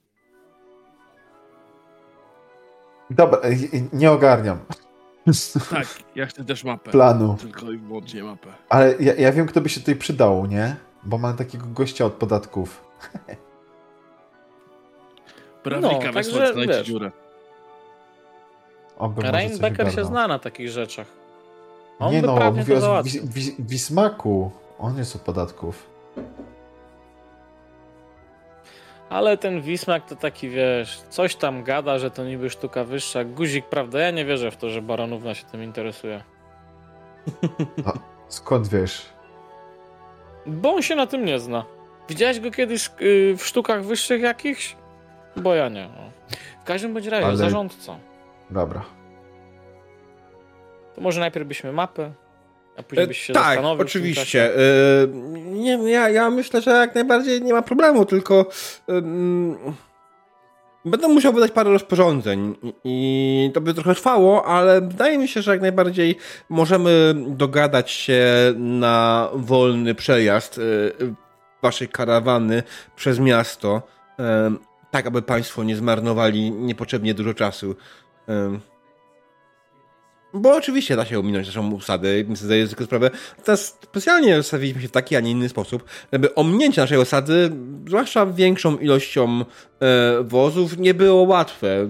Dobra, 3.10 3.38
y, 3.38 3.52
y, 3.76 3.88
nie 3.92 4.10
ogarniam 4.10 4.58
Tak, 5.70 5.86
ja 6.14 6.26
chcę 6.26 6.44
też 6.44 6.64
mapę. 6.64 6.90
planu. 6.90 7.36
Tylko 7.40 7.70
i 7.72 7.78
wyłącznie 7.78 8.22
mapę. 8.24 8.48
Ale 8.68 8.94
ja, 9.00 9.14
ja 9.14 9.32
wiem, 9.32 9.46
kto 9.46 9.60
by 9.60 9.68
się 9.68 9.80
tutaj 9.80 9.96
przydał, 9.96 10.46
nie? 10.46 10.76
Bo 11.04 11.18
mam 11.18 11.36
takiego 11.36 11.66
gościa 11.66 12.04
od 12.04 12.12
podatków. 12.12 12.84
Prawnika 15.62 15.94
No, 15.94 16.00
także, 16.02 16.12
wysłać, 16.12 16.52
znajdzie 16.52 16.72
wiesz. 16.72 16.86
dziurę. 16.86 17.10
Reinbecker 19.16 19.92
się 19.94 20.04
zna 20.04 20.28
na 20.28 20.38
takich 20.38 20.68
rzeczach. 20.70 21.06
On 21.98 22.12
Nie 22.12 22.20
by 22.20 22.26
no, 22.26 22.34
prawnie 22.36 22.60
mówię 22.60 22.72
to 22.74 22.78
o 22.78 22.80
załatwił. 22.80 23.22
Wis- 23.22 23.30
Wis- 23.30 23.54
Wismaku. 23.58 24.50
On 24.78 24.98
jest 24.98 25.16
od 25.16 25.22
podatków. 25.22 25.86
Ale 29.10 29.38
ten 29.38 29.60
Wismak 29.62 30.06
to 30.08 30.16
taki, 30.16 30.48
wiesz, 30.48 31.00
coś 31.10 31.36
tam 31.36 31.64
gada, 31.64 31.98
że 31.98 32.10
to 32.10 32.24
niby 32.24 32.50
sztuka 32.50 32.84
wyższa. 32.84 33.24
Guzik, 33.24 33.66
prawda? 33.66 34.00
Ja 34.00 34.10
nie 34.10 34.24
wierzę 34.24 34.50
w 34.50 34.56
to, 34.56 34.70
że 34.70 34.82
Baronówna 34.82 35.34
się 35.34 35.44
tym 35.44 35.62
interesuje. 35.62 36.22
Skąd 38.28 38.68
wiesz? 38.68 39.06
Bo 40.46 40.74
on 40.74 40.82
się 40.82 40.94
na 40.94 41.06
tym 41.06 41.24
nie 41.24 41.38
zna. 41.38 41.64
Widziałeś 42.08 42.40
go 42.40 42.50
kiedyś 42.50 42.90
yy, 43.00 43.36
w 43.36 43.46
sztukach 43.46 43.84
wyższych 43.84 44.20
jakichś? 44.22 44.76
Bo 45.36 45.54
ja 45.54 45.68
nie. 45.68 45.88
No. 45.96 46.10
W 46.62 46.64
każdym 46.64 46.94
bądź 46.94 47.06
razie, 47.06 47.26
Ale- 47.26 47.36
zarządca. 47.36 47.96
Dobra. 48.50 48.84
To 50.94 51.00
może 51.00 51.20
najpierw 51.20 51.46
byśmy 51.48 51.72
mapę, 51.72 52.12
a 52.76 52.82
później 52.82 53.04
E, 53.04 53.08
byś 53.08 53.18
się 53.18 53.32
tak, 53.32 53.44
zastanowił. 53.44 53.74
w 53.74 53.78
tym 53.78 53.86
oczywiście. 53.86 54.54
E, 54.54 54.58
nie, 55.34 55.90
ja, 55.90 56.08
ja 56.08 56.30
myślę, 56.30 56.60
że 56.62 56.70
jak 56.70 56.94
najbardziej 56.94 57.42
nie 57.42 57.52
ma 57.52 57.62
problemu, 57.62 58.04
tylko 58.06 58.46
em, 58.88 59.56
będę 60.84 61.08
musiał 61.08 61.32
wydać 61.32 61.50
parę 61.50 61.70
rozporządzeń 61.70 62.54
i, 62.84 63.50
to 63.54 63.60
by 63.60 63.74
trochę 63.74 63.94
trwało, 63.94 64.46
ale 64.46 64.80
wydaje 64.80 65.18
mi 65.18 65.28
się, 65.28 65.42
że 65.42 65.50
jak 65.50 65.60
najbardziej 65.60 66.16
możemy 66.48 67.14
dogadać 67.28 67.90
się 67.90 68.24
na 68.56 69.28
wolny 69.34 69.94
przejazd 69.94 70.58
e, 70.58 70.62
waszej 71.62 71.88
karawany 71.88 72.62
przez 72.96 73.18
miasto, 73.18 73.82
e, 74.18 74.54
tak 74.90 75.06
aby 75.06 75.22
państwo 75.22 75.64
nie 75.64 75.76
zmarnowali 75.76 76.50
niepotrzebnie 76.50 77.14
dużo 77.14 77.34
czasu. 77.34 77.76
Bo 80.36 80.56
oczywiście 80.56 80.96
da 80.96 81.04
się 81.04 81.18
ominąć 81.18 81.46
naszą 81.46 81.72
usadę, 81.72 82.08
zdaję 82.32 82.68
sobie 82.68 82.84
sprawę. 82.84 83.10
Teraz 83.44 83.78
specjalnie 83.82 84.36
zostawiliśmy 84.36 84.82
się 84.82 84.88
w 84.88 84.90
taki, 84.90 85.16
a 85.16 85.20
nie 85.20 85.30
inny 85.30 85.48
sposób, 85.48 85.84
żeby 86.12 86.34
ominięcie 86.34 86.80
naszej 86.80 86.98
osady, 86.98 87.50
zwłaszcza 87.86 88.26
większą 88.26 88.78
ilością 88.78 89.40
e, 89.40 89.44
wozów, 90.22 90.78
nie 90.78 90.94
było 90.94 91.22
łatwe. 91.22 91.68
E, 91.68 91.88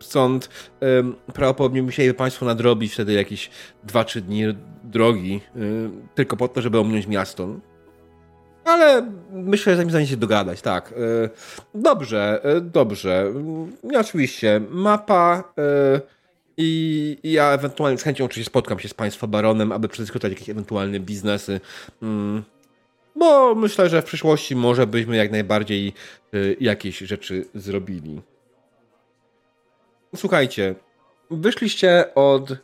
stąd 0.00 0.48
e, 0.82 0.86
prawdopodobnie 1.32 1.82
musieli 1.82 2.14
Państwo 2.14 2.46
nadrobić 2.46 2.92
wtedy 2.92 3.12
jakieś 3.12 3.50
2-3 3.86 4.20
dni 4.20 4.44
drogi, 4.84 5.40
e, 5.56 5.60
tylko 6.14 6.36
po 6.36 6.48
to, 6.48 6.62
żeby 6.62 6.78
ominąć 6.78 7.06
miasto. 7.06 7.48
Ale 8.64 9.12
myślę, 9.32 9.76
że 9.76 9.90
zamiast 9.90 10.10
się 10.10 10.16
dogadać, 10.16 10.62
tak. 10.62 10.92
E, 10.92 11.28
dobrze, 11.74 12.40
e, 12.44 12.60
dobrze. 12.60 13.20
Mm, 13.20 13.72
Oczywiście, 14.00 14.60
mapa... 14.70 15.52
I 16.60 17.18
ja 17.24 17.52
ewentualnie 17.52 17.98
z 17.98 18.02
chęcią 18.02 18.24
oczywiście 18.24 18.50
spotkam 18.50 18.78
się 18.78 18.88
z 18.88 18.94
Państwa 18.94 19.26
baronem, 19.26 19.72
aby 19.72 19.88
przedyskutować 19.88 20.32
jakieś 20.32 20.48
ewentualne 20.48 21.00
biznesy. 21.00 21.60
Mm, 22.02 22.42
bo 23.16 23.54
myślę, 23.54 23.88
że 23.88 24.02
w 24.02 24.04
przyszłości 24.04 24.56
może 24.56 24.86
byśmy 24.86 25.16
jak 25.16 25.30
najbardziej 25.30 25.92
y, 26.34 26.56
jakieś 26.60 26.98
rzeczy 26.98 27.44
zrobili. 27.54 28.20
Słuchajcie, 30.16 30.74
wyszliście 31.30 32.14
od 32.14 32.50
y, 32.50 32.56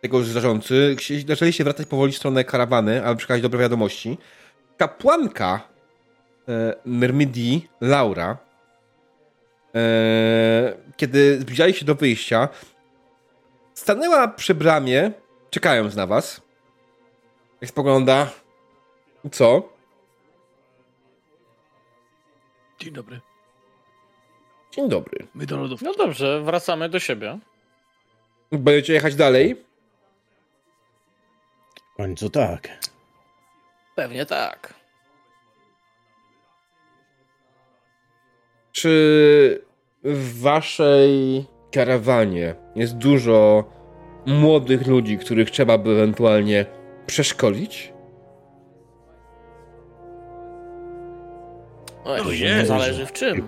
tego 0.00 0.24
zarządcy, 0.24 0.96
zaczęliście 1.28 1.64
wracać 1.64 1.86
powoli 1.86 2.12
w 2.12 2.16
stronę 2.16 2.44
karawany, 2.44 3.04
aby 3.04 3.18
przekazać 3.18 3.42
dobre 3.42 3.58
wiadomości. 3.58 4.18
Kapłanka 4.76 5.60
y, 6.48 6.52
Myrmidii, 6.84 7.68
Laura, 7.80 8.49
kiedy 10.96 11.40
zbliżali 11.40 11.74
się 11.74 11.84
do 11.84 11.94
wyjścia, 11.94 12.48
stanęła 13.74 14.28
przy 14.28 14.54
bramie, 14.54 15.12
czekając 15.50 15.96
na 15.96 16.06
was. 16.06 16.40
Jak 17.60 17.70
spogląda. 17.70 18.30
Co? 19.32 19.68
Dzień 22.78 22.92
dobry. 22.92 23.20
Dzień 24.72 24.88
dobry. 24.88 25.26
My 25.34 25.46
do 25.46 25.56
lodów. 25.56 25.82
No 25.82 25.94
dobrze, 25.94 26.42
wracamy 26.42 26.88
do 26.88 26.98
siebie. 26.98 27.38
Będziecie 28.52 28.92
jechać 28.92 29.14
dalej? 29.14 29.64
W 31.92 31.96
końcu 31.96 32.30
tak. 32.30 32.68
Pewnie 33.96 34.26
tak. 34.26 34.79
Czy 38.72 39.64
w 40.04 40.40
waszej 40.40 41.44
karawanie 41.72 42.54
jest 42.76 42.96
dużo 42.96 43.64
młodych 44.26 44.86
ludzi, 44.86 45.18
których 45.18 45.50
trzeba 45.50 45.78
by 45.78 45.90
ewentualnie 45.90 46.66
przeszkolić? 47.06 47.92
O, 52.04 52.16
No 52.24 52.30
jest. 52.30 52.68
zależy 52.68 53.06
w 53.06 53.12
czym. 53.12 53.46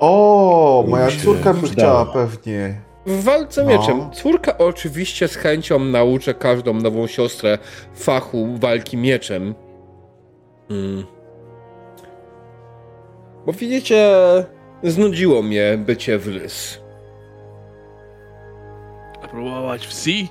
O, 0.00 0.84
moja 0.88 1.08
córka 1.24 1.54
by 1.54 1.68
chciała 1.68 2.06
pewnie. 2.06 2.80
W 3.06 3.24
walce 3.24 3.64
No. 3.64 3.70
mieczem. 3.70 4.10
Córka 4.10 4.58
oczywiście 4.58 5.28
z 5.28 5.36
chęcią 5.36 5.78
nauczę 5.78 6.34
każdą 6.34 6.74
nową 6.74 7.06
siostrę 7.06 7.58
fachu 7.94 8.48
walki 8.60 8.96
mieczem. 8.96 9.54
Hmm. 10.68 11.04
Bo 13.46 13.52
widzicie, 13.52 14.14
znudziło 14.82 15.42
mnie 15.42 15.78
bycie 15.78 16.18
w 16.18 16.26
lys. 16.26 16.80
A 19.22 19.28
próbować 19.28 19.86
w 19.86 19.92
Si? 19.92 20.28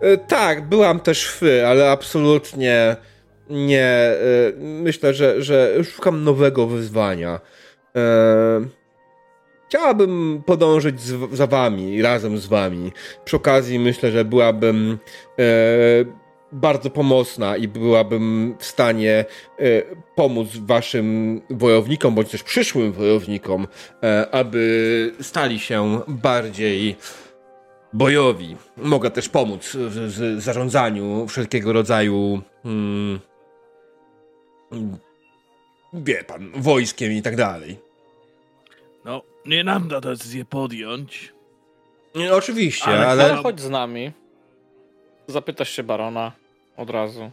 E, 0.00 0.16
tak, 0.16 0.68
byłam 0.68 1.00
też 1.00 1.30
fy, 1.30 1.66
ale 1.66 1.90
absolutnie 1.90 2.96
nie. 3.50 3.86
E, 3.86 4.16
myślę, 4.58 5.14
że, 5.14 5.42
że 5.42 5.84
szukam 5.84 6.24
nowego 6.24 6.66
wyzwania. 6.66 7.40
E, 7.96 8.00
chciałabym 9.68 10.42
podążyć 10.46 11.00
z, 11.00 11.34
za 11.34 11.46
wami, 11.46 12.02
razem 12.02 12.38
z 12.38 12.46
wami. 12.46 12.92
Przy 13.24 13.36
okazji 13.36 13.78
myślę, 13.78 14.10
że 14.10 14.24
byłabym 14.24 14.98
bardzo 16.52 16.90
pomocna 16.90 17.56
i 17.56 17.68
byłabym 17.68 18.56
w 18.58 18.64
stanie 18.64 19.24
e, 19.58 19.64
pomóc 20.14 20.48
waszym 20.56 21.40
wojownikom, 21.50 22.14
bądź 22.14 22.30
też 22.30 22.42
przyszłym 22.42 22.92
wojownikom, 22.92 23.66
e, 24.02 24.28
aby 24.30 25.14
stali 25.20 25.60
się 25.60 26.00
bardziej 26.08 26.96
bojowi. 27.92 28.56
Mogę 28.76 29.10
też 29.10 29.28
pomóc 29.28 29.76
w, 29.76 30.36
w 30.36 30.40
zarządzaniu 30.40 31.26
wszelkiego 31.26 31.72
rodzaju. 31.72 32.42
Hmm, 32.62 33.20
wie 35.92 36.24
pan, 36.24 36.52
wojskiem 36.56 37.12
i 37.12 37.22
tak 37.22 37.36
dalej. 37.36 37.78
No, 39.04 39.22
nie 39.46 39.64
nam 39.64 39.88
da 39.88 40.00
decyzję 40.00 40.44
podjąć. 40.44 41.32
Nie, 42.14 42.34
oczywiście, 42.34 42.86
Ale 42.86 43.06
ale. 43.06 43.24
Ale 43.24 43.42
chodź 43.42 43.60
z 43.60 43.70
nami. 43.70 44.12
Zapytasz 45.30 45.70
się 45.70 45.82
barona 45.82 46.32
od 46.76 46.90
razu. 46.90 47.30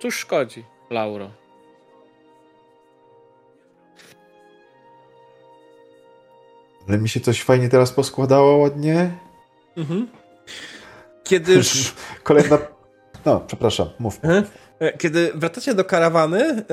Cóż 0.00 0.18
szkodzi, 0.18 0.64
Lauro? 0.90 1.30
Ale 6.88 6.98
mi 6.98 7.08
się 7.08 7.20
coś 7.20 7.42
fajnie 7.42 7.68
teraz 7.68 7.92
poskładało 7.92 8.56
ładnie. 8.56 9.10
Mhm. 9.76 10.08
Kiedyż... 11.24 11.94
Kolejna... 12.22 12.58
No, 13.24 13.40
przepraszam, 13.46 13.88
mów. 13.98 14.20
E, 14.78 14.98
Kiedy 14.98 15.32
wracacie 15.34 15.74
do 15.74 15.84
karawany, 15.84 16.42
e, 16.42 16.64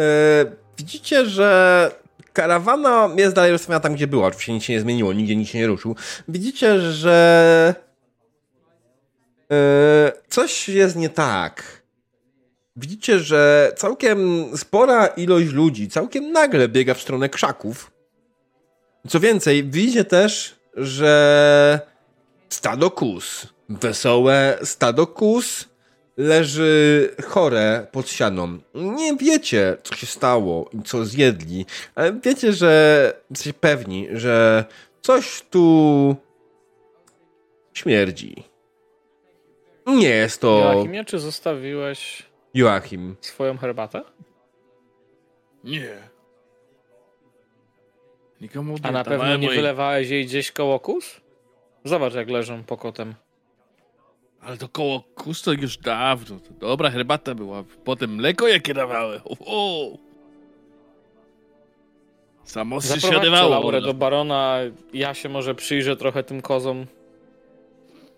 widzicie, 0.78 1.26
że 1.26 1.92
karawana 2.34 3.10
jest 3.18 3.36
dalej 3.36 3.52
rozstawiona 3.52 3.80
tam, 3.80 3.94
gdzie 3.94 4.08
była. 4.08 4.28
Oczywiście 4.28 4.54
nic 4.54 4.64
się 4.64 4.74
nie 4.74 4.80
zmieniło, 4.82 5.14
nigdzie 5.14 5.36
nic 5.36 5.50
się 5.50 5.60
nie 5.60 5.68
ruszył. 5.68 5.96
Widzicie, 6.28 6.80
że 6.80 7.76
coś 10.28 10.70
jest 10.70 10.96
nie 10.96 11.10
tak. 11.10 11.84
Widzicie, 12.76 13.20
że 13.20 13.72
całkiem 13.78 14.46
spora 14.58 15.08
ilość 15.08 15.52
ludzi 15.52 15.90
całkiem 15.90 16.32
nagle 16.32 16.68
biega 16.68 16.94
w 16.94 17.02
stronę 17.02 17.30
krzaków. 17.30 17.92
Co 19.08 19.20
więcej, 19.20 19.64
widzicie 19.64 20.06
też, 20.06 20.56
że 20.78 21.80
stado 22.50 22.92
kus, 22.92 23.48
wesołe 23.70 24.58
stado 24.64 25.08
kus 25.08 25.70
leży 26.18 27.10
chore 27.28 27.88
pod 27.92 28.10
ścianą. 28.10 28.60
Nie 28.74 29.16
wiecie, 29.16 29.78
co 29.84 29.96
się 29.96 30.08
stało 30.08 30.70
i 30.74 30.84
co 30.84 31.06
zjedli, 31.06 31.66
ale 31.96 32.14
wiecie, 32.14 32.54
że 32.54 33.14
jesteście 33.30 33.54
pewni, 33.54 34.08
że 34.12 34.66
coś 35.02 35.44
tu 35.50 36.16
śmierdzi. 37.74 38.53
Nie 39.88 40.10
jest 40.10 40.42
to 40.42 40.60
Joachimie, 40.60 41.06
czy 41.06 41.20
zostawiłeś 41.20 42.24
Joachim. 42.54 43.16
swoją 43.22 43.58
herbatę? 43.58 44.02
Nie. 45.64 45.98
Nikomu 48.42 48.74
nie 48.74 48.80
A 48.84 48.92
na 48.92 49.04
pewno 49.04 49.38
nie 49.38 49.50
wylewałeś 49.50 50.10
jej 50.10 50.26
gdzieś 50.26 50.52
koło 50.52 50.80
kus? 50.80 51.22
Zobacz, 51.84 52.14
jak 52.14 52.30
leżą 52.30 52.64
pokotem. 52.64 53.16
Ale 54.42 54.58
to 54.58 54.68
koło 54.68 55.04
kus 55.16 55.42
to 55.42 55.54
już 55.54 55.78
dawno. 55.78 56.40
To 56.40 56.54
dobra 56.54 56.90
herbata 56.90 57.36
była. 57.36 57.64
Potem 57.84 58.16
mleko 58.16 58.48
jakie 58.48 58.74
dawałem. 58.74 59.22
O, 59.46 59.88
Samo 62.44 62.82
się 62.82 63.00
siadywało. 63.02 63.50
Laurę 63.50 63.82
do 63.82 63.94
barona, 63.94 64.58
ja 64.94 65.14
się 65.14 65.30
może 65.30 65.56
przyjrzę 65.56 65.98
trochę 65.98 66.24
tym 66.24 66.42
kozom. 66.42 66.86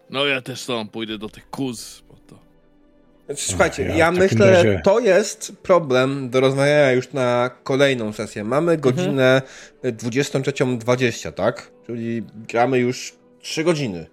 No 0.09 0.25
ja 0.25 0.41
też 0.41 0.65
tam 0.65 0.87
pójdę 0.87 1.17
do 1.17 1.29
tych 1.29 1.49
kus. 1.49 2.03
Bo 2.09 2.15
to... 2.27 2.39
Słuchajcie, 3.35 3.83
Ja 3.83 3.95
ja 3.95 4.05
takim 4.05 4.19
myślę, 4.19 4.51
razie- 4.51 4.81
to 4.83 4.99
jest 4.99 5.51
problem 5.63 6.29
do 6.29 6.39
rozmawiania 6.39 6.91
już 6.91 7.13
na 7.13 7.49
kolejną 7.63 8.13
sesję. 8.13 8.43
Mamy 8.43 8.77
godzinę 8.77 9.41
23.20, 9.83 11.31
tak? 11.31 11.71
Czyli 11.85 12.23
gramy 12.47 12.79
już 12.79 13.13
3 13.41 13.63
godziny. 13.63 14.05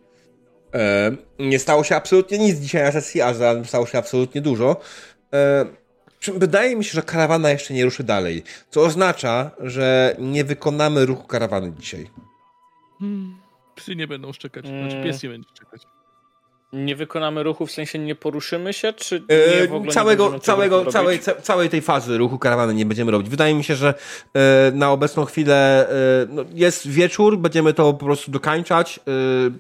E, 0.74 1.12
nie 1.38 1.58
stało 1.58 1.84
się 1.84 1.96
absolutnie 1.96 2.38
nic 2.38 2.58
dzisiaj 2.58 2.82
na 2.82 2.92
sesji, 2.92 3.20
a 3.20 3.34
zarazem 3.34 3.64
stało 3.64 3.86
się 3.86 3.98
absolutnie 3.98 4.40
dużo. 4.40 4.76
E, 5.34 5.66
wydaje 6.34 6.76
mi 6.76 6.84
się, 6.84 6.92
że 6.92 7.02
karawana 7.02 7.50
jeszcze 7.50 7.74
nie 7.74 7.84
ruszy 7.84 8.04
dalej, 8.04 8.42
co 8.70 8.80
oznacza, 8.80 9.50
że 9.60 10.16
nie 10.18 10.44
wykonamy 10.44 11.06
ruchu 11.06 11.26
karawany 11.26 11.72
dzisiaj. 11.78 12.10
Hmm. 12.98 13.41
Psy 13.75 13.97
nie 13.97 14.07
będą 14.07 14.33
szczekać. 14.33 14.67
Mm. 14.67 14.91
Znaczy 14.91 15.05
pies 15.05 15.23
nie 15.23 15.28
będzie 15.28 15.49
szczekać. 15.55 15.83
Nie 16.73 16.97
wykonamy 16.97 17.42
ruchu, 17.42 17.67
w 17.67 17.73
sensie 17.73 17.99
nie 17.99 18.15
poruszymy 18.15 18.73
się, 18.73 18.92
czy 18.92 19.23
E, 19.28 19.60
nie 19.60 19.68
w 19.68 19.75
ogóle 19.75 19.86
nie 19.86 19.92
całego, 19.92 20.39
całego, 20.41 20.86
całej, 20.86 21.18
ca, 21.18 21.34
całej 21.34 21.68
tej 21.68 21.83
fazy 21.83 22.18
ruchu 22.18 22.39
karawany 22.39 22.75
nie 22.75 22.86
będziemy 22.86 23.12
robić. 23.12 23.28
Wydaje 23.28 23.55
mi 23.55 23.65
się, 23.65 23.76
że 23.76 23.94
e, 24.34 24.73
na 24.75 24.91
obecną 24.91 25.25
chwilę 25.25 25.89
e, 25.89 25.92
no, 26.28 26.44
jest 26.55 26.89
wieczór, 26.89 27.39
będziemy 27.39 27.75
to 27.75 27.92
po 27.92 28.05
prostu 28.05 28.31
dokańczać. 28.31 29.01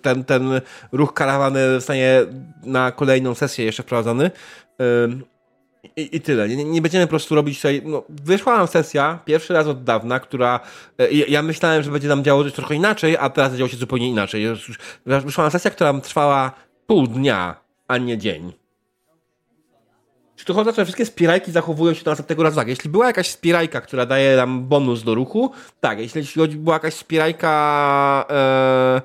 Ten, 0.02 0.24
ten 0.24 0.60
ruch 0.92 1.14
karawany 1.14 1.74
zostanie 1.74 2.20
na 2.62 2.92
kolejną 2.92 3.34
sesję 3.34 3.64
jeszcze 3.64 3.82
wprowadzony. 3.82 4.30
I, 5.96 6.16
I 6.16 6.20
tyle. 6.20 6.48
Nie, 6.48 6.64
nie 6.64 6.82
będziemy 6.82 7.06
po 7.06 7.10
prostu 7.10 7.34
robić 7.34 7.56
tutaj. 7.56 7.82
No, 7.84 8.04
wyszła 8.08 8.56
nam 8.56 8.66
sesja, 8.66 9.18
pierwszy 9.24 9.52
raz 9.52 9.66
od 9.66 9.84
dawna, 9.84 10.20
która. 10.20 10.60
E, 10.98 11.12
ja, 11.12 11.26
ja 11.28 11.42
myślałem, 11.42 11.82
że 11.82 11.90
będzie 11.90 12.08
nam 12.08 12.24
działo 12.24 12.44
coś 12.44 12.52
trochę 12.52 12.74
inaczej, 12.74 13.16
a 13.16 13.30
teraz 13.30 13.54
działo 13.54 13.68
się 13.68 13.76
zupełnie 13.76 14.08
inaczej. 14.08 14.44
Wyszła 15.06 15.44
nam 15.44 15.50
sesja, 15.50 15.70
która 15.70 16.00
trwała 16.00 16.52
pół 16.86 17.06
dnia, 17.06 17.56
a 17.88 17.98
nie 17.98 18.18
dzień. 18.18 18.61
Czy 20.42 20.46
tu 20.46 20.54
chodzi 20.54 20.70
o 20.70 20.72
to, 20.72 20.76
że 20.76 20.84
wszystkie 20.84 21.06
spirajki 21.06 21.52
zachowują 21.52 21.94
się 21.94 22.04
do 22.04 22.10
następnego 22.10 22.42
razu 22.42 22.56
tak? 22.56 22.68
Jeśli 22.68 22.90
była 22.90 23.06
jakaś 23.06 23.30
spirajka, 23.30 23.80
która 23.80 24.06
daje 24.06 24.36
nam 24.36 24.64
bonus 24.64 25.02
do 25.02 25.14
ruchu, 25.14 25.52
tak. 25.80 25.98
Jeśli 25.98 26.48
była 26.48 26.76
jakaś 26.76 26.94
spirajka... 26.94 28.24
E, 28.30 29.02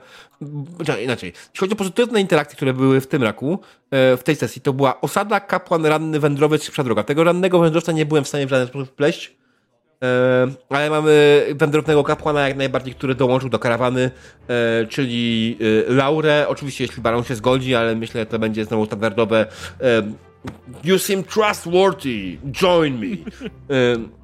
czekaj, 0.85 1.03
inaczej. 1.03 1.33
Jeśli 1.35 1.59
chodzi 1.59 1.73
o 1.73 1.75
pozytywne 1.75 2.21
interakcje, 2.21 2.55
które 2.55 2.73
były 2.73 3.01
w 3.01 3.07
tym 3.07 3.23
raku, 3.23 3.59
e, 3.91 4.17
w 4.17 4.23
tej 4.23 4.35
sesji, 4.35 4.61
to 4.61 4.73
była 4.73 5.01
osada, 5.01 5.39
kapłan, 5.39 5.85
ranny, 5.85 6.19
wędrowiec, 6.19 6.63
szybsza 6.63 6.83
droga. 6.83 7.03
Tego 7.03 7.23
rannego 7.23 7.59
wędrowca 7.59 7.91
nie 7.91 8.05
byłem 8.05 8.23
w 8.23 8.27
stanie 8.27 8.45
w 8.45 8.49
żaden 8.49 8.67
sposób 8.67 8.89
wpleść. 8.89 9.35
E, 10.03 10.47
ale 10.69 10.89
mamy 10.89 11.45
wędrownego 11.55 12.03
kapłana 12.03 12.47
jak 12.47 12.57
najbardziej, 12.57 12.93
który 12.93 13.15
dołączył 13.15 13.49
do 13.49 13.59
karawany, 13.59 14.11
e, 14.47 14.85
czyli 14.85 15.57
e, 15.89 15.93
Laurę. 15.93 16.45
Oczywiście, 16.47 16.83
jeśli 16.83 17.01
Baron 17.01 17.23
się 17.23 17.35
zgodzi, 17.35 17.75
ale 17.75 17.95
myślę, 17.95 18.21
że 18.21 18.25
to 18.25 18.39
będzie 18.39 18.65
znowu 18.65 18.85
standardowe 18.85 19.45
e, 19.81 20.26
You 20.83 20.99
seem 20.99 21.23
trustworthy, 21.23 22.37
join 22.51 22.99
me. 22.99 23.17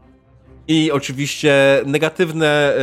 I 0.68 0.92
oczywiście 0.92 1.82
negatywne 1.86 2.48
e, 2.48 2.80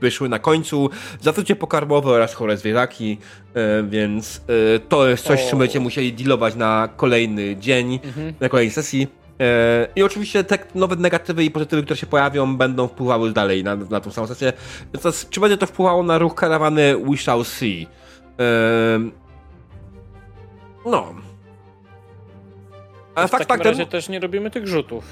wyszły 0.00 0.28
na 0.28 0.38
końcu, 0.38 0.90
zatrucie 1.20 1.56
pokarmowe 1.56 2.10
oraz 2.10 2.34
chore 2.34 2.56
zwierzaki, 2.56 3.18
e, 3.54 3.82
więc 3.82 4.40
e, 4.74 4.78
to 4.78 5.08
jest 5.08 5.24
coś, 5.24 5.44
z 5.44 5.50
czym 5.50 5.58
będziecie 5.58 5.80
musieli 5.80 6.12
dealować 6.12 6.54
na 6.54 6.88
kolejny 6.96 7.56
dzień, 7.56 8.00
na 8.40 8.48
kolejnej 8.48 8.74
sesji. 8.74 9.06
I 9.96 10.02
oczywiście 10.02 10.44
te 10.44 10.58
nowe 10.74 10.96
negatywy 10.96 11.44
i 11.44 11.50
pozytywy, 11.50 11.82
które 11.82 11.96
się 11.96 12.06
pojawią, 12.06 12.56
będą 12.56 12.88
wpływały 12.88 13.32
dalej 13.32 13.64
na, 13.64 13.76
na 13.76 14.00
tą 14.00 14.10
samą 14.10 14.26
sesję. 14.26 14.52
Więc 14.94 15.28
czy 15.30 15.40
będzie 15.40 15.56
to 15.56 15.66
wpływało 15.66 16.02
na 16.02 16.18
ruch 16.18 16.34
karawany, 16.34 16.96
we 16.98 17.16
shall 17.16 17.44
see. 17.44 17.86
No. 20.86 21.14
Ale 23.14 23.28
w 23.28 23.30
fakt 23.30 23.48
takim 23.48 23.56
faktem, 23.56 23.72
razie 23.72 23.86
też 23.86 24.08
nie 24.08 24.20
robimy 24.20 24.50
tych 24.50 24.66
rzutów 24.66 25.04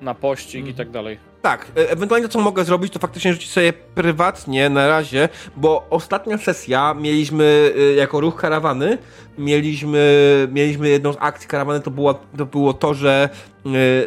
na 0.00 0.14
pościg 0.14 0.66
i 0.66 0.74
tak 0.74 0.90
dalej. 0.90 1.18
tak, 1.42 1.66
e, 1.76 1.90
ewentualnie 1.90 2.28
to, 2.28 2.32
co 2.32 2.40
mogę 2.40 2.64
zrobić, 2.64 2.92
to 2.92 2.98
faktycznie 2.98 3.32
rzucić 3.32 3.50
sobie 3.50 3.72
prywatnie 3.72 4.70
na 4.70 4.88
razie, 4.88 5.28
bo 5.56 5.86
ostatnia 5.90 6.38
sesja 6.38 6.94
mieliśmy 6.94 7.72
e, 7.76 7.94
jako 7.94 8.20
ruch 8.20 8.36
karawany, 8.36 8.98
mieliśmy, 9.38 10.48
mieliśmy 10.52 10.88
jedną 10.88 11.12
z 11.12 11.16
akcji 11.20 11.48
karawany, 11.48 11.80
to 11.80 11.90
było 11.90 12.14
to, 12.14 12.46
było 12.46 12.72
to 12.74 12.94
że 12.94 13.28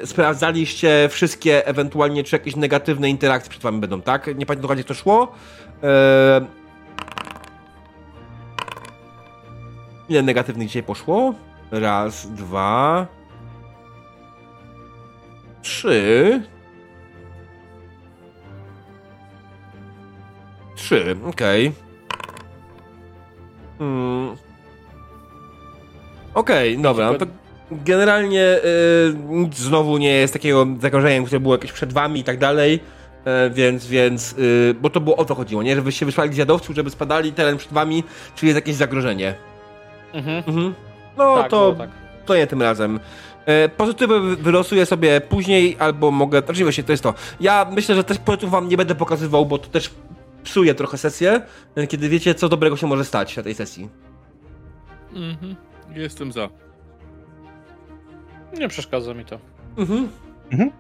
e, 0.02 0.08
sprawdzaliście 0.08 1.10
wszystkie 1.12 1.68
ewentualnie, 1.68 2.24
czy 2.24 2.36
jakieś 2.36 2.56
negatywne 2.56 3.10
interakcje 3.10 3.50
przed 3.50 3.64
wami 3.64 3.80
będą, 3.80 4.02
tak? 4.02 4.28
Nie 4.28 4.46
pamiętam 4.46 4.62
dokładnie, 4.62 4.80
jak 4.80 4.88
to 4.88 4.94
szło. 4.94 5.32
Ile 10.10 10.22
negatywnych 10.22 10.68
dzisiaj 10.68 10.84
poszło? 10.84 11.34
Raz, 11.72 12.32
dwa... 12.32 13.19
Trzy. 15.62 16.42
Trzy, 20.76 21.16
okej. 21.30 21.72
Hmm. 23.80 24.36
Okej, 26.34 26.78
dobra, 26.78 27.12
no 27.12 27.18
to 27.18 27.26
generalnie 27.72 28.44
y, 28.44 29.16
nic 29.30 29.58
znowu 29.58 29.98
nie 29.98 30.12
jest 30.12 30.34
takiego 30.34 30.68
zagrożeniem, 30.80 31.26
które 31.26 31.40
było 31.40 31.56
jakieś 31.56 31.72
przed 31.72 31.94
wami 31.94 32.20
i 32.20 32.24
tak 32.24 32.38
dalej, 32.38 32.80
e, 33.26 33.50
więc, 33.50 33.88
więc, 33.88 34.36
y, 34.38 34.76
bo 34.82 34.90
to 34.90 35.02
było 35.02 35.16
o 35.16 35.26
to 35.26 35.36
chodziło, 35.36 35.64
nie? 35.64 35.76
Żebyście 35.76 36.06
wysłali 36.06 36.34
zjadowców, 36.34 36.76
żeby 36.76 36.90
spadali 36.90 37.34
teren 37.34 37.58
przed 37.58 37.74
wami, 37.74 38.04
czyli 38.36 38.48
jest 38.48 38.58
jakieś 38.58 38.76
zagrożenie. 38.76 39.36
Mhm. 40.14 40.44
Mhm. 40.48 40.74
No 41.18 41.38
tak, 41.38 41.52
to, 41.52 41.76
tak. 41.78 41.90
to 42.26 42.36
nie 42.36 42.48
tym 42.48 42.62
razem. 42.62 43.00
E, 43.50 43.70
Pozytywy 43.70 44.20
wy- 44.20 44.36
wylosuję 44.36 44.86
sobie 44.86 45.22
później, 45.22 45.76
albo 45.80 46.12
mogę. 46.12 46.42
Znaczy 46.42 46.64
właśnie 46.64 46.84
to 46.84 46.92
jest 46.94 47.04
to. 47.04 47.14
Ja 47.40 47.68
myślę, 47.72 47.96
że 47.96 48.04
też 48.04 48.18
pozytywów 48.18 48.52
wam 48.52 48.68
nie 48.70 48.78
będę 48.78 48.96
pokazywał, 48.96 49.46
bo 49.46 49.58
to 49.58 49.68
też 49.70 49.92
psuje 50.44 50.76
trochę 50.76 50.98
sesję, 50.98 51.42
e, 51.76 51.88
kiedy 51.88 52.10
wiecie, 52.10 52.36
co 52.36 52.50
dobrego 52.50 52.78
się 52.78 52.88
może 52.88 53.06
stać 53.06 53.38
na 53.38 53.44
tej 53.44 53.56
sesji. 53.56 53.90
Mhm. 55.16 55.56
Jestem 55.96 56.32
za. 56.32 56.50
Nie 58.58 58.68
przeszkadza 58.68 59.14
mi 59.14 59.26
to. 59.26 59.40
Mhm. 59.78 60.10
Mhm. 60.52 60.72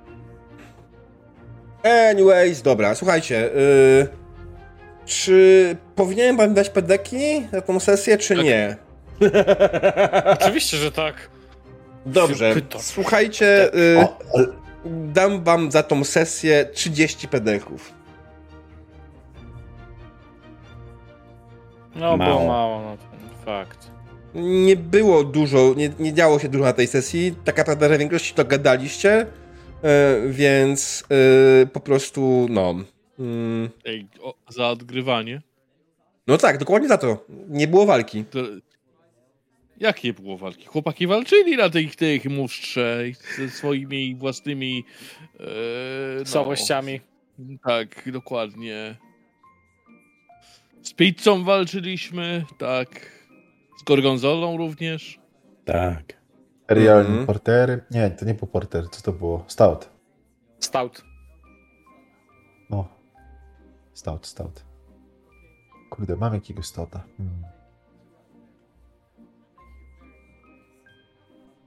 Anyways, 2.11 2.61
dobra, 2.61 2.95
słuchajcie. 2.95 3.49
y, 3.56 4.07
czy 5.06 5.75
powinienem 5.95 6.38
wam 6.38 6.53
dać 6.53 6.69
pedeki 6.69 7.41
na 7.51 7.61
tą 7.61 7.80
sesję, 7.80 8.17
czy 8.17 8.35
Tak. 8.35 8.43
nie? 8.45 8.75
Oczywiście, 10.41 10.77
że 10.77 10.91
tak. 10.91 11.30
Dobrze, 12.05 12.55
słuchajcie, 12.79 13.73
y, 13.75 14.07
dam 14.85 15.43
wam 15.43 15.71
za 15.71 15.83
tą 15.83 16.03
sesję 16.03 16.65
30 16.73 17.27
pedeków. 17.27 17.93
No 21.95 22.17
Mało. 22.17 22.33
było 22.39 22.47
mało, 22.47 22.81
no 22.81 22.97
fakt. 23.45 23.91
Nie 24.35 24.75
było 24.75 25.23
dużo, 25.23 25.73
nie, 25.77 25.89
nie 25.99 26.13
działo 26.13 26.39
się 26.39 26.49
dużo 26.49 26.63
na 26.63 26.73
tej 26.73 26.87
sesji. 26.87 27.35
Tak 27.45 27.57
naprawdę, 27.57 27.89
że 27.89 27.95
w 27.95 27.99
większości 27.99 28.33
to 28.33 28.45
gadaliście, 28.45 29.21
y, 29.21 30.31
więc 30.31 31.03
y, 31.63 31.67
po 31.67 31.79
prostu, 31.79 32.47
no. 32.49 32.75
mm, 33.19 33.69
Ej, 33.85 34.07
o, 34.21 34.33
za 34.49 34.67
odgrywanie. 34.69 35.41
no 36.27 36.37
tak, 36.37 36.57
dokładnie 36.57 36.87
za 36.87 36.97
to. 36.97 37.25
Nie 37.49 37.67
było 37.67 37.85
walki. 37.85 38.23
To... 38.25 38.39
Jakie 39.80 40.14
było 40.14 40.38
walki? 40.38 40.66
Chłopaki 40.66 41.08
walczyli 41.08 41.58
na 41.58 41.69
tych, 41.69 41.95
tych 41.95 42.25
musztrze 42.25 43.03
i 43.09 43.14
ze 43.38 43.49
swoimi 43.49 44.16
własnymi 44.16 44.83
e, 45.40 45.43
no, 46.19 46.25
Słabościami. 46.25 47.01
Tak, 47.64 48.11
dokładnie. 48.11 48.95
Z 50.82 50.93
pizzą 50.93 51.43
walczyliśmy, 51.43 52.45
tak. 52.58 53.11
Z 53.80 53.83
gorgonzolą 53.83 54.58
również. 54.58 55.19
Tak. 55.66 56.19
Imperialni 56.61 57.09
Mhm. 57.09 57.25
portery. 57.27 57.83
Nie, 57.91 58.09
to 58.11 58.25
nie 58.25 58.33
był 58.33 58.48
porter, 58.48 58.90
co 58.90 59.01
to 59.01 59.11
było? 59.14 59.43
Stout. 59.48 59.90
Stout. 60.59 61.03
No. 62.69 62.88
Stout, 63.93 64.27
stout. 64.27 64.64
Kurde, 65.90 66.16
mam 66.16 66.33
jakiegoś 66.33 66.66
stouta. 66.66 67.03
Hmm. 67.17 67.43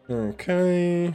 Okej. 0.05 1.13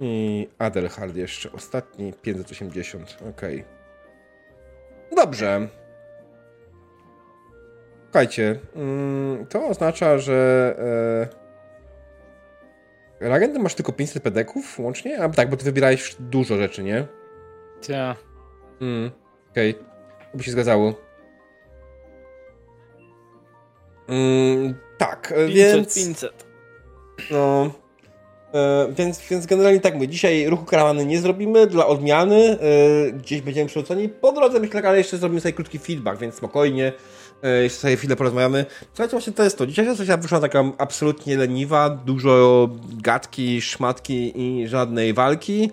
I 0.00 0.48
Adelhard 0.58 1.16
jeszcze 1.16 1.52
ostatni, 1.52 2.12
580. 2.22 3.18
Okej. 3.30 3.64
Dobrze. 5.16 5.68
Słuchajcie, 8.04 8.58
mm, 8.76 9.46
to 9.46 9.66
oznacza, 9.68 10.18
że 10.18 10.74
e, 13.20 13.28
Ragen, 13.28 13.52
ty 13.52 13.58
masz 13.58 13.74
tylko 13.74 13.92
500 13.92 14.22
pedeków 14.22 14.78
łącznie? 14.78 15.22
A 15.22 15.28
tak, 15.28 15.50
bo 15.50 15.56
ty 15.56 15.64
wybierałeś 15.64 16.16
dużo 16.20 16.56
rzeczy, 16.56 16.82
nie? 16.82 17.06
Ja. 17.88 18.16
Mm, 18.80 19.10
Okej, 19.50 19.74
to 19.74 20.38
by 20.38 20.42
się 20.42 20.50
zgadzało. 20.50 21.07
Mm, 24.08 24.74
tak, 24.98 25.32
e, 25.36 25.48
500, 25.48 25.74
więc... 25.74 25.94
500. 25.94 26.46
No. 27.30 27.70
E, 28.54 28.88
więc, 28.92 29.20
więc 29.30 29.46
generalnie 29.46 29.80
tak 29.80 29.94
mówię, 29.94 30.08
dzisiaj 30.08 30.46
ruchu 30.46 30.64
karawany 30.64 31.06
nie 31.06 31.20
zrobimy 31.20 31.66
dla 31.66 31.86
odmiany. 31.86 32.58
E, 32.60 33.12
gdzieś 33.12 33.40
będziemy 33.40 33.68
przerzuceni. 33.68 34.08
Po 34.08 34.32
drodze 34.32 34.60
myślę, 34.60 34.82
ale 34.84 34.98
jeszcze 34.98 35.18
zrobimy 35.18 35.40
sobie 35.40 35.52
krótki 35.52 35.78
feedback, 35.78 36.20
więc 36.20 36.34
spokojnie. 36.34 36.92
E, 37.42 37.62
jeszcze 37.62 37.80
sobie 37.80 37.96
chwilę 37.96 38.16
porozmawiamy. 38.16 38.66
Słuchajcie, 38.88 39.10
właśnie 39.10 39.32
to 39.32 39.44
jest 39.44 39.58
to. 39.58 39.66
Dzisiejsza 39.66 39.96
sesja 39.96 40.16
wyszła 40.16 40.40
taka 40.40 40.64
absolutnie 40.78 41.36
leniwa. 41.36 41.90
Dużo 41.90 42.68
gadki, 43.02 43.60
szmatki 43.60 44.32
i 44.36 44.68
żadnej 44.68 45.14
walki. 45.14 45.70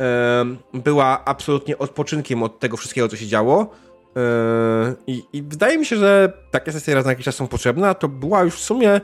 E, 0.00 0.44
była 0.74 1.24
absolutnie 1.24 1.78
odpoczynkiem 1.78 2.42
od 2.42 2.58
tego 2.58 2.76
wszystkiego, 2.76 3.08
co 3.08 3.16
się 3.16 3.26
działo. 3.26 3.70
E, 4.16 4.94
I, 5.06 5.24
I 5.32 5.42
wydaje 5.42 5.78
mi 5.78 5.86
się, 5.86 5.96
że 5.96 6.32
takie 6.50 6.72
sesje 6.72 6.94
raz 6.94 7.04
na 7.04 7.10
jakiś 7.10 7.24
czas 7.24 7.34
są 7.34 7.46
potrzebne, 7.48 7.88
a 7.88 7.94
to 7.94 8.08
była 8.08 8.42
już 8.42 8.54
w 8.54 8.64
sumie 8.64 8.90
e, 8.90 9.00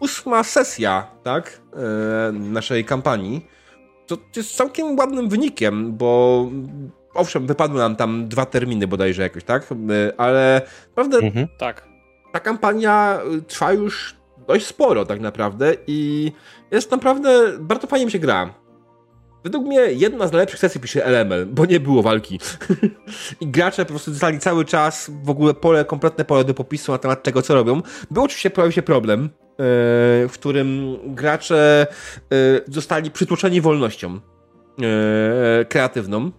ósma 0.00 0.44
sesja, 0.44 1.06
tak, 1.22 1.60
e, 1.72 2.32
naszej 2.32 2.84
kampanii, 2.84 3.46
to 4.06 4.16
jest 4.36 4.56
całkiem 4.56 4.98
ładnym 4.98 5.28
wynikiem, 5.28 5.96
bo 5.96 6.46
owszem, 7.14 7.46
wypadły 7.46 7.78
nam 7.78 7.96
tam 7.96 8.28
dwa 8.28 8.46
terminy 8.46 8.86
bodajże 8.86 9.22
jakoś, 9.22 9.44
tak, 9.44 9.66
ale 10.16 10.62
naprawdę 10.88 11.18
Mhm. 11.18 11.48
Tak. 11.58 11.88
ta 12.32 12.40
kampania 12.40 13.18
trwa 13.48 13.72
już 13.72 14.16
dość 14.48 14.66
sporo 14.66 15.04
tak 15.04 15.20
naprawdę 15.20 15.74
i 15.86 16.32
jest 16.70 16.90
naprawdę, 16.90 17.52
bardzo 17.60 17.86
fajnie 17.86 18.06
mi 18.06 18.12
się 18.12 18.18
gra. 18.18 18.50
Według 19.44 19.66
mnie 19.66 19.80
jedna 19.80 20.28
z 20.28 20.32
najlepszych 20.32 20.60
sesji 20.60 20.80
pisze 20.80 21.04
LML, 21.04 21.46
bo 21.46 21.66
nie 21.66 21.80
było 21.80 22.02
walki. 22.02 22.40
I 23.40 23.46
gracze 23.46 23.84
po 23.84 23.88
prostu 23.88 24.10
dostali 24.10 24.38
cały 24.38 24.64
czas 24.64 25.10
w 25.22 25.30
ogóle 25.30 25.54
pole, 25.54 25.84
kompletne 25.84 26.24
pole 26.24 26.44
do 26.44 26.54
popisu 26.54 26.92
na 26.92 26.98
temat 26.98 27.22
tego, 27.22 27.42
co 27.42 27.54
robią. 27.54 27.82
Był 28.10 28.22
oczywiście, 28.22 28.50
pojawił 28.50 28.72
się 28.72 28.82
problem, 28.82 29.24
e, 29.24 29.28
w 30.28 30.32
którym 30.32 30.96
gracze 31.04 31.86
e, 32.32 32.60
zostali 32.68 33.10
przytłoczeni 33.10 33.60
wolnością 33.60 34.20
e, 34.82 35.64
kreatywną. 35.64 36.30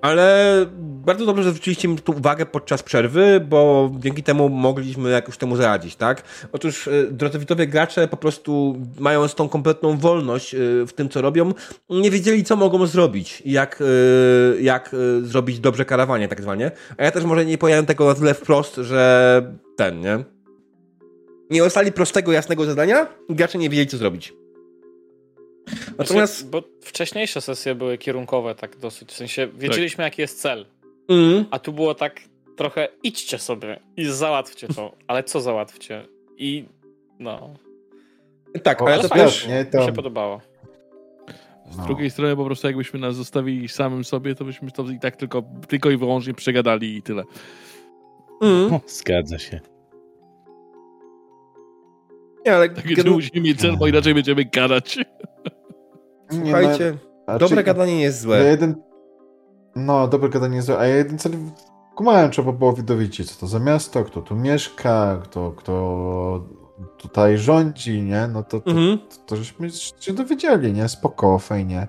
Ale 0.00 0.66
bardzo 0.80 1.26
dobrze, 1.26 1.42
że 1.42 1.50
zwróciliście 1.50 1.88
mi 1.88 1.98
tu 1.98 2.12
uwagę 2.12 2.46
podczas 2.46 2.82
przerwy, 2.82 3.40
bo 3.48 3.90
dzięki 3.98 4.22
temu 4.22 4.48
mogliśmy 4.48 5.10
jakoś 5.10 5.36
temu 5.36 5.56
zaradzić, 5.56 5.96
tak? 5.96 6.22
Otóż 6.52 6.88
e, 6.88 6.90
drodzy 7.10 7.38
widzowie, 7.38 7.66
gracze 7.66 8.08
po 8.08 8.16
prostu 8.16 8.76
mając 8.98 9.34
tą 9.34 9.48
kompletną 9.48 9.96
wolność 9.96 10.54
e, 10.54 10.58
w 10.86 10.92
tym, 10.92 11.08
co 11.08 11.22
robią, 11.22 11.52
nie 11.90 12.10
wiedzieli, 12.10 12.44
co 12.44 12.56
mogą 12.56 12.86
zrobić 12.86 13.42
jak, 13.46 13.82
e, 13.82 14.60
jak 14.62 14.96
zrobić 15.22 15.60
dobrze 15.60 15.84
karawanie, 15.84 16.28
tak 16.28 16.42
zwanie. 16.42 16.70
A 16.98 17.04
ja 17.04 17.10
też 17.10 17.24
może 17.24 17.44
nie 17.44 17.58
powiedziałem 17.58 17.86
tego 17.86 18.06
na 18.06 18.14
tyle 18.14 18.34
wprost, 18.34 18.76
że 18.76 19.42
ten, 19.76 20.00
nie? 20.00 20.24
Nie 21.50 21.60
dostali 21.60 21.92
prostego, 21.92 22.32
jasnego 22.32 22.64
zadania 22.64 23.06
i 23.28 23.34
gracze 23.34 23.58
nie 23.58 23.70
wiedzieli, 23.70 23.88
co 23.88 23.96
zrobić. 23.96 24.34
Natomiast... 25.98 26.34
Znaczy, 26.38 26.50
bo 26.50 26.62
wcześniejsze 26.82 27.40
sesje 27.40 27.74
były 27.74 27.98
kierunkowe 27.98 28.54
tak 28.54 28.76
dosyć, 28.76 29.08
w 29.08 29.16
sensie 29.16 29.48
wiedzieliśmy 29.54 30.04
jaki 30.04 30.20
jest 30.22 30.40
cel, 30.40 30.66
Mm, 31.08 31.44
a 31.50 31.58
tu 31.58 31.72
było 31.72 31.94
tak 31.94 32.20
trochę 32.56 32.88
idźcie 33.02 33.38
sobie 33.38 33.80
i 33.96 34.04
załatwcie 34.04 34.68
to, 34.68 34.92
ale 35.06 35.24
co 35.24 35.40
załatwcie? 35.40 36.04
I 36.36 36.64
no, 37.18 37.50
tak, 38.62 38.82
ale 38.82 38.98
to 39.02 39.08
też... 39.08 39.46
nie, 39.46 39.58
mi 39.64 39.66
to- 39.70 39.86
się 39.86 39.92
podobało. 39.92 40.40
Z 41.70 41.76
No. 41.76 41.86
drugiej 41.86 42.10
strony 42.10 42.36
po 42.36 42.44
prostu 42.44 42.66
jakbyśmy 42.66 43.00
nas 43.00 43.16
zostawili 43.16 43.68
samym 43.68 44.04
sobie, 44.04 44.34
to 44.34 44.44
byśmy 44.44 44.70
to 44.70 44.82
i 44.90 44.98
tak 44.98 45.16
tylko, 45.16 45.42
tylko 45.68 45.90
i 45.90 45.96
wyłącznie 45.96 46.34
przegadali 46.34 46.96
i 46.96 47.02
tyle. 47.02 47.22
Mm, 48.42 48.74
O, 48.74 48.80
zgadza 48.98 49.38
się. 49.38 49.60
nie, 52.46 52.54
ale 52.56 52.68
Tak, 52.68 52.88
że 52.88 52.94
genu- 52.94 53.10
musimy 53.10 53.40
mieć 53.40 53.60
cel, 53.60 53.76
bo 53.76 53.86
inaczej 53.86 54.14
będziemy 54.14 54.44
gadać. 54.44 54.98
Nie, 56.32 56.40
Słuchajcie, 56.52 56.96
no, 57.28 57.38
dobre 57.38 57.56
czy- 57.56 57.62
gadanie 57.62 57.96
nie 57.96 58.02
jest 58.02 58.18
Ja 58.18 58.22
złe. 58.22 58.38
jeden... 58.44 58.74
No, 59.76 60.08
dobre 60.08 60.28
gadanie 60.28 60.56
jest 60.56 60.66
złe, 60.66 60.78
a 60.78 60.86
ja 60.86 60.96
jeden 60.96 61.18
cel 61.18 61.32
kumałem, 61.96 62.30
trzeba 62.30 62.52
było 62.52 62.72
dowiedzieć, 62.72 63.32
co 63.32 63.40
to 63.40 63.46
za 63.46 63.58
miasto, 63.58 64.04
kto 64.04 64.22
tu 64.22 64.36
mieszka, 64.36 65.20
kto, 65.24 65.52
kto 65.52 66.44
tutaj 66.96 67.38
rządzi, 67.38 68.02
nie? 68.02 68.28
No 68.32 68.42
to, 68.42 68.60
to, 68.60 68.70
Mhm. 68.70 68.98
to, 68.98 69.16
to 69.26 69.36
żeśmy 69.36 69.70
się 70.00 70.12
dowiedzieli, 70.12 70.72
nie? 70.72 70.88
Spoko, 70.88 71.38
fajnie. 71.38 71.86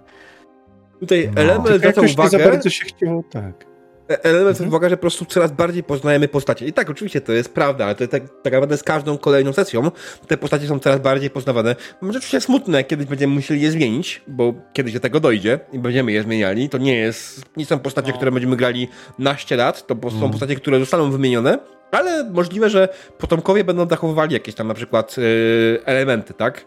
Tutaj 1.00 1.32
No. 1.36 1.42
element 1.42 1.68
zwraca 1.68 1.88
jakoś 1.88 2.18
nie 2.18 2.30
za 2.30 2.38
uwagę, 2.38 2.52
bardzo 2.52 2.70
się 2.70 2.86
chciało, 2.86 3.24
tak. 3.32 3.66
Element 4.10 4.62
Mhm. 4.62 4.90
że 4.90 4.98
po 4.98 5.02
prostu 5.02 5.26
coraz 5.26 5.52
bardziej 5.52 5.84
poznajemy 5.84 6.28
postacie. 6.28 6.66
I 6.68 6.74
tak, 6.74 6.90
oczywiście 6.90 7.22
to 7.22 7.32
jest 7.34 7.54
prawda, 7.54 7.86
ale 7.86 7.96
to 7.96 8.08
tak, 8.08 8.24
tak 8.44 8.54
naprawdę 8.54 8.78
z 8.78 8.84
każdą 8.84 9.18
kolejną 9.18 9.54
sesją 9.54 9.92
te 10.28 10.38
postacie 10.38 10.68
są 10.68 10.80
coraz 10.80 11.00
bardziej 11.00 11.30
poznawane. 11.30 11.76
Może 12.02 12.18
oczywiście 12.20 12.42
smutne, 12.42 12.84
kiedyś 12.84 13.06
będziemy 13.08 13.34
musieli 13.34 13.62
je 13.62 13.72
zmienić, 13.72 14.22
bo 14.28 14.54
kiedyś 14.74 14.94
do 14.94 15.00
tego 15.00 15.20
dojdzie 15.20 15.60
i 15.74 15.80
będziemy 15.80 16.12
je 16.12 16.24
zmieniali. 16.24 16.70
To 16.70 16.78
nie 16.78 16.96
jest, 16.96 17.42
nie 17.58 17.66
są 17.66 17.80
postacie, 17.80 18.12
No. 18.12 18.16
które 18.18 18.32
będziemy 18.32 18.56
grali 18.58 18.88
naście 19.20 19.56
lat, 19.56 19.88
to 19.88 19.96
są 20.02 20.08
Mhm. 20.08 20.32
postacie, 20.32 20.56
które 20.56 20.80
zostaną 20.80 21.12
wymienione, 21.12 21.60
ale 21.92 22.24
możliwe, 22.30 22.70
że 22.70 22.90
potomkowie 23.18 23.64
będą 23.64 23.88
zachowywali 23.90 24.34
jakieś 24.34 24.56
tam 24.56 24.68
na 24.68 24.74
przykład 24.74 25.16
y, 25.18 25.80
elementy, 25.86 26.34
tak? 26.34 26.66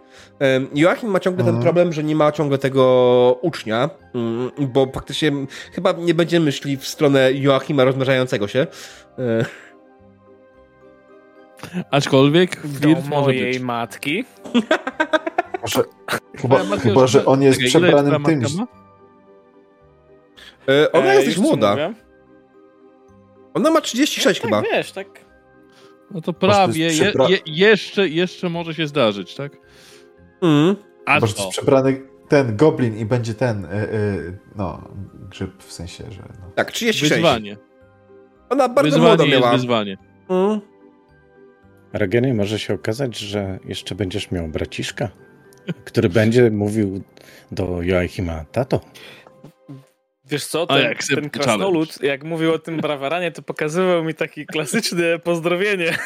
Ym, 0.56 0.68
Joachim 0.74 1.10
ma 1.10 1.20
ciągle 1.20 1.44
ten 1.44 1.54
Mhm. 1.54 1.62
problem, 1.62 1.92
że 1.92 2.04
nie 2.04 2.16
ma 2.16 2.32
ciągle 2.32 2.58
tego 2.58 3.38
ucznia, 3.42 3.90
mm, 4.14 4.50
bo 4.58 4.86
faktycznie 4.94 5.32
chyba 5.72 5.92
nie 5.92 6.14
będziemy 6.14 6.52
szli 6.52 6.76
w 6.76 6.86
stronę 6.86 7.32
Joachima 7.32 7.84
rozmnażającego 7.84 8.48
się. 8.48 8.66
Y, 9.18 9.44
Aczkolwiek 11.90 12.66
Do 12.66 12.78
flirt 12.78 13.06
może 13.08 13.22
mojej 13.22 13.52
być. 13.52 13.62
matki. 13.62 14.24
Może, 15.62 15.82
chyba, 16.40 16.58
chyba, 16.82 17.06
że 17.06 17.24
on 17.24 17.42
jest 17.42 17.58
Czekaj, 17.58 17.68
przebranym 17.70 18.24
tym. 18.24 18.40
matka 18.40 18.56
ma? 18.58 18.66
y, 20.74 20.92
Ona 20.92 21.12
E, 21.12 21.14
jest 21.14 21.26
dość 21.26 21.38
młoda. 21.38 21.70
mówię. 21.70 21.92
Ona 23.54 23.70
ma 23.70 23.80
36 23.80 24.40
tak, 24.40 24.50
chyba. 24.50 24.62
wiesz, 24.62 24.92
tak. 24.92 25.06
No 26.10 26.20
to 26.20 26.32
prawie, 26.32 26.86
je, 26.86 27.12
je, 27.28 27.38
jeszcze, 27.46 28.08
jeszcze 28.08 28.48
może 28.48 28.74
się 28.74 28.86
zdarzyć, 28.86 29.34
tak? 29.34 29.52
Mm. 30.42 30.76
A 31.06 31.14
Chyba, 31.14 31.26
że 31.26 31.34
to 31.34 31.48
przebrany 31.48 32.02
ten 32.28 32.56
goblin 32.56 32.98
i 32.98 33.04
będzie 33.04 33.34
ten, 33.34 33.64
y, 33.64 33.68
y, 33.68 34.38
no, 34.56 34.88
grzyb 35.30 35.62
w 35.62 35.72
sensie, 35.72 36.04
że 36.10 36.22
no. 36.40 36.50
Tak, 36.54 36.72
36. 36.72 37.14
Wyzwanie. 37.14 37.56
Ona 38.50 38.68
bardzo 38.68 38.90
wyzwanie 38.90 39.06
młodo 39.06 39.26
miała. 39.26 39.52
wyzwanie. 39.52 39.96
Mm. 40.28 40.60
Ragenie, 41.92 42.34
może 42.34 42.58
się 42.58 42.74
okazać, 42.74 43.18
że 43.18 43.58
jeszcze 43.64 43.94
będziesz 43.94 44.30
miał 44.30 44.48
braciszka, 44.48 45.08
który 45.84 46.08
będzie 46.08 46.50
mówił 46.50 47.02
do 47.52 47.82
Joachima, 47.82 48.44
tato. 48.52 48.80
Wiesz 50.32 50.46
co, 50.46 50.66
ten, 50.66 50.82
jak 50.82 50.98
ten 50.98 51.08
challenge. 51.08 51.30
krasnolud, 51.30 52.02
jak 52.02 52.24
mówił 52.24 52.52
o 52.52 52.58
tym 52.58 52.76
brawaranie, 52.76 53.32
to 53.32 53.42
pokazywał 53.42 54.04
mi 54.04 54.14
takie 54.14 54.46
klasyczne 54.46 55.18
pozdrowienie. 55.18 55.94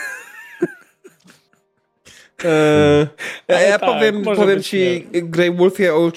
Eee, 2.45 3.07
ja, 3.49 3.79
tak, 3.79 3.91
powiem, 3.91 4.23
powiem 4.23 4.57
być 4.57 4.67
ci, 4.67 5.07
Grey 5.13 5.53
Wolfie, 5.53 5.95
o, 5.95 6.13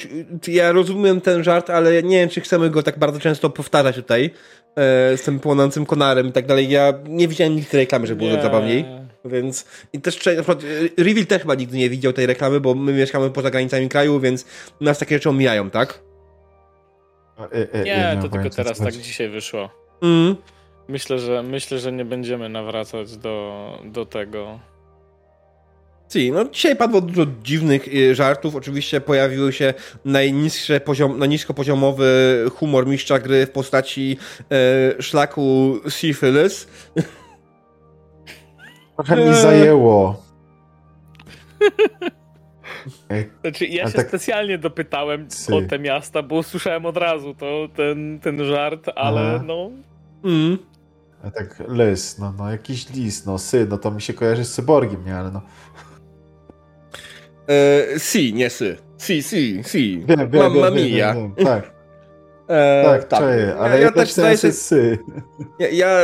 ja 0.48 0.72
rozumiem 0.72 1.22
ten 1.22 1.44
żart, 1.44 1.70
ale 1.70 2.04
nie 2.04 2.20
wiem, 2.20 2.30
czy 2.30 2.42
chcemy 2.42 2.70
go 2.70 2.84
tak 2.84 3.00
bardzo 3.00 3.20
często 3.20 3.50
powtarzać 3.50 3.96
tutaj 3.96 4.26
e, 4.76 5.18
z 5.18 5.22
tym 5.22 5.40
płonącym 5.40 5.86
konarem 5.86 6.28
i 6.28 6.32
tak 6.32 6.46
dalej. 6.46 6.70
Ja 6.70 6.94
nie 7.08 7.28
widziałem 7.28 7.56
nigdy 7.56 7.70
tej 7.70 7.80
reklamy, 7.80 8.08
żeby 8.08 8.20
było 8.20 8.32
tak 8.32 8.44
zabawniej. 8.44 8.86
Więc 9.26 9.66
i 9.94 10.02
też 10.02 10.26
na 10.26 10.32
przykład 10.32 10.64
e, 10.98 11.04
Reveal 11.04 11.26
też 11.26 11.42
chyba 11.42 11.56
nigdy 11.56 11.78
nie 11.78 11.90
widział 11.90 12.14
tej 12.14 12.26
reklamy, 12.26 12.60
bo 12.60 12.76
my 12.76 12.94
mieszkamy 12.94 13.30
poza 13.30 13.50
granicami 13.50 13.90
kraju, 13.90 14.20
więc 14.20 14.46
nas 14.82 15.00
takie 15.00 15.16
rzeczy 15.16 15.30
omijają, 15.30 15.70
tak? 15.70 16.09
E, 17.40 17.74
e, 17.74 17.84
Nie, 17.84 18.18
to 18.22 18.30
tylko 18.30 18.50
teraz 18.50 18.78
tak 18.78 18.94
dzisiaj 18.94 19.30
wyszło. 19.30 19.70
Mm. 20.02 20.36
Myślę, 20.88 21.20
że 21.20 21.44
myślę, 21.44 21.80
że 21.80 21.92
nie 21.92 22.06
będziemy 22.06 22.50
nawracać 22.50 23.18
do, 23.18 23.80
do 23.86 24.06
tego. 24.06 24.60
Si, 26.14 26.32
no 26.32 26.46
dzisiaj 26.46 26.76
padło 26.76 27.02
dużo 27.02 27.26
dziwnych 27.44 27.88
y, 27.88 28.16
żartów. 28.16 28.56
Oczywiście 28.56 29.02
pojawiły 29.02 29.54
się 29.54 29.74
najniższe 30.06 30.80
poziom, 30.80 31.20
najniskopoziomowy 31.20 32.46
humor 32.56 32.88
mistrza 32.88 33.20
gry 33.20 33.46
w 33.46 33.52
postaci 33.52 34.18
e, 34.52 35.02
szlaku 35.02 35.76
syphilis. 35.90 36.68
Trochę 38.96 39.16
mi 39.16 39.24
Eee. 39.24 39.42
zajęło. 39.42 40.24
Znaczy, 43.42 43.66
ja 43.66 43.84
Ale 43.84 43.92
się 43.92 43.98
tak- 43.98 44.08
specjalnie 44.08 44.58
dopytałem 44.58 45.28
o 45.52 45.62
te 45.62 45.80
miasta, 45.80 46.24
bo 46.24 46.36
usłyszałem 46.36 46.86
od 46.86 46.98
razu 46.98 47.34
to, 47.34 47.70
ten, 47.76 48.20
ten 48.20 48.46
żart, 48.46 48.90
ale 48.96 49.22
Aha. 49.36 49.44
no. 49.48 49.70
Mm. 50.24 50.58
a 51.24 51.32
tak 51.32 51.64
lis, 51.70 52.20
no, 52.20 52.34
no 52.38 52.52
jakiś 52.52 52.90
lis, 52.90 53.26
no 53.26 53.38
sy, 53.38 53.68
no 53.70 53.78
to 53.78 53.92
mi 53.92 54.02
się 54.02 54.14
kojarzy 54.14 54.46
z 54.46 54.54
cyborgiem, 54.54 55.06
nie, 55.06 55.16
ale 55.16 55.32
no. 55.32 55.42
E, 57.48 58.00
si, 58.00 58.34
nie 58.34 58.50
sy. 58.50 58.78
Si, 58.98 59.24
si, 59.24 59.64
si. 59.64 60.04
Wiem, 60.08 60.30
wiem, 60.30 60.44
Mamma 60.44 60.72
wiem, 60.72 60.76
wiem, 60.76 60.92
mia. 60.94 61.14
wiem, 61.14 61.34
wiem, 61.38 61.46
tak, 61.46 61.72
E, 62.50 62.84
tak, 62.86 63.20
czaję, 63.20 63.56
ale 63.60 63.76
ja, 63.76 63.82
ja, 63.82 63.92
też 63.92 64.14
zdaję 64.14 64.38
sobie 64.38 64.54
sy. 64.54 64.98
Ja, 65.60 65.70
ja 65.70 66.00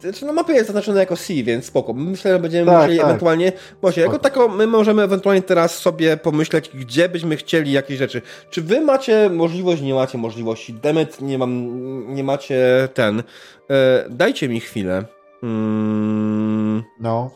znaczy 0.00 0.26
no 0.26 0.32
mapa 0.32 0.52
jest 0.52 0.66
zaznaczona 0.66 1.00
jako 1.00 1.16
C, 1.16 1.34
więc 1.34 1.64
spoko. 1.64 1.92
Myślę, 1.92 2.32
że 2.32 2.38
będziemy 2.38 2.66
Tak, 2.66 2.80
musieli 2.80 2.98
tak. 2.98 3.06
ewentualnie... 3.06 3.52
Właśnie, 3.80 4.02
jako 4.02 4.18
tako 4.18 4.48
my 4.48 4.66
możemy 4.66 5.02
ewentualnie 5.02 5.42
teraz 5.42 5.78
sobie 5.78 6.16
pomyśleć, 6.16 6.70
gdzie 6.74 7.08
byśmy 7.08 7.36
chcieli 7.36 7.72
jakieś 7.72 7.98
rzeczy. 7.98 8.22
Czy 8.50 8.62
wy 8.62 8.80
macie 8.80 9.30
możliwość, 9.30 9.82
nie 9.82 9.94
macie 9.94 10.18
możliwości? 10.18 10.74
Demet, 10.74 11.20
nie 11.20 11.38
mam, 11.38 12.14
nie 12.14 12.24
macie 12.24 12.88
ten. 12.94 13.22
E, 13.70 14.04
dajcie 14.10 14.48
mi 14.48 14.60
chwilę. 14.60 15.04
Mm, 15.42 16.82
No. 17.00 17.30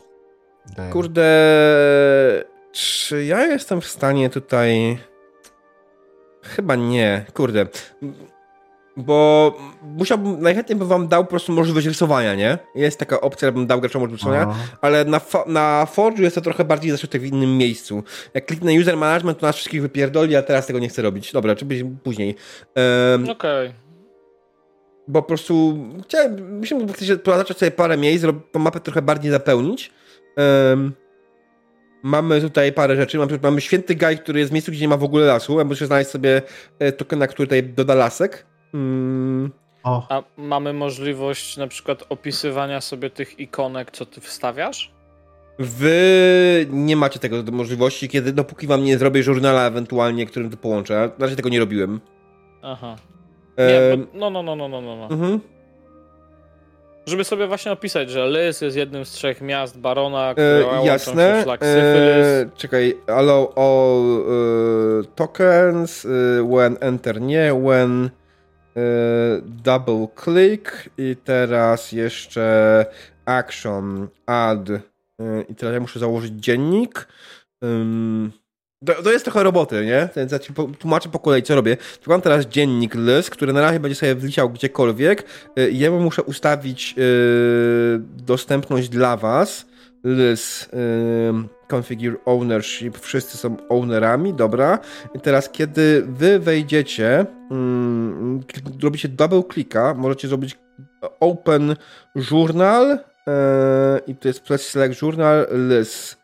Kurde, 0.91 1.23
czy 2.71 3.25
ja 3.25 3.45
jestem 3.45 3.81
w 3.81 3.85
stanie 3.87 4.29
tutaj... 4.29 4.97
Chyba 6.41 6.75
nie, 6.75 7.25
kurde. 7.33 7.65
Bo 8.97 9.57
musiałbym, 9.81 10.41
najchętniej 10.41 10.79
bym 10.79 10.87
wam 10.87 11.07
dał 11.07 11.23
po 11.23 11.29
prostu 11.29 11.51
możliwość 11.51 11.87
rysowania, 11.87 12.35
nie? 12.35 12.57
Jest 12.75 12.99
taka 12.99 13.21
opcja, 13.21 13.47
żebym 13.47 13.67
dał 13.67 13.81
graczom 13.81 14.01
możliwość 14.01 14.23
rysowania, 14.23 14.55
ale 14.81 15.05
na, 15.05 15.21
na 15.47 15.87
Forge'u 15.95 16.21
jest 16.21 16.35
to 16.35 16.41
trochę 16.41 16.65
bardziej 16.65 16.91
zaszyte 16.91 17.19
w 17.19 17.25
innym 17.25 17.57
miejscu. 17.57 18.03
Jak 18.33 18.45
kliknę 18.45 18.73
user 18.73 18.97
management, 18.97 19.39
to 19.39 19.45
nas 19.45 19.55
wszystkich 19.55 19.81
wypierdoli, 19.81 20.35
a 20.35 20.41
teraz 20.41 20.67
tego 20.67 20.79
nie 20.79 20.89
chcę 20.89 21.01
robić. 21.01 21.31
Dobra, 21.31 21.55
czy 21.55 21.65
później. 22.03 22.35
Em, 22.75 23.29
Okej. 23.29 23.73
bo 25.07 25.21
po 25.21 25.27
prostu 25.27 25.77
chciałem, 26.03 26.57
musimy 26.57 26.87
zacząć 27.25 27.57
sobie 27.59 27.71
parę 27.71 27.97
miejsc, 27.97 28.25
tą 28.51 28.59
mapę 28.59 28.79
trochę 28.79 29.01
bardziej 29.01 29.31
zapełnić. 29.31 29.91
Em, 30.35 30.93
mamy 32.03 32.41
tutaj 32.41 32.73
parę 32.73 32.95
rzeczy. 32.95 33.17
Mamy, 33.17 33.39
mamy 33.43 33.61
święty 33.61 33.95
gaj, 33.95 34.17
który 34.17 34.39
jest 34.39 34.51
w 34.51 34.53
miejscu, 34.53 34.71
gdzie 34.71 34.81
nie 34.81 34.87
ma 34.87 34.97
w 34.97 35.03
ogóle 35.03 35.25
lasu. 35.25 35.57
Ja 35.57 35.65
muszę 35.65 35.85
znaleźć 35.85 36.09
sobie 36.09 36.41
e, 36.79 36.91
tokena, 36.91 37.27
który 37.27 37.47
tutaj 37.47 37.63
doda 37.63 37.95
lasek. 37.95 38.52
Mm, 38.73 39.51
O, 39.83 40.05
A 40.09 40.23
mamy 40.37 40.73
możliwość 40.73 41.57
na 41.57 41.67
przykład 41.67 42.03
opisywania 42.09 42.81
sobie 42.81 43.09
tych 43.09 43.39
ikonek, 43.39 43.91
co 43.91 44.05
ty 44.05 44.21
wstawiasz? 44.21 44.91
Wy 45.59 46.65
nie 46.69 46.95
macie 46.95 47.19
tego 47.19 47.43
możliwości, 47.51 48.09
kiedy 48.09 48.33
dopóki 48.33 48.67
wam 48.67 48.83
nie 48.83 48.97
zrobię 48.97 49.23
żurnala 49.23 49.67
ewentualnie, 49.67 50.25
którym 50.25 50.49
to 50.49 50.57
połączę. 50.57 51.09
Na 51.19 51.25
razie 51.25 51.35
tego 51.35 51.49
nie 51.49 51.59
robiłem. 51.59 51.99
Aha. 52.61 52.95
Nie, 53.57 53.97
no, 54.13 54.29
no, 54.29 54.43
no, 54.43 54.55
no, 54.55 54.67
no, 54.67 54.81
no. 54.81 54.95
no. 54.95 55.07
mhm. 55.15 55.39
Żeby 57.05 57.23
sobie 57.23 57.47
właśnie 57.47 57.71
opisać, 57.71 58.09
że 58.09 58.27
Lys 58.27 58.61
jest 58.61 58.77
jednym 58.77 59.05
z 59.05 59.11
trzech 59.11 59.41
miast 59.41 59.79
Barona, 59.79 60.31
które 60.31 60.65
E, 60.71 60.85
jasne. 60.85 61.35
się 61.37 61.43
szlak. 61.43 61.61
E, 61.63 62.49
czekaj, 62.57 62.97
allow 63.07 63.57
all 63.57 64.23
e, 65.01 65.03
tokens, 65.15 66.05
e, 66.05 66.09
when 66.55 66.77
enter 66.79 67.21
nie, 67.21 67.53
when 67.65 68.05
e, 68.05 68.22
double 69.43 70.07
click 70.23 70.89
i 70.97 71.15
teraz 71.23 71.91
jeszcze 71.91 72.85
action, 73.25 74.07
add 74.25 74.69
e, 74.69 74.81
i 75.49 75.55
teraz 75.55 75.73
ja 75.73 75.79
muszę 75.79 75.99
założyć 75.99 76.33
dziennik. 76.33 77.07
To, 78.85 79.03
to 79.03 79.11
jest 79.11 79.25
trochę 79.25 79.43
roboty, 79.43 79.85
nie? 79.85 80.09
Więc 80.15 80.31
ja 80.31 80.39
ci 80.39 80.53
tłumaczę 80.79 81.09
po 81.09 81.19
kolei, 81.19 81.43
co 81.43 81.55
robię. 81.55 81.77
Tu 82.01 82.11
mam 82.11 82.21
teraz 82.21 82.45
dziennik 82.45 82.95
lys, 82.95 83.29
który 83.29 83.53
na 83.53 83.61
razie 83.61 83.79
będzie 83.79 83.95
sobie 83.95 84.15
wleciał 84.15 84.49
gdziekolwiek. 84.49 85.23
Y, 85.59 85.69
i 85.69 85.79
Ja 85.79 85.91
mu 85.91 85.99
muszę 85.99 86.23
ustawić 86.23 86.95
dostępność 88.03 88.89
dla 88.89 89.17
was. 89.17 89.65
Lys, 90.03 90.63
y, 90.63 90.67
configure 91.71 92.15
ownership, 92.25 92.97
wszyscy 92.97 93.37
są 93.37 93.57
ownerami, 93.69 94.33
dobra. 94.33 94.79
I 95.15 95.19
teraz, 95.19 95.49
kiedy 95.49 96.03
wy 96.07 96.39
wejdziecie, 96.39 97.25
mm, 97.51 98.41
robicie 98.83 99.09
double 99.09 99.43
clicka, 99.53 99.93
możecie 99.93 100.27
zrobić 100.27 100.57
open 101.19 101.75
journal 102.31 102.91
y, 102.91 102.99
i 104.07 104.15
to 104.15 104.27
jest 104.27 104.43
press 104.43 104.69
select 104.69 105.01
journal 105.01 105.47
lys 105.51 106.17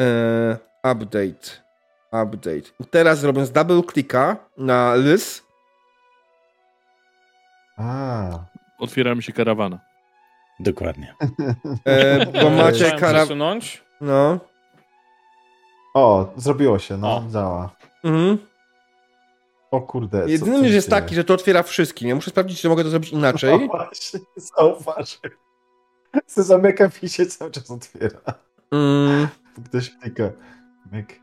y, 0.00 0.56
update. 0.92 1.64
Update. 2.12 2.70
I 2.80 2.84
teraz 2.90 3.24
robiąc 3.24 3.50
double 3.50 3.82
clicka 3.82 4.36
na 4.58 4.94
lys, 4.94 5.44
a. 7.76 8.44
Otwiera 8.78 9.14
mi 9.14 9.22
się 9.22 9.32
karawana. 9.32 9.78
Dokładnie. 10.60 11.14
e, 11.86 12.26
bo 12.26 12.50
macie 12.62 12.76
Chciałem 12.78 12.98
kara... 12.98 13.18
przesunąć. 13.18 13.82
No. 14.00 14.38
O, 15.94 16.32
zrobiło 16.36 16.78
się, 16.78 16.96
no, 16.96 17.16
O. 17.16 17.22
działa. 17.32 17.70
Mhm. 18.04 18.38
O 19.70 19.80
kurde. 19.80 20.24
Jedyny 20.30 20.68
się 20.68 20.74
jest 20.74 20.90
taki, 20.90 21.14
że 21.14 21.24
to 21.24 21.34
otwiera 21.34 21.62
wszystkim. 21.62 22.08
Ja 22.08 22.14
muszę 22.14 22.30
sprawdzić, 22.30 22.60
czy 22.60 22.68
mogę 22.68 22.84
to 22.84 22.90
zrobić 22.90 23.12
inaczej. 23.12 23.60
No 23.60 23.66
właśnie, 23.66 24.20
zauważyłem. 24.36 25.32
Se 26.26 26.42
zamykam 26.42 26.90
i 27.02 27.08
się 27.08 27.26
cały 27.26 27.50
czas 27.50 27.70
otwiera. 27.70 28.18
Mm, 28.70 29.28
Ktoś 29.68 29.90
klika. 29.90 30.24
Myk. 30.92 31.20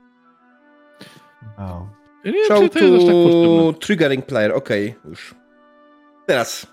No. 1.58 1.90
Ja 2.24 2.32
nie 2.32 2.46
show 2.48 2.58
to 2.58 2.80
jest 2.80 3.06
tak 3.06 3.16
potrzebne. 3.16 3.74
triggering 3.80 4.26
player, 4.26 4.52
okej, 4.54 4.96
już. 5.06 5.36
Teraz. 6.28 6.68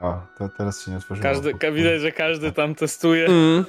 O, 0.00 0.20
to 0.38 0.48
teraz 0.58 0.84
się 0.84 0.90
nie 0.90 0.96
otworzyło. 0.96 1.22
Każdy, 1.22 1.54
ka- 1.54 1.70
widać, 1.72 2.00
że 2.00 2.12
każdy 2.12 2.52
tam 2.52 2.74
testuje. 2.74 3.26
Mm, 3.26 3.64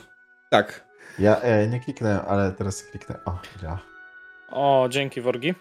tak. 0.52 0.84
Ja 1.20 1.42
e, 1.42 1.68
nie 1.68 1.80
kliknąłem, 1.80 2.20
ale 2.28 2.52
teraz 2.52 2.84
kliknę. 2.84 3.16
O, 3.26 3.38
działa. 3.62 3.80
O, 4.50 4.88
dzięki 4.90 5.22
Worgi. 5.22 5.54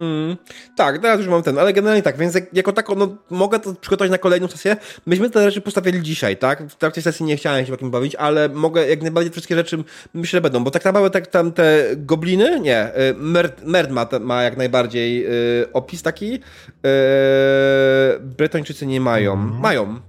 Mm, 0.00 0.36
tak, 0.76 0.98
teraz 0.98 1.18
już 1.18 1.28
mam 1.28 1.42
ten, 1.42 1.58
ale 1.58 1.72
generalnie 1.72 2.02
tak, 2.02 2.16
więc 2.16 2.34
jak, 2.34 2.54
jako 2.54 2.72
tako, 2.72 2.94
no, 2.94 3.16
mogę 3.30 3.58
to 3.58 3.74
przygotować 3.74 4.10
na 4.10 4.18
kolejną 4.18 4.48
sesję. 4.48 4.76
Myśmy 5.06 5.30
te 5.30 5.42
rzeczy 5.44 5.60
postawili 5.60 6.02
dzisiaj, 6.02 6.36
tak? 6.36 6.62
W 6.68 6.76
trakcie 6.76 7.02
sesji 7.02 7.26
nie 7.26 7.36
chciałem 7.36 7.66
się 7.66 7.72
takim 7.72 7.90
bawić, 7.90 8.14
ale 8.14 8.48
mogę 8.48 8.88
jak 8.88 9.02
najbardziej 9.02 9.32
wszystkie 9.32 9.54
rzeczy 9.54 9.84
myślę 10.14 10.40
będą, 10.40 10.64
bo 10.64 10.70
tak 10.70 10.84
naprawdę 10.84 11.10
tak 11.10 11.26
tam 11.26 11.52
te 11.52 11.84
gobliny, 11.96 12.60
nie, 12.60 12.88
y, 13.10 13.14
Merd, 13.16 13.62
Merd 13.64 13.90
ma, 13.90 14.06
ma 14.20 14.42
jak 14.42 14.56
najbardziej 14.56 15.26
y, 15.62 15.72
opis 15.72 16.02
taki, 16.02 16.34
y, 16.34 16.40
Bretończycy 18.20 18.86
nie 18.86 19.00
mają, 19.00 19.32
Mhm. 19.32 19.60
mają, 19.60 20.00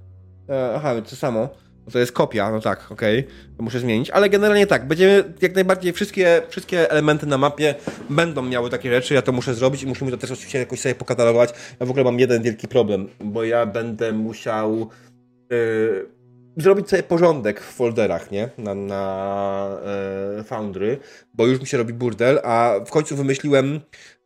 e, 0.50 0.74
aha, 0.76 0.94
to 1.10 1.16
samo. 1.16 1.50
To 1.92 2.00
jest 2.00 2.12
kopia, 2.12 2.52
no 2.52 2.60
tak, 2.60 2.92
okej, 2.92 3.28
to 3.58 3.64
muszę 3.64 3.80
zmienić, 3.80 4.10
ale 4.10 4.30
generalnie 4.30 4.68
tak, 4.68 4.88
będziemy 4.88 5.34
jak 5.42 5.56
najbardziej, 5.56 5.94
wszystkie, 5.94 6.42
wszystkie 6.50 6.92
elementy 6.92 7.26
na 7.26 7.38
mapie 7.38 7.76
będą 8.10 8.42
miały 8.42 8.70
takie 8.70 8.90
rzeczy, 8.90 9.14
ja 9.14 9.22
to 9.22 9.32
muszę 9.32 9.54
zrobić 9.54 9.84
i 9.84 9.88
musimy 9.88 10.12
to 10.12 10.18
też 10.18 10.32
oczywiście 10.32 10.60
jakoś 10.60 10.80
sobie 10.80 10.96
pokatalogować. 10.96 11.54
Ja 11.80 11.86
w 11.86 11.90
ogóle 11.90 12.04
mam 12.04 12.20
jeden 12.20 12.44
wielki 12.44 12.68
problem, 12.68 13.10
bo 13.20 13.44
ja 13.44 13.66
będę 13.66 14.12
musiał 14.12 14.90
yy, 15.50 16.10
zrobić 16.58 16.90
sobie 16.90 17.04
porządek 17.04 17.62
w 17.62 17.74
folderach, 17.74 18.32
nie, 18.32 18.50
na, 18.58 18.76
na 18.76 19.78
yy, 20.38 20.44
Foundry, 20.44 20.98
bo 21.34 21.48
już 21.48 21.60
mi 21.60 21.68
się 21.68 21.78
robi 21.78 21.94
burdel, 21.94 22.40
a 22.44 22.74
w 22.86 22.90
końcu 22.90 23.16
wymyśliłem 23.16 23.80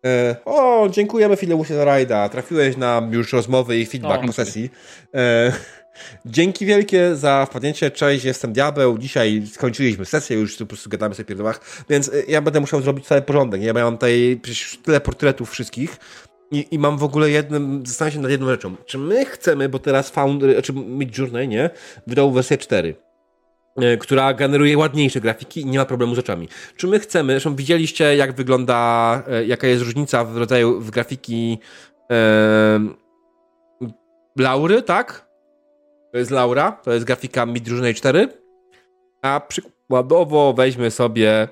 e, 0.05 0.35
o, 0.45 0.87
dziękujemy 0.89 1.35
Fileusie 1.35 1.75
za 1.75 1.85
rajda, 1.85 2.29
trafiłeś 2.29 2.77
na 2.77 3.09
już 3.11 3.33
rozmowy 3.33 3.79
i 3.79 3.85
feedback 3.85 4.23
O, 4.23 4.27
po 4.27 4.33
sesji. 4.33 4.69
E, 5.15 5.51
Dzięki 6.25 6.65
wielkie 6.65 7.15
za 7.15 7.45
wpadnięcie. 7.45 7.91
Cześć, 7.91 8.25
jestem 8.25 8.53
Diabeł. 8.53 8.97
Dzisiaj 8.97 9.43
skończyliśmy 9.53 10.05
sesję, 10.05 10.37
już 10.37 10.57
po 10.57 10.65
prostu 10.65 10.89
gadamy 10.89 11.15
sobie 11.15 11.23
w 11.23 11.27
pierdolach, 11.27 11.83
więc 11.89 12.07
y, 12.07 12.25
ja 12.27 12.41
będę 12.41 12.59
musiał 12.59 12.81
zrobić 12.81 13.07
cały 13.07 13.21
porządek. 13.21 13.61
Nie? 13.61 13.73
Bo 13.73 13.79
ja 13.79 13.85
mam 13.85 13.93
tutaj 13.93 14.39
przecież 14.41 14.79
tyle 14.83 15.01
portretów 15.01 15.49
wszystkich 15.49 15.97
i, 16.51 16.67
i 16.71 16.79
mam 16.79 16.97
w 16.97 17.03
ogóle 17.03 17.29
jednym, 17.29 17.83
zastanawiam 17.85 18.13
się 18.13 18.21
nad 18.21 18.31
jedną 18.31 18.47
rzeczą. 18.47 18.75
Czy 18.85 18.97
my 18.97 19.25
chcemy, 19.25 19.69
bo 19.69 19.79
teraz 19.79 20.09
Foundry, 20.09 20.53
znaczy 20.53 20.73
Midjourney, 20.73 21.47
nie, 21.47 21.69
wydał 22.07 22.31
wersję 22.31 22.57
4 22.57 22.95
y, 23.81 23.97
która 23.97 24.33
generuje 24.33 24.77
ładniejsze 24.77 25.21
grafiki 25.21 25.61
i 25.61 25.65
nie 25.65 25.77
ma 25.77 25.85
problemu 25.85 26.15
z 26.15 26.19
oczami. 26.19 26.49
Czy 26.75 26.87
my 26.87 26.99
chcemy, 26.99 27.33
zresztą 27.33 27.55
widzieliście 27.55 28.15
jak 28.15 28.33
wygląda, 28.33 29.23
y, 29.41 29.45
jaka 29.45 29.67
jest 29.67 29.83
różnica 29.83 30.25
w 30.25 30.37
rodzaju, 30.37 30.81
w 30.81 30.91
grafiki 30.91 31.59
e, 32.11 32.79
Laury, 34.37 34.81
tak? 34.81 35.27
To 36.11 36.17
jest 36.17 36.31
Laura, 36.31 36.71
to 36.71 36.91
jest 36.91 37.05
grafika 37.05 37.45
Midjourney 37.45 37.93
4. 37.93 38.29
A 39.21 39.39
przykładowo 39.39 40.53
weźmy 40.53 40.91
sobie, 40.91 41.47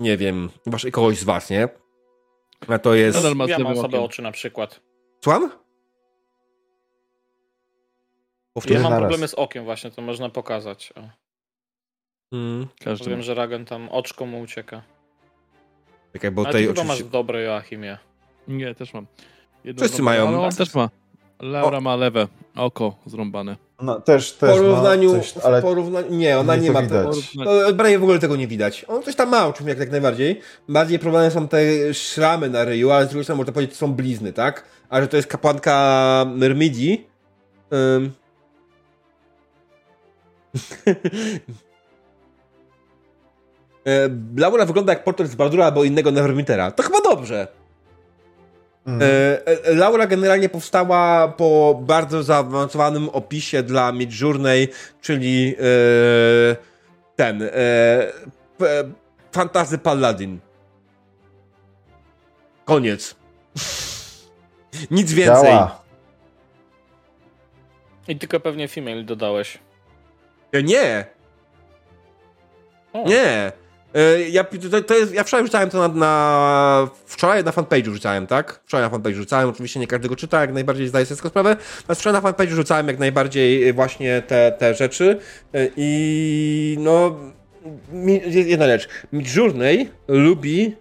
nie 0.00 0.16
wiem, 0.16 0.50
wasz, 0.66 0.86
kogoś 0.92 1.18
z 1.18 1.24
was, 1.24 1.50
nie? 1.50 1.68
A 2.68 2.78
to 2.78 2.94
jest... 2.94 3.16
Nadal 3.18 3.34
ma 3.36 3.46
Ja 3.46 3.58
mam 3.58 3.78
okiem. 3.78 4.02
oczy 4.02 4.22
na 4.22 4.32
przykład. 4.32 4.80
Słucham? 5.24 5.42
Ja 5.42 5.58
Powtórz? 8.54 8.82
mam 8.82 8.98
problemy 8.98 9.28
z 9.28 9.34
okiem 9.34 9.64
właśnie, 9.64 9.90
to 9.90 10.02
można 10.02 10.28
pokazać. 10.28 10.92
O. 10.96 11.08
Mm, 12.36 12.66
Każdy. 12.84 13.10
Wiem, 13.10 13.22
że 13.22 13.34
Ragen 13.34 13.64
tam 13.64 13.88
oczko 13.88 14.26
mu 14.26 14.40
ucieka. 14.40 14.82
czekaj, 16.12 16.30
bo 16.30 16.42
Ale 16.42 16.52
ty 16.52 16.58
tutaj 16.58 16.62
chyba 16.62 16.72
oczywiście... 16.82 17.04
masz 17.04 17.12
dobre 17.12 17.42
Joachimie. 17.42 17.98
Nie, 18.48 18.74
też 18.74 18.94
mam. 18.94 19.06
Jedno 19.64 19.84
Wszyscy 19.84 20.02
mają. 20.02 20.28
Ale 20.28 20.38
on 20.40 20.50
też 20.52 20.74
ma. 20.74 20.90
Laura 21.40 21.80
ma 21.80 21.96
lewe 21.96 22.28
oko 22.56 22.96
zrąbane. 23.06 23.56
No, 23.82 24.00
też, 24.00 24.32
W 24.32 24.38
też 24.38 24.50
porównaniu, 24.50 25.12
ma 25.12 25.18
coś, 25.18 25.36
ale 25.36 25.60
w 25.60 25.62
porównaniu, 25.62 26.14
nie, 26.14 26.38
ona 26.38 26.56
nie 26.56 26.62
nie, 26.62 26.70
ma 26.70 26.82
tego. 26.82 27.10
Prawie 27.76 27.98
w 27.98 28.02
ogóle 28.02 28.18
tego 28.18 28.36
nie 28.36 28.46
widać. 28.46 28.84
On 28.88 29.02
coś 29.02 29.16
tam 29.16 29.28
ma, 29.28 29.46
oczywiście 29.46 29.68
jak, 29.68 29.78
jak 29.78 29.90
najbardziej. 29.90 30.40
Bardziej 30.68 30.98
problemem 30.98 31.30
są 31.30 31.48
te 31.48 31.58
szramy 31.94 32.50
na 32.50 32.64
ryju, 32.64 32.90
ale 32.90 33.06
z 33.06 33.08
drugiej 33.08 33.24
strony 33.24 33.36
można 33.36 33.52
powiedzieć, 33.52 33.74
że 33.74 33.78
są 33.78 33.94
blizny, 33.94 34.32
tak? 34.32 34.64
A 34.88 35.00
że 35.00 35.08
to 35.08 35.16
jest 35.16 35.28
kapłanka 35.28 36.24
Myrmidii. 36.34 37.06
Ym... 37.72 38.12
E, 43.86 44.08
Laura 44.36 44.66
wygląda 44.66 44.92
jak 44.92 45.04
portret 45.04 45.30
z 45.30 45.34
Bardura 45.34 45.64
albo 45.64 45.84
innego 45.84 46.10
Neverwintera. 46.10 46.70
To 46.70 46.82
chyba 46.82 47.00
dobrze. 47.00 47.48
Mm. 48.88 49.02
E, 49.02 49.06
e, 49.66 49.74
Laura 49.74 50.06
generalnie 50.06 50.48
powstała 50.48 51.28
po 51.28 51.78
bardzo 51.82 52.22
zaawansowanym 52.22 53.08
opisie 53.08 53.62
dla 53.62 53.92
Midjourney, 53.92 54.68
czyli 55.00 55.54
e, 55.58 56.56
ten 57.16 57.42
e, 57.42 57.48
p- 58.58 58.84
Fantazy 59.32 59.78
Paladin. 59.78 60.38
Koniec. 62.64 63.16
Nic 64.90 65.12
więcej. 65.12 65.44
Działa. 65.44 65.82
I 68.08 68.18
tylko 68.18 68.40
pewnie 68.40 68.68
female 68.68 69.02
dodałeś. 69.04 69.58
E, 70.52 70.62
Nie, 70.62 71.04
O, 72.92 73.08
nie. 73.08 73.52
E, 73.94 74.20
Ja, 74.28 74.44
to, 74.44 74.82
to 74.82 74.94
jest, 74.94 75.14
ja 75.14 75.24
wczoraj 75.24 75.46
rzucałem 75.46 75.70
to 75.70 75.88
na, 75.88 75.94
na. 75.94 76.88
Wczoraj 77.06 77.44
na 77.44 77.50
fanpage'u 77.50 77.92
rzucałem, 77.92 78.26
tak? 78.26 78.60
Wczoraj 78.66 78.90
na 78.90 78.96
fanpage'u 78.98 79.14
rzucałem, 79.14 79.48
oczywiście 79.48 79.80
nie 79.80 79.86
każdego 79.86 80.16
czyta, 80.16 80.40
jak 80.40 80.52
najbardziej 80.52 80.88
zdaję 80.88 81.06
sobie 81.06 81.16
z 81.16 81.18
tego 81.18 81.28
sprawę. 81.28 81.56
Natomiast 81.78 82.00
wczoraj 82.00 82.22
na 82.22 82.28
fanpage'u 82.30 82.48
rzucałem 82.54 82.88
jak 82.88 82.98
najbardziej 82.98 83.72
właśnie 83.72 84.22
te, 84.26 84.52
te 84.58 84.74
rzeczy. 84.74 85.18
E, 85.54 85.68
I 85.76 86.76
no. 86.80 87.16
mi- 87.92 88.20
Jedna 88.26 88.66
rzecz. 88.66 88.88
Midjourney 89.12 89.88
lubi. 90.08 90.76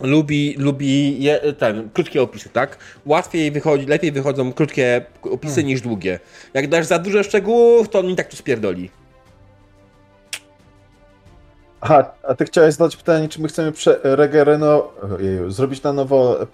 lubi, 0.00 0.54
lubi 0.58 1.22
je, 1.22 1.40
ten, 1.58 1.90
krótkie 1.92 2.22
opisy, 2.22 2.48
tak? 2.48 2.78
Łatwiej 3.06 3.50
wychodzi, 3.50 3.86
lepiej 3.86 4.12
wychodzą 4.12 4.52
krótkie 4.52 5.04
opisy 5.22 5.64
niż 5.64 5.80
długie. 5.80 6.18
Jak 6.54 6.68
dasz 6.68 6.86
za 6.86 6.98
dużo 6.98 7.22
szczegółów, 7.22 7.88
to 7.88 7.98
on 7.98 8.06
i 8.10 8.16
tak 8.16 8.28
to 8.28 8.36
spierdoli. 8.36 8.90
Aha, 11.80 12.12
a 12.22 12.34
ty 12.34 12.44
chciałeś 12.44 12.74
zadać 12.74 12.96
pytanie, 12.96 13.28
czy 13.28 13.40
my 13.40 13.48
chcemy 13.48 13.72
prze, 13.72 14.00
regereno, 14.02 14.92
ojeju, 15.18 15.50
zrobić 15.50 15.82
na 15.82 15.92
nowo 15.92 16.42
e, 16.42 16.46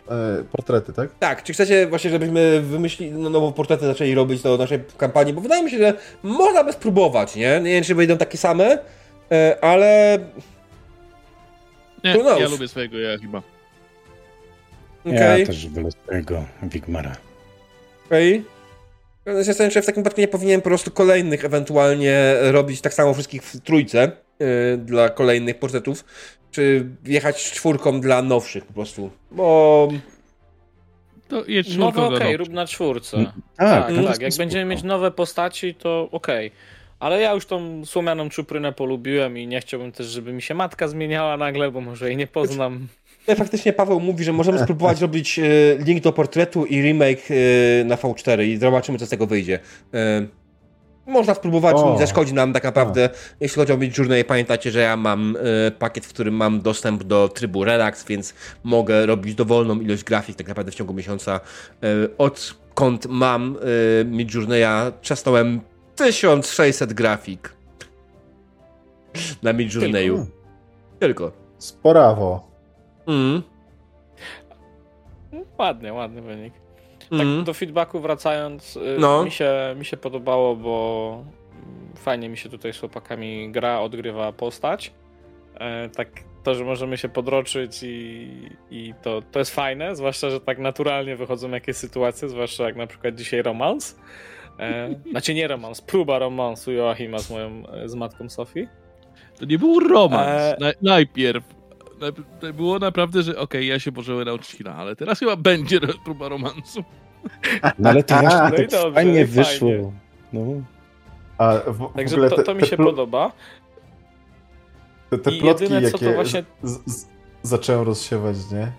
portrety, 0.53 0.93
tak? 0.93 1.09
Tak, 1.19 1.43
czy 1.43 1.53
chcecie 1.53 1.87
właśnie, 1.87 2.11
żebyśmy 2.11 2.61
wymyślili 2.61 3.13
no, 3.13 3.31
nową 3.31 3.53
portrety, 3.53 3.87
zaczęli 3.87 4.15
robić 4.15 4.43
do 4.43 4.57
naszej 4.57 4.79
kampanii? 4.99 5.33
Bo 5.35 5.41
wydaje 5.41 5.65
mi 5.65 5.71
się, 5.71 5.79
że 5.79 5.95
można 6.23 6.65
by 6.65 6.73
spróbować, 6.73 7.37
nie? 7.37 7.61
Nie 7.61 7.71
wiem, 7.71 7.85
czy 7.85 7.95
będą 7.95 8.17
takie 8.17 8.39
same, 8.39 8.79
e, 9.33 9.57
ale 9.61 10.19
Nie, 12.05 12.19
ja 12.41 12.49
lubię 12.49 12.69
swojego 12.69 12.99
ja 12.99 13.19
chyba. 13.19 13.43
okej, 15.07 15.41
Ja 15.41 15.47
też 15.47 15.69
wolę 15.69 15.91
swojego 15.91 16.45
Wigmara. 16.63 17.17
okej. 18.07 18.45
Okay. 19.23 19.45
Zastanawiam 19.45 19.71
się, 19.71 19.75
czy 19.75 19.83
w 19.83 19.87
takim 19.87 20.03
wypadku 20.03 20.21
nie 20.21 20.29
powinienem 20.29 20.61
po 20.61 20.69
prostu 20.69 20.91
kolejnych 20.91 21.45
ewentualnie 21.45 22.35
robić 22.41 22.81
tak 22.81 22.95
samo 22.95 23.15
wszystkich 23.15 23.43
w 23.43 23.61
trójce 23.61 24.26
dla 24.78 25.08
kolejnych 25.08 25.58
portretów, 25.58 26.05
czy 26.50 26.86
jechać 27.05 27.50
czwórką 27.52 28.00
dla 28.00 28.23
nowszych 28.23 28.65
po 28.65 28.73
prostu, 28.73 29.10
bo... 29.31 29.89
To 31.28 31.44
jedź 31.48 31.76
Nowe 31.76 32.02
okej, 32.02 32.32
do 32.32 32.39
rób 32.39 32.48
na 32.48 32.66
czwórce. 32.66 33.16
Mm, 33.16 33.32
Tak, 33.56 33.92
no, 33.92 34.02
tak. 34.02 34.20
Jak 34.20 34.34
będziemy 34.39 34.65
mieć 34.65 34.82
nowe 34.82 35.10
postaci, 35.10 35.74
to 35.74 36.08
okej. 36.12 36.50
Ale 36.98 37.20
ja 37.20 37.32
już 37.32 37.47
tą 37.47 37.84
słomianą 37.84 38.28
czuprynę 38.28 38.73
polubiłem 38.73 39.39
i 39.39 39.47
nie 39.47 39.60
chciałbym 39.60 39.92
też, 39.92 40.06
żeby 40.06 40.32
mi 40.32 40.42
się 40.42 40.55
matka 40.55 40.89
zmieniała 40.89 41.36
nagle, 41.36 41.70
bo 41.70 41.81
może 41.81 42.08
jej 42.08 42.16
nie 42.16 42.26
poznam. 42.26 42.89
No, 43.28 43.34
Faktycznie 43.34 43.73
Paweł 43.73 44.00
mówi, 44.00 44.24
że 44.24 44.32
możemy 44.32 44.58
spróbować 44.58 44.98
zrobić 44.98 45.39
e, 45.39 45.42
link 45.78 46.02
do 46.02 46.12
portretu 46.12 46.65
i 46.66 46.82
remake 46.82 47.28
e, 47.31 47.84
na 47.84 47.97
V4 47.97 48.44
i 48.44 48.56
zobaczymy, 48.56 48.98
co 48.98 49.06
z 49.06 49.08
tego 49.08 49.26
wyjdzie. 49.26 49.58
Można 51.07 51.35
spróbować, 51.35 51.76
O. 51.76 51.93
nie 51.93 51.99
zaszkodzi 51.99 52.35
nam 52.35 52.52
tak 52.52 52.65
naprawdę. 52.65 53.09
Jeśli 53.41 53.57
chodzi 53.57 53.73
o 53.73 53.76
Midjourney, 53.76 54.25
pamiętacie, 54.25 54.70
że 54.70 54.81
ja 54.81 54.97
mam 54.97 55.36
e, 55.67 55.70
pakiet, 55.70 56.07
w 56.07 56.09
którym 56.09 56.35
mam 56.35 56.60
dostęp 56.60 57.05
do 57.05 57.28
trybu 57.28 57.65
Relax, 57.65 58.05
więc 58.05 58.35
mogę 58.65 59.07
robić 59.07 59.35
dowolną 59.35 59.81
ilość 59.81 60.05
grafik 60.05 60.36
tak 60.36 60.49
naprawdę 60.49 60.73
w 60.73 60.75
ciągu 60.75 60.94
miesiąca. 60.94 61.41
E, 61.83 61.86
odkąd 62.18 63.07
mam 63.07 63.57
e, 64.01 64.05
Midjourneya, 64.05 64.93
czasnąłem 65.02 65.60
1600 65.97 66.93
grafik 66.93 67.52
na 69.43 69.52
Midjourneyu. 69.52 70.17
Tylko. 70.17 70.33
Tylko. 70.99 71.33
Sporawo. 71.59 72.49
Mm. 73.07 73.43
Ładnie, 75.59 75.93
ładny 75.93 76.23
wynik. 76.23 76.66
Tak 77.10 77.20
Mm. 77.20 77.44
do 77.44 77.55
feedbacku 77.55 78.01
wracając, 78.01 78.76
y, 78.76 78.97
No. 78.99 79.25
mi, 79.25 79.31
się, 79.31 79.52
mi 79.78 79.85
się 79.85 79.97
podobało, 79.97 80.57
bo 80.57 81.25
fajnie 81.97 82.28
mi 82.28 82.36
się 82.36 82.49
tutaj 82.49 82.73
z 82.73 82.78
chłopakami 82.78 83.52
gra, 83.52 83.81
odgrywa 83.81 84.33
postać. 84.33 84.93
E, 85.60 85.89
tak 85.89 86.09
to, 86.43 86.55
że 86.55 86.65
możemy 86.65 86.97
się 86.99 87.09
podroczyć 87.09 87.83
i, 87.83 88.28
i 88.70 88.94
to, 89.02 89.23
to 89.33 89.39
jest 89.39 89.55
fajne, 89.55 89.97
zwłaszcza, 89.97 90.31
że 90.31 90.41
tak 90.41 90.59
naturalnie 90.59 91.17
wychodzą 91.17 91.51
jakieś 91.51 91.76
sytuacje, 91.76 92.28
zwłaszcza 92.28 92.65
jak 92.65 92.76
na 92.76 92.86
przykład 92.86 93.15
dzisiaj 93.15 93.43
romans. 93.43 93.99
E, 94.59 94.89
znaczy 95.10 95.35
nie 95.35 95.49
romans, 95.49 95.81
próba 95.81 96.18
romansu 96.18 96.73
Joachima 96.73 97.18
z 97.18 97.31
moją, 97.31 97.62
e, 97.73 97.89
z 97.89 97.94
matką 97.94 98.28
Sofii. 98.28 98.68
To 99.39 99.44
nie 99.44 99.59
był 99.59 99.81
romans. 99.81 100.60
Na, 100.60 100.73
najpierw. 100.83 101.56
Było 102.55 102.78
naprawdę, 102.78 103.23
że 103.23 103.39
okej, 103.39 103.66
ja 103.66 103.78
się 103.78 103.92
nauczyć 104.25 104.55
chwilę, 104.55 104.75
ale 104.75 104.97
teraz 104.97 105.18
chyba 105.18 105.36
będzie 105.36 105.81
próba 106.05 106.28
romansu. 106.28 106.84
No 107.78 107.91
ale 107.91 108.02
to 108.02 108.15
właśnie 108.15 108.39
No 108.39 108.50
tak 108.50 108.70
dobrze, 108.70 108.92
fajnie 108.94 109.25
wyszło. 109.26 109.70
fajnie. 109.70 109.92
No. 110.33 110.41
A 111.39 111.52
w, 111.66 111.78
w 111.78 111.92
Także 111.97 112.15
ogóle 112.15 112.31
to, 112.31 112.36
te, 112.36 112.42
to 112.42 112.55
mi 112.55 112.60
te 112.60 112.66
się 112.66 112.76
plo- 112.76 112.84
podoba. 112.84 113.33
Te, 115.10 115.18
te 115.18 115.31
I 115.31 115.41
plotki, 115.41 115.62
jedyne, 115.65 115.91
co 115.91 115.99
to 115.99 116.05
jakie 116.05 116.15
właśnie- 116.15 116.44
z, 116.62 116.92
z, 116.92 117.07
zacząłem 117.42 117.86
rozsiewać, 117.86 118.36
nie? 118.52 118.73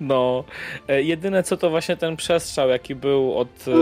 No, 0.00 0.44
e, 0.88 1.02
jedyne 1.02 1.42
co 1.42 1.56
to 1.56 1.70
właśnie 1.70 1.96
ten 1.96 2.16
przestrzał, 2.16 2.68
jaki 2.68 2.94
był 2.94 3.38
od, 3.38 3.48
e, 3.68 3.72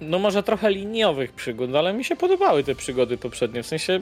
No 0.00 0.18
może 0.18 0.42
trochę 0.42 0.70
liniowych 0.70 1.32
przygód, 1.32 1.74
ale 1.74 1.92
mi 1.92 2.04
się 2.04 2.16
podobały 2.16 2.64
te 2.64 2.74
przygody 2.74 3.16
poprzednie. 3.16 3.62
W 3.62 3.66
sensie 3.66 4.00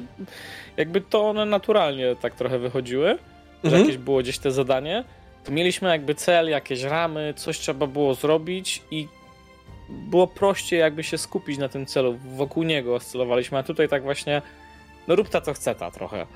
jakby 0.76 1.00
to 1.00 1.28
one 1.28 1.44
naturalnie 1.46 2.16
tak 2.20 2.34
trochę 2.34 2.58
wychodziły, 2.58 3.08
że 3.08 3.18
Mhm. 3.64 3.82
jakieś 3.82 3.98
było 3.98 4.18
gdzieś 4.18 4.38
te 4.38 4.50
zadanie. 4.50 5.04
To 5.44 5.52
mieliśmy 5.52 5.88
jakby 5.88 6.14
cel, 6.14 6.48
jakieś 6.48 6.82
ramy, 6.82 7.34
coś 7.36 7.58
trzeba 7.58 7.86
było 7.86 8.14
zrobić 8.14 8.82
i 8.90 9.08
było 9.88 10.26
prościej 10.26 10.80
jakby 10.80 11.04
się 11.04 11.18
skupić 11.18 11.58
na 11.58 11.68
tym 11.68 11.86
celu. 11.86 12.18
Wokół 12.36 12.62
niego 12.62 12.94
oscylowaliśmy, 12.94 13.58
a 13.58 13.62
tutaj 13.62 13.88
tak 13.88 14.02
właśnie 14.02 14.42
no 15.08 15.16
rób 15.16 15.28
ta 15.28 15.40
co 15.40 15.52
chce 15.54 15.74
ta 15.74 15.90
trochę. 15.90 16.26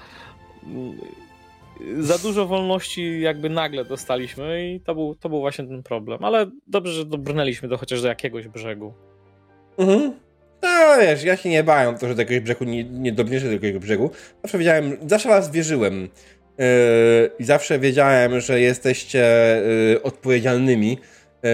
Za 1.98 2.18
dużo 2.18 2.46
wolności 2.46 3.20
jakby 3.20 3.50
nagle 3.50 3.84
dostaliśmy 3.84 4.72
i 4.72 4.80
to 4.80 4.94
był, 4.94 5.14
to 5.14 5.28
był 5.28 5.40
właśnie 5.40 5.64
ten 5.64 5.82
problem. 5.82 6.24
Ale 6.24 6.50
dobrze, 6.66 6.92
że 6.92 7.04
dobrnęliśmy 7.04 7.68
do 7.68 7.78
chociaż 7.78 8.02
do 8.02 8.08
jakiegoś 8.08 8.48
brzegu. 8.48 8.94
Mhm. 9.78 10.12
No 10.62 10.68
wiesz, 11.00 11.24
ja 11.24 11.36
się 11.36 11.48
nie 11.48 11.64
bałem 11.64 11.98
to, 11.98 12.08
że 12.08 12.14
do 12.14 12.22
jakiegoś 12.22 12.44
brzegu 12.44 12.64
nie, 12.64 12.84
nie 12.84 13.12
dobierzę 13.12 13.46
do 13.46 13.52
jakiegoś 13.52 13.82
brzegu. 13.82 14.10
Zawsze 14.42 14.58
wiedziałem, 14.58 14.96
zawsze 15.06 15.28
was 15.28 15.50
wierzyłem. 15.50 16.08
Yy, 16.58 16.66
I 17.38 17.44
zawsze 17.44 17.78
wiedziałem, 17.78 18.40
że 18.40 18.60
jesteście 18.60 19.26
yy, 19.92 20.02
odpowiedzialnymi 20.02 20.98
yy, 21.42 21.50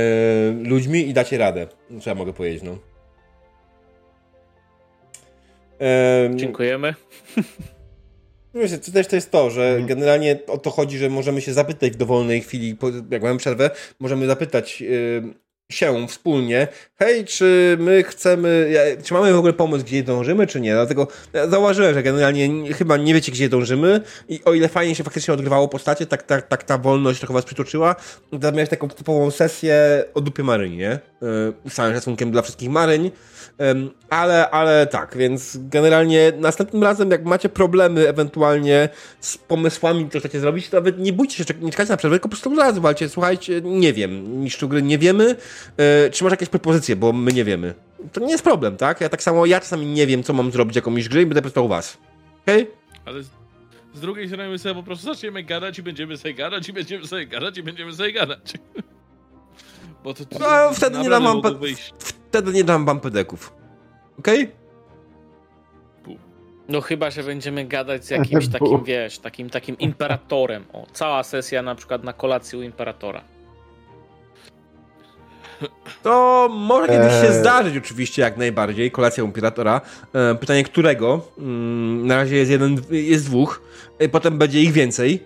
ludźmi 0.68 1.08
i 1.08 1.12
dacie 1.14 1.38
radę. 1.38 1.66
Co 2.00 2.10
ja 2.10 2.14
mogę 2.14 2.32
powiedzieć, 2.32 2.62
no. 2.62 2.78
Yy, 6.28 6.36
Dziękujemy. 6.36 6.94
Wiecie, 8.54 8.78
to 8.78 8.92
też 8.92 9.06
to 9.06 9.16
jest 9.16 9.30
to, 9.30 9.50
że 9.50 9.62
Mhm. 9.68 9.86
generalnie 9.86 10.38
o 10.46 10.58
to 10.58 10.70
chodzi, 10.70 10.98
że 10.98 11.08
możemy 11.10 11.40
się 11.40 11.52
zapytać 11.52 11.92
w 11.92 11.96
dowolnej 11.96 12.40
chwili, 12.40 12.76
po- 12.76 12.90
jak 13.10 13.22
mamy 13.22 13.38
przerwę, 13.38 13.70
możemy 14.00 14.26
zapytać 14.26 14.82
y, 14.82 15.22
się 15.72 16.08
wspólnie, 16.08 16.68
hej, 16.98 17.24
czy 17.24 17.76
my 17.80 18.02
chcemy, 18.02 18.72
czy 19.04 19.14
mamy 19.14 19.32
w 19.32 19.36
ogóle 19.36 19.52
pomysł, 19.52 19.84
gdzie 19.84 20.02
dążymy, 20.02 20.46
czy 20.46 20.60
nie? 20.60 20.72
Dlatego 20.72 21.08
zauważyłem, 21.48 21.94
że 21.94 22.02
generalnie 22.02 22.48
nie- 22.48 22.72
chyba 22.72 22.96
nie 22.96 23.14
wiecie, 23.14 23.32
gdzie 23.32 23.48
dążymy 23.48 24.00
i 24.28 24.40
o 24.44 24.54
ile 24.54 24.68
fajnie 24.68 24.94
się 24.94 25.04
faktycznie 25.04 25.34
odgrywało 25.34 25.68
postacie, 25.68 26.06
tak, 26.06 26.22
tak, 26.22 26.48
tak 26.48 26.62
ta 26.62 26.78
wolność 26.78 27.18
trochę 27.18 27.34
was 27.34 27.44
przytoczyła. 27.44 27.96
Miałeś 28.32 28.68
taką 28.68 28.88
typową 28.88 29.30
sesję 29.30 30.04
o 30.14 30.20
dupie 30.20 30.42
Maryni, 30.42 30.76
nie? 30.76 30.92
Y, 30.94 30.98
Z 31.70 31.74
całym 31.74 31.94
szacunkiem 31.94 32.30
dla 32.30 32.42
wszystkich 32.42 32.70
Maryń, 32.70 33.10
ale, 34.10 34.50
ale 34.50 34.86
tak, 34.86 35.16
więc 35.16 35.58
generalnie 35.60 36.32
następnym 36.36 36.82
razem, 36.82 37.10
jak 37.10 37.24
macie 37.24 37.48
problemy 37.48 38.08
ewentualnie 38.08 38.88
z 39.20 39.38
pomysłami, 39.38 40.10
co 40.10 40.18
chcecie 40.20 40.40
zrobić, 40.40 40.68
to 40.68 40.76
nawet 40.76 40.98
nie 40.98 41.12
bójcie 41.12 41.36
się, 41.36 41.44
czek- 41.44 41.60
nie 41.62 41.70
czekajcie 41.70 41.92
na 41.92 41.96
przerwę, 41.96 42.16
tylko 42.16 42.28
po 42.28 42.32
prostu 42.36 42.56
raz 42.56 42.78
walcie, 42.78 43.08
słuchajcie, 43.08 43.60
nie 43.64 43.92
wiem, 43.92 44.40
mistrzu 44.40 44.68
gry, 44.68 44.82
nie 44.82 44.98
wiemy, 44.98 45.24
yy, 45.78 46.10
czy 46.12 46.24
masz 46.24 46.30
jakieś 46.30 46.48
propozycje, 46.48 46.96
bo 46.96 47.12
my 47.12 47.32
nie 47.32 47.44
wiemy. 47.44 47.74
To 48.12 48.20
nie 48.20 48.30
jest 48.32 48.44
problem, 48.44 48.76
tak? 48.76 49.00
Ja 49.00 49.08
tak 49.08 49.22
samo, 49.22 49.46
ja 49.46 49.60
czasami 49.60 49.86
nie 49.86 50.06
wiem, 50.06 50.22
co 50.22 50.32
mam 50.32 50.50
zrobić 50.52 50.76
jako 50.76 50.90
mistrz 50.90 51.10
gry 51.10 51.22
i 51.22 51.26
będę 51.26 51.42
pytał 51.42 51.64
u 51.64 51.68
was. 51.68 51.98
Okej? 52.42 52.70
Ale 53.04 53.22
z, 53.22 53.28
z 53.94 54.00
drugiej 54.00 54.28
strony 54.28 54.48
my 54.48 54.58
sobie 54.58 54.74
po 54.74 54.82
prostu 54.82 55.06
zaczniemy 55.06 55.42
gadać 55.42 55.78
i 55.78 55.82
będziemy 55.82 56.16
sobie 56.16 56.34
gadać 56.34 56.68
i 56.68 56.72
będziemy 56.72 57.06
sobie 57.06 57.26
gadać 57.26 57.58
i 57.58 57.62
będziemy 57.62 57.92
sobie 57.94 58.12
gadać. 58.12 58.52
Bo 60.04 60.14
to, 60.14 60.24
to 60.24 60.38
No, 60.38 60.74
wtedy 60.74 60.98
nie 60.98 61.10
dam 61.10 61.22
wam 61.22 61.58
wyjść. 61.58 61.92
Wtedy 62.28 62.52
nie 62.52 62.64
dam 62.64 62.84
wam 62.84 63.00
pedeków. 63.00 63.52
Okej? 64.18 64.50
No 66.68 66.80
chyba, 66.80 67.10
że 67.10 67.22
będziemy 67.22 67.64
gadać 67.64 68.04
z 68.04 68.10
jakimś 68.10 68.48
takim, 68.58 68.84
wiesz, 68.84 69.18
takim, 69.18 69.50
takim 69.50 69.78
imperatorem. 69.78 70.64
O, 70.72 70.86
cała 70.92 71.22
sesja 71.22 71.62
na 71.62 71.74
przykład 71.74 72.04
na 72.04 72.12
kolacji 72.12 72.58
u 72.58 72.62
imperatora. 72.62 73.20
To 76.02 76.48
może 76.52 76.86
kiedyś 76.88 77.12
się 77.12 77.28
Eee. 77.28 77.40
zdarzyć 77.40 77.76
oczywiście, 77.76 78.22
jak 78.22 78.36
najbardziej, 78.36 78.90
kolacja 78.90 79.24
u 79.24 79.26
Imperatora. 79.26 79.80
E, 80.14 80.34
pytanie, 80.34 80.64
którego? 80.64 81.20
Mm, 81.38 82.06
na 82.06 82.16
razie 82.16 82.36
jest 82.36 82.50
jeden, 82.50 82.76
jest 82.90 83.26
dwóch, 83.26 83.62
e, 83.98 84.08
potem 84.08 84.38
będzie 84.38 84.62
ich 84.62 84.72
więcej. 84.72 85.24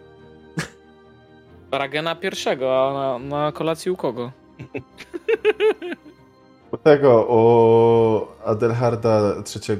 Ragena 1.72 2.14
pierwszego, 2.14 2.88
a 2.88 2.92
na, 2.92 3.28
na 3.28 3.52
kolacji 3.52 3.90
u 3.90 3.96
kogo? 3.96 4.32
U 6.72 6.76
tego, 6.76 7.26
u 7.28 8.48
Adelharda 8.48 9.34
III 9.36 9.78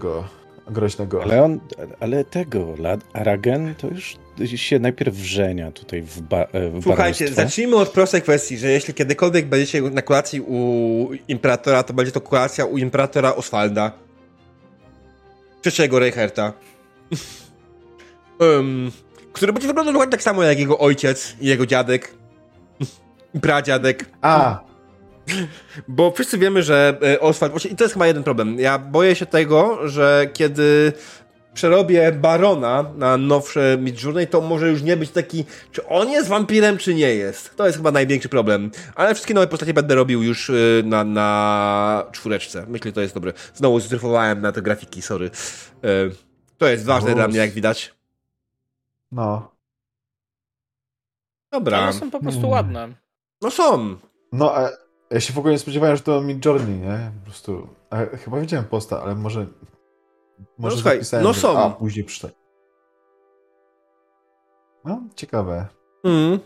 groźnego. 0.70 1.22
Ale 1.22 1.42
on, 1.42 1.60
ale 2.00 2.24
tego, 2.24 2.74
Aragen 3.12 3.74
to 3.74 3.88
już 3.88 4.16
się 4.54 4.78
najpierw 4.78 5.14
wrzenia 5.14 5.72
tutaj 5.72 6.02
w, 6.02 6.20
ba, 6.20 6.42
e, 6.42 6.70
w 6.70 6.82
Słuchajcie, 6.82 7.28
zacznijmy 7.28 7.76
od 7.76 7.88
prostej 7.88 8.22
kwestii, 8.22 8.58
że 8.58 8.70
jeśli 8.70 8.94
kiedykolwiek 8.94 9.46
będziecie 9.46 9.82
na 9.82 10.02
kolacji 10.02 10.40
u 10.40 11.08
Imperatora, 11.28 11.82
to 11.82 11.94
będzie 11.94 12.12
to 12.12 12.20
kolacja 12.20 12.64
u 12.64 12.78
Imperatora 12.78 13.34
Oswalda. 13.34 13.92
Trzeciego 15.62 15.98
Reicherta. 15.98 16.52
um, 18.40 18.90
który 19.32 19.52
będzie 19.52 19.68
wyglądał 19.68 19.92
dokładnie 19.92 20.12
tak 20.12 20.22
samo 20.22 20.42
jak 20.42 20.58
jego 20.58 20.78
ojciec 20.78 21.36
i 21.40 21.46
jego 21.46 21.66
dziadek. 21.66 22.14
I 23.34 23.40
pradziadek. 23.46 24.10
A, 24.22 24.71
Bo 25.88 26.10
wszyscy 26.10 26.38
wiemy, 26.38 26.62
że 26.62 26.98
e, 27.14 27.20
Oswald. 27.20 27.64
I 27.64 27.76
to 27.76 27.84
jest 27.84 27.94
chyba 27.94 28.06
jeden 28.06 28.22
problem. 28.24 28.60
Ja 28.60 28.78
boję 28.78 29.14
się 29.14 29.26
tego, 29.26 29.88
że 29.88 30.28
kiedy 30.32 30.92
przerobię 31.54 32.12
barona 32.12 32.84
na 32.96 33.16
nowsze 33.16 33.76
Midjourney, 33.80 34.26
to 34.26 34.40
może 34.40 34.68
już 34.70 34.82
nie 34.82 34.96
być 34.96 35.10
taki, 35.10 35.44
czy 35.72 35.86
on 35.86 36.10
jest 36.10 36.28
wampirem, 36.28 36.78
czy 36.78 36.94
nie 36.94 37.14
jest. 37.14 37.56
To 37.56 37.66
jest 37.66 37.76
chyba 37.78 37.90
największy 37.90 38.28
problem. 38.28 38.70
Ale 38.94 39.14
wszystkie 39.14 39.34
nowe 39.34 39.46
postacie 39.46 39.74
będę 39.74 39.94
robił 39.94 40.22
już 40.22 40.50
y, 40.50 40.82
na, 40.86 41.04
na 41.04 42.06
czwóreczce. 42.12 42.64
Myślę, 42.68 42.88
że 42.88 42.92
to 42.92 43.00
jest 43.00 43.14
dobre. 43.14 43.32
Znowu 43.54 43.80
zdryfowałem 43.80 44.40
na 44.40 44.52
te 44.52 44.62
grafiki, 44.62 45.02
sorry. 45.02 45.30
E, 45.84 45.88
To 46.58 46.66
jest 46.68 46.84
ważne 46.84 47.10
No, 47.10 47.16
dla 47.16 47.28
mnie, 47.28 47.38
jak 47.38 47.50
widać. 47.50 47.94
no. 49.12 49.52
Dobra. 51.52 51.78
Ale 51.78 51.92
są 51.92 52.10
po 52.10 52.20
prostu 52.20 52.38
Mm. 52.40 52.50
ładne. 52.50 52.88
No 53.42 53.50
są. 53.50 53.96
No, 54.32 54.54
a 54.56 54.70
ja 55.12 55.20
się 55.20 55.32
w 55.32 55.38
ogóle 55.38 55.52
nie 55.52 55.58
spodziewałem, 55.58 55.96
że 55.96 56.02
to 56.02 56.20
Mid 56.20 56.44
Journey, 56.44 56.78
nie? 56.78 57.10
Po 57.20 57.24
prostu. 57.24 57.68
A, 57.90 57.96
chyba 57.96 58.40
widziałem 58.40 58.64
posta, 58.64 59.02
ale 59.02 59.14
może. 59.14 59.46
Może 60.58 60.76
słuchaj, 60.76 60.96
zapisałem, 60.96 61.24
no 61.24 61.34
są. 61.34 61.58
A, 61.58 61.70
później 61.70 62.04
przeczytać. 62.04 62.36
No, 64.84 65.02
ciekawe. 65.16 65.66
Mm. 66.04 66.38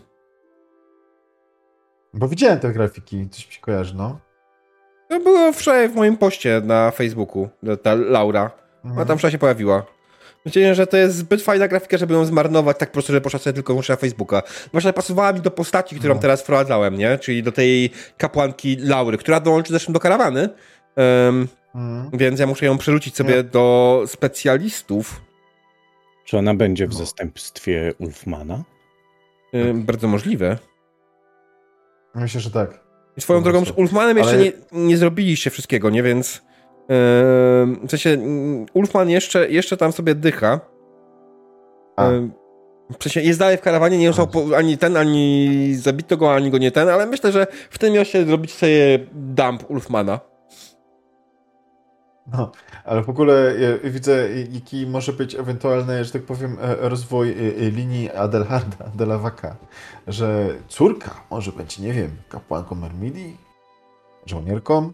Bo 2.13 2.27
widziałem 2.27 2.59
te 2.59 2.73
grafiki, 2.73 3.29
coś 3.29 3.47
mi 3.47 3.53
się 3.53 3.61
kojarzy, 3.61 3.95
no. 3.95 4.19
To 5.09 5.19
było 5.19 5.51
wczoraj 5.53 5.89
w 5.89 5.95
moim 5.95 6.17
poście 6.17 6.61
na 6.65 6.91
Facebooku, 6.91 7.49
ta 7.83 7.95
Laura. 7.95 8.51
Mhm. 8.85 9.07
tam 9.07 9.17
wczoraj 9.17 9.31
się 9.31 9.37
pojawiła. 9.37 9.85
Myślę, 10.47 10.75
że 10.75 10.87
to 10.87 10.97
jest 10.97 11.15
zbyt 11.15 11.41
fajna 11.41 11.67
grafika, 11.67 11.97
żeby 11.97 12.13
ją 12.13 12.25
zmarnować 12.25 12.77
tak 12.77 12.89
po 12.89 12.93
prostu, 12.93 13.13
że 13.13 13.21
poszła 13.21 13.39
sobie 13.39 13.53
tylko 13.53 13.73
muszę 13.73 13.93
na 13.93 13.97
Facebooka. 13.97 14.43
Właśnie 14.71 14.93
pasowała 14.93 15.33
mi 15.33 15.41
do 15.41 15.51
postaci, 15.51 15.95
którą 15.95 16.15
No. 16.15 16.21
teraz 16.21 16.41
wprowadzałem, 16.41 16.97
nie? 16.97 17.17
Czyli 17.17 17.43
do 17.43 17.51
tej 17.51 17.89
kapłanki 18.17 18.77
Laury, 18.79 19.17
która 19.17 19.39
dołączy 19.39 19.69
zresztą 19.69 19.93
do 19.93 19.99
karawany. 19.99 20.49
Em, 20.95 21.47
Mhm. 21.75 22.09
więc 22.13 22.39
ja 22.39 22.47
muszę 22.47 22.65
ją 22.65 22.77
przerzucić 22.77 23.15
sobie 23.15 23.43
do 23.43 24.03
specjalistów. 24.07 25.21
Czy 26.25 26.37
ona 26.37 26.53
będzie 26.53 26.87
w 26.87 26.91
No. 26.91 26.97
zastępstwie 26.97 27.93
Ulfmana? 27.99 28.63
Bardzo 29.73 30.07
możliwe. 30.07 30.57
Myślę, 32.15 32.41
że 32.41 32.51
tak. 32.51 32.79
I 33.17 33.21
swoją 33.21 33.43
drogą 33.43 33.65
z. 33.65 33.71
Ulfmanem 33.75 34.17
jeszcze 34.17 34.33
Ale- 34.33 34.43
nie, 34.43 34.51
nie 34.71 34.97
zrobiliście 34.97 35.49
wszystkiego, 35.49 35.89
nie? 35.89 36.03
Więc 36.03 36.41
w 36.89 37.87
sensie 37.89 38.17
Ulfman 38.73 39.09
jeszcze, 39.09 39.49
jeszcze 39.49 39.77
tam 39.77 39.91
sobie 39.91 40.15
dycha. 40.15 40.59
A. 41.95 42.09
W 42.99 43.03
sensie 43.03 43.21
jest 43.21 43.39
dalej 43.39 43.57
w 43.57 43.61
karawanie, 43.61 43.97
nie 43.97 44.13
został 44.13 44.55
ani 44.55 44.77
ten, 44.77 44.97
ani 44.97 45.75
zabito 45.75 46.17
go, 46.17 46.33
ani 46.33 46.51
go 46.51 46.57
nie 46.57 46.71
ten, 46.71 46.89
ale 46.89 47.05
myślę, 47.05 47.31
że 47.31 47.47
w 47.69 47.77
tym 47.77 47.93
mieście 47.93 48.25
zrobić 48.25 48.53
sobie 48.53 48.99
dump 49.13 49.69
Ulfmana. 49.69 50.19
No, 52.33 52.51
ale 52.85 53.03
w 53.03 53.09
ogóle 53.09 53.53
ja 53.59 53.89
widzę, 53.89 54.29
jaki 54.53 54.87
może 54.87 55.13
być 55.13 55.35
ewentualny, 55.35 56.05
że 56.05 56.11
tak 56.11 56.23
powiem, 56.23 56.57
e, 56.61 56.89
rozwój 56.89 57.29
e, 57.29 57.33
e, 57.33 57.69
linii 57.71 58.11
Adelharda, 58.11 58.85
Adelawaka, 58.85 59.55
że 60.07 60.47
córka 60.67 61.11
może 61.31 61.51
być, 61.51 61.79
nie 61.79 61.93
wiem, 61.93 62.11
kapłanką 62.29 62.75
Mermili, 62.75 63.37
żołnierką, 64.25 64.91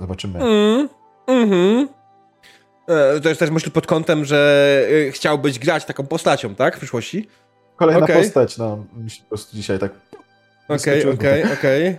zobaczymy. 0.00 0.38
Mm, 0.38 0.88
mhm. 1.26 1.88
E, 2.88 3.20
To 3.20 3.28
jest 3.28 3.38
też 3.38 3.50
myśl 3.50 3.70
pod 3.70 3.86
kątem, 3.86 4.24
że 4.24 4.86
e, 5.08 5.10
chciałbyś 5.10 5.58
grać 5.58 5.84
taką 5.84 6.06
postacią, 6.06 6.54
tak? 6.54 6.74
W 6.76 6.78
przyszłości? 6.78 7.28
Kolejna 7.76 8.04
okej. 8.04 8.16
postać, 8.16 8.58
no, 8.58 8.84
mi 8.96 9.10
się 9.10 9.22
po 9.22 9.28
prostu 9.28 9.56
dzisiaj 9.56 9.78
tak 9.78 9.92
Okej, 10.68 11.10
okej, 11.10 11.44
okej. 11.52 11.98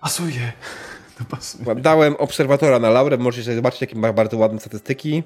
pasuje. 0.00 0.52
To 1.18 1.24
pasuje. 1.24 1.74
Dałem 1.74 2.16
obserwatora 2.16 2.78
na 2.78 2.90
Laurę, 2.90 3.16
możecie 3.16 3.44
sobie 3.44 3.56
zobaczyć, 3.56 3.80
jakie 3.80 3.96
ma 3.96 4.12
bardzo 4.12 4.36
ładne 4.36 4.60
statystyki, 4.60 5.22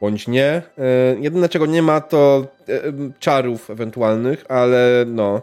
bądź 0.00 0.28
nie. 0.28 0.46
E, 0.46 0.62
jedyne, 1.20 1.48
czego 1.48 1.66
nie 1.66 1.82
ma, 1.82 2.00
to 2.00 2.46
czarów 3.18 3.70
ewentualnych, 3.70 4.44
ale 4.48 5.04
no. 5.06 5.42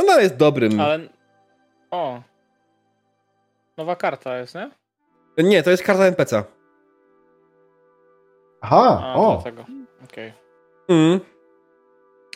Ona 0.00 0.20
jest 0.20 0.36
dobrym. 0.36 0.80
Ale. 0.80 1.00
O. 1.90 2.22
Nowa 3.76 3.96
karta 3.96 4.38
jest, 4.38 4.54
nie? 4.54 4.70
Nie, 5.38 5.62
to 5.62 5.70
jest 5.70 5.82
karta 5.82 6.04
NPC. 6.06 6.44
Aha, 8.60 9.00
A, 9.04 9.14
o! 9.14 9.32
dlatego. 9.34 9.64
Okej. 10.04 10.32
Mm. 10.88 11.20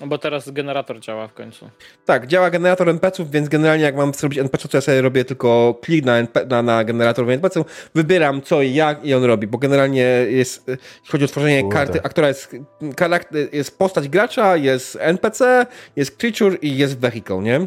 No 0.00 0.06
bo 0.06 0.18
teraz 0.18 0.50
generator 0.50 1.00
działa 1.00 1.28
w 1.28 1.34
końcu. 1.34 1.70
Tak, 2.04 2.26
działa 2.26 2.50
generator 2.50 2.88
NPC-ów, 2.88 3.30
więc 3.30 3.48
generalnie 3.48 3.84
jak 3.84 3.96
mam 3.96 4.14
zrobić 4.14 4.38
NPC, 4.38 4.68
to 4.68 4.76
ja 4.76 4.80
sobie 4.80 5.02
robię 5.02 5.24
tylko 5.24 5.74
klik 5.82 6.04
na, 6.04 6.16
NP, 6.16 6.46
na, 6.46 6.62
na 6.62 6.84
generator 6.84 7.30
NPC, 7.30 7.64
wybieram 7.94 8.42
co 8.42 8.62
i 8.62 8.74
jak 8.74 9.04
i 9.04 9.14
on 9.14 9.24
robi, 9.24 9.46
bo 9.46 9.58
generalnie 9.58 10.02
jest, 10.28 10.68
jeśli 10.68 11.10
chodzi 11.12 11.24
o 11.24 11.28
tworzenie 11.28 11.62
Kurde. 11.62 11.76
karty, 11.76 12.00
a 12.02 12.08
która 12.08 12.28
jest, 12.28 12.56
charakter, 12.98 13.54
jest 13.54 13.78
postać 13.78 14.08
gracza, 14.08 14.56
jest 14.56 14.98
NPC, 15.00 15.66
jest 15.96 16.16
creature 16.16 16.58
i 16.62 16.76
jest 16.76 16.98
vehicle, 17.00 17.38
nie? 17.38 17.66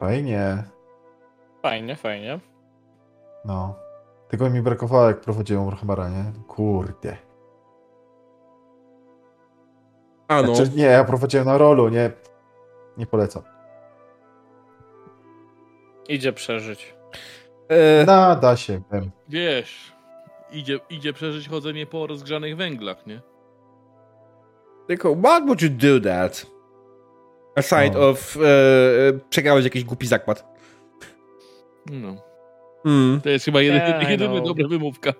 Fajnie. 0.00 0.62
Fajnie, 1.62 1.96
fajnie. 1.96 2.40
No. 3.44 3.74
Tego 4.28 4.50
mi 4.50 4.62
brakowało, 4.62 5.06
jak 5.06 5.20
prowadziłem 5.20 5.64
Warhammera, 5.64 6.08
nie? 6.08 6.24
Kurde. 6.48 7.16
A 10.28 10.42
no. 10.42 10.54
Znaczy, 10.54 10.70
nie, 10.76 10.84
ja 10.84 11.04
prowadziłem 11.04 11.46
na 11.46 11.58
rolu, 11.58 11.88
nie. 11.88 12.10
Nie 12.96 13.06
polecam. 13.06 13.42
Idzie 16.08 16.32
przeżyć. 16.32 16.94
E, 17.68 18.04
Nada 18.06 18.56
się, 18.56 18.80
wiem. 18.92 19.10
Wiesz, 19.28 19.92
idzie, 20.50 20.80
idzie 20.90 21.12
przeżyć 21.12 21.48
chodzenie 21.48 21.86
po 21.86 22.06
rozgrzanych 22.06 22.56
węglach, 22.56 23.06
nie? 23.06 23.20
tylko, 24.86 25.16
what 25.16 25.44
would 25.44 25.62
you 25.62 25.68
do 25.70 26.00
that? 26.10 26.46
Aside 27.56 27.90
No. 27.90 28.08
of 28.08 28.36
e, 28.36 28.40
przegrałeś 29.30 29.64
jakiś 29.64 29.84
głupi 29.84 30.06
zakład. 30.06 30.44
No. 31.90 32.14
Mm. 32.84 33.20
To 33.20 33.28
jest 33.28 33.44
chyba 33.44 33.62
jedyny, 33.62 34.10
jedyny 34.10 34.34
no. 34.34 34.40
dobra 34.40 34.68
wymówka. 34.68 35.12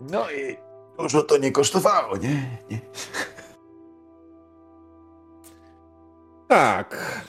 No 0.00 0.30
i 0.30 0.56
dużo 0.98 1.22
to 1.22 1.38
nie 1.38 1.52
kosztowało, 1.52 2.16
nie? 2.16 2.58
nie. 2.70 2.80
Tak. 6.48 7.22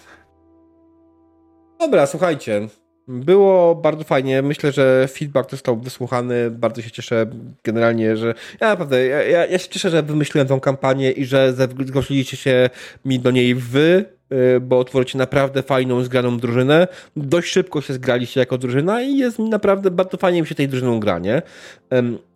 Dobra, 1.80 2.06
słuchajcie. 2.06 2.68
Było 3.08 3.76
bardzo 3.76 4.04
fajnie. 4.04 4.42
Myślę, 4.42 4.72
że 4.72 5.08
feedback 5.08 5.52
został 5.52 5.78
wysłuchany. 5.78 6.52
Bardzo 6.52 6.82
się 6.82 6.92
cieszę 6.92 7.26
generalnie, 7.64 8.18
że. 8.18 8.34
Ja 8.62 8.68
naprawdę, 8.68 9.06
ja, 9.06 9.24
ja, 9.24 9.46
ja 9.46 9.60
się 9.60 9.70
cieszę, 9.70 9.90
że 9.90 10.04
wymyśliłem 10.04 10.48
tą 10.48 10.60
kampanię 10.60 11.12
i 11.12 11.26
że 11.26 11.54
zgłosiliście 11.86 12.38
się 12.38 12.70
mi 13.06 13.20
do 13.20 13.32
niej 13.32 13.56
wy, 13.56 14.17
bo 14.62 14.84
tworzycie 14.84 15.18
naprawdę 15.18 15.64
fajną, 15.64 16.04
zgraną 16.04 16.38
drużynę. 16.38 16.88
Dość 17.16 17.52
szybko 17.52 17.82
się 17.82 17.94
zgraliście 17.94 18.40
jako 18.40 18.58
drużyna 18.58 19.02
i 19.02 19.18
jest 19.18 19.40
naprawdę 19.40 19.92
bardzo 19.92 20.18
fajnie 20.18 20.42
mi 20.42 20.48
się 20.48 20.56
tej 20.56 20.68
drużyną 20.68 21.00
gra, 21.00 21.20
nie? 21.20 21.42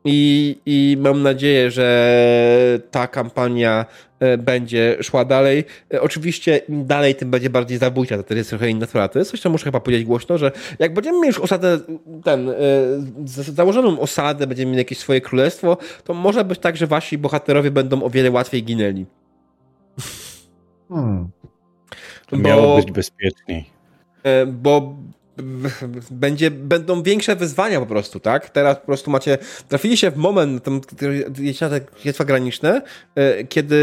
I, 0.05 0.57
I 0.65 0.97
mam 0.99 1.23
nadzieję, 1.23 1.71
że 1.71 2.79
ta 2.91 3.07
kampania 3.07 3.85
e, 4.19 4.37
będzie 4.37 4.97
szła 5.01 5.25
dalej. 5.25 5.63
E, 5.93 6.01
Oczywiście 6.01 6.57
im 6.57 6.85
dalej, 6.85 7.15
tym 7.15 7.31
będzie 7.31 7.49
bardziej 7.49 7.77
zabójcza, 7.77 8.23
to 8.23 8.33
jest 8.33 8.49
trochę 8.49 8.69
inna 8.69 8.85
sprawa. 8.85 9.07
To 9.07 9.19
jest 9.19 9.31
coś, 9.31 9.41
co 9.41 9.49
muszę 9.49 9.63
chyba 9.63 9.79
powiedzieć 9.79 10.07
głośno, 10.07 10.37
że 10.37 10.51
jak 10.79 10.93
będziemy 10.93 11.17
mieli 11.17 11.27
już 11.27 11.39
osadę, 11.39 11.79
ten, 12.23 12.49
e, 12.49 12.53
założoną 13.27 13.99
osadę, 13.99 14.47
będziemy 14.47 14.71
mieli 14.71 14.81
jakieś 14.81 14.97
swoje 14.97 15.21
królestwo, 15.21 15.77
to 16.03 16.13
może 16.13 16.43
być 16.43 16.59
tak, 16.59 16.77
że 16.77 16.87
wasi 16.87 17.17
bohaterowie 17.17 17.71
będą 17.71 18.03
o 18.03 18.09
wiele 18.09 18.31
łatwiej 18.31 18.63
ginęli. 18.63 19.05
Hmm. 20.89 21.29
Miało 22.31 22.75
być 22.75 22.91
bezpieczniej. 22.91 23.69
E, 24.23 24.45
bo 24.45 24.95
będzie, 26.11 26.51
będą 26.51 27.03
większe 27.03 27.35
wyzwania 27.35 27.79
po 27.79 27.85
prostu, 27.85 28.19
tak? 28.19 28.49
Teraz 28.49 28.77
po 28.77 28.85
prostu 28.85 29.11
macie, 29.11 29.37
trafiliście 29.69 30.11
w 30.11 30.17
moment, 30.17 30.63
tam, 30.63 30.81
na 31.61 31.69
te 31.69 31.81
księstwa 31.81 32.25
graniczne, 32.25 32.81
e, 33.15 33.43
kiedy 33.43 33.77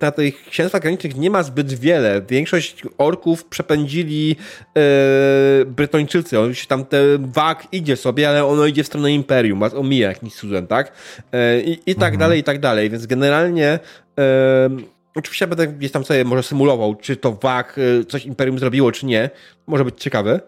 na 0.00 0.10
tych 0.10 0.44
księstwach 0.44 0.82
granicznych 0.82 1.16
nie 1.16 1.30
ma 1.30 1.42
zbyt 1.42 1.72
wiele. 1.72 2.22
Większość 2.28 2.82
orków 2.98 3.44
przepędzili 3.44 4.36
e, 4.76 4.80
Brytończycy. 5.66 6.40
On 6.40 6.54
się 6.54 6.66
tam 6.66 6.84
te 6.84 7.02
wag 7.18 7.68
idzie 7.72 7.96
sobie, 7.96 8.28
ale 8.28 8.46
ono 8.46 8.66
idzie 8.66 8.84
w 8.84 8.86
stronę 8.86 9.12
Imperium, 9.12 9.60
was 9.60 9.74
omija 9.74 10.08
jakimś 10.08 10.34
cudem, 10.34 10.66
tak? 10.66 10.92
E, 11.32 11.60
I, 11.60 11.90
i 11.90 11.94
tak 11.94 12.16
dalej, 12.16 12.40
i 12.40 12.44
tak 12.44 12.60
dalej. 12.60 12.90
Więc 12.90 13.06
generalnie 13.06 13.78
e, 14.18 14.68
Oczywiście 15.16 15.46
będę 15.46 15.66
gdzieś 15.68 15.92
tam 15.92 16.04
sobie 16.04 16.24
może 16.24 16.42
symulował, 16.42 16.94
czy 16.94 17.16
to 17.16 17.32
WAG 17.32 17.78
y, 17.78 18.04
coś 18.04 18.26
Imperium 18.26 18.58
zrobiło, 18.58 18.92
czy 18.92 19.06
nie. 19.06 19.30
Może 19.66 19.84
być 19.84 20.00
ciekawe. 20.02 20.40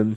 Ym, 0.00 0.16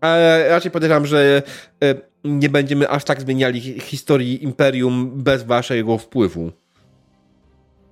Ale 0.00 0.48
raczej 0.48 0.70
podejrzewam, 0.70 1.06
że 1.06 1.42
y, 1.84 2.00
nie 2.24 2.48
będziemy 2.48 2.88
aż 2.88 3.04
tak 3.04 3.20
zmieniali 3.20 3.60
hi- 3.60 3.80
historii 3.80 4.44
Imperium 4.44 5.10
bez 5.22 5.42
waszego 5.42 5.98
wpływu. 5.98 6.50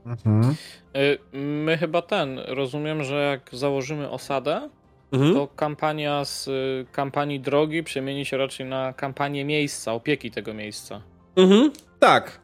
Mhm. 0.07 0.55
Y, 0.97 1.19
My 1.37 1.79
chyba 1.79 2.03
ten, 2.03 2.39
rozumiem, 2.39 3.05
że 3.05 3.15
jak 3.15 3.51
założymy 3.53 4.11
osadę, 4.11 4.69
Mhm. 5.13 5.35
to 5.35 5.47
kampania 5.47 6.25
z 6.25 6.49
y, 6.49 6.87
kampanii 6.93 7.41
drogi 7.41 7.83
przemieni 7.83 8.25
się 8.25 8.37
raczej 8.37 8.67
na 8.67 8.93
kampanię 8.93 9.45
miejsca, 9.45 9.93
opieki 9.93 10.31
tego 10.31 10.55
miejsca. 10.55 11.03
Mhm. 11.37 11.71
Tak. 11.99 12.41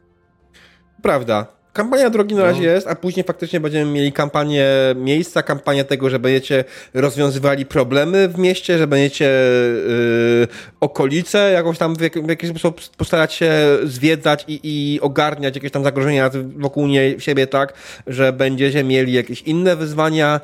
Prawda. 1.02 1.46
Kampania 1.72 2.10
drogi 2.10 2.34
na 2.34 2.40
No. 2.40 2.46
razie 2.46 2.62
jest, 2.64 2.86
a 2.86 2.94
później 2.94 3.24
faktycznie 3.24 3.60
będziemy 3.60 3.90
mieli 3.92 4.12
kampanię 4.12 4.66
miejsca, 4.96 5.42
kampanię 5.42 5.84
tego, 5.84 6.10
że 6.10 6.18
będziecie 6.18 6.64
rozwiązywali 6.94 7.66
problemy 7.66 8.28
w 8.28 8.38
mieście, 8.38 8.78
że 8.78 8.86
będziecie 8.86 9.24
yy, 9.24 10.48
okolice 10.80 11.52
jakoś 11.52 11.78
tam 11.78 11.96
w, 11.96 12.00
jak, 12.00 12.26
w 12.26 12.28
jakiś 12.28 12.50
sposób 12.50 12.80
postarać 12.96 13.34
się 13.34 13.52
zwiedzać 13.84 14.44
i, 14.48 14.60
i 14.62 15.00
ogarniać 15.00 15.54
jakieś 15.54 15.70
tam 15.72 15.84
zagrożenia 15.84 16.30
wokół 16.56 16.86
nie, 16.86 17.20
siebie, 17.20 17.46
tak, 17.46 17.72
że 18.06 18.32
będziecie 18.32 18.84
mieli 18.84 19.12
jakieś 19.12 19.42
inne 19.42 19.76
wyzwania. 19.76 20.40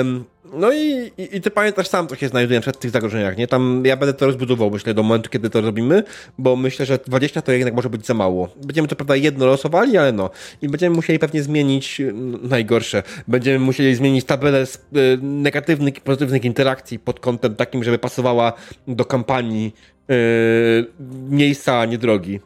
Ym, 0.00 0.24
no 0.52 0.72
i, 0.72 1.10
i, 1.18 1.36
i 1.36 1.40
ty 1.40 1.50
pamiętasz 1.50 1.88
sam, 1.88 2.06
co 2.08 2.16
się 2.16 2.28
znajduje 2.28 2.60
przed 2.60 2.78
tych 2.78 2.90
zagrożeniach, 2.90 3.36
nie? 3.36 3.46
Tam 3.46 3.82
ja 3.86 3.96
będę 3.96 4.14
to 4.14 4.26
rozbudował, 4.26 4.70
myślę, 4.70 4.94
do 4.94 5.02
momentu, 5.02 5.30
kiedy 5.30 5.50
to 5.50 5.60
robimy, 5.60 6.04
bo 6.38 6.56
myślę, 6.56 6.86
że 6.86 6.98
20 7.06 7.42
to 7.42 7.52
jednak 7.52 7.74
może 7.74 7.90
być 7.90 8.06
za 8.06 8.14
mało. 8.14 8.48
Będziemy 8.64 8.88
to 8.88 8.96
prawda 8.96 9.16
jedno 9.16 9.46
losowali, 9.46 9.96
ale 9.96 10.12
no. 10.12 10.30
I 10.62 10.68
będziemy 10.68 10.96
musieli 10.96 11.18
pewnie 11.18 11.42
zmienić 11.42 12.02
najgorsze. 12.42 13.02
Będziemy 13.28 13.58
musieli 13.58 13.94
zmienić 13.94 14.24
tabelę 14.24 14.66
z, 14.66 14.76
y, 14.76 15.18
negatywnych 15.22 15.96
i 15.96 16.00
pozytywnych 16.00 16.44
interakcji 16.44 16.98
pod 16.98 17.20
kątem 17.20 17.54
takim, 17.56 17.84
żeby 17.84 17.98
pasowała 17.98 18.52
do 18.88 19.04
kampanii 19.04 19.74
y, 20.10 20.86
miejsca, 21.30 21.80
a 21.80 21.84
nie 21.84 21.98
drogi. 21.98 22.40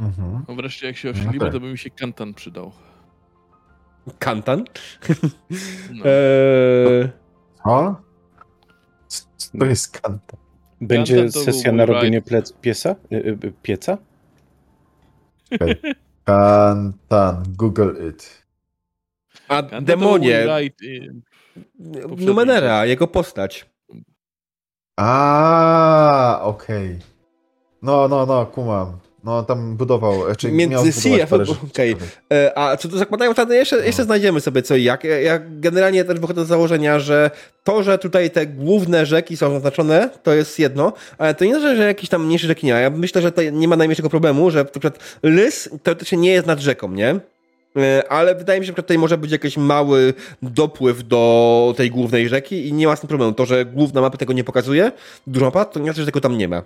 Mhm. 0.00 0.44
No 0.48 0.54
wreszcie 0.54 0.86
jak 0.86 0.96
się 0.96 1.08
No 1.08 1.14
osilimy, 1.14 1.38
tak. 1.38 1.52
to 1.52 1.60
by 1.60 1.66
mi 1.72 1.78
się 1.78 1.90
kantan 1.90 2.34
przydał. 2.34 2.72
Kantan? 4.18 4.64
No. 5.92 6.04
Eee, 6.10 7.08
Co? 7.64 7.96
To 9.58 9.64
jest 9.64 10.00
kanta. 10.00 10.36
Będzie 10.80 11.16
Kantan 11.16 11.42
sesja 11.42 11.72
na 11.72 11.86
robienie 11.86 12.22
plec, 12.22 12.52
piesa? 12.52 12.96
Y, 13.12 13.16
y, 13.16 13.52
pieca? 13.62 13.98
Kantan, 16.24 17.42
Google 17.56 18.08
it. 18.08 18.44
a 19.48 19.62
Kantan 19.62 19.84
demonie, 19.84 20.46
Numenera, 22.16 22.86
jego 22.86 23.08
postać. 23.08 23.66
A, 24.96 26.40
okej. 26.42 26.98
No, 27.82 28.08
no, 28.08 28.26
no, 28.26 28.46
kumam. 28.46 28.98
No, 29.24 29.42
tam 29.42 29.76
budował, 29.76 30.24
znaczy 30.26 30.52
miał 30.52 30.84
Między 30.84 30.92
CF, 31.00 31.32
okej. 31.70 31.96
E, 32.32 32.58
A 32.58 32.76
co 32.76 32.88
do 32.88 32.98
zakładają 32.98 33.32
wtedy, 33.32 33.56
jeszcze, 33.56 33.86
jeszcze 33.86 34.04
znajdziemy 34.04 34.40
sobie 34.40 34.62
co 34.62 34.76
i 34.76 34.82
jak. 34.84 35.04
Ja- 35.04 35.20
Ja 35.20 35.40
generalnie 35.48 36.04
też 36.04 36.20
wychodzę 36.20 36.44
z 36.44 36.48
założenia, 36.48 36.98
że 36.98 37.30
to, 37.64 37.82
że 37.82 37.98
tutaj 37.98 38.30
te 38.30 38.46
główne 38.46 39.06
rzeki 39.06 39.36
są 39.36 39.50
zaznaczone, 39.50 40.10
to 40.22 40.34
jest 40.34 40.58
jedno, 40.58 40.92
ale 41.18 41.34
to 41.34 41.44
nie 41.44 41.60
znaczy, 41.60 41.76
że 41.76 41.82
jakieś 41.86 42.08
tam 42.08 42.26
mniejsze 42.26 42.46
rzeki 42.46 42.66
nie 42.66 42.72
ma. 42.72 42.78
Ja 42.80 42.90
myślę, 42.90 43.22
że 43.22 43.32
to 43.32 43.42
nie 43.42 43.68
ma 43.68 43.76
najmniejszego 43.76 44.10
problemu, 44.10 44.50
że 44.50 44.58
na 44.58 44.64
przykład 44.64 44.98
Lys 45.22 45.68
teoretycznie 45.82 46.18
nie 46.18 46.30
jest 46.32 46.46
nad 46.46 46.60
rzeką, 46.60 46.88
nie? 46.92 47.20
E, 47.76 48.02
Ale 48.08 48.34
wydaje 48.34 48.60
mi 48.60 48.66
się, 48.66 48.72
że 48.72 48.76
tutaj 48.76 48.98
może 48.98 49.18
być 49.18 49.30
jakiś 49.32 49.56
mały 49.56 50.14
dopływ 50.42 51.08
do 51.08 51.74
tej 51.76 51.90
głównej 51.90 52.28
rzeki 52.28 52.68
i 52.68 52.72
nie 52.72 52.86
ma 52.86 52.96
z 52.96 53.00
tym 53.00 53.08
problemu. 53.08 53.32
To, 53.32 53.46
że 53.46 53.64
główna 53.64 54.00
mapa 54.00 54.16
tego 54.18 54.32
nie 54.32 54.44
pokazuje, 54.44 54.92
duża 55.26 55.46
mapa, 55.46 55.64
to 55.64 55.78
nie 55.80 55.84
znaczy, 55.84 56.00
że 56.00 56.06
tego 56.06 56.20
tam 56.20 56.38
nie 56.38 56.48
ma. 56.48 56.62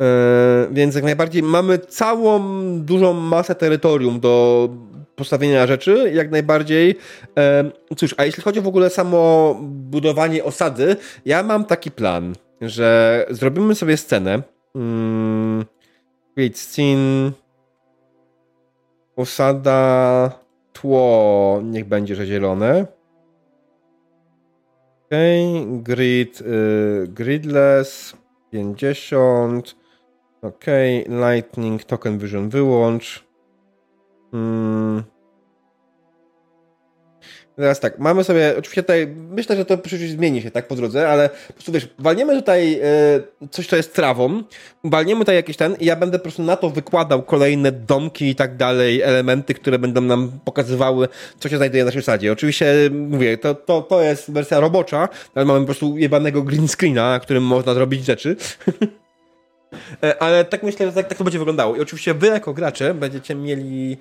E, 0.00 0.68
więc 0.70 0.94
jak 0.94 1.04
najbardziej 1.04 1.42
mamy 1.42 1.78
całą 1.78 2.40
dużą 2.80 3.12
masę 3.12 3.54
terytorium 3.54 4.20
do 4.20 4.68
postawienia 5.16 5.66
rzeczy, 5.66 6.10
jak 6.14 6.30
najbardziej. 6.30 6.98
E, 7.38 7.70
cóż, 7.96 8.14
a 8.18 8.24
jeśli 8.24 8.42
chodzi 8.42 8.60
w 8.60 8.68
ogóle 8.68 8.90
samo 8.90 9.54
budowanie 9.62 10.44
osady, 10.44 10.96
ja 11.24 11.42
mam 11.42 11.64
taki 11.64 11.90
plan, 11.90 12.34
że 12.60 13.26
zrobimy 13.30 13.74
sobie 13.74 13.96
scenę. 13.96 14.42
Mm, 14.74 15.64
create 16.34 16.56
scene. 16.56 17.32
Osada, 19.16 20.30
tło, 20.72 21.60
niech 21.64 21.84
będzie, 21.84 22.16
że 22.16 22.26
zielone. 22.26 22.86
Okej, 25.06 25.56
okay. 25.56 25.82
grid, 25.82 26.40
y, 26.40 27.08
gridless, 27.08 28.16
50. 28.50 29.85
Okay. 30.42 31.04
lightning, 31.08 31.84
token 31.84 32.18
vision 32.18 32.48
wyłącz. 32.48 33.24
Hmm. 34.30 35.02
Teraz 37.56 37.80
tak, 37.80 37.98
mamy 37.98 38.24
sobie, 38.24 38.54
oczywiście 38.58 38.82
tutaj, 38.82 39.06
myślę, 39.06 39.56
że 39.56 39.64
to 39.64 39.78
przecież 39.78 40.10
zmieni 40.10 40.42
się 40.42 40.50
tak 40.50 40.68
po 40.68 40.76
drodze, 40.76 41.08
ale 41.08 41.28
po 41.46 41.52
prostu 41.52 41.72
wiesz, 41.72 41.88
walniemy 41.98 42.36
tutaj 42.36 42.80
y, 43.44 43.48
coś, 43.50 43.66
co 43.66 43.76
jest 43.76 43.94
trawą, 43.94 44.42
walniemy 44.84 45.20
tutaj 45.20 45.36
jakieś 45.36 45.56
ten 45.56 45.76
i 45.80 45.84
ja 45.84 45.96
będę 45.96 46.18
po 46.18 46.22
prostu 46.22 46.42
na 46.42 46.56
to 46.56 46.70
wykładał 46.70 47.22
kolejne 47.22 47.72
domki 47.72 48.28
i 48.28 48.34
tak 48.34 48.56
dalej, 48.56 49.02
elementy, 49.02 49.54
które 49.54 49.78
będą 49.78 50.00
nam 50.00 50.32
pokazywały, 50.44 51.08
co 51.38 51.48
się 51.48 51.56
znajduje 51.56 51.84
na 51.84 51.88
naszej 51.88 52.02
sadzie. 52.02 52.32
Oczywiście, 52.32 52.74
mówię, 52.92 53.38
to, 53.38 53.54
to, 53.54 53.82
to 53.82 54.02
jest 54.02 54.30
wersja 54.32 54.60
robocza, 54.60 55.08
ale 55.34 55.44
mamy 55.44 55.60
po 55.60 55.66
prostu 55.66 55.98
jebanego 55.98 56.42
green 56.42 56.68
screena, 56.68 57.10
na 57.10 57.20
którym 57.20 57.42
można 57.42 57.74
zrobić 57.74 58.04
rzeczy. 58.04 58.36
E, 60.02 60.22
ale 60.22 60.44
tak 60.44 60.62
myślę, 60.62 60.86
że 60.86 60.92
tak, 60.92 61.08
tak 61.08 61.18
to 61.18 61.24
będzie 61.24 61.38
wyglądało. 61.38 61.76
I 61.76 61.80
oczywiście 61.80 62.14
wy 62.14 62.26
jako 62.26 62.54
gracze 62.54 62.94
będziecie 62.94 63.34
mieli. 63.34 63.96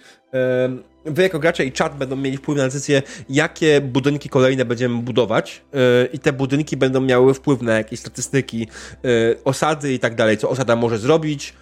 Wy 1.05 1.23
jako 1.23 1.39
gracze 1.39 1.65
i 1.65 1.71
czat 1.71 1.97
będą 1.97 2.15
mieli 2.15 2.37
wpływ 2.37 2.57
na 2.57 2.63
decyzję, 2.63 3.01
jakie 3.29 3.81
budynki 3.81 4.29
kolejne 4.29 4.65
będziemy 4.65 5.01
budować. 5.01 5.61
E, 5.73 6.05
I 6.05 6.19
te 6.19 6.33
budynki 6.33 6.77
będą 6.77 7.01
miały 7.01 7.33
wpływ 7.33 7.61
na 7.61 7.73
jakieś 7.73 7.99
statystyki 7.99 8.67
e, 8.93 9.07
osady 9.43 9.93
i 9.93 9.99
tak 9.99 10.15
dalej, 10.15 10.37
co 10.37 10.49
osada 10.49 10.75
może 10.75 10.97
zrobić. 10.97 11.53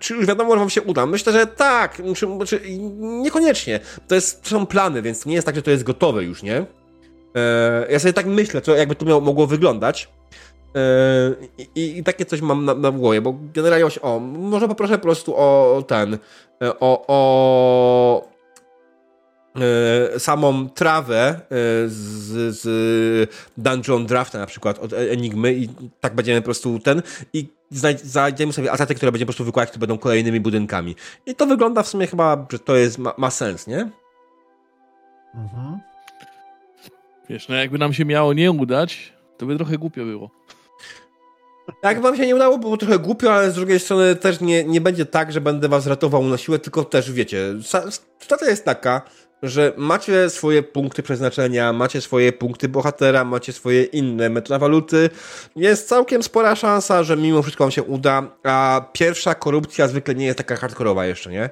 czy 0.00 0.14
już 0.14 0.26
wiadomo, 0.26 0.52
że 0.52 0.58
wam 0.58 0.70
się 0.70 0.82
uda? 0.82 1.06
Myślę, 1.06 1.32
że 1.32 1.46
tak. 1.46 2.02
Czy, 2.46 2.60
niekoniecznie. 2.98 3.80
To, 4.08 4.14
jest, 4.14 4.42
to 4.42 4.48
są 4.48 4.66
plany, 4.66 5.02
więc 5.02 5.26
nie 5.26 5.34
jest 5.34 5.46
tak, 5.46 5.54
że 5.54 5.62
to 5.62 5.70
jest 5.70 5.82
gotowe 5.82 6.24
już, 6.24 6.42
nie? 6.42 6.66
ja 7.90 7.98
sobie 7.98 8.12
tak 8.12 8.26
myślę, 8.26 8.60
co 8.60 8.76
jakby 8.76 8.94
to 8.94 9.04
miało, 9.04 9.20
mogło 9.20 9.46
wyglądać. 9.46 10.08
Yy, 10.74 11.68
I, 11.74 11.98
I, 11.98 12.04
takie 12.04 12.24
coś 12.24 12.40
mam 12.40 12.64
na, 12.64 12.74
na 12.74 12.90
głowie, 12.90 13.20
bo 13.20 13.34
generalnie 13.54 13.86
o, 14.02 14.20
może 14.20 14.68
poproszę 14.68 14.98
po 14.98 15.02
prostu 15.02 15.36
o 15.36 15.84
ten, 15.88 16.18
o, 16.80 17.04
o 17.08 18.28
e, 19.56 20.20
samą 20.20 20.68
trawę 20.68 21.28
e, 21.28 21.38
z, 21.86 22.56
z 22.60 22.64
Dungeon 23.56 24.06
Drafta 24.06 24.38
na 24.38 24.46
przykład 24.46 24.78
od 24.78 24.92
Enigmy 24.92 25.54
i 25.54 25.68
tak 26.00 26.14
będziemy 26.14 26.40
po 26.40 26.44
prostu 26.44 26.78
ten 26.78 27.02
i 27.32 27.48
znajdziemy 28.04 28.52
sobie 28.52 28.72
asety, 28.72 28.94
które 28.94 29.12
będziemy 29.12 29.26
po 29.26 29.30
prostu 29.30 29.44
wykładać, 29.44 29.70
które 29.70 29.80
będą 29.80 29.98
kolejnymi 29.98 30.40
budynkami. 30.40 30.96
I 31.26 31.34
to 31.34 31.46
wygląda 31.46 31.82
w 31.82 31.88
sumie 31.88 32.06
chyba, 32.06 32.46
że 32.52 32.58
to 32.58 32.76
jest, 32.76 32.98
ma, 32.98 33.14
ma 33.16 33.30
sens, 33.30 33.66
nie? 33.66 33.90
Mhm. 35.34 35.78
Wiesz, 37.28 37.48
no 37.48 37.54
jakby 37.54 37.78
nam 37.78 37.92
się 37.92 38.04
miało 38.04 38.32
nie 38.32 38.50
udać, 38.50 39.12
to 39.38 39.46
by 39.46 39.56
trochę 39.56 39.78
głupio 39.78 40.04
było. 40.04 40.30
Jak 41.82 42.00
wam 42.00 42.16
się 42.16 42.26
nie 42.26 42.36
udało, 42.36 42.58
było 42.58 42.76
trochę 42.76 42.98
głupio, 42.98 43.32
ale 43.32 43.50
z 43.50 43.54
drugiej 43.54 43.80
strony 43.80 44.16
też 44.16 44.40
nie, 44.40 44.64
nie 44.64 44.80
będzie 44.80 45.06
tak, 45.06 45.32
że 45.32 45.40
będę 45.40 45.68
was 45.68 45.86
ratował 45.86 46.22
na 46.22 46.38
siłę, 46.38 46.58
tylko 46.58 46.84
też 46.84 47.12
wiecie, 47.12 47.54
sytuacja 48.18 48.50
jest 48.50 48.64
taka, 48.64 49.02
że 49.42 49.72
macie 49.76 50.30
swoje 50.30 50.62
punkty 50.62 51.02
przeznaczenia, 51.02 51.72
macie 51.72 52.00
swoje 52.00 52.32
punkty 52.32 52.68
bohatera, 52.68 53.24
macie 53.24 53.52
swoje 53.52 53.82
inne 53.84 54.30
metawaluty. 54.30 55.10
Jest 55.56 55.88
całkiem 55.88 56.22
spora 56.22 56.56
szansa, 56.56 57.02
że 57.02 57.16
mimo 57.16 57.42
wszystko 57.42 57.64
wam 57.64 57.70
się 57.70 57.82
uda, 57.82 58.36
a 58.44 58.88
pierwsza 58.92 59.34
korupcja 59.34 59.88
zwykle 59.88 60.14
nie 60.14 60.26
jest 60.26 60.38
taka 60.38 60.56
hardkorowa 60.56 61.06
jeszcze, 61.06 61.30
nie? 61.30 61.50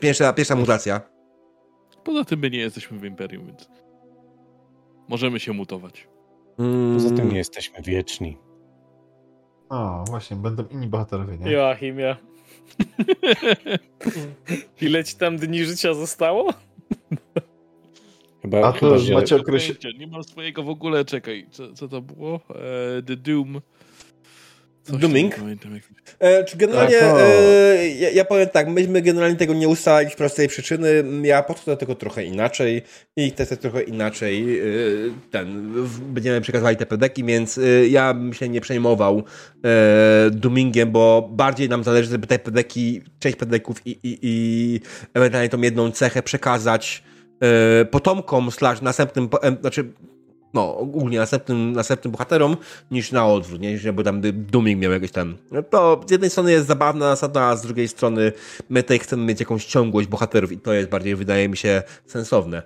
Pierwsza, 0.00 0.32
pierwsza 0.32 0.56
mutacja. 0.56 1.00
Poza 2.04 2.24
tym 2.24 2.40
my 2.40 2.50
nie 2.50 2.58
jesteśmy 2.58 2.98
w 2.98 3.04
Imperium, 3.04 3.46
więc 3.46 3.68
możemy 5.08 5.40
się 5.40 5.52
mutować. 5.52 6.08
Poza 6.94 7.10
tym 7.16 7.28
nie 7.28 7.38
jesteśmy 7.38 7.82
wieczni. 7.82 8.36
O, 9.68 10.04
właśnie, 10.08 10.36
będą 10.36 10.64
inni 10.70 10.86
bohaterowie, 10.86 11.38
nie? 11.38 11.50
Joachimia. 11.50 12.16
Ile 14.80 15.04
ci 15.04 15.16
tam 15.16 15.36
dni 15.36 15.64
życia 15.64 15.94
zostało? 15.94 16.52
Chyba, 18.42 18.68
A 18.68 18.72
to 18.72 18.98
chyba, 18.98 19.14
macie 19.20 19.36
określenie. 19.36 19.98
Nie 19.98 20.06
mam 20.06 20.24
swojego 20.24 20.62
w 20.62 20.68
ogóle, 20.68 21.04
czekaj, 21.04 21.46
co, 21.50 21.72
co 21.72 21.88
to 21.88 22.00
było? 22.00 22.40
E, 22.98 23.02
The 23.02 23.16
Doom. 23.16 23.60
Dooming? 24.88 25.34
E, 26.18 26.44
czy 26.44 26.56
generalnie, 26.56 26.98
tak, 26.98 27.16
e, 27.18 27.88
ja, 27.88 28.10
ja, 28.10 28.24
powiem 28.24 28.48
tak, 28.48 28.68
myśmy 28.68 29.02
generalnie 29.02 29.36
tego 29.36 29.54
nie 29.54 29.68
ustalili 29.68 30.12
z 30.12 30.16
prostej 30.16 30.48
przyczyny. 30.48 31.04
Ja 31.22 31.42
podchodzę 31.42 31.70
do 31.70 31.76
tego 31.76 31.94
trochę 31.94 32.24
inaczej 32.24 32.82
i 33.16 33.32
też 33.32 33.48
trochę 33.48 33.82
inaczej 33.82 34.60
e, 34.60 34.64
ten, 35.30 35.72
będziemy 36.02 36.40
przekazywali 36.40 36.76
te 36.76 36.86
pedeki, 36.86 37.24
więc 37.24 37.58
e, 37.58 37.88
ja 37.88 38.14
bym 38.14 38.34
się 38.34 38.48
nie 38.48 38.60
przejmował 38.60 39.22
e, 39.64 40.30
Doomingiem, 40.30 40.92
bo 40.92 41.28
bardziej 41.32 41.68
nam 41.68 41.84
zależy, 41.84 42.10
żeby 42.10 42.26
te 42.26 42.38
pedeki, 42.38 43.02
część 43.18 43.36
pedeków 43.36 43.86
i, 43.86 43.90
i, 43.90 44.18
i 44.22 44.80
ewentualnie 45.14 45.48
tą 45.48 45.60
jedną 45.60 45.90
cechę 45.90 46.22
przekazać 46.22 47.02
e, 47.40 47.84
potomkom 47.84 48.50
slash 48.50 48.80
następnym, 48.80 49.28
znaczy 49.60 49.92
no, 50.54 50.76
ogólnie 50.76 51.18
następnym, 51.18 51.72
następnym 51.72 52.12
bohaterom, 52.12 52.56
niż 52.90 53.12
na 53.12 53.26
odwrót, 53.26 53.60
nie? 53.60 53.78
Żeby 53.78 54.04
tam 54.04 54.20
Dooming 54.32 54.82
miał 54.82 54.92
jakieś 54.92 55.10
tam... 55.10 55.36
To 55.70 56.00
z 56.06 56.10
jednej 56.10 56.30
strony 56.30 56.52
jest 56.52 56.66
zabawna 56.66 57.10
zasada, 57.10 57.42
a 57.42 57.56
z 57.56 57.62
drugiej 57.62 57.88
strony 57.88 58.32
my 58.68 58.82
tutaj 58.82 58.98
chcemy 58.98 59.24
mieć 59.24 59.40
jakąś 59.40 59.64
ciągłość 59.64 60.08
bohaterów 60.08 60.52
i 60.52 60.58
to 60.58 60.72
jest 60.72 60.88
bardziej, 60.88 61.16
wydaje 61.16 61.48
mi 61.48 61.56
się, 61.56 61.82
sensowne. 62.06 62.62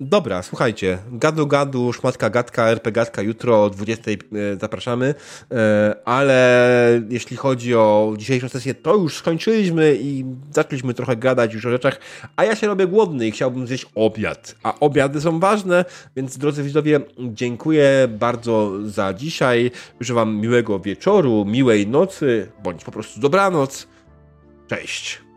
Dobra, 0.00 0.42
słuchajcie, 0.42 0.98
gadu 1.12 1.46
gadu, 1.46 1.92
szmatka 1.92 2.30
gadka, 2.30 2.68
RP 2.68 2.92
gadka, 2.92 3.22
jutro 3.22 3.64
o 3.64 3.70
20 3.70 4.10
e, 4.10 4.16
zapraszamy, 4.60 5.14
e, 5.52 5.94
ale 6.04 7.02
jeśli 7.08 7.36
chodzi 7.36 7.74
o 7.74 8.14
dzisiejszą 8.16 8.48
sesję, 8.48 8.74
to 8.74 8.96
już 8.96 9.16
skończyliśmy 9.16 9.96
i 10.00 10.24
zaczęliśmy 10.52 10.94
trochę 10.94 11.16
gadać 11.16 11.54
już 11.54 11.66
o 11.66 11.70
rzeczach, 11.70 12.00
a 12.36 12.44
ja 12.44 12.56
się 12.56 12.66
robię 12.66 12.86
głodny 12.86 13.26
i 13.26 13.30
chciałbym 13.30 13.66
zjeść 13.66 13.86
obiad, 13.94 14.54
a 14.62 14.80
obiady 14.80 15.20
są 15.20 15.40
ważne, 15.40 15.84
więc 16.16 16.38
drodzy 16.38 16.62
widzowie, 16.62 17.00
dziękuję 17.34 18.08
bardzo 18.08 18.72
za 18.84 19.14
dzisiaj, 19.14 19.70
życzę 20.00 20.14
wam 20.14 20.36
miłego 20.36 20.80
wieczoru, 20.80 21.44
miłej 21.44 21.86
nocy, 21.86 22.50
bądź 22.62 22.84
po 22.84 22.92
prostu 22.92 23.20
dobranoc, 23.20 23.88
cześć. 24.66 25.27